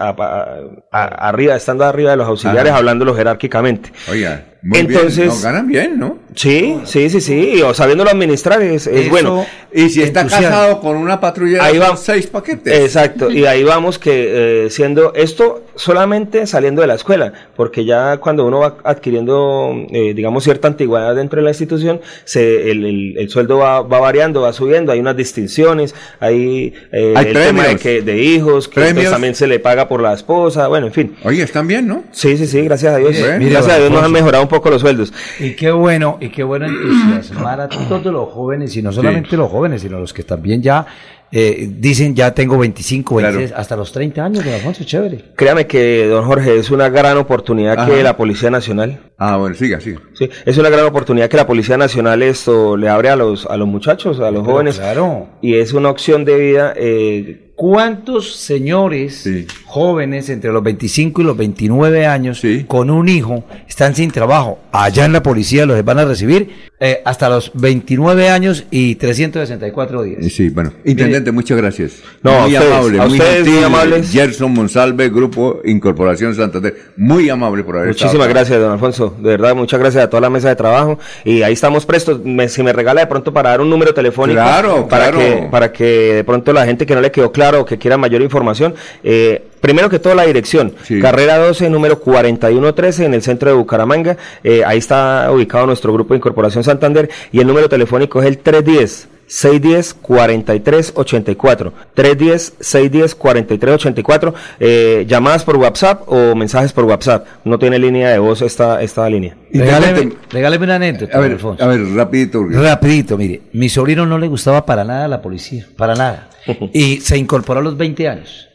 arriba, 0.92 1.56
estando 1.56 1.84
arriba 1.84 2.12
de 2.12 2.18
los 2.18 2.28
auxiliares, 2.28 2.72
hablándolo 2.72 3.14
jerárquicamente. 3.16 3.92
Oiga. 4.10 4.46
Entonces, 4.74 5.42
ganan 5.42 5.68
bien, 5.68 6.00
¿no? 6.00 6.20
Sí, 6.36 6.80
sí, 6.86 7.10
sí, 7.10 7.22
sí, 7.22 7.62
o 7.62 7.74
sabiéndolo 7.74 8.10
administrar 8.10 8.62
es, 8.62 8.90
bueno. 9.10 9.46
Y 9.72 9.90
si 9.90 10.02
está 10.02 10.26
casado 10.28 10.80
con 10.80 10.98
una 10.98 11.20
patrulla, 11.20 11.64
ahí 11.64 11.78
vamos 11.78 12.00
seis 12.02 12.28
paquetes. 12.28 12.80
Exacto, 12.80 13.30
y 13.32 13.46
ahí 13.46 13.64
vamos 13.64 14.00
que 14.00 14.66
eh, 14.66 14.70
siendo 14.70 15.14
esto 15.14 15.64
solamente 15.78 16.46
saliendo 16.48 16.82
de 16.82 16.88
la 16.88 16.96
escuela, 16.96 17.34
porque 17.56 17.86
ya 17.86 18.18
cuando 18.18 18.46
uno 18.46 18.60
va 18.60 18.78
adquiriendo, 18.84 19.74
eh, 19.92 20.14
digamos, 20.14 20.44
cierta 20.44 20.68
antigüedad 20.68 21.16
dentro 21.16 21.40
de 21.40 21.44
la 21.44 21.52
institución, 21.52 22.02
se, 22.26 22.72
el, 22.72 23.16
el, 23.18 23.30
sueldo 23.30 23.60
va, 23.60 23.82
va, 23.82 24.00
variando, 24.00 24.42
va 24.42 24.54
subiendo, 24.54 24.92
hay 24.92 25.00
unas 25.00 25.16
distinciones, 25.16 25.96
hay, 26.20 26.74
eh, 26.92 27.14
el 27.16 27.34
tema 27.34 27.68
de, 27.68 27.78
que, 27.78 28.02
de 28.02 28.22
hijos, 28.22 28.68
que 28.68 28.94
también 29.10 29.36
se 29.36 29.48
le 29.48 29.60
paga 29.60 29.88
por 29.88 30.02
la 30.02 30.14
esposa, 30.14 30.68
bueno, 30.68 30.88
en 30.88 30.94
fin. 30.94 31.16
Oye, 31.24 31.44
¿están 31.44 31.68
bien, 31.68 31.88
no? 31.88 32.04
Sí, 32.12 32.38
sí, 32.38 32.48
sí, 32.48 32.62
gracias 32.62 32.94
a 32.94 32.98
Dios. 32.98 33.16
gracias 33.18 33.70
a 33.70 33.78
Dios 33.78 33.92
nos 33.92 34.04
han 34.04 34.12
mejorado 34.12 34.44
un 34.44 34.50
poco 34.50 34.70
los 34.70 34.82
sueldos. 34.82 35.14
Y 35.40 35.56
qué 35.56 35.72
bueno, 35.72 36.18
y 36.20 36.30
qué 36.30 36.44
bueno 36.44 36.66
entusiasmar 36.66 37.62
a 37.62 37.70
todos 37.70 38.06
los 38.06 38.30
jóvenes, 38.30 38.76
y 38.76 38.82
no 38.82 38.92
solamente 38.92 39.38
los 39.38 39.50
jóvenes, 39.50 39.82
sino 39.82 40.00
los 40.00 40.14
que 40.14 40.24
también 40.24 40.62
ya 40.62 40.86
eh, 41.32 41.68
dicen 41.70 42.16
ya 42.16 42.34
tengo 42.34 42.58
25, 42.58 43.16
26, 43.16 43.52
hasta 43.52 43.76
los 43.76 43.92
30 43.92 44.24
años, 44.24 44.46
don 44.46 44.54
Alfonso, 44.54 44.84
chévere. 44.84 45.24
Créame 45.36 45.68
que, 45.68 46.08
don 46.08 46.26
Jorge, 46.26 46.58
es 46.58 46.72
una 46.72 46.90
gran 46.90 47.18
oportunidad 47.18 47.88
que 47.88 48.04
la 48.04 48.16
Policía 48.16 48.50
Nacional. 48.50 49.00
Ah, 49.18 49.38
bueno, 49.38 49.56
siga, 49.56 49.80
siga. 49.80 50.02
Sí, 50.14 50.30
es 50.46 50.58
una 50.58 50.70
gran 50.70 50.86
oportunidad 50.86 51.30
que 51.30 51.38
la 51.38 51.48
Policía 51.48 51.78
Nacional 51.78 52.24
esto 52.24 52.78
le 52.78 52.90
abre 52.90 53.10
a 53.10 53.16
los, 53.16 53.46
a 53.46 53.58
los 53.58 53.68
muchachos, 53.68 54.20
a 54.20 54.32
los 54.32 54.46
jóvenes. 54.46 54.78
Claro. 54.78 55.28
Y 55.42 55.56
es 55.56 55.74
una 55.74 55.90
opción 55.90 56.24
de 56.24 56.38
vida 56.38 56.74
eh, 56.76 57.47
¿Cuántos 57.58 58.36
señores 58.36 59.28
jóvenes 59.66 60.30
entre 60.30 60.52
los 60.52 60.62
25 60.62 61.22
y 61.22 61.26
los 61.26 61.36
29 61.36 62.06
años 62.06 62.40
con 62.68 62.92
un 62.92 63.10
hijo 63.10 63.46
están 63.68 63.96
sin 63.96 64.12
trabajo? 64.12 64.60
Allá 64.72 65.06
en 65.06 65.14
la 65.14 65.24
policía 65.24 65.66
los 65.66 65.84
van 65.84 65.98
a 65.98 66.06
recibir 66.06 66.52
eh, 66.80 67.02
hasta 67.04 67.30
los 67.30 67.52
29 67.56 68.30
años 68.30 68.66
y 68.70 68.94
364 68.94 70.04
días. 70.04 70.32
Sí, 70.32 70.50
bueno. 70.50 70.72
Intendente, 70.86 71.32
muchas 71.32 71.58
gracias. 71.58 71.94
No, 72.22 72.42
muy 72.42 72.56
amable, 72.56 73.00
muy, 73.08 73.20
muy 73.20 73.64
amable. 73.64 74.04
Gerson 74.04 74.54
Monsalve, 74.54 75.10
Grupo 75.10 75.60
Incorporación 75.66 76.36
Santander. 76.36 76.78
Muy 76.96 77.28
amable 77.28 77.64
por 77.64 77.78
haber 77.78 77.88
Muchísimas 77.88 78.28
gracias, 78.28 78.60
don 78.60 78.72
Alfonso. 78.72 79.18
De 79.18 79.30
verdad, 79.30 79.56
muchas 79.56 79.80
gracias 79.80 80.04
a 80.04 80.10
toda 80.12 80.22
la 80.22 80.30
mesa 80.30 80.50
de 80.50 80.56
trabajo. 80.56 81.00
Y 81.26 81.42
ahí 81.42 81.54
estamos 81.54 81.88
prestos. 81.88 82.22
si 82.50 82.62
me 82.62 82.72
regala 82.72 83.02
de 83.02 83.08
pronto 83.08 83.34
para 83.34 83.50
dar 83.50 83.62
un 83.62 83.70
número 83.72 83.96
telefónico. 83.96 84.40
Claro, 84.40 84.88
para 84.88 85.10
claro. 85.10 85.18
Que, 85.18 85.48
para 85.50 85.72
que 85.72 85.86
de 86.14 86.24
pronto 86.24 86.54
la 86.54 86.68
gente 86.68 86.86
que 86.86 86.94
no 86.94 87.02
le 87.02 87.10
quedó 87.10 87.32
claro 87.32 87.47
o 87.56 87.66
que 87.66 87.78
quiera 87.78 87.98
mayor 87.98 88.22
información, 88.22 88.76
eh, 89.04 89.44
primero 89.62 89.90
que 89.90 90.00
todo 90.00 90.16
la 90.16 90.24
dirección, 90.24 90.74
carrera 91.02 91.38
12, 91.38 91.70
número 91.70 92.00
4113 92.00 93.06
en 93.06 93.14
el 93.14 93.22
centro 93.22 93.50
de 93.50 93.56
Bucaramanga, 93.56 94.18
eh, 94.44 94.64
ahí 94.66 94.78
está 94.78 95.30
ubicado 95.32 95.66
nuestro 95.66 95.94
grupo 95.94 96.14
de 96.14 96.18
Incorporación 96.18 96.64
Santander. 96.64 97.10
Y 97.32 97.40
el 97.40 97.48
número 97.48 97.70
telefónico 97.70 98.22
es 98.22 98.28
el 98.28 98.38
310. 98.38 99.17
610-4384. 99.28 101.72
310-610-4384. 101.96 104.34
Eh, 104.60 105.06
llamadas 105.08 105.44
por 105.44 105.58
WhatsApp 105.58 106.02
o 106.08 106.34
mensajes 106.36 106.74
por 106.74 106.86
WhatsApp. 106.86 107.28
No 107.44 107.60
tiene 107.60 107.78
línea 107.80 108.10
de 108.10 108.20
voz 108.20 108.42
esta, 108.42 108.82
esta 108.82 109.10
línea. 109.10 109.36
Regáleme, 109.52 110.14
regáleme 110.30 110.66
una 110.66 110.76
anécdota. 110.76 111.18
A 111.18 111.22
ver, 111.22 111.38
a 111.60 111.68
ver, 111.68 111.94
rapidito. 111.94 112.46
Rapidito, 112.50 113.18
mire. 113.18 113.42
Mi 113.54 113.70
sobrino 113.70 114.06
no 114.06 114.18
le 114.18 114.28
gustaba 114.28 114.66
para 114.66 114.84
nada 114.84 115.08
la 115.08 115.22
policía. 115.22 115.66
Para 115.76 115.96
nada. 115.96 116.30
y 116.74 116.98
se 116.98 117.18
incorporó 117.18 117.60
a 117.60 117.64
los 117.64 117.78
20 117.78 118.08
años. 118.08 118.50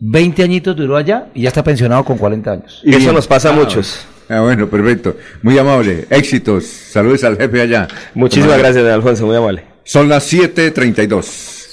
20 0.00 0.42
añitos 0.42 0.76
duró 0.76 0.96
allá 0.96 1.28
y 1.34 1.42
ya 1.42 1.48
está 1.48 1.64
pensionado 1.64 2.04
con 2.04 2.18
40 2.18 2.50
años. 2.50 2.80
Y 2.84 2.94
eso 2.94 3.12
nos 3.12 3.26
pasa 3.26 3.50
a 3.50 3.52
muchos. 3.52 4.06
Ah, 4.28 4.40
bueno, 4.40 4.68
perfecto. 4.68 5.16
Muy 5.42 5.56
amable. 5.56 6.06
Éxitos. 6.10 6.64
Saludos 6.64 7.22
al 7.24 7.36
jefe 7.36 7.60
allá. 7.60 7.88
Muchísimas 8.14 8.58
gracias, 8.58 8.84
Alfonso. 8.84 9.24
Muy 9.24 9.36
amable. 9.36 9.75
Son 9.86 10.08
las 10.08 10.24
7:32. 10.32 11.68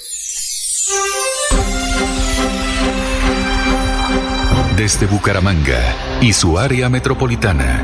Desde 4.76 5.06
Bucaramanga 5.06 5.80
y 6.20 6.32
su 6.32 6.56
área 6.56 6.88
metropolitana. 6.88 7.82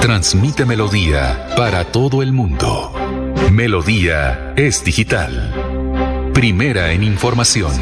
Transmite 0.00 0.64
Melodía 0.66 1.54
para 1.56 1.84
todo 1.84 2.20
el 2.22 2.32
mundo. 2.32 2.92
Melodía 3.52 4.54
es 4.56 4.82
digital. 4.82 6.32
Primera 6.34 6.90
en 6.90 7.04
información. 7.04 7.72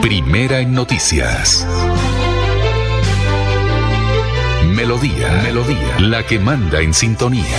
Primera 0.00 0.60
en 0.60 0.72
noticias. 0.72 1.66
Melodía, 4.66 5.42
Melodía, 5.42 5.98
la 5.98 6.24
que 6.24 6.38
manda 6.38 6.80
en 6.80 6.94
sintonía. 6.94 7.58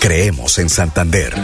Creemos 0.00 0.58
en 0.58 0.68
Santander. 0.68 1.34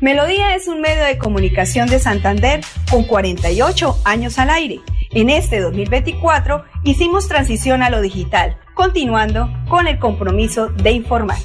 Melodía 0.00 0.54
es 0.56 0.66
un 0.68 0.80
medio 0.80 1.04
de 1.04 1.18
comunicación 1.18 1.88
de 1.88 1.98
Santander 1.98 2.60
con 2.90 3.04
48 3.04 4.00
años 4.04 4.38
al 4.38 4.50
aire. 4.50 4.80
En 5.12 5.30
este 5.30 5.60
2024 5.60 6.64
hicimos 6.84 7.28
transición 7.28 7.82
a 7.82 7.90
lo 7.90 8.00
digital, 8.00 8.56
continuando 8.74 9.48
con 9.68 9.86
el 9.86 9.98
compromiso 9.98 10.68
de 10.68 10.92
informar. 10.92 11.38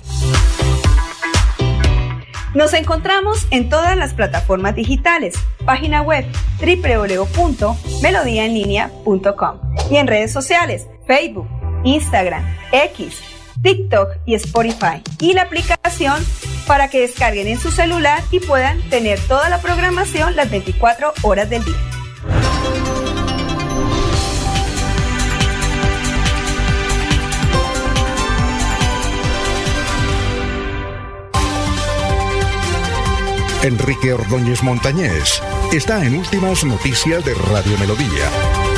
Nos 2.53 2.73
encontramos 2.73 3.47
en 3.51 3.69
todas 3.69 3.95
las 3.97 4.13
plataformas 4.13 4.75
digitales, 4.75 5.35
página 5.65 6.01
web 6.01 6.25
www.melodiaenlinea.com 6.59 9.59
y 9.91 9.97
en 9.97 10.07
redes 10.07 10.31
sociales, 10.31 10.87
Facebook, 11.05 11.49
Instagram, 11.83 12.45
X, 12.71 13.21
TikTok 13.61 14.11
y 14.25 14.35
Spotify 14.35 15.03
y 15.19 15.33
la 15.33 15.41
aplicación 15.43 16.25
para 16.65 16.89
que 16.89 17.01
descarguen 17.01 17.47
en 17.47 17.59
su 17.59 17.69
celular 17.71 18.23
y 18.31 18.39
puedan 18.39 18.81
tener 18.89 19.19
toda 19.27 19.49
la 19.49 19.59
programación 19.59 20.35
las 20.35 20.49
24 20.49 21.13
horas 21.23 21.47
del 21.49 21.63
día. 21.63 21.75
Enrique 33.63 34.13
Ordóñez 34.13 34.61
Montañés 34.61 35.41
está 35.73 36.05
en 36.05 36.15
Últimas 36.15 36.63
Noticias 36.63 37.25
de 37.25 37.33
Radio 37.33 37.77
Melodía. 37.79 38.76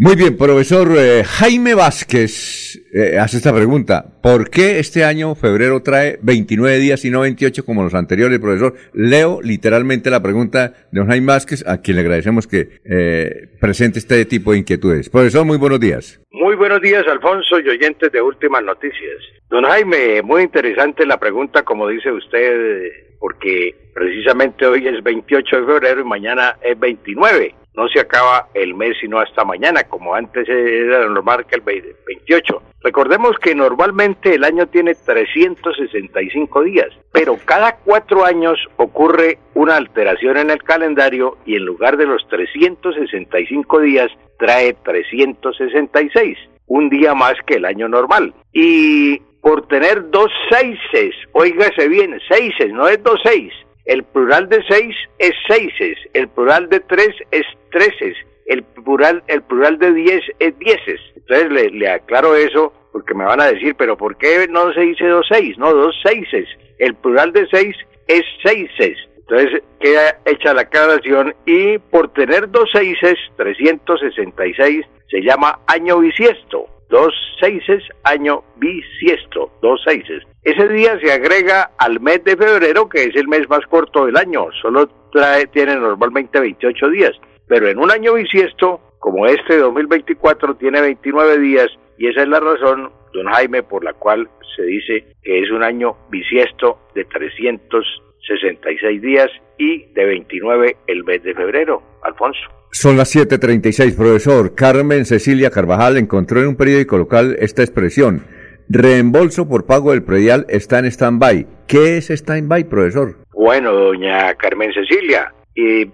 Muy 0.00 0.14
bien, 0.14 0.36
profesor 0.36 0.86
eh, 0.96 1.24
Jaime 1.24 1.74
Vázquez 1.74 2.80
eh, 2.94 3.18
hace 3.18 3.38
esta 3.38 3.52
pregunta. 3.52 4.04
¿Por 4.22 4.48
qué 4.48 4.78
este 4.78 5.02
año, 5.02 5.34
febrero, 5.34 5.82
trae 5.82 6.20
29 6.22 6.78
días 6.78 7.04
y 7.04 7.10
no 7.10 7.22
28 7.22 7.64
como 7.64 7.82
los 7.82 7.94
anteriores, 7.94 8.38
profesor? 8.38 8.74
Leo 8.94 9.40
literalmente 9.42 10.08
la 10.08 10.22
pregunta 10.22 10.68
de 10.92 11.00
don 11.00 11.08
Jaime 11.08 11.26
Vázquez, 11.26 11.66
a 11.66 11.82
quien 11.82 11.96
le 11.96 12.02
agradecemos 12.02 12.46
que 12.46 12.78
eh, 12.84 13.48
presente 13.60 13.98
este 13.98 14.24
tipo 14.24 14.52
de 14.52 14.58
inquietudes. 14.58 15.10
Profesor, 15.10 15.44
muy 15.44 15.58
buenos 15.58 15.80
días. 15.80 16.22
Muy 16.30 16.54
buenos 16.54 16.80
días, 16.80 17.04
Alfonso 17.08 17.58
y 17.58 17.68
oyentes 17.68 18.12
de 18.12 18.22
Últimas 18.22 18.62
Noticias. 18.62 19.18
Don 19.50 19.64
Jaime, 19.64 20.22
muy 20.22 20.42
interesante 20.42 21.04
la 21.06 21.18
pregunta, 21.18 21.64
como 21.64 21.88
dice 21.88 22.12
usted, 22.12 22.88
porque 23.18 23.74
precisamente 23.92 24.64
hoy 24.64 24.86
es 24.86 25.02
28 25.02 25.56
de 25.56 25.66
febrero 25.66 26.02
y 26.02 26.04
mañana 26.04 26.56
es 26.62 26.78
29 26.78 27.57
no 27.78 27.88
se 27.88 28.00
acaba 28.00 28.48
el 28.54 28.74
mes 28.74 28.96
sino 29.00 29.20
hasta 29.20 29.44
mañana, 29.44 29.84
como 29.84 30.12
antes 30.12 30.48
era 30.48 31.08
normal 31.08 31.46
que 31.46 31.54
el 31.54 31.62
28. 31.62 32.62
Recordemos 32.82 33.38
que 33.40 33.54
normalmente 33.54 34.34
el 34.34 34.42
año 34.42 34.66
tiene 34.66 34.94
365 34.94 36.62
días, 36.64 36.88
pero 37.12 37.38
cada 37.44 37.76
cuatro 37.76 38.24
años 38.24 38.58
ocurre 38.76 39.38
una 39.54 39.76
alteración 39.76 40.38
en 40.38 40.50
el 40.50 40.62
calendario 40.64 41.38
y 41.46 41.54
en 41.54 41.64
lugar 41.64 41.96
de 41.96 42.06
los 42.06 42.26
365 42.28 43.80
días 43.80 44.10
trae 44.40 44.74
366, 44.74 46.36
un 46.66 46.88
día 46.88 47.14
más 47.14 47.34
que 47.46 47.54
el 47.54 47.64
año 47.64 47.88
normal. 47.88 48.34
Y 48.52 49.20
por 49.40 49.68
tener 49.68 50.10
dos 50.10 50.32
seises, 50.50 51.14
oígase 51.32 51.88
bien, 51.88 52.18
seises, 52.28 52.72
no 52.72 52.88
es 52.88 53.00
dos 53.04 53.20
seis, 53.22 53.52
El 53.88 54.04
plural 54.04 54.50
de 54.50 54.62
seis 54.68 54.94
es 55.18 55.32
seises, 55.48 55.96
el 56.12 56.28
plural 56.28 56.68
de 56.68 56.78
tres 56.80 57.08
es 57.30 57.46
treces, 57.70 58.14
el 58.44 58.62
plural, 58.62 59.22
el 59.28 59.40
plural 59.40 59.78
de 59.78 59.94
diez 59.94 60.20
es 60.40 60.58
dieces. 60.58 61.00
Entonces 61.16 61.72
le, 61.72 61.88
aclaro 61.88 62.36
eso 62.36 62.70
porque 62.92 63.14
me 63.14 63.24
van 63.24 63.40
a 63.40 63.46
decir, 63.46 63.74
pero 63.78 63.96
¿por 63.96 64.18
qué 64.18 64.46
no 64.50 64.74
se 64.74 64.80
dice 64.82 65.06
dos 65.06 65.26
seis? 65.30 65.56
No, 65.56 65.72
dos 65.72 65.96
seises. 66.02 66.46
El 66.78 66.96
plural 66.96 67.32
de 67.32 67.48
seis 67.50 67.74
es 68.06 68.24
seises. 68.44 68.98
Entonces 69.16 69.62
queda 69.80 70.18
hecha 70.26 70.52
la 70.52 70.62
aclaración 70.62 71.34
y 71.46 71.78
por 71.78 72.12
tener 72.12 72.50
dos 72.50 72.70
seises, 72.70 73.16
366, 73.38 74.84
se 75.10 75.22
llama 75.22 75.60
año 75.66 76.00
bisiesto. 76.00 76.66
Dos 76.88 77.14
seises, 77.38 77.84
año 78.04 78.42
bisiesto, 78.56 79.50
dos 79.60 79.82
seises. 79.84 80.22
Ese 80.42 80.68
día 80.68 80.98
se 81.00 81.12
agrega 81.12 81.70
al 81.78 82.00
mes 82.00 82.24
de 82.24 82.36
febrero, 82.36 82.88
que 82.88 83.04
es 83.04 83.16
el 83.16 83.28
mes 83.28 83.48
más 83.48 83.66
corto 83.66 84.06
del 84.06 84.16
año, 84.16 84.46
solo 84.62 84.88
trae, 85.12 85.46
tiene 85.48 85.76
normalmente 85.76 86.40
28 86.40 86.88
días, 86.90 87.12
pero 87.46 87.68
en 87.68 87.78
un 87.78 87.90
año 87.90 88.14
bisiesto, 88.14 88.80
como 88.98 89.26
este 89.26 89.58
2024 89.58 90.56
tiene 90.56 90.80
29 90.80 91.38
días, 91.38 91.68
y 91.98 92.08
esa 92.08 92.22
es 92.22 92.28
la 92.28 92.40
razón, 92.40 92.90
don 93.12 93.26
Jaime, 93.26 93.62
por 93.62 93.84
la 93.84 93.92
cual 93.92 94.28
se 94.56 94.62
dice 94.62 95.04
que 95.22 95.40
es 95.40 95.50
un 95.50 95.62
año 95.62 95.96
bisiesto 96.10 96.78
de 96.94 97.04
366 97.04 99.02
días 99.02 99.30
y 99.58 99.84
de 99.92 100.04
29 100.04 100.76
el 100.86 101.04
mes 101.04 101.22
de 101.22 101.34
febrero, 101.34 101.82
Alfonso. 102.02 102.57
Son 102.70 102.96
las 102.96 103.14
7:36, 103.14 103.94
profesor. 103.94 104.54
Carmen 104.54 105.04
Cecilia 105.04 105.50
Carvajal 105.50 105.96
encontró 105.96 106.40
en 106.40 106.48
un 106.48 106.56
periódico 106.56 106.98
local 106.98 107.36
esta 107.40 107.62
expresión. 107.62 108.24
Reembolso 108.68 109.48
por 109.48 109.64
pago 109.64 109.92
del 109.92 110.02
predial 110.02 110.44
está 110.48 110.78
en 110.78 110.84
stand-by. 110.84 111.46
¿Qué 111.66 111.96
es 111.96 112.10
stand-by, 112.10 112.64
profesor? 112.64 113.16
Bueno, 113.32 113.72
doña 113.72 114.34
Carmen 114.34 114.70
Cecilia, 114.74 115.32
y 115.60 115.92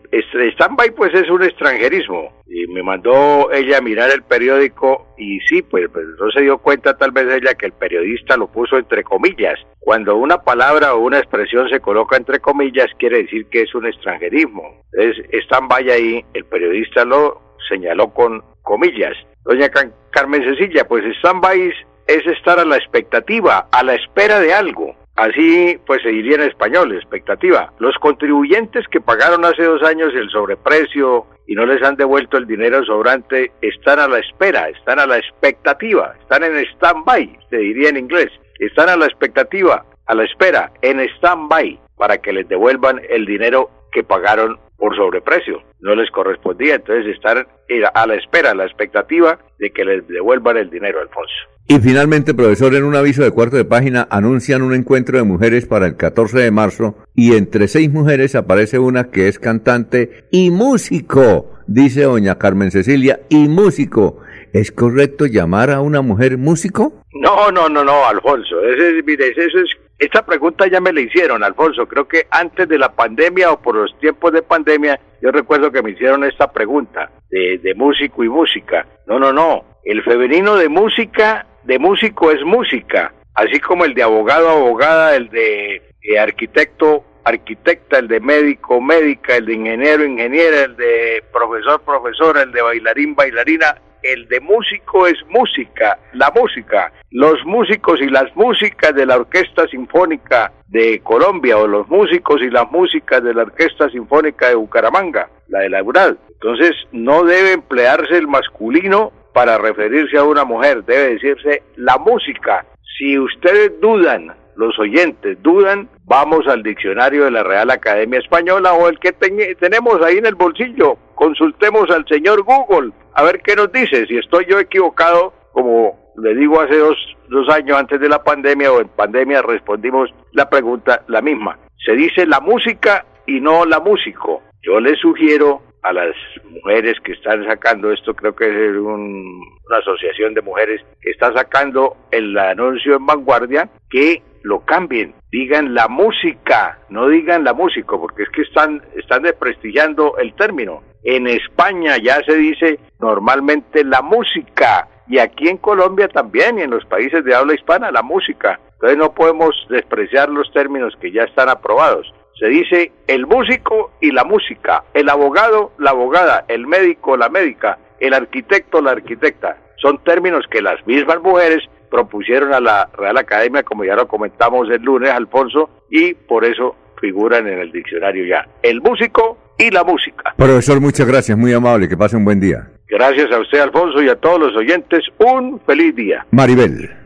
stand-by 0.53 0.91
pues 0.91 1.15
es 1.15 1.31
un 1.31 1.43
extranjerismo. 1.43 2.31
Y 2.47 2.67
me 2.67 2.83
mandó 2.83 3.51
ella 3.51 3.79
a 3.79 3.81
mirar 3.81 4.11
el 4.13 4.23
periódico 4.23 5.07
y 5.17 5.41
sí, 5.41 5.63
pues, 5.63 5.87
pues, 5.91 6.05
no 6.21 6.31
se 6.33 6.43
dio 6.43 6.59
cuenta 6.59 6.99
tal 6.99 7.13
vez 7.13 7.33
ella 7.33 7.55
que 7.55 7.65
el 7.65 7.73
periodista 7.73 8.37
lo 8.37 8.49
puso 8.49 8.77
entre 8.77 9.03
comillas. 9.03 9.59
Cuando 9.81 10.17
una 10.17 10.43
palabra 10.43 10.95
o 10.95 11.01
una 11.01 11.19
expresión 11.19 11.71
se 11.71 11.81
coloca 11.81 12.19
entre 12.19 12.41
comillas 12.41 12.89
quiere 12.99 13.23
decir 13.23 13.47
que 13.47 13.63
es 13.63 13.75
un 13.75 13.87
extranjerismo. 13.87 14.83
Entonces, 14.93 15.25
stand-by 15.47 15.91
ahí, 15.91 16.23
el 16.35 16.45
periodista 16.45 17.07
lo 17.07 17.41
señaló 17.67 18.13
con 18.13 18.45
comillas. 18.61 19.17
Doña 19.45 19.71
Carmen 20.11 20.45
Cecilia, 20.45 20.87
pues 20.87 21.05
stand-by 21.21 21.73
es 22.07 22.27
estar 22.27 22.59
a 22.59 22.67
la 22.67 22.77
expectativa, 22.77 23.69
a 23.73 23.83
la 23.83 23.95
espera 23.95 24.41
de 24.41 24.53
algo. 24.53 24.95
Así 25.17 25.79
pues 25.87 26.03
se 26.03 26.09
diría 26.09 26.37
en 26.37 26.43
español, 26.43 26.93
expectativa. 26.93 27.73
Los 27.79 27.97
contribuyentes 27.99 28.87
que 28.89 29.01
pagaron 29.01 29.45
hace 29.45 29.63
dos 29.63 29.83
años 29.83 30.13
el 30.15 30.29
sobreprecio 30.31 31.27
y 31.47 31.55
no 31.55 31.67
les 31.67 31.83
han 31.83 31.97
devuelto 31.97 32.37
el 32.37 32.47
dinero 32.47 32.85
sobrante 32.85 33.53
están 33.61 34.01
a 34.01 34.09
la 34.09 34.19
espera, 34.19 34.69
están 34.69 34.99
a 34.99 35.07
la 35.07 35.19
expectativa, 35.19 36.15
están 36.21 36.43
en 36.43 36.57
stand-by, 36.75 37.39
se 37.51 37.57
diría 37.57 37.91
en 37.91 37.99
inglés. 37.99 38.31
Están 38.59 38.89
a 38.89 38.97
la 38.97 39.07
expectativa, 39.07 39.85
a 40.07 40.15
la 40.15 40.25
espera, 40.25 40.73
en 40.83 41.01
stand-by, 41.01 41.79
para 41.97 42.19
que 42.19 42.33
les 42.33 42.49
devuelvan 42.49 43.01
el 43.09 43.27
dinero 43.27 43.71
que 43.93 44.03
pagaron 44.03 44.59
por 44.77 44.97
sobreprecio. 44.97 45.63
No 45.81 45.95
les 45.95 46.11
correspondía, 46.11 46.77
entonces 46.77 47.15
estar 47.15 47.47
a 47.95 48.07
la 48.07 48.15
espera, 48.15 48.51
a 48.51 48.55
la 48.55 48.65
expectativa 48.65 49.39
de 49.59 49.71
que 49.71 49.85
les 49.85 50.07
devuelvan 50.09 50.57
el 50.57 50.71
dinero, 50.71 51.01
Alfonso. 51.01 51.35
Y 51.67 51.79
finalmente, 51.79 52.35
profesor, 52.35 52.75
en 52.75 52.85
un 52.85 52.95
aviso 52.95 53.23
de 53.23 53.31
cuarto 53.31 53.57
de 53.57 53.65
página 53.65 54.07
anuncian 54.11 54.61
un 54.61 54.75
encuentro 54.75 55.17
de 55.17 55.25
mujeres 55.25 55.65
para 55.65 55.87
el 55.87 55.97
14 55.97 56.39
de 56.39 56.51
marzo 56.51 56.97
y 57.15 57.37
entre 57.37 57.69
seis 57.69 57.91
mujeres 57.91 58.35
aparece 58.35 58.79
una 58.79 59.11
que 59.11 59.29
es 59.29 59.39
cantante 59.39 60.27
y 60.31 60.51
músico, 60.51 61.53
dice 61.67 62.03
doña 62.03 62.37
Carmen 62.39 62.71
Cecilia, 62.71 63.21
y 63.31 63.49
músico. 63.49 64.21
¿Es 64.53 64.73
correcto 64.73 65.25
llamar 65.25 65.71
a 65.71 65.81
una 65.81 66.03
mujer 66.03 66.37
músico? 66.37 67.03
No, 67.15 67.51
no, 67.51 67.69
no, 67.69 67.83
no, 67.83 68.07
Alfonso. 68.07 68.63
Ese, 68.63 69.03
mire, 69.03 69.29
eso 69.31 69.59
es, 69.59 69.71
esta 69.99 70.25
pregunta 70.25 70.67
ya 70.67 70.81
me 70.81 70.93
la 70.93 71.01
hicieron, 71.01 71.45
Alfonso. 71.45 71.87
Creo 71.87 72.07
que 72.09 72.27
antes 72.31 72.69
de 72.69 72.79
la 72.79 72.93
pandemia 72.93 73.53
o 73.53 73.61
por 73.61 73.77
los 73.77 73.99
tiempos 74.01 74.33
de 74.33 74.43
pandemia, 74.43 74.99
yo 75.23 75.31
recuerdo 75.31 75.71
que 75.71 75.83
me 75.83 75.91
hicieron 75.91 76.25
esta 76.25 76.53
pregunta 76.53 77.11
de, 77.31 77.59
de 77.59 77.75
músico 77.75 78.25
y 78.25 78.29
música. 78.29 78.87
No, 79.07 79.19
no, 79.19 79.33
no. 79.33 79.65
El 79.85 80.03
femenino 80.03 80.57
de 80.57 80.69
música 80.69 81.47
de 81.65 81.79
músico 81.79 82.31
es 82.31 82.43
música, 82.45 83.13
así 83.35 83.61
como 83.61 83.85
el 83.85 83.95
de 83.95 84.03
abogado, 84.03 84.49
abogada, 84.49 85.17
el 85.17 85.29
de 85.31 85.77
eh, 86.03 86.19
arquitecto, 86.19 87.05
arquitecta, 87.25 87.99
el 87.99 88.09
de 88.09 88.21
médico, 88.21 88.81
médica, 88.81 89.37
el 89.37 89.47
de 89.47 89.55
ingeniero, 89.55 90.05
ingeniera, 90.05 90.65
el 90.65 90.77
de 90.77 91.25
profesor, 91.33 91.81
profesora, 91.83 92.43
el 92.43 92.53
de 92.53 92.63
bailarín, 92.63 93.15
bailarina, 93.15 93.77
el 94.05 94.29
de 94.29 94.39
músico 94.41 95.07
es 95.07 95.17
música, 95.29 95.99
la 96.13 96.31
música. 96.35 96.93
Los 97.11 97.43
músicos 97.47 98.01
y 98.01 98.09
las 98.09 98.35
músicas 98.37 98.95
de 98.95 99.07
la 99.07 99.17
Orquesta 99.17 99.67
Sinfónica 99.69 100.53
de 100.69 101.01
Colombia 101.01 101.57
o 101.57 101.67
los 101.67 101.89
músicos 101.89 102.43
y 102.43 102.51
las 102.51 102.71
músicas 102.71 103.25
de 103.25 103.33
la 103.33 103.43
Orquesta 103.43 103.89
Sinfónica 103.89 104.49
de 104.49 104.57
Bucaramanga, 104.57 105.31
la 105.49 105.61
de 105.61 105.71
la 105.71 105.83
URAL. 105.83 106.19
Entonces 106.29 106.73
no 106.93 107.25
debe 107.25 107.53
emplearse 107.53 108.19
el 108.19 108.29
masculino 108.29 109.11
para 109.33 109.57
referirse 109.57 110.19
a 110.19 110.25
una 110.25 110.45
mujer, 110.45 110.85
debe 110.85 111.15
decirse 111.15 111.63
la 111.77 111.97
música. 111.97 112.67
Si 112.99 113.19
ustedes 113.19 113.81
dudan, 113.81 114.35
los 114.57 114.79
oyentes 114.79 115.43
dudan, 115.43 115.89
vamos 116.05 116.47
al 116.47 116.63
diccionario 116.63 117.25
de 117.25 117.31
la 117.31 117.43
Real 117.43 117.71
Academia 117.71 118.21
Española 118.21 118.75
o 118.75 118.89
el 118.89 118.99
que 118.99 119.13
tenemos 119.13 120.03
ahí 120.03 120.19
en 120.19 120.27
el 120.27 120.35
bolsillo. 120.35 120.99
Consultemos 121.15 121.91
al 121.91 122.07
señor 122.07 122.43
Google 122.43 122.93
a 123.15 123.23
ver 123.23 123.41
qué 123.41 123.55
nos 123.57 123.73
dice. 123.73 124.07
Si 124.07 124.17
estoy 124.17 124.47
yo 124.49 124.59
equivocado, 124.59 125.33
como 125.53 126.13
le 126.17 126.35
digo 126.35 126.61
hace 126.61 126.77
dos, 126.79 126.97
dos 127.29 127.49
años 127.49 127.79
antes 127.79 128.01
de 128.01 128.09
la 128.09 128.23
pandemia 128.23 128.73
o 128.73 128.81
en 128.81 128.89
pandemia 128.89 129.43
respondimos 129.43 130.11
la 130.33 130.49
pregunta 130.49 131.05
la 131.09 131.23
misma. 131.23 131.59
Se 131.85 131.93
dice 131.93 132.27
la 132.27 132.41
música 132.41 133.05
y 133.27 133.41
no 133.41 133.65
la 133.65 133.81
músico. 133.81 134.43
Yo 134.63 134.81
les 134.81 134.99
sugiero 134.99 135.63
a 135.83 135.93
las 135.93 136.15
mujeres 136.51 136.95
que 137.05 137.13
están 137.13 137.45
sacando 137.45 137.93
esto, 137.93 138.15
creo 138.15 138.35
que 138.35 138.47
es 138.47 138.77
una 138.77 139.79
asociación 139.79 140.33
de 140.33 140.41
mujeres 140.41 140.81
que 141.03 141.11
está 141.11 141.31
sacando 141.35 141.97
el 142.11 142.37
anuncio 142.39 142.97
en 142.97 143.05
vanguardia, 143.05 143.69
que 143.91 144.23
lo 144.43 144.61
cambien, 144.61 145.15
digan 145.35 145.75
la 145.75 145.89
música, 145.89 146.79
no 146.91 147.09
digan 147.09 147.43
la 147.43 147.55
músico, 147.55 148.01
porque 148.01 148.23
es 148.23 148.29
que 148.29 148.43
están, 148.43 148.81
están 148.95 149.23
desprestigiando 149.25 150.17
el 150.19 150.33
término. 150.35 150.85
En 151.03 151.27
España 151.27 151.97
ya 151.97 152.23
se 152.25 152.37
dice 152.37 152.79
normalmente 153.01 153.83
la 153.83 154.01
música, 154.01 154.87
y 155.09 155.19
aquí 155.19 155.49
en 155.49 155.57
Colombia 155.57 156.07
también, 156.07 156.61
y 156.61 156.63
en 156.63 156.71
los 156.71 156.85
países 156.85 157.25
de 157.25 157.35
habla 157.35 157.55
hispana, 157.55 157.91
la 157.91 158.03
música. 158.03 158.61
Entonces 158.75 158.97
no 158.97 159.13
podemos 159.13 159.51
despreciar 159.69 160.29
los 160.29 160.53
términos 160.53 160.95
que 161.01 161.11
ya 161.11 161.25
están 161.25 161.49
aprobados. 161.49 162.15
Se 162.39 162.47
dice 162.47 162.93
el 163.09 163.27
músico 163.27 163.91
y 164.01 164.13
la 164.13 164.23
música, 164.23 164.85
el 164.95 165.09
abogado, 165.09 165.73
la 165.79 165.91
abogada, 165.91 166.45
el 166.47 166.69
médico, 166.69 167.17
la 167.17 167.29
médica, 167.29 167.79
el 167.99 168.15
arquitecto, 168.15 168.81
la 168.81 168.93
arquitecta. 168.93 169.57
Son 169.83 169.99
términos 170.05 170.47
que 170.49 170.63
las 170.63 170.87
mismas 170.87 171.21
mujeres 171.23 171.65
propusieron 171.95 172.53
a 172.53 172.59
la 172.59 172.89
Real 172.99 173.17
Academia, 173.19 173.63
como 173.63 173.85
ya 173.85 173.95
lo 173.95 174.09
comentamos 174.09 174.69
el 174.69 174.83
lunes, 174.83 175.11
Alfonso, 175.11 175.71
y 175.89 176.13
por 176.13 176.45
eso 176.45 176.75
figuran 177.01 177.47
en 177.47 177.61
el 177.61 177.71
diccionario 177.71 178.27
ya. 178.27 178.49
El 178.65 178.81
músico 178.81 179.39
y 179.57 179.71
la 179.71 179.85
música. 179.85 180.35
Profesor, 180.37 180.81
muchas 180.81 181.07
gracias, 181.07 181.39
muy 181.39 181.53
amable, 181.53 181.89
que 181.89 181.97
pase 181.97 182.17
un 182.17 182.25
buen 182.25 182.41
día. 182.41 182.69
Gracias 182.89 183.31
a 183.31 183.39
usted, 183.39 183.61
Alfonso, 183.61 184.03
y 184.03 184.09
a 184.09 184.17
todos 184.17 184.41
los 184.41 184.57
oyentes, 184.57 185.05
un 185.19 185.61
feliz 185.61 185.95
día. 185.95 186.27
Maribel. 186.33 187.04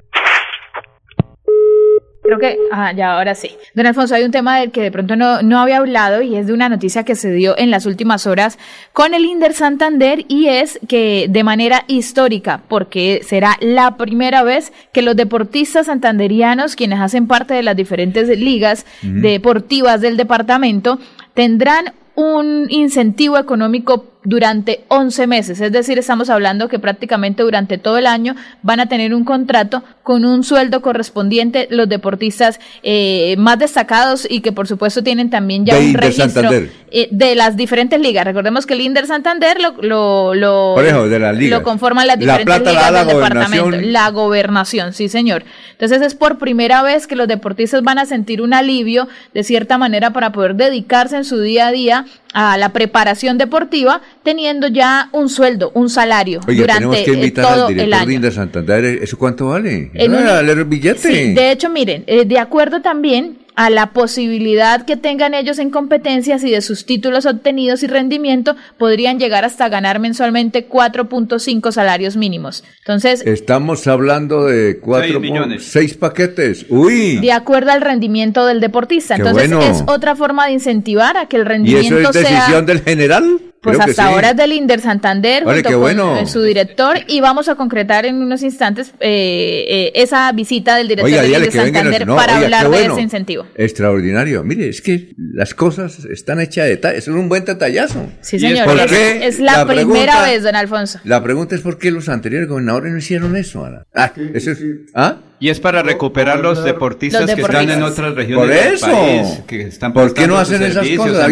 Creo 2.29 2.39
que, 2.39 2.59
ah, 2.71 2.93
ya, 2.93 3.15
ahora 3.15 3.35
sí. 3.35 3.53
Don 3.73 3.87
Alfonso, 3.87 4.15
hay 4.15 4.23
un 4.23 4.31
tema 4.31 4.59
del 4.59 4.71
que 4.71 4.83
de 4.83 4.93
pronto 4.93 5.17
no, 5.17 5.41
no 5.41 5.61
había 5.61 5.79
hablado 5.79 6.21
y 6.21 6.37
es 6.37 6.47
de 6.47 6.53
una 6.53 6.69
noticia 6.69 7.03
que 7.03 7.15
se 7.15 7.33
dio 7.33 7.57
en 7.57 7.71
las 7.71 7.87
últimas 7.87 8.27
horas 8.27 8.59
con 8.93 9.15
el 9.15 9.25
Inder 9.25 9.55
Santander 9.55 10.27
y 10.29 10.49
es 10.49 10.79
que 10.89 11.25
de 11.31 11.43
manera 11.43 11.85
histórica, 11.87 12.61
porque 12.69 13.23
será 13.25 13.57
la 13.61 13.97
primera 13.97 14.43
vez 14.43 14.75
que 14.93 15.01
los 15.01 15.17
deportistas 15.17 15.87
santanderianos, 15.87 16.77
quienes 16.77 17.01
hacen 17.01 17.29
parte 17.29 17.55
de 17.55 17.63
las 17.63 17.77
diferentes 17.77 18.29
ligas 18.39 18.85
deportivas 19.01 20.03
del 20.03 20.19
departamento, 20.19 20.99
tendrán 21.33 21.95
un 22.15 22.67
incentivo 22.69 23.39
económico 23.39 24.05
durante 24.29 24.85
11 24.89 25.27
meses. 25.27 25.59
Es 25.59 25.73
decir, 25.73 25.99
estamos 25.99 26.29
hablando 26.29 26.69
que 26.69 26.79
prácticamente 26.79 27.43
durante 27.43 27.79
todo 27.79 27.97
el 27.97 28.07
año 28.07 28.37
van 28.63 28.79
a 28.79 28.87
tener 28.87 29.15
un 29.15 29.25
contrato 29.25 29.83
con 30.03 30.27
un 30.27 30.45
sueldo 30.45 30.83
correspondiente 30.83 31.67
los 31.71 31.89
deportistas 31.89 32.61
eh, 32.83 33.37
más 33.39 33.59
destacados 33.59 34.27
y 34.29 34.43
que 34.43 34.53
por 34.53 34.69
supuesto 34.69 35.03
tienen 35.03 35.31
también 35.31 35.65
ya 35.65 35.79
un 35.79 35.95
registro 35.95 36.51
eh, 36.91 37.09
de 37.11 37.35
las 37.37 37.57
diferentes 37.57 37.99
ligas. 37.99 38.27
Recordemos 38.27 38.67
que 38.67 38.75
el 38.75 38.83
Inder 38.83 39.07
Santander 39.07 39.59
lo, 39.63 39.83
lo, 39.83 40.35
lo, 40.35 41.63
conforman 41.63 42.07
las 42.07 42.19
diferentes 42.19 42.59
ligas 42.59 42.93
del 42.93 43.07
departamento. 43.07 43.81
La 43.81 44.11
gobernación, 44.11 44.93
sí 44.93 45.09
señor. 45.09 45.45
Entonces 45.73 46.03
es 46.03 46.15
por 46.15 46.37
primera 46.37 46.83
vez 46.83 47.07
que 47.07 47.17
los 47.17 47.29
deportistas 47.29 47.83
van 47.83 47.99
a 47.99 48.05
sentir 48.05 48.43
un 48.43 48.53
alivio 48.53 49.09
de 49.33 49.43
cierta 49.43 49.79
manera 49.79 50.13
para 50.13 50.33
poder 50.33 50.55
dedicarse 50.55 51.17
en 51.17 51.25
su 51.25 51.41
día 51.41 51.69
a 51.69 51.73
día 51.73 52.05
a 52.35 52.59
la 52.59 52.71
preparación 52.71 53.39
deportiva 53.39 54.03
teniendo 54.23 54.69
ya 54.69 55.09
un 55.13 55.29
sueldo, 55.29 55.71
un 55.75 55.89
salario 55.89 56.41
durante 56.47 57.05
que 57.05 57.13
eh, 57.13 57.31
todo 57.31 57.69
el 57.69 57.93
año. 57.93 58.21
De 58.21 58.31
Santander, 58.31 58.85
¿eso 58.85 59.19
cuánto 59.19 59.49
vale? 59.49 59.91
el 59.95 60.65
billete. 60.65 61.35
de 61.35 61.53
hecho, 61.53 61.69
miren, 61.71 62.05
eh, 62.07 62.25
de 62.25 62.39
acuerdo 62.39 62.81
también 62.81 63.39
a 63.59 63.71
la 63.71 63.93
posibilidad 63.93 64.85
que 64.85 64.97
tengan 64.97 65.35
ellos 65.35 65.59
en 65.59 65.71
competencias 65.71 66.45
y 66.45 66.51
de 66.53 66.61
sus 66.61 66.87
títulos 66.87 67.27
obtenidos 67.27 67.83
y 67.83 67.89
rendimiento, 67.89 68.55
podrían 68.79 69.19
llegar 69.19 69.45
hasta 69.45 69.69
ganar 69.69 69.99
mensualmente 69.99 70.69
4.5 70.69 71.73
salarios 71.73 72.17
mínimos. 72.17 72.63
Entonces, 72.79 73.21
estamos 73.27 73.89
hablando 73.89 74.45
de 74.45 74.79
4 74.79 75.19
millones, 75.19 75.65
6 75.73 75.95
paquetes. 75.95 76.67
Uy. 76.69 77.17
De 77.17 77.33
acuerdo 77.33 77.73
al 77.73 77.81
rendimiento 77.81 78.47
del 78.47 78.61
deportista. 78.61 79.17
Entonces, 79.17 79.51
es 79.51 79.83
otra 79.89 80.15
forma 80.15 80.47
de 80.47 80.53
incentivar 80.53 81.17
a 81.17 81.27
que 81.27 81.37
el 81.37 81.45
rendimiento 81.45 81.97
¿Y 81.97 81.99
eso 81.99 82.11
es 82.11 82.15
decisión 82.15 82.65
del 82.65 82.83
general? 82.83 83.41
Pues 83.63 83.79
hasta 83.81 84.07
ahora 84.07 84.31
es 84.31 84.37
del 84.37 84.53
Inder 84.53 84.81
Santander 84.81 85.45
junto 85.45 85.81
con 85.81 86.27
su 86.27 86.43
director 86.43 86.99
y 87.07 87.21
vamos 87.21 87.49
a 87.49 87.57
concretar 87.57 88.07
en 88.07 88.17
unos 88.17 88.43
instantes 88.43 88.93
eh, 89.01 89.65
eh, 89.69 89.93
esa 89.95 90.31
visita 90.33 90.77
del 90.77 90.89
director 90.89 91.11
del 91.11 91.33
Inder 91.33 91.53
Santander 91.53 92.07
para 92.07 92.39
hablar 92.39 92.71
de 92.71 92.87
ese 92.87 93.01
incentivo. 93.01 93.47
Extraordinario. 93.57 94.45
Mire, 94.45 94.69
es 94.69 94.81
que 94.81 95.15
las 95.17 95.55
cosas 95.55 96.05
están 96.05 96.41
hechas 96.41 96.65
de 96.65 96.71
detalle. 96.71 96.99
Es 96.99 97.09
un 97.09 97.29
buen 97.29 97.45
detallazo. 97.45 98.07
Sí, 98.21 98.39
señor. 98.39 98.69
Es, 98.91 99.39
la, 99.39 99.67
primera 99.67 100.23
vez, 100.23 100.43
don 100.43 100.55
Alfonso. 100.55 101.01
La 101.05 101.23
pregunta 101.23 101.55
es 101.55 101.61
por 101.61 101.79
qué 101.79 101.91
los 101.91 102.09
anteriores 102.09 102.49
gobernadores 102.49 102.93
no 102.93 102.99
hicieron 102.99 103.37
eso. 103.37 103.67
Ah, 103.95 104.13
eso 104.35 104.53
es, 104.53 104.63
¿ah? 104.95 105.19
Y 105.41 105.51
es 105.51 105.61
para 105.61 105.83
recuperar 105.83 106.41
los 106.41 106.65
deportistas, 106.65 107.33
que 107.33 107.41
están 107.41 107.71
en 107.71 107.83
otras 107.83 108.15
regiones 108.15 108.81
del 108.83 108.91
país, 108.91 109.43
que 109.47 109.63
están 109.63 109.93
¿Por 109.93 110.13
qué 110.13 110.27
no 110.27 110.37
hacen 110.37 110.63
esas 110.63 110.89
cosas? 110.97 111.31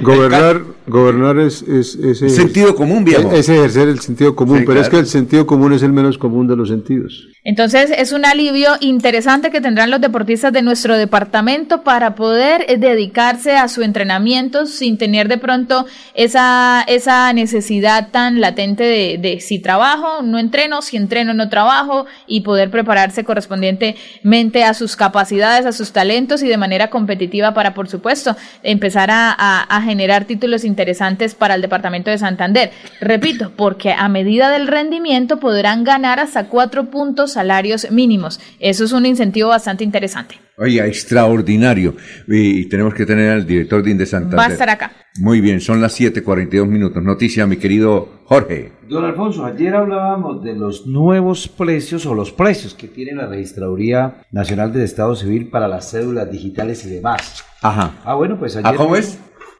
Gobernar, 0.00 0.62
gobernar 0.86 1.38
es, 1.38 1.62
es, 1.62 1.94
es, 1.94 2.18
sentido 2.34 2.74
común, 2.74 3.04
viejo. 3.04 3.32
Es 3.32 3.48
ejercer 3.48 3.88
el 3.88 4.00
sentido 4.00 4.36
común, 4.36 4.64
pero 4.66 4.80
es 4.80 4.88
que 4.88 4.98
el 4.98 5.06
sentido 5.06 5.46
común 5.46 5.72
es 5.72 5.82
el 5.82 5.92
menos 5.92 6.18
común 6.18 6.46
de 6.46 6.56
los 6.56 6.68
sentidos. 6.68 7.28
Entonces 7.44 7.90
es 7.96 8.12
un 8.12 8.24
alivio 8.24 8.74
interesante 8.80 9.50
que 9.50 9.60
tendrán 9.60 9.90
los 9.90 10.00
deportistas 10.00 10.52
de 10.52 10.62
nuestro 10.62 10.96
departamento 10.96 11.82
para 11.82 12.14
poder 12.14 12.64
eh, 12.68 12.76
dedicarse 12.76 13.56
a 13.56 13.66
su 13.66 13.82
entrenamiento 13.82 14.66
sin 14.66 14.96
tener 14.96 15.26
de 15.26 15.38
pronto 15.38 15.86
esa, 16.14 16.84
esa 16.86 17.32
necesidad 17.32 18.10
tan 18.12 18.40
latente 18.40 18.84
de, 18.84 19.18
de 19.18 19.40
si 19.40 19.58
trabajo, 19.58 20.22
no 20.22 20.38
entreno, 20.38 20.82
si 20.82 20.96
entreno, 20.96 21.34
no 21.34 21.48
trabajo 21.48 22.06
y 22.28 22.42
poder 22.42 22.70
prepararse 22.70 23.21
correspondientemente 23.24 24.64
a 24.64 24.74
sus 24.74 24.96
capacidades, 24.96 25.66
a 25.66 25.72
sus 25.72 25.92
talentos 25.92 26.42
y 26.42 26.48
de 26.48 26.56
manera 26.56 26.90
competitiva 26.90 27.54
para, 27.54 27.74
por 27.74 27.88
supuesto, 27.88 28.36
empezar 28.62 29.10
a, 29.12 29.82
generar 29.84 30.24
títulos 30.24 30.64
interesantes 30.64 31.34
para 31.34 31.54
el 31.54 31.62
departamento 31.62 32.10
de 32.10 32.18
Santander. 32.18 32.70
Repito, 33.00 33.52
porque 33.56 33.92
a 33.92 34.08
medida 34.08 34.50
del 34.50 34.68
rendimiento 34.68 35.38
podrán 35.38 35.84
ganar 35.84 36.20
hasta 36.20 36.48
cuatro 36.48 36.90
puntos 36.90 37.32
salarios 37.32 37.90
mínimos. 37.90 38.40
Eso 38.60 38.84
es 38.84 38.92
un 38.92 39.06
incentivo 39.06 39.48
bastante 39.48 39.84
interesante. 39.84 40.41
Oye, 40.58 40.86
extraordinario. 40.86 41.94
Y, 42.28 42.66
tenemos 42.68 42.94
que 42.94 43.06
tener 43.06 43.30
al 43.30 43.46
director 43.46 43.82
de 43.82 43.90
Indesantander. 43.90 44.38
Va 44.38 44.46
a 44.46 44.52
estar 44.52 44.68
acá. 44.68 44.92
Muy 45.18 45.40
bien, 45.40 45.60
son 45.60 45.80
las 45.80 45.98
7:42 45.98 46.66
minutos. 46.66 47.02
Noticia, 47.02 47.46
mi 47.46 47.56
querido 47.56 48.22
Jorge. 48.24 48.72
Don 48.88 49.04
Alfonso, 49.04 49.44
ayer 49.44 49.74
hablábamos 49.74 50.42
de 50.42 50.54
los 50.54 50.86
nuevos 50.86 51.48
precios 51.48 52.06
o 52.06 52.14
los 52.14 52.32
precios 52.32 52.74
que 52.74 52.88
tiene 52.88 53.14
la 53.14 53.26
Registraduría 53.26 54.22
Nacional 54.30 54.72
del 54.72 54.82
Estado 54.82 55.14
Civil 55.16 55.48
para 55.48 55.68
las 55.68 55.90
cédulas 55.90 56.30
digitales 56.30 56.84
y 56.84 56.90
demás. 56.90 57.44
Ajá. 57.62 58.00
Ah, 58.04 58.14
bueno, 58.14 58.38
pues 58.38 58.56
ayer. 58.56 58.74
¿Cómo 58.76 58.96
es? 58.96 59.18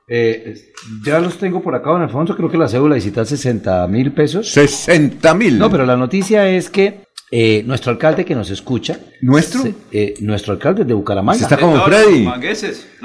Eh, 0.09 0.55
ya 1.07 1.21
los 1.21 1.39
tengo 1.39 1.62
por 1.62 1.75
acá, 1.75 1.91
don 1.91 2.03
Alfonso. 2.03 2.37
Creo 2.37 2.51
que 2.51 2.59
la 2.59 2.69
cédula 2.69 2.97
digital 2.97 3.27
60 3.27 3.87
mil 3.89 4.12
pesos. 4.12 4.55
¿60 4.55 5.37
mil? 5.37 5.59
No, 5.59 5.71
pero 5.71 5.87
la 5.87 5.97
noticia 5.97 6.49
es 6.49 6.69
que 6.69 7.05
eh, 7.35 7.62
nuestro 7.65 7.93
alcalde 7.93 8.27
que 8.27 8.35
nos 8.35 8.51
escucha. 8.51 8.99
¿Nuestro? 9.23 9.62
Eh, 9.91 10.17
nuestro 10.20 10.52
alcalde 10.52 10.85
de 10.85 10.93
Bucaramanga. 10.93 11.33
Usted 11.43 11.55
está 11.55 11.57
como 11.57 11.83
Freddy. 11.83 12.28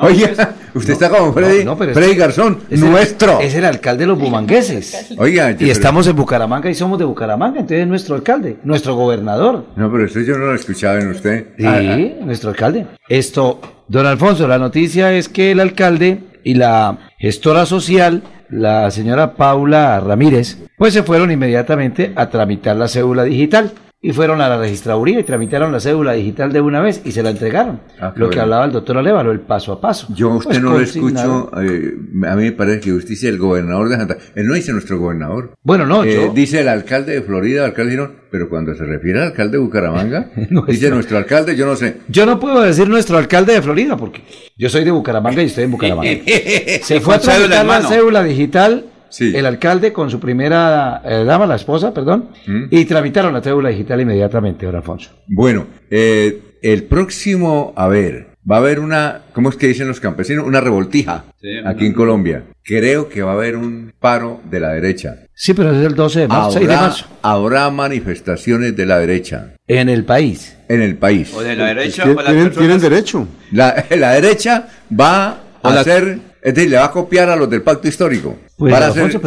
Oye, 0.02 0.36
usted 0.74 0.94
está 0.94 1.10
como 1.10 1.32
Freddy. 1.32 1.66
Freddy 1.94 2.16
Garzón, 2.16 2.60
nuestro. 2.72 3.40
es 3.40 3.56
el 3.56 3.64
alcalde 3.64 4.04
de 4.04 4.08
los 4.08 4.20
bumangueses. 4.20 5.14
Oiga, 5.18 5.56
y 5.58 5.70
estamos 5.70 6.08
en 6.08 6.18
Bucaramanga 6.18 6.70
y 6.70 6.76
somos 6.76 7.00
de 7.00 7.06
Bucaramanga, 7.06 7.62
entonces 7.62 7.84
es 7.84 7.88
nuestro 7.88 8.16
alcalde, 8.16 8.58
nuestro 8.64 8.96
gobernador. 8.96 9.68
No, 9.78 9.90
pero 9.90 10.06
eso 10.06 10.20
yo 10.20 10.38
no 10.38 10.48
lo 10.48 10.56
escuchaba 10.56 11.00
en 11.00 11.08
usted. 11.08 11.48
Sí, 11.58 11.66
ah, 11.66 11.80
ah. 11.80 12.26
nuestro 12.26 12.50
alcalde. 12.50 12.86
Esto, 13.08 13.62
don 13.88 14.06
Alfonso, 14.06 14.46
la 14.46 14.60
noticia 14.60 15.14
es 15.14 15.30
que 15.30 15.52
el 15.52 15.62
alcalde 15.62 16.20
y 16.44 16.56
la 16.56 16.98
gestora 17.18 17.66
social 17.66 18.24
la 18.50 18.90
señora 18.92 19.36
Paula 19.36 20.00
Ramírez, 20.00 20.58
pues 20.78 20.94
se 20.94 21.04
fueron 21.04 21.32
inmediatamente 21.32 22.14
a 22.16 22.30
tramitar 22.30 22.78
la 22.78 22.88
cédula 22.88 23.26
digital 23.26 23.74
y 24.00 24.12
fueron 24.12 24.42
a 24.42 24.48
la 24.48 24.60
registraduría 24.60 25.20
y 25.20 25.24
tramitaron 25.24 25.72
la 25.72 25.80
cédula 25.80 26.14
digital 26.14 26.54
de 26.54 26.62
una 26.62 26.82
vez 26.82 27.02
y 27.04 27.12
se 27.12 27.24
la 27.24 27.32
entregaron. 27.32 27.80
Ah, 28.00 28.14
lo 28.16 28.30
que 28.30 28.40
hablaba 28.40 28.66
el 28.66 28.72
doctor 28.72 28.98
Alévalo, 28.98 29.32
el 29.32 29.40
paso 29.40 29.72
a 29.74 29.82
paso. 29.82 30.08
Yo 30.14 30.32
a 30.32 30.36
usted 30.36 30.50
pues 30.52 30.62
no 30.62 30.74
lo 30.74 30.82
escucho, 30.82 31.52
eh, 31.60 31.98
a 32.28 32.36
mí 32.36 32.44
me 32.44 32.52
parece 32.52 32.82
que 32.82 32.94
usted 32.94 33.10
dice 33.10 33.28
el 33.28 33.40
gobernador 33.40 33.90
de 33.90 33.96
Santa 33.96 34.18
Él 34.36 34.48
no 34.48 34.54
dice 34.54 34.72
nuestro 34.72 35.00
gobernador. 35.00 35.54
Bueno, 35.64 35.88
no, 35.88 36.04
eh, 36.04 36.30
Dice 36.34 36.62
el 36.62 36.68
alcalde 36.68 37.14
de 37.14 37.22
Florida, 37.24 37.62
el 37.62 37.72
alcalde 37.72 37.92
Girón, 37.92 38.12
pero 38.30 38.50
cuando 38.50 38.76
se 38.76 38.86
refiere 38.86 39.20
al 39.20 39.28
alcalde 39.30 39.58
de 39.58 39.64
Bucaramanga, 39.64 40.30
dice 40.68 40.90
nuestro 40.92 41.18
alcalde, 41.18 41.56
yo 41.56 41.66
no 41.66 41.76
sé. 41.76 41.98
Yo 42.08 42.28
no 42.28 42.40
puedo 42.40 42.62
decir 42.62 42.88
nuestro 42.88 43.18
alcalde 43.18 43.54
de 43.54 43.62
Florida 43.64 43.98
porque 43.98 44.22
yo 44.56 44.70
soy 44.70 44.84
de 44.84 44.92
Bucaramanga 44.92 45.42
y 45.42 45.46
estoy 45.48 45.64
en 45.64 45.72
Bucaramanga. 45.72 46.12
se 46.84 47.02
fue 47.02 47.16
a 47.16 47.20
tramitar 47.20 47.66
la 47.66 47.82
cédula 47.82 48.24
digital 48.24 48.86
el 49.20 49.46
alcalde 49.46 49.94
con 49.94 50.10
su 50.10 50.20
primera 50.20 51.02
eh, 51.04 51.24
dama, 51.26 51.46
la 51.46 51.56
esposa, 51.56 51.94
perdón, 51.94 52.30
mm. 52.46 52.66
y 52.72 52.86
tramitaron 52.86 53.34
la 53.34 53.42
cédula 53.42 53.70
digital 53.70 54.02
inmediatamente, 54.02 54.66
don 54.66 54.76
Alfonso. 54.76 55.12
Bueno, 55.28 55.68
eh, 55.90 56.60
el 56.62 56.84
próximo, 56.84 57.74
a 57.76 57.88
ver, 57.88 58.28
va 58.50 58.58
a 58.58 58.60
haber 58.60 58.80
una, 58.80 59.22
¿cómo 59.34 59.50
es 59.50 59.56
que 59.56 59.68
dicen 59.68 59.88
los 59.88 60.00
campesinos? 60.00 60.46
Una 60.46 60.62
revoltija 60.62 61.26
aquí 61.66 61.86
en 61.86 61.94
Colombia. 61.94 62.44
Creo 62.64 63.10
que 63.10 63.22
va 63.22 63.32
a 63.32 63.34
haber 63.36 63.56
un 63.56 63.94
paro 64.00 64.42
de 64.50 64.60
la 64.60 64.70
derecha. 64.70 65.16
Sí, 65.34 65.54
pero 65.54 65.72
es 65.72 65.86
el 65.86 65.96
12 65.96 66.22
de 66.22 66.28
marzo, 66.28 66.60
habrá, 66.60 66.96
Habrá 67.22 67.70
manifestaciones 67.70 68.76
de 68.76 68.86
la 68.86 69.00
derecha. 69.00 69.54
En 69.68 69.90
el 69.90 70.06
país. 70.06 70.58
En 70.68 70.82
el 70.82 70.98
país. 70.98 71.34
O 71.34 71.42
de 71.42 71.56
la 71.56 71.68
derecha 71.68 72.04
o 72.04 72.14
la 72.14 72.50
¿Tienen, 72.50 72.80
derecho. 72.80 73.28
La, 73.52 73.86
la 73.98 74.14
derecha 74.14 74.68
va 75.00 75.40
a 75.62 75.80
hacer 75.80 76.20
es 76.48 76.56
decir, 76.56 76.72
le 76.72 76.78
va 76.78 76.86
a 76.86 76.92
copiar 76.92 77.30
a 77.30 77.36
los 77.36 77.50
del 77.50 77.62
pacto 77.62 77.90
histórico. 77.90 78.38
Pues, 78.56 78.74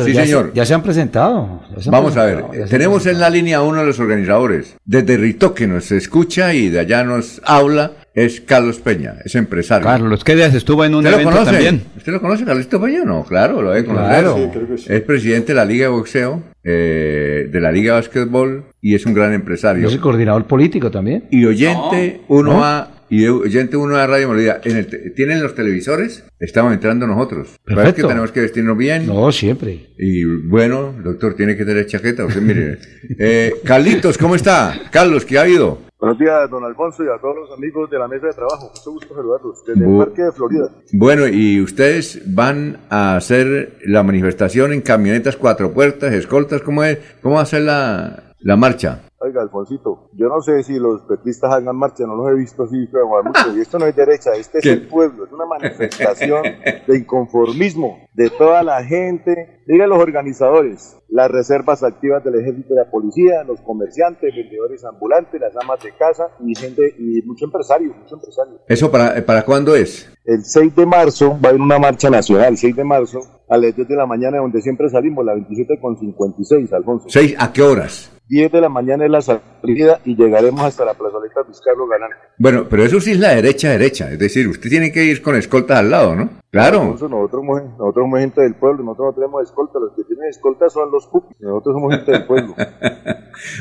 sí, 0.07 0.15
señor. 0.15 0.53
ya 0.55 0.65
se 0.65 0.73
han 0.73 0.83
presentado. 0.83 1.61
Vamos 1.85 2.17
a 2.17 2.25
ver, 2.25 2.45
tenemos 2.71 3.05
en 3.05 3.21
la 3.21 3.29
línea 3.29 3.61
uno 3.61 3.81
de 3.81 3.85
los 3.85 4.01
organizadores. 4.01 4.75
Desde 4.87 5.19
Rito, 5.19 5.53
que 5.53 5.67
nos 5.67 5.93
escucha 5.93 6.55
y 6.55 6.71
de 6.71 6.81
allá 6.81 7.05
nos 7.05 7.43
habla, 7.45 7.93
es 8.15 8.41
Carlos 8.41 8.79
Peña, 8.79 9.17
es 9.23 9.35
empresario. 9.35 9.87
Carlos, 9.87 10.25
¿qué 10.25 10.35
días 10.35 10.55
estuvo 10.55 10.83
en 10.83 10.95
un 10.95 11.07
evento 11.07 11.25
lo 11.25 11.37
conoce? 11.37 11.53
también? 11.53 11.83
¿Usted 11.95 12.11
lo 12.11 12.23
conoce, 12.23 12.45
Carlos 12.47 12.65
Peña? 12.65 13.05
No, 13.05 13.23
claro, 13.25 13.61
lo 13.61 13.77
he 13.77 13.85
conocido. 13.85 14.39
Es 14.87 15.03
presidente 15.03 15.49
de 15.49 15.57
la 15.57 15.67
Liga 15.67 15.89
de 15.89 15.91
Boxeo, 15.91 16.43
eh, 16.65 17.51
de 17.53 17.61
la 17.61 17.71
Liga 17.71 17.97
de 17.97 18.01
Básquetbol 18.01 18.65
y 18.81 18.95
es 18.95 19.05
un 19.05 19.13
gran 19.13 19.35
empresario. 19.35 19.87
Es 19.87 19.93
el 19.93 20.01
coordinador 20.01 20.47
político 20.47 20.91
también. 20.91 21.25
Y 21.31 21.45
oyente, 21.45 22.23
uno 22.29 22.65
a 22.65 22.89
y 23.11 23.27
oyente 23.27 23.77
uno 23.77 23.97
de 23.97 24.07
Radio 24.07 24.29
Melodía, 24.29 24.61
en 24.63 24.77
el 24.77 25.15
¿tienen 25.15 25.43
los 25.43 25.55
televisores? 25.55 26.25
Estamos 26.39 26.73
entrando 26.73 27.09
nosotros. 27.09 27.59
Perfecto. 27.65 28.03
que 28.03 28.09
tenemos 28.09 28.31
que 28.31 28.41
vestirnos 28.41 28.79
bien? 28.79 29.07
No, 29.07 29.31
siempre. 29.33 29.91
Y 29.99 30.25
bueno, 30.25 30.95
doctor, 31.03 31.35
tiene 31.35 31.57
que 31.57 31.65
tener 31.65 31.87
chaqueta. 31.87 32.25
Usted 32.25 32.41
mire. 32.41 32.79
eh, 33.19 33.55
Carlitos, 33.65 34.17
¿cómo 34.17 34.37
está? 34.37 34.81
Carlos, 34.93 35.25
¿qué 35.25 35.39
ha 35.39 35.43
habido? 35.43 35.79
Buenos 35.99 36.19
días, 36.19 36.49
don 36.49 36.65
Alfonso, 36.65 37.05
y 37.05 37.09
a 37.09 37.21
todos 37.21 37.37
los 37.37 37.59
amigos 37.59 37.91
de 37.91 37.99
la 37.99 38.09
mesa 38.09 38.29
de 38.29 38.33
trabajo. 38.33 38.73
Mucho 38.75 38.93
gusto 38.93 39.15
saludarlos 39.15 39.63
desde 39.67 39.85
el 39.85 39.99
Parque 39.99 40.23
de 40.23 40.33
Florida. 40.33 40.71
Bueno, 40.93 41.27
y 41.27 41.61
ustedes 41.61 42.23
van 42.25 42.79
a 42.89 43.17
hacer 43.17 43.77
la 43.85 44.03
manifestación 44.03 44.73
en 44.73 44.81
camionetas 44.81 45.37
cuatro 45.37 45.73
puertas, 45.73 46.15
escoltas, 46.15 46.63
¿cómo 46.63 46.85
es? 46.85 46.99
¿Cómo 47.21 47.35
va 47.35 47.43
a 47.43 47.47
ser 47.47 47.63
la, 47.63 48.30
la 48.41 48.57
marcha? 48.57 49.03
Oiga, 49.23 49.43
Alfonsito, 49.43 50.09
yo 50.15 50.29
no 50.29 50.41
sé 50.41 50.63
si 50.63 50.79
los 50.79 51.03
petristas 51.03 51.53
hagan 51.53 51.77
marcha, 51.77 52.05
no 52.07 52.17
los 52.17 52.31
he 52.31 52.39
visto 52.39 52.63
así, 52.63 52.89
pero 52.91 53.07
mucho. 53.23 53.55
Y 53.55 53.61
esto 53.61 53.79
no 53.79 53.85
es 53.85 53.95
derecha, 53.95 54.31
este 54.33 54.61
es 54.61 54.67
el 54.67 54.89
pueblo, 54.89 55.27
es 55.27 55.33
una 55.33 55.45
manifestación 55.45 56.43
de 56.87 56.99
inconformismo 56.99 57.99
de 58.15 58.31
toda 58.31 58.63
la 58.63 58.83
gente. 58.83 59.61
Digan 59.67 59.91
los 59.91 59.99
organizadores, 59.99 60.97
las 61.11 61.31
reservas 61.31 61.83
activas 61.83 62.25
del 62.25 62.41
ejército 62.41 62.73
y 62.73 62.77
la 62.77 62.91
policía, 62.91 63.45
los 63.45 63.61
comerciantes, 63.61 64.35
vendedores 64.35 64.83
ambulantes, 64.87 65.39
las 65.39 65.55
amas 65.63 65.83
de 65.85 65.93
casa 65.99 66.29
y 66.43 66.55
gente 66.55 66.95
y 66.99 67.21
mucho 67.27 67.45
empresario, 67.45 67.93
mucho 67.95 68.15
empresario. 68.15 68.55
¿Eso 68.67 68.91
para, 68.91 69.23
para 69.27 69.45
cuándo 69.45 69.77
es? 69.77 70.11
El 70.25 70.43
6 70.43 70.75
de 70.75 70.87
marzo 70.87 71.31
va 71.33 71.49
a 71.49 71.49
haber 71.51 71.61
una 71.61 71.79
marcha 71.79 72.09
nacional, 72.09 72.57
6 72.57 72.75
de 72.75 72.85
marzo, 72.85 73.21
a 73.51 73.59
las 73.59 73.77
10 73.77 73.87
de 73.87 73.97
la 73.97 74.07
mañana, 74.07 74.39
donde 74.39 74.63
siempre 74.63 74.89
salimos, 74.89 75.27
la 75.27 75.35
27 75.35 75.79
con 75.79 75.99
56, 75.99 76.73
Alfonso. 76.73 77.09
¿6 77.09 77.37
a 77.39 77.53
qué 77.53 77.63
horas? 77.63 78.11
10 78.31 78.53
de 78.53 78.61
la 78.61 78.69
mañana 78.69 79.05
es 79.05 79.11
la 79.11 79.21
salida 79.21 79.99
y 80.05 80.15
llegaremos 80.15 80.63
hasta 80.63 80.85
la 80.85 80.95
plazoleta 80.95 81.43
Vizcarro 81.43 81.89
Galán. 81.89 82.11
Bueno, 82.39 82.67
pero 82.71 82.85
eso 82.85 83.01
sí 83.01 83.11
es 83.11 83.19
la 83.19 83.35
derecha 83.35 83.71
derecha, 83.71 84.09
es 84.09 84.21
decir, 84.21 84.47
usted 84.47 84.71
tiene 84.71 84.93
que 84.93 85.05
ir 85.05 85.21
con 85.21 85.35
escoltas 85.35 85.81
al 85.81 85.91
lado, 85.91 86.15
¿no? 86.15 86.31
Claro. 86.53 86.85
nosotros, 86.85 87.31
somos, 87.31 87.63
nosotros 87.77 88.05
somos 88.05 88.21
gente 88.21 88.41
del 88.43 88.55
pueblo, 88.55 88.85
nosotros 88.85 89.09
no 89.09 89.15
tenemos 89.15 89.43
escolta, 89.43 89.81
los 89.81 89.93
que 89.95 90.05
tienen 90.05 90.29
escolta 90.29 90.71
son 90.71 90.93
los 90.93 91.09
cookies, 91.09 91.41
nosotros 91.41 91.75
somos 91.75 91.95
gente 91.95 92.13
del 92.13 92.27
pueblo. 92.27 92.55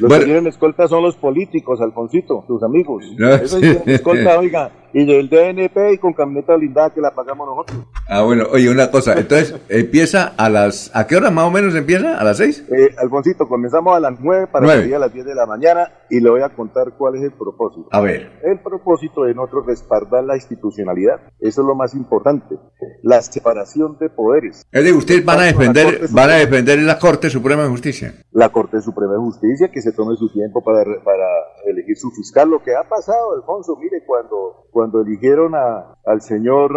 Los 0.02 0.12
que 0.12 0.26
tienen 0.26 0.48
escolta 0.48 0.88
son 0.90 1.04
los 1.04 1.16
políticos, 1.16 1.80
Alfonsito, 1.80 2.44
tus 2.48 2.62
amigos. 2.64 3.06
No, 3.18 3.30
Eso 3.30 3.60
sí. 3.60 3.78
escolta, 3.86 4.38
oiga, 4.38 4.72
y 4.94 5.06
del 5.06 5.30
DNP 5.30 5.94
y 5.94 5.98
con 5.98 6.14
camioneta 6.14 6.56
blindada 6.56 6.90
que 6.90 7.00
la 7.00 7.12
pagamos 7.12 7.48
nosotros. 7.48 7.88
Ah, 8.08 8.24
bueno, 8.24 8.46
oye, 8.52 8.70
una 8.70 8.92
cosa, 8.92 9.14
entonces 9.14 9.56
empieza 9.70 10.34
a 10.38 10.50
las, 10.50 10.92
¿a 10.94 11.08
qué 11.08 11.16
hora 11.16 11.30
más 11.30 11.46
o 11.46 11.52
menos 11.52 11.76
empieza? 11.76 12.18
¿A 12.18 12.24
las 12.24 12.38
seis? 12.38 12.66
Eh, 12.70 12.90
Alfonsito, 12.98 13.48
comenzamos 13.48 13.96
a 13.96 14.00
las 14.00 14.20
nueve 14.20 14.48
para 14.48 14.59
salir 14.68 14.96
a 14.96 15.00
las 15.00 15.14
diez 15.14 15.26
de 15.26 15.36
la 15.36 15.46
mañana 15.46 15.90
y 16.10 16.20
le 16.20 16.30
voy 16.30 16.42
a 16.42 16.50
contar 16.50 16.94
cuál 16.98 17.16
es 17.16 17.24
el 17.24 17.32
propósito. 17.32 17.88
A 17.92 18.02
ver. 18.02 18.40
El 18.44 18.60
propósito 18.60 19.24
de 19.24 19.34
nosotros 19.34 19.66
respaldar 19.68 20.24
la 20.24 20.36
institucionalidad, 20.36 21.22
eso 21.40 21.62
es 21.62 21.68
lo 21.68 21.76
más 21.76 21.94
importante, 21.94 22.58
la 23.02 23.22
separación 23.22 23.98
de 24.00 24.10
poderes. 24.10 24.66
Es 24.72 24.84
decir, 24.84 24.98
ustedes 24.98 25.26
van 25.26 25.40
a 25.40 25.44
defender, 25.44 26.08
van 26.12 26.30
a 26.30 26.36
defender 26.36 26.80
la 26.80 27.00
Corte 27.00 27.30
Suprema 27.30 27.64
de 27.64 27.70
Justicia. 27.70 28.14
La 28.32 28.50
Corte 28.50 28.82
Suprema 28.82 29.14
de 29.14 29.20
Justicia, 29.20 29.70
que 29.72 29.82
se 29.82 29.92
tome 29.92 30.16
su 30.16 30.32
tiempo 30.32 30.64
para, 30.64 30.84
para 31.04 31.26
elegir 31.66 31.98
su 31.98 32.12
fiscal. 32.12 32.50
Lo 32.50 32.62
que 32.62 32.76
ha 32.76 32.88
pasado, 32.88 33.36
Alfonso, 33.36 33.76
mire, 33.78 34.04
cuando 34.06 34.60
cuando 34.72 35.02
eligieron 35.02 35.56
a, 35.56 35.96
al 36.06 36.22
señor, 36.22 36.72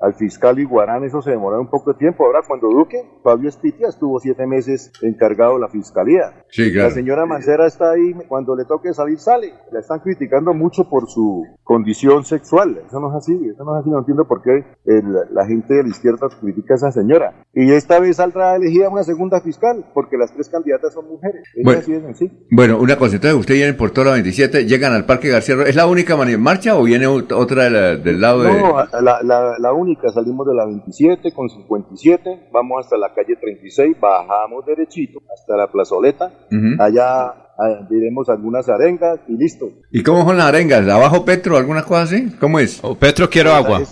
al 0.00 0.14
fiscal 0.14 0.58
Iguarán, 0.58 1.04
eso 1.04 1.22
se 1.22 1.30
demoró 1.30 1.60
un 1.60 1.68
poco 1.68 1.92
de 1.92 1.98
tiempo. 1.98 2.24
Ahora, 2.24 2.40
cuando 2.46 2.68
Duque, 2.68 3.02
Fabio 3.22 3.48
Espitia 3.48 3.88
estuvo 3.88 4.20
siete 4.20 4.46
meses 4.46 4.92
encargado 5.02 5.54
de 5.54 5.60
la 5.60 5.68
fiscalía. 5.68 6.44
La 6.56 6.90
señora 6.90 7.26
Mancera 7.26 7.66
está 7.66 7.92
ahí, 7.92 8.14
cuando 8.28 8.54
le 8.56 8.61
toque 8.64 8.92
salir, 8.92 9.18
sale. 9.18 9.54
La 9.70 9.80
están 9.80 10.00
criticando 10.00 10.54
mucho 10.54 10.88
por 10.88 11.08
su 11.08 11.44
condición 11.62 12.24
sexual. 12.24 12.80
Eso 12.86 13.00
no 13.00 13.10
es 13.10 13.16
así, 13.16 13.32
eso 13.32 13.64
no 13.64 13.76
es 13.76 13.80
así. 13.80 13.90
No 13.90 13.98
entiendo 13.98 14.26
por 14.26 14.42
qué 14.42 14.64
la 14.84 15.46
gente 15.46 15.74
de 15.74 15.82
la 15.82 15.88
izquierda 15.88 16.28
critica 16.40 16.74
a 16.74 16.76
esa 16.76 16.92
señora. 16.92 17.44
Y 17.54 17.72
esta 17.72 18.00
vez 18.00 18.16
saldrá 18.16 18.56
elegida 18.56 18.88
una 18.88 19.04
segunda 19.04 19.40
fiscal, 19.40 19.84
porque 19.94 20.16
las 20.16 20.32
tres 20.32 20.48
candidatas 20.48 20.94
son 20.94 21.08
mujeres. 21.08 21.42
bueno, 21.62 21.80
así 21.80 21.92
de 21.92 22.00
sencillo. 22.00 22.32
Bueno, 22.50 22.78
una 22.78 22.96
cosa, 22.96 23.16
entonces 23.16 23.38
usted 23.38 23.54
viene 23.54 23.74
por 23.74 23.90
toda 23.90 24.06
la 24.08 24.12
27, 24.12 24.66
llegan 24.66 24.92
al 24.92 25.06
Parque 25.06 25.28
García. 25.28 25.56
¿Es 25.66 25.76
la 25.76 25.86
única 25.86 26.16
marcha 26.16 26.76
o 26.76 26.84
viene 26.84 27.06
otra 27.06 27.68
del 27.68 28.20
lado 28.20 28.42
de...? 28.42 28.52
No, 28.52 28.76
la, 29.00 29.56
la, 29.58 29.72
única, 29.72 30.10
salimos 30.10 30.46
de 30.46 30.54
la 30.54 30.66
27 30.66 31.32
con 31.32 31.48
57, 31.48 32.48
vamos 32.52 32.84
hasta 32.84 32.96
la 32.96 33.12
calle 33.14 33.36
36, 33.40 33.96
bajamos 34.00 34.64
derechito 34.66 35.20
hasta 35.32 35.56
la 35.56 35.70
plazoleta, 35.70 36.32
allá 36.78 37.41
diremos 37.88 38.28
algunas 38.28 38.68
arengas 38.68 39.20
y 39.28 39.36
listo. 39.36 39.68
¿Y 39.90 40.02
cómo 40.02 40.24
son 40.24 40.38
las 40.38 40.46
arengas? 40.46 40.86
¿Abajo 40.88 41.24
Petro, 41.24 41.56
alguna 41.56 41.82
cosa 41.82 42.02
así? 42.02 42.30
¿Cómo 42.40 42.58
es? 42.58 42.80
O 42.82 42.94
Petro 42.96 43.28
quiero 43.28 43.52
agua. 43.52 43.82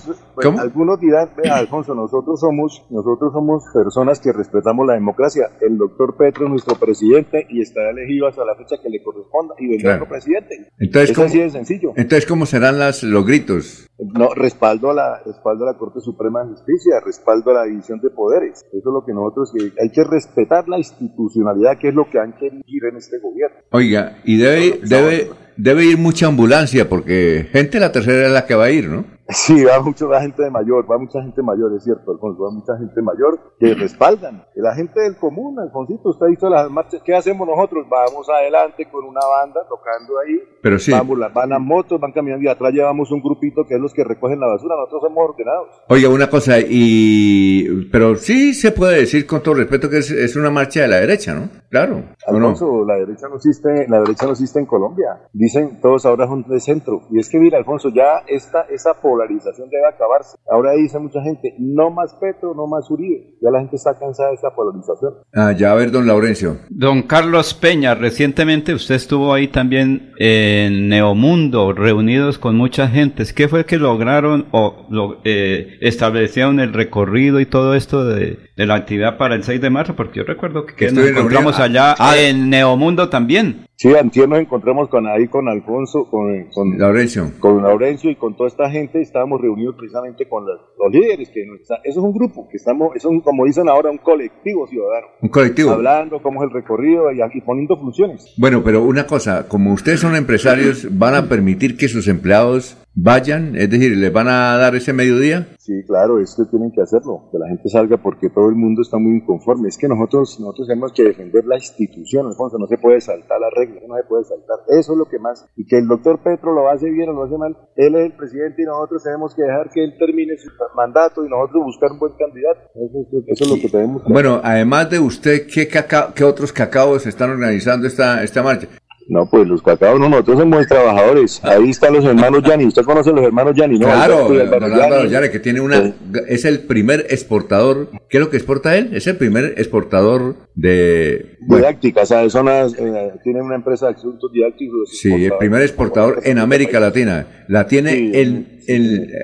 Pues, 0.40 0.58
algunos 0.58 1.00
dirán, 1.00 1.30
vea, 1.36 1.56
Alfonso, 1.58 1.94
nosotros 1.94 2.40
somos, 2.40 2.84
nosotros 2.90 3.32
somos 3.32 3.64
personas 3.72 4.20
que 4.20 4.32
respetamos 4.32 4.86
la 4.86 4.94
democracia. 4.94 5.50
El 5.60 5.78
doctor 5.78 6.16
Petro 6.16 6.44
es 6.44 6.50
nuestro 6.50 6.76
presidente 6.76 7.46
y 7.48 7.60
estará 7.60 7.90
elegido 7.90 8.26
hasta 8.26 8.44
la 8.44 8.54
fecha 8.54 8.76
que 8.82 8.88
le 8.88 9.02
corresponda 9.02 9.54
y 9.58 9.68
vendrá 9.68 9.94
otro 9.96 10.08
presidente. 10.08 10.70
Entonces, 10.78 11.14
¿cómo, 11.14 11.26
así 11.26 11.38
de 11.38 11.50
sencillo. 11.50 11.92
Entonces, 11.96 12.26
¿cómo 12.26 12.46
serán 12.46 12.78
las, 12.78 13.02
los 13.02 13.24
gritos? 13.26 13.86
No, 13.98 14.34
respaldo 14.34 14.90
a, 14.90 14.94
la, 14.94 15.22
respaldo 15.24 15.68
a 15.68 15.72
la 15.72 15.78
Corte 15.78 16.00
Suprema 16.00 16.42
de 16.42 16.50
Justicia, 16.50 17.00
respaldo 17.04 17.50
a 17.50 17.54
la 17.54 17.64
división 17.64 18.00
de 18.00 18.10
poderes. 18.10 18.64
Eso 18.72 18.78
es 18.78 18.84
lo 18.84 19.04
que 19.04 19.12
nosotros, 19.12 19.52
hay 19.80 19.90
que 19.90 20.04
respetar 20.04 20.68
la 20.68 20.78
institucionalidad, 20.78 21.78
que 21.78 21.88
es 21.88 21.94
lo 21.94 22.08
que 22.08 22.18
han 22.18 22.32
querido 22.32 22.88
en 22.88 22.96
este 22.96 23.18
gobierno. 23.18 23.58
Oiga, 23.72 24.18
y 24.24 24.38
debe, 24.38 24.80
debe, 24.84 25.30
debe 25.56 25.84
ir 25.84 25.98
mucha 25.98 26.26
ambulancia, 26.26 26.88
porque 26.88 27.48
gente 27.52 27.78
la 27.78 27.92
tercera 27.92 28.26
es 28.26 28.32
la 28.32 28.46
que 28.46 28.54
va 28.54 28.64
a 28.64 28.70
ir, 28.70 28.88
¿no? 28.88 29.04
Sí, 29.32 29.64
va 29.64 29.80
mucho 29.80 30.08
la 30.08 30.20
gente 30.20 30.42
de 30.42 30.50
mayor, 30.50 30.90
va 30.90 30.98
mucha 30.98 31.22
gente 31.22 31.42
mayor, 31.42 31.72
es 31.76 31.84
cierto, 31.84 32.12
Alfonso, 32.12 32.42
va 32.42 32.50
mucha 32.50 32.76
gente 32.76 33.00
mayor 33.02 33.38
que 33.58 33.74
respaldan. 33.74 34.44
La 34.56 34.74
gente 34.74 35.00
del 35.00 35.16
común, 35.16 35.58
Alfonsito, 35.58 36.10
usted 36.10 36.26
ha 36.26 36.28
visto 36.28 36.48
las 36.48 36.70
marchas, 36.70 37.00
¿qué 37.04 37.14
hacemos 37.14 37.46
nosotros? 37.46 37.86
Vamos 37.88 38.28
adelante 38.28 38.88
con 38.90 39.04
una 39.04 39.20
banda 39.20 39.60
tocando 39.68 40.18
ahí, 40.18 40.40
Pero 40.62 40.78
sí. 40.78 40.92
vamos, 40.92 41.18
van 41.32 41.52
a 41.52 41.58
motos, 41.58 42.00
van 42.00 42.12
caminando 42.12 42.44
y 42.44 42.48
atrás 42.48 42.72
llevamos 42.72 43.10
un 43.10 43.22
grupito 43.22 43.64
que 43.66 43.74
es 43.74 43.80
los 43.80 43.94
que 43.94 44.04
recogen 44.04 44.40
la 44.40 44.46
basura, 44.46 44.74
nosotros 44.76 45.02
somos 45.02 45.30
ordenados. 45.30 45.68
Oiga, 45.88 46.08
una 46.08 46.28
cosa, 46.28 46.56
y 46.58 47.88
pero 47.90 48.16
sí 48.16 48.54
se 48.54 48.72
puede 48.72 49.00
decir 49.00 49.26
con 49.26 49.42
todo 49.42 49.54
respeto 49.54 49.88
que 49.88 49.98
es, 49.98 50.36
una 50.36 50.50
marcha 50.50 50.82
de 50.82 50.88
la 50.88 51.00
derecha, 51.00 51.34
¿no? 51.34 51.48
Claro. 51.68 52.02
Alfonso, 52.26 52.84
la 52.84 52.96
derecha 52.96 53.28
no 53.28 53.36
existe, 53.36 53.86
la 53.88 54.00
derecha 54.00 54.26
no 54.26 54.32
existe 54.32 54.58
en 54.58 54.66
Colombia. 54.66 55.20
Dicen 55.32 55.80
todos 55.80 56.06
ahora 56.06 56.26
son 56.26 56.42
de 56.48 56.60
centro. 56.60 57.02
Y 57.10 57.18
es 57.18 57.28
que 57.28 57.38
mira, 57.38 57.58
Alfonso, 57.58 57.90
ya 57.90 58.22
esta, 58.26 58.62
esa 58.62 58.94
polarización 59.20 59.68
debe 59.68 59.88
acabarse. 59.88 60.36
Ahora 60.50 60.72
dice 60.72 60.98
mucha 60.98 61.22
gente, 61.22 61.54
no 61.58 61.90
más 61.90 62.14
Petro, 62.14 62.54
no 62.54 62.66
más 62.66 62.90
Uribe. 62.90 63.34
Ya 63.42 63.50
la 63.50 63.60
gente 63.60 63.76
está 63.76 63.98
cansada 63.98 64.30
de 64.30 64.36
esa 64.36 64.50
polarización. 64.54 65.14
Ah, 65.34 65.52
ya 65.52 65.72
a 65.72 65.74
ver, 65.74 65.90
don 65.90 66.06
Laurencio. 66.06 66.58
Don 66.70 67.02
Carlos 67.02 67.54
Peña, 67.54 67.94
recientemente 67.94 68.74
usted 68.74 68.94
estuvo 68.94 69.32
ahí 69.32 69.48
también 69.48 70.12
en 70.18 70.88
Neomundo, 70.88 71.72
reunidos 71.72 72.38
con 72.38 72.56
mucha 72.56 72.88
gente. 72.88 73.24
¿Qué 73.34 73.48
fue 73.48 73.66
que 73.66 73.78
lograron 73.78 74.46
o 74.52 74.86
lo, 74.88 75.18
eh, 75.24 75.78
establecieron 75.80 76.60
el 76.60 76.72
recorrido 76.72 77.40
y 77.40 77.46
todo 77.46 77.74
esto 77.74 78.04
de, 78.04 78.38
la 78.56 78.74
actividad 78.74 79.16
para 79.18 79.34
el 79.34 79.44
6 79.44 79.60
de 79.60 79.70
marzo? 79.70 79.96
Porque 79.96 80.20
yo 80.20 80.24
recuerdo 80.24 80.66
que, 80.66 80.90
nos 80.90 81.06
encontramos 81.06 81.58
allá 81.58 81.94
ah, 81.98 82.16
en 82.16 82.50
Neomundo 82.50 83.08
también. 83.08 83.66
Sí, 83.80 83.88
antier 83.94 84.28
nos 84.28 84.40
encontramos 84.40 84.90
con 84.90 85.06
ahí 85.06 85.26
con 85.26 85.48
Alfonso, 85.48 86.04
con, 86.10 86.50
con 86.52 86.78
Laurencio. 86.78 87.32
Con 87.40 87.62
Laurencio 87.62 88.10
y 88.10 88.14
con 88.14 88.36
toda 88.36 88.48
esta 88.50 88.68
gente. 88.68 89.00
Estábamos 89.00 89.40
reunidos 89.40 89.74
precisamente 89.74 90.28
con 90.28 90.44
los, 90.44 90.92
líderes. 90.92 91.30
que 91.30 91.40
Eso 91.44 91.74
es 91.84 91.96
un 91.96 92.12
grupo, 92.12 92.46
que 92.50 92.58
estamos, 92.58 92.94
eso 92.94 93.08
es 93.10 93.22
como 93.24 93.46
dicen 93.46 93.70
ahora, 93.70 93.90
un 93.90 93.96
colectivo 93.96 94.66
ciudadano. 94.66 95.06
Un 95.22 95.30
colectivo. 95.30 95.70
Hablando 95.70 96.20
cómo 96.20 96.42
es 96.42 96.50
el 96.50 96.54
recorrido 96.54 97.10
y, 97.10 97.20
y 97.32 97.40
poniendo 97.40 97.74
funciones. 97.78 98.34
Bueno, 98.36 98.62
pero 98.62 98.82
una 98.82 99.06
cosa, 99.06 99.48
como 99.48 99.72
ustedes 99.72 100.00
son 100.00 100.14
empresarios, 100.14 100.86
¿van 100.98 101.14
a 101.14 101.26
permitir 101.30 101.78
que 101.78 101.88
sus 101.88 102.06
empleados 102.06 102.76
vayan? 102.94 103.56
Es 103.56 103.70
decir, 103.70 103.96
¿les 103.96 104.12
van 104.12 104.28
a 104.28 104.56
dar 104.56 104.74
ese 104.74 104.92
mediodía? 104.92 105.48
Sí, 105.58 105.84
claro, 105.86 106.18
esto 106.18 106.46
tienen 106.46 106.72
que 106.72 106.82
hacerlo, 106.82 107.28
que 107.30 107.38
la 107.38 107.48
gente 107.48 107.68
salga 107.68 107.96
porque 107.96 108.30
todo 108.30 108.48
el 108.48 108.56
mundo 108.56 108.82
está 108.82 108.98
muy 108.98 109.16
inconforme. 109.16 109.68
Es 109.68 109.78
que 109.78 109.88
nosotros, 109.88 110.38
nosotros 110.40 110.68
tenemos 110.68 110.92
que 110.92 111.04
defender 111.04 111.44
la 111.44 111.56
institución, 111.56 112.26
Alfonso, 112.26 112.58
no 112.58 112.66
se 112.66 112.78
puede 112.78 113.00
saltar 113.00 113.40
la 113.40 113.50
regla, 113.50 113.80
no 113.86 113.96
se 113.96 114.04
puede 114.04 114.24
saltar. 114.24 114.58
Eso 114.68 114.92
es 114.92 114.98
lo 114.98 115.06
que 115.06 115.18
más, 115.18 115.46
y 115.56 115.66
que 115.66 115.78
el 115.78 115.86
doctor 115.86 116.22
Petro 116.22 116.52
lo 116.52 116.68
hace 116.68 116.90
bien 116.90 117.08
o 117.10 117.12
lo 117.12 117.24
hace 117.24 117.38
mal, 117.38 117.56
él 117.76 117.94
es 117.94 118.06
el 118.06 118.12
presidente 118.12 118.62
y 118.62 118.64
nosotros 118.64 119.02
tenemos 119.02 119.34
que 119.34 119.42
dejar 119.42 119.70
que 119.70 119.84
él 119.84 119.94
termine 119.98 120.36
su 120.36 120.50
mandato 120.74 121.24
y 121.24 121.28
nosotros 121.28 121.64
buscar 121.64 121.92
un 121.92 121.98
buen 121.98 122.12
candidato. 122.18 122.60
Eso, 122.74 123.44
es 123.44 123.48
lo 123.48 123.56
que 123.56 123.68
tenemos 123.68 124.02
que 124.02 124.12
Bueno, 124.12 124.40
además 124.42 124.90
de 124.90 124.98
usted, 124.98 125.46
¿qué, 125.46 125.68
¿qué 125.68 126.24
otros 126.24 126.52
cacaos 126.52 127.06
están 127.06 127.30
organizando 127.30 127.86
esta, 127.86 128.22
esta 128.22 128.42
marcha? 128.42 128.68
No, 129.10 129.26
pues 129.28 129.48
los 129.48 129.60
cacaos 129.60 129.98
no, 129.98 130.08
nosotros 130.08 130.38
somos 130.38 130.68
trabajadores. 130.68 131.44
Ahí 131.44 131.70
están 131.70 131.94
los 131.94 132.04
hermanos 132.04 132.44
Yani. 132.44 132.66
¿Usted 132.66 132.84
conoce 132.84 133.10
a 133.10 133.12
los 133.12 133.24
hermanos 133.24 133.54
Yani? 133.56 133.76
¿no? 133.76 133.86
Claro, 133.86 135.04
Yanni, 135.06 135.30
que 135.30 135.40
tiene 135.40 135.60
una, 135.60 135.92
es 136.28 136.44
el 136.44 136.60
primer 136.60 137.06
exportador. 137.10 137.90
¿Qué 138.08 138.18
es 138.18 138.20
lo 138.20 138.30
que 138.30 138.36
exporta 138.36 138.76
él? 138.76 138.90
Es 138.92 139.08
el 139.08 139.16
primer 139.16 139.54
exportador 139.56 140.36
de... 140.54 141.38
Didáctica, 141.40 142.02
o 142.02 142.06
sea, 142.06 142.22
eh, 142.24 143.12
tiene 143.24 143.42
una 143.42 143.56
empresa 143.56 143.88
de 143.88 143.94
asuntos 143.94 144.30
didácticos. 144.32 144.90
Sí, 144.92 145.12
el 145.12 145.32
primer 145.40 145.62
exportador 145.62 146.20
en 146.22 146.38
América 146.38 146.78
Latina. 146.78 147.44
La 147.48 147.66
tiene 147.66 147.94
en 147.94 148.14
el, 148.14 148.59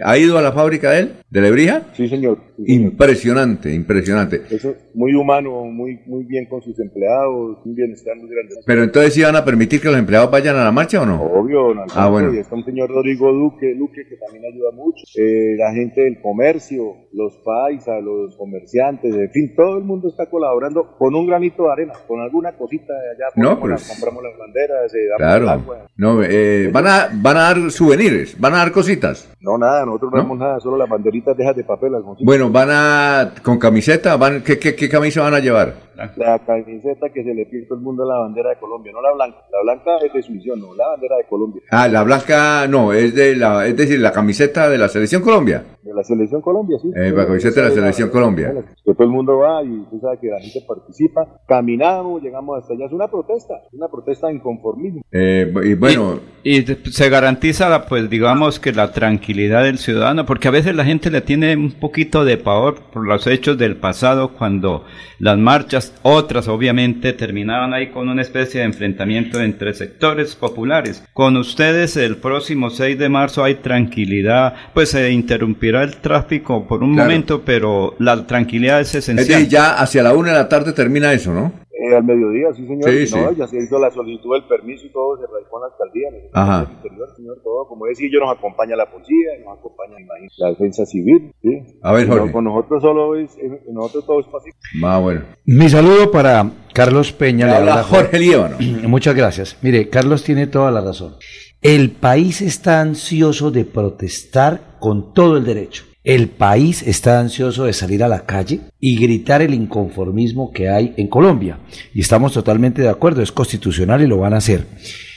¿Ha 0.02 0.18
ido 0.18 0.39
a 0.39 0.42
la 0.42 0.52
fábrica 0.52 0.91
de 0.92 1.00
él, 1.00 1.12
de 1.31 1.41
Lebrija? 1.41 1.83
Sí, 1.92 2.08
señor. 2.08 2.39
Impresionante, 2.66 3.73
impresionante. 3.73 4.42
Eso, 4.50 4.75
muy 4.94 5.15
humano, 5.15 5.65
muy, 5.65 6.00
muy 6.07 6.25
bien 6.25 6.47
con 6.47 6.62
sus 6.62 6.78
empleados, 6.81 7.58
un 7.65 7.75
bienestar 7.75 8.16
muy 8.16 8.31
grande. 8.31 8.55
Pero 8.65 8.83
entonces, 8.83 9.15
¿sí 9.15 9.23
van 9.23 9.36
a 9.36 9.44
permitir 9.44 9.81
que 9.81 9.89
los 9.89 9.99
empleados 9.99 10.31
vayan 10.31 10.57
a 10.57 10.65
la 10.65 10.73
marcha 10.73 11.02
o 11.02 11.07
no? 11.07 11.23
Obvio, 11.23 11.75
no, 11.75 11.84
ah, 11.94 12.08
bueno. 12.08 12.33
Y 12.33 12.39
está 12.39 12.55
un 12.55 12.65
señor 12.65 12.91
Rodrigo 12.91 13.33
Duque, 13.33 13.75
Duque 13.75 14.07
que 14.08 14.16
también 14.16 14.44
ayuda 14.52 14.70
mucho. 14.73 15.05
Eh, 15.16 15.57
la 15.57 15.73
gente 15.73 16.00
del 16.02 16.20
comercio, 16.20 16.97
los 17.12 17.36
paisas, 17.44 18.02
los 18.02 18.36
comerciantes, 18.36 19.15
en 19.15 19.31
fin, 19.31 19.55
todo 19.55 19.78
el 19.78 19.84
mundo 19.84 20.08
está 20.08 20.26
colaborando 20.26 20.97
con 20.97 21.15
un 21.15 21.26
granito 21.26 21.65
de 21.65 21.73
arena, 21.73 21.92
con 22.07 22.20
alguna 22.20 22.52
cosita 22.52 22.92
de 22.92 23.10
allá. 23.10 23.33
No, 23.36 23.60
pues, 23.60 23.89
compramos 23.89 24.23
las 24.23 24.39
banderas, 24.39 24.94
eh, 24.94 25.08
claro. 25.16 25.50
agua. 25.50 25.86
No, 25.97 26.23
eh, 26.23 26.70
van, 26.73 26.86
a, 26.86 27.10
van 27.12 27.36
a 27.36 27.41
dar 27.41 27.70
souvenirs, 27.70 28.39
van 28.39 28.55
a 28.55 28.58
dar 28.58 28.73
cositas. 28.73 29.28
No, 29.40 29.58
nada, 29.58 29.84
nosotros 29.84 30.12
no, 30.12 30.18
damos 30.18 30.39
nada, 30.39 30.60
solo 30.60 30.76
las 30.76 30.89
banderitas 30.89 31.36
dejas 31.36 31.55
de 31.55 31.65
papel. 31.65 31.92
Bueno, 32.20 32.50
van 32.50 32.68
a, 32.70 33.34
con 33.42 33.58
camiseta, 33.58 34.16
van, 34.16 34.42
¿qué, 34.42 34.58
qué, 34.58 34.74
qué 34.74 34.89
camisa 34.89 35.23
van 35.23 35.34
a 35.34 35.40
llevar? 35.40 35.85
La 36.16 36.39
camiseta 36.41 37.08
que 37.08 37.25
se 37.25 37.34
le 37.34 37.47
pide 37.47 37.62
todo 37.66 37.78
el 37.78 37.84
mundo 37.84 38.05
a 38.05 38.07
la 38.07 38.18
bandera 38.20 38.50
de 38.50 38.57
Colombia, 38.57 38.92
no 38.92 39.00
la 39.00 39.12
blanca. 39.12 39.39
La 39.50 39.62
blanca 39.62 40.05
es 40.05 40.12
de 40.12 40.23
su 40.23 40.33
misión, 40.33 40.60
no, 40.60 40.75
la 40.75 40.89
bandera 40.89 41.16
de 41.16 41.25
Colombia. 41.25 41.62
Ah, 41.70 41.89
la 41.89 42.02
blanca 42.02 42.66
no, 42.68 42.92
es 42.92 43.15
de 43.15 43.36
la, 43.36 43.66
es 43.66 43.76
decir, 43.76 43.99
la 44.00 44.12
camiseta 44.12 44.68
de 44.68 44.78
la 44.78 44.89
Selección 44.89 45.23
Colombia. 45.23 45.65
De 45.83 45.94
la 45.94 46.02
Selección 46.02 46.42
Colombia, 46.42 46.78
sí. 46.81 46.91
Eh, 46.94 47.12
la 47.12 47.26
camiseta 47.26 47.62
de 47.62 47.68
la 47.68 47.75
Selección 47.75 48.10
Colombia. 48.10 48.52
Que 48.84 48.92
todo 48.92 49.05
el 49.05 49.10
mundo 49.10 49.39
va 49.39 49.62
y 49.62 49.86
tú 49.91 49.99
sabes 50.00 50.20
que 50.20 50.28
la 50.28 50.41
gente 50.41 50.60
participa. 50.66 51.26
Caminamos, 51.47 52.23
llegamos 52.23 52.58
hasta 52.58 52.75
allá. 52.75 52.86
Es 52.86 52.92
una 52.92 53.08
protesta, 53.08 53.55
una 53.73 53.89
protesta 53.89 54.31
inconformismo. 54.31 55.02
Eh, 55.12 55.52
y 55.65 55.75
bueno. 55.75 56.20
Y, 56.42 56.62
se 56.62 57.08
garantiza, 57.08 57.86
pues 57.86 58.08
digamos 58.08 58.60
que 58.60 58.73
la 58.73 58.92
tranquilidad 58.92 59.65
del 59.65 59.78
ciudadano, 59.78 60.26
porque 60.26 60.49
a 60.49 60.52
veces 60.52 60.75
la 60.75 60.84
gente 60.84 61.10
le 61.10 61.20
tiene 61.20 61.57
un 61.57 61.73
poquito 61.73 62.25
de 62.25 62.36
pavor 62.36 62.76
por 62.92 63.07
los 63.07 63.26
hechos 63.26 63.58
del 63.58 63.76
pasado 63.76 64.33
cuando 64.36 64.84
las 65.18 65.39
marchas, 65.39 65.85
otras 66.02 66.48
obviamente, 66.48 67.12
terminaban 67.12 67.74
ahí 67.74 67.89
con 67.89 68.08
una 68.08 68.23
especie 68.23 68.60
de 68.60 68.66
enfrentamiento 68.66 69.40
entre 69.40 69.74
sectores 69.74 70.34
populares. 70.34 71.02
Con 71.12 71.36
ustedes 71.36 71.97
el 71.97 72.16
próximo 72.16 72.70
6 72.70 72.98
de 72.98 73.08
marzo 73.08 73.44
hay 73.44 73.56
tranquilidad, 73.56 74.55
pues 74.74 74.90
se 74.90 75.10
interrumpirá 75.10 75.82
el 75.82 75.97
tráfico 75.97 76.66
por 76.66 76.82
un 76.82 76.92
momento, 76.92 77.42
pero 77.44 77.94
la 77.98 78.26
tranquilidad 78.26 78.81
es 78.81 78.94
esencial. 78.94 79.42
Es 79.42 79.48
ya 79.48 79.74
hacia 79.74 80.02
la 80.02 80.15
una 80.15 80.32
de 80.32 80.39
la 80.39 80.48
tarde 80.48 80.73
termina 80.73 81.12
eso, 81.12 81.32
¿no? 81.32 81.66
Eh, 81.78 81.94
al 81.94 82.05
mediodía, 82.05 82.55
sí, 82.55 82.66
señor. 82.66 82.90
Sí, 82.90 83.14
no, 83.14 83.32
ya 83.32 83.46
se 83.46 83.58
hizo 83.58 83.78
la 83.78 83.90
solicitud 83.90 84.32
del 84.32 84.44
permiso 84.44 84.86
y 84.86 84.90
todo, 84.90 85.18
se 85.18 85.26
radicó 85.26 85.58
en 85.58 85.60
la 85.60 85.66
alcaldía, 85.66 86.30
Ajá. 86.32 86.72
interior, 86.72 87.08
señor, 87.14 87.38
todo. 87.44 87.68
Como 87.68 87.84
decía 87.84 88.08
yo, 88.10 88.20
nos 88.20 88.34
acompaña 88.34 88.76
la 88.76 88.90
policía, 88.90 89.32
nos 89.44 89.58
acompaña, 89.58 89.96
la 90.38 90.48
defensa 90.48 90.86
civil, 90.86 91.34
¿sí? 91.42 91.78
A 91.82 91.92
ver, 91.92 92.08
Jorge. 92.08 92.32
con 92.32 92.44
nosotros 92.44 92.82
solo 92.82 93.16
es, 93.16 93.36
nosotros 93.70 94.06
todo 94.06 94.20
es 94.20 94.26
pacífico. 94.26 94.58
Ah, 94.84 95.00
bueno. 95.00 95.22
Mi 95.44 95.68
saludo 95.68 96.10
para 96.10 96.50
Carlos 96.72 97.12
Peña. 97.12 97.46
Le 97.46 97.52
habla 97.52 97.82
Jorge 97.82 98.18
Líbano. 98.18 98.56
Muchas 98.88 99.14
gracias. 99.14 99.58
Mire, 99.60 99.90
Carlos 99.90 100.24
tiene 100.24 100.46
toda 100.46 100.70
la 100.70 100.80
razón. 100.80 101.16
El 101.60 101.90
país 101.90 102.40
está 102.40 102.80
ansioso 102.80 103.50
de 103.50 103.66
protestar 103.66 104.78
con 104.78 105.12
todo 105.12 105.36
el 105.36 105.44
derecho. 105.44 105.84
El 106.07 106.28
país 106.28 106.85
está 106.86 107.18
ansioso 107.18 107.65
de 107.65 107.73
salir 107.73 108.05
a 108.05 108.09
la 108.09 108.20
calle 108.20 108.60
y 108.78 108.97
gritar 108.97 109.43
el 109.43 109.52
inconformismo 109.52 110.52
que 110.52 110.68
hay 110.68 110.94
en 110.99 111.09
Colombia. 111.09 111.59
Y 111.93 112.01
estamos 112.01 112.33
totalmente 112.33 112.81
de 112.81 112.89
acuerdo, 112.89 113.23
es 113.23 113.33
constitucional 113.33 114.01
y 114.02 114.07
lo 114.07 114.18
van 114.18 114.33
a 114.33 114.36
hacer. 114.36 114.68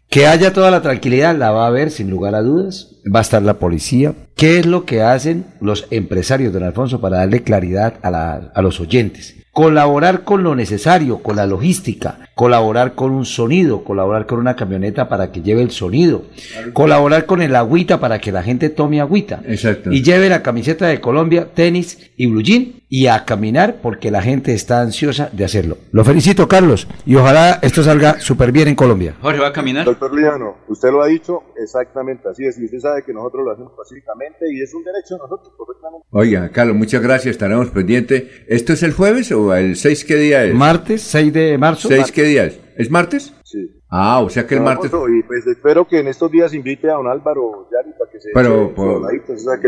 Que 0.09 0.25
haya 0.25 0.51
toda 0.51 0.71
la 0.71 0.81
tranquilidad, 0.81 1.37
la 1.37 1.51
va 1.51 1.65
a 1.65 1.67
haber 1.67 1.91
sin 1.91 2.09
lugar 2.09 2.33
a 2.33 2.41
dudas. 2.41 2.95
Va 3.05 3.19
a 3.19 3.21
estar 3.21 3.43
la 3.43 3.59
policía. 3.59 4.15
¿Qué 4.35 4.57
es 4.57 4.65
lo 4.65 4.85
que 4.85 5.03
hacen 5.03 5.45
los 5.61 5.85
empresarios, 5.91 6.53
don 6.53 6.63
Alfonso, 6.63 6.99
para 6.99 7.17
darle 7.17 7.43
claridad 7.43 7.93
a, 8.01 8.51
a 8.51 8.61
los 8.63 8.79
oyentes? 8.79 9.35
colaborar 9.59 10.23
con 10.23 10.43
lo 10.43 10.55
necesario, 10.55 11.21
con 11.21 11.35
la 11.35 11.45
logística, 11.45 12.28
colaborar 12.39 12.95
con 12.95 13.11
un 13.11 13.25
sonido, 13.25 13.83
colaborar 13.83 14.25
con 14.25 14.39
una 14.39 14.55
camioneta 14.55 15.09
para 15.09 15.29
que 15.29 15.41
lleve 15.41 15.61
el 15.61 15.71
sonido, 15.71 16.23
colaborar 16.71 17.25
con 17.25 17.41
el 17.41 17.53
agüita 17.53 17.99
para 17.99 18.19
que 18.19 18.31
la 18.31 18.43
gente 18.43 18.69
tome 18.69 19.01
agüita 19.01 19.41
Exacto. 19.45 19.91
y 19.91 20.01
lleve 20.03 20.29
la 20.29 20.41
camiseta 20.41 20.87
de 20.87 21.01
Colombia, 21.01 21.49
tenis 21.53 22.11
y 22.15 22.27
blue 22.27 22.41
jean 22.41 22.79
y 22.87 23.05
a 23.07 23.23
caminar 23.23 23.77
porque 23.83 24.09
la 24.09 24.21
gente 24.21 24.53
está 24.53 24.81
ansiosa 24.81 25.29
de 25.31 25.45
hacerlo. 25.45 25.77
Lo 25.91 26.03
felicito, 26.03 26.47
Carlos, 26.47 26.87
y 27.05 27.15
ojalá 27.15 27.59
esto 27.61 27.83
salga 27.83 28.19
súper 28.19 28.51
bien 28.51 28.67
en 28.67 28.75
Colombia. 28.75 29.15
Jorge, 29.21 29.39
¿va 29.39 29.49
a 29.49 29.53
caminar? 29.53 29.85
Doctor 29.85 30.13
Lijano, 30.15 30.55
usted 30.67 30.89
lo 30.89 31.03
ha 31.03 31.07
dicho 31.07 31.43
exactamente 31.61 32.27
así 32.29 32.45
es, 32.45 32.57
y 32.57 32.65
usted 32.65 32.79
sabe 32.79 33.03
que 33.05 33.13
nosotros 33.13 33.45
lo 33.45 33.51
hacemos 33.51 33.73
pacíficamente 33.77 34.51
y 34.51 34.61
es 34.61 34.73
un 34.73 34.83
derecho 34.83 35.15
de 35.15 35.19
nosotros, 35.19 35.53
correctamente. 35.55 36.07
Oiga, 36.09 36.49
Carlos, 36.49 36.75
muchas 36.75 37.01
gracias, 37.01 37.33
estaremos 37.33 37.69
pendientes. 37.69 38.23
¿Esto 38.47 38.73
es 38.73 38.81
el 38.81 38.93
jueves 38.93 39.31
o 39.31 39.53
el 39.53 39.75
6 39.75 40.05
qué 40.05 40.15
día 40.15 40.45
es? 40.45 40.55
Martes, 40.55 41.03
6 41.03 41.31
de 41.31 41.57
marzo. 41.59 41.89
¿6 41.89 42.11
qué 42.11 42.23
día 42.29 42.45
es? 42.45 42.59
¿Es 42.77 42.89
martes? 42.89 43.33
Sí. 43.43 43.69
Ah, 43.89 44.19
o 44.19 44.29
sea 44.29 44.45
que 44.45 44.55
el 44.55 44.61
martes. 44.61 44.91
Y 44.91 45.23
pues 45.23 45.47
espero 45.47 45.87
que 45.87 45.99
en 45.99 46.07
estos 46.07 46.31
días 46.31 46.53
invite 46.53 46.89
a 46.89 46.93
don 46.93 47.07
Álvaro 47.07 47.67
Yari 47.71 47.91
para 47.97 48.11
que 48.11 48.21
se. 48.21 48.29
Pero, 48.33 48.73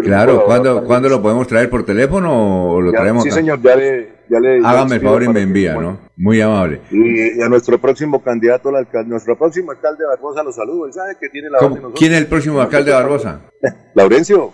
claro, 0.03 0.45
¿cuándo, 0.45 0.83
¿cuándo 0.85 1.09
lo 1.09 1.21
podemos 1.21 1.47
traer 1.47 1.69
por 1.69 1.83
teléfono 1.83 2.73
o 2.73 2.81
lo 2.81 2.91
traemos 2.91 3.23
Sí, 3.23 3.31
señor, 3.31 3.61
ya 3.61 3.75
le, 3.75 4.20
Hágame 4.63 4.95
el 4.95 5.01
favor 5.01 5.23
y 5.23 5.27
me 5.29 5.41
envía, 5.41 5.75
¿no? 5.75 5.99
Muy 6.15 6.39
amable. 6.39 6.81
Y, 6.91 7.41
a 7.41 7.49
nuestro 7.49 7.79
próximo 7.79 8.21
candidato 8.21 8.69
al 8.69 8.75
alcalde, 8.75 9.09
nuestro 9.09 9.35
próximo 9.37 9.71
alcalde 9.71 10.05
Barbosa 10.05 10.43
lo 10.43 10.51
saludo. 10.51 10.85
Él 10.85 10.93
sabe 10.93 11.15
que 11.19 11.29
tiene 11.29 11.49
la 11.49 11.57
¿Quién 11.95 12.13
es 12.13 12.19
el 12.19 12.27
próximo 12.27 12.61
alcalde 12.61 12.91
Barbosa? 12.91 13.41
Laurencio. 13.95 14.53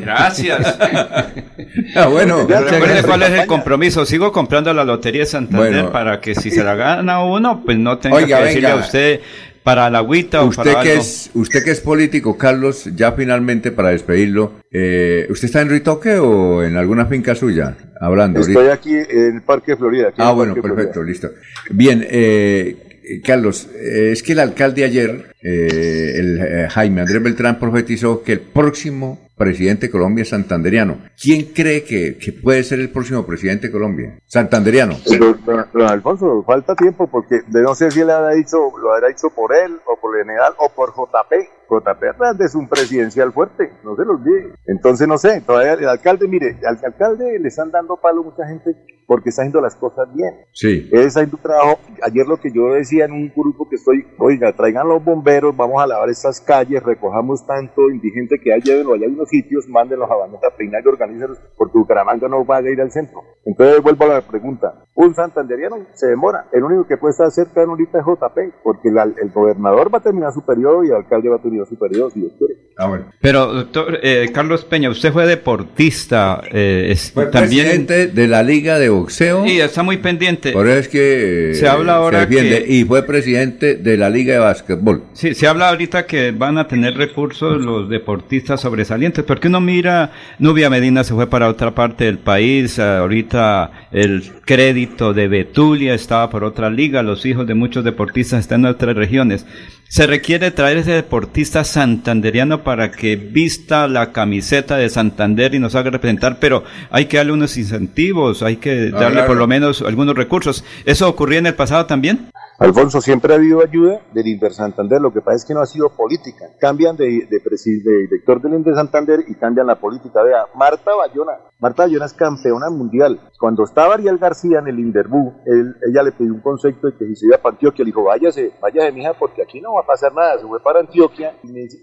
Gracias. 0.00 0.78
ah, 1.96 2.06
bueno. 2.06 2.46
Recuerde 2.46 3.02
cuál 3.02 3.22
es 3.24 3.30
el 3.30 3.46
compromiso. 3.46 4.06
Sigo 4.06 4.32
comprando 4.32 4.72
la 4.72 4.84
Lotería 4.84 5.22
de 5.22 5.26
Santander 5.26 5.90
para 5.90 6.20
que 6.20 6.34
si 6.34 6.50
se 6.50 6.62
la 6.62 6.74
gana 6.74 7.24
uno, 7.24 7.62
pues 7.64 7.78
no 7.78 7.98
tenga 7.98 8.24
que 8.24 8.34
decirle 8.34 8.68
a 8.68 8.76
usted 8.76 9.20
para 9.68 9.90
la 9.90 9.98
agüita 9.98 10.42
usted 10.44 10.70
o 10.70 10.72
para 10.72 10.82
que 10.82 10.94
es 10.94 11.30
Usted 11.34 11.62
que 11.62 11.72
es 11.72 11.80
político, 11.82 12.38
Carlos, 12.38 12.88
ya 12.96 13.12
finalmente 13.12 13.70
para 13.70 13.90
despedirlo, 13.90 14.52
eh, 14.70 15.26
¿usted 15.28 15.44
está 15.44 15.60
en 15.60 15.68
Ritoque 15.68 16.16
o 16.16 16.62
en 16.62 16.78
alguna 16.78 17.04
finca 17.04 17.34
suya? 17.34 17.76
Hablando. 18.00 18.40
Estoy 18.40 18.68
aquí 18.68 18.94
en 18.94 19.36
el 19.36 19.42
Parque 19.42 19.76
Florida. 19.76 20.10
ah, 20.16 20.32
bueno, 20.32 20.54
perfecto, 20.54 21.02
listo. 21.02 21.28
Bien, 21.68 22.02
eh, 22.08 22.87
Carlos, 23.24 23.68
eh, 23.74 24.12
es 24.12 24.22
que 24.22 24.32
el 24.32 24.40
alcalde 24.40 24.84
ayer, 24.84 25.34
eh, 25.42 26.12
el 26.16 26.68
Jaime 26.68 27.02
Andrés 27.02 27.22
Beltrán, 27.22 27.58
profetizó 27.58 28.22
que 28.22 28.32
el 28.32 28.40
próximo 28.40 29.28
presidente 29.38 29.86
de 29.86 29.92
Colombia 29.92 30.24
santanderiano. 30.24 30.98
¿Quién 31.20 31.46
cree 31.54 31.84
que, 31.84 32.18
puede 32.42 32.64
ser 32.64 32.80
el 32.80 32.90
próximo 32.90 33.24
presidente 33.24 33.68
de 33.68 33.72
Colombia? 33.72 34.18
Santanderiano. 34.26 34.96
Pero, 35.08 35.34
don 35.72 35.82
Alfonso, 35.82 36.42
falta 36.44 36.74
tiempo 36.74 37.06
porque 37.06 37.40
no 37.46 37.74
sé 37.74 37.90
si 37.90 38.04
le 38.04 38.12
habrá 38.12 38.34
dicho, 38.34 38.58
lo 38.82 38.92
habrá 38.92 39.08
dicho 39.08 39.30
por 39.30 39.54
él 39.54 39.78
o 39.86 39.98
por 40.00 40.16
el 40.16 40.24
general 40.24 40.52
o 40.58 40.68
por 40.68 40.90
JP. 40.90 41.32
JP 41.70 42.40
es 42.40 42.54
un 42.54 42.68
presidencial 42.68 43.32
fuerte, 43.32 43.72
no 43.84 43.94
se 43.94 44.04
lo 44.04 44.12
olvide. 44.12 44.52
Entonces, 44.66 45.06
no 45.06 45.16
sé, 45.16 45.40
todavía 45.42 45.74
el 45.74 45.88
alcalde, 45.88 46.26
mire, 46.26 46.56
al 46.66 46.78
alcalde 46.84 47.38
le 47.38 47.48
están 47.48 47.70
dando 47.70 47.96
palo 47.96 48.24
mucha 48.24 48.46
gente 48.46 48.74
porque 49.08 49.30
está 49.30 49.40
haciendo 49.40 49.62
las 49.62 49.74
cosas 49.74 50.06
bien. 50.14 50.34
Sí. 50.52 50.86
Es 50.92 51.16
haciendo 51.16 51.38
un 51.38 51.42
trabajo. 51.42 51.78
Ayer 52.02 52.26
lo 52.26 52.36
que 52.36 52.52
yo 52.52 52.74
decía 52.74 53.06
en 53.06 53.12
un 53.12 53.32
grupo 53.34 53.66
que 53.66 53.76
estoy, 53.76 54.06
oiga, 54.18 54.52
traigan 54.52 54.86
los 54.86 55.02
bomberos, 55.02 55.56
vamos 55.56 55.82
a 55.82 55.86
lavar 55.86 56.10
estas 56.10 56.42
calles, 56.42 56.82
recojamos 56.82 57.46
tanto 57.46 57.88
indigente 57.88 58.38
que 58.38 58.52
hay, 58.52 58.60
llévenlo 58.60 58.92
allá 58.92 59.06
hay 59.06 59.12
unos 59.12 59.30
sitios, 59.30 59.66
mándenlos 59.66 60.10
a 60.10 60.14
Baneta 60.14 60.48
a 60.48 60.54
peinar 60.54 60.82
y 60.84 60.88
organícenlos, 60.88 61.38
porque 61.56 61.78
Bucaramanga 61.78 62.28
no 62.28 62.44
va 62.44 62.58
a 62.58 62.70
ir 62.70 62.78
al 62.82 62.92
centro. 62.92 63.22
Entonces 63.46 63.82
vuelvo 63.82 64.04
a 64.04 64.08
la 64.08 64.20
pregunta. 64.20 64.84
Un 64.94 65.14
santanderiano 65.14 65.78
se 65.94 66.08
demora. 66.08 66.46
El 66.52 66.64
único 66.64 66.86
que 66.86 66.98
puede 66.98 67.12
estar 67.12 67.30
cerca 67.30 67.60
de 67.62 67.66
ahorita 67.66 68.00
es 68.00 68.04
JP, 68.04 68.62
porque 68.62 68.90
el 68.90 69.30
gobernador 69.30 69.92
va 69.92 69.98
a 69.98 70.02
terminar 70.02 70.34
su 70.34 70.44
periodo 70.44 70.84
y 70.84 70.88
el 70.88 70.96
alcalde 70.96 71.30
va 71.30 71.36
a 71.36 71.42
terminar 71.42 71.66
su 71.66 71.78
periodo, 71.78 72.10
si 72.10 72.20
Dios 72.20 72.32
quiere. 72.36 72.56
Ah, 72.76 72.88
bueno. 72.88 73.06
Pero, 73.22 73.46
doctor 73.46 73.98
eh, 74.02 74.30
Carlos 74.34 74.66
Peña, 74.66 74.90
usted 74.90 75.12
fue 75.12 75.26
deportista. 75.26 76.42
Eh, 76.52 76.94
fue 77.14 77.26
también... 77.26 77.66
presidente 77.66 78.06
de 78.08 78.28
la 78.28 78.42
Liga 78.42 78.78
de 78.78 78.90
Boxeo. 79.00 79.44
Sí, 79.44 79.60
está 79.60 79.82
muy 79.82 79.98
pendiente. 79.98 80.52
Por 80.52 80.68
eso 80.68 80.78
es 80.78 80.88
que 80.88 81.52
se 81.54 81.68
habla 81.68 81.96
ahora 81.96 82.28
que... 82.28 82.64
Y 82.68 82.84
fue 82.84 83.02
presidente 83.04 83.76
de 83.76 83.96
la 83.96 84.10
Liga 84.10 84.34
de 84.34 84.40
Básquetbol. 84.40 85.04
Sí, 85.12 85.34
se 85.34 85.46
habla 85.46 85.68
ahorita 85.68 86.06
que 86.06 86.32
van 86.32 86.58
a 86.58 86.68
tener 86.68 86.96
recursos 86.96 87.64
los 87.64 87.88
deportistas 87.88 88.60
sobresalientes. 88.60 89.24
¿Por 89.24 89.40
qué 89.40 89.48
uno 89.48 89.60
mira, 89.60 90.12
Nubia 90.38 90.70
Medina 90.70 91.04
se 91.04 91.14
fue 91.14 91.28
para 91.28 91.48
otra 91.48 91.74
parte 91.74 92.04
del 92.04 92.18
país, 92.18 92.78
ahorita 92.78 93.70
el 93.92 94.22
crédito 94.44 95.12
de 95.12 95.28
Betulia 95.28 95.94
estaba 95.94 96.30
por 96.30 96.44
otra 96.44 96.70
liga, 96.70 97.02
los 97.02 97.26
hijos 97.26 97.46
de 97.46 97.54
muchos 97.54 97.84
deportistas 97.84 98.40
están 98.40 98.60
en 98.60 98.66
otras 98.66 98.96
regiones. 98.96 99.46
Se 99.88 100.06
requiere 100.06 100.50
traer 100.50 100.76
ese 100.76 100.92
deportista 100.92 101.64
santanderiano 101.64 102.62
para 102.62 102.90
que 102.90 103.16
vista 103.16 103.88
la 103.88 104.12
camiseta 104.12 104.76
de 104.76 104.90
Santander 104.90 105.54
y 105.54 105.58
nos 105.58 105.74
haga 105.74 105.90
representar, 105.90 106.38
pero 106.38 106.62
hay 106.90 107.06
que 107.06 107.16
darle 107.16 107.32
unos 107.32 107.56
incentivos, 107.56 108.42
hay 108.42 108.56
que 108.56 108.90
darle 108.90 109.22
por 109.22 109.38
lo 109.38 109.46
menos 109.46 109.80
algunos 109.80 110.14
recursos. 110.14 110.62
¿Eso 110.84 111.08
ocurría 111.08 111.38
en 111.38 111.46
el 111.46 111.54
pasado 111.54 111.86
también? 111.86 112.28
Alfonso, 112.60 113.00
siempre 113.00 113.32
ha 113.32 113.36
habido 113.36 113.62
ayuda 113.62 114.00
del 114.12 114.26
Inter 114.26 114.52
Santander, 114.52 115.00
lo 115.00 115.12
que 115.12 115.20
pasa 115.20 115.36
es 115.36 115.44
que 115.44 115.54
no 115.54 115.60
ha 115.60 115.66
sido 115.66 115.90
política. 115.90 116.46
Cambian 116.58 116.96
de, 116.96 117.04
de, 117.30 117.38
de 117.38 117.98
director 118.08 118.42
del 118.42 118.54
Inter 118.54 118.74
Santander 118.74 119.20
y 119.28 119.36
cambian 119.36 119.68
la 119.68 119.76
política. 119.76 120.24
Vea, 120.24 120.44
Marta 120.56 120.90
Bayona, 120.92 121.34
Marta 121.60 121.84
Bayona 121.84 122.06
es 122.06 122.14
campeona 122.14 122.68
mundial. 122.68 123.20
Cuando 123.38 123.62
estaba 123.62 123.94
Ariel 123.94 124.18
García 124.18 124.58
en 124.58 124.66
el 124.66 124.80
Inderbú, 124.80 125.34
ella 125.46 126.02
le 126.02 126.10
pidió 126.10 126.34
un 126.34 126.40
concepto 126.40 126.88
de 126.88 126.96
que 126.96 127.06
si 127.06 127.14
se 127.14 127.26
iba 127.26 127.38
para 127.38 127.54
Antioquia, 127.54 127.84
le 127.84 127.90
dijo, 127.90 128.02
váyase, 128.02 128.50
váyase, 128.60 128.90
mija, 128.90 129.14
porque 129.14 129.42
aquí 129.42 129.60
no 129.60 129.74
va 129.74 129.82
a 129.82 129.86
pasar 129.86 130.12
nada. 130.12 130.40
Se 130.40 130.46
fue 130.46 130.60
para 130.60 130.80
Antioquia. 130.80 131.36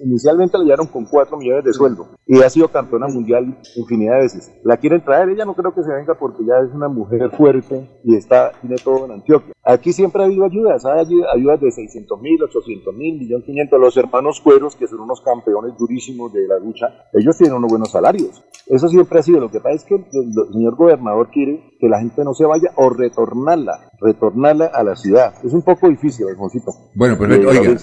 Inicialmente 0.04 0.58
le 0.58 0.66
dieron 0.66 0.88
con 0.88 1.06
4 1.06 1.38
millones 1.38 1.64
de 1.64 1.72
sueldo 1.72 2.10
y 2.26 2.42
ha 2.42 2.50
sido 2.50 2.68
campeona 2.68 3.08
mundial 3.08 3.58
infinidad 3.78 4.16
de 4.16 4.22
veces. 4.24 4.52
La 4.66 4.76
quieren 4.76 5.02
traer, 5.06 5.30
ella 5.30 5.45
no 5.45 5.56
creo 5.56 5.74
que 5.74 5.84
se 5.84 5.94
venga 5.94 6.16
porque 6.16 6.44
ya 6.45 6.56
es 6.66 6.74
una 6.74 6.90
mujer 6.90 7.32
fuerte 7.32 7.90
y 8.04 8.18
está, 8.18 8.52
tiene 8.60 8.76
todo 8.76 9.06
en 9.06 9.12
Antioquia. 9.14 9.54
Aquí 9.64 9.94
siempre 9.94 10.22
ha 10.22 10.26
habido 10.26 10.45
ayudas, 10.66 10.85
hay 10.85 11.40
ayudas 11.40 11.61
de 11.61 11.72
600 11.72 12.22
mil, 12.22 12.42
800 12.44 12.95
mil, 12.95 13.19
1.500.000. 13.30 13.80
Los 13.80 13.98
hermanos 13.98 14.42
Cueros, 14.42 14.76
que 14.76 14.88
son 14.88 15.02
unos 15.02 15.22
campeones 15.22 15.77
durísimos 15.77 16.34
de 16.34 16.48
la 16.48 16.60
lucha, 16.60 16.88
ellos 17.14 17.38
tienen 17.38 17.58
unos 17.58 17.69
buenos 17.69 17.92
salarios. 17.92 18.44
Eso 18.68 18.88
siempre 18.88 19.19
ha 19.19 19.24
sido. 19.24 19.40
Lo 19.40 19.52
que 19.52 19.60
pasa 19.60 19.76
es 19.76 19.84
que 19.84 19.95
el, 19.95 20.03
señor 20.52 20.76
gobernador 20.76 21.30
quiere 21.32 21.76
que 21.80 21.88
la 21.88 22.00
gente 22.00 22.24
no 22.24 22.34
se 22.34 22.45
vaya 22.45 22.72
o 22.76 22.90
retornarla, 22.90 23.92
retornarla 24.02 24.66
a 24.74 24.84
la 24.84 24.95
ciudad. 24.95 25.34
Es 25.44 25.53
un 25.53 25.61
poco 25.61 25.90
difícil, 25.90 26.27
Alfonsito. 26.27 26.72
Bueno, 26.95 27.18
perfecto. 27.18 27.50
Oiga, 27.50 27.77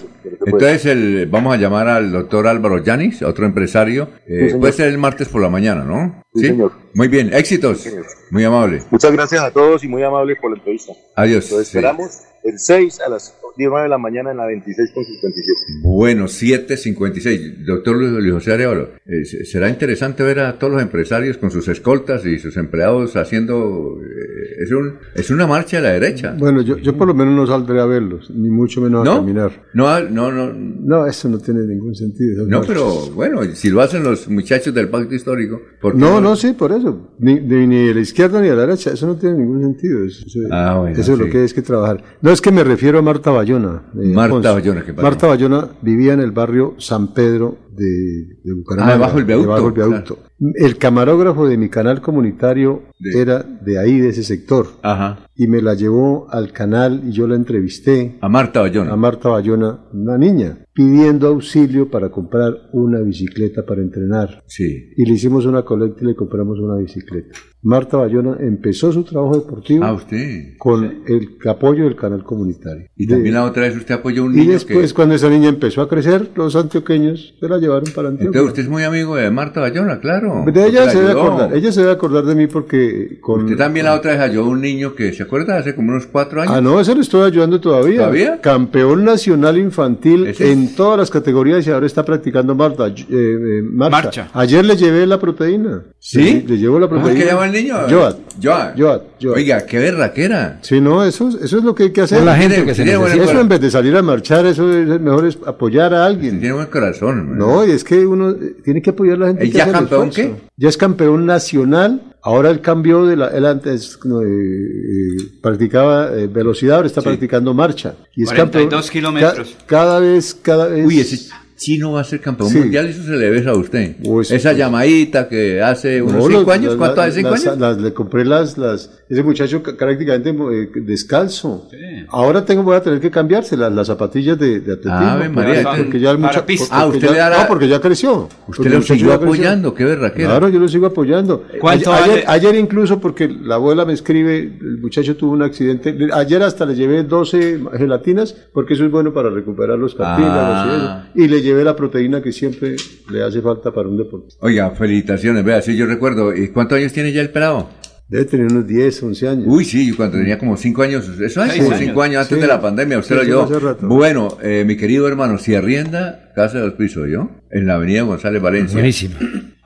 entonces 0.45 0.85
el, 0.85 1.27
vamos 1.27 1.53
a 1.53 1.57
llamar 1.57 1.87
al 1.87 2.11
doctor 2.11 2.47
Álvaro 2.47 2.83
Yanis, 2.83 3.21
otro 3.23 3.45
empresario. 3.45 4.09
Eh, 4.27 4.55
puede 4.59 4.73
ser 4.73 4.89
el 4.89 4.97
martes 4.97 5.29
por 5.29 5.41
la 5.41 5.49
mañana, 5.49 5.83
¿no? 5.85 6.23
Sí, 6.33 6.47
señor. 6.47 6.82
Muy 6.93 7.07
bien, 7.07 7.33
éxitos. 7.33 7.87
Muy 8.29 8.43
amable. 8.43 8.81
Muchas 8.91 9.11
gracias 9.11 9.41
a 9.41 9.51
todos 9.51 9.83
y 9.83 9.87
muy 9.87 10.03
amable 10.03 10.35
por 10.35 10.51
la 10.51 10.57
entrevista. 10.57 10.93
Adiós. 11.15 11.51
Lo 11.51 11.59
esperamos 11.59 12.21
el 12.43 12.59
6 12.59 12.99
a 13.01 13.09
las 13.09 13.33
19 13.57 13.83
de 13.83 13.89
la 13.89 13.97
mañana 13.97 14.31
en 14.31 14.37
la 14.37 14.45
26 14.45 14.91
con 14.93 15.03
57. 15.05 15.59
Bueno, 15.83 16.25
7.56. 16.25 17.65
Doctor 17.65 17.95
Luis 17.95 18.33
José 18.33 18.53
Arevalo, 18.53 18.89
eh, 19.05 19.25
será 19.25 19.69
interesante 19.69 20.23
ver 20.23 20.39
a 20.39 20.57
todos 20.57 20.73
los 20.73 20.81
empresarios 20.81 21.37
con 21.37 21.51
sus 21.51 21.67
escoltas 21.67 22.25
y 22.25 22.39
sus 22.39 22.57
empleados 22.57 23.15
haciendo... 23.15 23.97
Eh, 24.01 24.63
es, 24.63 24.71
un, 24.71 24.97
es 25.15 25.29
una 25.29 25.45
marcha 25.45 25.77
a 25.77 25.81
la 25.81 25.91
derecha. 25.91 26.35
Bueno, 26.37 26.61
yo, 26.61 26.77
yo 26.77 26.97
por 26.97 27.07
lo 27.07 27.13
menos 27.13 27.35
no 27.35 27.45
saldré 27.47 27.79
a 27.79 27.85
verlos, 27.85 28.29
ni 28.31 28.49
mucho 28.49 28.81
menos 28.81 29.07
a 29.07 29.15
caminar. 29.15 29.51
No, 29.73 29.99
no, 30.09 30.31
no. 30.31 30.53
No, 30.53 31.05
eso 31.05 31.29
no 31.29 31.37
tiene 31.39 31.61
ningún 31.61 31.95
sentido. 31.95 32.45
No, 32.47 32.61
pero 32.63 33.09
bueno, 33.11 33.43
si 33.53 33.69
lo 33.69 33.81
hacen 33.81 34.03
los 34.03 34.27
muchachos 34.27 34.73
del 34.73 34.89
pacto 34.89 35.13
histórico... 35.13 35.61
no, 35.93 36.19
no, 36.19 36.35
sí, 36.35 36.53
por 36.53 36.71
eso. 36.71 36.82
Ni, 37.19 37.39
ni, 37.39 37.89
a 37.89 37.93
la 37.93 37.99
izquierda 37.99 38.41
ni 38.41 38.49
a 38.49 38.55
la 38.55 38.61
derecha, 38.61 38.91
eso 38.91 39.07
no 39.07 39.15
tiene 39.15 39.37
ningún 39.37 39.61
sentido. 39.61 40.05
Eso, 40.05 40.25
ah, 40.51 40.77
bueno, 40.79 40.97
eso 40.97 41.13
es 41.13 41.19
lo 41.19 41.25
que 41.29 41.39
hay 41.39 41.47
que 41.49 41.61
trabajar. 41.61 42.03
No 42.21 42.31
es 42.31 42.41
que 42.41 42.51
me 42.51 42.63
refiero 42.63 42.99
a 42.99 43.01
Marta 43.01 43.31
Bayona. 43.31 43.83
Marta 43.93 44.51
Bayona, 44.51 44.83
¿qué 44.83 44.93
Marta 44.93 45.27
Bayona 45.27 45.69
vivía 45.81 46.13
en 46.13 46.19
el 46.19 46.31
barrio 46.31 46.75
San 46.77 47.13
Pedro 47.13 47.57
de, 47.75 48.39
de 48.43 48.53
Bucaramanga. 48.53 48.95
Ah, 48.95 48.97
bajo 48.97 49.19
el 49.19 49.25
viaducto. 49.25 49.67
el, 49.67 49.73
viaducto. 49.73 50.19
el 50.39 50.77
camarógrafo 50.77 51.47
de 51.47 51.57
mi 51.57 51.69
canal 51.69 52.01
comunitario 52.01 52.83
era 52.99 53.43
de 53.43 53.79
ahí, 53.79 53.99
de 53.99 54.09
ese 54.09 54.23
sector. 54.23 54.67
Ajá. 54.81 55.27
Y 55.35 55.47
me 55.47 55.61
la 55.61 55.73
llevó 55.73 56.27
al 56.29 56.51
canal 56.51 57.03
y 57.05 57.11
yo 57.11 57.27
la 57.27 57.35
entrevisté. 57.35 58.17
A 58.21 58.29
Marta 58.29 58.61
Bayona. 58.61 58.93
A 58.93 58.95
Marta 58.95 59.29
Bayona, 59.29 59.85
una 59.93 60.17
niña, 60.17 60.59
pidiendo 60.73 61.27
auxilio 61.27 61.89
para 61.89 62.09
comprar 62.09 62.53
una 62.71 62.99
bicicleta 62.99 63.65
para 63.65 63.81
entrenar. 63.81 64.43
Sí. 64.47 64.91
Y 64.95 65.05
le 65.05 65.13
hicimos 65.13 65.45
una 65.45 65.63
colecta 65.63 66.03
y 66.03 66.07
le 66.07 66.15
compramos 66.15 66.59
una 66.59 66.77
bicicleta. 66.77 67.37
Marta 67.63 67.95
Bayona 67.95 68.35
empezó 68.41 68.91
su 68.91 69.03
trabajo 69.03 69.37
deportivo 69.37 69.85
ah, 69.85 69.93
usted. 69.93 70.57
con 70.57 70.83
el 71.07 71.29
apoyo 71.47 71.85
del 71.85 71.95
canal 71.95 72.21
comunitario. 72.23 72.87
Y 72.97 73.07
también 73.07 73.35
la 73.35 73.45
otra 73.45 73.63
vez 73.63 73.77
usted 73.77 73.95
apoyó 73.95 74.23
a 74.23 74.25
un 74.25 74.33
niño. 74.33 74.43
Y 74.43 74.47
después, 74.47 74.93
cuando 74.93 75.15
esa 75.15 75.29
niña 75.29 75.47
empezó 75.47 75.81
a 75.81 75.87
crecer, 75.87 76.29
los 76.35 76.57
antioqueños 76.57 77.35
se 77.39 77.47
la 77.47 77.57
llevaron 77.57 77.85
para 77.95 78.09
Antioquia. 78.09 78.27
Entonces 78.27 78.49
usted 78.49 78.63
es 78.63 78.69
muy 78.69 78.83
amigo 78.83 79.15
de 79.15 79.31
Marta 79.31 79.61
Bayona, 79.61 80.01
claro. 80.01 80.43
De 80.45 80.67
ella 80.67 80.89
se 80.89 80.99
debe 80.99 81.11
acordar, 81.11 81.55
ella 81.55 81.71
se 81.71 81.79
debe 81.79 81.93
acordar 81.93 82.25
de 82.25 82.35
mí 82.35 82.47
porque 82.47 83.19
con... 83.21 83.43
Usted 83.45 83.57
también 83.57 83.85
la 83.85 83.93
otra 83.93 84.11
vez 84.11 84.19
ayudó 84.19 84.43
a 84.43 84.49
un 84.49 84.61
niño 84.61 84.93
que, 84.93 85.13
¿se 85.13 85.23
acuerda? 85.23 85.57
Hace 85.57 85.73
como 85.73 85.91
unos 85.91 86.05
cuatro 86.07 86.41
años. 86.41 86.53
Ah, 86.53 86.59
no, 86.59 86.81
ese 86.81 86.93
lo 86.93 87.01
estoy 87.01 87.25
ayudando 87.25 87.61
todavía. 87.61 87.99
¿Todavía? 87.99 88.41
Campeón 88.41 89.05
nacional 89.05 89.57
infantil 89.57 90.33
en 90.37 90.75
todas 90.75 90.97
las 90.97 91.09
categorías 91.09 91.65
y 91.65 91.71
ahora 91.71 91.85
está 91.85 92.03
practicando 92.03 92.55
Marta. 92.55 92.87
Eh, 92.87 93.03
eh, 93.09 93.61
marcha. 93.63 94.29
Ayer 94.33 94.65
le 94.65 94.75
llevé 94.75 95.07
la 95.07 95.17
proteína. 95.17 95.83
¿Sí? 95.99 96.43
Le 96.45 96.57
llevo 96.57 96.77
la 96.77 96.89
proteína. 96.89 97.13
¿Cómo 97.13 97.52
es 97.53 97.59
que 97.59 97.59
el 97.59 97.65
niño? 97.65 97.75
Joat. 97.89 98.17
Joat. 98.41 98.77
Joat. 98.77 99.01
Oiga, 99.35 99.65
qué 99.65 99.79
berraquera. 99.79 100.59
Sí, 100.61 100.81
no, 100.81 101.03
eso, 101.03 101.29
eso 101.29 101.57
es 101.57 101.63
lo 101.63 101.73
que 101.75 101.83
hay 101.83 101.91
que 101.91 102.01
hacer. 102.01 102.23
la 102.23 102.35
gente 102.35 102.65
que 102.65 102.75
se 102.75 102.83
Eso 102.83 103.39
en 103.39 103.49
vez 103.49 103.61
de 103.61 103.71
salir 103.71 103.95
a 103.95 104.01
marchar, 104.01 104.45
eso 104.45 104.71
es 104.71 104.99
mejor 104.99 105.27
es 105.27 105.37
apoyar 105.45 105.93
a 105.93 106.05
alguien. 106.05 106.39
Tiene 106.39 106.55
buen 106.55 106.67
corazón. 106.67 107.37
No, 107.37 107.65
y 107.65 107.71
es 107.71 107.83
que 107.83 108.05
uno 108.05 108.35
tiene 108.63 108.81
que 108.81 108.91
apoyar 108.91 109.15
a 109.15 109.19
la 109.19 109.27
gente. 109.27 109.45
¿Y 109.45 109.51
ya 109.51 109.71
campeón 109.71 110.09
qué? 110.09 110.35
Ya 110.57 110.69
es 110.69 110.77
campeón 110.77 111.25
nacional. 111.25 112.01
Ahora 112.25 112.51
él 112.51 112.61
cambió 112.61 113.05
de 113.05 113.17
la, 113.17 113.27
él 113.27 113.45
antes 113.45 113.99
eh, 114.05 114.09
eh, 114.09 115.23
practicaba 115.41 116.09
eh, 116.13 116.27
velocidad, 116.27 116.77
ahora 116.77 116.87
está 116.87 117.01
practicando 117.01 117.53
marcha. 117.53 117.95
Y 118.15 118.23
es 118.23 118.31
42 118.31 118.91
kilómetros. 118.91 119.57
cada 119.65 119.99
vez, 119.99 120.33
cada 120.33 120.67
vez. 120.67 120.87
Uy, 120.87 121.01
ese 121.01 121.29
chino 121.55 121.93
va 121.93 122.01
a 122.01 122.03
ser 122.03 122.19
campeón 122.19 122.53
mundial, 122.53 122.87
eso 122.87 123.03
se 123.03 123.11
le 123.11 123.29
besa 123.29 123.51
a 123.51 123.57
usted. 123.57 123.95
Pues, 124.03 124.31
Esa 124.31 124.49
pues, 124.49 124.57
llamadita 124.57 125.27
que 125.27 125.61
hace 125.61 126.01
unos 126.01 126.25
5 126.27 126.51
años, 126.51 126.75
¿cuánto 126.75 127.01
hace 127.01 127.21
5 127.21 127.33
años? 127.33 127.81
le 127.81 127.93
compré 127.93 128.25
las, 128.25 128.57
las, 128.57 128.89
ese 129.09 129.23
muchacho 129.23 129.61
prácticamente 129.61 130.29
eh, 130.29 130.69
descalzo. 130.81 131.67
Ahora 132.09 132.43
tengo, 132.45 132.63
voy 132.63 132.75
a 132.75 132.81
tener 132.81 132.99
que 132.99 133.11
cambiarse 133.11 133.55
las, 133.57 133.71
las 133.71 133.87
zapatillas 133.87 134.37
de, 134.37 134.59
de 134.59 134.73
atletismo. 134.73 134.95
Ah, 134.95 135.29
María, 135.31 135.63
porque, 135.77 135.99
ya 135.99 136.11
el 136.11 136.17
muchacho, 136.17 136.45
ah, 136.71 136.87
usted 136.87 137.09
le 137.11 137.19
No, 137.19 137.47
porque 137.47 137.67
ya 137.67 137.79
creció. 137.79 138.29
Usted 138.47 138.71
lo 138.71 138.81
siguió 138.81 139.13
apoyando, 139.13 139.73
qué 139.73 139.85
verraquera. 139.85 140.29
Claro, 140.29 140.49
yo 140.49 140.59
lo 140.59 140.67
sigo 140.67 140.87
apoyando. 140.87 141.45
Ayer, 141.63 142.23
ayer, 142.27 142.55
incluso, 142.55 142.99
porque 142.99 143.27
la 143.27 143.55
abuela 143.55 143.85
me 143.85 143.93
escribe, 143.93 144.39
el 144.39 144.79
muchacho 144.79 145.15
tuvo 145.15 145.31
un 145.33 145.43
accidente, 145.43 145.95
ayer 146.13 146.41
hasta 146.43 146.65
le 146.65 146.75
llevé 146.75 147.03
12 147.03 147.61
gelatinas, 147.77 148.35
porque 148.53 148.73
eso 148.73 148.85
es 148.85 148.91
bueno 148.91 149.13
para 149.13 149.29
recuperar 149.29 149.77
los 149.77 149.95
cartílagos 149.95 150.65
y 150.65 150.75
eso. 150.75 150.87
Ah. 150.89 151.09
Y 151.15 151.27
le 151.27 151.41
llevé 151.41 151.52
la 151.61 151.75
proteína 151.75 152.21
que 152.21 152.31
siempre 152.31 152.75
le 153.11 153.23
hace 153.23 153.41
falta 153.41 153.73
para 153.73 153.89
un 153.89 153.97
deporte. 153.97 154.35
Oiga, 154.39 154.71
felicitaciones, 154.71 155.43
vea, 155.43 155.61
sí, 155.61 155.75
yo 155.75 155.85
recuerdo. 155.85 156.33
¿Y 156.33 156.47
cuántos 156.47 156.77
años 156.77 156.93
tiene 156.93 157.11
ya 157.11 157.21
el 157.21 157.29
pelado? 157.29 157.69
Debe 158.07 158.25
tener 158.25 158.47
unos 158.47 158.67
10, 158.67 159.03
11 159.03 159.27
años. 159.27 159.45
Uy, 159.47 159.65
sí, 159.65 159.91
cuando 159.91 160.17
tenía 160.17 160.37
como 160.37 160.57
5 160.57 160.81
años, 160.83 161.09
eso 161.19 161.41
hace 161.41 161.63
como 161.63 161.77
5 161.77 162.01
años 162.01 162.21
antes 162.23 162.39
de 162.39 162.47
la 162.47 162.61
pandemia, 162.61 162.99
usted 162.99 163.15
lo 163.15 163.23
yo. 163.23 163.77
Bueno, 163.81 164.37
eh, 164.41 164.63
mi 164.65 164.77
querido 164.77 165.07
hermano, 165.07 165.37
si 165.37 165.55
arrienda 165.55 166.31
casa 166.35 166.57
de 166.57 166.63
dos 166.65 166.73
pisos, 166.73 167.07
¿yo? 167.11 167.29
En 167.51 167.67
la 167.67 167.75
avenida 167.75 168.03
González 168.03 168.41
Valencia. 168.41 168.73
Buenísimo. 168.73 169.15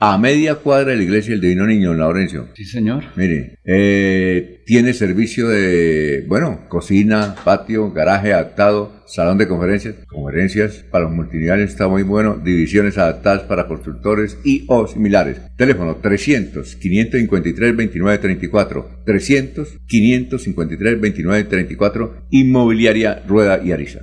A 0.00 0.16
media 0.16 0.54
cuadra 0.54 0.92
de 0.92 0.96
la 0.98 1.02
iglesia 1.02 1.32
del 1.32 1.40
Divino 1.40 1.66
Niño, 1.66 1.90
en 1.90 1.98
Laurencio. 1.98 2.48
Sí, 2.54 2.64
señor. 2.64 3.02
Mire, 3.16 3.58
eh, 3.64 4.62
tiene 4.64 4.92
servicio 4.92 5.48
de, 5.48 6.24
bueno, 6.28 6.68
cocina, 6.68 7.34
patio, 7.44 7.90
garaje 7.90 8.32
adaptado, 8.32 9.02
salón 9.08 9.38
de 9.38 9.48
conferencias, 9.48 9.96
conferencias 10.06 10.84
para 10.88 11.06
los 11.06 11.14
multiniveles, 11.14 11.70
está 11.70 11.88
muy 11.88 12.04
bueno, 12.04 12.36
divisiones 12.36 12.96
adaptadas 12.96 13.42
para 13.42 13.66
constructores 13.66 14.38
y 14.44 14.64
o 14.68 14.86
similares. 14.86 15.40
Teléfono 15.56 15.96
300 15.96 16.76
553 16.76 17.70
2934 17.76 18.90
300 19.04 19.68
553 19.84 20.92
2934 21.00 22.26
Inmobiliaria 22.30 23.24
Rueda 23.26 23.60
y 23.64 23.72
Ariza. 23.72 24.02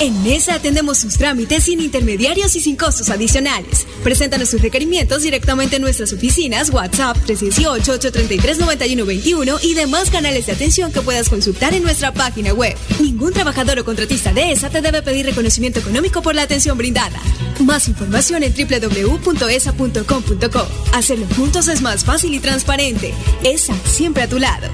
En 0.00 0.22
Mesa 0.22 0.54
atendemos 0.54 0.98
sus 0.98 1.18
trámites 1.18 1.64
sin 1.64 1.80
intermediarios 1.80 2.54
y 2.54 2.60
sin 2.60 2.76
costos 2.76 3.10
adicionales. 3.10 3.84
Preséntanos 4.04 4.48
sus 4.48 4.62
requerimientos 4.62 5.22
directamente 5.22 5.74
en 5.76 5.82
nuestras 5.82 6.12
oficinas, 6.12 6.70
WhatsApp 6.70 7.16
318-833-9121 7.26 9.58
y 9.60 9.74
demás 9.74 10.08
canales 10.10 10.46
de 10.46 10.52
atención 10.52 10.92
que 10.92 11.00
puedas 11.00 11.28
consultar 11.28 11.74
en 11.74 11.82
nuestra 11.82 12.14
página 12.14 12.52
web. 12.52 12.76
Ningún 13.00 13.32
trabajador 13.32 13.80
o 13.80 13.84
contratista 13.84 14.32
de 14.32 14.52
ESA 14.52 14.70
te 14.70 14.82
debe 14.82 15.02
pedir 15.02 15.26
reconocimiento 15.26 15.80
económico 15.80 16.22
por 16.22 16.36
la 16.36 16.42
atención 16.42 16.78
brindada. 16.78 17.20
Más 17.58 17.88
información 17.88 18.44
en 18.44 18.54
www.esa.com.co. 18.54 20.68
Hacerlo 20.92 21.26
juntos 21.34 21.66
es 21.66 21.80
más 21.80 22.04
fácil 22.04 22.34
y 22.34 22.38
transparente. 22.38 23.12
ESA 23.42 23.74
siempre 23.84 24.22
a 24.22 24.28
tu 24.28 24.38
lado. 24.38 24.68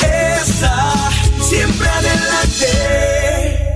casa, 0.00 1.10
siempre 1.40 1.88
adelante. 1.88 3.75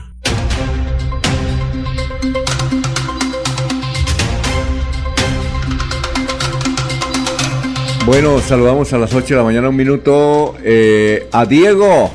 Bueno, 8.05 8.39
saludamos 8.39 8.91
a 8.93 8.97
las 8.97 9.13
8 9.13 9.27
de 9.27 9.35
la 9.35 9.43
mañana, 9.43 9.69
un 9.69 9.75
minuto, 9.75 10.55
eh, 10.63 11.27
a 11.31 11.45
Diego. 11.45 12.09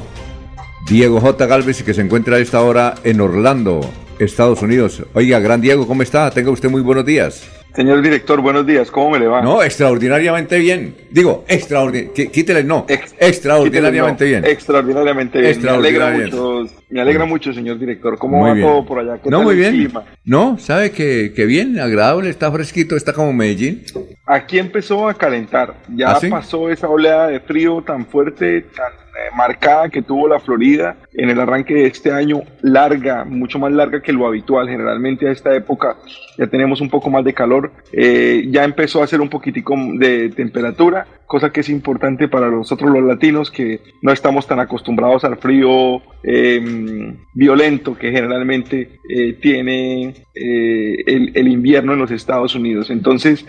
Diego 0.85 1.21
J. 1.21 1.47
Galvez, 1.47 1.85
que 1.85 1.95
se 1.95 2.01
encuentra 2.01 2.37
a 2.37 2.39
esta 2.41 2.61
hora 2.63 2.97
en 3.05 3.21
Orlando, 3.21 3.81
Estados 4.19 4.63
Unidos. 4.63 5.05
Oiga, 5.15 5.39
gran 5.39 5.61
Diego, 5.61 5.87
¿cómo 5.87 6.03
está? 6.03 6.29
Tenga 6.33 6.51
usted 6.51 6.69
muy 6.71 6.83
buenos 6.83 7.07
días. 7.07 7.56
Señor 7.77 8.01
director, 8.01 8.41
buenos 8.41 8.67
días, 8.67 8.91
¿cómo 8.91 9.11
me 9.11 9.19
le 9.19 9.27
va? 9.27 9.43
No, 9.43 9.63
extraordinariamente 9.63 10.59
bien. 10.59 10.95
Digo, 11.11 11.45
extraordinariamente, 11.47 12.31
quítele 12.33 12.65
no, 12.65 12.87
extraordinariamente 12.89 14.25
bien. 14.25 14.47
Extraordinariamente 14.47 15.39
bien. 15.39 15.61
me 15.61 15.69
alegra 15.69 16.11
mucho, 16.11 16.65
me 16.89 17.01
alegra 17.03 17.27
mucho, 17.27 17.53
señor 17.53 17.79
director. 17.79 18.17
¿Cómo 18.17 18.41
va 18.41 18.59
todo 18.59 18.87
por 18.87 19.01
allá? 19.01 19.21
¿Qué 19.23 19.29
no, 19.29 19.43
muy 19.43 19.57
bien. 19.57 19.93
No, 20.25 20.57
sabe 20.59 20.91
que, 20.91 21.35
que, 21.37 21.45
bien, 21.45 21.79
agradable, 21.79 22.31
está 22.31 22.51
fresquito, 22.51 22.97
está 22.97 23.13
como 23.13 23.35
Medellín. 23.35 23.83
Aquí 24.25 24.59
empezó 24.59 25.07
a 25.07 25.13
calentar, 25.13 25.75
ya 25.95 26.13
¿Ah, 26.13 26.21
pasó 26.31 26.71
esa 26.71 26.89
oleada 26.89 27.29
de 27.29 27.41
frío 27.41 27.83
tan 27.87 28.07
fuerte, 28.07 28.63
tan 28.75 28.93
marcada 29.35 29.89
que 29.89 30.03
tuvo 30.03 30.29
la 30.29 30.41
Florida 30.41 30.97
en 31.13 31.31
el 31.31 31.41
arranque 31.41 31.75
de 31.75 31.87
este 31.87 32.13
año, 32.13 32.43
larga, 32.63 33.25
mucho 33.25 33.59
más 33.59 33.73
larga 33.73 34.01
que 34.03 34.13
lo 34.13 34.27
habitual. 34.27 34.69
Generalmente 34.69 35.29
a 35.29 35.33
esta 35.33 35.55
época 35.55 35.97
ya 36.39 36.47
tenemos 36.47 36.81
un 36.81 36.89
poco 36.89 37.11
más 37.11 37.25
de 37.25 37.35
calor. 37.35 37.73
Eh, 37.93 38.47
ya 38.51 38.65
empezó 38.65 39.01
a 39.01 39.05
hacer 39.05 39.21
un 39.21 39.29
poquitico 39.29 39.75
de 39.95 40.31
temperatura, 40.31 41.07
cosa 41.27 41.51
que 41.51 41.61
es 41.61 41.69
importante 41.69 42.29
para 42.29 42.51
nosotros 42.51 42.91
los 42.91 43.03
latinos 43.03 43.51
que 43.51 43.81
no 44.03 44.13
estamos 44.13 44.47
tan 44.47 44.61
acostumbrados 44.61 45.25
al 45.25 45.37
frío 45.37 46.03
em, 46.23 47.17
violento 47.35 47.97
que 47.97 48.11
generalmente 48.11 48.99
eh, 49.09 49.35
tiene 49.35 50.15
el, 50.35 51.49
invierno 51.49 51.95
en 51.95 51.99
los 51.99 52.11
Estados 52.11 52.55
Unidos. 52.55 52.91
Entonces 52.91 53.47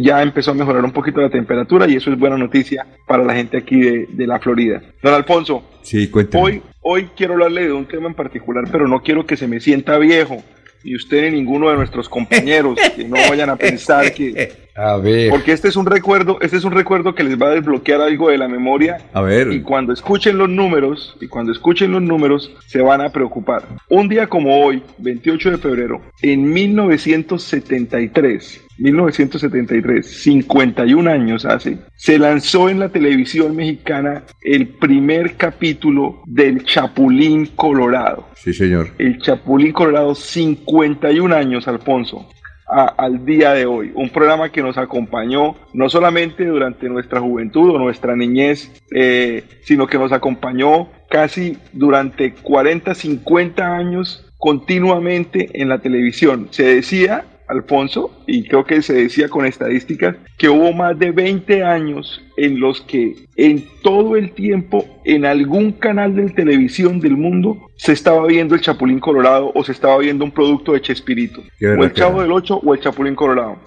ya 0.00 0.22
empezó 0.22 0.50
a 0.50 0.54
mejorar 0.54 0.84
un 0.84 0.90
poquito 0.90 1.20
la 1.20 1.30
temperatura 1.30 1.88
y 1.88 1.94
eso 1.94 2.10
es 2.10 2.18
buena 2.18 2.36
noticia 2.36 2.84
para 3.06 3.24
la 3.24 3.34
gente 3.34 3.56
aquí 3.56 3.80
de 3.80 4.26
la 4.26 4.40
Florida. 4.40 4.82
Don 5.02 5.14
Alfonso, 5.14 5.64
sí, 5.82 6.08
hoy, 6.34 6.62
hoy 6.80 7.08
quiero 7.16 7.32
hablarle 7.34 7.66
de 7.66 7.72
un 7.72 7.86
tema 7.86 8.06
en 8.06 8.14
particular, 8.14 8.64
pero 8.70 8.86
no 8.86 9.02
quiero 9.02 9.26
que 9.26 9.36
se 9.36 9.48
me 9.48 9.58
sienta 9.58 9.98
viejo 9.98 10.44
y 10.84 10.94
usted 10.96 11.22
ni 11.22 11.30
ninguno 11.38 11.70
de 11.70 11.76
nuestros 11.76 12.08
compañeros 12.08 12.76
que 12.96 13.04
no 13.04 13.16
vayan 13.28 13.50
a 13.50 13.56
pensar 13.56 14.14
que 14.14 14.62
a 14.74 14.96
ver. 14.96 15.28
porque 15.30 15.52
este 15.52 15.68
es 15.68 15.76
un 15.76 15.84
recuerdo 15.86 16.38
este 16.40 16.56
es 16.56 16.64
un 16.64 16.72
recuerdo 16.72 17.14
que 17.14 17.22
les 17.22 17.40
va 17.40 17.46
a 17.48 17.50
desbloquear 17.50 18.00
algo 18.00 18.30
de 18.30 18.38
la 18.38 18.48
memoria. 18.48 18.98
A 19.12 19.20
ver. 19.20 19.52
Y 19.52 19.62
cuando 19.62 19.92
escuchen 19.92 20.38
los 20.38 20.48
números 20.48 21.16
y 21.20 21.28
cuando 21.28 21.52
escuchen 21.52 21.92
los 21.92 22.02
números 22.02 22.52
se 22.66 22.80
van 22.80 23.00
a 23.00 23.10
preocupar. 23.10 23.62
Un 23.88 24.08
día 24.08 24.26
como 24.28 24.64
hoy 24.64 24.82
28 24.98 25.52
de 25.52 25.58
febrero 25.58 26.00
en 26.22 26.50
1973 26.50 28.61
1973, 28.78 30.22
51 30.22 31.10
años 31.10 31.44
hace, 31.44 31.78
se 31.94 32.18
lanzó 32.18 32.68
en 32.68 32.80
la 32.80 32.88
televisión 32.88 33.54
mexicana 33.54 34.24
el 34.40 34.68
primer 34.68 35.36
capítulo 35.36 36.22
del 36.26 36.64
Chapulín 36.64 37.46
Colorado. 37.54 38.28
Sí, 38.34 38.52
señor. 38.52 38.88
El 38.98 39.18
Chapulín 39.20 39.72
Colorado, 39.72 40.14
51 40.14 41.34
años, 41.34 41.68
Alfonso. 41.68 42.28
al 42.74 43.26
día 43.26 43.52
de 43.52 43.66
hoy. 43.66 43.92
Un 43.94 44.08
programa 44.08 44.50
que 44.50 44.62
nos 44.62 44.78
acompañó 44.78 45.56
no 45.74 45.90
solamente 45.90 46.46
durante 46.46 46.88
nuestra 46.88 47.20
juventud 47.20 47.68
o 47.74 47.78
nuestra 47.78 48.16
niñez, 48.16 48.72
eh, 48.94 49.44
sino 49.64 49.86
que 49.86 49.98
nos 49.98 50.10
acompañó 50.10 50.88
casi 51.10 51.58
durante 51.74 52.32
40, 52.32 52.94
50 52.94 53.76
años 53.76 54.26
continuamente 54.38 55.50
en 55.52 55.68
la 55.68 55.80
televisión. 55.80 56.48
Se 56.50 56.64
decía 56.76 57.26
Alfonso, 57.52 58.21
y 58.26 58.44
creo 58.44 58.64
que 58.64 58.82
se 58.82 58.94
decía 58.94 59.28
con 59.28 59.46
estadísticas, 59.46 60.16
que 60.38 60.48
hubo 60.48 60.72
más 60.72 60.98
de 60.98 61.10
20 61.10 61.62
años 61.64 62.22
en 62.36 62.60
los 62.60 62.80
que 62.80 63.26
en 63.36 63.64
todo 63.82 64.16
el 64.16 64.32
tiempo 64.32 64.86
en 65.04 65.24
algún 65.24 65.72
canal 65.72 66.14
de 66.14 66.30
televisión 66.30 67.00
del 67.00 67.16
mundo 67.16 67.58
se 67.76 67.92
estaba 67.92 68.24
viendo 68.26 68.54
el 68.54 68.60
Chapulín 68.60 69.00
Colorado 69.00 69.50
o 69.54 69.64
se 69.64 69.72
estaba 69.72 69.98
viendo 69.98 70.24
un 70.24 70.30
producto 70.30 70.72
de 70.72 70.80
Chespirito. 70.80 71.40
O 71.40 71.84
el 71.84 71.92
Chavo 71.92 72.22
del 72.22 72.30
8 72.30 72.60
o 72.64 72.74
el 72.74 72.80
Chapulín 72.80 73.14
Colorado. 73.16 73.58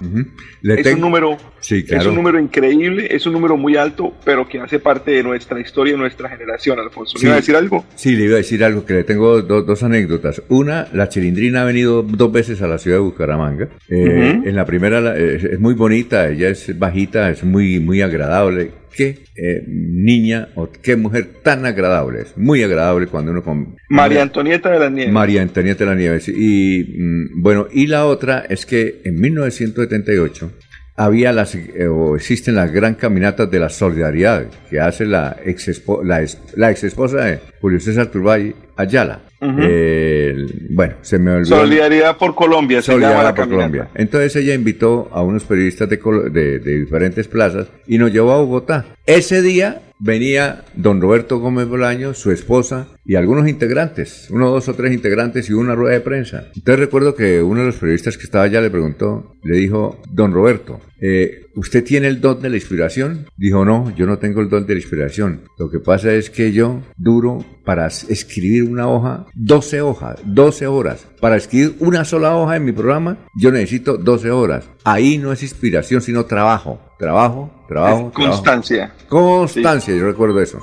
es, 0.64 0.94
un 0.94 1.02
número, 1.02 1.38
es 1.62 2.06
un 2.06 2.16
número 2.16 2.40
increíble, 2.40 3.08
es 3.12 3.26
un 3.26 3.34
número 3.34 3.58
muy 3.58 3.76
alto, 3.76 4.14
pero 4.24 4.48
que 4.48 4.60
hace 4.60 4.80
parte 4.80 5.12
de 5.12 5.24
nuestra 5.24 5.60
historia, 5.60 5.94
de 5.94 6.00
nuestra 6.00 6.30
generación, 6.30 6.80
Alfonso. 6.80 7.18
¿Le 7.18 7.26
iba 7.26 7.34
a 7.34 7.38
decir 7.38 7.56
algo? 7.56 7.84
Sí, 7.96 8.16
le 8.16 8.26
iba 8.26 8.36
a 8.36 8.38
decir 8.38 8.64
algo, 8.64 8.86
que 8.86 8.94
le 8.94 9.04
tengo 9.04 9.42
dos 9.42 9.84
anécdotas. 9.84 10.42
Una, 10.48 10.88
la 10.94 11.10
chilindrina 11.10 11.64
ha 11.64 11.66
venido 11.66 12.02
dos 12.02 12.32
veces 12.32 12.62
a 12.62 12.68
la 12.68 12.78
ciudad 12.78 12.98
de 12.98 13.04
Bucaramanga. 13.04 13.68
Eh, 13.90 14.42
en 14.46 14.55
la 14.56 14.66
primera 14.66 15.18
es, 15.18 15.60
muy 15.60 15.74
bonita, 15.74 16.30
ella 16.30 16.50
es 16.50 16.78
bajita, 16.78 17.30
es 17.30 17.44
muy, 17.44 17.80
muy 17.80 18.02
agradable 18.02 18.72
qué 18.96 19.24
eh, 19.36 19.64
niña 19.68 20.50
o 20.56 20.70
qué 20.70 20.96
mujer 20.96 21.28
tan 21.44 21.66
agradable 21.66 22.22
es. 22.22 22.38
Muy 22.38 22.64
agradable 22.64 23.08
cuando 23.08 23.32
uno 23.32 23.44
con... 23.44 23.76
María 23.90 24.22
Antonieta 24.22 24.72
de 24.72 24.80
las 24.80 24.92
Nieves. 24.92 25.14
María 25.14 25.42
Antonieta 25.42 25.84
de 25.84 25.90
las 25.90 26.00
Nieves. 26.00 26.28
Y 26.30 26.96
mm, 26.98 27.42
bueno, 27.42 27.68
y 27.72 27.88
la 27.88 28.06
otra 28.06 28.46
es 28.48 28.66
que 28.66 29.02
en 29.04 29.20
1978 29.20 30.52
había 30.96 31.34
las, 31.34 31.56
eh, 31.56 31.88
o 31.88 32.16
existen 32.16 32.56
las 32.56 32.72
gran 32.72 32.96
caminatas 32.96 33.52
de 33.52 33.60
la 33.60 33.70
solidaridad 33.70 34.48
que 34.70 34.80
hace 34.80 35.06
la 35.06 35.36
ex, 35.44 35.84
la, 36.04 36.26
la 36.56 36.72
ex 36.72 36.84
esposa 36.84 37.26
de 37.26 37.40
Julio 37.60 37.80
César 37.80 38.08
Turbay 38.08 38.56
Ayala. 38.76 39.22
bueno, 39.40 40.96
se 41.02 41.20
me 41.20 41.32
olvidó. 41.32 41.58
Solidaridad 41.58 42.18
por 42.18 42.36
Colombia. 42.36 42.82
Solidaridad 42.82 43.36
por 43.36 43.50
Colombia. 43.50 43.90
Entonces 43.96 44.36
ella 44.36 44.54
invitó 44.54 45.10
a 45.12 45.22
unos 45.22 45.44
periodistas 45.44 45.90
de, 45.90 45.98
de, 46.32 46.60
de, 46.60 46.80
diferentes 46.80 47.28
plazas 47.28 47.68
y 47.88 47.98
nos 47.98 48.12
llevó 48.12 48.34
a 48.34 48.38
Bogotá. 48.38 48.86
Ese 49.06 49.42
día 49.42 49.82
venía 50.00 50.66
don 50.76 51.00
Roberto 51.00 51.40
Gómez 51.40 51.68
Bolaño, 51.68 52.14
su 52.14 52.32
esposa 52.32 52.88
y 53.06 53.16
algunos 53.16 53.48
integrantes, 53.48 54.28
uno, 54.30 54.52
dos 54.52 54.68
o 54.68 54.74
tres 54.74 54.94
integrantes 54.94 55.50
y 55.50 55.54
una 55.54 55.76
rueda 55.76 55.94
de 55.94 56.02
prensa. 56.02 56.48
Entonces 56.56 56.80
recuerdo 56.80 57.16
que 57.16 57.42
uno 57.42 57.62
de 57.62 57.68
los 57.68 57.76
periodistas 57.76 58.18
que 58.18 58.24
estaba 58.24 58.46
allá 58.46 58.62
le 58.62 58.70
preguntó, 58.70 59.36
le 59.44 59.58
dijo, 59.58 60.02
don 60.10 60.34
Roberto, 60.34 60.82
eh, 61.00 61.46
¿usted 61.56 61.84
tiene 61.84 62.08
el 62.08 62.20
don 62.20 62.42
de 62.42 62.50
la 62.50 62.56
inspiración? 62.56 63.28
Dijo, 63.38 63.64
no, 63.64 63.96
yo 63.96 64.06
no 64.06 64.18
tengo 64.18 64.42
el 64.42 64.50
don 64.50 64.66
de 64.66 64.74
la 64.74 64.80
inspiración. 64.80 65.42
Lo 65.58 65.70
que 65.70 65.80
pasa 65.80 66.14
es 66.14 66.30
que 66.30 66.52
yo 66.52 66.82
duro 66.98 67.46
para 67.64 67.88
escribir 67.88 68.65
una 68.66 68.88
hoja, 68.88 69.26
12 69.34 69.82
hojas, 69.82 70.20
12 70.24 70.68
horas. 70.68 71.08
Para 71.20 71.38
escribir 71.38 71.76
una 71.80 72.06
sola 72.06 72.36
hoja 72.36 72.56
en 72.56 72.66
mi 72.66 72.72
programa, 72.72 73.18
yo 73.36 73.52
necesito 73.52 73.98
12 73.98 74.32
horas. 74.32 74.70
Ahí 74.84 75.18
no 75.18 75.32
es 75.32 75.44
inspiración, 75.44 76.02
sino 76.02 76.26
trabajo. 76.26 76.80
Trabajo, 76.98 77.50
trabajo. 77.68 78.12
constancia. 78.14 78.94
Constancia, 79.10 79.96
yo 79.96 80.06
recuerdo 80.06 80.40
eso. 80.42 80.60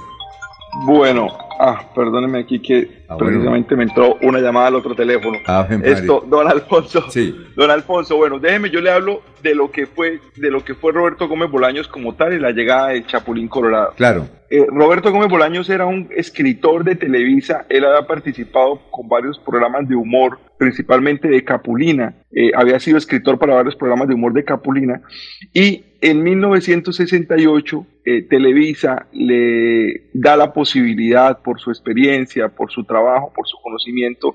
Bueno, 0.86 1.28
ah, 1.62 1.92
perdóneme 1.94 2.40
aquí 2.40 2.60
que 2.60 3.04
ah, 3.08 3.16
precisamente 3.16 3.76
me 3.76 3.84
entró 3.84 4.16
una 4.22 4.40
llamada 4.40 4.66
al 4.66 4.74
otro 4.74 4.94
teléfono. 4.94 5.38
Ah, 5.46 5.66
Esto, 5.82 6.24
don 6.28 6.48
Alfonso. 6.48 7.08
Sí. 7.10 7.34
Don 7.54 7.70
Alfonso, 7.70 8.16
bueno, 8.16 8.38
déjeme, 8.40 8.68
yo 8.68 8.80
le 8.80 8.90
hablo 8.90 9.22
de 9.42 9.54
lo 9.54 9.70
que 9.70 9.86
fue, 9.86 10.20
de 10.36 10.50
lo 10.50 10.64
que 10.64 10.74
fue 10.74 10.92
Roberto 10.92 11.28
Gómez 11.28 11.50
Bolaños 11.50 11.86
como 11.86 12.14
tal 12.14 12.32
y 12.32 12.40
la 12.40 12.50
llegada 12.50 12.88
de 12.88 13.06
Chapulín 13.06 13.48
Colorado. 13.48 13.92
Claro. 13.96 14.26
Eh, 14.50 14.66
Roberto 14.68 15.10
Gómez 15.12 15.28
Bolaños 15.28 15.70
era 15.70 15.86
un 15.86 16.08
escritor 16.14 16.84
de 16.84 16.96
Televisa, 16.96 17.64
él 17.68 17.84
había 17.84 18.06
participado 18.06 18.80
con 18.90 19.08
varios 19.08 19.38
programas 19.38 19.88
de 19.88 19.94
humor, 19.94 20.38
principalmente 20.58 21.28
de 21.28 21.44
Capulina, 21.44 22.14
eh, 22.32 22.50
había 22.54 22.78
sido 22.80 22.98
escritor 22.98 23.38
para 23.38 23.54
varios 23.54 23.76
programas 23.76 24.08
de 24.08 24.14
humor 24.14 24.32
de 24.32 24.44
Capulina 24.44 25.00
y 25.54 25.84
en 26.02 26.22
1968 26.22 27.86
eh, 28.04 28.22
Televisa 28.22 29.06
le 29.12 30.10
da 30.12 30.36
la 30.36 30.52
posibilidad 30.52 31.40
por 31.40 31.60
su 31.60 31.70
experiencia, 31.70 32.48
por 32.48 32.72
su 32.72 32.82
trabajo, 32.82 33.32
por 33.34 33.46
su 33.46 33.56
conocimiento, 33.62 34.34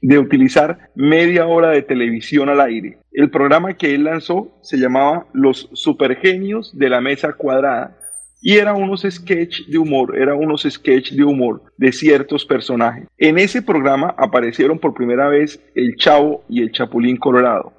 de 0.00 0.18
utilizar 0.18 0.90
media 0.94 1.46
hora 1.46 1.70
de 1.70 1.82
televisión 1.82 2.48
al 2.48 2.62
aire. 2.62 2.98
El 3.12 3.30
programa 3.30 3.74
que 3.74 3.94
él 3.94 4.04
lanzó 4.04 4.58
se 4.62 4.78
llamaba 4.78 5.26
Los 5.34 5.68
Supergenios 5.74 6.76
de 6.76 6.88
la 6.88 7.02
Mesa 7.02 7.34
Cuadrada 7.34 7.94
y 8.40 8.56
era 8.56 8.72
unos 8.72 9.02
sketch 9.02 9.66
de 9.68 9.78
humor, 9.78 10.18
era 10.18 10.34
unos 10.34 10.62
sketch 10.62 11.12
de 11.12 11.24
humor 11.24 11.62
de 11.76 11.92
ciertos 11.92 12.46
personajes. 12.46 13.06
En 13.18 13.38
ese 13.38 13.60
programa 13.60 14.14
aparecieron 14.18 14.78
por 14.78 14.94
primera 14.94 15.28
vez 15.28 15.60
el 15.74 15.94
Chavo 15.96 16.42
y 16.48 16.62
el 16.62 16.72
Chapulín 16.72 17.18
Colorado. 17.18 17.74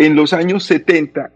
En 0.00 0.14
los 0.14 0.32
años 0.32 0.62
70, 0.62 1.32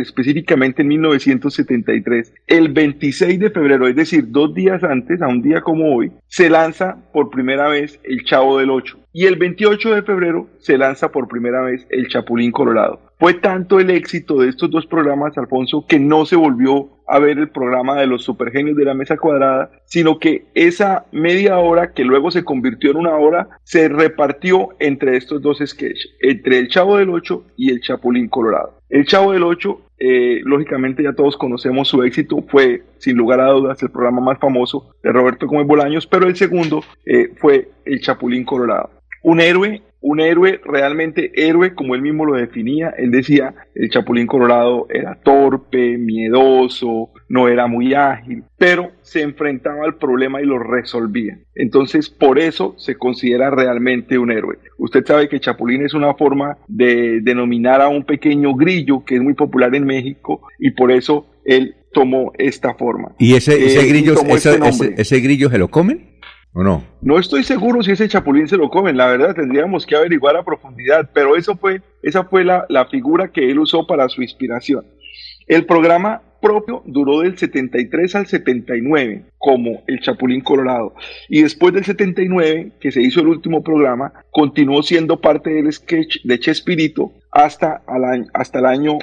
específicamente 0.00 0.82
en 0.82 0.88
1973, 0.88 2.34
el 2.48 2.72
26 2.72 3.38
de 3.38 3.50
febrero, 3.50 3.86
es 3.86 3.94
decir, 3.94 4.32
dos 4.32 4.52
días 4.52 4.82
antes, 4.82 5.22
a 5.22 5.28
un 5.28 5.42
día 5.42 5.60
como 5.60 5.94
hoy, 5.94 6.10
se 6.26 6.50
lanza 6.50 6.96
por 7.12 7.30
primera 7.30 7.68
vez 7.68 8.00
El 8.02 8.24
Chavo 8.24 8.58
del 8.58 8.70
Ocho. 8.70 8.98
Y 9.12 9.26
el 9.26 9.36
28 9.36 9.94
de 9.94 10.02
febrero 10.02 10.48
se 10.58 10.76
lanza 10.76 11.12
por 11.12 11.28
primera 11.28 11.62
vez 11.62 11.86
El 11.88 12.08
Chapulín 12.08 12.50
Colorado. 12.50 13.00
Fue 13.20 13.34
tanto 13.34 13.78
el 13.78 13.90
éxito 13.90 14.38
de 14.40 14.48
estos 14.48 14.72
dos 14.72 14.86
programas, 14.86 15.38
Alfonso, 15.38 15.86
que 15.88 16.00
no 16.00 16.26
se 16.26 16.34
volvió 16.34 16.93
a 17.06 17.18
ver 17.18 17.38
el 17.38 17.50
programa 17.50 18.00
de 18.00 18.06
los 18.06 18.24
supergenios 18.24 18.76
de 18.76 18.84
la 18.84 18.94
mesa 18.94 19.16
cuadrada, 19.16 19.70
sino 19.84 20.18
que 20.18 20.46
esa 20.54 21.06
media 21.12 21.58
hora 21.58 21.92
que 21.92 22.04
luego 22.04 22.30
se 22.30 22.44
convirtió 22.44 22.90
en 22.90 22.98
una 22.98 23.16
hora 23.16 23.48
se 23.62 23.88
repartió 23.88 24.70
entre 24.78 25.16
estos 25.16 25.42
dos 25.42 25.58
sketches, 25.64 26.10
entre 26.20 26.58
el 26.58 26.68
Chavo 26.68 26.96
del 26.96 27.10
Ocho 27.10 27.44
y 27.56 27.70
el 27.70 27.80
Chapulín 27.80 28.28
Colorado. 28.28 28.78
El 28.88 29.06
Chavo 29.06 29.32
del 29.32 29.42
Ocho, 29.42 29.80
eh, 29.98 30.40
lógicamente 30.44 31.02
ya 31.02 31.12
todos 31.12 31.36
conocemos 31.36 31.88
su 31.88 32.02
éxito, 32.02 32.44
fue 32.48 32.82
sin 32.98 33.16
lugar 33.16 33.40
a 33.40 33.50
dudas 33.50 33.82
el 33.82 33.90
programa 33.90 34.20
más 34.20 34.38
famoso 34.38 34.94
de 35.02 35.12
Roberto 35.12 35.46
Gómez 35.46 35.66
Bolaños, 35.66 36.06
pero 36.06 36.26
el 36.26 36.36
segundo 36.36 36.82
eh, 37.04 37.30
fue 37.36 37.70
el 37.84 38.00
Chapulín 38.00 38.44
Colorado. 38.44 38.90
Un 39.22 39.40
héroe 39.40 39.82
un 40.06 40.20
héroe, 40.20 40.60
realmente 40.62 41.32
héroe, 41.34 41.74
como 41.74 41.94
él 41.94 42.02
mismo 42.02 42.26
lo 42.26 42.36
definía. 42.36 42.92
Él 42.98 43.10
decía, 43.10 43.54
el 43.74 43.88
Chapulín 43.88 44.26
Colorado 44.26 44.86
era 44.90 45.18
torpe, 45.22 45.96
miedoso, 45.96 47.08
no 47.30 47.48
era 47.48 47.66
muy 47.66 47.94
ágil, 47.94 48.44
pero 48.58 48.92
se 49.00 49.22
enfrentaba 49.22 49.86
al 49.86 49.96
problema 49.96 50.42
y 50.42 50.44
lo 50.44 50.58
resolvía. 50.58 51.38
Entonces, 51.54 52.10
por 52.10 52.38
eso 52.38 52.74
se 52.76 52.96
considera 52.96 53.50
realmente 53.50 54.18
un 54.18 54.30
héroe. 54.30 54.58
Usted 54.76 55.06
sabe 55.06 55.30
que 55.30 55.40
Chapulín 55.40 55.86
es 55.86 55.94
una 55.94 56.12
forma 56.12 56.58
de 56.68 57.20
denominar 57.22 57.80
a 57.80 57.88
un 57.88 58.04
pequeño 58.04 58.54
grillo 58.54 59.04
que 59.06 59.14
es 59.14 59.22
muy 59.22 59.32
popular 59.32 59.74
en 59.74 59.86
México 59.86 60.42
y 60.58 60.72
por 60.72 60.92
eso 60.92 61.30
él 61.46 61.76
tomó 61.94 62.32
esta 62.36 62.74
forma. 62.74 63.14
¿Y 63.18 63.36
ese, 63.36 63.64
ese 63.64 63.86
grillo, 63.86 64.14
ese, 64.28 64.58
ese 64.98 65.20
grillo 65.20 65.48
se 65.48 65.56
lo 65.56 65.68
comen? 65.68 66.13
No 67.00 67.18
estoy 67.18 67.42
seguro 67.42 67.82
si 67.82 67.90
ese 67.90 68.08
chapulín 68.08 68.46
se 68.46 68.56
lo 68.56 68.70
comen, 68.70 68.96
la 68.96 69.08
verdad 69.08 69.34
tendríamos 69.34 69.84
que 69.84 69.96
averiguar 69.96 70.36
a 70.36 70.44
profundidad, 70.44 71.10
pero 71.12 71.34
eso 71.36 71.56
fue, 71.56 71.82
esa 72.00 72.24
fue 72.24 72.44
la, 72.44 72.64
la 72.68 72.86
figura 72.86 73.28
que 73.28 73.50
él 73.50 73.58
usó 73.58 73.86
para 73.86 74.08
su 74.08 74.22
inspiración. 74.22 74.86
El 75.46 75.66
programa 75.66 76.22
propio 76.44 76.82
duró 76.84 77.20
del 77.20 77.38
73 77.38 78.16
al 78.16 78.26
79 78.26 79.24
como 79.38 79.82
El 79.86 80.00
Chapulín 80.00 80.42
Colorado. 80.42 80.94
Y 81.30 81.40
después 81.40 81.72
del 81.72 81.84
79 81.84 82.72
que 82.78 82.92
se 82.92 83.00
hizo 83.00 83.20
el 83.20 83.28
último 83.28 83.62
programa 83.62 84.12
continuó 84.30 84.82
siendo 84.82 85.20
parte 85.22 85.50
del 85.54 85.72
sketch 85.72 86.22
de 86.22 86.38
Chespirito 86.38 87.12
hasta, 87.32 87.82
hasta 88.34 88.58
el 88.58 88.66
año 88.66 88.98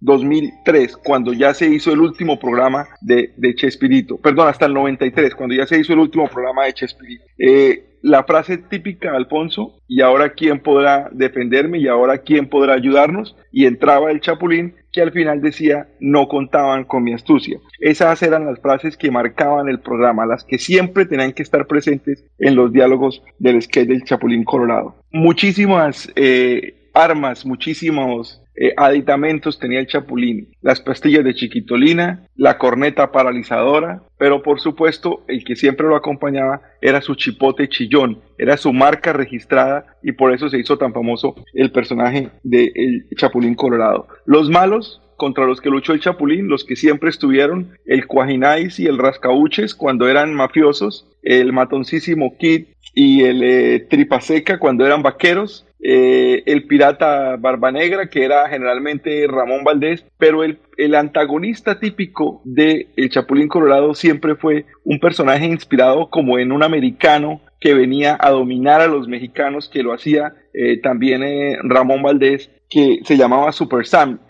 2003 0.00 0.92
eh, 0.92 0.96
cuando 1.04 1.32
ya 1.32 1.52
se 1.54 1.68
hizo 1.68 1.92
el 1.92 2.00
último 2.00 2.38
programa 2.38 2.86
de, 3.00 3.32
Chespirito. 3.56 4.16
Perdón 4.18 4.46
hasta 4.46 4.66
el 4.66 4.74
93 4.74 5.34
cuando 5.34 5.56
ya 5.56 5.66
se 5.66 5.78
hizo 5.78 5.92
el 5.92 5.98
último 5.98 6.28
programa 6.28 6.66
de 6.66 6.72
Chespirito. 6.72 7.24
Eh, 7.36 7.90
la 8.02 8.24
frase 8.24 8.56
típica 8.56 9.10
de 9.10 9.16
Alfonso, 9.18 9.78
y 9.86 10.00
ahora 10.00 10.32
quién 10.32 10.60
podrá 10.60 11.10
defenderme 11.12 11.78
y 11.78 11.86
ahora 11.86 12.18
quién 12.18 12.48
podrá 12.48 12.74
ayudarnos, 12.74 13.36
y 13.52 13.66
entraba 13.66 14.10
el 14.10 14.20
Chapulín 14.20 14.74
que 14.92 15.00
al 15.00 15.12
final 15.12 15.40
decía 15.40 15.88
no 16.00 16.28
contaban 16.28 16.84
con 16.84 17.02
mi 17.02 17.12
astucia. 17.12 17.58
Esas 17.78 18.22
eran 18.22 18.46
las 18.46 18.60
frases 18.60 18.96
que 18.96 19.10
marcaban 19.10 19.68
el 19.68 19.80
programa, 19.80 20.26
las 20.26 20.44
que 20.44 20.58
siempre 20.58 21.06
tenían 21.06 21.32
que 21.32 21.42
estar 21.42 21.66
presentes 21.66 22.24
en 22.38 22.56
los 22.56 22.72
diálogos 22.72 23.22
del 23.38 23.60
sketch 23.62 23.88
del 23.88 24.04
Chapulín 24.04 24.44
Colorado. 24.44 24.96
Muchísimas 25.12 26.12
eh, 26.16 26.90
armas, 26.94 27.46
muchísimos 27.46 28.42
eh, 28.62 28.74
aditamentos 28.76 29.58
tenía 29.58 29.80
el 29.80 29.86
Chapulín, 29.86 30.52
las 30.60 30.82
pastillas 30.82 31.24
de 31.24 31.34
chiquitolina, 31.34 32.26
la 32.36 32.58
corneta 32.58 33.10
paralizadora, 33.10 34.02
pero 34.18 34.42
por 34.42 34.60
supuesto 34.60 35.24
el 35.28 35.44
que 35.44 35.56
siempre 35.56 35.88
lo 35.88 35.96
acompañaba 35.96 36.60
era 36.82 37.00
su 37.00 37.14
chipote 37.14 37.70
chillón, 37.70 38.20
era 38.36 38.58
su 38.58 38.74
marca 38.74 39.14
registrada 39.14 39.96
y 40.02 40.12
por 40.12 40.34
eso 40.34 40.50
se 40.50 40.58
hizo 40.58 40.76
tan 40.76 40.92
famoso 40.92 41.36
el 41.54 41.72
personaje 41.72 42.28
de 42.42 42.70
el 42.74 43.06
Chapulín 43.16 43.54
Colorado. 43.54 44.08
Los 44.26 44.50
malos 44.50 45.00
contra 45.16 45.46
los 45.46 45.62
que 45.62 45.70
luchó 45.70 45.94
el 45.94 46.00
Chapulín, 46.00 46.48
los 46.48 46.64
que 46.64 46.76
siempre 46.76 47.08
estuvieron, 47.08 47.78
el 47.86 48.06
Cuajinais 48.06 48.78
y 48.78 48.86
el 48.86 48.98
Rascauches 48.98 49.74
cuando 49.74 50.06
eran 50.06 50.34
mafiosos, 50.34 51.06
el 51.22 51.54
matoncísimo 51.54 52.36
Kid 52.38 52.66
y 52.94 53.22
el 53.24 53.42
eh, 53.42 53.86
Tripaseca 53.88 54.58
cuando 54.58 54.84
eran 54.84 55.02
vaqueros, 55.02 55.66
eh, 55.82 56.42
el 56.44 56.66
pirata 56.66 57.36
Barba 57.36 57.72
Negra, 57.72 58.08
que 58.08 58.24
era 58.24 58.48
generalmente 58.48 59.26
Ramón 59.26 59.64
Valdés, 59.64 60.04
pero 60.18 60.44
el, 60.44 60.58
el 60.76 60.94
antagonista 60.94 61.80
típico 61.80 62.42
de 62.44 62.88
El 62.96 63.08
Chapulín 63.08 63.48
Colorado 63.48 63.94
siempre 63.94 64.34
fue 64.34 64.66
un 64.84 65.00
personaje 65.00 65.46
inspirado 65.46 66.10
como 66.10 66.38
en 66.38 66.52
un 66.52 66.62
americano 66.62 67.40
que 67.60 67.74
venía 67.74 68.16
a 68.20 68.30
dominar 68.30 68.80
a 68.80 68.88
los 68.88 69.08
mexicanos, 69.08 69.68
que 69.68 69.82
lo 69.82 69.92
hacía 69.92 70.34
eh, 70.52 70.80
también 70.80 71.22
eh, 71.22 71.58
Ramón 71.62 72.02
Valdés, 72.02 72.50
que 72.68 73.00
se 73.04 73.16
llamaba 73.16 73.52
Super 73.52 73.86
Sam 73.86 74.20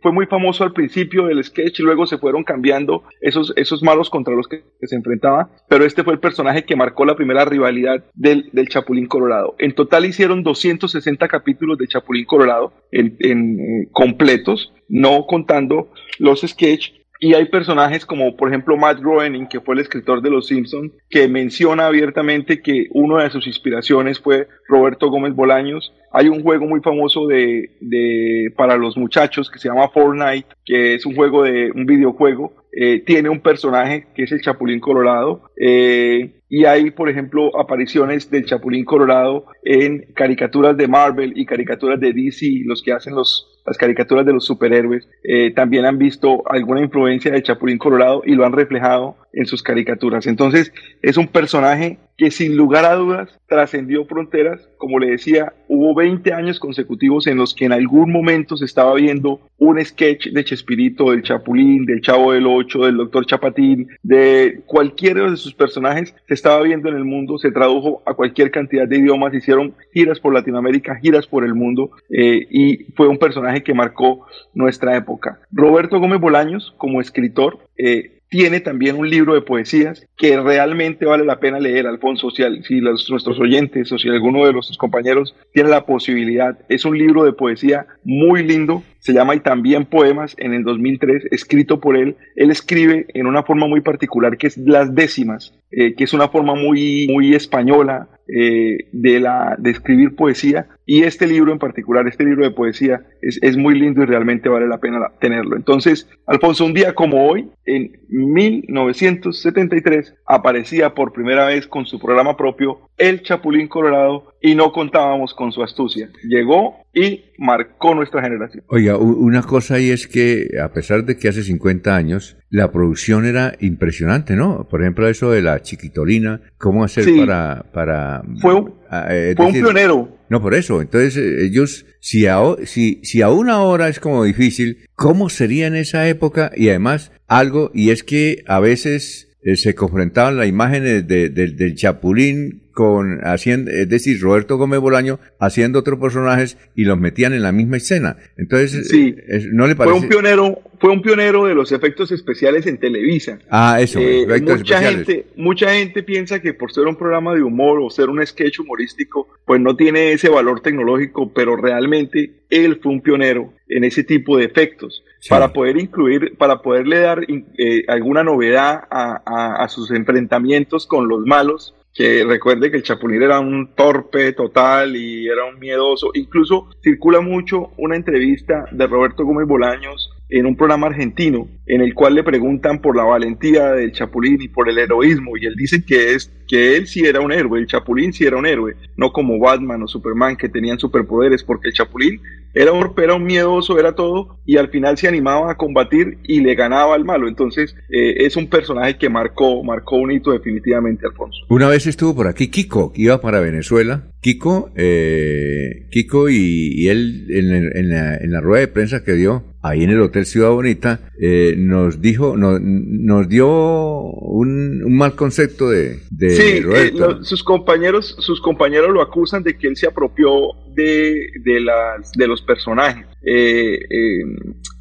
fue 0.00 0.12
muy 0.12 0.26
famoso 0.26 0.64
al 0.64 0.72
principio 0.72 1.26
del 1.26 1.42
sketch 1.42 1.80
y 1.80 1.82
luego 1.82 2.06
se 2.06 2.18
fueron 2.18 2.44
cambiando 2.44 3.04
esos, 3.20 3.52
esos 3.56 3.82
malos 3.82 4.10
contra 4.10 4.34
los 4.34 4.46
que, 4.46 4.64
se 4.80 4.96
enfrentaba, 4.96 5.50
pero 5.68 5.84
este 5.84 6.04
fue 6.04 6.12
el 6.14 6.20
personaje 6.20 6.64
que 6.64 6.76
marcó 6.76 7.04
la 7.04 7.16
primera 7.16 7.44
rivalidad 7.44 8.04
del, 8.14 8.48
del 8.52 8.68
Chapulín 8.68 9.06
Colorado. 9.06 9.54
En 9.58 9.74
total 9.74 10.06
hicieron 10.06 10.42
260 10.42 11.28
capítulos 11.28 11.78
de 11.78 11.88
Chapulín 11.88 12.24
Colorado 12.24 12.72
en, 12.90 13.16
eh, 13.18 13.88
completos, 13.92 14.72
no 14.88 15.26
contando 15.26 15.90
los 16.18 16.40
sketch 16.40 16.92
y 17.20 17.34
hay 17.34 17.46
personajes 17.46 18.06
como, 18.06 18.36
por 18.36 18.48
ejemplo, 18.48 18.76
Matt 18.76 19.00
Groening, 19.00 19.48
que 19.48 19.60
fue 19.60 19.74
el 19.74 19.80
escritor 19.80 20.22
de 20.22 20.30
Los 20.30 20.46
Simpsons, 20.46 20.92
que 21.10 21.26
menciona 21.26 21.86
abiertamente 21.86 22.62
que 22.62 22.86
una 22.92 23.24
de 23.24 23.30
sus 23.30 23.48
inspiraciones 23.48 24.20
fue 24.20 24.46
Roberto 24.68 25.10
Gómez 25.10 25.34
Bolaños. 25.34 25.92
Hay 26.12 26.28
un 26.28 26.42
juego 26.42 26.66
muy 26.66 26.80
famoso 26.80 27.26
de, 27.26 28.52
para 28.56 28.76
los 28.76 28.96
muchachos 28.96 29.50
que 29.50 29.58
se 29.58 29.68
llama 29.68 29.88
Fortnite, 29.88 30.48
que 30.64 30.94
es 30.94 31.06
un 31.06 31.14
juego 31.14 31.42
de 31.44 31.70
un 31.72 31.86
videojuego. 31.86 32.54
Eh, 32.72 33.02
tiene 33.04 33.28
un 33.28 33.40
personaje 33.40 34.06
que 34.14 34.24
es 34.24 34.32
el 34.32 34.40
Chapulín 34.40 34.80
Colorado. 34.80 35.50
Eh, 35.60 36.40
y 36.48 36.64
hay, 36.64 36.90
por 36.90 37.10
ejemplo, 37.10 37.50
apariciones 37.58 38.30
del 38.30 38.46
Chapulín 38.46 38.84
Colorado 38.84 39.46
en 39.64 40.12
caricaturas 40.14 40.76
de 40.76 40.88
Marvel 40.88 41.32
y 41.36 41.44
caricaturas 41.44 42.00
de 42.00 42.12
DC, 42.12 42.62
los 42.64 42.82
que 42.82 42.92
hacen 42.92 43.14
los, 43.14 43.57
las 43.68 43.78
caricaturas 43.78 44.26
de 44.26 44.32
los 44.32 44.44
superhéroes, 44.44 45.08
eh, 45.22 45.52
también 45.54 45.84
han 45.84 45.98
visto 45.98 46.42
alguna 46.50 46.80
influencia 46.80 47.30
del 47.30 47.42
Chapulín 47.42 47.78
Colorado 47.78 48.22
y 48.24 48.34
lo 48.34 48.44
han 48.44 48.52
reflejado 48.52 49.16
en 49.32 49.46
sus 49.46 49.62
caricaturas. 49.62 50.26
Entonces, 50.26 50.72
es 51.02 51.16
un 51.16 51.28
personaje 51.28 51.98
que 52.18 52.32
sin 52.32 52.56
lugar 52.56 52.84
a 52.84 52.96
dudas 52.96 53.38
trascendió 53.46 54.04
fronteras. 54.04 54.68
Como 54.76 54.98
le 54.98 55.10
decía, 55.10 55.52
hubo 55.68 55.94
20 55.94 56.32
años 56.32 56.58
consecutivos 56.58 57.28
en 57.28 57.36
los 57.38 57.54
que 57.54 57.66
en 57.66 57.72
algún 57.72 58.10
momento 58.10 58.56
se 58.56 58.64
estaba 58.64 58.94
viendo 58.94 59.40
un 59.56 59.82
sketch 59.84 60.28
de 60.28 60.44
Chespirito, 60.44 61.12
del 61.12 61.22
Chapulín, 61.22 61.86
del 61.86 62.00
Chavo 62.00 62.32
del 62.32 62.46
Ocho, 62.46 62.84
del 62.84 62.96
Doctor 62.96 63.24
Chapatín, 63.24 63.88
de 64.02 64.62
cualquiera 64.66 65.30
de 65.30 65.36
sus 65.36 65.54
personajes, 65.54 66.14
se 66.26 66.34
estaba 66.34 66.60
viendo 66.62 66.88
en 66.88 66.96
el 66.96 67.04
mundo, 67.04 67.38
se 67.38 67.52
tradujo 67.52 68.02
a 68.04 68.14
cualquier 68.14 68.50
cantidad 68.50 68.88
de 68.88 68.98
idiomas, 68.98 69.34
hicieron 69.34 69.74
giras 69.92 70.18
por 70.18 70.34
Latinoamérica, 70.34 70.96
giras 70.96 71.26
por 71.26 71.44
el 71.44 71.54
mundo, 71.54 71.90
eh, 72.10 72.46
y 72.50 72.84
fue 72.96 73.06
un 73.06 73.18
personaje 73.18 73.57
que 73.62 73.74
marcó 73.74 74.26
nuestra 74.54 74.96
época. 74.96 75.40
Roberto 75.50 75.98
Gómez 75.98 76.20
Bolaños, 76.20 76.74
como 76.78 77.00
escritor, 77.00 77.58
eh, 77.76 78.18
tiene 78.30 78.60
también 78.60 78.96
un 78.96 79.08
libro 79.08 79.34
de 79.34 79.40
poesías 79.40 80.06
que 80.16 80.38
realmente 80.38 81.06
vale 81.06 81.24
la 81.24 81.40
pena 81.40 81.58
leer, 81.58 81.86
Alfonso, 81.86 82.30
si, 82.30 82.42
nuestros 82.80 83.40
oyentes 83.40 83.90
o 83.90 83.98
si 83.98 84.08
alguno 84.08 84.44
de 84.44 84.52
nuestros 84.52 84.76
compañeros 84.76 85.34
tiene 85.52 85.70
la 85.70 85.86
posibilidad. 85.86 86.58
Es 86.68 86.84
un 86.84 86.98
libro 86.98 87.24
de 87.24 87.32
poesía 87.32 87.86
muy 88.04 88.44
lindo, 88.44 88.82
se 88.98 89.12
llama 89.12 89.34
Y 89.34 89.40
también 89.40 89.86
Poemas 89.86 90.34
en 90.38 90.52
el 90.52 90.62
2003, 90.62 91.28
escrito 91.30 91.80
por 91.80 91.96
él. 91.96 92.16
Él 92.36 92.50
escribe 92.50 93.06
en 93.14 93.26
una 93.26 93.42
forma 93.44 93.66
muy 93.66 93.80
particular 93.80 94.36
que 94.36 94.48
es 94.48 94.58
las 94.58 94.94
décimas, 94.94 95.54
eh, 95.70 95.94
que 95.94 96.04
es 96.04 96.12
una 96.12 96.28
forma 96.28 96.54
muy, 96.54 97.08
muy 97.08 97.34
española, 97.34 98.08
eh, 98.28 98.88
de, 98.92 99.20
la, 99.20 99.56
de 99.58 99.70
escribir 99.70 100.14
poesía 100.14 100.68
Y 100.90 101.02
este 101.02 101.26
libro 101.26 101.52
en 101.52 101.58
particular, 101.58 102.08
este 102.08 102.24
libro 102.24 102.44
de 102.44 102.50
poesía, 102.50 103.02
es, 103.20 103.38
es 103.42 103.58
muy 103.58 103.78
lindo 103.78 104.02
y 104.02 104.06
realmente 104.06 104.48
vale 104.48 104.66
la 104.66 104.80
pena 104.80 105.12
tenerlo. 105.20 105.54
Entonces, 105.54 106.08
Alfonso, 106.26 106.64
un 106.64 106.72
día 106.72 106.94
como 106.94 107.28
hoy, 107.28 107.50
en 107.66 107.92
1973, 108.08 110.14
aparecía 110.24 110.94
por 110.94 111.12
primera 111.12 111.44
vez 111.44 111.66
con 111.66 111.84
su 111.84 112.00
programa 112.00 112.38
propio 112.38 112.88
El 112.96 113.22
Chapulín 113.22 113.68
Colorado 113.68 114.32
y 114.40 114.54
no 114.54 114.72
contábamos 114.72 115.34
con 115.34 115.52
su 115.52 115.62
astucia. 115.62 116.10
Llegó 116.24 116.76
y 116.94 117.24
marcó 117.38 117.94
nuestra 117.94 118.22
generación. 118.22 118.64
Oiga, 118.68 118.96
una 118.96 119.42
cosa 119.42 119.74
ahí 119.74 119.90
es 119.90 120.06
que 120.06 120.48
a 120.62 120.72
pesar 120.72 121.04
de 121.04 121.16
que 121.16 121.28
hace 121.28 121.42
50 121.42 121.94
años 121.94 122.36
la 122.50 122.72
producción 122.72 123.26
era 123.26 123.54
impresionante, 123.60 124.36
¿no? 124.36 124.66
Por 124.68 124.82
ejemplo, 124.82 125.08
eso 125.08 125.30
de 125.30 125.42
la 125.42 125.60
chiquitolina, 125.62 126.40
cómo 126.56 126.84
hacer 126.84 127.04
para... 127.16 127.64
para 127.72 128.22
fue 128.40 128.54
un, 128.54 128.74
eh, 129.10 129.34
fue 129.36 129.46
un 129.46 129.52
pionero. 129.52 130.18
No, 130.28 130.42
por 130.42 130.54
eso. 130.54 130.80
Entonces, 130.80 131.16
eh, 131.16 131.44
ellos, 131.44 131.86
si, 132.00 132.26
a, 132.26 132.38
si, 132.64 133.00
si 133.02 133.22
aún 133.22 133.48
ahora 133.48 133.88
es 133.88 134.00
como 134.00 134.24
difícil, 134.24 134.86
¿cómo 134.94 135.28
sería 135.28 135.66
en 135.66 135.76
esa 135.76 136.08
época? 136.08 136.52
Y 136.54 136.68
además, 136.68 137.12
algo, 137.26 137.70
y 137.74 137.90
es 137.90 138.02
que 138.02 138.44
a 138.46 138.60
veces 138.60 139.36
eh, 139.42 139.56
se 139.56 139.74
confrontaban 139.74 140.36
las 140.36 140.48
imágenes 140.48 141.06
de, 141.06 141.28
del 141.28 141.74
Chapulín 141.74 142.67
con 142.78 143.18
haciendo, 143.24 143.72
es 143.72 143.88
decir, 143.88 144.20
Roberto 144.20 144.56
Gómez 144.56 144.78
Bolaño 144.78 145.18
haciendo 145.40 145.80
otros 145.80 145.98
personajes 145.98 146.56
y 146.76 146.84
los 146.84 146.96
metían 146.96 147.32
en 147.32 147.42
la 147.42 147.50
misma 147.50 147.78
escena. 147.78 148.18
Entonces, 148.36 148.86
sí, 148.86 149.16
eh, 149.28 149.48
no 149.50 149.66
le 149.66 149.74
parece. 149.74 149.96
Fue 149.96 150.02
un 150.04 150.08
pionero, 150.08 150.62
fue 150.78 150.90
un 150.90 151.02
pionero 151.02 151.46
de 151.46 151.56
los 151.56 151.72
efectos 151.72 152.12
especiales 152.12 152.68
en 152.68 152.78
Televisa. 152.78 153.40
Ah, 153.50 153.80
eso, 153.80 153.98
eh, 153.98 154.28
mucha 154.40 154.80
gente, 154.80 155.26
mucha 155.34 155.74
gente 155.74 156.04
piensa 156.04 156.40
que 156.40 156.54
por 156.54 156.70
ser 156.70 156.86
un 156.86 156.94
programa 156.94 157.34
de 157.34 157.42
humor 157.42 157.80
o 157.82 157.90
ser 157.90 158.10
un 158.10 158.24
sketch 158.24 158.60
humorístico, 158.60 159.26
pues 159.44 159.60
no 159.60 159.74
tiene 159.74 160.12
ese 160.12 160.28
valor 160.28 160.60
tecnológico, 160.60 161.32
pero 161.32 161.56
realmente 161.56 162.30
él 162.48 162.78
fue 162.80 162.92
un 162.92 163.00
pionero 163.00 163.54
en 163.68 163.82
ese 163.82 164.04
tipo 164.04 164.38
de 164.38 164.44
efectos 164.44 165.02
para 165.28 165.52
poder 165.52 165.78
incluir, 165.78 166.36
para 166.38 166.62
poderle 166.62 167.00
dar 167.00 167.26
eh, 167.26 167.82
alguna 167.88 168.22
novedad 168.22 168.84
a, 168.88 169.64
a 169.64 169.68
sus 169.68 169.90
enfrentamientos 169.90 170.86
con 170.86 171.08
los 171.08 171.26
malos 171.26 171.74
que 171.98 172.24
recuerde 172.24 172.70
que 172.70 172.76
el 172.76 172.84
Chapulín 172.84 173.22
era 173.22 173.40
un 173.40 173.74
torpe 173.74 174.32
total 174.32 174.94
y 174.94 175.26
era 175.26 175.44
un 175.46 175.58
miedoso. 175.58 176.12
Incluso 176.14 176.68
circula 176.80 177.20
mucho 177.20 177.72
una 177.76 177.96
entrevista 177.96 178.66
de 178.70 178.86
Roberto 178.86 179.24
Gómez 179.24 179.48
Bolaños 179.48 180.08
en 180.28 180.46
un 180.46 180.56
programa 180.56 180.88
argentino 180.88 181.48
en 181.66 181.80
el 181.80 181.94
cual 181.94 182.14
le 182.14 182.24
preguntan 182.24 182.80
por 182.80 182.96
la 182.96 183.04
valentía 183.04 183.72
del 183.72 183.92
Chapulín 183.92 184.40
y 184.40 184.48
por 184.48 184.68
el 184.68 184.78
heroísmo 184.78 185.36
y 185.36 185.46
él 185.46 185.54
dice 185.56 185.84
que 185.84 186.14
es 186.14 186.32
que 186.48 186.76
él 186.76 186.86
sí 186.86 187.04
era 187.04 187.20
un 187.20 187.30
héroe, 187.30 187.60
el 187.60 187.66
Chapulín 187.66 188.12
sí 188.12 188.24
era 188.24 188.38
un 188.38 188.46
héroe, 188.46 188.74
no 188.96 189.12
como 189.12 189.38
Batman 189.38 189.82
o 189.82 189.86
Superman 189.86 190.36
que 190.36 190.48
tenían 190.48 190.78
superpoderes, 190.78 191.44
porque 191.44 191.68
el 191.68 191.74
Chapulín 191.74 192.20
era 192.54 192.72
un, 192.72 192.92
era 192.96 193.14
un 193.14 193.24
miedoso, 193.24 193.78
era 193.78 193.94
todo, 193.94 194.40
y 194.46 194.56
al 194.56 194.70
final 194.70 194.96
se 194.96 195.06
animaba 195.06 195.52
a 195.52 195.56
combatir 195.56 196.18
y 196.24 196.40
le 196.40 196.54
ganaba 196.54 196.94
al 196.94 197.04
malo. 197.04 197.28
Entonces 197.28 197.76
eh, 197.90 198.24
es 198.24 198.36
un 198.36 198.48
personaje 198.48 198.96
que 198.96 199.08
marcó, 199.10 199.62
marcó 199.62 199.96
un 199.96 200.10
hito 200.10 200.32
definitivamente, 200.32 201.06
Alfonso. 201.06 201.38
Una 201.50 201.68
vez 201.68 201.86
estuvo 201.86 202.16
por 202.16 202.26
aquí 202.26 202.48
Kiko, 202.48 202.92
iba 202.96 203.20
para 203.20 203.40
Venezuela. 203.40 204.08
Kiko, 204.20 204.72
eh, 204.74 205.86
Kiko 205.90 206.28
y, 206.28 206.88
él 206.88 207.26
en, 207.28 207.90
la, 207.90 208.16
en 208.16 208.32
la 208.32 208.40
rueda 208.40 208.60
de 208.62 208.68
prensa 208.68 209.04
que 209.04 209.12
dio, 209.12 209.44
ahí 209.62 209.84
en 209.84 209.90
el 209.90 210.00
Hotel 210.00 210.17
Ciudad 210.26 210.50
Bonita, 210.50 211.00
eh, 211.20 211.54
nos 211.56 212.00
dijo, 212.00 212.36
nos, 212.36 212.60
nos 212.60 213.28
dio 213.28 213.48
un, 213.48 214.82
un, 214.84 214.96
mal 214.96 215.14
concepto 215.14 215.70
de, 215.70 216.00
de 216.10 216.30
sí, 216.30 216.62
eh, 216.74 216.92
sus 217.22 217.42
compañeros, 217.42 218.16
sus 218.18 218.40
compañeros 218.40 218.90
lo 218.92 219.02
acusan 219.02 219.42
de 219.42 219.56
que 219.56 219.68
él 219.68 219.76
se 219.76 219.86
apropió 219.86 220.30
de, 220.78 221.30
de, 221.44 221.60
las, 221.60 222.12
de 222.12 222.26
los 222.26 222.42
personajes. 222.42 223.06
Eh, 223.24 223.78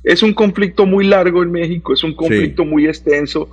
es 0.04 0.24
un 0.24 0.34
conflicto 0.34 0.86
muy 0.86 1.06
largo 1.06 1.44
en 1.44 1.52
México, 1.52 1.94
es 1.94 2.04
un 2.04 2.14
conflicto 2.14 2.64
muy 2.64 2.86
extenso. 2.86 3.50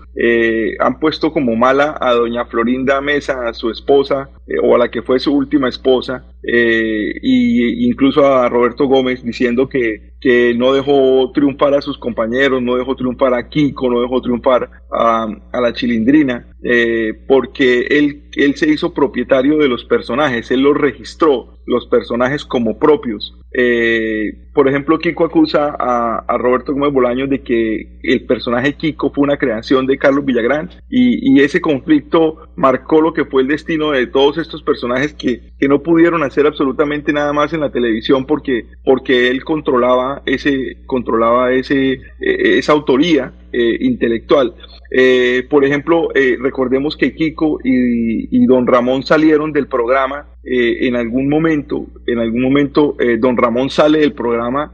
han 0.79 1.01
puesto 1.01 1.33
como 1.33 1.57
mala 1.57 1.97
a 2.01 2.13
doña 2.13 2.45
Florinda 2.45 3.01
Mesa, 3.01 3.49
a 3.49 3.55
su 3.55 3.71
esposa, 3.71 4.31
o 4.63 4.75
a 4.75 4.79
la 4.79 4.91
que 4.91 5.03
fue 5.03 5.19
su 5.19 5.33
última 5.33 5.69
esposa, 5.69 6.25
e 6.43 7.15
incluso 7.23 8.25
a 8.27 8.49
Roberto 8.49 8.87
Gómez, 8.87 9.25
diciendo 9.25 9.69
que, 9.69 10.15
que 10.25 10.55
no 10.55 10.73
dejó 10.73 11.31
triunfar 11.35 11.75
a 11.75 11.83
sus 11.83 11.99
compañeros, 11.99 12.63
no 12.63 12.77
dejó 12.77 12.97
triunfar 12.97 13.35
a 13.35 13.47
Kiko, 13.51 13.91
no 13.91 14.01
dejó 14.01 14.23
triunfar 14.23 14.71
a, 14.91 15.29
la 15.53 15.73
Chilindrina, 15.75 16.47
eh, 16.63 17.13
porque 17.29 17.87
él, 17.91 18.31
él 18.35 18.55
se 18.55 18.71
hizo 18.71 18.95
propietario 18.95 19.59
de 19.59 19.69
los 19.69 19.85
personajes, 19.85 20.51
él 20.51 20.61
los 20.61 20.79
registró, 20.79 21.54
los 21.67 21.87
personajes 21.87 22.45
como 22.45 22.79
propios. 22.79 23.37
Eh, 23.53 24.49
por 24.53 24.69
ejemplo, 24.69 24.99
Kiko 24.99 25.25
acusa 25.25 25.75
a, 25.79 26.37
Roberto 26.39 26.73
Gómez 26.73 26.93
Bolaños 26.93 27.31
de 27.31 27.43
que 27.43 27.99
el 28.03 28.27
personaje 28.27 28.75
Kiko 28.75 29.11
fue 29.11 29.25
una 29.25 29.37
creación 29.37 29.87
de 29.87 29.99
Carlos 29.99 30.25
Villagrán 30.25 30.71
y, 30.89 31.41
ese 31.41 31.61
conflicto 31.61 32.49
marcó 32.57 33.01
lo 33.01 33.13
que 33.13 33.25
fue 33.25 33.43
el 33.43 33.49
destino 33.49 33.91
de 33.91 34.07
todos 34.07 34.39
estos 34.39 34.63
personajes 34.63 35.15
que, 35.15 35.53
que, 35.59 35.69
no 35.69 35.83
pudieron 35.83 36.23
hacer 36.23 36.47
absolutamente 36.47 37.13
nada 37.13 37.33
más 37.33 37.53
en 37.53 37.61
la 37.61 37.71
televisión 37.71 38.27
porque, 38.27 38.67
porque 38.85 39.29
él 39.29 39.45
controlaba 39.45 40.23
ese 40.27 40.79
controlaba 40.87 41.53
ese 41.53 41.93
eh, 42.21 42.59
esa 42.59 42.73
autoría 42.73 43.33
eh, 43.53 43.77
intelectual. 43.81 44.55
Eh, 44.97 45.45
por 45.51 45.65
ejemplo, 45.65 46.09
recordemos 46.41 46.97
que 46.97 47.15
Kiko 47.15 47.59
y, 47.65 48.47
Don 48.47 48.67
Ramón 48.67 49.03
salieron 49.03 49.53
del 49.53 49.67
programa 49.67 50.29
en 50.45 50.95
algún 50.95 51.29
momento, 51.29 51.87
en 52.07 52.19
algún 52.19 52.43
momento 52.43 52.97
Don 53.19 53.37
Ramón 53.37 53.71
sale 53.71 54.01
del 54.01 54.13
programa, 54.13 54.73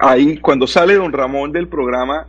ahí 0.00 0.38
cuando 0.38 0.66
sale 0.66 0.94
Don 0.94 1.12
Ramón 1.12 1.52
del 1.52 1.68
programa 1.68 2.26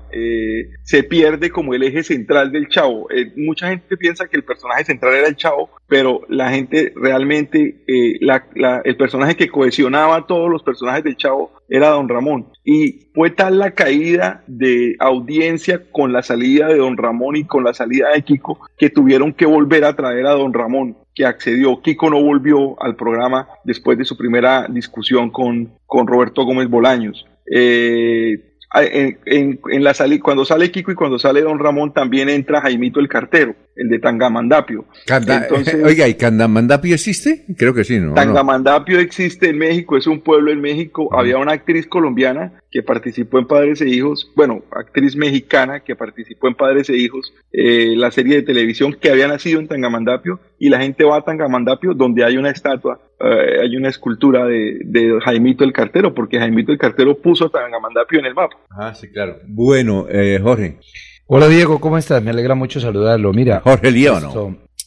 se 0.83 1.03
pierde 1.03 1.49
como 1.49 1.73
el 1.73 1.83
eje 1.83 2.03
central 2.03 2.51
del 2.51 2.67
Chavo. 2.67 3.07
mucha 3.37 3.69
gente 3.69 3.97
piensa 3.97 4.27
que 4.27 4.37
el 4.37 4.43
personaje 4.43 4.82
central 4.85 5.13
era 5.15 5.27
el 5.27 5.35
Chavo, 5.35 5.69
pero 5.87 6.21
la 6.29 6.49
gente 6.49 6.93
realmente, 6.95 7.83
el 7.87 8.97
personaje 8.97 9.35
que 9.35 9.49
cohesionaba 9.49 10.15
a 10.15 10.27
todos 10.27 10.49
los 10.49 10.63
personajes 10.63 11.03
del 11.03 11.17
Chavo 11.17 11.51
era 11.69 11.89
Don 11.89 12.09
Ramón. 12.09 12.47
Y 12.63 13.07
fue 13.13 13.29
tal 13.31 13.59
la 13.59 13.71
caída 13.71 14.43
de 14.47 14.95
audiencia 14.99 15.81
con 15.91 16.13
la 16.13 16.23
salida 16.23 16.67
de 16.67 16.77
Don 16.77 16.97
Ramón 16.97 17.35
y 17.35 17.45
con 17.45 17.63
la 17.63 17.73
salida 17.73 18.09
de 18.13 18.21
Kiko 18.21 18.59
que 18.77 18.89
tuvieron 18.89 19.33
que 19.33 19.45
volver 19.45 19.83
a 19.85 19.95
traer 19.95 20.25
a 20.25 20.31
Don 20.31 20.53
Ramón, 20.53 20.97
que 21.15 21.25
accedió. 21.25 21.81
Kiko 21.81 22.09
no 22.09 22.21
volvió 22.21 22.81
al 22.81 22.95
programa 22.95 23.47
después 23.63 23.97
de 23.97 24.05
su 24.05 24.17
primera 24.17 24.67
discusión 24.67 25.29
con, 25.29 25.73
con 25.85 26.07
Roberto 26.07 26.43
Gómez 26.43 26.69
Bolaños. 26.69 27.25
Eh, 27.51 28.52
en, 28.81 29.83
la 29.83 29.93
cuando 30.21 30.45
sale 30.45 30.71
Kiko 30.71 30.91
y 30.91 30.95
cuando 30.95 31.19
sale 31.19 31.41
Don 31.41 31.59
Ramón 31.59 31.93
también 31.93 32.29
entra 32.29 32.61
Jaimito 32.61 32.99
el 32.99 33.07
cartero, 33.07 33.55
el 33.75 33.87
de 33.87 33.99
Tangamandapio. 33.99 34.85
oiga, 35.85 36.07
¿y 36.07 36.15
Tangamandapio 36.15 36.95
existe? 36.95 37.45
Creo 37.55 37.73
que 37.73 37.83
sí, 37.83 37.99
¿no? 37.99 38.15
Tangamandapio 38.15 38.99
existe 38.99 39.49
en 39.49 39.59
México, 39.59 39.95
es 39.95 40.07
un 40.07 40.21
pueblo 40.21 40.51
en 40.51 40.61
México. 40.61 41.09
Había 41.15 41.37
una 41.37 41.53
actriz 41.53 41.85
colombiana 41.85 42.53
que 42.71 42.81
participó 42.81 43.37
en 43.37 43.45
Padres 43.45 43.81
e 43.81 43.89
Hijos, 43.89 44.31
bueno, 44.35 44.63
actriz 44.71 45.15
mexicana 45.15 45.81
que 45.81 45.95
participó 45.95 46.47
en 46.47 46.55
Padres 46.55 46.89
e 46.89 46.97
Hijos, 46.97 47.31
eh, 47.51 47.93
la 47.95 48.09
serie 48.09 48.37
de 48.37 48.41
televisión 48.41 48.97
que 48.99 49.11
había 49.11 49.27
nacido 49.27 49.59
en 49.59 49.67
Tangamandapio 49.67 50.39
y 50.57 50.69
la 50.69 50.79
gente 50.79 51.03
va 51.03 51.17
a 51.17 51.21
Tangamandapio 51.21 51.93
donde 51.93 52.23
hay 52.23 52.37
una 52.37 52.49
estatua, 52.49 52.99
eh, 53.23 53.61
hay 53.61 53.75
una 53.75 53.89
escultura 53.89 54.45
de, 54.45 54.79
de, 54.83 55.19
Jaimito 55.23 55.63
el 55.63 55.73
Cartero, 55.73 56.13
porque 56.13 56.39
Jaimito 56.39 56.71
el 56.71 56.77
Cartero 56.77 57.17
puso 57.17 57.49
Tangamandapio 57.49 58.19
en 58.19 58.25
el 58.25 58.35
mapa. 58.35 58.57
Ah, 58.69 58.93
sí, 58.93 59.09
claro. 59.09 59.37
Bueno, 59.47 60.07
eh, 60.09 60.39
Jorge. 60.41 60.77
Hola 61.25 61.47
Diego, 61.47 61.79
¿cómo 61.79 61.97
estás? 61.97 62.21
Me 62.21 62.31
alegra 62.31 62.53
mucho 62.53 62.79
saludarlo. 62.79 63.31
Mira, 63.31 63.61
Jorge 63.61 63.91
Lío, 63.91 64.19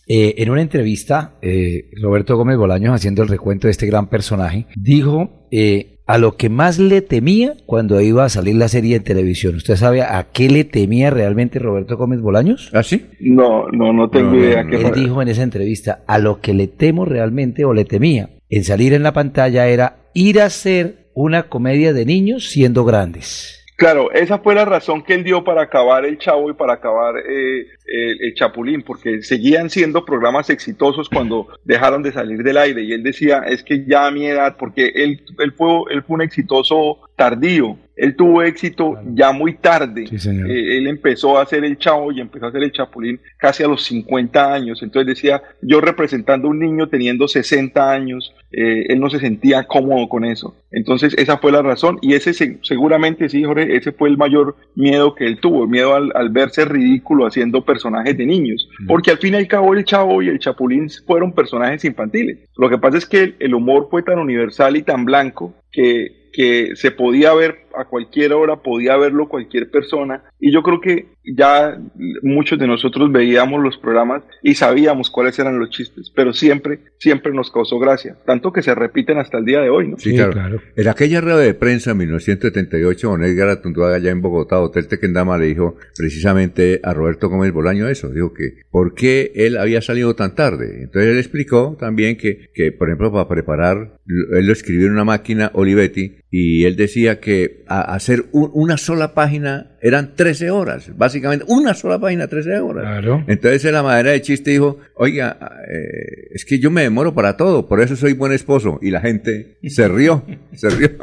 eh, 0.06 0.34
en 0.38 0.50
una 0.50 0.62
entrevista, 0.62 1.34
eh, 1.42 1.90
Roberto 2.00 2.36
Gómez 2.36 2.56
Bolaños, 2.56 2.94
haciendo 2.94 3.22
el 3.22 3.28
recuento 3.28 3.66
de 3.66 3.72
este 3.72 3.86
gran 3.86 4.08
personaje, 4.08 4.66
dijo 4.76 5.48
eh, 5.50 5.98
a 6.06 6.18
lo 6.18 6.36
que 6.36 6.48
más 6.48 6.78
le 6.78 7.02
temía 7.02 7.54
cuando 7.66 8.00
iba 8.00 8.24
a 8.24 8.28
salir 8.28 8.54
la 8.54 8.68
serie 8.68 8.96
en 8.96 9.02
televisión. 9.02 9.56
¿Usted 9.56 9.74
sabe 9.74 10.02
a 10.02 10.28
qué 10.32 10.48
le 10.48 10.64
temía 10.64 11.10
realmente 11.10 11.58
Roberto 11.58 11.96
Gómez 11.96 12.20
Bolaños? 12.20 12.70
¿Ah, 12.72 12.84
sí? 12.84 13.06
No, 13.20 13.66
no, 13.72 13.92
no 13.92 14.08
tengo 14.08 14.36
idea. 14.36 14.60
Él 14.60 14.92
dijo 14.94 15.20
en 15.22 15.28
esa 15.28 15.42
entrevista, 15.42 16.04
a 16.06 16.18
lo 16.18 16.40
que 16.40 16.54
le 16.54 16.68
temo 16.68 17.04
realmente 17.04 17.64
o 17.64 17.74
le 17.74 17.84
temía 17.84 18.30
en 18.48 18.64
salir 18.64 18.92
en 18.92 19.02
la 19.02 19.12
pantalla 19.12 19.66
era 19.66 20.10
ir 20.14 20.40
a 20.40 20.46
hacer 20.46 21.08
una 21.14 21.48
comedia 21.48 21.92
de 21.92 22.04
niños 22.04 22.50
siendo 22.50 22.84
grandes. 22.84 23.65
Claro, 23.76 24.10
esa 24.12 24.38
fue 24.38 24.54
la 24.54 24.64
razón 24.64 25.02
que 25.02 25.12
él 25.12 25.22
dio 25.22 25.44
para 25.44 25.60
acabar 25.60 26.06
el 26.06 26.16
Chavo 26.16 26.50
y 26.50 26.54
para 26.54 26.72
acabar 26.72 27.16
eh, 27.18 27.66
el, 27.86 28.34
Chapulín, 28.34 28.82
porque 28.82 29.20
seguían 29.20 29.68
siendo 29.68 30.02
programas 30.06 30.48
exitosos 30.48 31.10
cuando 31.10 31.48
dejaron 31.62 32.02
de 32.02 32.10
salir 32.10 32.42
del 32.42 32.56
aire. 32.56 32.82
Y 32.84 32.92
él 32.92 33.02
decía, 33.02 33.40
es 33.46 33.62
que 33.62 33.84
ya 33.84 34.06
a 34.06 34.10
mi 34.10 34.26
edad, 34.26 34.56
porque 34.58 34.92
él, 34.94 35.20
fue, 35.54 35.82
él 35.90 36.02
fue 36.02 36.14
un 36.14 36.22
exitoso 36.22 37.00
tardío, 37.16 37.78
él 37.96 38.14
tuvo 38.14 38.42
éxito 38.42 39.00
ya 39.14 39.32
muy 39.32 39.54
tarde. 39.54 40.04
Eh, 40.04 40.78
él 40.78 40.86
empezó 40.86 41.38
a 41.38 41.42
hacer 41.42 41.64
el 41.64 41.78
chavo 41.78 42.12
y 42.12 42.20
empezó 42.20 42.44
a 42.44 42.48
hacer 42.50 42.62
el 42.62 42.70
chapulín 42.70 43.18
casi 43.38 43.62
a 43.62 43.68
los 43.68 43.84
50 43.84 44.52
años. 44.52 44.82
Entonces 44.82 45.14
decía, 45.14 45.42
yo 45.62 45.80
representando 45.80 46.46
a 46.46 46.50
un 46.50 46.58
niño 46.58 46.88
teniendo 46.88 47.26
60 47.26 47.90
años, 47.90 48.34
eh, 48.52 48.84
él 48.88 49.00
no 49.00 49.08
se 49.08 49.18
sentía 49.18 49.64
cómodo 49.64 50.08
con 50.10 50.26
eso. 50.26 50.54
Entonces 50.70 51.14
esa 51.16 51.38
fue 51.38 51.52
la 51.52 51.62
razón 51.62 51.98
y 52.02 52.12
ese 52.12 52.34
seguramente, 52.62 53.30
sí, 53.30 53.44
Jorge, 53.44 53.74
ese 53.76 53.92
fue 53.92 54.10
el 54.10 54.18
mayor 54.18 54.56
miedo 54.74 55.14
que 55.14 55.26
él 55.26 55.40
tuvo, 55.40 55.64
el 55.64 55.70
miedo 55.70 55.94
al, 55.94 56.28
verse 56.28 56.66
ridículo 56.66 57.26
haciendo 57.26 57.64
personajes 57.64 58.16
de 58.18 58.26
niños. 58.26 58.68
Porque 58.86 59.10
al 59.10 59.18
fin 59.18 59.32
y 59.32 59.38
al 59.38 59.48
cabo 59.48 59.72
el 59.72 59.86
chavo 59.86 60.20
y 60.20 60.28
el 60.28 60.38
chapulín 60.38 60.90
fueron 61.06 61.32
personajes 61.32 61.82
infantiles. 61.86 62.40
Lo 62.58 62.68
que 62.68 62.76
pasa 62.76 62.98
es 62.98 63.06
que 63.06 63.36
el 63.38 63.54
humor 63.54 63.88
fue 63.90 64.02
tan 64.02 64.18
universal 64.18 64.76
y 64.76 64.82
tan 64.82 65.06
blanco 65.06 65.54
que 65.72 66.15
que 66.36 66.76
se 66.76 66.90
podía 66.90 67.32
ver 67.32 67.65
a 67.76 67.84
cualquier 67.84 68.32
hora, 68.32 68.56
podía 68.56 68.96
verlo 68.96 69.28
cualquier 69.28 69.70
persona. 69.70 70.22
Y 70.40 70.52
yo 70.52 70.62
creo 70.62 70.80
que 70.80 71.06
ya 71.24 71.78
muchos 72.22 72.58
de 72.58 72.66
nosotros 72.66 73.10
veíamos 73.10 73.62
los 73.62 73.76
programas 73.78 74.22
y 74.42 74.54
sabíamos 74.54 75.10
cuáles 75.10 75.38
eran 75.38 75.58
los 75.58 75.70
chistes, 75.70 76.12
pero 76.14 76.32
siempre, 76.32 76.80
siempre 76.98 77.32
nos 77.32 77.50
causó 77.50 77.78
gracia, 77.78 78.16
tanto 78.24 78.52
que 78.52 78.62
se 78.62 78.74
repiten 78.74 79.18
hasta 79.18 79.38
el 79.38 79.44
día 79.44 79.60
de 79.60 79.70
hoy, 79.70 79.88
¿no? 79.88 79.98
Sí, 79.98 80.14
claro. 80.14 80.60
En 80.76 80.88
aquella 80.88 81.20
rueda 81.20 81.38
de 81.38 81.54
prensa 81.54 81.92
en 81.92 81.98
1978, 81.98 83.08
con 83.08 83.24
Edgar 83.24 83.48
Atunduaga 83.48 83.96
allá 83.96 84.10
en 84.10 84.22
Bogotá, 84.22 84.60
Hotel 84.60 84.88
Tequendama, 84.88 85.38
le 85.38 85.46
dijo 85.46 85.76
precisamente 85.96 86.80
a 86.82 86.94
Roberto 86.94 87.28
Gómez 87.28 87.52
Bolaño 87.52 87.88
eso, 87.88 88.08
dijo 88.10 88.32
que 88.32 88.62
por 88.70 88.94
qué 88.94 89.32
él 89.34 89.56
había 89.56 89.82
salido 89.82 90.14
tan 90.14 90.34
tarde. 90.34 90.82
Entonces 90.82 91.10
él 91.10 91.18
explicó 91.18 91.76
también 91.78 92.16
que, 92.16 92.50
que 92.54 92.72
por 92.72 92.88
ejemplo, 92.88 93.12
para 93.12 93.28
preparar, 93.28 93.98
él 94.06 94.46
lo 94.46 94.52
escribió 94.52 94.86
en 94.86 94.92
una 94.92 95.04
máquina 95.04 95.50
Olivetti, 95.54 96.18
y 96.30 96.64
él 96.64 96.76
decía 96.76 97.18
que 97.18 97.64
hacer 97.68 98.26
una 98.32 98.76
sola 98.76 99.14
página 99.14 99.76
eran 99.80 100.14
13 100.14 100.50
horas, 100.50 100.96
básicamente 100.96 101.44
una 101.48 101.74
sola 101.74 101.98
página 101.98 102.26
13 102.28 102.58
horas. 102.60 102.84
Claro. 102.84 103.24
Entonces 103.26 103.64
en 103.64 103.72
la 103.72 103.82
madera 103.82 104.10
de 104.10 104.22
chiste 104.22 104.52
dijo, 104.52 104.78
oiga, 104.94 105.36
eh, 105.68 106.28
es 106.32 106.44
que 106.44 106.58
yo 106.58 106.70
me 106.70 106.82
demoro 106.82 107.14
para 107.14 107.36
todo, 107.36 107.66
por 107.66 107.80
eso 107.80 107.96
soy 107.96 108.12
buen 108.12 108.32
esposo. 108.32 108.78
Y 108.82 108.90
la 108.90 109.00
gente 109.00 109.58
se 109.66 109.88
rió, 109.88 110.24
se 110.54 110.70
rió. 110.70 110.90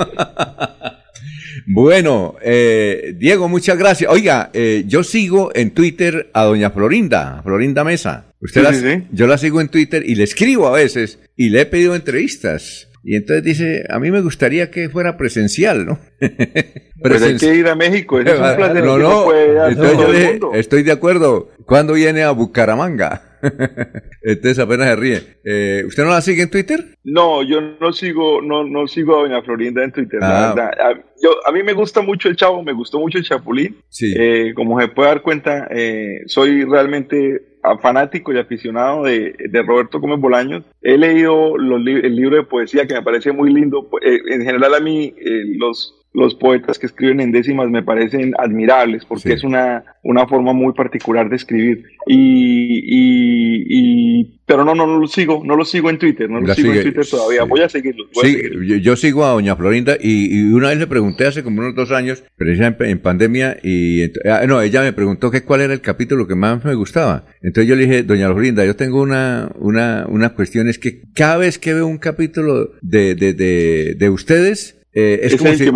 Bueno, 1.65 2.35
eh, 2.41 3.15
Diego, 3.17 3.47
muchas 3.47 3.77
gracias. 3.77 4.11
Oiga, 4.11 4.49
eh, 4.53 4.83
yo 4.85 5.03
sigo 5.03 5.51
en 5.55 5.71
Twitter 5.71 6.29
a 6.33 6.43
doña 6.43 6.71
Florinda, 6.71 7.41
Florinda 7.43 7.83
Mesa. 7.83 8.33
Usted 8.41 9.03
Yo 9.11 9.27
la 9.27 9.37
sigo 9.37 9.61
en 9.61 9.69
Twitter 9.69 10.03
y 10.05 10.15
le 10.15 10.25
escribo 10.25 10.67
a 10.67 10.73
veces 10.73 11.19
y 11.37 11.49
le 11.49 11.61
he 11.61 11.65
pedido 11.65 11.95
entrevistas. 11.95 12.89
Y 13.03 13.17
entonces 13.17 13.43
dice, 13.43 13.83
a 13.89 13.99
mí 13.99 14.11
me 14.11 14.21
gustaría 14.21 14.71
que 14.71 14.89
fuera 14.89 15.17
presencial, 15.17 15.85
¿no? 15.85 15.99
pues 17.01 17.21
hay 17.21 17.37
que 17.37 17.55
ir 17.55 17.67
a 17.67 17.75
México, 17.75 18.19
es 18.19 18.31
un 18.31 18.37
placer 18.55 18.83
no, 18.83 18.97
no, 18.97 20.53
estoy 20.53 20.83
de 20.83 20.91
acuerdo. 20.93 21.49
¿Cuándo 21.65 21.93
viene 21.93 22.23
a 22.23 22.31
Bucaramanga? 22.31 23.33
entonces 24.21 24.57
apenas 24.59 24.87
se 24.87 24.95
ríe. 24.95 25.21
Eh, 25.43 25.83
¿Usted 25.85 26.03
no 26.03 26.11
la 26.11 26.21
sigue 26.21 26.43
en 26.43 26.49
Twitter? 26.49 26.97
No, 27.03 27.43
yo 27.43 27.59
no 27.61 27.91
sigo, 27.91 28.41
no, 28.41 28.63
no 28.63 28.87
sigo 28.87 29.17
a 29.17 29.21
Doña 29.23 29.41
Florinda 29.41 29.83
en 29.83 29.91
Twitter, 29.91 30.19
ah. 30.23 30.51
A, 30.51 30.93
yo, 31.23 31.29
a 31.47 31.51
mí 31.53 31.63
me 31.63 31.73
gusta 31.73 32.01
mucho 32.01 32.27
el 32.27 32.35
Chavo, 32.35 32.61
me 32.61 32.73
gustó 32.73 32.99
mucho 32.99 33.17
el 33.17 33.23
Chapulín. 33.23 33.77
Sí. 33.89 34.13
Eh, 34.17 34.53
como 34.53 34.79
se 34.79 34.89
puede 34.89 35.09
dar 35.09 35.21
cuenta, 35.21 35.67
eh, 35.71 36.21
soy 36.27 36.65
realmente 36.65 37.53
fanático 37.81 38.33
y 38.33 38.39
aficionado 38.39 39.03
de, 39.03 39.33
Roberto 39.65 39.99
Gómez 39.99 40.19
Bolaños. 40.19 40.63
He 40.81 40.97
leído 40.97 41.55
el 41.55 42.15
libro 42.15 42.35
de 42.35 42.43
poesía 42.43 42.85
que 42.85 42.93
me 42.93 43.01
parece 43.01 43.31
muy 43.31 43.53
lindo. 43.53 43.89
Eh, 44.01 44.19
en 44.29 44.41
general 44.43 44.73
a 44.73 44.79
mí 44.79 45.13
eh, 45.17 45.43
los, 45.57 46.02
los 46.13 46.35
poetas 46.35 46.77
que 46.77 46.85
escriben 46.85 47.19
en 47.19 47.31
décimas 47.31 47.69
me 47.69 47.81
parecen 47.81 48.33
admirables 48.37 49.03
porque 49.05 49.33
es 49.33 49.43
una, 49.43 49.83
una 50.03 50.27
forma 50.27 50.53
muy 50.53 50.73
particular 50.73 51.27
de 51.27 51.35
escribir. 51.35 51.85
Y, 52.05 52.83
y, 52.85 54.39
pero 54.45 54.63
no, 54.63 54.75
no, 54.75 54.85
no 54.85 54.99
lo 54.99 55.07
sigo, 55.07 55.41
no 55.43 55.55
lo 55.55 55.65
sigo 55.65 55.89
en 55.89 55.97
Twitter, 55.97 56.29
no 56.29 56.39
lo 56.39 56.53
sigo 56.53 56.71
en 56.71 56.83
Twitter 56.83 57.05
todavía. 57.05 57.43
Voy 57.45 57.61
a 57.61 57.69
seguirlo. 57.69 58.05
sí, 58.21 58.37
Yo, 58.81 58.95
sigo 58.95 59.25
a 59.25 59.31
Doña 59.31 59.55
Florinda 59.55 59.97
y, 59.99 60.51
una 60.51 60.69
vez 60.69 60.77
le 60.77 60.87
pregunté 60.87 61.25
hace 61.25 61.41
como 61.43 61.61
unos 61.61 61.73
dos 61.73 61.91
años, 61.91 62.23
precisamente 62.35 62.89
en 62.89 62.99
pandemia, 62.99 63.57
y 63.63 64.03
ah, 64.29 64.43
no, 64.47 64.61
ella 64.61 64.81
me 64.81 64.93
preguntó 64.93 65.31
que 65.31 65.43
cuál 65.43 65.61
era 65.61 65.73
el 65.73 65.81
capítulo 65.81 66.27
que 66.27 66.35
más 66.35 66.63
me 66.63 66.75
gustaba. 66.75 67.25
Entonces 67.41 67.67
yo 67.67 67.75
le 67.75 67.87
dije, 67.87 68.03
Doña 68.03 68.31
Florinda, 68.31 68.65
yo 68.65 68.75
tengo 68.75 69.01
una, 69.01 69.51
una, 69.55 70.05
una 70.07 70.29
cuestión, 70.35 70.67
es 70.69 70.77
que 70.77 71.01
cada 71.15 71.37
vez 71.37 71.57
que 71.57 71.73
veo 71.73 71.87
un 71.87 71.97
capítulo 71.97 72.73
de, 72.81 73.15
de, 73.15 73.33
de, 73.33 73.95
de 73.97 74.09
ustedes, 74.09 74.82
eh, 74.93 75.21
es, 75.23 75.35
como 75.35 75.53
si, 75.53 75.63
eh, 75.63 75.71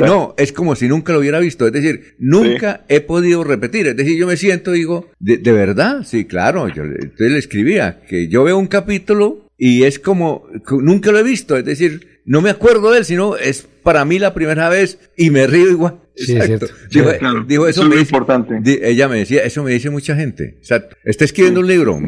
no, 0.00 0.34
es 0.36 0.52
como 0.52 0.76
si 0.76 0.88
nunca 0.88 1.12
lo 1.12 1.20
hubiera 1.20 1.40
visto. 1.40 1.66
Es 1.66 1.72
decir, 1.72 2.16
nunca 2.18 2.84
he 2.88 3.00
podido 3.00 3.42
repetir. 3.42 3.86
Es 3.86 3.96
decir, 3.96 4.16
yo 4.16 4.26
me 4.26 4.36
siento, 4.36 4.72
digo, 4.72 5.10
de, 5.18 5.38
de 5.38 5.52
verdad, 5.52 6.04
sí, 6.04 6.26
claro. 6.26 6.68
Yo, 6.68 6.82
entonces 6.84 7.32
le 7.32 7.38
escribía 7.38 8.02
que 8.08 8.28
yo 8.28 8.44
veo 8.44 8.58
un 8.58 8.66
capítulo 8.66 9.48
y 9.56 9.84
es 9.84 9.98
como, 9.98 10.46
nunca 10.70 11.10
lo 11.12 11.18
he 11.18 11.22
visto. 11.22 11.56
Es 11.56 11.64
decir, 11.64 12.20
no 12.26 12.42
me 12.42 12.50
acuerdo 12.50 12.90
de 12.90 12.98
él, 12.98 13.04
sino 13.06 13.36
es 13.36 13.66
para 13.88 14.04
mí 14.04 14.18
la 14.18 14.34
primera 14.34 14.68
vez 14.68 14.98
y 15.16 15.30
me 15.30 15.46
río 15.46 15.70
igual. 15.70 15.94
Sí, 16.14 16.36
Exacto. 16.36 16.66
Dijo, 17.46 17.66
eso, 17.66 17.90
es 17.90 18.00
importante. 18.00 18.60
ella 18.82 19.08
me 19.08 19.18
decía, 19.18 19.42
eso 19.44 19.62
me 19.62 19.70
dice 19.70 19.88
mucha 19.88 20.14
gente. 20.14 20.56
Exacto. 20.58 20.96
Está 21.04 21.24
escribiendo 21.24 21.60
un 21.60 21.68
libro. 21.68 21.98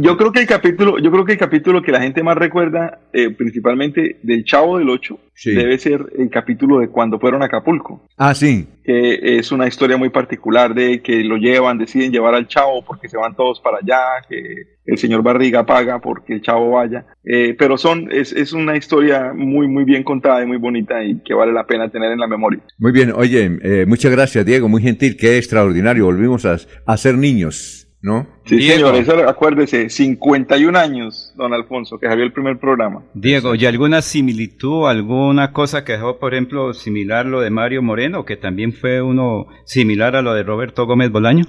yo 0.00 0.16
creo 0.16 0.32
que 0.32 0.40
el 0.40 0.46
capítulo, 0.46 0.98
yo 0.98 1.10
creo 1.10 1.24
que 1.24 1.32
el 1.32 1.38
capítulo 1.38 1.82
que 1.82 1.90
la 1.90 2.02
gente 2.02 2.22
más 2.22 2.36
recuerda, 2.36 3.00
eh, 3.12 3.30
principalmente 3.30 4.20
del 4.22 4.44
Chavo 4.44 4.78
del 4.78 4.90
Ocho, 4.90 5.18
debe 5.44 5.78
ser 5.78 6.04
el 6.16 6.28
capítulo 6.30 6.80
de 6.80 6.88
cuando 6.88 7.18
fueron 7.18 7.42
a 7.42 7.46
Acapulco. 7.46 8.06
Ah, 8.16 8.34
sí. 8.34 8.68
Que 8.84 9.38
es 9.38 9.50
una 9.50 9.66
historia 9.66 9.96
muy 9.96 10.10
particular 10.10 10.74
de 10.74 11.00
que 11.00 11.24
lo 11.24 11.36
llevan, 11.36 11.78
deciden 11.78 12.12
llevar 12.12 12.34
al 12.34 12.48
Chavo 12.48 12.84
porque 12.84 13.08
se 13.08 13.16
van 13.16 13.34
todos 13.34 13.60
para 13.60 13.78
allá, 13.78 14.24
que 14.28 14.78
el 14.84 14.98
señor 14.98 15.22
Barriga 15.22 15.64
paga 15.64 16.00
porque 16.00 16.34
el 16.34 16.42
Chavo 16.42 16.72
vaya. 16.72 17.06
Eh, 17.24 17.54
pero 17.58 17.78
son, 17.78 18.10
es, 18.12 18.32
es 18.32 18.52
una 18.52 18.76
historia 18.76 19.32
muy, 19.34 19.68
muy 19.68 19.84
bien 19.84 20.02
contada 20.02 20.27
y 20.42 20.46
muy 20.46 20.58
bonita 20.58 21.02
y 21.02 21.20
que 21.22 21.34
vale 21.34 21.52
la 21.52 21.66
pena 21.66 21.88
tener 21.90 22.12
en 22.12 22.18
la 22.18 22.26
memoria. 22.26 22.60
Muy 22.78 22.92
bien, 22.92 23.12
oye, 23.14 23.58
eh, 23.62 23.86
muchas 23.86 24.12
gracias 24.12 24.44
Diego, 24.44 24.68
muy 24.68 24.82
gentil, 24.82 25.16
qué 25.16 25.36
extraordinario, 25.38 26.04
volvimos 26.04 26.44
a, 26.44 26.56
a 26.86 26.96
ser 26.96 27.16
niños. 27.16 27.88
¿no? 28.00 28.28
Sí, 28.44 28.62
señor, 28.62 28.94
eso 28.94 29.28
acuérdese, 29.28 29.90
51 29.90 30.78
años, 30.78 31.32
don 31.36 31.52
Alfonso, 31.52 31.98
que 31.98 32.06
salió 32.06 32.24
el 32.24 32.32
primer 32.32 32.58
programa. 32.58 33.02
Diego, 33.14 33.54
¿y 33.54 33.66
alguna 33.66 34.02
similitud, 34.02 34.86
alguna 34.86 35.52
cosa 35.52 35.84
que 35.84 35.92
dejó, 35.92 36.18
por 36.18 36.32
ejemplo, 36.32 36.72
similar 36.74 37.26
lo 37.26 37.40
de 37.40 37.50
Mario 37.50 37.82
Moreno, 37.82 38.24
que 38.24 38.36
también 38.36 38.72
fue 38.72 39.02
uno 39.02 39.46
similar 39.64 40.14
a 40.14 40.22
lo 40.22 40.32
de 40.34 40.44
Roberto 40.44 40.86
Gómez 40.86 41.10
Bolaño? 41.10 41.44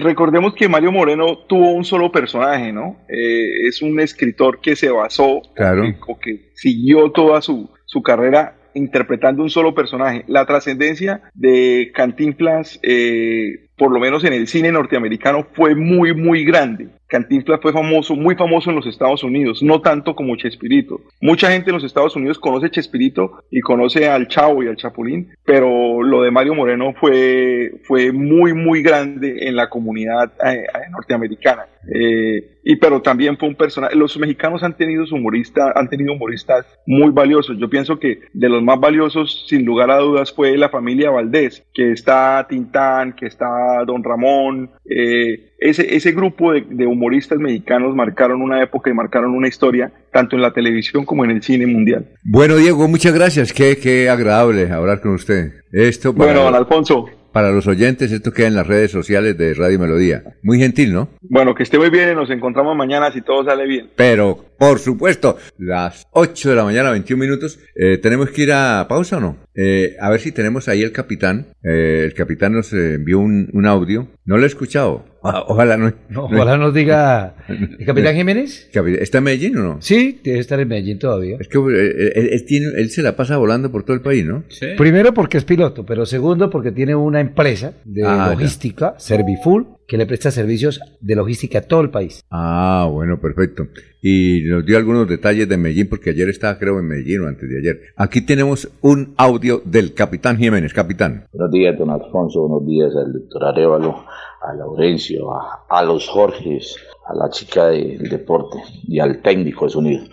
recordemos 0.00 0.54
que 0.54 0.68
Mario 0.68 0.92
Moreno 0.92 1.40
tuvo 1.46 1.72
un 1.72 1.84
solo 1.84 2.10
personaje, 2.10 2.72
¿no? 2.72 3.04
Eh, 3.08 3.66
es 3.68 3.82
un 3.82 4.00
escritor 4.00 4.60
que 4.60 4.76
se 4.76 4.90
basó, 4.90 5.42
claro. 5.54 5.84
o, 6.06 6.18
que, 6.18 6.52
siguió 6.54 7.10
toda 7.10 7.42
su, 7.42 7.68
su 7.92 8.02
carrera 8.02 8.54
interpretando 8.72 9.42
un 9.42 9.50
solo 9.50 9.74
personaje. 9.74 10.24
La 10.26 10.46
trascendencia 10.46 11.20
de 11.34 11.92
Cantinflas, 11.94 12.80
eh, 12.82 13.68
por 13.76 13.92
lo 13.92 14.00
menos 14.00 14.24
en 14.24 14.32
el 14.32 14.48
cine 14.48 14.72
norteamericano, 14.72 15.46
fue 15.52 15.74
muy, 15.74 16.14
muy 16.14 16.42
grande. 16.42 16.88
Cantinflas 17.12 17.60
fue 17.60 17.74
famoso, 17.74 18.16
muy 18.16 18.36
famoso 18.36 18.70
en 18.70 18.76
los 18.76 18.86
Estados 18.86 19.22
Unidos, 19.22 19.62
no 19.62 19.82
tanto 19.82 20.16
como 20.16 20.34
Chespirito. 20.34 21.02
Mucha 21.20 21.50
gente 21.50 21.68
en 21.68 21.74
los 21.74 21.84
Estados 21.84 22.16
Unidos 22.16 22.38
conoce 22.38 22.70
Chespirito 22.70 23.44
y 23.50 23.60
conoce 23.60 24.08
al 24.08 24.28
Chavo 24.28 24.62
y 24.62 24.68
al 24.68 24.76
Chapulín, 24.76 25.28
pero 25.44 26.02
lo 26.02 26.22
de 26.22 26.30
Mario 26.30 26.54
Moreno 26.54 26.94
fue, 26.98 27.72
fue 27.84 28.12
muy, 28.12 28.54
muy 28.54 28.82
grande 28.82 29.46
en 29.46 29.56
la 29.56 29.68
comunidad 29.68 30.32
eh, 30.42 30.64
norteamericana. 30.90 31.66
Eh, 31.94 32.60
y 32.64 32.76
pero 32.76 33.02
también 33.02 33.36
fue 33.36 33.48
un 33.48 33.56
personaje. 33.56 33.96
Los 33.96 34.16
mexicanos 34.16 34.62
han 34.62 34.76
tenido 34.76 35.04
humoristas, 35.10 35.72
han 35.74 35.88
tenido 35.88 36.12
humoristas 36.12 36.64
muy 36.86 37.10
valiosos. 37.10 37.58
Yo 37.58 37.68
pienso 37.68 37.98
que 37.98 38.20
de 38.32 38.48
los 38.48 38.62
más 38.62 38.78
valiosos, 38.78 39.46
sin 39.48 39.64
lugar 39.64 39.90
a 39.90 39.98
dudas, 39.98 40.32
fue 40.32 40.56
la 40.56 40.68
familia 40.68 41.10
Valdés, 41.10 41.64
que 41.74 41.92
está 41.92 42.46
Tintán, 42.48 43.14
que 43.14 43.26
está 43.26 43.84
Don 43.84 44.04
Ramón. 44.04 44.70
Eh, 44.88 45.51
ese, 45.62 45.94
ese 45.94 46.12
grupo 46.12 46.52
de, 46.52 46.86
humoristas 46.86 47.38
mexicanos 47.38 47.94
marcaron 47.94 48.42
una 48.42 48.62
época 48.62 48.90
y 48.90 48.94
marcaron 48.94 49.34
una 49.34 49.48
historia, 49.48 49.92
tanto 50.12 50.36
en 50.36 50.42
la 50.42 50.52
televisión 50.52 51.04
como 51.04 51.24
en 51.24 51.30
el 51.30 51.42
cine 51.42 51.66
mundial. 51.66 52.06
Bueno, 52.24 52.56
Diego, 52.56 52.88
muchas 52.88 53.14
gracias. 53.14 53.52
Qué, 53.52 53.76
qué 53.76 54.10
agradable 54.10 54.70
hablar 54.70 55.00
con 55.00 55.14
usted. 55.14 55.52
Esto 55.72 56.12
Bueno, 56.12 56.42
don 56.42 56.54
Alfonso, 56.54 57.06
para 57.32 57.50
los 57.50 57.66
oyentes, 57.66 58.12
esto 58.12 58.32
queda 58.32 58.48
en 58.48 58.54
las 58.54 58.66
redes 58.66 58.90
sociales 58.90 59.38
de 59.38 59.54
Radio 59.54 59.78
Melodía. 59.78 60.22
Muy 60.42 60.58
gentil, 60.58 60.92
¿no? 60.92 61.08
Bueno, 61.22 61.54
que 61.54 61.62
esté 61.62 61.78
muy 61.78 61.88
bien 61.88 62.10
y 62.12 62.14
nos 62.14 62.30
encontramos 62.30 62.76
mañana 62.76 63.10
si 63.10 63.22
todo 63.22 63.44
sale 63.44 63.66
bien. 63.66 63.88
Pero, 63.96 64.44
por 64.62 64.78
supuesto, 64.78 65.36
las 65.58 66.06
8 66.12 66.50
de 66.50 66.54
la 66.54 66.62
mañana, 66.62 66.92
21 66.92 67.20
minutos. 67.20 67.58
Eh, 67.74 67.98
¿Tenemos 67.98 68.30
que 68.30 68.42
ir 68.42 68.52
a 68.52 68.86
pausa 68.88 69.16
o 69.16 69.20
no? 69.20 69.36
Eh, 69.56 69.96
a 70.00 70.08
ver 70.08 70.20
si 70.20 70.30
tenemos 70.30 70.68
ahí 70.68 70.82
el 70.82 70.92
capitán. 70.92 71.48
Eh, 71.64 72.04
el 72.04 72.14
capitán 72.14 72.52
nos 72.52 72.72
envió 72.72 73.18
un, 73.18 73.50
un 73.52 73.66
audio 73.66 74.08
No 74.24 74.36
lo 74.36 74.44
he 74.44 74.46
escuchado. 74.46 75.04
Ah, 75.24 75.44
ojalá 75.48 75.76
no. 75.76 75.92
ojalá 76.14 76.56
nos 76.58 76.72
diga 76.72 77.34
el 77.48 77.84
capitán 77.84 78.14
Jiménez. 78.14 78.70
¿Está 78.72 79.18
en 79.18 79.24
Medellín 79.24 79.56
o 79.58 79.62
no? 79.64 79.82
Sí, 79.82 80.20
debe 80.22 80.38
estar 80.38 80.60
en 80.60 80.68
Medellín 80.68 81.00
todavía. 81.00 81.38
Es 81.40 81.48
que 81.48 81.58
él, 81.58 82.44
tiene, 82.46 82.66
él 82.76 82.90
se 82.90 83.02
la 83.02 83.16
pasa 83.16 83.38
volando 83.38 83.72
por 83.72 83.82
todo 83.82 83.96
el 83.96 84.02
país, 84.02 84.24
¿no? 84.24 84.44
Sí. 84.48 84.66
Primero 84.78 85.12
porque 85.12 85.38
es 85.38 85.44
piloto, 85.44 85.84
pero 85.84 86.06
segundo 86.06 86.50
porque 86.50 86.70
tiene 86.70 86.94
una 86.94 87.18
empresa 87.18 87.72
de 87.84 88.04
ah, 88.04 88.28
logística, 88.30 88.94
Servifull, 88.96 89.66
que 89.92 89.98
le 89.98 90.06
presta 90.06 90.30
servicios 90.30 90.80
de 91.02 91.14
logística 91.14 91.58
a 91.58 91.62
todo 91.68 91.82
el 91.82 91.90
país. 91.90 92.24
Ah, 92.30 92.88
bueno, 92.90 93.20
perfecto. 93.20 93.66
Y 94.00 94.40
nos 94.46 94.64
dio 94.64 94.78
algunos 94.78 95.06
detalles 95.06 95.46
de 95.46 95.58
Medellín, 95.58 95.90
porque 95.90 96.08
ayer 96.08 96.30
estaba, 96.30 96.58
creo, 96.58 96.78
en 96.78 96.88
Medellín 96.88 97.20
o 97.20 97.28
antes 97.28 97.46
de 97.46 97.58
ayer. 97.58 97.80
Aquí 97.96 98.24
tenemos 98.24 98.70
un 98.80 99.12
audio 99.18 99.60
del 99.66 99.92
capitán 99.92 100.38
Jiménez. 100.38 100.72
Capitán. 100.72 101.26
Buenos 101.34 101.52
días, 101.52 101.78
don 101.78 101.90
Alfonso. 101.90 102.48
Buenos 102.48 102.66
días 102.66 102.96
al 102.96 103.12
doctor 103.12 103.44
Arevalo, 103.44 104.06
a 104.40 104.54
Laurencio, 104.54 105.26
a, 105.68 105.82
los 105.84 106.08
Jorges, 106.08 106.74
a 107.06 107.14
la 107.14 107.28
chica 107.28 107.66
del 107.66 108.08
deporte 108.08 108.60
y 108.88 108.98
al 108.98 109.20
técnico 109.20 109.66
de 109.66 109.72
sonido. 109.72 110.04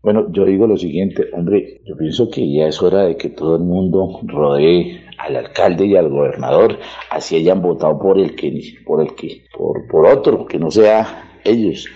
Bueno, 0.00 0.32
yo 0.32 0.46
digo 0.46 0.66
lo 0.66 0.78
siguiente, 0.78 1.28
hombre, 1.34 1.82
yo 1.84 1.94
pienso 1.94 2.30
que 2.30 2.50
ya 2.50 2.68
es 2.68 2.80
hora 2.80 3.02
de 3.02 3.18
que 3.18 3.28
todo 3.28 3.56
el 3.56 3.64
mundo 3.64 4.18
rodee 4.22 5.05
al 5.18 5.36
alcalde 5.36 5.86
y 5.86 5.96
al 5.96 6.08
gobernador, 6.08 6.78
así 7.10 7.36
hayan 7.36 7.62
votado 7.62 7.98
por 7.98 8.18
el 8.18 8.34
que, 8.34 8.78
por 8.84 9.00
el 9.00 9.14
que, 9.14 9.44
por, 9.56 9.86
por 9.88 10.06
otro, 10.06 10.46
que 10.46 10.58
no 10.58 10.70
sea 10.70 11.38
ellos, 11.44 11.88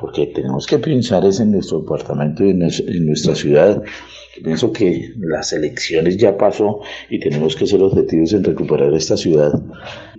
porque 0.00 0.26
tenemos 0.26 0.66
que 0.66 0.78
pensar 0.78 1.24
es 1.24 1.40
en 1.40 1.52
nuestro 1.52 1.80
departamento 1.80 2.44
y 2.44 2.50
en, 2.50 2.58
nuestra 3.06 3.34
ciudad. 3.34 3.82
pienso 4.42 4.72
que 4.72 5.12
las 5.18 5.52
elecciones 5.52 6.16
ya 6.16 6.36
pasó 6.36 6.80
y 7.08 7.18
tenemos 7.18 7.56
que 7.56 7.66
ser 7.66 7.82
objetivos 7.82 8.32
en 8.32 8.44
recuperar 8.44 8.92
esta 8.92 9.16
ciudad 9.16 9.52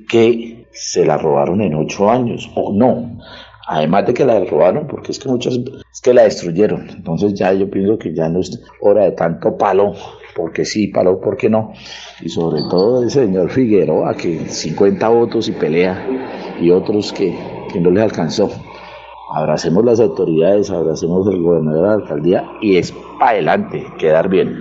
que 0.09 0.67
se 0.71 1.05
la 1.05 1.17
robaron 1.17 1.61
en 1.61 1.73
ocho 1.75 2.09
años, 2.09 2.49
o 2.55 2.73
no, 2.73 3.19
además 3.67 4.05
de 4.07 4.13
que 4.13 4.25
la 4.25 4.39
robaron, 4.45 4.87
porque 4.87 5.11
es 5.11 5.19
que 5.19 5.29
muchas, 5.29 5.55
es 5.55 6.01
que 6.01 6.13
la 6.13 6.23
destruyeron, 6.23 6.89
entonces 6.89 7.33
ya 7.33 7.51
yo 7.53 7.69
pienso 7.69 7.97
que 7.97 8.13
ya 8.13 8.29
no 8.29 8.39
es 8.39 8.59
hora 8.81 9.03
de 9.03 9.11
tanto 9.11 9.57
palo 9.57 9.93
porque 10.37 10.63
sí, 10.63 10.87
palo, 10.87 11.19
porque 11.19 11.49
no. 11.49 11.73
Y 12.21 12.29
sobre 12.29 12.61
todo 12.69 13.03
el 13.03 13.09
señor 13.09 13.49
Figueroa, 13.49 14.15
que 14.15 14.45
50 14.45 15.09
votos 15.09 15.49
y 15.49 15.51
pelea, 15.51 16.07
y 16.61 16.69
otros 16.69 17.11
que, 17.11 17.35
que 17.73 17.81
no 17.81 17.89
les 17.89 18.03
alcanzó. 18.03 18.49
Abracemos 19.33 19.83
las 19.83 19.99
autoridades, 19.99 20.69
abracemos 20.69 21.27
el 21.27 21.41
gobernador 21.41 21.81
de 21.81 21.87
la 21.87 21.93
alcaldía 21.95 22.49
y 22.61 22.77
es 22.77 22.93
para 23.19 23.31
adelante, 23.31 23.85
quedar 23.97 24.29
bien. 24.29 24.55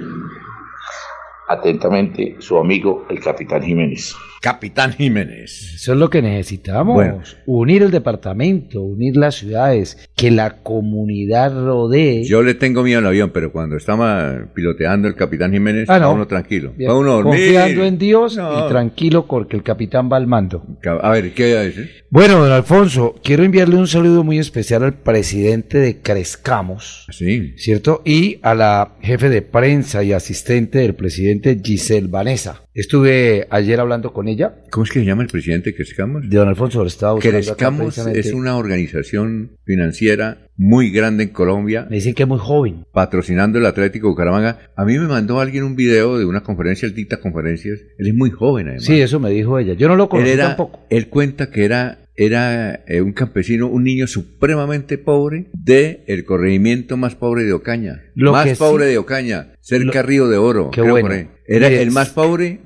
Atentamente, 1.48 2.36
su 2.40 2.58
amigo, 2.58 3.04
el 3.08 3.20
capitán 3.20 3.62
Jiménez. 3.62 4.16
Capitán 4.40 4.92
Jiménez. 4.92 5.74
Eso 5.74 5.92
es 5.92 5.98
lo 5.98 6.10
que 6.10 6.22
necesitamos. 6.22 7.36
Unir 7.46 7.82
el 7.82 7.90
departamento, 7.90 8.82
unir 8.82 9.16
las 9.16 9.36
ciudades, 9.36 10.08
que 10.14 10.30
la 10.30 10.62
comunidad 10.62 11.52
rodee. 11.52 12.24
Yo 12.24 12.42
le 12.42 12.54
tengo 12.54 12.82
miedo 12.82 12.98
al 12.98 13.06
avión, 13.06 13.30
pero 13.32 13.52
cuando 13.52 13.76
estaba 13.76 14.46
piloteando 14.54 15.08
el 15.08 15.14
capitán 15.14 15.52
Jiménez, 15.52 15.88
ah, 15.88 16.08
uno 16.08 16.26
tranquilo. 16.26 16.74
uno 16.78 17.22
Confiando 17.22 17.84
en 17.84 17.98
Dios 17.98 18.36
y 18.38 18.68
tranquilo 18.68 19.26
porque 19.26 19.56
el 19.56 19.62
capitán 19.62 20.08
va 20.12 20.16
al 20.16 20.26
mando. 20.26 20.64
A 21.02 21.10
ver, 21.10 21.32
¿qué 21.32 21.44
hay 21.44 21.52
a 21.52 21.60
decir? 21.60 21.90
Bueno, 22.10 22.38
don 22.38 22.52
Alfonso, 22.52 23.14
quiero 23.22 23.42
enviarle 23.42 23.76
un 23.76 23.88
saludo 23.88 24.22
muy 24.22 24.38
especial 24.38 24.84
al 24.84 24.94
presidente 24.94 25.78
de 25.78 26.00
Crezcamos. 26.00 27.06
Sí. 27.10 27.54
¿Cierto? 27.56 28.02
Y 28.04 28.38
a 28.42 28.54
la 28.54 28.96
jefe 29.00 29.28
de 29.28 29.42
prensa 29.42 30.02
y 30.02 30.12
asistente 30.12 30.78
del 30.78 30.94
presidente 30.94 31.60
Giselle 31.62 32.08
Vanessa. 32.08 32.62
Estuve 32.74 33.46
ayer 33.50 33.80
hablando 33.80 34.12
con 34.12 34.25
ella. 34.28 34.54
¿Cómo 34.70 34.84
es 34.84 34.90
que 34.90 35.00
se 35.00 35.04
llama 35.04 35.22
el 35.22 35.28
presidente 35.28 35.70
de 35.70 35.76
Crezcamos? 35.76 36.28
De 36.28 36.36
don 36.36 36.48
Alfonso 36.48 36.80
del 36.80 36.88
Estado. 36.88 37.18
Crezcamos 37.18 37.98
es 37.98 38.32
una 38.32 38.56
organización 38.56 39.58
financiera 39.64 40.48
muy 40.56 40.90
grande 40.90 41.24
en 41.24 41.30
Colombia. 41.30 41.86
Me 41.88 41.96
dicen 41.96 42.14
que 42.14 42.22
es 42.22 42.28
muy 42.28 42.38
joven. 42.38 42.86
Patrocinando 42.92 43.58
el 43.58 43.66
Atlético 43.66 44.08
Bucaramanga. 44.08 44.70
A 44.76 44.84
mí 44.84 44.98
me 44.98 45.06
mandó 45.06 45.40
alguien 45.40 45.64
un 45.64 45.76
video 45.76 46.18
de 46.18 46.24
una 46.24 46.42
conferencia, 46.42 46.86
él 46.86 46.94
dicta 46.94 47.20
conferencias. 47.20 47.80
Él 47.98 48.08
es 48.08 48.14
muy 48.14 48.30
joven 48.30 48.68
además. 48.68 48.84
Sí, 48.84 49.00
eso 49.00 49.20
me 49.20 49.30
dijo 49.30 49.58
ella. 49.58 49.74
Yo 49.74 49.88
no 49.88 49.96
lo 49.96 50.08
conocí 50.08 50.36
tampoco. 50.36 50.86
Él 50.90 51.08
cuenta 51.08 51.50
que 51.50 51.64
era 51.64 51.98
era 52.16 52.82
eh, 52.86 53.02
un 53.02 53.12
campesino, 53.12 53.68
un 53.68 53.84
niño 53.84 54.06
supremamente 54.06 54.98
pobre 54.98 55.48
de 55.52 56.02
el 56.06 56.24
corregimiento 56.24 56.96
más 56.96 57.14
pobre 57.14 57.44
de 57.44 57.52
Ocaña. 57.52 58.04
más 58.14 58.56
pobre 58.58 58.86
de 58.86 58.98
Ocaña, 58.98 59.52
cerca 59.66 60.02
Río 60.02 60.28
de 60.28 60.36
Oro. 60.36 60.70
Qué 60.70 60.80
bueno. 60.80 61.10
Era 61.48 61.68
el 61.68 61.92
más 61.92 62.10
pobre, 62.10 62.60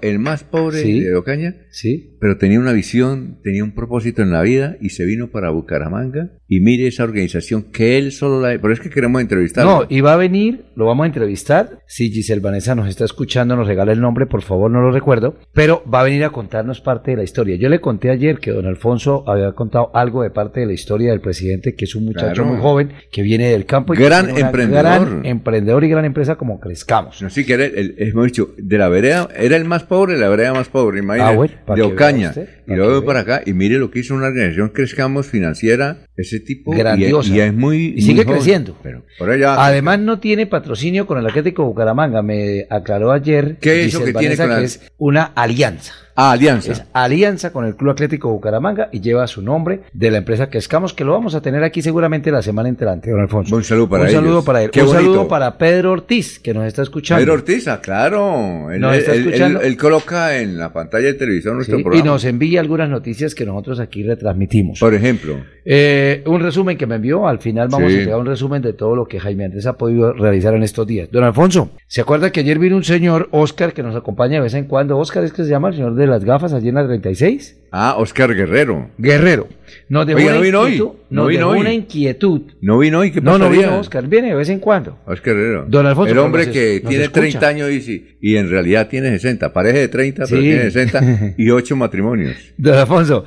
el 0.00 0.18
más 0.18 0.44
pobre 0.44 0.82
de 0.82 1.14
Ocaña, 1.14 1.54
sí. 1.70 2.16
pero 2.18 2.38
tenía 2.38 2.58
una 2.58 2.72
visión, 2.72 3.38
tenía 3.42 3.62
un 3.62 3.74
propósito 3.74 4.22
en 4.22 4.30
la 4.30 4.40
vida 4.42 4.76
y 4.80 4.90
se 4.90 5.04
vino 5.04 5.28
para 5.28 5.50
Bucaramanga 5.50 6.30
y 6.48 6.60
mire 6.60 6.86
esa 6.86 7.04
organización 7.04 7.64
que 7.72 7.98
él 7.98 8.12
solo 8.12 8.40
la... 8.40 8.58
Pero 8.58 8.72
es 8.72 8.80
que 8.80 8.90
queremos 8.90 9.20
entrevistarlo. 9.20 9.70
No, 9.70 9.86
y 9.88 10.00
va 10.00 10.14
a 10.14 10.16
venir, 10.16 10.64
lo 10.76 10.86
vamos 10.86 11.04
a 11.04 11.06
entrevistar. 11.08 11.82
Si 11.86 12.10
Giselle 12.10 12.40
Vanessa 12.40 12.74
nos 12.74 12.88
está 12.88 13.04
escuchando, 13.04 13.54
nos 13.54 13.66
regala 13.66 13.92
el 13.92 14.00
nombre, 14.00 14.26
por 14.26 14.42
favor, 14.42 14.70
no 14.70 14.80
lo 14.80 14.92
recuerdo, 14.92 15.36
pero 15.52 15.82
va 15.92 16.00
a 16.00 16.04
venir 16.04 16.24
a 16.24 16.30
contarnos 16.30 16.80
parte 16.80 17.10
de 17.10 17.18
la 17.18 17.22
historia. 17.24 17.56
Yo 17.56 17.68
le 17.68 17.80
conté 17.80 18.10
ayer 18.10 18.38
que 18.38 18.50
don 18.50 18.66
Alfonso 18.66 19.24
había 19.26 19.52
contado 19.52 19.90
algo 19.94 20.22
de 20.22 20.30
parte 20.30 20.60
de 20.60 20.66
la 20.66 20.72
historia 20.72 21.10
del 21.10 21.20
presidente, 21.20 21.74
que 21.74 21.84
es 21.84 21.94
un 21.94 22.06
muchacho 22.06 22.44
muy 22.44 22.60
joven, 22.60 22.92
que 23.10 23.22
viene 23.22 23.48
del 23.48 23.66
campo. 23.66 23.92
Y 23.94 23.98
gran 23.98 24.30
emprendedor. 24.38 24.82
Gran 24.82 25.26
emprendedor 25.26 25.84
y 25.84 25.88
gran 25.88 26.04
empresa 26.06 26.36
como 26.42 26.58
Crezcamos. 26.58 27.22
Así 27.22 27.46
que 27.46 27.54
el, 27.54 27.94
el 27.96 28.12
dicho, 28.24 28.52
de 28.58 28.76
la 28.76 28.88
vereda, 28.88 29.28
era 29.36 29.56
el 29.56 29.64
más 29.64 29.84
pobre, 29.84 30.18
la 30.18 30.28
vereda 30.28 30.52
más 30.52 30.68
pobre, 30.68 30.98
imagínate, 30.98 31.54
ah, 31.68 31.74
de 31.76 31.82
Ocaña. 31.82 32.34
y 32.66 32.74
luego 32.74 33.04
para 33.04 33.20
acá, 33.20 33.42
y 33.46 33.52
mire 33.52 33.78
lo 33.78 33.92
que 33.92 34.00
hizo 34.00 34.12
una 34.16 34.26
organización 34.26 34.70
Crezcamos 34.70 35.28
financiera, 35.28 36.08
ese 36.16 36.40
tipo. 36.40 36.72
Grandiosa. 36.72 37.32
Y, 37.32 37.38
es 37.38 37.54
muy. 37.54 37.94
Y 37.96 38.02
sigue 38.02 38.24
creciendo. 38.24 38.76
Pero 38.82 39.04
por 39.20 39.30
Además, 39.30 40.00
no 40.00 40.18
tiene 40.18 40.48
patrocinio 40.48 41.06
con 41.06 41.18
el 41.18 41.26
Atlético 41.28 41.64
Bucaramanga. 41.64 42.22
Me 42.22 42.66
aclaró 42.68 43.12
ayer. 43.12 43.58
¿Qué 43.60 43.82
es 43.82 43.94
eso 43.94 44.04
que 44.04 44.12
tiene 44.12 44.36
que 44.36 44.64
es 44.64 44.80
una 44.98 45.30
alianza. 45.36 45.94
Ah, 46.14 46.32
alianza. 46.32 46.72
Es 46.72 46.84
alianza 46.92 47.52
con 47.52 47.64
el 47.64 47.74
Club 47.74 47.92
Atlético 47.92 48.30
Bucaramanga 48.30 48.88
y 48.92 49.00
lleva 49.00 49.26
su 49.26 49.42
nombre 49.42 49.80
de 49.92 50.10
la 50.10 50.18
empresa 50.18 50.50
que 50.50 50.58
escamos, 50.58 50.92
que 50.92 51.04
lo 51.04 51.12
vamos 51.12 51.34
a 51.34 51.40
tener 51.40 51.64
aquí 51.64 51.80
seguramente 51.80 52.30
la 52.30 52.42
semana 52.42 52.68
entrante, 52.68 53.10
don 53.10 53.20
Alfonso. 53.20 53.56
Un 53.56 53.64
saludo 53.64 53.88
para 53.88 54.04
Un 54.04 54.10
saludo 54.10 54.44
para 54.44 54.62
él. 54.62 54.70
un 54.74 54.88
saludo 54.88 55.28
para 55.28 55.56
Pedro 55.56 55.92
Ortiz, 55.92 56.38
que 56.38 56.52
nos 56.52 56.66
está 56.66 56.82
escuchando. 56.82 57.22
Pedro 57.22 57.34
Ortiz, 57.34 57.68
ah, 57.68 57.80
claro. 57.80 58.70
Él, 58.70 58.80
nos 58.80 58.96
está 58.96 59.14
escuchando. 59.14 59.60
Él, 59.60 59.76
coloca 59.76 60.38
en 60.38 60.58
la 60.58 60.72
pantalla 60.72 61.06
de 61.06 61.14
televisión 61.14 61.56
nuestro 61.56 61.78
programa. 61.78 62.04
Y 62.04 62.06
nos 62.06 62.24
envía 62.24 62.60
algunas 62.60 62.90
noticias 62.90 63.34
que 63.34 63.46
nosotros 63.46 63.80
aquí 63.80 64.02
retransmitimos. 64.02 64.80
Por 64.80 64.94
ejemplo. 64.94 65.36
Eh, 65.64 66.22
un 66.26 66.40
resumen 66.40 66.76
que 66.76 66.86
me 66.86 66.96
envió. 66.96 67.26
Al 67.26 67.38
final 67.38 67.68
vamos 67.68 67.90
a 67.90 67.94
entregar 67.94 68.18
un 68.18 68.26
resumen 68.26 68.62
de 68.62 68.72
todo 68.72 68.96
lo 68.96 69.06
que 69.06 69.20
Jaime 69.20 69.44
Andrés 69.44 69.66
ha 69.66 69.76
podido 69.76 70.12
realizar 70.12 70.54
en 70.54 70.62
estos 70.62 70.86
días. 70.86 71.08
Don 71.10 71.24
Alfonso, 71.24 71.70
¿se 71.86 72.00
acuerda 72.00 72.30
que 72.30 72.40
ayer 72.40 72.58
vino 72.58 72.76
un 72.76 72.84
señor, 72.84 73.28
Oscar, 73.30 73.72
que 73.72 73.82
nos 73.82 73.96
acompaña 73.96 74.34
de 74.34 74.40
vez 74.40 74.54
en 74.54 74.64
cuando? 74.64 74.98
Oscar 74.98 75.24
es 75.24 75.32
que 75.32 75.44
se 75.44 75.50
llama 75.50 75.68
el 75.68 75.74
señor 75.74 75.94
de 75.94 76.01
las 76.06 76.24
gafas 76.24 76.52
allí 76.52 76.68
en 76.68 76.76
la 76.76 76.84
36. 76.84 77.61
Ah, 77.74 77.94
Oscar 77.96 78.34
Guerrero. 78.34 78.90
Guerrero. 78.98 79.48
Nos 79.88 80.06
dejó 80.06 80.20
no 80.20 80.40
vino 80.40 80.60
hoy. 80.60 80.82
No 81.08 81.26
vino 81.26 81.48
hoy. 81.48 81.60
una 81.60 81.72
inquietud. 81.72 82.42
No 82.60 82.78
vino 82.78 82.98
hoy, 82.98 83.10
¿qué 83.10 83.20
No, 83.20 83.38
no 83.38 83.48
vino 83.48 83.78
Oscar, 83.78 84.06
viene 84.06 84.28
de 84.28 84.34
vez 84.34 84.48
en 84.50 84.58
cuando. 84.58 84.98
Oscar 85.06 85.34
Guerrero. 85.34 85.64
Don 85.68 85.86
Alfonso. 85.86 86.12
El 86.12 86.18
hombre 86.18 86.50
que 86.50 86.82
tiene 86.86 87.08
30 87.08 87.46
años 87.48 87.70
y, 87.70 88.16
y, 88.20 88.36
en 88.36 88.50
realidad 88.50 88.88
tiene 88.88 89.10
60. 89.10 89.52
Parece 89.52 89.78
de 89.78 89.88
30, 89.88 90.24
pero 90.28 90.40
tiene 90.40 90.70
60 90.70 91.34
y 91.38 91.50
8 91.50 91.76
matrimonios. 91.76 92.36
Don 92.56 92.74
Alfonso. 92.74 93.24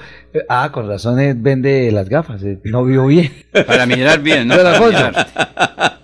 Ah, 0.49 0.69
con 0.71 0.87
razón 0.87 1.17
vende 1.41 1.91
las 1.91 2.09
gafas. 2.09 2.41
No 2.65 2.85
vio 2.85 3.07
bien. 3.07 3.31
Para 3.67 3.85
mirar 3.85 4.21
bien, 4.21 4.47
¿no? 4.47 4.57
Don 4.57 4.67
Alfonso. 4.67 5.11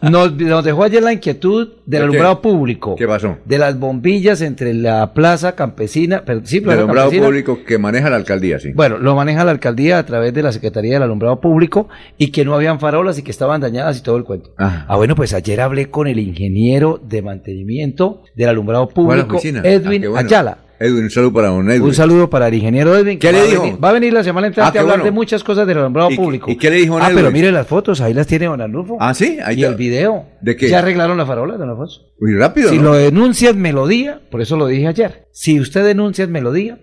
Nos, 0.01 0.35
nos, 0.35 0.63
dejó 0.63 0.83
ayer 0.83 1.03
la 1.03 1.13
inquietud 1.13 1.73
del 1.85 2.03
alumbrado 2.03 2.41
público. 2.41 2.95
¿Qué 2.95 3.07
pasó? 3.07 3.37
De 3.45 3.59
las 3.59 3.77
bombillas 3.77 4.41
entre 4.41 4.73
la 4.73 5.13
plaza 5.13 5.53
campesina. 5.55 6.23
Pero, 6.25 6.41
sí, 6.43 6.59
plaza 6.59 6.77
del 6.77 6.89
alumbrado 6.89 7.11
público 7.11 7.63
que 7.63 7.77
maneja 7.77 8.09
la 8.09 8.15
alcaldía, 8.15 8.30
sí. 8.39 8.71
Bueno, 8.73 8.97
lo 8.97 9.15
maneja 9.15 9.43
la 9.43 9.51
alcaldía 9.51 9.97
a 9.97 10.05
través 10.05 10.33
de 10.33 10.43
la 10.43 10.51
Secretaría 10.51 10.93
del 10.93 11.03
Alumbrado 11.03 11.39
Público 11.41 11.89
y 12.17 12.31
que 12.31 12.45
no 12.45 12.53
habían 12.53 12.79
farolas 12.79 13.17
y 13.17 13.23
que 13.23 13.31
estaban 13.31 13.61
dañadas 13.61 13.99
y 13.99 14.03
todo 14.03 14.17
el 14.17 14.23
cuento. 14.23 14.51
Ah, 14.57 14.95
bueno, 14.95 15.15
pues 15.15 15.33
ayer 15.33 15.61
hablé 15.61 15.89
con 15.89 16.07
el 16.07 16.19
ingeniero 16.19 16.99
de 17.03 17.21
mantenimiento 17.21 18.23
del 18.35 18.49
alumbrado 18.49 18.89
público, 18.89 19.39
Edwin 19.43 20.05
ah, 20.15 20.19
Ayala 20.19 20.57
Edwin, 20.81 21.03
un 21.03 21.09
saludo 21.11 21.33
para 21.33 21.49
don 21.49 21.69
Edwin. 21.69 21.83
Un 21.83 21.93
saludo 21.93 22.29
para 22.29 22.47
el 22.47 22.55
ingeniero 22.55 22.97
Edwin. 22.97 23.19
¿Qué 23.19 23.31
le 23.31 23.45
dijo? 23.45 23.77
va 23.79 23.89
a 23.89 23.91
venir 23.91 24.11
la 24.11 24.23
semana 24.23 24.47
entrante 24.47 24.79
ah, 24.79 24.81
a 24.81 24.83
hablar 24.83 25.03
de 25.03 25.11
muchas 25.11 25.43
cosas 25.43 25.67
del 25.67 25.77
alumbrado 25.77 26.09
público. 26.15 26.49
¿Y 26.49 26.55
qué 26.55 26.71
le 26.71 26.77
dijo 26.77 26.95
don 26.95 27.03
Ah, 27.03 27.11
pero 27.13 27.29
mire 27.29 27.51
las 27.51 27.67
fotos, 27.67 28.01
ahí 28.01 28.15
las 28.15 28.25
tiene 28.25 28.47
don 28.47 28.59
Arnulfo. 28.59 28.97
Ah, 28.99 29.13
sí, 29.13 29.37
ahí 29.43 29.59
Y 29.59 29.63
el 29.63 29.75
video. 29.75 30.25
¿De 30.41 30.55
qué? 30.55 30.69
Ya 30.69 30.79
arreglaron 30.79 31.17
la 31.17 31.25
farola, 31.27 31.55
don 31.55 31.69
Alfonso. 31.69 32.01
Muy 32.19 32.33
rápido. 32.33 32.69
Si 32.69 32.79
lo 32.79 32.93
denuncias 32.93 33.55
melodía, 33.55 34.21
por 34.31 34.41
eso 34.41 34.57
lo 34.57 34.65
dije 34.65 34.87
ayer. 34.87 35.27
Si 35.31 35.59
usted 35.59 35.85
denuncia 35.85 36.25
melodía, 36.25 36.79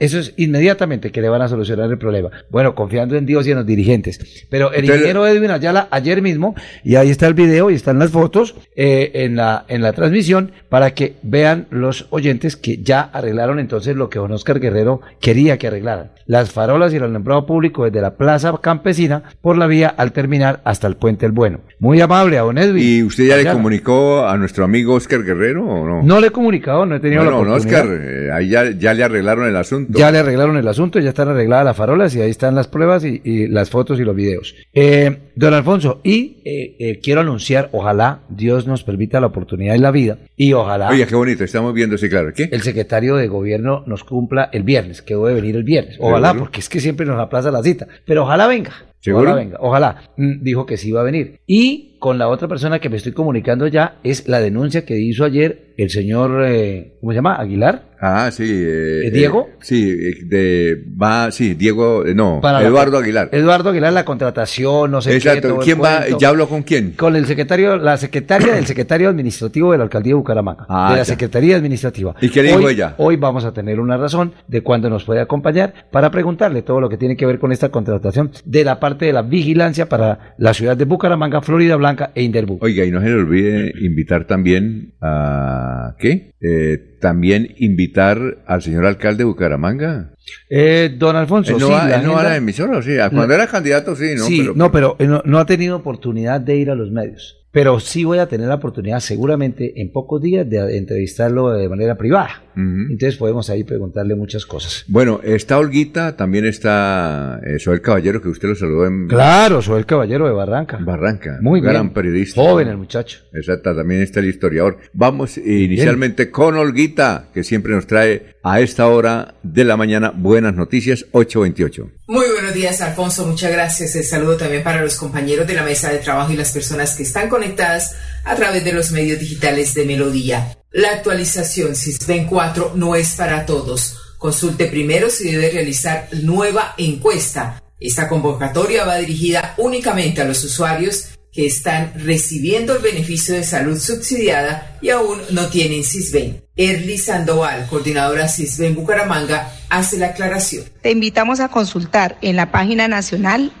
eso 0.00 0.18
es 0.18 0.34
inmediatamente 0.36 1.10
que 1.10 1.20
le 1.20 1.28
van 1.28 1.42
a 1.42 1.48
solucionar 1.48 1.90
el 1.90 1.98
problema. 1.98 2.30
Bueno, 2.50 2.74
confiando 2.74 3.16
en 3.16 3.26
Dios 3.26 3.46
y 3.46 3.50
en 3.50 3.58
los 3.58 3.66
dirigentes. 3.66 4.46
Pero 4.50 4.72
el 4.72 4.84
ingeniero 4.84 5.26
Edwin 5.26 5.50
Ayala 5.50 5.88
ayer 5.90 6.22
mismo, 6.22 6.54
y 6.84 6.96
ahí 6.96 7.10
está 7.10 7.26
el 7.26 7.34
video 7.34 7.70
y 7.70 7.74
están 7.74 7.98
las 7.98 8.10
fotos 8.10 8.54
eh, 8.76 9.10
en, 9.14 9.36
la, 9.36 9.64
en 9.68 9.82
la 9.82 9.92
transmisión, 9.92 10.52
para 10.68 10.92
que 10.92 11.14
vean 11.22 11.66
los 11.70 12.06
oyentes 12.10 12.56
que 12.56 12.78
ya 12.82 13.00
arreglaron 13.00 13.58
entonces 13.58 13.96
lo 13.96 14.08
que 14.10 14.18
don 14.18 14.32
Oscar 14.32 14.60
Guerrero 14.60 15.00
quería 15.20 15.58
que 15.58 15.66
arreglaran. 15.66 16.12
Las 16.26 16.52
farolas 16.52 16.92
y 16.92 16.96
el 16.96 17.02
alumbrado 17.02 17.46
público 17.46 17.84
desde 17.84 18.00
la 18.00 18.16
plaza 18.16 18.54
campesina 18.60 19.22
por 19.40 19.58
la 19.58 19.66
vía 19.66 19.88
al 19.88 20.12
terminar 20.12 20.60
hasta 20.64 20.86
el 20.86 20.96
puente 20.96 21.26
El 21.26 21.32
Bueno. 21.32 21.60
Muy 21.78 22.00
amable 22.00 22.38
a 22.38 22.42
don 22.42 22.58
Edwin. 22.58 22.82
¿Y 22.82 23.02
usted 23.02 23.26
ya 23.26 23.36
le 23.36 23.50
comunicó 23.50 24.26
a 24.26 24.36
nuestro 24.36 24.64
amigo 24.64 24.94
Oscar 24.94 25.22
Guerrero 25.22 25.66
o 25.66 25.86
no? 25.86 26.02
No 26.02 26.20
le 26.20 26.28
he 26.28 26.30
comunicado, 26.30 26.86
no 26.86 26.96
he 26.96 27.00
tenido 27.00 27.24
la 27.24 27.30
oportunidad. 27.30 27.58
No, 27.58 27.64
Oscar, 27.64 27.86
eh, 28.00 28.30
ahí 28.32 28.48
ya, 28.48 28.70
ya, 28.70 28.94
le 28.94 29.04
arreglaron 29.04 29.46
el 29.46 29.56
asunto. 29.62 29.98
Ya 29.98 30.10
le 30.10 30.18
arreglaron 30.18 30.56
el 30.56 30.68
asunto, 30.68 31.00
ya 31.00 31.08
están 31.08 31.28
arregladas 31.28 31.64
las 31.64 31.76
farolas 31.76 32.14
y 32.14 32.20
ahí 32.20 32.30
están 32.30 32.54
las 32.54 32.68
pruebas 32.68 33.04
y, 33.04 33.48
las 33.48 33.70
fotos 33.70 33.98
y 33.98 34.04
los 34.04 34.14
videos. 34.14 34.54
Eh, 34.72 35.30
don 35.34 35.54
Alfonso, 35.54 36.00
y 36.04 36.42
eh, 36.44 36.76
eh, 36.78 37.00
quiero 37.02 37.22
anunciar, 37.22 37.70
ojalá 37.72 38.20
Dios 38.28 38.66
nos 38.66 38.84
permita 38.84 39.20
la 39.20 39.28
oportunidad 39.28 39.74
y 39.74 39.78
la 39.78 39.90
vida, 39.90 40.18
y 40.36 40.52
ojalá... 40.52 40.90
Oye, 40.90 41.06
qué 41.06 41.14
bonito, 41.14 41.44
estamos 41.44 41.72
viendo, 41.72 41.96
sí, 41.96 42.08
claro, 42.08 42.32
¿qué? 42.34 42.48
El 42.52 42.62
secretario 42.62 43.16
de 43.16 43.28
gobierno 43.28 43.82
nos 43.86 44.04
cumpla 44.04 44.50
el 44.52 44.62
viernes, 44.62 45.02
que 45.02 45.14
debe 45.14 45.34
venir 45.34 45.56
el 45.56 45.64
viernes. 45.64 45.96
Ojalá, 45.98 46.34
porque 46.34 46.60
es 46.60 46.68
que 46.68 46.80
siempre 46.80 47.06
nos 47.06 47.18
aplaza 47.18 47.50
la 47.50 47.62
cita, 47.62 47.88
pero 48.04 48.24
ojalá 48.24 48.46
venga. 48.46 48.72
Ojalá 49.10 49.34
venga, 49.34 49.56
ojalá. 49.60 50.10
Mm, 50.16 50.42
dijo 50.42 50.64
que 50.64 50.76
sí 50.76 50.92
va 50.92 51.00
a 51.00 51.04
venir. 51.04 51.40
Y 51.46 51.98
con 51.98 52.18
la 52.18 52.28
otra 52.28 52.46
persona 52.46 52.78
que 52.78 52.88
me 52.88 52.96
estoy 52.96 53.12
comunicando 53.12 53.66
ya 53.66 53.98
es 54.04 54.28
la 54.28 54.40
denuncia 54.40 54.84
que 54.84 54.98
hizo 54.98 55.24
ayer 55.24 55.74
el 55.76 55.90
señor, 55.90 56.44
eh, 56.46 56.94
¿cómo 57.00 57.12
se 57.12 57.16
llama? 57.16 57.34
Aguilar. 57.34 57.91
Ah, 58.04 58.32
sí. 58.32 58.42
Eh, 58.48 59.10
¿Diego? 59.12 59.48
Eh, 59.48 59.56
sí, 59.60 60.24
de, 60.24 60.84
va, 61.00 61.30
sí, 61.30 61.54
Diego, 61.54 62.02
no, 62.16 62.40
Eduardo 62.60 62.98
Aguilar. 62.98 63.28
Eduardo 63.30 63.70
Aguilar, 63.70 63.92
la 63.92 64.04
contratación, 64.04 64.90
no 64.90 65.00
sé 65.00 65.14
Exacto. 65.14 65.60
¿Quién 65.60 65.80
va? 65.80 66.06
¿Ya 66.18 66.30
habló 66.30 66.48
con 66.48 66.64
quién? 66.64 66.94
Con 66.96 67.14
el 67.14 67.26
secretario, 67.26 67.76
la 67.76 67.96
secretaria 67.96 68.54
del 68.54 68.66
secretario 68.66 69.08
administrativo 69.08 69.70
de 69.70 69.78
la 69.78 69.84
alcaldía 69.84 70.10
de 70.10 70.14
Bucaramanga. 70.16 70.66
Ah, 70.68 70.90
de 70.90 70.98
la 70.98 71.04
secretaría 71.04 71.54
administrativa. 71.54 72.16
¿Y 72.20 72.30
qué 72.30 72.42
dijo 72.42 72.68
ella? 72.68 72.96
Hoy 72.98 73.14
vamos 73.14 73.44
a 73.44 73.52
tener 73.52 73.78
una 73.78 73.96
razón 73.96 74.32
de 74.48 74.62
cuándo 74.62 74.90
nos 74.90 75.04
puede 75.04 75.20
acompañar 75.20 75.72
para 75.92 76.10
preguntarle 76.10 76.62
todo 76.62 76.80
lo 76.80 76.88
que 76.88 76.96
tiene 76.96 77.16
que 77.16 77.24
ver 77.24 77.38
con 77.38 77.52
esta 77.52 77.68
contratación 77.68 78.32
de 78.44 78.64
la 78.64 78.80
parte 78.80 79.06
de 79.06 79.12
la 79.12 79.22
vigilancia 79.22 79.88
para 79.88 80.34
la 80.38 80.54
ciudad 80.54 80.76
de 80.76 80.86
Bucaramanga, 80.86 81.40
Florida 81.40 81.76
Blanca 81.76 82.10
e 82.16 82.24
Inderbu. 82.24 82.58
Oiga, 82.62 82.84
y 82.84 82.90
no 82.90 83.00
se 83.00 83.06
le 83.06 83.14
olvide 83.14 83.72
invitar 83.80 84.26
también 84.26 84.94
a, 85.00 85.94
¿qué? 86.00 86.32
Eh, 86.40 86.96
también 87.02 87.48
invitar 87.58 87.91
al 87.98 88.62
señor 88.62 88.86
alcalde 88.86 89.18
de 89.18 89.24
Bucaramanga. 89.24 90.10
Eh, 90.48 90.94
don 90.96 91.16
Alfonso, 91.16 91.52
no, 91.58 91.66
sí, 91.66 91.72
va, 91.72 91.98
no 91.98 92.16
a 92.16 92.22
la 92.22 92.36
emisora, 92.36 92.82
sí. 92.82 92.92
Cuando 93.12 93.34
era 93.34 93.46
candidato, 93.46 93.96
sí, 93.96 94.14
¿no? 94.16 94.24
Sí, 94.24 94.40
pero, 94.40 94.54
no, 94.54 94.72
pero 94.72 94.96
eh, 94.98 95.06
no, 95.24 95.38
ha 95.38 95.46
tenido 95.46 95.76
oportunidad 95.76 96.40
de 96.40 96.56
ir 96.56 96.70
a 96.70 96.74
los 96.74 96.90
medios. 96.90 97.38
Pero 97.50 97.80
sí 97.80 98.04
voy 98.04 98.18
a 98.18 98.26
tener 98.26 98.48
la 98.48 98.54
oportunidad, 98.54 99.00
seguramente 99.00 99.80
en 99.80 99.92
pocos 99.92 100.22
días, 100.22 100.48
de 100.48 100.78
entrevistarlo 100.78 101.50
de 101.50 101.68
manera 101.68 101.96
privada. 101.96 102.42
Entonces 102.56 103.16
podemos 103.16 103.50
ahí 103.50 103.64
preguntarle 103.64 104.14
muchas 104.14 104.46
cosas. 104.46 104.84
Bueno, 104.88 105.20
está 105.22 105.58
Olguita, 105.58 106.16
también 106.16 106.46
está 106.46 107.40
eh, 107.44 107.58
Soel 107.58 107.80
Caballero, 107.80 108.20
que 108.20 108.28
usted 108.28 108.48
lo 108.48 108.54
saludó 108.54 108.86
en... 108.86 109.08
Claro, 109.08 109.62
Soel 109.62 109.86
Caballero 109.86 110.26
de 110.26 110.32
Barranca. 110.32 110.78
Barranca. 110.80 111.38
Muy 111.40 111.60
gran 111.60 111.92
periodista. 111.92 112.40
Joven 112.40 112.68
el 112.68 112.76
muchacho. 112.76 113.20
Exacto, 113.32 113.74
también 113.74 114.02
está 114.02 114.20
el 114.20 114.26
historiador. 114.26 114.78
Vamos 114.92 115.38
inicialmente 115.38 116.30
con 116.30 116.56
Olguita, 116.56 117.28
que 117.32 117.44
siempre 117.44 117.72
nos 117.72 117.86
trae 117.86 118.36
a 118.42 118.60
esta 118.60 118.88
hora 118.88 119.34
de 119.42 119.64
la 119.64 119.76
mañana 119.76 120.12
buenas 120.14 120.54
noticias, 120.54 121.06
828. 121.12 121.90
Muy 122.08 122.26
buenos 122.32 122.54
días, 122.54 122.80
Alfonso. 122.80 123.26
Muchas 123.26 123.52
gracias. 123.52 123.94
El 123.96 124.04
saludo 124.04 124.36
también 124.36 124.62
para 124.62 124.82
los 124.82 124.96
compañeros 124.96 125.46
de 125.46 125.54
la 125.54 125.62
mesa 125.62 125.90
de 125.90 125.98
trabajo 125.98 126.32
y 126.32 126.36
las 126.36 126.52
personas 126.52 126.96
que 126.96 127.04
están 127.04 127.28
conectadas 127.28 127.96
a 128.24 128.34
través 128.34 128.64
de 128.64 128.72
los 128.72 128.90
medios 128.92 129.18
digitales 129.18 129.74
de 129.74 129.84
Melodía. 129.84 130.56
La 130.70 130.90
actualización 130.90 131.74
SISBEN 131.74 132.26
4 132.26 132.72
no 132.76 132.96
es 132.96 133.14
para 133.14 133.44
todos. 133.44 133.96
Consulte 134.18 134.66
primero 134.66 135.10
si 135.10 135.30
debe 135.30 135.50
realizar 135.50 136.08
nueva 136.22 136.74
encuesta. 136.78 137.62
Esta 137.78 138.08
convocatoria 138.08 138.84
va 138.84 138.98
dirigida 138.98 139.54
únicamente 139.58 140.22
a 140.22 140.24
los 140.24 140.44
usuarios 140.44 141.08
que 141.32 141.46
están 141.46 141.92
recibiendo 141.96 142.76
el 142.76 142.82
beneficio 142.82 143.34
de 143.34 143.42
salud 143.42 143.78
subsidiada 143.78 144.78
y 144.82 144.90
aún 144.90 145.18
no 145.30 145.48
tienen 145.48 145.82
CISBEN. 145.82 146.44
Erly 146.56 146.98
Sandoval, 146.98 147.66
coordinadora 147.68 148.28
CISBEN 148.28 148.74
Bucaramanga, 148.74 149.50
hace 149.70 149.96
la 149.98 150.08
aclaración. 150.08 150.64
Te 150.82 150.90
invitamos 150.90 151.40
a 151.40 151.48
consultar 151.48 152.18
en 152.20 152.36
la 152.36 152.52
página 152.52 152.86
nacional 152.86 153.52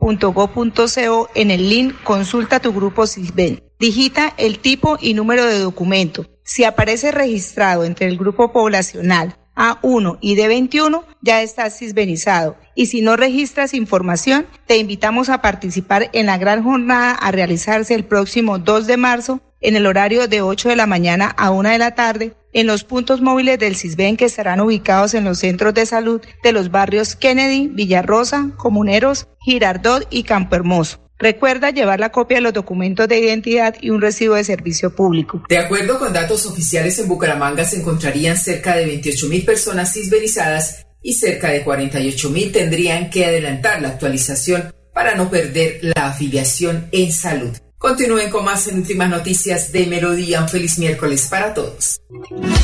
www.cisben.go.co 0.00 1.28
en 1.34 1.50
el 1.50 1.68
link 1.68 1.94
Consulta 2.02 2.60
tu 2.60 2.72
grupo 2.72 3.06
CISBEN. 3.06 3.62
Digita 3.78 4.34
el 4.36 4.58
tipo 4.58 4.98
y 5.00 5.14
número 5.14 5.44
de 5.44 5.58
documento. 5.58 6.26
Si 6.42 6.64
aparece 6.64 7.12
registrado 7.12 7.84
entre 7.84 8.06
el 8.06 8.18
grupo 8.18 8.52
poblacional 8.52 9.36
A1 9.54 10.18
y 10.20 10.36
D21, 10.36 11.04
ya 11.22 11.42
estás 11.42 11.78
cisbenizado. 11.78 12.56
Y 12.74 12.86
si 12.86 13.02
no 13.02 13.16
registras 13.16 13.74
información, 13.74 14.46
te 14.66 14.78
invitamos 14.78 15.28
a 15.28 15.42
participar 15.42 16.10
en 16.12 16.26
la 16.26 16.38
gran 16.38 16.64
jornada 16.64 17.12
a 17.12 17.30
realizarse 17.30 17.94
el 17.94 18.04
próximo 18.04 18.58
2 18.58 18.86
de 18.86 18.96
marzo 18.96 19.40
en 19.60 19.76
el 19.76 19.86
horario 19.86 20.26
de 20.28 20.42
8 20.42 20.70
de 20.70 20.76
la 20.76 20.86
mañana 20.86 21.34
a 21.36 21.50
1 21.50 21.68
de 21.68 21.78
la 21.78 21.94
tarde 21.94 22.34
en 22.52 22.66
los 22.66 22.84
puntos 22.84 23.20
móviles 23.20 23.58
del 23.58 23.76
CISBEN 23.76 24.16
que 24.16 24.24
estarán 24.24 24.60
ubicados 24.60 25.14
en 25.14 25.24
los 25.24 25.38
centros 25.38 25.74
de 25.74 25.86
salud 25.86 26.20
de 26.42 26.52
los 26.52 26.70
barrios 26.70 27.16
Kennedy, 27.16 27.68
Villarrosa, 27.68 28.50
Comuneros, 28.56 29.28
Girardot 29.40 30.06
y 30.10 30.24
Campo 30.24 30.56
Hermoso. 30.56 30.98
Recuerda 31.18 31.70
llevar 31.70 32.00
la 32.00 32.12
copia 32.12 32.38
de 32.38 32.40
los 32.40 32.54
documentos 32.54 33.06
de 33.06 33.18
identidad 33.18 33.76
y 33.80 33.90
un 33.90 34.00
recibo 34.00 34.36
de 34.36 34.44
servicio 34.44 34.94
público. 34.94 35.42
De 35.50 35.58
acuerdo 35.58 35.98
con 35.98 36.14
datos 36.14 36.46
oficiales, 36.46 36.98
en 36.98 37.08
Bucaramanga 37.08 37.64
se 37.66 37.76
encontrarían 37.76 38.38
cerca 38.38 38.74
de 38.74 38.86
28 38.86 39.26
mil 39.28 39.44
personas 39.44 39.92
cisbenizadas 39.92 40.86
y 41.02 41.12
cerca 41.12 41.50
de 41.50 41.62
48 41.62 42.30
mil 42.30 42.52
tendrían 42.52 43.10
que 43.10 43.26
adelantar 43.26 43.82
la 43.82 43.88
actualización 43.88 44.72
para 44.94 45.14
no 45.14 45.30
perder 45.30 45.80
la 45.82 46.06
afiliación 46.06 46.88
en 46.90 47.12
salud. 47.12 47.56
Continúen 47.80 48.28
con 48.28 48.44
más 48.44 48.68
en 48.68 48.76
últimas 48.76 49.08
noticias 49.08 49.72
de 49.72 49.86
Melodía. 49.86 50.42
Un 50.42 50.50
feliz 50.50 50.78
miércoles 50.78 51.26
para 51.30 51.54
todos. 51.54 52.02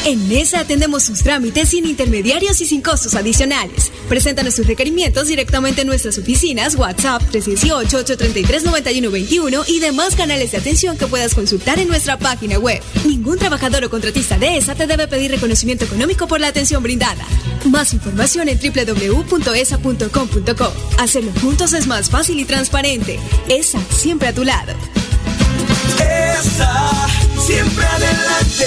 En 0.04 0.28
Mesa 0.28 0.60
atendemos 0.60 1.04
sus 1.04 1.22
trámites 1.22 1.70
sin 1.70 1.86
intermediarios 1.86 2.60
y 2.60 2.66
sin 2.66 2.82
costos 2.82 3.14
adicionales. 3.14 3.90
Preséntanos 4.10 4.56
sus 4.56 4.66
requerimientos 4.66 5.28
directamente 5.28 5.80
en 5.80 5.86
nuestras 5.86 6.18
oficinas, 6.18 6.74
WhatsApp 6.74 7.22
318-833-9121 7.32 9.64
y 9.68 9.80
demás 9.80 10.16
canales 10.16 10.52
de 10.52 10.58
atención 10.58 10.98
que 10.98 11.06
puedas 11.06 11.34
consultar 11.34 11.78
en 11.78 11.88
nuestra 11.88 12.18
página 12.18 12.58
web. 12.58 12.82
Ningún 13.06 13.38
trabajador 13.38 13.84
o 13.84 13.90
contratista 13.90 14.36
de 14.36 14.58
ESA 14.58 14.74
te 14.74 14.86
debe 14.86 15.08
pedir 15.08 15.30
reconocimiento 15.30 15.86
económico 15.86 16.26
por 16.26 16.40
la 16.40 16.48
atención 16.48 16.82
brindada. 16.82 17.24
Más 17.64 17.94
información 17.94 18.50
en 18.50 18.58
www.esa.com.co. 18.58 20.72
Hacerlo 20.98 21.32
juntos 21.40 21.72
es 21.72 21.86
más 21.86 22.10
fácil 22.10 22.38
y 22.38 22.44
transparente. 22.44 23.18
ESA, 23.48 23.80
siempre 23.90 24.28
a 24.28 24.34
tu 24.34 24.44
lado 24.44 24.74
siempre 27.38 27.84
adelante. 27.86 28.66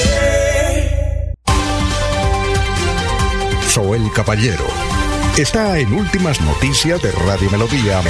Soy 3.67 3.99
el 4.01 4.11
Caballero 4.11 4.65
está 5.41 5.79
en 5.79 5.93
Últimas 5.93 6.41
Noticias 6.41 7.01
de 7.01 7.11
Radio 7.11 7.49
Melodía. 7.49 8.01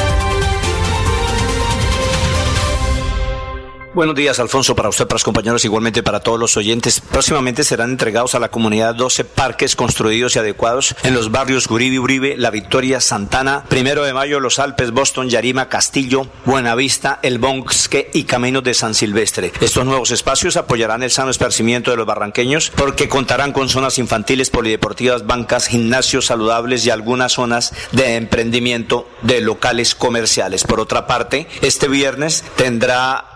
Buenos 3.92 4.14
días, 4.14 4.40
Alfonso, 4.40 4.76
para 4.76 4.88
usted, 4.88 5.08
para 5.08 5.16
los 5.16 5.24
compañeros, 5.24 5.66
igualmente 5.66 6.04
para 6.04 6.20
todos 6.20 6.40
los 6.40 6.56
oyentes. 6.58 7.02
Próximamente 7.02 7.64
serán 7.64 7.90
entregados 7.90 8.36
a 8.36 8.40
la 8.40 8.52
comunidad 8.52 8.94
12 8.94 9.26
parques 9.26 9.76
construidos 9.76 10.36
y 10.36 10.40
adecuados 10.40 10.96
en 11.02 11.16
los 11.16 11.32
barrios 11.32 11.68
Guribi 11.68 11.98
Uribe, 11.98 12.38
La 12.38 12.52
Victoria, 12.52 13.02
Santana, 13.02 13.64
Primero 13.68 14.04
de 14.04 14.14
Mayo, 14.14 14.40
Los 14.40 14.60
Alpes, 14.60 14.92
Boston, 14.92 15.30
Yarima, 15.30 15.70
Castillo, 15.70 16.28
Buenavista, 16.46 17.18
El 17.24 17.40
Bosque 17.40 18.12
y 18.14 18.26
Caminos 18.26 18.64
de 18.64 18.76
San 18.76 18.94
Silvestre. 18.94 19.52
Estos 19.60 19.86
nuevos 19.88 20.12
espacios 20.12 20.56
apoyarán 20.56 21.02
el 21.02 21.10
sano 21.10 21.32
esparcimiento 21.32 21.90
de 21.90 21.98
los 21.98 22.06
barranqueños 22.06 22.70
porque 22.70 23.10
contarán 23.10 23.54
con 23.54 23.70
zonas 23.70 23.98
infantiles, 23.98 24.52
polideportivas, 24.52 25.26
bancas, 25.26 25.66
gimnasios 25.66 26.28
saludables 26.28 26.86
y 26.86 26.92
algunas 26.92 27.32
zonas 27.32 27.74
de 27.92 28.18
emprendimiento 28.18 29.10
de 29.24 29.42
locales 29.42 29.96
comerciales. 29.96 30.64
Por 30.64 30.80
otra 30.80 31.08
parte, 31.08 31.48
este 31.64 31.88
viernes 31.88 32.44
tendrá 32.56 33.29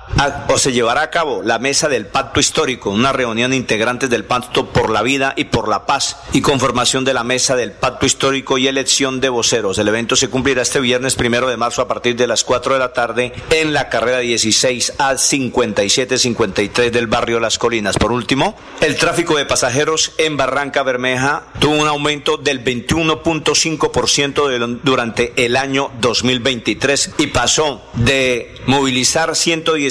o 0.48 0.58
se 0.58 0.72
llevará 0.72 1.02
a 1.02 1.10
cabo 1.10 1.42
la 1.44 1.60
mesa 1.60 1.90
del 1.90 2.06
pacto 2.06 2.40
histórico, 2.40 2.90
una 2.90 3.12
reunión 3.12 3.52
de 3.52 3.58
integrantes 3.58 4.10
del 4.10 4.26
pacto 4.26 4.68
por 4.68 4.90
la 4.90 5.02
vida 5.02 5.34
y 5.36 5.46
por 5.46 5.68
la 5.68 5.86
paz 5.86 6.18
y 6.32 6.42
conformación 6.42 7.04
de 7.04 7.14
la 7.14 7.24
mesa 7.24 7.56
del 7.56 7.72
pacto 7.72 8.06
histórico 8.06 8.58
y 8.58 8.68
elección 8.68 9.20
de 9.20 9.30
voceros. 9.30 9.78
El 9.78 9.88
evento 9.88 10.16
se 10.16 10.30
cumplirá 10.30 10.62
este 10.62 10.80
viernes 10.80 11.16
primero 11.16 11.48
de 11.48 11.58
marzo 11.58 11.82
a 11.82 11.88
partir 11.88 12.16
de 12.16 12.28
las 12.28 12.44
4 12.44 12.74
de 12.74 12.80
la 12.80 12.94
tarde 12.94 13.34
en 13.50 13.74
la 13.74 13.90
carrera 13.90 14.20
16 14.20 14.94
a 14.98 15.18
5753 15.18 16.92
del 16.92 17.08
barrio 17.08 17.40
Las 17.40 17.58
Colinas. 17.58 17.98
Por 17.98 18.12
último, 18.12 18.56
el 18.82 18.98
tráfico 18.98 19.38
de 19.38 19.46
pasajeros 19.46 20.14
en 20.18 20.38
Barranca 20.38 20.84
Bermeja 20.84 21.44
tuvo 21.60 21.76
un 21.76 21.88
aumento 21.88 22.38
del 22.38 22.64
21.5% 22.64 24.80
durante 24.84 25.34
el 25.44 25.56
año 25.56 25.92
2023 26.00 27.12
y 27.18 27.28
pasó 27.28 27.82
de 27.94 28.56
movilizar 28.66 29.36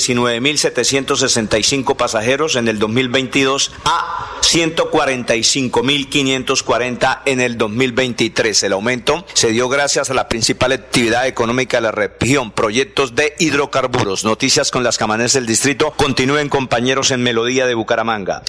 119.765 0.03 1.97
pasajeros 1.97 2.57
en 2.57 2.69
el 2.69 2.79
2022 2.79 3.73
a 3.85 4.41
145.540 4.43 7.21
en 7.27 7.41
el 7.41 7.57
2023. 7.57 8.65
El 8.65 8.73
aumento 8.73 9.25
se 9.35 9.51
dio 9.51 9.69
gracias 9.69 10.11
a 10.11 10.15
la 10.15 10.29
principal 10.29 10.73
actividad 10.73 11.27
económica 11.27 11.77
de 11.79 11.83
la 11.83 11.93
región, 11.93 12.51
proyectos 12.51 13.15
de 13.15 13.35
hidrocarburos. 13.39 14.25
Noticias 14.25 14.71
con 14.71 14.83
las 14.83 14.99
camanes 14.99 15.33
del 15.33 15.47
distrito. 15.47 15.93
Continúen 15.97 16.49
compañeros 16.49 17.13
en 17.13 17.23
Melodía 17.23 17.67
de 17.67 17.75
Bucaramanga. 17.75 18.43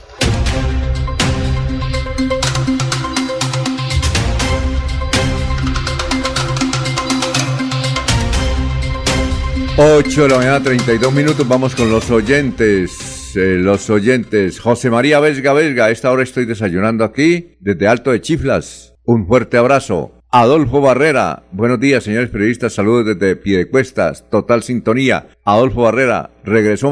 8 9.75 10.21
de 10.23 10.29
la 10.29 10.37
mañana, 10.37 10.61
32 10.61 11.11
minutos. 11.11 11.47
Vamos 11.47 11.75
con 11.75 11.89
los 11.89 12.11
oyentes. 12.11 13.35
Eh, 13.35 13.57
los 13.57 13.89
oyentes. 13.89 14.59
José 14.59 14.91
María 14.91 15.19
Vesga 15.19 15.51
Vesga. 15.53 15.89
Esta 15.89 16.11
hora 16.11 16.21
estoy 16.21 16.45
desayunando 16.45 17.03
aquí 17.03 17.55
desde 17.59 17.87
Alto 17.87 18.11
de 18.11 18.21
Chiflas. 18.21 18.93
Un 19.03 19.25
fuerte 19.25 19.57
abrazo. 19.57 20.19
Adolfo 20.29 20.79
Barrera. 20.79 21.43
Buenos 21.51 21.79
días, 21.79 22.03
señores 22.03 22.29
periodistas. 22.29 22.73
Saludos 22.73 23.17
desde 23.17 23.35
Piedecuestas. 23.35 24.29
Total 24.29 24.61
sintonía. 24.61 25.29
Adolfo 25.43 25.81
Barrera. 25.81 26.29
Regresó 26.43 26.91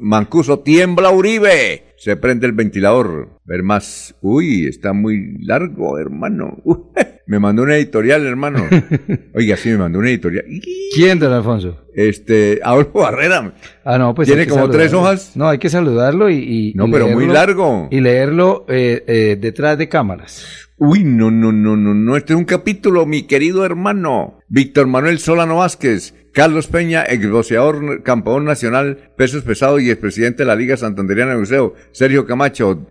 Mancuso. 0.00 0.60
Tiembla 0.60 1.10
Uribe. 1.10 1.94
Se 1.96 2.16
prende 2.16 2.46
el 2.46 2.52
ventilador. 2.52 3.39
Ver 3.50 3.64
más. 3.64 4.14
Uy, 4.20 4.66
está 4.66 4.92
muy 4.92 5.36
largo, 5.40 5.98
hermano. 5.98 6.62
me 7.26 7.40
mandó 7.40 7.64
una 7.64 7.74
editorial, 7.74 8.24
hermano. 8.24 8.64
Oiga, 9.34 9.56
sí, 9.56 9.70
me 9.70 9.78
mandó 9.78 9.98
una 9.98 10.08
editorial. 10.08 10.44
¿Quién, 10.94 11.18
don 11.18 11.32
Alfonso? 11.32 11.76
Este, 11.92 12.60
Adolfo 12.62 13.00
Barrera. 13.00 13.52
Ah, 13.84 13.98
no, 13.98 14.14
pues. 14.14 14.28
Tiene 14.28 14.46
como 14.46 14.70
tres 14.70 14.92
hojas. 14.92 15.32
No, 15.34 15.48
hay 15.48 15.58
que 15.58 15.68
saludarlo 15.68 16.30
y. 16.30 16.74
no, 16.76 16.88
pero 16.92 17.08
muy 17.08 17.26
largo. 17.26 17.88
Y 17.90 18.00
leerlo 18.00 18.66
eh, 18.68 19.02
eh, 19.08 19.36
detrás 19.40 19.76
de 19.78 19.88
cámaras. 19.88 20.70
Uy, 20.76 21.02
no, 21.02 21.32
no, 21.32 21.50
no, 21.50 21.76
no, 21.76 21.92
no. 21.92 22.16
Este 22.16 22.34
es 22.34 22.38
un 22.38 22.44
capítulo, 22.44 23.04
mi 23.04 23.24
querido 23.24 23.64
hermano. 23.64 24.38
Víctor 24.46 24.86
Manuel 24.86 25.18
Solano 25.18 25.56
Vázquez. 25.56 26.14
Carlos 26.32 26.68
Peña, 26.68 27.02
exboceador 27.02 28.04
campeón 28.04 28.44
nacional, 28.44 29.10
pesos 29.16 29.42
pesados 29.42 29.82
y 29.82 29.90
expresidente 29.90 30.44
de 30.44 30.46
la 30.46 30.54
Liga 30.54 30.76
Santanderiana 30.76 31.32
de 31.32 31.38
Museo. 31.38 31.74
Sergio 31.90 32.24
Camacho, 32.24 32.86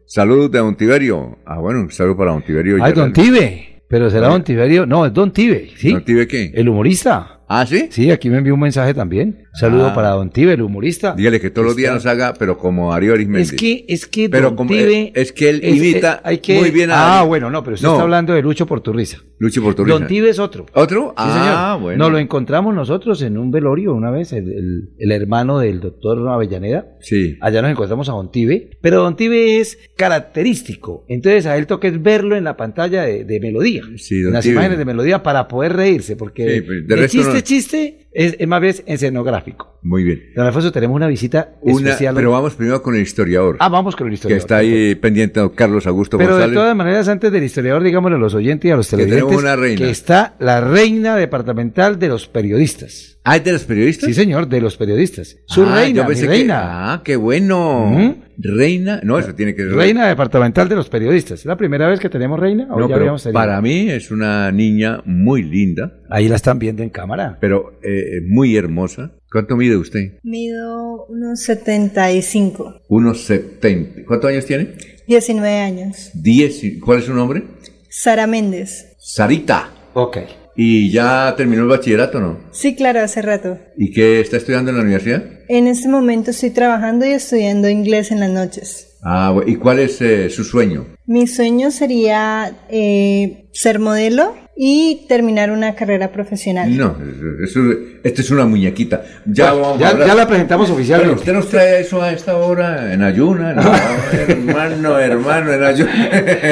de 0.51 0.59
Don 0.59 0.75
Tiberio. 0.75 1.37
Ah, 1.45 1.59
bueno, 1.59 1.89
saludo 1.89 2.17
para 2.17 2.31
Don 2.31 2.41
Tiberio. 2.41 2.77
Ay, 2.83 2.93
Don 2.93 3.13
Tibe. 3.13 3.81
Pero 3.87 4.09
será 4.09 4.27
Don 4.27 4.43
Tiberio. 4.43 4.85
No, 4.85 5.05
es 5.05 5.13
Don 5.13 5.31
Tibe, 5.31 5.71
¿sí? 5.75 5.91
¿Don 5.91 6.03
Tibe 6.03 6.27
qué? 6.27 6.51
El 6.53 6.69
humorista. 6.69 7.38
¿Ah, 7.51 7.65
sí? 7.65 7.87
Sí, 7.89 8.11
aquí 8.11 8.29
me 8.29 8.37
envió 8.37 8.53
un 8.53 8.59
mensaje 8.59 8.93
también. 8.93 9.45
Saludo 9.53 9.87
Ah. 9.87 9.93
para 9.95 10.09
Don 10.11 10.29
Tibe, 10.29 10.53
el 10.53 10.61
humorista. 10.61 11.15
Dígale 11.17 11.41
que 11.41 11.49
todos 11.49 11.65
los 11.65 11.75
días 11.75 11.91
nos 11.93 12.05
haga, 12.05 12.33
pero 12.37 12.57
como 12.59 12.91
Darío 12.91 13.13
Arismendi. 13.13 13.41
Es 13.41 13.51
que, 13.53 13.85
es 13.87 14.05
que 14.05 14.29
Pero 14.29 14.49
Don 14.49 14.55
como- 14.55 14.69
Tibe 14.69 14.99
eh, 15.01 15.11
es 15.15 15.31
que 15.33 15.49
él 15.49 15.59
es- 15.63 15.75
imita 15.75 16.17
eh, 16.17 16.21
hay 16.23 16.37
que- 16.37 16.59
muy 16.59 16.69
bien 16.69 16.91
a 16.91 17.19
Ah, 17.19 17.23
bueno, 17.23 17.49
no, 17.49 17.63
pero 17.63 17.73
usted 17.73 17.87
No. 17.87 17.93
está 17.93 18.03
hablando 18.03 18.33
de 18.33 18.41
Lucho 18.43 18.67
Porturriza. 18.67 19.17
Lucho 19.39 19.63
Porturriza. 19.63 19.97
Don 19.97 20.07
Tibe 20.07 20.29
es 20.29 20.37
otro. 20.37 20.67
¿Otro? 20.73 21.07
Sí, 21.09 21.13
Ah, 21.17 21.71
señor. 21.73 21.81
bueno. 21.81 22.03
Nos 22.03 22.11
lo 22.11 22.19
encontramos 22.19 22.75
nosotros 22.75 23.21
en 23.23 23.37
un 23.37 23.49
velorio 23.51 23.95
una 23.95 24.11
vez, 24.11 24.31
el, 24.33 24.47
el- 24.51 24.89
el 24.99 25.11
hermano 25.11 25.57
del 25.59 25.79
doctor 25.79 26.27
Avellaneda. 26.29 26.85
Sí. 27.01 27.37
Allá 27.41 27.61
nos 27.63 27.71
encontramos 27.71 28.07
a 28.09 28.11
Don 28.11 28.31
Tibe, 28.31 28.69
pero 28.81 29.01
Don 29.01 29.15
Tibe 29.15 29.59
es 29.59 29.79
característico. 29.97 31.05
Entonces 31.07 31.45
a 31.45 31.57
él 31.57 31.65
toca 31.67 31.87
es 31.87 32.01
verlo 32.01 32.35
en 32.35 32.43
la 32.43 32.55
pantalla 32.57 33.03
de, 33.03 33.23
de 33.23 33.39
melodía, 33.39 33.81
Sí, 33.95 34.19
Don 34.21 34.29
en 34.29 34.33
las 34.33 34.43
Tibe. 34.43 34.53
imágenes 34.55 34.77
de 34.77 34.85
melodía 34.85 35.23
para 35.23 35.47
poder 35.47 35.73
reírse, 35.73 36.15
porque 36.15 36.55
Sí, 36.55 36.61
pues, 36.61 36.87
de 36.87 36.95
resto 36.95 37.17
no. 37.39 37.45
chiste 37.45 38.07
es, 38.11 38.35
es 38.39 38.47
más 38.47 38.61
bien 38.61 38.75
escenográfico. 38.85 39.77
Muy 39.81 40.03
bien. 40.03 40.21
Don 40.35 40.45
Alfonso, 40.45 40.71
tenemos 40.71 40.95
una 40.95 41.07
visita 41.07 41.51
Una, 41.61 41.89
especial. 41.89 42.13
pero 42.15 42.31
vamos 42.31 42.55
primero 42.55 42.81
con 42.81 42.95
el 42.95 43.01
historiador. 43.01 43.55
Ah, 43.59 43.69
vamos 43.69 43.95
con 43.95 44.07
el 44.07 44.11
que 44.11 44.15
historiador. 44.15 44.41
está 44.41 44.57
ahí 44.57 44.95
pendiente 44.95 45.39
don 45.39 45.49
Carlos 45.49 45.87
Augusto 45.87 46.17
Pero 46.17 46.31
de 46.31 46.33
González. 46.33 46.55
todas 46.55 46.75
maneras, 46.75 47.07
antes 47.07 47.31
del 47.31 47.43
historiador, 47.43 47.81
digámosle 47.83 48.17
a 48.17 48.19
los 48.19 48.33
oyentes 48.33 48.67
y 48.67 48.71
a 48.71 48.75
los 48.75 48.89
Que 48.89 48.97
tenemos 48.97 49.11
televidentes 49.15 49.41
una 49.43 49.55
reina. 49.55 49.77
que 49.85 49.89
está 49.89 50.35
la 50.39 50.59
reina 50.61 51.15
departamental 51.15 51.97
de 51.97 52.07
los 52.09 52.27
periodistas. 52.27 53.17
¿Ah, 53.23 53.35
es 53.37 53.43
de 53.43 53.51
los 53.53 53.63
periodistas? 53.63 54.07
Sí, 54.07 54.13
señor, 54.13 54.47
de 54.47 54.61
los 54.61 54.75
periodistas. 54.75 55.37
Su 55.45 55.63
Ah, 55.63 55.75
reina, 55.75 55.97
yo 55.97 56.03
mi 56.03 56.07
pensé 56.09 56.23
que- 56.23 56.29
reina. 56.29 56.93
ah, 56.93 57.01
qué 57.03 57.15
bueno. 57.15 58.15
Reina. 58.41 59.01
No, 59.03 59.19
eso 59.19 59.35
tiene 59.35 59.53
que 59.53 59.63
ser. 59.63 59.73
Reina 59.75 60.07
departamental 60.07 60.69
de 60.69 60.75
los 60.75 60.87
periodistas. 60.87 61.41
¿Es 61.41 61.45
la 61.45 61.57
primera 61.57 61.87
vez 61.89 61.99
que 61.99 62.09
tenemos 62.09 62.39
reina? 62.39 62.67
¿O 62.71 62.75
No, 62.79 62.81
ya 62.81 62.87
pero 62.87 62.99
habíamos 63.01 63.23
tenido? 63.23 63.33
para 63.39 63.61
mí 63.61 63.89
es 63.89 64.11
una 64.11 64.49
niña 64.53 65.01
muy 65.05 65.43
linda, 65.43 65.91
Ahí 66.09 66.29
la 66.29 66.37
están 66.37 66.57
viendo 66.57 66.81
en 66.81 66.89
cámara. 66.89 67.37
pero 67.41 67.73
eh, 67.83 67.98
muy 68.27 68.55
hermosa. 68.55 69.11
¿Cuánto 69.31 69.55
mide 69.55 69.77
usted? 69.77 70.13
Mido 70.23 71.05
unos 71.07 71.41
75, 71.41 72.81
Unos 72.89 73.21
70. 73.25 74.05
¿Cuántos 74.07 74.29
años 74.31 74.45
tiene? 74.45 74.73
19 75.07 75.57
años. 75.59 76.09
10. 76.13 76.63
y- 76.63 76.79
¿Cuál 76.79 76.99
es 76.99 77.05
su 77.05 77.13
nombre? 77.13 77.43
Sara 77.89 78.27
Méndez. 78.27 78.95
Sarita. 78.99 79.71
Ok. 79.93 80.17
¿Y 80.55 80.91
ya 80.91 81.33
terminó 81.37 81.61
el 81.63 81.69
bachillerato 81.69 82.19
no? 82.19 82.39
Sí, 82.51 82.75
claro, 82.75 82.99
hace 83.01 83.21
rato. 83.21 83.57
¿Y 83.77 83.91
qué 83.91 84.19
está 84.19 84.37
estudiando 84.37 84.71
en 84.71 84.77
la 84.77 84.83
universidad? 84.83 85.23
En 85.47 85.67
este 85.67 85.87
momento 85.87 86.31
estoy 86.31 86.49
trabajando 86.49 87.05
y 87.05 87.11
estudiando 87.11 87.69
inglés 87.69 88.11
en 88.11 88.19
las 88.19 88.29
noches. 88.29 88.97
Ah, 89.01 89.33
¿y 89.47 89.55
cuál 89.55 89.79
es 89.79 90.01
eh, 90.01 90.29
su 90.29 90.43
sueño? 90.43 90.85
Mi 91.05 91.27
sueño 91.27 91.71
sería 91.71 92.65
eh, 92.69 93.45
ser 93.53 93.79
modelo 93.79 94.35
y 94.61 95.05
terminar 95.07 95.51
una 95.51 95.73
carrera 95.73 96.11
profesional. 96.11 96.75
No, 96.75 96.97
eso, 97.41 97.61
esta 98.03 98.21
es 98.21 98.29
una 98.29 98.45
muñequita. 98.45 99.05
Ya, 99.25 99.53
Bueno, 99.53 99.67
vamos 99.67 99.79
ya- 99.79 99.89
a 99.91 100.07
ya 100.07 100.15
la 100.15 100.27
presentamos 100.27 100.69
oficialmente. 100.69 101.11
Pero 101.11 101.19
usted 101.21 101.33
nos 101.33 101.47
trae 101.47 101.79
eso 101.79 102.01
a 102.01 102.11
esta 102.11 102.35
hora 102.35 102.91
en 102.93 103.01
ayuna. 103.01 103.53
No, 103.53 103.61
hermano, 104.11 104.99
hermano, 104.99 105.53
en 105.53 105.63
ayuna. 105.63 106.09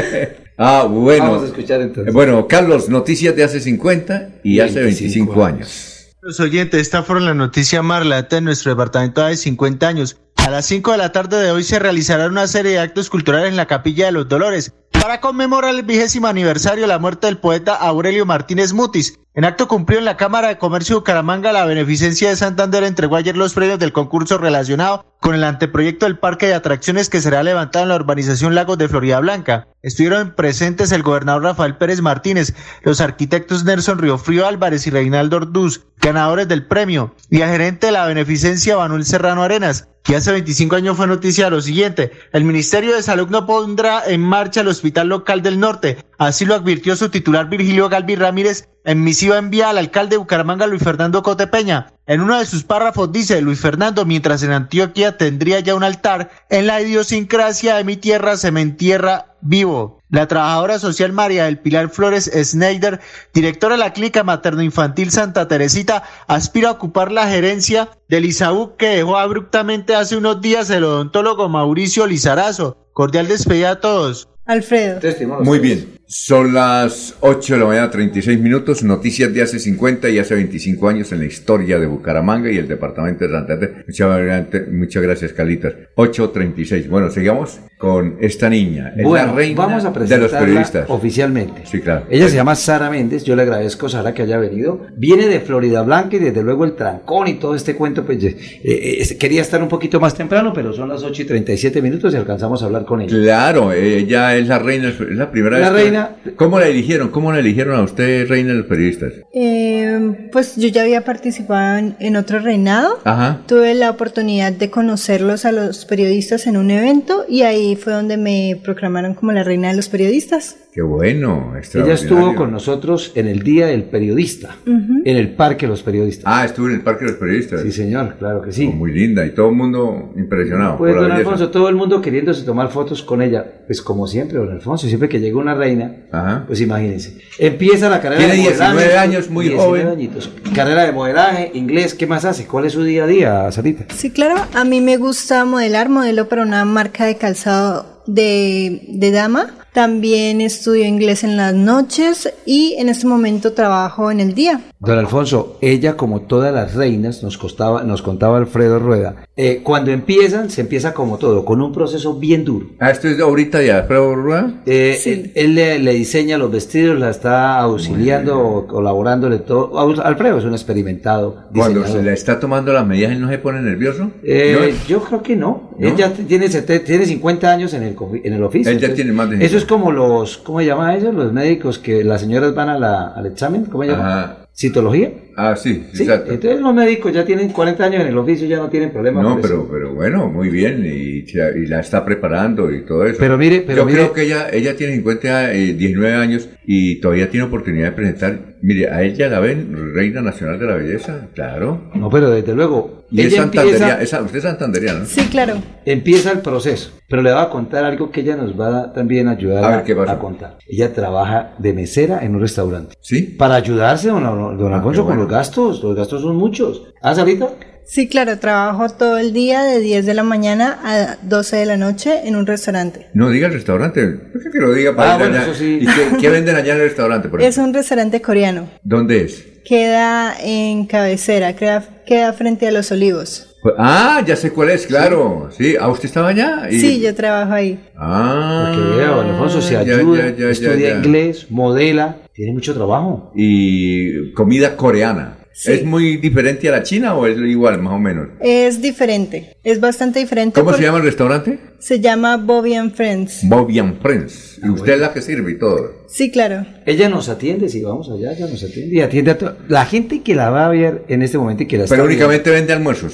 ah, 0.58 0.88
bueno. 0.90 1.26
Vamos 1.26 1.44
a 1.44 1.45
escuchar 1.48 1.82
entonces. 1.82 2.14
Bueno, 2.14 2.48
Carlos, 2.48 2.88
noticias 2.88 3.36
de 3.36 3.44
hace 3.44 3.60
50 3.60 4.30
y 4.42 4.61
hace 4.61 4.80
25 4.80 5.44
años. 5.44 6.16
Los 6.22 6.40
oyentes, 6.40 6.80
esta 6.82 7.03
fueron 7.03 7.26
la 7.26 7.34
noticia 7.34 7.82
más 7.82 8.03
relata 8.03 8.38
en 8.38 8.45
nuestro 8.45 8.72
departamento 8.72 9.22
de 9.26 9.36
50 9.36 9.86
años. 9.86 10.18
A 10.38 10.50
las 10.50 10.66
5 10.66 10.94
de 10.94 10.98
la 10.98 11.11
tarde 11.11 11.44
de 11.44 11.52
hoy 11.52 11.64
se 11.64 11.77
realizará 11.77 12.27
una 12.27 12.48
serie 12.48 12.72
de 12.72 12.80
actos 12.80 13.10
culturales 13.10 13.50
en 13.50 13.58
la 13.58 13.66
Capilla 13.66 14.06
de 14.06 14.11
los 14.14 14.30
Dolores 14.30 14.72
para 15.00 15.22
conmemorar 15.22 15.76
el 15.76 15.84
vigésimo 15.84 16.27
aniversario 16.27 16.82
de 16.82 16.88
la 16.88 17.00
muerte 17.00 17.27
del 17.27 17.38
poeta 17.38 17.76
Aurelio 17.76 18.26
Martínez 18.26 18.74
Mutis. 18.74 19.19
En 19.38 19.45
acto 19.45 19.67
cumplido 19.67 19.99
en 19.99 20.06
la 20.06 20.17
Cámara 20.17 20.48
de 20.48 20.57
Comercio 20.57 20.95
de 20.95 20.99
Bucaramanga, 21.01 21.51
la 21.51 21.64
Beneficencia 21.64 22.27
de 22.27 22.35
Santander 22.35 22.83
entregó 22.83 23.17
ayer 23.17 23.38
los 23.38 23.53
premios 23.53 23.77
del 23.77 23.93
concurso 23.93 24.40
relacionado 24.40 25.06
con 25.22 25.35
el 25.35 25.43
anteproyecto 25.43 26.07
del 26.07 26.17
parque 26.17 26.48
de 26.48 26.56
atracciones 26.56 27.07
que 27.07 27.22
será 27.22 27.43
levantado 27.43 27.83
en 27.83 27.90
la 27.90 27.98
urbanización 27.98 28.56
Lagos 28.56 28.80
de 28.80 28.88
Florida 28.88 29.19
Blanca. 29.19 29.67
Estuvieron 29.83 30.33
presentes 30.33 30.91
el 30.91 31.03
gobernador 31.03 31.43
Rafael 31.43 31.77
Pérez 31.77 32.01
Martínez, 32.01 32.56
los 32.82 32.99
arquitectos 32.99 33.64
Nelson 33.64 33.99
Riofrío 33.99 34.48
Álvarez 34.48 34.88
y 34.88 34.90
Reinaldo 34.90 35.38
Orduz, 35.38 35.85
ganadores 36.01 36.48
del 36.48 36.66
premio, 36.66 37.14
y 37.30 37.41
el 37.41 37.49
gerente 37.51 37.85
de 37.85 37.93
la 37.93 38.07
Beneficencia 38.07 38.75
Manuel 38.77 39.06
Serrano 39.06 39.43
Arenas, 39.43 39.88
que 40.03 40.16
hace 40.16 40.32
25 40.32 40.77
años 40.77 40.98
fue 40.98 41.06
noticia 41.06 41.51
lo 41.51 41.61
siguiente. 41.61 42.11
El 42.33 42.43
Ministerio 42.43 42.95
de 42.95 43.03
Salud 43.03 43.27
no 43.30 43.45
pondrá 43.45 44.01
en 44.07 44.22
marcha 44.22 44.61
el 44.61 44.69
Hospital 44.69 45.09
Local 45.09 45.43
del 45.43 45.59
Norte. 45.59 45.98
Así 46.18 46.46
lo 46.46 46.56
advirtió 46.56 46.96
su 46.96 47.10
titular 47.10 47.48
Virgilio 47.48 47.90
Galvi 47.90 48.16
Ramírez 48.16 48.68
en 48.84 49.04
misiva 49.04 49.38
enviada 49.38 49.72
al 49.72 49.78
alcalde 49.78 50.12
de 50.12 50.18
Bucaramanga 50.18 50.66
Luis 50.66 50.82
Fernando 50.82 51.22
Cotepeña. 51.22 51.94
En 52.08 52.22
uno 52.22 52.40
de 52.40 52.46
sus 52.46 52.64
párrafos 52.64 53.12
dice 53.12 53.42
Luis 53.42 53.60
Fernando, 53.60 54.06
mientras 54.06 54.42
en 54.44 54.52
Antioquia 54.52 55.18
tendría 55.18 55.60
ya 55.60 55.76
un 55.76 55.84
altar, 55.84 56.32
en 56.50 56.66
la 56.66 56.82
idiosincrasia 56.82 57.76
de 57.76 57.84
mi 57.84 57.98
tierra 57.98 58.38
se 58.38 58.52
me 58.52 58.62
entierra 58.62 59.36
vivo. 59.42 60.00
La 60.10 60.28
trabajadora 60.28 60.80
social 60.80 61.12
María 61.12 61.46
del 61.46 61.60
Pilar 61.60 61.90
Flores 61.90 62.32
Schneider, 62.34 63.02
directora 63.34 63.76
de 63.76 63.80
la 63.80 63.94
clínica 63.94 64.24
materno-infantil 64.24 65.12
Santa 65.12 65.48
Teresita, 65.48 66.04
aspira 66.28 66.70
a 66.70 66.74
ocupar 66.74 67.12
la 67.12 67.28
gerencia 67.28 67.90
del 68.08 68.26
ISAU 68.26 68.78
que 68.78 68.88
dejó 68.88 69.18
abruptamente 69.18 69.96
hace 69.96 70.16
unos 70.16 70.42
días 70.42 70.70
el 70.70 70.86
odontólogo 70.86 71.50
Mauricio 71.50 72.08
Lizarazo. 72.08 72.78
Cordial 72.94 73.28
despedida 73.28 73.72
a 73.72 73.80
todos. 73.82 74.30
Alfredo. 74.46 75.02
Muy 75.44 75.60
bien. 75.60 75.97
Son 76.10 76.53
las 76.53 77.16
8 77.19 77.56
de 77.56 77.60
la 77.60 77.66
mañana, 77.66 77.92
36 77.92 78.40
minutos. 78.40 78.82
Noticias 78.82 79.34
de 79.34 79.42
hace 79.42 79.60
50 79.60 80.08
y 80.10 80.19
hace 80.19 80.36
25 80.36 80.88
años 80.88 81.11
en 81.11 81.19
la 81.19 81.26
historia 81.26 81.80
de 81.80 81.86
Bucaramanga 81.86 82.50
y 82.50 82.58
el 82.58 82.66
departamento 82.66 83.26
de 83.26 83.32
Santander. 83.32 83.84
Muchas, 83.86 84.72
muchas 84.72 85.03
gracias, 85.03 85.34
Calitas. 85.34 85.74
8.36. 85.98 86.88
Bueno, 86.88 87.10
sigamos 87.10 87.60
con 87.77 88.16
esta 88.22 88.50
niña. 88.50 88.94
Es 88.95 89.03
bueno, 89.03 89.27
la 89.27 89.34
reina 89.34 89.58
vamos 89.58 89.84
a 89.84 89.92
de 89.92 90.18
los 90.18 90.32
periodistas. 90.32 90.90
oficialmente. 90.90 91.64
Sí, 91.66 91.82
claro. 91.82 92.06
Ella 92.10 92.30
se 92.30 92.36
llama 92.36 92.56
Sara 92.56 92.90
Méndez. 92.90 93.26
Yo 93.26 93.36
le 93.36 93.42
agradezco, 93.42 93.90
Sara, 93.90 94.14
que 94.14 94.22
haya 94.22 94.38
venido. 94.38 94.88
Viene 94.95 95.27
de 95.27 95.42
Florida 95.42 95.82
Blanca 95.82 96.16
y 96.16 96.19
desde 96.19 96.42
luego 96.42 96.64
el 96.64 96.76
trancón 96.76 97.27
y 97.27 97.34
todo 97.34 97.53
este 97.53 97.76
cuento. 97.76 98.06
Pues 98.06 98.24
eh, 98.24 98.38
eh, 98.64 99.18
quería 99.19 99.42
estar 99.42 99.61
un 99.61 99.68
poquito 99.68 100.00
más 100.00 100.16
temprano, 100.16 100.53
pero 100.56 100.72
son 100.72 100.88
las 100.88 101.03
8 101.03 101.24
y 101.24 101.26
37 101.26 101.82
minutos 101.82 102.14
y 102.14 102.18
alcanzamos 102.18 102.64
a 102.64 102.68
hablar 102.68 102.86
con 102.86 103.02
ella. 103.02 103.10
Claro, 103.10 103.74
ella 103.74 104.38
es 104.38 104.48
la 104.48 104.58
reina, 104.60 104.88
es 104.88 105.00
la 105.02 105.30
primera 105.30 105.60
La 105.60 105.69
vez. 105.69 105.92
que- 105.92 105.97
reina- 106.06 106.35
¿Cómo 106.35 106.59
la 106.59 106.67
eligieron? 106.67 107.09
¿Cómo 107.09 107.32
la 107.32 107.40
eligieron 107.40 107.76
a 107.76 107.82
usted, 107.84 108.27
reina 108.27 108.50
de 108.53 108.59
los 108.59 108.67
periodistas? 108.67 109.14
Eh, 109.34 110.30
pues 110.32 110.56
yo 110.56 110.67
ya 110.67 110.82
había 110.84 111.03
participado 111.06 111.77
en, 111.77 111.95
en 112.00 112.16
otro 112.16 112.40
reinado. 112.40 113.00
Ajá. 113.03 113.42
Tuve 113.48 113.74
la 113.76 113.90
oportunidad 113.90 114.51
de 114.51 114.69
conocerlos 114.69 115.45
a 115.45 115.51
los 115.51 115.85
periodistas 115.85 116.48
en 116.48 116.58
un 116.58 116.72
evento 116.72 117.26
y 117.27 117.42
ahí 117.43 117.76
fue 117.76 117.93
donde 117.93 118.17
me 118.17 118.59
proclamaron 118.64 119.14
como 119.14 119.32
la 119.32 119.43
reina 119.43 119.69
de 119.69 119.76
los 119.76 119.90
periodistas. 119.90 120.58
Qué 120.78 120.84
bueno. 120.84 121.54
Ella 121.74 121.94
estuvo 121.94 122.36
con 122.36 122.52
nosotros 122.52 123.12
en 123.16 123.26
el 123.28 123.42
Día 123.42 123.66
del 123.66 123.86
Periodista, 123.86 124.58
en 124.68 125.18
el 125.18 125.34
Parque 125.34 125.66
de 125.66 125.72
los 125.72 125.82
Periodistas. 125.82 126.26
Ah, 126.28 126.46
estuvo 126.46 126.68
en 126.68 126.76
el 126.76 126.82
Parque 126.82 127.06
de 127.06 127.12
los 127.14 127.20
Periodistas. 127.20 127.64
Sí, 127.64 127.72
señor, 127.72 128.18
claro 128.20 128.44
que 128.44 128.52
sí. 128.52 128.70
Oh, 128.72 128.76
muy 128.76 128.92
linda 128.92 129.26
y 129.26 129.32
todo 129.32 129.50
el 129.50 129.56
mundo 129.56 130.14
impresionado. 130.16 130.78
Pues 130.78 130.94
por 130.94 131.02
don. 131.02 131.12
Alfonso, 131.12 131.50
todo 131.50 131.68
el 131.70 131.76
mundo 131.76 132.00
queriéndose 132.00 132.44
tomar 132.44 132.70
fotos 132.70 133.02
con 133.02 133.24
ella. 133.24 133.44
Pues 133.66 133.82
como 133.82 134.06
siempre, 134.06 134.38
don 134.38 134.52
Alfonso, 134.52 134.86
siempre 134.86 135.10
que 135.10 135.20
llega 135.20 135.40
una 135.40 135.56
reina, 135.56 135.96
Ajá. 136.12 136.44
pues 136.46 136.62
imagínense. 136.62 137.18
Empieza 137.40 137.90
la 137.90 138.00
carrera 138.00 138.20
Tiene 138.26 138.36
de 138.36 138.42
modelaje. 138.44 138.74
19 138.76 138.98
años, 139.00 139.30
muy 139.32 139.46
19 139.46 139.68
joven. 139.82 139.88
añitos. 139.98 140.32
Carrera 140.54 140.86
de 140.86 140.92
modelaje, 140.92 141.50
inglés, 141.56 141.96
¿qué 141.96 142.06
más 142.06 142.24
hace? 142.24 142.46
¿Cuál 142.46 142.66
es 142.66 142.74
su 142.74 142.84
día 142.84 143.06
a 143.06 143.08
día, 143.08 143.52
Sarita? 143.52 143.86
Sí, 143.96 144.12
claro, 144.12 144.36
a 144.54 144.64
mí 144.64 144.80
me 144.82 144.98
gusta 144.98 145.44
modelar, 145.44 145.90
modelo 145.90 146.30
para 146.30 146.44
una 146.44 146.64
marca 146.66 147.08
de 147.08 147.16
calzado 147.18 148.04
de, 148.06 148.84
de 148.90 149.10
dama. 149.10 149.56
También 149.78 150.42
estudio 150.42 150.86
inglés 150.86 151.24
en 151.24 151.38
las 151.38 151.54
noches 151.54 152.34
y 152.48 152.74
en 152.80 152.90
este 152.90 153.06
momento 153.06 153.54
trabajo 153.54 154.10
en 154.10 154.20
el 154.20 154.34
día. 154.34 154.62
Don 154.80 154.98
Alfonso, 154.98 155.60
ella 155.62 155.96
como 155.96 156.22
todas 156.22 156.52
las 156.52 156.74
reinas, 156.74 157.22
nos, 157.22 157.38
costaba, 157.38 157.84
nos 157.84 158.02
contaba 158.02 158.40
Alfredo 158.40 158.80
Rueda, 158.80 159.27
eh, 159.38 159.61
cuando 159.64 159.91
empiezan, 159.91 160.49
se 160.49 160.61
empieza 160.61 160.93
como 160.93 161.17
todo, 161.17 161.45
con 161.45 161.61
un 161.61 161.72
proceso 161.72 162.16
bien 162.16 162.43
duro. 162.43 162.67
Ah, 162.80 162.90
esto 162.90 163.07
es 163.07 163.19
ahorita 163.19 163.61
ya, 163.61 163.77
Alfredo 163.80 164.16
Rueda. 164.16 164.51
Eh, 164.66 164.99
Él, 165.06 165.32
él 165.35 165.56
le, 165.56 165.80
le 165.80 165.93
diseña 165.93 166.38
los 166.38 166.51
vestidos, 166.51 166.99
la 166.99 167.11
está 167.11 167.59
auxiliando, 167.59 168.40
o 168.40 168.67
colaborándole 168.67 169.38
todo. 169.40 169.80
Al- 169.80 170.01
Alfredo 170.03 170.40
es 170.40 170.43
un 170.43 170.53
experimentado. 170.53 171.43
Cuando 171.53 171.85
se 171.88 172.01
le 172.01 172.14
está 172.14 172.40
tomando 172.40 172.74
las 172.74 172.85
medidas, 172.85 173.11
¿él 173.11 173.22
no 173.22 173.30
se 173.30 173.38
pone 173.38 173.61
nervioso? 173.61 174.09
Eh, 174.24 174.57
¿No? 174.59 174.88
Yo 174.88 175.01
creo 175.03 175.22
que 175.22 175.35
no. 175.35 175.69
¿No? 175.77 175.88
Él 175.88 175.95
ya 175.95 176.11
tiene, 176.11 176.49
tiene 176.49 177.06
50 177.06 177.51
años 177.51 177.74
en 177.74 177.83
el, 177.83 177.95
cofi- 177.95 178.22
en 178.24 178.33
el 178.33 178.43
oficio. 178.43 178.72
Él 178.72 178.80
ya 178.80 178.88
Entonces, 178.88 178.95
tiene 178.95 179.11
más 179.14 179.30
de 179.30 179.45
Eso 179.45 179.57
es 179.57 179.66
como 179.66 179.91
los, 179.91 180.38
¿cómo 180.40 180.59
se 180.59 180.66
llama 180.66 180.95
eso? 180.95 181.11
Los 181.11 181.32
médicos 181.32 181.77
que 181.77 182.03
las 182.03 182.22
señoras 182.22 182.56
van 182.56 182.69
a 182.69 182.80
la, 182.80 183.07
al 183.09 183.25
examen, 183.27 183.66
¿cómo 183.66 183.83
se 183.83 183.91
llama? 183.91 184.24
Ajá. 184.24 184.38
¿Citología? 184.56 185.11
Ah, 185.40 185.56
sí, 185.56 185.83
Sí, 185.93 186.01
exacto. 186.03 186.32
entonces 186.33 186.59
los 186.59 186.74
médicos 186.74 187.14
ya 187.14 187.24
tienen 187.24 187.49
40 187.49 187.83
años 187.85 188.01
en 188.01 188.07
el 188.07 188.17
oficio, 188.17 188.48
ya 188.48 188.57
no 188.57 188.69
tienen 188.69 188.90
problema. 188.91 189.22
No, 189.22 189.35
por 189.35 189.45
eso. 189.45 189.48
pero, 189.48 189.69
pero 189.72 189.93
bueno, 189.93 190.27
muy 190.30 190.49
bien, 190.49 190.83
y, 190.83 191.24
y 191.30 191.66
la 191.67 191.80
está 191.80 192.03
preparando 192.03 192.72
y 192.74 192.82
todo 192.83 193.06
eso. 193.06 193.17
Pero 193.19 193.38
mire, 193.38 193.61
pero 193.66 193.82
Yo 193.82 193.85
mire- 193.85 193.98
creo 193.99 194.14
que 194.14 194.24
ella, 194.24 194.48
ella 194.51 194.75
tiene 194.75 194.95
50, 194.95 195.53
eh, 195.53 195.74
19 195.75 196.16
años 196.16 196.49
y 196.66 196.99
todavía 196.99 197.30
tiene 197.30 197.45
oportunidad 197.45 197.90
de 197.90 197.91
presentar. 197.91 198.40
Mire, 198.61 198.90
a 198.90 199.03
ella 199.03 199.30
la 199.30 199.40
ven 199.40 199.94
Reina 199.94 200.22
Nacional 200.22 200.60
de 200.60 200.66
la 200.66 200.76
Belleza, 200.76 201.27
claro. 201.36 201.90
No, 201.94 202.10
pero 202.10 202.30
desde 202.32 202.53
luego. 202.56 203.06
Y 203.10 203.22
es 203.22 203.27
ella 203.27 203.44
santandería, 203.44 203.72
empieza, 203.77 204.02
esa- 204.02 204.22
usted 204.22 204.38
es 204.38 204.44
santanderiana, 204.44 205.00
¿no? 205.00 205.06
Sí, 205.06 205.22
claro. 205.30 205.53
empieza 205.86 206.32
el 206.32 206.40
proceso, 206.40 206.92
pero 207.08 207.22
le 207.22 207.32
voy 207.32 207.42
a 207.42 207.50
contar 207.50 207.86
algo 207.86 208.11
que 208.11 208.22
ella 208.22 208.36
nos 208.36 208.60
va 208.60 208.80
a 208.82 208.94
también 208.94 209.27
ayudar 209.30 209.64
A 209.64 209.68
a, 209.68 209.76
ver, 209.77 209.86
¿qué 209.86 209.95
pasa? 209.95 210.11
a 210.14 210.19
contar. 210.19 210.58
Ella 210.68 210.92
trabaja 210.94 211.53
de 211.58 211.74
mesera 211.74 212.26
en 212.26 212.36
un 212.36 212.42
restaurante. 212.42 212.95
¿Sí? 213.00 213.22
Para 213.24 213.56
ayudarse, 213.56 214.10
don, 214.10 214.24
don 214.58 214.74
Ah, 214.74 214.77
Alfonso, 214.77 215.06
con 215.06 215.18
los 215.18 215.30
gastos. 215.30 215.82
Los 215.84 215.95
gastos 215.95 216.22
son 216.22 216.36
muchos. 216.36 216.94
¿Ah, 217.02 217.16
Sarita? 217.16 217.48
Sí, 217.90 218.09
claro, 218.09 218.38
trabajo 218.38 218.90
todo 218.90 219.17
el 219.17 219.32
día 219.32 219.64
de 219.64 219.80
10 219.80 220.06
de 220.06 220.14
la 220.14 220.24
mañana 220.24 220.77
a 220.83 221.17
12 221.24 221.56
de 221.56 221.66
la 221.66 221.77
noche 221.77 222.27
en 222.27 222.35
un 222.35 222.45
restaurante. 222.45 223.07
No, 223.14 223.30
diga 223.30 223.48
el 223.48 223.53
restaurante. 223.53 224.07
¿Por 224.07 224.43
qué 224.43 224.49
que 224.51 224.59
lo 224.59 224.74
diga 224.74 224.93
para 224.95 225.14
Ah, 225.14 225.17
bueno, 225.17 225.35
allá? 225.35 225.43
eso 225.43 225.53
sí. 225.53 225.80
¿Y 225.82 225.85
qué, 225.85 226.17
qué 226.19 226.30
venden 226.30 226.57
allá 226.57 226.74
en 226.75 226.82
el 226.82 226.88
restaurante? 226.88 227.30
Por 227.30 227.41
Es 227.41 227.57
un 227.57 227.74
restaurante 227.74 228.22
coreano. 228.22 228.67
¿Dónde 228.83 229.22
es? 229.24 229.45
Queda 229.66 230.35
en 230.41 230.85
cabecera, 230.85 231.56
queda, 231.56 231.83
queda 232.06 232.33
frente 232.33 232.67
a 232.67 232.72
los 232.72 232.91
olivos. 232.91 233.56
Pues- 233.61 233.75
ah, 233.77 234.22
ya 234.25 234.35
sé 234.35 234.51
cuál 234.51 234.69
es, 234.69 234.85
claro. 234.85 235.49
Sí, 235.57 235.75
¿ah, 235.80 235.88
usted 235.90 236.06
estaba 236.06 236.30
allá? 236.30 236.67
Y- 236.69 236.80
Sí, 236.80 236.99
yo 236.99 237.16
trabajo 237.16 237.53
ahí. 237.53 237.80
Ah, 237.95 238.72
Porque 238.75 238.98
vea, 238.98 239.07
don 239.07 239.27
Alfonso 239.30 239.61
se 239.61 239.74
ya, 239.74 239.80
ayuda, 239.80 240.30
ya, 240.32 240.35
ya, 240.38 240.49
estudia 240.49 240.75
ya, 240.75 240.90
ya. 240.90 240.95
inglés, 240.98 241.48
modela, 241.49 242.17
tiene 242.33 242.51
mucho 242.53 242.74
trabajo. 242.74 243.32
Y 243.35 244.32
comida 244.33 244.75
coreana. 244.75 245.36
Sí. 245.60 245.72
¿Es 245.72 245.84
muy 245.84 246.18
diferente 246.18 246.68
a 246.69 246.72
la 246.72 246.84
china 246.84 247.16
o 247.16 247.26
es 247.26 247.36
igual, 247.36 247.82
más 247.82 247.94
o 247.94 247.98
menos? 247.98 248.27
Es 248.40 248.80
diferente, 248.80 249.58
es 249.64 249.80
bastante 249.80 250.19
diferente. 250.19 250.60
¿Cómo 250.60 250.72
se 250.72 250.84
llama 250.84 251.00
el 251.00 251.03
restaurante? 251.06 251.58
Se 251.80 252.00
llama 252.00 252.38
Bobby 252.38 252.76
and 252.76 252.94
Friends. 252.94 253.40
Bobby 253.42 253.80
and 253.80 254.00
Friends. 254.00 254.60
Ah, 254.61 254.68
Y 254.68 254.69
usted 254.69 254.94
es 254.94 255.00
la 255.00 255.14
que 255.14 255.22
sirve 255.24 255.53
y 255.53 255.58
todo. 255.58 256.06
Sí, 256.08 256.30
claro. 256.30 256.64
Ella 256.86 257.10
nos 257.10 257.27
atiende, 257.27 257.69
si 257.69 257.82
vamos 257.82 258.08
allá, 258.11 258.34
ella 258.34 258.45
nos 258.45 258.64
atiende 258.64 258.95
y 258.95 259.02
atiende 259.02 259.32
a 259.32 259.38
to- 259.40 259.58
la 259.68 259.86
gente 259.88 260.22
que 260.22 260.36
la 260.36 260.52
va 260.52 260.68
a 260.68 260.69
ver 260.69 261.06
en 261.08 261.24
este 261.24 261.40
momento 261.40 261.64
y 261.64 261.66
que 261.66 261.77
la 261.80 261.86
está 261.86 261.95
Pero 261.95 262.08
viendo. 262.08 262.26
únicamente 262.26 262.52
vende 262.52 262.74
almuerzos. 262.74 263.14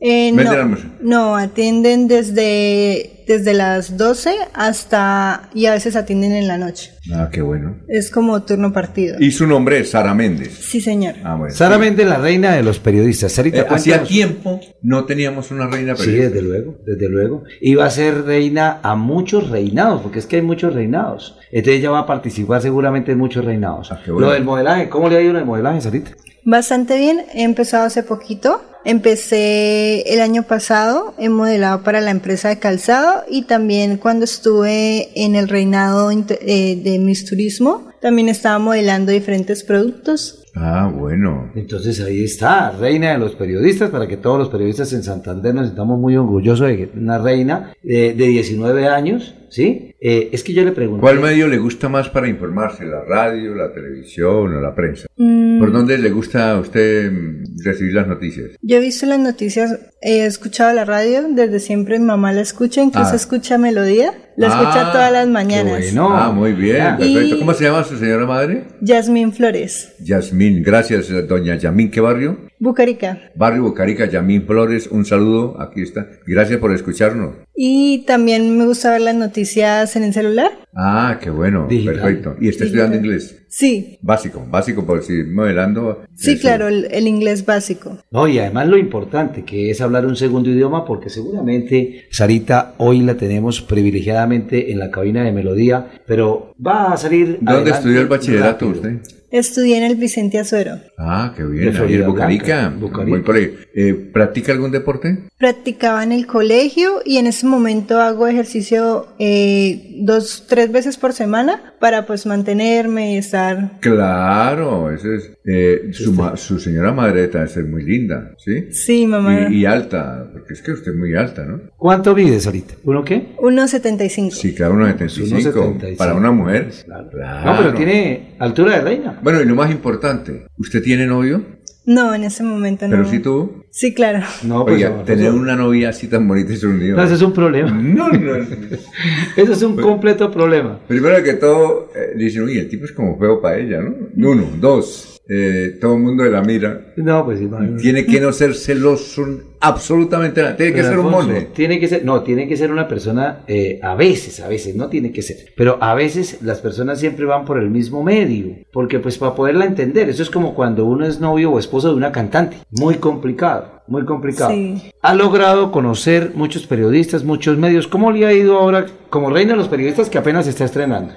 Eh, 0.00 0.32
no, 0.32 0.50
almuerzo. 0.50 0.86
no, 1.02 1.36
atienden 1.36 2.08
desde, 2.08 3.13
desde 3.26 3.54
las 3.54 3.96
12 3.96 4.34
hasta 4.54 5.48
y 5.54 5.66
a 5.66 5.72
veces 5.72 5.96
atienden 5.96 6.32
en 6.32 6.48
la 6.48 6.58
noche. 6.58 6.92
Ah, 7.12 7.28
qué 7.30 7.42
bueno. 7.42 7.76
Es 7.88 8.10
como 8.10 8.42
turno 8.44 8.72
partido. 8.72 9.16
Y 9.20 9.30
su 9.30 9.46
nombre 9.46 9.78
es 9.80 9.90
Sara 9.90 10.14
Méndez. 10.14 10.58
Sí, 10.58 10.80
señor. 10.80 11.14
Ah, 11.22 11.34
bueno. 11.36 11.54
Sara 11.54 11.76
Méndez, 11.78 12.06
la 12.06 12.16
reina 12.18 12.54
de 12.54 12.62
los 12.62 12.78
periodistas. 12.78 13.32
Sarita, 13.32 13.60
Eh, 13.62 13.66
hacía 13.68 14.02
tiempo 14.02 14.60
no 14.82 15.04
teníamos 15.04 15.50
una 15.50 15.66
reina 15.66 15.94
Sí, 15.96 16.04
periodista. 16.06 16.34
desde 16.34 16.42
luego, 16.48 16.76
desde 16.86 17.08
luego. 17.08 17.42
Iba 17.60 17.84
a 17.84 17.90
ser 17.90 18.24
reina 18.24 18.80
a 18.82 18.94
muchos 18.96 19.50
reinados, 19.50 20.00
porque 20.02 20.18
es 20.18 20.26
que 20.26 20.36
hay 20.36 20.42
muchos 20.42 20.74
reinados. 20.74 21.36
Entonces 21.52 21.80
ella 21.80 21.90
va 21.90 22.00
a 22.00 22.06
participar 22.06 22.62
seguramente 22.62 23.12
en 23.12 23.18
muchos 23.18 23.44
reinados. 23.44 23.92
Ah, 23.92 24.00
qué 24.04 24.10
bueno. 24.10 24.28
Lo 24.28 24.32
del 24.32 24.44
modelaje, 24.44 24.88
¿cómo 24.88 25.08
le 25.08 25.16
ha 25.16 25.20
ido 25.20 25.30
en 25.32 25.36
el 25.36 25.44
modelaje, 25.44 25.80
Sarita? 25.82 26.12
Bastante 26.46 26.98
bien, 26.98 27.22
he 27.34 27.42
empezado 27.42 27.84
hace 27.86 28.02
poquito. 28.02 28.62
Empecé 28.86 30.12
el 30.12 30.20
año 30.20 30.42
pasado, 30.42 31.14
he 31.18 31.28
modelado 31.28 31.82
para 31.82 32.00
la 32.00 32.10
empresa 32.10 32.48
de 32.48 32.58
calzado 32.58 33.13
y 33.28 33.42
también 33.42 33.96
cuando 33.98 34.24
estuve 34.24 35.08
en 35.14 35.34
el 35.34 35.48
reinado 35.48 36.10
eh, 36.10 36.80
de 36.82 36.98
Miss 36.98 37.24
Turismo, 37.24 37.88
también 38.00 38.28
estaba 38.28 38.58
modelando 38.58 39.12
diferentes 39.12 39.64
productos. 39.64 40.44
Ah, 40.54 40.92
bueno. 40.94 41.50
Entonces 41.54 42.00
ahí 42.00 42.22
está, 42.22 42.70
reina 42.70 43.12
de 43.12 43.18
los 43.18 43.34
periodistas, 43.34 43.90
para 43.90 44.06
que 44.06 44.16
todos 44.16 44.38
los 44.38 44.48
periodistas 44.48 44.92
en 44.92 45.02
Santander 45.02 45.54
nos 45.54 45.66
sintamos 45.66 45.98
muy 45.98 46.16
orgullosos 46.16 46.68
de 46.68 46.76
que 46.76 46.98
una 46.98 47.18
reina 47.18 47.72
eh, 47.82 48.14
de 48.16 48.26
19 48.26 48.86
años, 48.86 49.34
¿sí? 49.48 49.93
Eh, 50.06 50.28
es 50.32 50.44
que 50.44 50.52
yo 50.52 50.62
le 50.64 50.72
pregunté... 50.72 51.00
¿Cuál 51.00 51.18
medio 51.18 51.48
le 51.48 51.56
gusta 51.56 51.88
más 51.88 52.10
para 52.10 52.28
informarse? 52.28 52.84
¿La 52.84 53.00
radio, 53.04 53.54
la 53.54 53.72
televisión 53.72 54.54
o 54.54 54.60
la 54.60 54.74
prensa? 54.74 55.06
Mm, 55.16 55.58
¿Por 55.58 55.72
dónde 55.72 55.96
le 55.96 56.10
gusta 56.10 56.50
a 56.50 56.60
usted 56.60 57.10
mm, 57.10 57.64
recibir 57.64 57.94
las 57.94 58.06
noticias? 58.06 58.50
Yo 58.60 58.76
he 58.76 58.80
visto 58.80 59.06
las 59.06 59.18
noticias, 59.18 59.78
he 60.02 60.26
escuchado 60.26 60.74
la 60.74 60.84
radio, 60.84 61.22
desde 61.30 61.58
siempre 61.58 61.98
mi 61.98 62.04
mamá 62.04 62.34
la 62.34 62.42
escucha, 62.42 62.82
incluso 62.82 63.12
Ah. 63.12 63.16
escucha 63.16 63.56
Melodía, 63.56 64.12
la 64.36 64.48
escucha 64.48 64.90
Ah, 64.90 64.92
todas 64.92 65.10
las 65.10 65.26
mañanas. 65.26 65.80
bueno. 65.80 66.08
ah, 66.12 66.30
muy 66.32 66.52
bien, 66.52 66.76
ya. 66.76 66.96
perfecto. 66.98 67.36
Y- 67.36 67.38
¿Cómo 67.38 67.54
se 67.54 67.64
llama 67.64 67.82
su 67.84 67.96
señora 67.96 68.26
madre? 68.26 68.64
Yasmín 68.82 69.32
Flores, 69.32 69.94
Yasmín, 70.00 70.62
gracias, 70.62 71.08
doña 71.26 71.56
Yamín. 71.56 71.90
¿Qué 71.90 72.02
barrio? 72.02 72.40
Bucarica. 72.64 73.30
Barrio 73.36 73.62
Bocarica, 73.62 74.06
Yamín 74.06 74.44
Flores, 74.46 74.88
un 74.88 75.04
saludo, 75.04 75.60
aquí 75.60 75.82
está. 75.82 76.08
Gracias 76.26 76.58
por 76.58 76.72
escucharnos. 76.74 77.36
Y 77.54 78.04
también 78.06 78.58
me 78.58 78.66
gusta 78.66 78.90
ver 78.90 79.02
las 79.02 79.14
noticias 79.14 79.94
en 79.94 80.02
el 80.02 80.12
celular. 80.12 80.50
Ah, 80.74 81.20
qué 81.22 81.30
bueno, 81.30 81.68
Digital. 81.68 81.94
perfecto. 81.94 82.34
¿Y 82.40 82.48
está 82.48 82.64
estudiando 82.64 82.96
inglés? 82.96 83.42
Sí, 83.48 83.98
Básico, 84.02 84.44
básico, 84.50 84.84
por 84.84 85.04
si 85.04 85.22
modelando. 85.22 86.02
sí, 86.16 86.32
eso. 86.32 86.40
claro, 86.40 86.66
el, 86.66 86.88
el 86.90 87.06
inglés 87.06 87.46
básico. 87.46 87.98
No, 88.10 88.26
y 88.26 88.40
además 88.40 88.66
lo 88.66 88.76
importante 88.76 89.44
que 89.44 89.70
es 89.70 89.80
hablar 89.80 90.04
un 90.06 90.16
segundo 90.16 90.50
idioma, 90.50 90.84
porque 90.84 91.08
seguramente 91.10 92.06
Sarita 92.10 92.74
hoy 92.78 93.02
la 93.02 93.16
tenemos 93.16 93.60
privilegiadamente 93.62 94.72
en 94.72 94.80
la 94.80 94.90
cabina 94.90 95.22
de 95.22 95.30
melodía, 95.30 95.86
pero 96.06 96.52
va 96.64 96.92
a 96.92 96.96
salir. 96.96 97.38
¿Dónde 97.40 97.70
estudió 97.70 98.00
el 98.00 98.08
bachillerato 98.08 98.66
rápido. 98.72 98.90
usted? 98.90 99.13
Estudié 99.34 99.78
en 99.78 99.82
el 99.82 99.96
Vicente 99.96 100.38
Azuero. 100.38 100.78
Ah, 100.96 101.34
qué 101.36 101.42
bien. 101.42 101.76
Ahí 101.76 101.94
en 101.94 102.06
Bucarica. 102.06 102.72
Buen 102.78 103.24
colegio. 103.24 103.58
Eh, 103.74 103.92
¿Practica 103.92 104.52
algún 104.52 104.70
deporte? 104.70 105.24
Practicaba 105.36 106.04
en 106.04 106.12
el 106.12 106.24
colegio 106.24 107.00
y 107.04 107.16
en 107.16 107.26
ese 107.26 107.44
momento 107.44 108.00
hago 108.00 108.28
ejercicio 108.28 109.08
eh, 109.18 109.96
dos, 109.96 110.44
tres 110.48 110.70
veces 110.70 110.96
por 110.98 111.14
semana 111.14 111.74
para 111.80 112.06
pues 112.06 112.26
mantenerme 112.26 113.14
y 113.14 113.16
estar. 113.16 113.80
Claro, 113.80 114.92
ese 114.92 115.16
es. 115.16 115.30
Eh, 115.46 115.90
su, 115.92 116.14
su, 116.36 116.58
señora 116.58 116.92
madre 116.92 117.28
debe 117.28 117.46
ser 117.48 117.66
muy 117.66 117.84
linda, 117.84 118.32
¿sí? 118.38 118.72
Sí, 118.72 119.06
mamá. 119.06 119.50
Y, 119.50 119.66
alta, 119.66 120.26
porque 120.32 120.54
es 120.54 120.62
que 120.62 120.72
usted 120.72 120.92
es 120.92 120.96
muy 120.96 121.14
alta, 121.14 121.44
¿no? 121.44 121.60
¿Cuánto 121.76 122.14
mides 122.14 122.46
ahorita? 122.46 122.76
¿Uno 122.84 123.04
qué? 123.04 123.36
1,75. 123.36 124.30
Sí, 124.30 124.54
claro, 124.54 124.76
1,75. 124.76 125.96
Para 125.98 126.14
una 126.14 126.30
mujer. 126.30 126.70
Claro. 126.86 127.10
No, 127.44 127.58
pero 127.58 127.74
tiene 127.74 128.36
altura 128.38 128.76
de 128.76 128.80
reina. 128.80 129.20
Bueno, 129.24 129.40
y 129.40 129.46
lo 129.46 129.54
más 129.54 129.70
importante, 129.70 130.46
¿usted 130.58 130.82
tiene 130.82 131.06
novio? 131.06 131.42
No, 131.86 132.14
en 132.14 132.24
ese 132.24 132.42
momento 132.42 132.86
no. 132.86 132.94
¿Pero 132.94 133.08
sí 133.08 133.20
tuvo? 133.20 133.64
Sí, 133.70 133.94
claro. 133.94 134.20
No, 134.42 134.64
pues, 134.64 134.76
Oiga, 134.76 135.02
tener 135.04 135.32
una 135.32 135.56
novia 135.56 135.88
así 135.88 136.08
tan 136.08 136.28
bonita 136.28 136.52
es 136.52 136.62
un 136.62 136.78
lío. 136.78 136.94
No, 136.94 137.02
eso 137.02 137.14
es 137.14 137.22
un 137.22 137.32
problema. 137.32 137.70
No, 137.82 138.10
no. 138.10 138.36
eso 139.36 139.52
es 139.52 139.62
un 139.62 139.76
completo 139.76 140.30
problema. 140.30 140.78
Primero 140.86 141.22
que 141.22 141.32
todo, 141.34 141.90
eh, 141.96 142.12
dicen, 142.18 142.42
oye, 142.42 142.60
el 142.60 142.68
tipo 142.68 142.84
es 142.84 142.92
como 142.92 143.18
feo 143.18 143.40
para 143.40 143.56
ella, 143.56 143.80
¿no? 143.80 143.94
Uno, 144.28 144.46
dos, 144.60 145.13
eh, 145.26 145.78
todo 145.80 145.94
el 145.94 146.02
mundo 146.02 146.22
de 146.22 146.30
la 146.30 146.42
mira. 146.42 146.92
No, 146.96 147.24
pues 147.24 147.40
Tiene 147.80 148.04
que 148.04 148.20
no 148.20 148.32
ser 148.32 148.54
celoso 148.54 149.24
absolutamente 149.60 150.42
nada. 150.42 150.56
Tiene 150.56 150.74
que 150.74 150.82
ser 150.82 150.98
un 150.98 151.10
mono. 151.10 151.34
Tiene 151.54 151.80
que 151.80 151.88
ser, 151.88 152.04
no, 152.04 152.22
tiene 152.22 152.46
que 152.46 152.56
ser 152.56 152.70
una 152.70 152.86
persona, 152.86 153.40
eh, 153.46 153.80
a 153.82 153.94
veces, 153.94 154.40
a 154.40 154.48
veces, 154.48 154.76
no 154.76 154.88
tiene 154.88 155.12
que 155.12 155.22
ser. 155.22 155.52
Pero 155.56 155.78
a 155.80 155.94
veces 155.94 156.42
las 156.42 156.60
personas 156.60 157.00
siempre 157.00 157.24
van 157.24 157.44
por 157.44 157.58
el 157.58 157.70
mismo 157.70 158.02
medio. 158.02 158.56
Porque 158.72 158.98
pues 158.98 159.16
para 159.16 159.34
poderla 159.34 159.64
entender, 159.64 160.08
eso 160.10 160.22
es 160.22 160.30
como 160.30 160.54
cuando 160.54 160.84
uno 160.84 161.06
es 161.06 161.20
novio 161.20 161.52
o 161.52 161.58
esposo 161.58 161.88
de 161.88 161.94
una 161.94 162.12
cantante. 162.12 162.58
Muy 162.70 162.96
complicado, 162.96 163.82
muy 163.86 164.04
complicado. 164.04 164.54
Ha 165.02 165.14
logrado 165.14 165.70
conocer 165.70 166.32
muchos 166.34 166.66
periodistas, 166.66 167.24
muchos 167.24 167.58
medios. 167.58 167.86
¿Cómo 167.86 168.12
le 168.12 168.26
ha 168.26 168.32
ido 168.32 168.58
ahora 168.58 168.86
como 169.10 169.30
reina 169.30 169.52
de 169.52 169.58
los 169.58 169.68
periodistas 169.68 170.10
que 170.10 170.18
apenas 170.18 170.46
se 170.46 170.50
está 170.50 170.64
estrenando? 170.64 171.12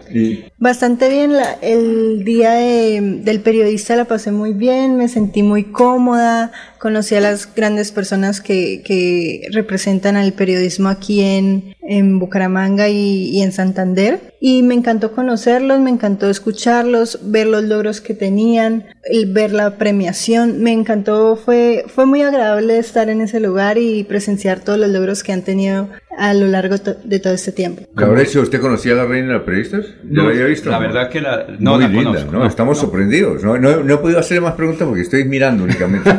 Bastante 0.57 1.09
bien. 1.09 1.31
el 1.61 2.23
día 2.23 2.51
del 2.51 3.41
periodista 3.41 3.95
la 3.95 4.05
pasé 4.05 4.31
muy 4.31 4.53
bien, 4.53 4.97
me 4.97 5.07
sentí 5.07 5.43
muy 5.43 5.63
cómoda, 5.63 6.51
conocí 6.77 7.15
a 7.15 7.21
las 7.21 7.53
grandes 7.55 7.91
personas 7.91 8.41
que, 8.41 8.83
que 8.85 9.47
representan 9.51 10.15
al 10.15 10.33
periodismo 10.33 10.89
aquí 10.89 11.21
en, 11.21 11.75
en 11.81 12.19
Bucaramanga 12.19 12.89
y, 12.89 13.29
y, 13.29 13.41
en 13.41 13.51
Santander. 13.51 14.35
Y 14.39 14.61
me 14.61 14.75
encantó 14.75 15.13
conocerlos, 15.13 15.79
me 15.79 15.89
encantó 15.89 16.29
escucharlos, 16.29 17.19
ver 17.23 17.47
los 17.47 17.63
logros 17.63 18.01
que 18.01 18.13
tenían, 18.13 18.85
el, 19.05 19.33
ver 19.33 19.53
la 19.53 19.77
premiación. 19.77 20.61
Me 20.61 20.71
encantó, 20.71 21.35
fue, 21.35 21.85
fue 21.87 22.05
muy 22.05 22.21
agradable 22.21 22.56
estar 22.57 23.09
en 23.09 23.21
ese 23.21 23.39
lugar 23.39 23.77
y 23.77 24.03
presenciar 24.03 24.59
todos 24.59 24.79
los 24.79 24.89
logros 24.89 25.23
que 25.23 25.33
han 25.33 25.43
tenido 25.43 25.89
a 26.17 26.33
lo 26.33 26.47
largo 26.47 26.75
de 26.77 27.19
todo 27.19 27.33
este 27.33 27.51
tiempo. 27.51 27.83
Cabrecio, 27.95 28.41
¿usted 28.41 28.59
conocía 28.59 28.93
a 28.93 28.95
la 28.95 29.05
reina 29.05 29.27
de 29.27 29.33
los 29.33 29.43
periodistas? 29.43 29.85
¿Ya 30.03 30.23
la 30.23 30.29
había 30.29 30.45
visto? 30.45 30.69
La 30.69 30.79
verdad 30.79 31.09
que 31.09 31.21
la, 31.21 31.45
no 31.59 31.77
Muy 31.77 31.87
linda, 31.87 32.25
¿no? 32.31 32.45
Estamos 32.45 32.79
sorprendidos. 32.79 33.43
No, 33.43 33.57
no, 33.57 33.83
no, 33.83 33.93
he 33.93 33.97
podido 33.97 34.19
hacer 34.19 34.41
más 34.41 34.53
preguntas 34.53 34.87
porque 34.87 35.01
estoy 35.01 35.25
mirando 35.25 35.63
únicamente. 35.63 36.11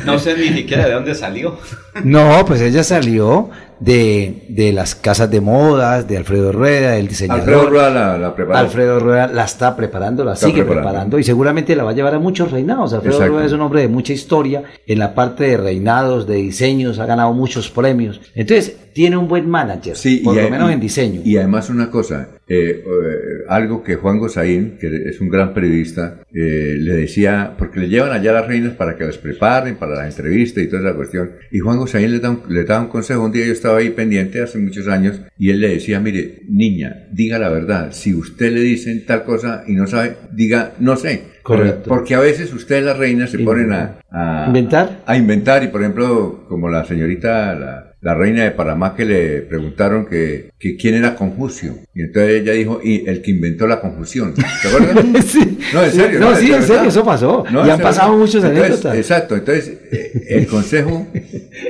no 0.06 0.18
sé 0.18 0.36
ni 0.36 0.48
siquiera 0.48 0.86
de 0.86 0.94
dónde 0.94 1.14
salió. 1.14 1.58
No, 2.04 2.44
pues 2.46 2.62
ella 2.62 2.82
salió 2.82 3.50
de, 3.80 4.46
de, 4.48 4.72
las 4.72 4.94
casas 4.94 5.30
de 5.30 5.40
modas, 5.40 6.08
de 6.08 6.16
Alfredo 6.16 6.52
Rueda, 6.52 6.96
el 6.96 7.08
diseñador. 7.08 7.40
Alfredo 7.40 7.70
Rueda 7.70 7.90
la, 7.90 8.18
la 8.18 8.34
preparó. 8.34 8.58
Alfredo 8.58 9.00
Rueda 9.00 9.26
la 9.28 9.44
está 9.44 9.76
preparando, 9.76 10.24
la 10.24 10.36
sigue 10.36 10.64
preparando. 10.64 11.18
y 11.18 11.24
seguramente 11.24 11.74
la 11.76 11.84
va 11.84 11.90
a 11.90 11.94
llevar 11.94 12.14
a 12.14 12.18
muchos 12.18 12.50
reinados. 12.50 12.92
Alfredo 12.92 13.26
Rueda 13.26 13.46
es 13.46 13.52
un 13.52 13.60
hombre 13.60 13.82
de 13.82 13.88
mucha 13.88 14.12
historia 14.12 14.64
en 14.86 14.98
la 14.98 15.14
parte 15.14 15.44
de 15.44 15.56
reinados, 15.56 16.26
de 16.26 16.36
diseños, 16.36 16.98
ha 16.98 17.06
ganado 17.06 17.32
muchos 17.32 17.70
premios. 17.70 18.20
Entonces, 18.34 18.76
tiene 18.98 19.16
un 19.16 19.28
buen 19.28 19.48
manager, 19.48 19.94
sí, 19.94 20.22
por 20.24 20.34
lo 20.34 20.50
menos 20.50 20.72
en 20.72 20.80
diseño. 20.80 21.20
Y 21.24 21.36
además 21.36 21.70
una 21.70 21.88
cosa, 21.88 22.30
eh, 22.48 22.82
eh, 22.84 23.44
algo 23.48 23.80
que 23.84 23.94
Juan 23.94 24.18
Gozaín, 24.18 24.76
que 24.76 24.88
es 25.08 25.20
un 25.20 25.28
gran 25.28 25.54
periodista, 25.54 26.18
eh, 26.34 26.74
le 26.76 26.96
decía, 26.96 27.54
porque 27.56 27.78
le 27.78 27.88
llevan 27.88 28.10
allá 28.10 28.32
a 28.32 28.40
las 28.40 28.48
reinas 28.48 28.72
para 28.72 28.96
que 28.96 29.04
las 29.04 29.16
preparen 29.16 29.76
para 29.76 29.94
la 29.94 30.08
entrevista 30.08 30.60
y 30.60 30.66
toda 30.66 30.82
esa 30.82 30.96
cuestión. 30.96 31.30
Y 31.52 31.60
Juan 31.60 31.78
Gozaín 31.78 32.10
le 32.10 32.18
da, 32.18 32.30
un, 32.30 32.42
le 32.48 32.64
da 32.64 32.80
un 32.80 32.88
consejo. 32.88 33.22
Un 33.22 33.30
día 33.30 33.46
yo 33.46 33.52
estaba 33.52 33.78
ahí 33.78 33.90
pendiente 33.90 34.42
hace 34.42 34.58
muchos 34.58 34.88
años 34.88 35.20
y 35.38 35.50
él 35.50 35.60
le 35.60 35.68
decía, 35.74 36.00
mire, 36.00 36.40
niña, 36.48 37.06
diga 37.12 37.38
la 37.38 37.50
verdad. 37.50 37.92
Si 37.92 38.12
usted 38.12 38.50
le 38.50 38.62
dicen 38.62 39.06
tal 39.06 39.22
cosa 39.22 39.62
y 39.68 39.74
no 39.74 39.86
sabe, 39.86 40.16
diga, 40.32 40.72
no 40.80 40.96
sé. 40.96 41.38
Correcto. 41.44 41.88
Porque 41.88 42.16
a 42.16 42.20
veces 42.20 42.52
ustedes 42.52 42.82
las 42.82 42.98
reinas 42.98 43.30
se 43.30 43.38
ponen 43.38 43.72
a, 43.72 44.00
a, 44.10 44.46
inventar. 44.48 45.04
A 45.06 45.16
inventar 45.16 45.62
y 45.62 45.68
por 45.68 45.82
ejemplo, 45.82 46.46
como 46.48 46.68
la 46.68 46.84
señorita, 46.84 47.54
la, 47.54 47.87
la 48.00 48.14
reina 48.14 48.44
de 48.44 48.52
Panamá 48.52 48.94
que 48.94 49.04
le 49.04 49.42
preguntaron 49.42 50.06
que, 50.06 50.52
que, 50.58 50.76
quién 50.76 50.94
era 50.94 51.16
Confucio. 51.16 51.78
Y 51.94 52.02
entonces 52.02 52.42
ella 52.42 52.52
dijo, 52.52 52.80
y 52.82 53.08
el 53.08 53.22
que 53.22 53.32
inventó 53.32 53.66
la 53.66 53.80
confusión. 53.80 54.34
¿Te 54.34 54.68
acuerdas? 54.68 55.24
sí. 55.26 55.58
No, 55.74 55.82
en 55.82 55.92
serio. 55.92 56.20
No, 56.20 56.36
sí, 56.36 56.52
en 56.52 56.62
serio, 56.62 56.88
eso 56.88 57.04
pasó. 57.04 57.44
y 57.50 57.70
han 57.70 57.80
pasado 57.80 58.16
muchos 58.16 58.44
anécdotas. 58.44 58.96
Exacto. 58.96 59.36
Entonces, 59.36 59.78
eh, 59.90 60.26
el 60.28 60.46
consejo 60.46 61.06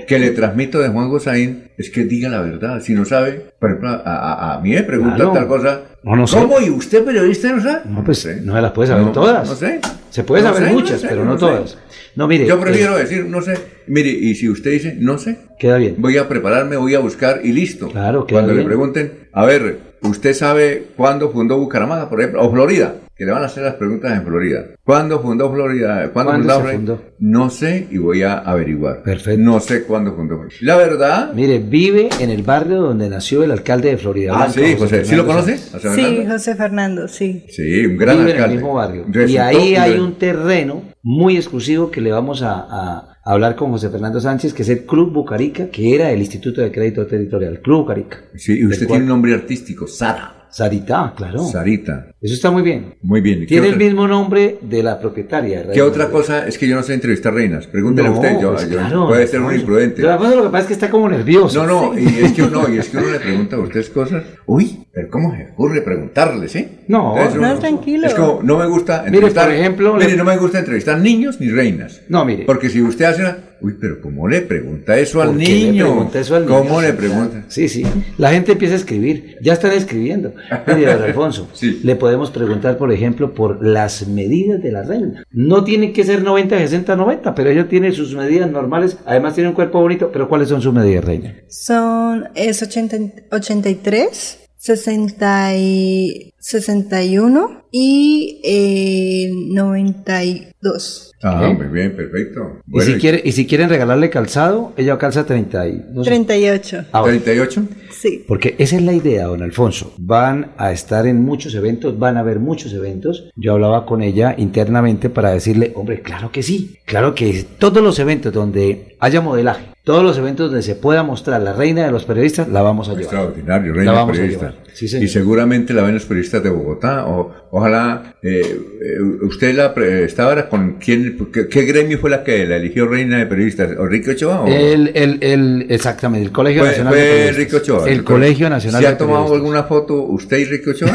que 0.06 0.18
le 0.18 0.30
transmito 0.30 0.80
de 0.80 0.88
Juan 0.88 1.08
Gozaín 1.08 1.64
es 1.78 1.90
que 1.90 2.04
diga 2.04 2.28
la 2.28 2.42
verdad. 2.42 2.80
Si 2.82 2.92
no 2.92 3.04
sabe, 3.04 3.46
por 3.58 3.70
ejemplo, 3.70 3.90
a, 3.90 4.54
a, 4.54 4.60
mí 4.60 4.70
me 4.70 4.84
preguntan 4.84 5.32
tal 5.32 5.48
cosa. 5.48 5.80
No, 6.04 6.14
no 6.14 6.26
¿Cómo? 6.26 6.60
¿Y 6.60 6.70
usted 6.70 7.04
periodista 7.04 7.52
no 7.52 7.60
sabe? 7.60 7.80
No, 7.86 8.04
pues 8.04 8.24
no 8.42 8.54
se 8.54 8.62
las 8.62 8.70
puede 8.72 8.88
saber 8.88 9.12
todas. 9.12 9.48
No 9.48 9.54
sé. 9.56 9.80
Se 10.10 10.22
puede 10.22 10.44
saber 10.44 10.72
muchas, 10.72 11.02
pero 11.02 11.24
no, 11.24 11.36
todas. 11.36 11.76
No, 12.14 12.28
mire. 12.28 12.46
Yo 12.46 12.60
prefiero 12.60 12.96
decir, 12.96 13.24
no 13.26 13.42
sé. 13.42 13.58
Mire, 13.88 14.10
y 14.10 14.34
si 14.36 14.48
usted 14.48 14.70
dice, 14.70 14.96
no 14.98 15.18
sé. 15.18 15.38
Queda 15.58 15.76
bien. 15.76 15.96
Voy 15.98 16.16
a 16.18 16.28
prepararme, 16.28 16.76
voy 16.76 16.94
a 16.94 17.00
buscar 17.00 17.40
y 17.42 17.52
listo. 17.52 17.88
Claro, 17.88 18.26
queda 18.26 18.40
Cuando 18.40 18.52
bien. 18.52 18.64
le 18.64 18.68
pregunten, 18.68 19.28
a 19.32 19.44
ver, 19.44 19.78
¿usted 20.02 20.34
sabe 20.34 20.88
cuándo 20.96 21.30
fundó 21.30 21.58
Bucaramanga, 21.58 22.08
por 22.08 22.20
ejemplo? 22.20 22.42
O 22.42 22.50
Florida, 22.50 22.94
que 23.14 23.24
le 23.24 23.32
van 23.32 23.42
a 23.42 23.46
hacer 23.46 23.64
las 23.64 23.74
preguntas 23.74 24.12
en 24.12 24.24
Florida. 24.24 24.64
¿Cuándo 24.84 25.20
fundó 25.20 25.52
Florida? 25.52 26.10
¿Cuándo, 26.12 26.32
¿Cuándo 26.32 26.54
fundó, 26.54 26.68
se 26.68 26.76
fundó? 26.76 27.02
No 27.18 27.50
sé 27.50 27.88
y 27.90 27.98
voy 27.98 28.22
a 28.22 28.38
averiguar. 28.38 29.02
Perfecto. 29.02 29.40
No 29.42 29.60
sé 29.60 29.82
cuándo 29.82 30.14
fundó. 30.14 30.40
La 30.60 30.76
verdad. 30.76 31.32
Mire, 31.34 31.58
vive 31.58 32.08
en 32.20 32.30
el 32.30 32.42
barrio 32.42 32.80
donde 32.80 33.08
nació 33.08 33.42
el 33.42 33.50
alcalde 33.50 33.90
de 33.90 33.96
Florida. 33.98 34.32
Ah, 34.34 34.46
Blanca, 34.46 34.52
sí, 34.52 34.76
José. 34.78 35.04
¿Sí 35.04 35.16
lo 35.16 35.26
conoce? 35.26 35.58
Sánchez. 35.58 35.94
Sí, 35.94 36.26
José 36.28 36.54
Fernando, 36.54 37.08
sí. 37.08 37.44
Sí, 37.48 37.86
un 37.86 37.96
gran 37.96 38.18
vive 38.18 38.32
alcalde. 38.32 38.44
en 38.44 38.50
el 38.50 38.56
mismo 38.56 38.74
barrio. 38.74 39.06
Y 39.26 39.36
ahí 39.36 39.74
hay 39.74 39.98
un 39.98 40.14
terreno 40.14 40.82
muy 41.02 41.36
exclusivo 41.36 41.90
que 41.90 42.00
le 42.00 42.12
vamos 42.12 42.42
a, 42.42 42.52
a 42.52 43.17
hablar 43.32 43.56
con 43.56 43.70
José 43.70 43.90
Fernando 43.90 44.20
Sánchez, 44.20 44.52
que 44.54 44.62
es 44.62 44.68
el 44.70 44.84
Club 44.86 45.12
Bucarica, 45.12 45.68
que 45.68 45.94
era 45.94 46.10
el 46.10 46.18
Instituto 46.20 46.60
de 46.60 46.72
Crédito 46.72 47.06
Territorial, 47.06 47.60
Club 47.60 47.80
Bucarica. 47.82 48.18
Sí, 48.34 48.58
y 48.58 48.66
usted 48.66 48.86
tiene 48.86 49.02
un 49.02 49.08
nombre 49.08 49.34
artístico, 49.34 49.86
Sara. 49.86 50.34
Sarita, 50.50 51.12
claro. 51.14 51.40
Sarita. 51.44 52.06
Eso 52.22 52.32
está 52.32 52.50
muy 52.50 52.62
bien. 52.62 52.94
Muy 53.02 53.20
bien. 53.20 53.40
¿Qué 53.40 53.46
Tiene 53.46 53.68
el 53.68 53.76
mismo 53.76 54.08
nombre 54.08 54.56
de 54.62 54.82
la 54.82 54.98
propietaria. 54.98 55.70
¿Qué 55.70 55.82
otra 55.82 56.08
cosa? 56.10 56.48
Es 56.48 56.56
que 56.56 56.66
yo 56.66 56.74
no 56.74 56.82
sé 56.82 56.94
entrevistar 56.94 57.34
reinas. 57.34 57.66
Pregúntele 57.66 58.08
No, 58.08 58.14
a 58.14 58.18
usted. 58.18 58.40
Yo, 58.40 58.52
pues 58.52 58.62
yo- 58.70 58.78
claro, 58.78 59.08
puede 59.08 59.26
ser 59.26 59.40
un 59.40 59.44
Alfonso. 59.48 59.60
imprudente. 59.60 60.00
Pero 60.02 60.36
lo 60.36 60.42
que 60.44 60.48
pasa 60.48 60.60
es 60.60 60.66
que 60.68 60.72
está 60.72 60.88
como 60.88 61.06
nervioso. 61.06 61.66
No, 61.66 61.92
no, 61.92 61.98
y 61.98 62.06
es 62.06 62.32
que 62.32 62.42
uno, 62.44 62.66
y 62.66 62.78
es 62.78 62.88
que 62.88 62.96
uno 62.96 63.10
le 63.10 63.20
pregunta 63.20 63.56
a 63.56 63.58
ustedes 63.58 63.90
cosas. 63.90 64.24
Uy, 64.46 64.86
pero 64.98 65.10
¿cómo 65.10 65.32
se 65.36 65.44
ocurre 65.52 65.80
preguntarle, 65.82 66.48
sí? 66.48 66.66
No, 66.88 67.16
Entonces 67.16 67.40
no, 67.40 67.58
tranquilo. 67.60 68.06
Es 68.08 68.14
como, 68.14 68.40
no 68.42 68.58
me 68.58 68.66
gusta 68.66 69.02
Mire, 69.04 69.16
entrevistar. 69.18 69.44
por 69.46 69.54
ejemplo, 69.54 69.94
mire, 69.94 70.10
le- 70.10 70.16
no 70.16 70.24
me 70.24 70.36
gusta 70.36 70.58
entrevistar 70.58 70.98
niños 70.98 71.40
ni 71.40 71.48
reinas. 71.50 72.00
No, 72.08 72.24
mire. 72.24 72.44
Porque 72.46 72.68
si 72.68 72.82
usted 72.82 73.04
hace 73.04 73.20
una. 73.22 73.38
Uy, 73.60 73.74
pero 73.80 74.00
¿cómo 74.00 74.28
le 74.28 74.40
pregunta 74.42 74.96
eso 74.98 75.20
al 75.20 75.30
¿Por 75.30 75.38
qué 75.38 75.44
niño? 75.48 75.84
le 75.86 75.90
pregunta 75.92 76.20
eso 76.20 76.36
al 76.36 76.46
niño? 76.46 76.58
¿Cómo 76.58 76.80
le 76.80 76.90
Sí, 76.90 76.96
pregunta? 76.96 77.44
Sí, 77.48 77.68
sí. 77.68 77.84
La 78.16 78.30
gente 78.30 78.52
empieza 78.52 78.74
a 78.74 78.76
escribir. 78.78 79.36
Ya 79.42 79.52
están 79.54 79.72
escribiendo. 79.72 80.32
Mire, 80.68 80.94
don 80.94 81.02
Alfonso, 81.08 81.48
Sí. 81.54 81.80
le 81.82 81.96
podemos 81.96 82.30
preguntar, 82.30 82.78
por 82.78 82.92
ejemplo, 82.92 83.34
por 83.34 83.64
las 83.64 84.06
medidas 84.06 84.62
de 84.62 84.70
la 84.72 84.82
reina. 84.84 85.24
No 85.32 85.64
tiene 85.64 85.92
que 85.92 86.04
ser 86.04 86.22
90, 86.22 86.56
60, 86.56 86.94
90, 86.96 87.34
pero 87.34 87.50
ella 87.50 87.68
tiene 87.68 87.90
sus 87.92 88.14
medidas 88.14 88.48
normales. 88.50 88.96
Además 89.04 89.34
tiene 89.34 89.48
un 89.50 89.56
cuerpo 89.56 89.80
bonito, 89.80 90.10
pero 90.12 90.28
¿cuáles 90.28 90.48
son 90.48 90.62
sus 90.62 90.72
medidas, 90.72 91.04
reina? 91.04 91.34
Son, 91.48 92.28
es 92.36 92.62
80 92.62 92.96
83, 93.32 94.47
60 94.58 95.56
y 95.56 96.34
61 96.48 97.64
y 97.70 98.40
eh, 98.42 99.30
90 99.50 100.24
y 100.24 100.48
dos. 100.62 101.12
Ah, 101.22 101.52
muy 101.54 101.66
bien, 101.66 101.94
perfecto. 101.94 102.62
¿Y, 102.72 102.80
si 102.80 102.94
quiere, 102.94 103.20
y 103.22 103.32
si 103.32 103.46
quieren 103.46 103.68
regalarle 103.68 104.08
calzado, 104.08 104.72
ella 104.78 104.96
calza 104.96 105.26
30 105.26 105.68
y, 105.68 105.84
no 105.92 106.00
38. 106.00 106.86
Ah, 106.92 107.02
¿38? 107.02 107.68
Sí. 107.90 108.24
Porque 108.26 108.54
esa 108.56 108.76
es 108.76 108.82
la 108.82 108.94
idea, 108.94 109.26
don 109.26 109.42
Alfonso. 109.42 109.92
Van 109.98 110.52
a 110.56 110.72
estar 110.72 111.06
en 111.06 111.22
muchos 111.22 111.54
eventos, 111.54 111.98
van 111.98 112.16
a 112.16 112.20
haber 112.20 112.38
muchos 112.38 112.72
eventos. 112.72 113.28
Yo 113.36 113.52
hablaba 113.52 113.84
con 113.84 114.00
ella 114.00 114.34
internamente 114.38 115.10
para 115.10 115.32
decirle, 115.32 115.72
hombre, 115.74 116.00
claro 116.00 116.32
que 116.32 116.42
sí. 116.42 116.78
Claro 116.86 117.14
que 117.14 117.44
todos 117.58 117.82
los 117.82 117.98
eventos 117.98 118.32
donde 118.32 118.96
haya 119.00 119.20
modelaje, 119.20 119.66
todos 119.84 120.02
los 120.02 120.16
eventos 120.16 120.46
donde 120.46 120.62
se 120.62 120.76
pueda 120.76 121.02
mostrar 121.02 121.42
la 121.42 121.52
reina 121.52 121.84
de 121.84 121.92
los 121.92 122.06
periodistas, 122.06 122.48
la 122.48 122.62
vamos 122.62 122.88
a 122.88 122.92
llevar. 122.92 123.04
Extraordinario, 123.04 123.74
reina 123.74 123.92
de 123.92 123.98
los 123.98 124.54
y 124.80 125.08
seguramente 125.08 125.72
la 125.74 125.82
ven 125.82 125.94
los 125.94 126.04
periodistas 126.04 126.42
de 126.42 126.50
Bogotá. 126.50 127.06
O, 127.06 127.32
ojalá, 127.50 128.14
eh, 128.22 128.40
eh, 128.42 129.00
usted 129.22 129.54
la 129.54 129.74
estaba 130.04 130.48
con 130.48 130.78
quién, 130.78 131.30
qué, 131.32 131.62
gremio 131.62 131.98
fue 131.98 132.10
la 132.10 132.24
que 132.24 132.46
la 132.46 132.56
eligió 132.56 132.86
reina 132.86 133.18
de 133.18 133.26
periodistas, 133.26 133.76
¿O 133.78 133.86
Ricky 133.86 134.10
Ochoa? 134.10 134.44
El, 134.48 134.92
el, 134.94 135.18
el, 135.22 135.66
exactamente, 135.68 136.26
el 136.26 136.32
Colegio 136.32 136.64
Nacional 136.64 136.94
de 136.94 137.00
Periodistas. 137.00 137.60
Ochoa. 137.62 137.90
El, 137.90 138.04
Colegio 138.04 138.50
Nacional 138.50 138.82
¿Se 138.82 138.88
ha 138.88 138.98
tomado 138.98 139.34
alguna 139.34 139.64
foto 139.64 140.02
usted 140.02 140.38
y 140.38 140.44
Ricky 140.44 140.70
Ochoa? 140.70 140.92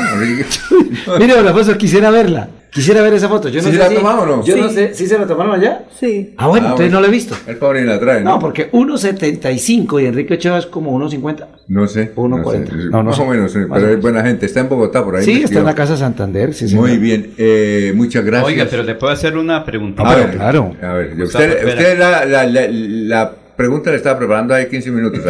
Mire, 1.19 1.41
la 1.41 1.53
foto 1.53 1.77
quisiera 1.77 2.11
verla. 2.11 2.49
Quisiera 2.73 3.03
ver 3.03 3.13
esa 3.13 3.29
foto. 3.29 3.49
Yo 3.49 3.61
no 3.61 3.67
¿Sí 3.69 3.75
sé 3.75 3.83
se 3.83 3.89
la 3.89 3.95
tomaron 3.95 4.29
o 4.29 4.35
no? 4.37 4.43
Yo 4.43 4.57
no 4.57 4.69
sé. 4.69 4.95
¿Sí 4.95 5.05
se 5.05 5.17
la 5.19 5.27
tomaron 5.27 5.53
allá? 5.53 5.83
Sí. 5.99 6.33
Ah, 6.37 6.47
bueno, 6.47 6.69
entonces 6.69 6.91
no 6.91 7.01
la 7.01 7.07
he 7.07 7.11
visto. 7.11 7.35
El 7.45 7.57
pobre 7.57 7.85
la 7.85 7.99
trae, 7.99 8.21
¿no? 8.21 8.31
No, 8.31 8.39
porque 8.39 8.71
1.75 8.71 10.01
y 10.01 10.05
Enrique 10.07 10.33
Ochoa 10.33 10.57
es 10.57 10.65
como 10.65 10.97
1.50. 10.99 11.45
No 11.67 11.87
sé. 11.87 12.15
1.40. 12.15 12.89
No, 12.89 12.97
no, 12.97 13.03
más 13.03 13.19
o 13.19 13.25
menos, 13.27 13.53
pero 13.53 13.89
es 13.89 14.01
buena 14.01 14.23
gente. 14.23 14.47
Está 14.47 14.61
en 14.61 14.69
Bogotá, 14.69 15.03
por 15.03 15.17
ahí. 15.17 15.23
Sí, 15.23 15.43
está 15.43 15.59
en 15.59 15.65
la 15.65 15.75
Casa 15.75 15.95
Santander. 15.95 16.53
Sí, 16.53 16.73
Muy 16.75 16.97
bien. 16.97 17.33
Eh, 17.37 17.93
muchas 17.95 18.25
gracias. 18.25 18.47
Oiga, 18.51 18.67
pero 18.69 18.83
le 18.83 18.95
puedo 18.95 19.13
hacer 19.13 19.37
una 19.37 19.63
pregunta. 19.63 20.01
A 20.03 20.15
ver, 20.15 20.31
claro. 20.31 20.75
A 20.81 20.93
ver, 20.93 21.21
usted, 21.21 21.67
usted 21.67 21.99
la, 21.99 22.25
la, 22.25 22.45
la, 22.45 22.67
la 22.69 23.31
pregunta 23.63 23.91
le 23.91 23.95
estaba 23.95 24.19
preparando 24.19 24.53
hace 24.53 24.67
15 24.67 24.91
minutos. 24.91 25.21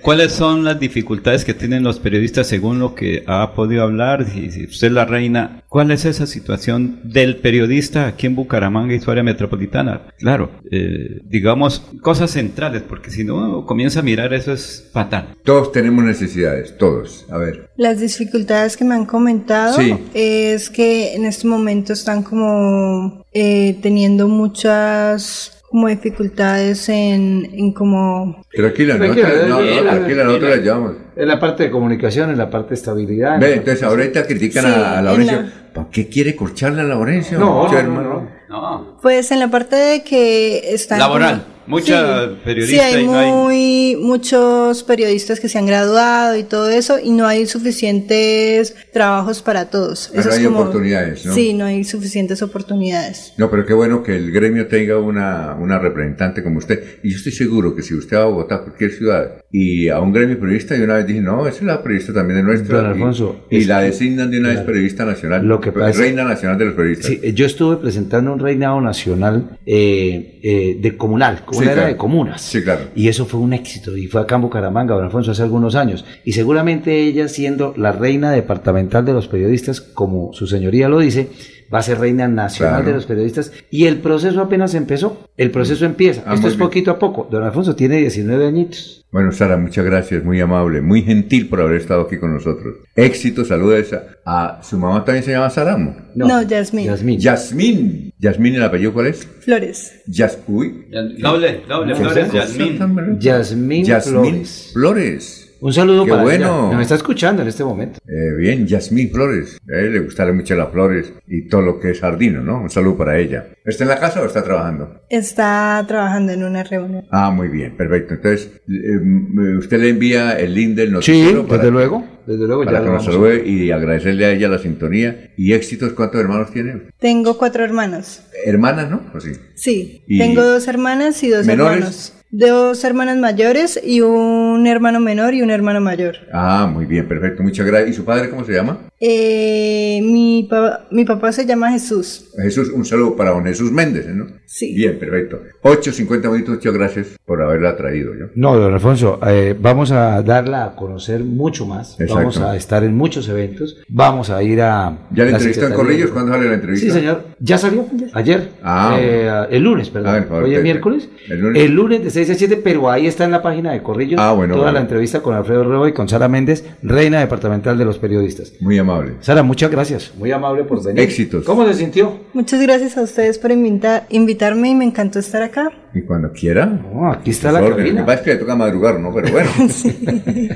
¿Cuáles 0.00 0.30
son 0.30 0.62
las 0.62 0.78
dificultades 0.78 1.44
que 1.44 1.54
tienen 1.54 1.82
los 1.82 1.98
periodistas 1.98 2.46
según 2.46 2.78
lo 2.78 2.94
que 2.94 3.24
ha 3.26 3.52
podido 3.56 3.82
hablar? 3.82 4.30
Si 4.30 4.64
usted 4.64 4.86
es 4.86 4.92
la 4.92 5.06
reina, 5.06 5.64
¿cuál 5.68 5.90
es 5.90 6.04
esa 6.04 6.28
situación 6.28 7.00
del 7.02 7.38
periodista 7.38 8.06
aquí 8.06 8.28
en 8.28 8.36
Bucaramanga 8.36 8.94
y 8.94 9.00
su 9.00 9.10
área 9.10 9.24
metropolitana? 9.24 10.02
Claro, 10.20 10.50
eh, 10.70 11.20
digamos 11.24 11.80
cosas 12.00 12.30
centrales, 12.30 12.82
porque 12.82 13.10
si 13.10 13.24
no 13.24 13.66
comienza 13.66 13.98
a 13.98 14.02
mirar 14.04 14.32
eso 14.34 14.52
es 14.52 14.88
fatal. 14.92 15.34
Todos 15.42 15.72
tenemos 15.72 16.04
necesidades, 16.04 16.78
todos. 16.78 17.26
A 17.28 17.38
ver. 17.38 17.70
Las 17.76 17.98
dificultades 17.98 18.76
que 18.76 18.84
me 18.84 18.94
han 18.94 19.06
comentado 19.06 19.78
es 20.14 20.70
que 20.70 21.14
en 21.14 21.24
este 21.24 21.48
momento 21.48 21.92
están 21.92 22.22
como 22.22 23.24
eh, 23.32 23.80
teniendo 23.82 24.28
muchas 24.28 25.58
como 25.72 25.88
dificultades 25.88 26.86
en, 26.90 27.48
en 27.50 27.72
como... 27.72 28.44
Tranquila, 28.52 28.98
tranquila, 28.98 29.28
no, 29.48 29.62
no, 29.62 29.82
tranquila, 29.82 30.24
nosotros 30.24 30.50
la 30.50 30.56
llevamos. 30.56 30.92
En 31.16 31.28
la 31.28 31.40
parte 31.40 31.62
de 31.62 31.70
comunicación, 31.70 32.28
en 32.30 32.36
la 32.36 32.50
parte 32.50 32.68
de 32.68 32.74
estabilidad. 32.74 33.40
Ve, 33.40 33.54
entonces 33.54 33.82
ahorita 33.82 34.26
critican 34.26 34.66
a, 34.66 34.98
a 34.98 35.02
Laurencio. 35.02 35.44
¿Para 35.72 35.88
qué 35.90 36.08
quiere 36.08 36.36
corcharle 36.36 36.82
a 36.82 36.84
Laurencio? 36.84 37.38
No, 37.38 37.72
no, 37.72 38.28
no, 38.50 38.98
Pues 39.00 39.32
en 39.32 39.40
la 39.40 39.48
parte 39.48 39.74
de 39.76 40.04
que 40.04 40.74
están... 40.74 40.98
Laboral. 40.98 41.46
Muchas 41.66 42.30
periodistas. 42.44 42.90
Sí, 42.90 42.96
hay, 42.96 43.06
muy, 43.06 43.96
muchos 44.00 44.82
periodistas 44.82 45.40
que 45.40 45.48
se 45.48 45.58
han 45.58 45.66
graduado 45.66 46.36
y 46.36 46.42
todo 46.42 46.68
eso, 46.68 46.98
y 47.02 47.10
no 47.10 47.26
hay 47.26 47.46
suficientes 47.46 48.74
trabajos 48.92 49.42
para 49.42 49.70
todos. 49.70 50.10
no 50.14 50.32
hay 50.32 50.46
oportunidades, 50.46 51.26
¿no? 51.26 51.34
Sí, 51.34 51.54
no 51.54 51.64
hay 51.64 51.84
suficientes 51.84 52.42
oportunidades. 52.42 53.32
No, 53.36 53.50
pero 53.50 53.64
qué 53.64 53.74
bueno 53.74 54.02
que 54.02 54.16
el 54.16 54.32
gremio 54.32 54.66
tenga 54.66 54.98
una, 54.98 55.54
una 55.54 55.78
representante 55.78 56.42
como 56.42 56.58
usted. 56.58 56.82
Y 57.02 57.10
yo 57.10 57.16
estoy 57.16 57.32
seguro 57.32 57.74
que 57.74 57.82
si 57.82 57.94
usted 57.94 58.16
va 58.16 58.22
a 58.22 58.26
Bogotá, 58.26 58.62
cualquier 58.62 58.92
ciudad, 58.92 59.42
y 59.50 59.88
a 59.88 60.00
un 60.00 60.12
gremio 60.12 60.38
periodista, 60.38 60.76
y 60.76 60.80
una 60.80 60.94
vez 60.94 61.06
dije, 61.06 61.20
no, 61.20 61.46
esa 61.46 61.58
es 61.58 61.64
la 61.64 61.82
periodista 61.82 62.12
también 62.12 62.38
de 62.38 62.42
nuestro. 62.44 62.80
Alfonso, 62.80 63.46
y, 63.50 63.64
la 63.64 63.80
designan 63.80 64.30
de 64.30 64.40
una 64.40 64.50
vez 64.50 64.60
periodista 64.60 65.04
nacional. 65.04 65.46
Lo 65.46 65.60
que 65.60 65.72
pasa, 65.72 66.00
reina 66.00 66.24
nacional 66.24 66.58
de 66.58 66.64
los 66.66 66.74
periodistas. 66.74 67.06
Sí, 67.06 67.32
yo 67.32 67.46
estuve 67.46 67.76
presentando 67.76 68.32
un 68.32 68.38
reinado 68.38 68.80
nacional 68.80 69.58
eh, 69.66 70.40
eh, 70.42 70.78
de 70.80 70.96
comunal 70.96 71.44
una 71.56 71.72
era 71.72 71.86
de 71.86 71.96
comunas. 71.96 72.40
Sí, 72.40 72.62
claro. 72.62 72.82
Y 72.94 73.08
eso 73.08 73.26
fue 73.26 73.40
un 73.40 73.52
éxito. 73.52 73.96
Y 73.96 74.06
fue 74.06 74.20
acá 74.20 74.36
en 74.36 74.42
Bucaramanga, 74.42 74.94
don 74.94 75.04
Alfonso, 75.04 75.32
hace 75.32 75.42
algunos 75.42 75.74
años. 75.74 76.04
Y 76.24 76.32
seguramente 76.32 77.00
ella, 77.02 77.28
siendo 77.28 77.74
la 77.76 77.92
reina 77.92 78.30
departamental 78.30 79.04
de 79.04 79.12
los 79.12 79.28
periodistas, 79.28 79.80
como 79.80 80.32
su 80.32 80.46
señoría 80.46 80.88
lo 80.88 80.98
dice, 80.98 81.30
va 81.72 81.78
a 81.78 81.82
ser 81.82 81.98
reina 81.98 82.28
nacional 82.28 82.84
de 82.84 82.92
los 82.92 83.06
periodistas. 83.06 83.52
Y 83.70 83.86
el 83.86 83.98
proceso 83.98 84.40
apenas 84.40 84.74
empezó. 84.74 85.28
El 85.36 85.50
proceso 85.50 85.84
empieza. 85.84 86.22
Ah, 86.26 86.34
Esto 86.34 86.48
es 86.48 86.56
poquito 86.56 86.90
a 86.90 86.98
poco. 86.98 87.28
Don 87.30 87.42
Alfonso 87.42 87.74
tiene 87.74 87.96
19 87.98 88.46
añitos. 88.46 89.01
Bueno, 89.12 89.30
Sara, 89.30 89.58
muchas 89.58 89.84
gracias, 89.84 90.24
muy 90.24 90.40
amable, 90.40 90.80
muy 90.80 91.02
gentil 91.02 91.46
por 91.50 91.60
haber 91.60 91.76
estado 91.76 92.00
aquí 92.00 92.16
con 92.16 92.32
nosotros. 92.32 92.76
Éxito, 92.96 93.44
saludos 93.44 93.94
a, 94.24 94.62
su 94.62 94.78
mamá 94.78 95.04
también 95.04 95.22
se 95.22 95.32
llama 95.32 95.50
Saramo. 95.50 95.94
No, 96.14 96.26
no 96.26 96.42
Yasmín. 96.42 96.86
Yasmín. 96.86 97.20
Yasmín. 97.20 98.14
Yasmín, 98.18 98.54
¿el 98.54 98.62
apellido 98.62 98.94
cuál 98.94 99.08
es? 99.08 99.26
Flores. 99.40 100.02
Yas, 100.06 100.38
uy. 100.48 100.86
Doble, 101.18 101.60
doble, 101.68 101.94
Flores, 101.94 102.32
Yasmín. 102.32 103.18
Yasmín 103.20 103.84
Flores. 103.84 104.70
Flores. 104.72 105.41
Un 105.62 105.72
saludo 105.72 106.04
Qué 106.04 106.10
para 106.10 106.22
bueno. 106.24 106.66
ella. 106.66 106.76
Me 106.76 106.82
está 106.82 106.96
escuchando 106.96 107.42
en 107.42 107.46
este 107.46 107.62
momento. 107.62 108.00
Eh, 108.08 108.36
bien, 108.36 108.66
Yasmín 108.66 109.12
Flores. 109.12 109.58
A 109.72 109.78
él 109.78 109.92
le 109.92 110.00
gustará 110.00 110.32
mucho 110.32 110.56
las 110.56 110.72
flores 110.72 111.12
y 111.28 111.46
todo 111.46 111.62
lo 111.62 111.78
que 111.78 111.92
es 111.92 112.00
jardino, 112.00 112.42
¿no? 112.42 112.62
Un 112.62 112.68
saludo 112.68 112.96
para 112.96 113.16
ella. 113.16 113.46
¿Está 113.64 113.84
en 113.84 113.90
la 113.90 114.00
casa 114.00 114.20
o 114.22 114.26
está 114.26 114.42
trabajando? 114.42 115.02
Está 115.08 115.84
trabajando 115.86 116.32
en 116.32 116.42
una 116.42 116.64
reunión. 116.64 117.04
Ah, 117.12 117.30
muy 117.30 117.46
bien, 117.46 117.76
perfecto. 117.76 118.14
Entonces, 118.14 118.50
eh, 118.68 119.56
usted 119.56 119.80
le 119.80 119.90
envía 119.90 120.32
el 120.32 120.52
link 120.52 120.74
del 120.74 120.90
noticiero. 120.90 121.42
Sí, 121.44 121.48
desde 121.48 121.70
luego. 121.70 122.04
Desde 122.26 122.44
luego 122.44 122.64
para 122.64 122.80
que 122.82 122.90
nos 122.90 123.04
salude 123.04 123.46
y 123.48 123.70
agradecerle 123.70 124.24
a 124.24 124.32
ella 124.32 124.48
la 124.48 124.58
sintonía. 124.58 125.30
¿Y 125.36 125.52
éxitos 125.52 125.92
cuántos 125.92 126.20
hermanos 126.20 126.50
tiene? 126.50 126.88
Tengo 126.98 127.38
cuatro 127.38 127.62
hermanos. 127.62 128.24
¿Hermanas, 128.44 128.90
no? 128.90 129.02
¿O 129.14 129.20
sí? 129.20 129.30
Sí, 129.54 130.04
tengo 130.08 130.42
dos 130.42 130.66
hermanas 130.66 131.22
y 131.22 131.30
dos 131.30 131.46
menores? 131.46 131.74
hermanos 131.76 132.21
dos 132.32 132.82
hermanas 132.82 133.18
mayores 133.18 133.78
y 133.84 134.00
un 134.00 134.66
hermano 134.66 135.00
menor 135.00 135.34
y 135.34 135.42
un 135.42 135.50
hermano 135.50 135.80
mayor. 135.80 136.16
Ah, 136.32 136.66
muy 136.66 136.86
bien, 136.86 137.06
perfecto, 137.06 137.42
muchas 137.42 137.66
gracias. 137.66 137.90
¿Y 137.90 137.92
su 137.92 138.04
padre 138.04 138.30
cómo 138.30 138.44
se 138.44 138.54
llama? 138.54 138.88
Eh, 138.98 140.00
mi, 140.02 140.48
mi 140.90 141.04
papá 141.04 141.30
se 141.32 141.44
llama 141.44 141.70
Jesús. 141.72 142.30
Jesús, 142.40 142.70
un 142.70 142.84
saludo 142.84 143.16
para 143.16 143.30
don 143.30 143.44
Jesús 143.44 143.70
Méndez, 143.70 144.06
¿no? 144.06 144.26
Sí. 144.46 144.74
Bien, 144.74 144.98
perfecto. 144.98 145.40
8.50 145.62 146.30
minutos, 146.30 146.54
muchas 146.54 146.72
gracias 146.72 147.06
por 147.24 147.42
haberla 147.42 147.76
traído. 147.76 148.14
¿yo? 148.14 148.26
No, 148.34 148.56
don 148.56 148.72
Alfonso, 148.72 149.20
eh, 149.26 149.54
vamos 149.58 149.90
a 149.92 150.22
darla 150.22 150.64
a 150.64 150.76
conocer 150.76 151.24
mucho 151.24 151.66
más. 151.66 151.96
Vamos 152.08 152.38
a 152.38 152.56
estar 152.56 152.82
en 152.84 152.94
muchos 152.96 153.28
eventos. 153.28 153.78
Vamos 153.88 154.30
a 154.30 154.42
ir 154.42 154.62
a... 154.62 155.06
¿Ya 155.10 155.24
la 155.24 155.32
entrevistó 155.32 155.66
en 155.66 155.74
Corrillos? 155.74 156.10
¿Cuándo 156.10 156.32
sale 156.32 156.48
la 156.48 156.54
entrevista? 156.54 156.86
Sí, 156.86 156.92
señor. 156.92 157.24
¿Ya 157.40 157.58
salió? 157.58 157.86
Ayer. 158.14 158.50
Ah. 158.62 158.96
Eh, 159.00 159.46
el 159.50 159.62
lunes, 159.62 159.90
perdón. 159.90 160.26
Ah, 160.30 160.34
Hoy 160.34 160.54
es 160.54 160.62
miércoles. 160.62 161.08
El 161.28 161.40
lunes. 161.40 161.62
El 161.62 161.72
lunes 161.72 162.04
de 162.04 162.10
6 162.24 162.36
a 162.36 162.38
7, 162.38 162.60
pero 162.62 162.90
ahí 162.90 163.06
está 163.06 163.24
en 163.24 163.30
la 163.30 163.42
página 163.42 163.72
de 163.72 163.82
Corrillos 163.82 164.20
ah, 164.20 164.32
bueno, 164.32 164.54
toda 164.54 164.66
bueno. 164.66 164.74
la 164.78 164.80
entrevista 164.82 165.20
con 165.20 165.34
Alfredo 165.34 165.64
Rebo 165.64 165.86
y 165.88 165.92
con 165.92 166.08
Sara 166.08 166.28
Méndez, 166.28 166.64
reina 166.82 167.20
departamental 167.20 167.78
de 167.78 167.84
los 167.84 167.98
periodistas. 167.98 168.52
Muy 168.60 168.78
amable. 168.78 169.14
Sara, 169.20 169.42
muchas 169.42 169.70
gracias. 169.70 170.12
Muy 170.16 170.30
amable 170.32 170.64
por 170.64 170.84
venir. 170.84 171.02
Éxitos. 171.02 171.44
¿Cómo 171.44 171.66
se 171.66 171.74
sintió? 171.74 172.20
Muchas 172.32 172.60
gracias 172.60 172.96
a 172.96 173.02
ustedes 173.02 173.38
por 173.38 173.50
invitar, 173.50 174.06
invitarme 174.10 174.70
y 174.70 174.74
me 174.74 174.84
encantó 174.84 175.18
estar 175.18 175.42
acá. 175.42 175.70
Y 175.94 176.02
cuando 176.02 176.32
quiera. 176.32 176.66
No, 176.66 177.10
aquí 177.10 177.30
está 177.30 177.52
la 177.52 177.60
Lo 177.60 177.76
que 177.76 177.82
cabina. 177.82 178.06
pasa 178.06 178.18
es 178.18 178.24
que 178.24 178.30
le 178.34 178.36
toca 178.36 178.56
madrugar, 178.56 178.98
¿no? 178.98 179.12
Pero 179.14 179.30
bueno. 179.30 179.50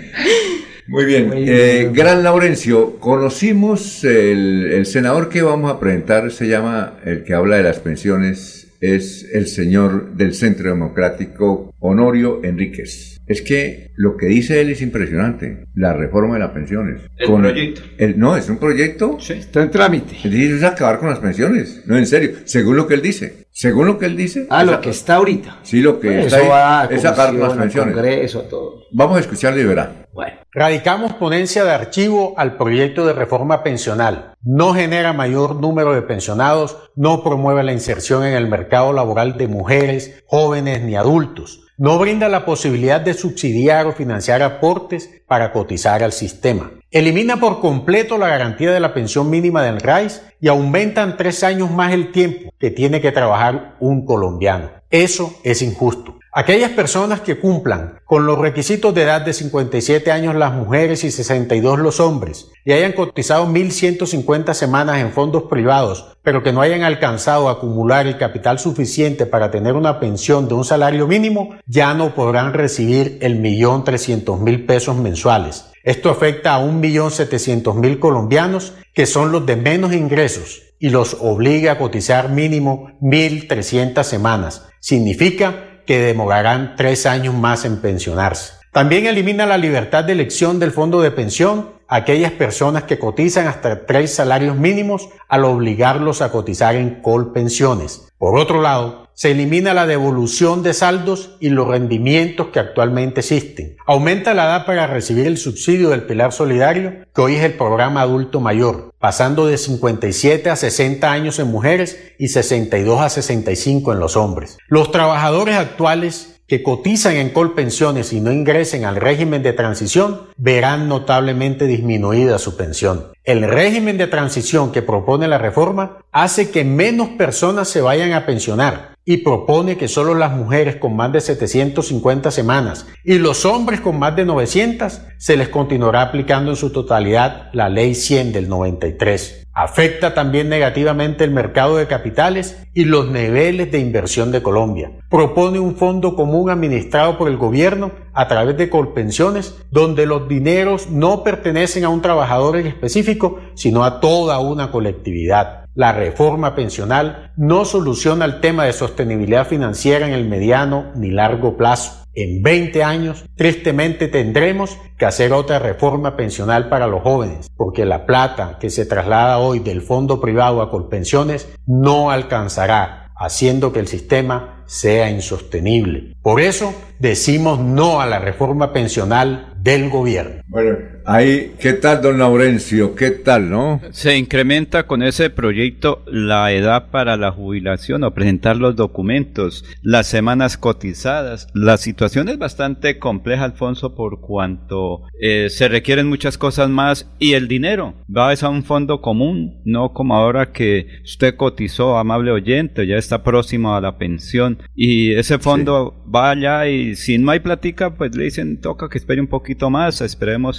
Muy 0.88 1.04
bien. 1.04 1.32
Eh, 1.34 1.90
Gran 1.92 2.22
Laurencio, 2.22 3.00
conocimos 3.00 4.04
el, 4.04 4.70
el 4.72 4.86
senador 4.86 5.28
que 5.28 5.42
vamos 5.42 5.72
a 5.72 5.80
presentar, 5.80 6.30
se 6.30 6.46
llama 6.46 6.94
el 7.04 7.24
que 7.24 7.34
habla 7.34 7.56
de 7.56 7.64
las 7.64 7.80
pensiones, 7.80 8.65
es 8.94 9.28
el 9.32 9.46
señor 9.46 10.14
del 10.14 10.34
Centro 10.34 10.70
Democrático 10.70 11.74
Honorio 11.80 12.44
Enríquez. 12.44 13.15
Es 13.26 13.42
que 13.42 13.90
lo 13.96 14.16
que 14.16 14.26
dice 14.26 14.60
él 14.60 14.70
es 14.70 14.80
impresionante, 14.82 15.66
la 15.74 15.92
reforma 15.92 16.34
de 16.34 16.40
las 16.40 16.50
pensiones. 16.50 17.02
El 17.16 17.26
proyecto. 17.34 17.80
el- 17.98 18.18
no, 18.18 18.36
es 18.36 18.48
un 18.48 18.58
proyecto. 18.58 19.16
Sí. 19.20 19.32
Está 19.34 19.62
en 19.62 19.70
trámite. 19.70 20.16
Él 20.24 20.30
dice 20.30 20.56
es 20.56 20.62
acabar 20.62 20.98
con 20.98 21.08
las 21.10 21.18
pensiones. 21.18 21.82
No, 21.86 21.96
en 21.96 22.06
serio. 22.06 22.30
Según 22.44 22.76
lo 22.76 22.86
que 22.86 22.94
él 22.94 23.02
dice. 23.02 23.46
Según 23.50 23.86
lo 23.86 23.98
que 23.98 24.06
él 24.06 24.16
dice. 24.16 24.46
Ah, 24.50 24.62
lo 24.62 24.72
acabar- 24.72 24.80
que 24.82 24.90
está 24.90 25.14
ahorita. 25.16 25.58
Sí, 25.62 25.80
lo 25.80 25.98
que 25.98 26.18
Eso 26.18 26.26
está 26.26 26.38
ahí 26.38 26.48
va 26.48 26.80
a 26.82 26.84
es 26.86 27.02
sacar 27.02 27.26
comisión, 27.28 27.48
las 27.48 27.58
pensiones. 27.58 27.94
Congreso, 27.94 28.40
todo. 28.42 28.74
Vamos 28.92 29.16
a 29.16 29.20
escucharle 29.20 29.62
y 29.62 29.64
verá. 29.64 30.06
Bueno. 30.12 30.32
Radicamos 30.52 31.14
ponencia 31.14 31.64
de 31.64 31.70
archivo 31.72 32.34
al 32.38 32.56
proyecto 32.56 33.06
de 33.06 33.12
reforma 33.12 33.62
pensional. 33.62 34.34
No 34.42 34.72
genera 34.72 35.12
mayor 35.12 35.56
número 35.60 35.92
de 35.94 36.02
pensionados, 36.02 36.78
no 36.96 37.22
promueve 37.24 37.62
la 37.64 37.72
inserción 37.72 38.24
en 38.24 38.34
el 38.34 38.46
mercado 38.48 38.92
laboral 38.94 39.36
de 39.36 39.48
mujeres, 39.48 40.22
jóvenes 40.26 40.82
ni 40.82 40.94
adultos. 40.96 41.65
No 41.78 41.98
brinda 41.98 42.28
la 42.28 42.44
posibilidad 42.44 43.00
de 43.00 43.14
subsidiar 43.14 43.86
o 43.86 43.92
financiar 43.92 44.42
aportes 44.42 45.10
para 45.26 45.52
cotizar 45.52 46.02
al 46.02 46.12
sistema. 46.12 46.70
Elimina 46.90 47.38
por 47.38 47.60
completo 47.60 48.16
la 48.16 48.28
garantía 48.28 48.72
de 48.72 48.80
la 48.80 48.94
pensión 48.94 49.28
mínima 49.28 49.62
del 49.62 49.80
RAIS 49.80 50.22
y 50.46 50.48
aumentan 50.48 51.16
tres 51.16 51.42
años 51.42 51.72
más 51.72 51.92
el 51.92 52.12
tiempo 52.12 52.52
que 52.56 52.70
tiene 52.70 53.00
que 53.00 53.10
trabajar 53.10 53.74
un 53.80 54.06
colombiano. 54.06 54.70
Eso 54.90 55.34
es 55.42 55.60
injusto. 55.60 56.20
Aquellas 56.32 56.70
personas 56.70 57.20
que 57.20 57.40
cumplan 57.40 57.98
con 58.04 58.26
los 58.26 58.38
requisitos 58.38 58.94
de 58.94 59.02
edad 59.02 59.22
de 59.22 59.32
57 59.32 60.12
años 60.12 60.36
las 60.36 60.52
mujeres 60.52 61.02
y 61.02 61.10
62 61.10 61.80
los 61.80 61.98
hombres 61.98 62.52
y 62.64 62.70
hayan 62.70 62.92
cotizado 62.92 63.48
1.150 63.48 64.54
semanas 64.54 64.98
en 64.98 65.10
fondos 65.10 65.44
privados, 65.50 66.16
pero 66.22 66.44
que 66.44 66.52
no 66.52 66.60
hayan 66.60 66.84
alcanzado 66.84 67.48
a 67.48 67.52
acumular 67.52 68.06
el 68.06 68.16
capital 68.16 68.60
suficiente 68.60 69.26
para 69.26 69.50
tener 69.50 69.74
una 69.74 69.98
pensión 69.98 70.46
de 70.46 70.54
un 70.54 70.64
salario 70.64 71.08
mínimo, 71.08 71.56
ya 71.66 71.92
no 71.92 72.14
podrán 72.14 72.52
recibir 72.52 73.18
el 73.20 73.40
millón 73.40 73.82
trescientos 73.82 74.38
mil 74.38 74.64
pesos 74.64 74.94
mensuales. 74.96 75.72
Esto 75.86 76.10
afecta 76.10 76.56
a 76.56 76.60
1.700.000 76.60 78.00
colombianos 78.00 78.74
que 78.92 79.06
son 79.06 79.30
los 79.30 79.46
de 79.46 79.54
menos 79.54 79.92
ingresos 79.92 80.62
y 80.80 80.90
los 80.90 81.16
obliga 81.20 81.72
a 81.72 81.78
cotizar 81.78 82.28
mínimo 82.28 82.90
1.300 83.00 84.02
semanas. 84.02 84.66
Significa 84.80 85.82
que 85.86 86.00
demorarán 86.00 86.74
tres 86.76 87.06
años 87.06 87.34
más 87.34 87.64
en 87.64 87.76
pensionarse. 87.76 88.54
También 88.72 89.06
elimina 89.06 89.46
la 89.46 89.58
libertad 89.58 90.02
de 90.02 90.14
elección 90.14 90.58
del 90.58 90.72
fondo 90.72 91.00
de 91.00 91.12
pensión 91.12 91.75
aquellas 91.88 92.32
personas 92.32 92.84
que 92.84 92.98
cotizan 92.98 93.46
hasta 93.46 93.86
tres 93.86 94.14
salarios 94.14 94.56
mínimos 94.56 95.08
al 95.28 95.44
obligarlos 95.44 96.22
a 96.22 96.30
cotizar 96.30 96.74
en 96.74 97.02
colpensiones. 97.02 98.08
Por 98.18 98.38
otro 98.38 98.62
lado, 98.62 99.06
se 99.12 99.30
elimina 99.30 99.72
la 99.72 99.86
devolución 99.86 100.62
de 100.62 100.74
saldos 100.74 101.36
y 101.40 101.48
los 101.48 101.68
rendimientos 101.68 102.48
que 102.48 102.60
actualmente 102.60 103.20
existen. 103.20 103.76
Aumenta 103.86 104.34
la 104.34 104.44
edad 104.44 104.66
para 104.66 104.86
recibir 104.86 105.26
el 105.26 105.38
subsidio 105.38 105.88
del 105.90 106.02
pilar 106.02 106.32
solidario, 106.32 107.06
que 107.14 107.22
hoy 107.22 107.36
es 107.36 107.42
el 107.42 107.54
programa 107.54 108.02
adulto 108.02 108.40
mayor, 108.40 108.92
pasando 108.98 109.46
de 109.46 109.56
57 109.56 110.50
a 110.50 110.56
60 110.56 111.10
años 111.10 111.38
en 111.38 111.50
mujeres 111.50 111.98
y 112.18 112.28
62 112.28 113.00
a 113.00 113.08
65 113.08 113.92
en 113.92 114.00
los 114.00 114.16
hombres. 114.16 114.58
Los 114.68 114.90
trabajadores 114.92 115.56
actuales 115.56 116.35
que 116.46 116.62
cotizan 116.62 117.16
en 117.16 117.30
Colpensiones 117.30 118.12
y 118.12 118.20
no 118.20 118.32
ingresen 118.32 118.84
al 118.84 118.96
régimen 118.96 119.42
de 119.42 119.52
transición 119.52 120.22
verán 120.36 120.88
notablemente 120.88 121.66
disminuida 121.66 122.38
su 122.38 122.56
pensión. 122.56 123.08
El 123.24 123.42
régimen 123.42 123.98
de 123.98 124.06
transición 124.06 124.70
que 124.70 124.82
propone 124.82 125.26
la 125.26 125.38
reforma 125.38 125.98
hace 126.12 126.50
que 126.50 126.64
menos 126.64 127.08
personas 127.10 127.68
se 127.68 127.80
vayan 127.80 128.12
a 128.12 128.24
pensionar 128.26 128.96
y 129.04 129.18
propone 129.18 129.76
que 129.76 129.88
solo 129.88 130.14
las 130.14 130.32
mujeres 130.32 130.76
con 130.76 130.96
más 130.96 131.12
de 131.12 131.20
750 131.20 132.30
semanas 132.30 132.86
y 133.04 133.18
los 133.18 133.44
hombres 133.44 133.80
con 133.80 133.98
más 133.98 134.16
de 134.16 134.24
900 134.24 135.00
se 135.18 135.36
les 135.36 135.48
continuará 135.48 136.02
aplicando 136.02 136.50
en 136.50 136.56
su 136.56 136.70
totalidad 136.70 137.50
la 137.52 137.68
ley 137.68 137.94
100 137.94 138.32
del 138.32 138.48
93. 138.48 139.45
Afecta 139.58 140.12
también 140.12 140.50
negativamente 140.50 141.24
el 141.24 141.30
mercado 141.30 141.78
de 141.78 141.86
capitales 141.86 142.62
y 142.74 142.84
los 142.84 143.08
niveles 143.08 143.72
de 143.72 143.78
inversión 143.78 144.30
de 144.30 144.42
Colombia. 144.42 144.92
Propone 145.08 145.58
un 145.58 145.76
fondo 145.76 146.14
común 146.14 146.50
administrado 146.50 147.16
por 147.16 147.26
el 147.26 147.38
gobierno 147.38 147.92
a 148.12 148.28
través 148.28 148.58
de 148.58 148.68
colpensiones 148.68 149.56
donde 149.70 150.04
los 150.04 150.28
dineros 150.28 150.90
no 150.90 151.24
pertenecen 151.24 151.84
a 151.84 151.88
un 151.88 152.02
trabajador 152.02 152.58
en 152.58 152.66
específico, 152.66 153.40
sino 153.54 153.82
a 153.82 153.98
toda 153.98 154.40
una 154.40 154.70
colectividad. 154.70 155.65
La 155.76 155.92
reforma 155.92 156.54
pensional 156.54 157.32
no 157.36 157.66
soluciona 157.66 158.24
el 158.24 158.40
tema 158.40 158.64
de 158.64 158.72
sostenibilidad 158.72 159.46
financiera 159.46 160.06
en 160.08 160.14
el 160.14 160.26
mediano 160.26 160.90
ni 160.94 161.10
largo 161.10 161.58
plazo. 161.58 162.06
En 162.14 162.42
20 162.42 162.82
años, 162.82 163.26
tristemente 163.36 164.08
tendremos 164.08 164.78
que 164.96 165.04
hacer 165.04 165.34
otra 165.34 165.58
reforma 165.58 166.16
pensional 166.16 166.70
para 166.70 166.86
los 166.86 167.02
jóvenes, 167.02 167.50
porque 167.58 167.84
la 167.84 168.06
plata 168.06 168.56
que 168.58 168.70
se 168.70 168.86
traslada 168.86 169.36
hoy 169.36 169.58
del 169.58 169.82
fondo 169.82 170.18
privado 170.18 170.62
a 170.62 170.70
Colpensiones 170.70 171.46
no 171.66 172.10
alcanzará, 172.10 173.12
haciendo 173.14 173.74
que 173.74 173.80
el 173.80 173.86
sistema 173.86 174.64
sea 174.64 175.10
insostenible. 175.10 176.16
Por 176.22 176.40
eso 176.40 176.74
decimos 176.98 177.58
no 177.60 178.00
a 178.00 178.06
la 178.06 178.18
reforma 178.18 178.72
pensional 178.72 179.52
del 179.58 179.90
gobierno. 179.90 180.42
Bueno, 180.48 180.78
ahí, 181.04 181.54
¿qué 181.58 181.72
tal, 181.72 182.00
don 182.02 182.18
Laurencio? 182.18 182.94
¿Qué 182.94 183.10
tal, 183.10 183.50
no? 183.50 183.80
Se 183.90 184.16
incrementa 184.16 184.86
con 184.86 185.02
ese 185.02 185.28
proyecto 185.28 186.04
la 186.06 186.52
edad 186.52 186.90
para 186.92 187.16
la 187.16 187.32
jubilación 187.32 188.04
o 188.04 188.14
presentar 188.14 188.56
los 188.56 188.76
documentos, 188.76 189.64
las 189.82 190.06
semanas 190.06 190.56
cotizadas. 190.56 191.48
La 191.52 191.78
situación 191.78 192.28
es 192.28 192.38
bastante 192.38 193.00
compleja, 193.00 193.42
Alfonso, 193.42 193.96
por 193.96 194.20
cuanto 194.20 195.02
eh, 195.20 195.48
se 195.50 195.66
requieren 195.66 196.08
muchas 196.08 196.38
cosas 196.38 196.70
más 196.70 197.10
y 197.18 197.32
el 197.32 197.48
dinero 197.48 197.94
va 198.14 198.30
a 198.30 198.48
un 198.48 198.62
fondo 198.62 199.00
común, 199.00 199.62
no 199.64 199.92
como 199.92 200.14
ahora 200.14 200.52
que 200.52 200.86
usted 201.02 201.34
cotizó, 201.34 201.98
amable 201.98 202.30
oyente, 202.30 202.86
ya 202.86 202.96
está 202.96 203.24
próximo 203.24 203.74
a 203.74 203.80
la 203.80 203.98
pensión 203.98 204.58
y 204.76 205.12
ese 205.14 205.38
fondo 205.38 206.04
va 206.14 206.30
allá 206.30 206.68
y 206.68 206.94
si 206.94 207.18
no 207.18 207.32
hay 207.32 207.40
platica, 207.40 207.96
pues 207.96 208.14
le 208.14 208.24
dicen 208.24 208.60
toca 208.60 208.88
que 208.88 208.98
espere 208.98 209.20
un 209.20 209.26
poquito 209.26 209.70
más, 209.70 210.00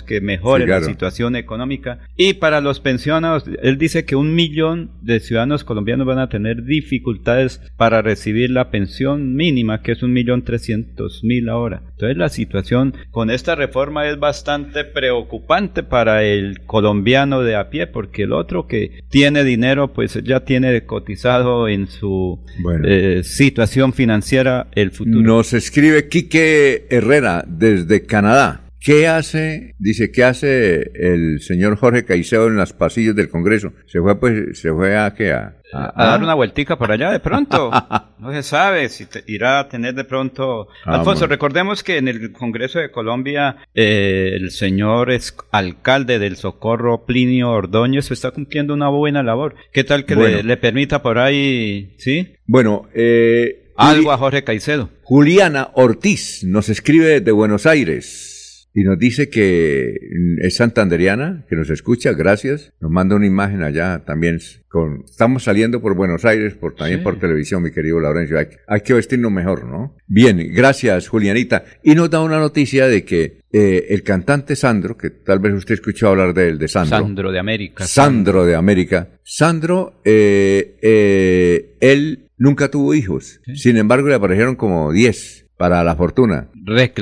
que 0.03 0.21
mejore 0.21 0.67
la 0.67 0.81
situación 0.81 1.35
económica. 1.35 1.99
Y 2.15 2.33
para 2.33 2.61
los 2.61 2.79
pensionados, 2.79 3.45
él 3.61 3.77
dice 3.77 4.05
que 4.05 4.15
un 4.15 4.33
millón 4.35 4.91
de 5.01 5.19
ciudadanos 5.19 5.63
colombianos 5.63 6.07
van 6.07 6.19
a 6.19 6.29
tener 6.29 6.63
dificultades 6.63 7.61
para 7.77 8.01
recibir 8.01 8.49
la 8.49 8.71
pensión 8.71 9.35
mínima, 9.35 9.81
que 9.81 9.93
es 9.93 10.03
un 10.03 10.13
millón 10.13 10.43
trescientos 10.43 11.23
mil 11.23 11.49
ahora. 11.49 11.83
Entonces 11.91 12.17
la 12.17 12.29
situación 12.29 12.95
con 13.11 13.29
esta 13.29 13.55
reforma 13.55 14.07
es 14.07 14.19
bastante 14.19 14.83
preocupante 14.83 15.83
para 15.83 16.23
el 16.23 16.61
colombiano 16.65 17.41
de 17.41 17.55
a 17.55 17.69
pie, 17.69 17.87
porque 17.87 18.23
el 18.23 18.33
otro 18.33 18.67
que 18.67 19.03
tiene 19.09 19.43
dinero, 19.43 19.93
pues 19.93 20.19
ya 20.23 20.41
tiene 20.41 20.85
cotizado 20.85 21.67
en 21.67 21.87
su 21.87 22.39
eh, 22.85 23.21
situación 23.23 23.93
financiera 23.93 24.67
el 24.75 24.91
futuro. 24.91 25.21
Nos 25.21 25.53
escribe 25.53 26.07
Quique 26.07 26.87
Herrera 26.89 27.43
desde 27.47 28.05
Canadá. 28.05 28.66
¿Qué 28.79 29.07
hace, 29.07 29.75
dice, 29.79 30.11
qué 30.11 30.23
hace 30.23 30.91
el 30.93 31.41
señor 31.41 31.77
Jorge 31.77 32.05
Caicedo 32.05 32.47
en 32.47 32.57
las 32.57 32.73
pasillos 32.73 33.15
del 33.15 33.29
Congreso? 33.29 33.73
Se 33.87 33.99
fue, 33.99 34.19
pues, 34.19 34.59
se 34.59 34.71
fue 34.71 34.97
a 34.97 35.13
qué, 35.15 35.33
a, 35.33 35.57
a, 35.73 36.05
dar 36.05 36.21
una 36.21 36.35
vueltica 36.35 36.77
por 36.77 36.91
allá 36.91 37.11
de 37.11 37.19
pronto. 37.19 37.71
no 38.19 38.31
se 38.31 38.43
sabe 38.43 38.87
si 38.89 39.07
irá 39.25 39.59
a 39.59 39.69
tener 39.69 39.95
de 39.95 40.03
pronto. 40.03 40.67
Ah, 40.85 40.99
Alfonso, 40.99 41.27
recordemos 41.27 41.83
que 41.83 41.97
en 41.97 42.07
el 42.07 42.31
Congreso 42.31 42.79
de 42.79 42.91
Colombia 42.91 43.57
eh, 43.73 44.33
el 44.35 44.51
señor 44.51 45.11
es 45.11 45.35
alcalde 45.51 46.19
del 46.19 46.37
Socorro 46.37 47.05
Plinio 47.05 47.49
Ordóñez 47.51 48.11
está 48.11 48.31
cumpliendo 48.31 48.73
una 48.73 48.89
buena 48.89 49.23
labor. 49.23 49.55
¿Qué 49.73 49.83
tal 49.83 50.05
que 50.05 50.15
le, 50.15 50.43
le, 50.43 50.57
permita 50.57 51.01
por 51.01 51.17
ahí, 51.17 51.95
sí? 51.97 52.35
Bueno, 52.45 52.87
eh, 52.93 53.71
algo 53.75 54.11
a 54.11 54.17
Jorge 54.17 54.43
Caicedo. 54.43 54.89
Juliana 55.03 55.69
Ortiz 55.73 56.43
nos 56.43 56.69
escribe 56.69 57.21
de 57.21 57.31
Buenos 57.31 57.65
Aires 57.65 58.36
y 58.77 58.83
nos 58.83 58.99
dice 58.99 59.27
que 59.27 59.97
es 60.39 60.55
santanderiana, 60.55 61.43
que 61.49 61.55
nos 61.55 61.71
escucha, 61.71 62.13
gracias. 62.13 62.73
Nos 62.79 62.91
manda 62.91 63.15
una 63.15 63.25
imagen 63.25 63.63
allá 63.63 64.03
también. 64.05 64.37
Con, 64.67 65.03
estamos 65.03 65.45
saliendo 65.45 65.81
por 65.81 65.95
Buenos 65.95 66.25
Aires, 66.25 66.53
por, 66.53 66.75
también 66.75 67.01
por 67.01 67.17
televisión, 67.17 67.63
mi 67.63 67.71
querido 67.71 67.99
Laurencio. 67.99 68.37
Hay, 68.37 68.81
que 68.81 68.93
vestirnos 68.93 69.31
mejor, 69.31 69.65
¿no? 69.65 69.95
Bien, 70.05 70.53
gracias, 70.53 71.07
Julianita. 71.07 71.65
Y 71.81 71.95
nos 71.95 72.11
da 72.11 72.21
una 72.21 72.37
noticia 72.37 72.87
de 72.87 73.03
que 73.03 73.41
eh, 73.51 73.87
el 73.89 74.03
cantante 74.03 74.55
Sandro, 74.55 74.95
que 74.95 75.09
tal 75.09 75.39
vez 75.39 75.55
usted 75.55 75.73
escuchó 75.73 76.09
hablar 76.09 76.35
de 76.35 76.49
él, 76.49 76.59
de 76.59 76.67
Sandro. 76.67 76.99
Sandro 76.99 77.31
de 77.31 77.39
América. 77.39 77.83
Sandro 77.83 78.45
de 78.45 78.53
América. 78.53 79.09
Sandro, 79.23 80.01
eh, 80.05 80.77
eh, 80.83 81.77
él 81.79 82.29
nunca 82.37 82.69
tuvo 82.69 82.93
hijos. 82.93 83.41
Sin 83.55 83.75
embargo, 83.77 84.07
le 84.07 84.13
aparecieron 84.13 84.55
como 84.55 84.91
10 84.91 85.46
para 85.57 85.83
la 85.83 85.95
fortuna. 85.95 86.47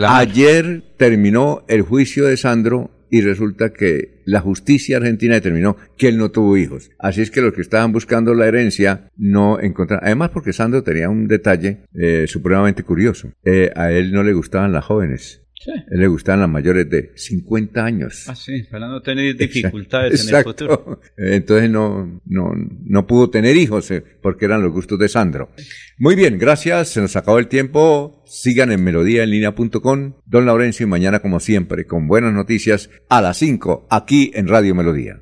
Ayer 0.07 0.83
terminó 0.97 1.63
el 1.67 1.81
juicio 1.81 2.25
de 2.25 2.37
Sandro 2.37 2.91
y 3.09 3.21
resulta 3.21 3.71
que 3.71 4.21
la 4.25 4.41
justicia 4.41 4.97
argentina 4.97 5.35
determinó 5.35 5.77
que 5.97 6.07
él 6.07 6.17
no 6.17 6.31
tuvo 6.31 6.57
hijos. 6.57 6.91
Así 6.99 7.21
es 7.21 7.31
que 7.31 7.41
los 7.41 7.53
que 7.53 7.61
estaban 7.61 7.91
buscando 7.91 8.33
la 8.33 8.47
herencia 8.47 9.09
no 9.15 9.59
encontraron. 9.59 10.05
Además 10.05 10.31
porque 10.31 10.53
Sandro 10.53 10.83
tenía 10.83 11.09
un 11.09 11.27
detalle 11.27 11.79
eh, 11.93 12.25
supremamente 12.27 12.83
curioso. 12.83 13.29
Eh, 13.43 13.71
a 13.75 13.91
él 13.91 14.11
no 14.11 14.23
le 14.23 14.33
gustaban 14.33 14.73
las 14.73 14.85
jóvenes. 14.85 15.44
Sí. 15.57 15.71
él 15.71 15.99
le 15.99 16.07
gustaban 16.07 16.41
las 16.41 16.49
mayores 16.49 16.89
de 16.89 17.11
50 17.15 17.83
años. 17.83 18.25
Ah, 18.27 18.35
sí, 18.35 18.63
para 18.63 18.87
no 18.87 19.01
tener 19.01 19.35
dificultades 19.37 20.27
en 20.27 20.35
el 20.35 20.43
futuro. 20.43 20.99
Entonces 21.17 21.69
no, 21.69 22.21
no, 22.25 22.51
no 22.83 23.07
pudo 23.07 23.29
tener 23.29 23.55
hijos 23.55 23.89
eh, 23.91 24.03
porque 24.21 24.45
eran 24.45 24.61
los 24.61 24.71
gustos 24.71 24.99
de 24.99 25.07
Sandro. 25.07 25.49
Muy 25.97 26.15
bien, 26.15 26.37
gracias. 26.37 26.89
Se 26.89 27.01
nos 27.01 27.15
acabó 27.15 27.39
el 27.39 27.47
tiempo. 27.47 28.23
Sigan 28.27 28.71
en 28.71 28.83
melodíaenlínea.com. 28.83 30.13
Don 30.25 30.45
Laurencio 30.45 30.85
y 30.85 30.89
mañana 30.89 31.19
como 31.19 31.39
siempre 31.39 31.85
con 31.85 32.07
buenas 32.07 32.33
noticias 32.33 32.89
a 33.09 33.21
las 33.21 33.37
5 33.37 33.87
aquí 33.89 34.31
en 34.35 34.47
Radio 34.47 34.75
Melodía. 34.75 35.21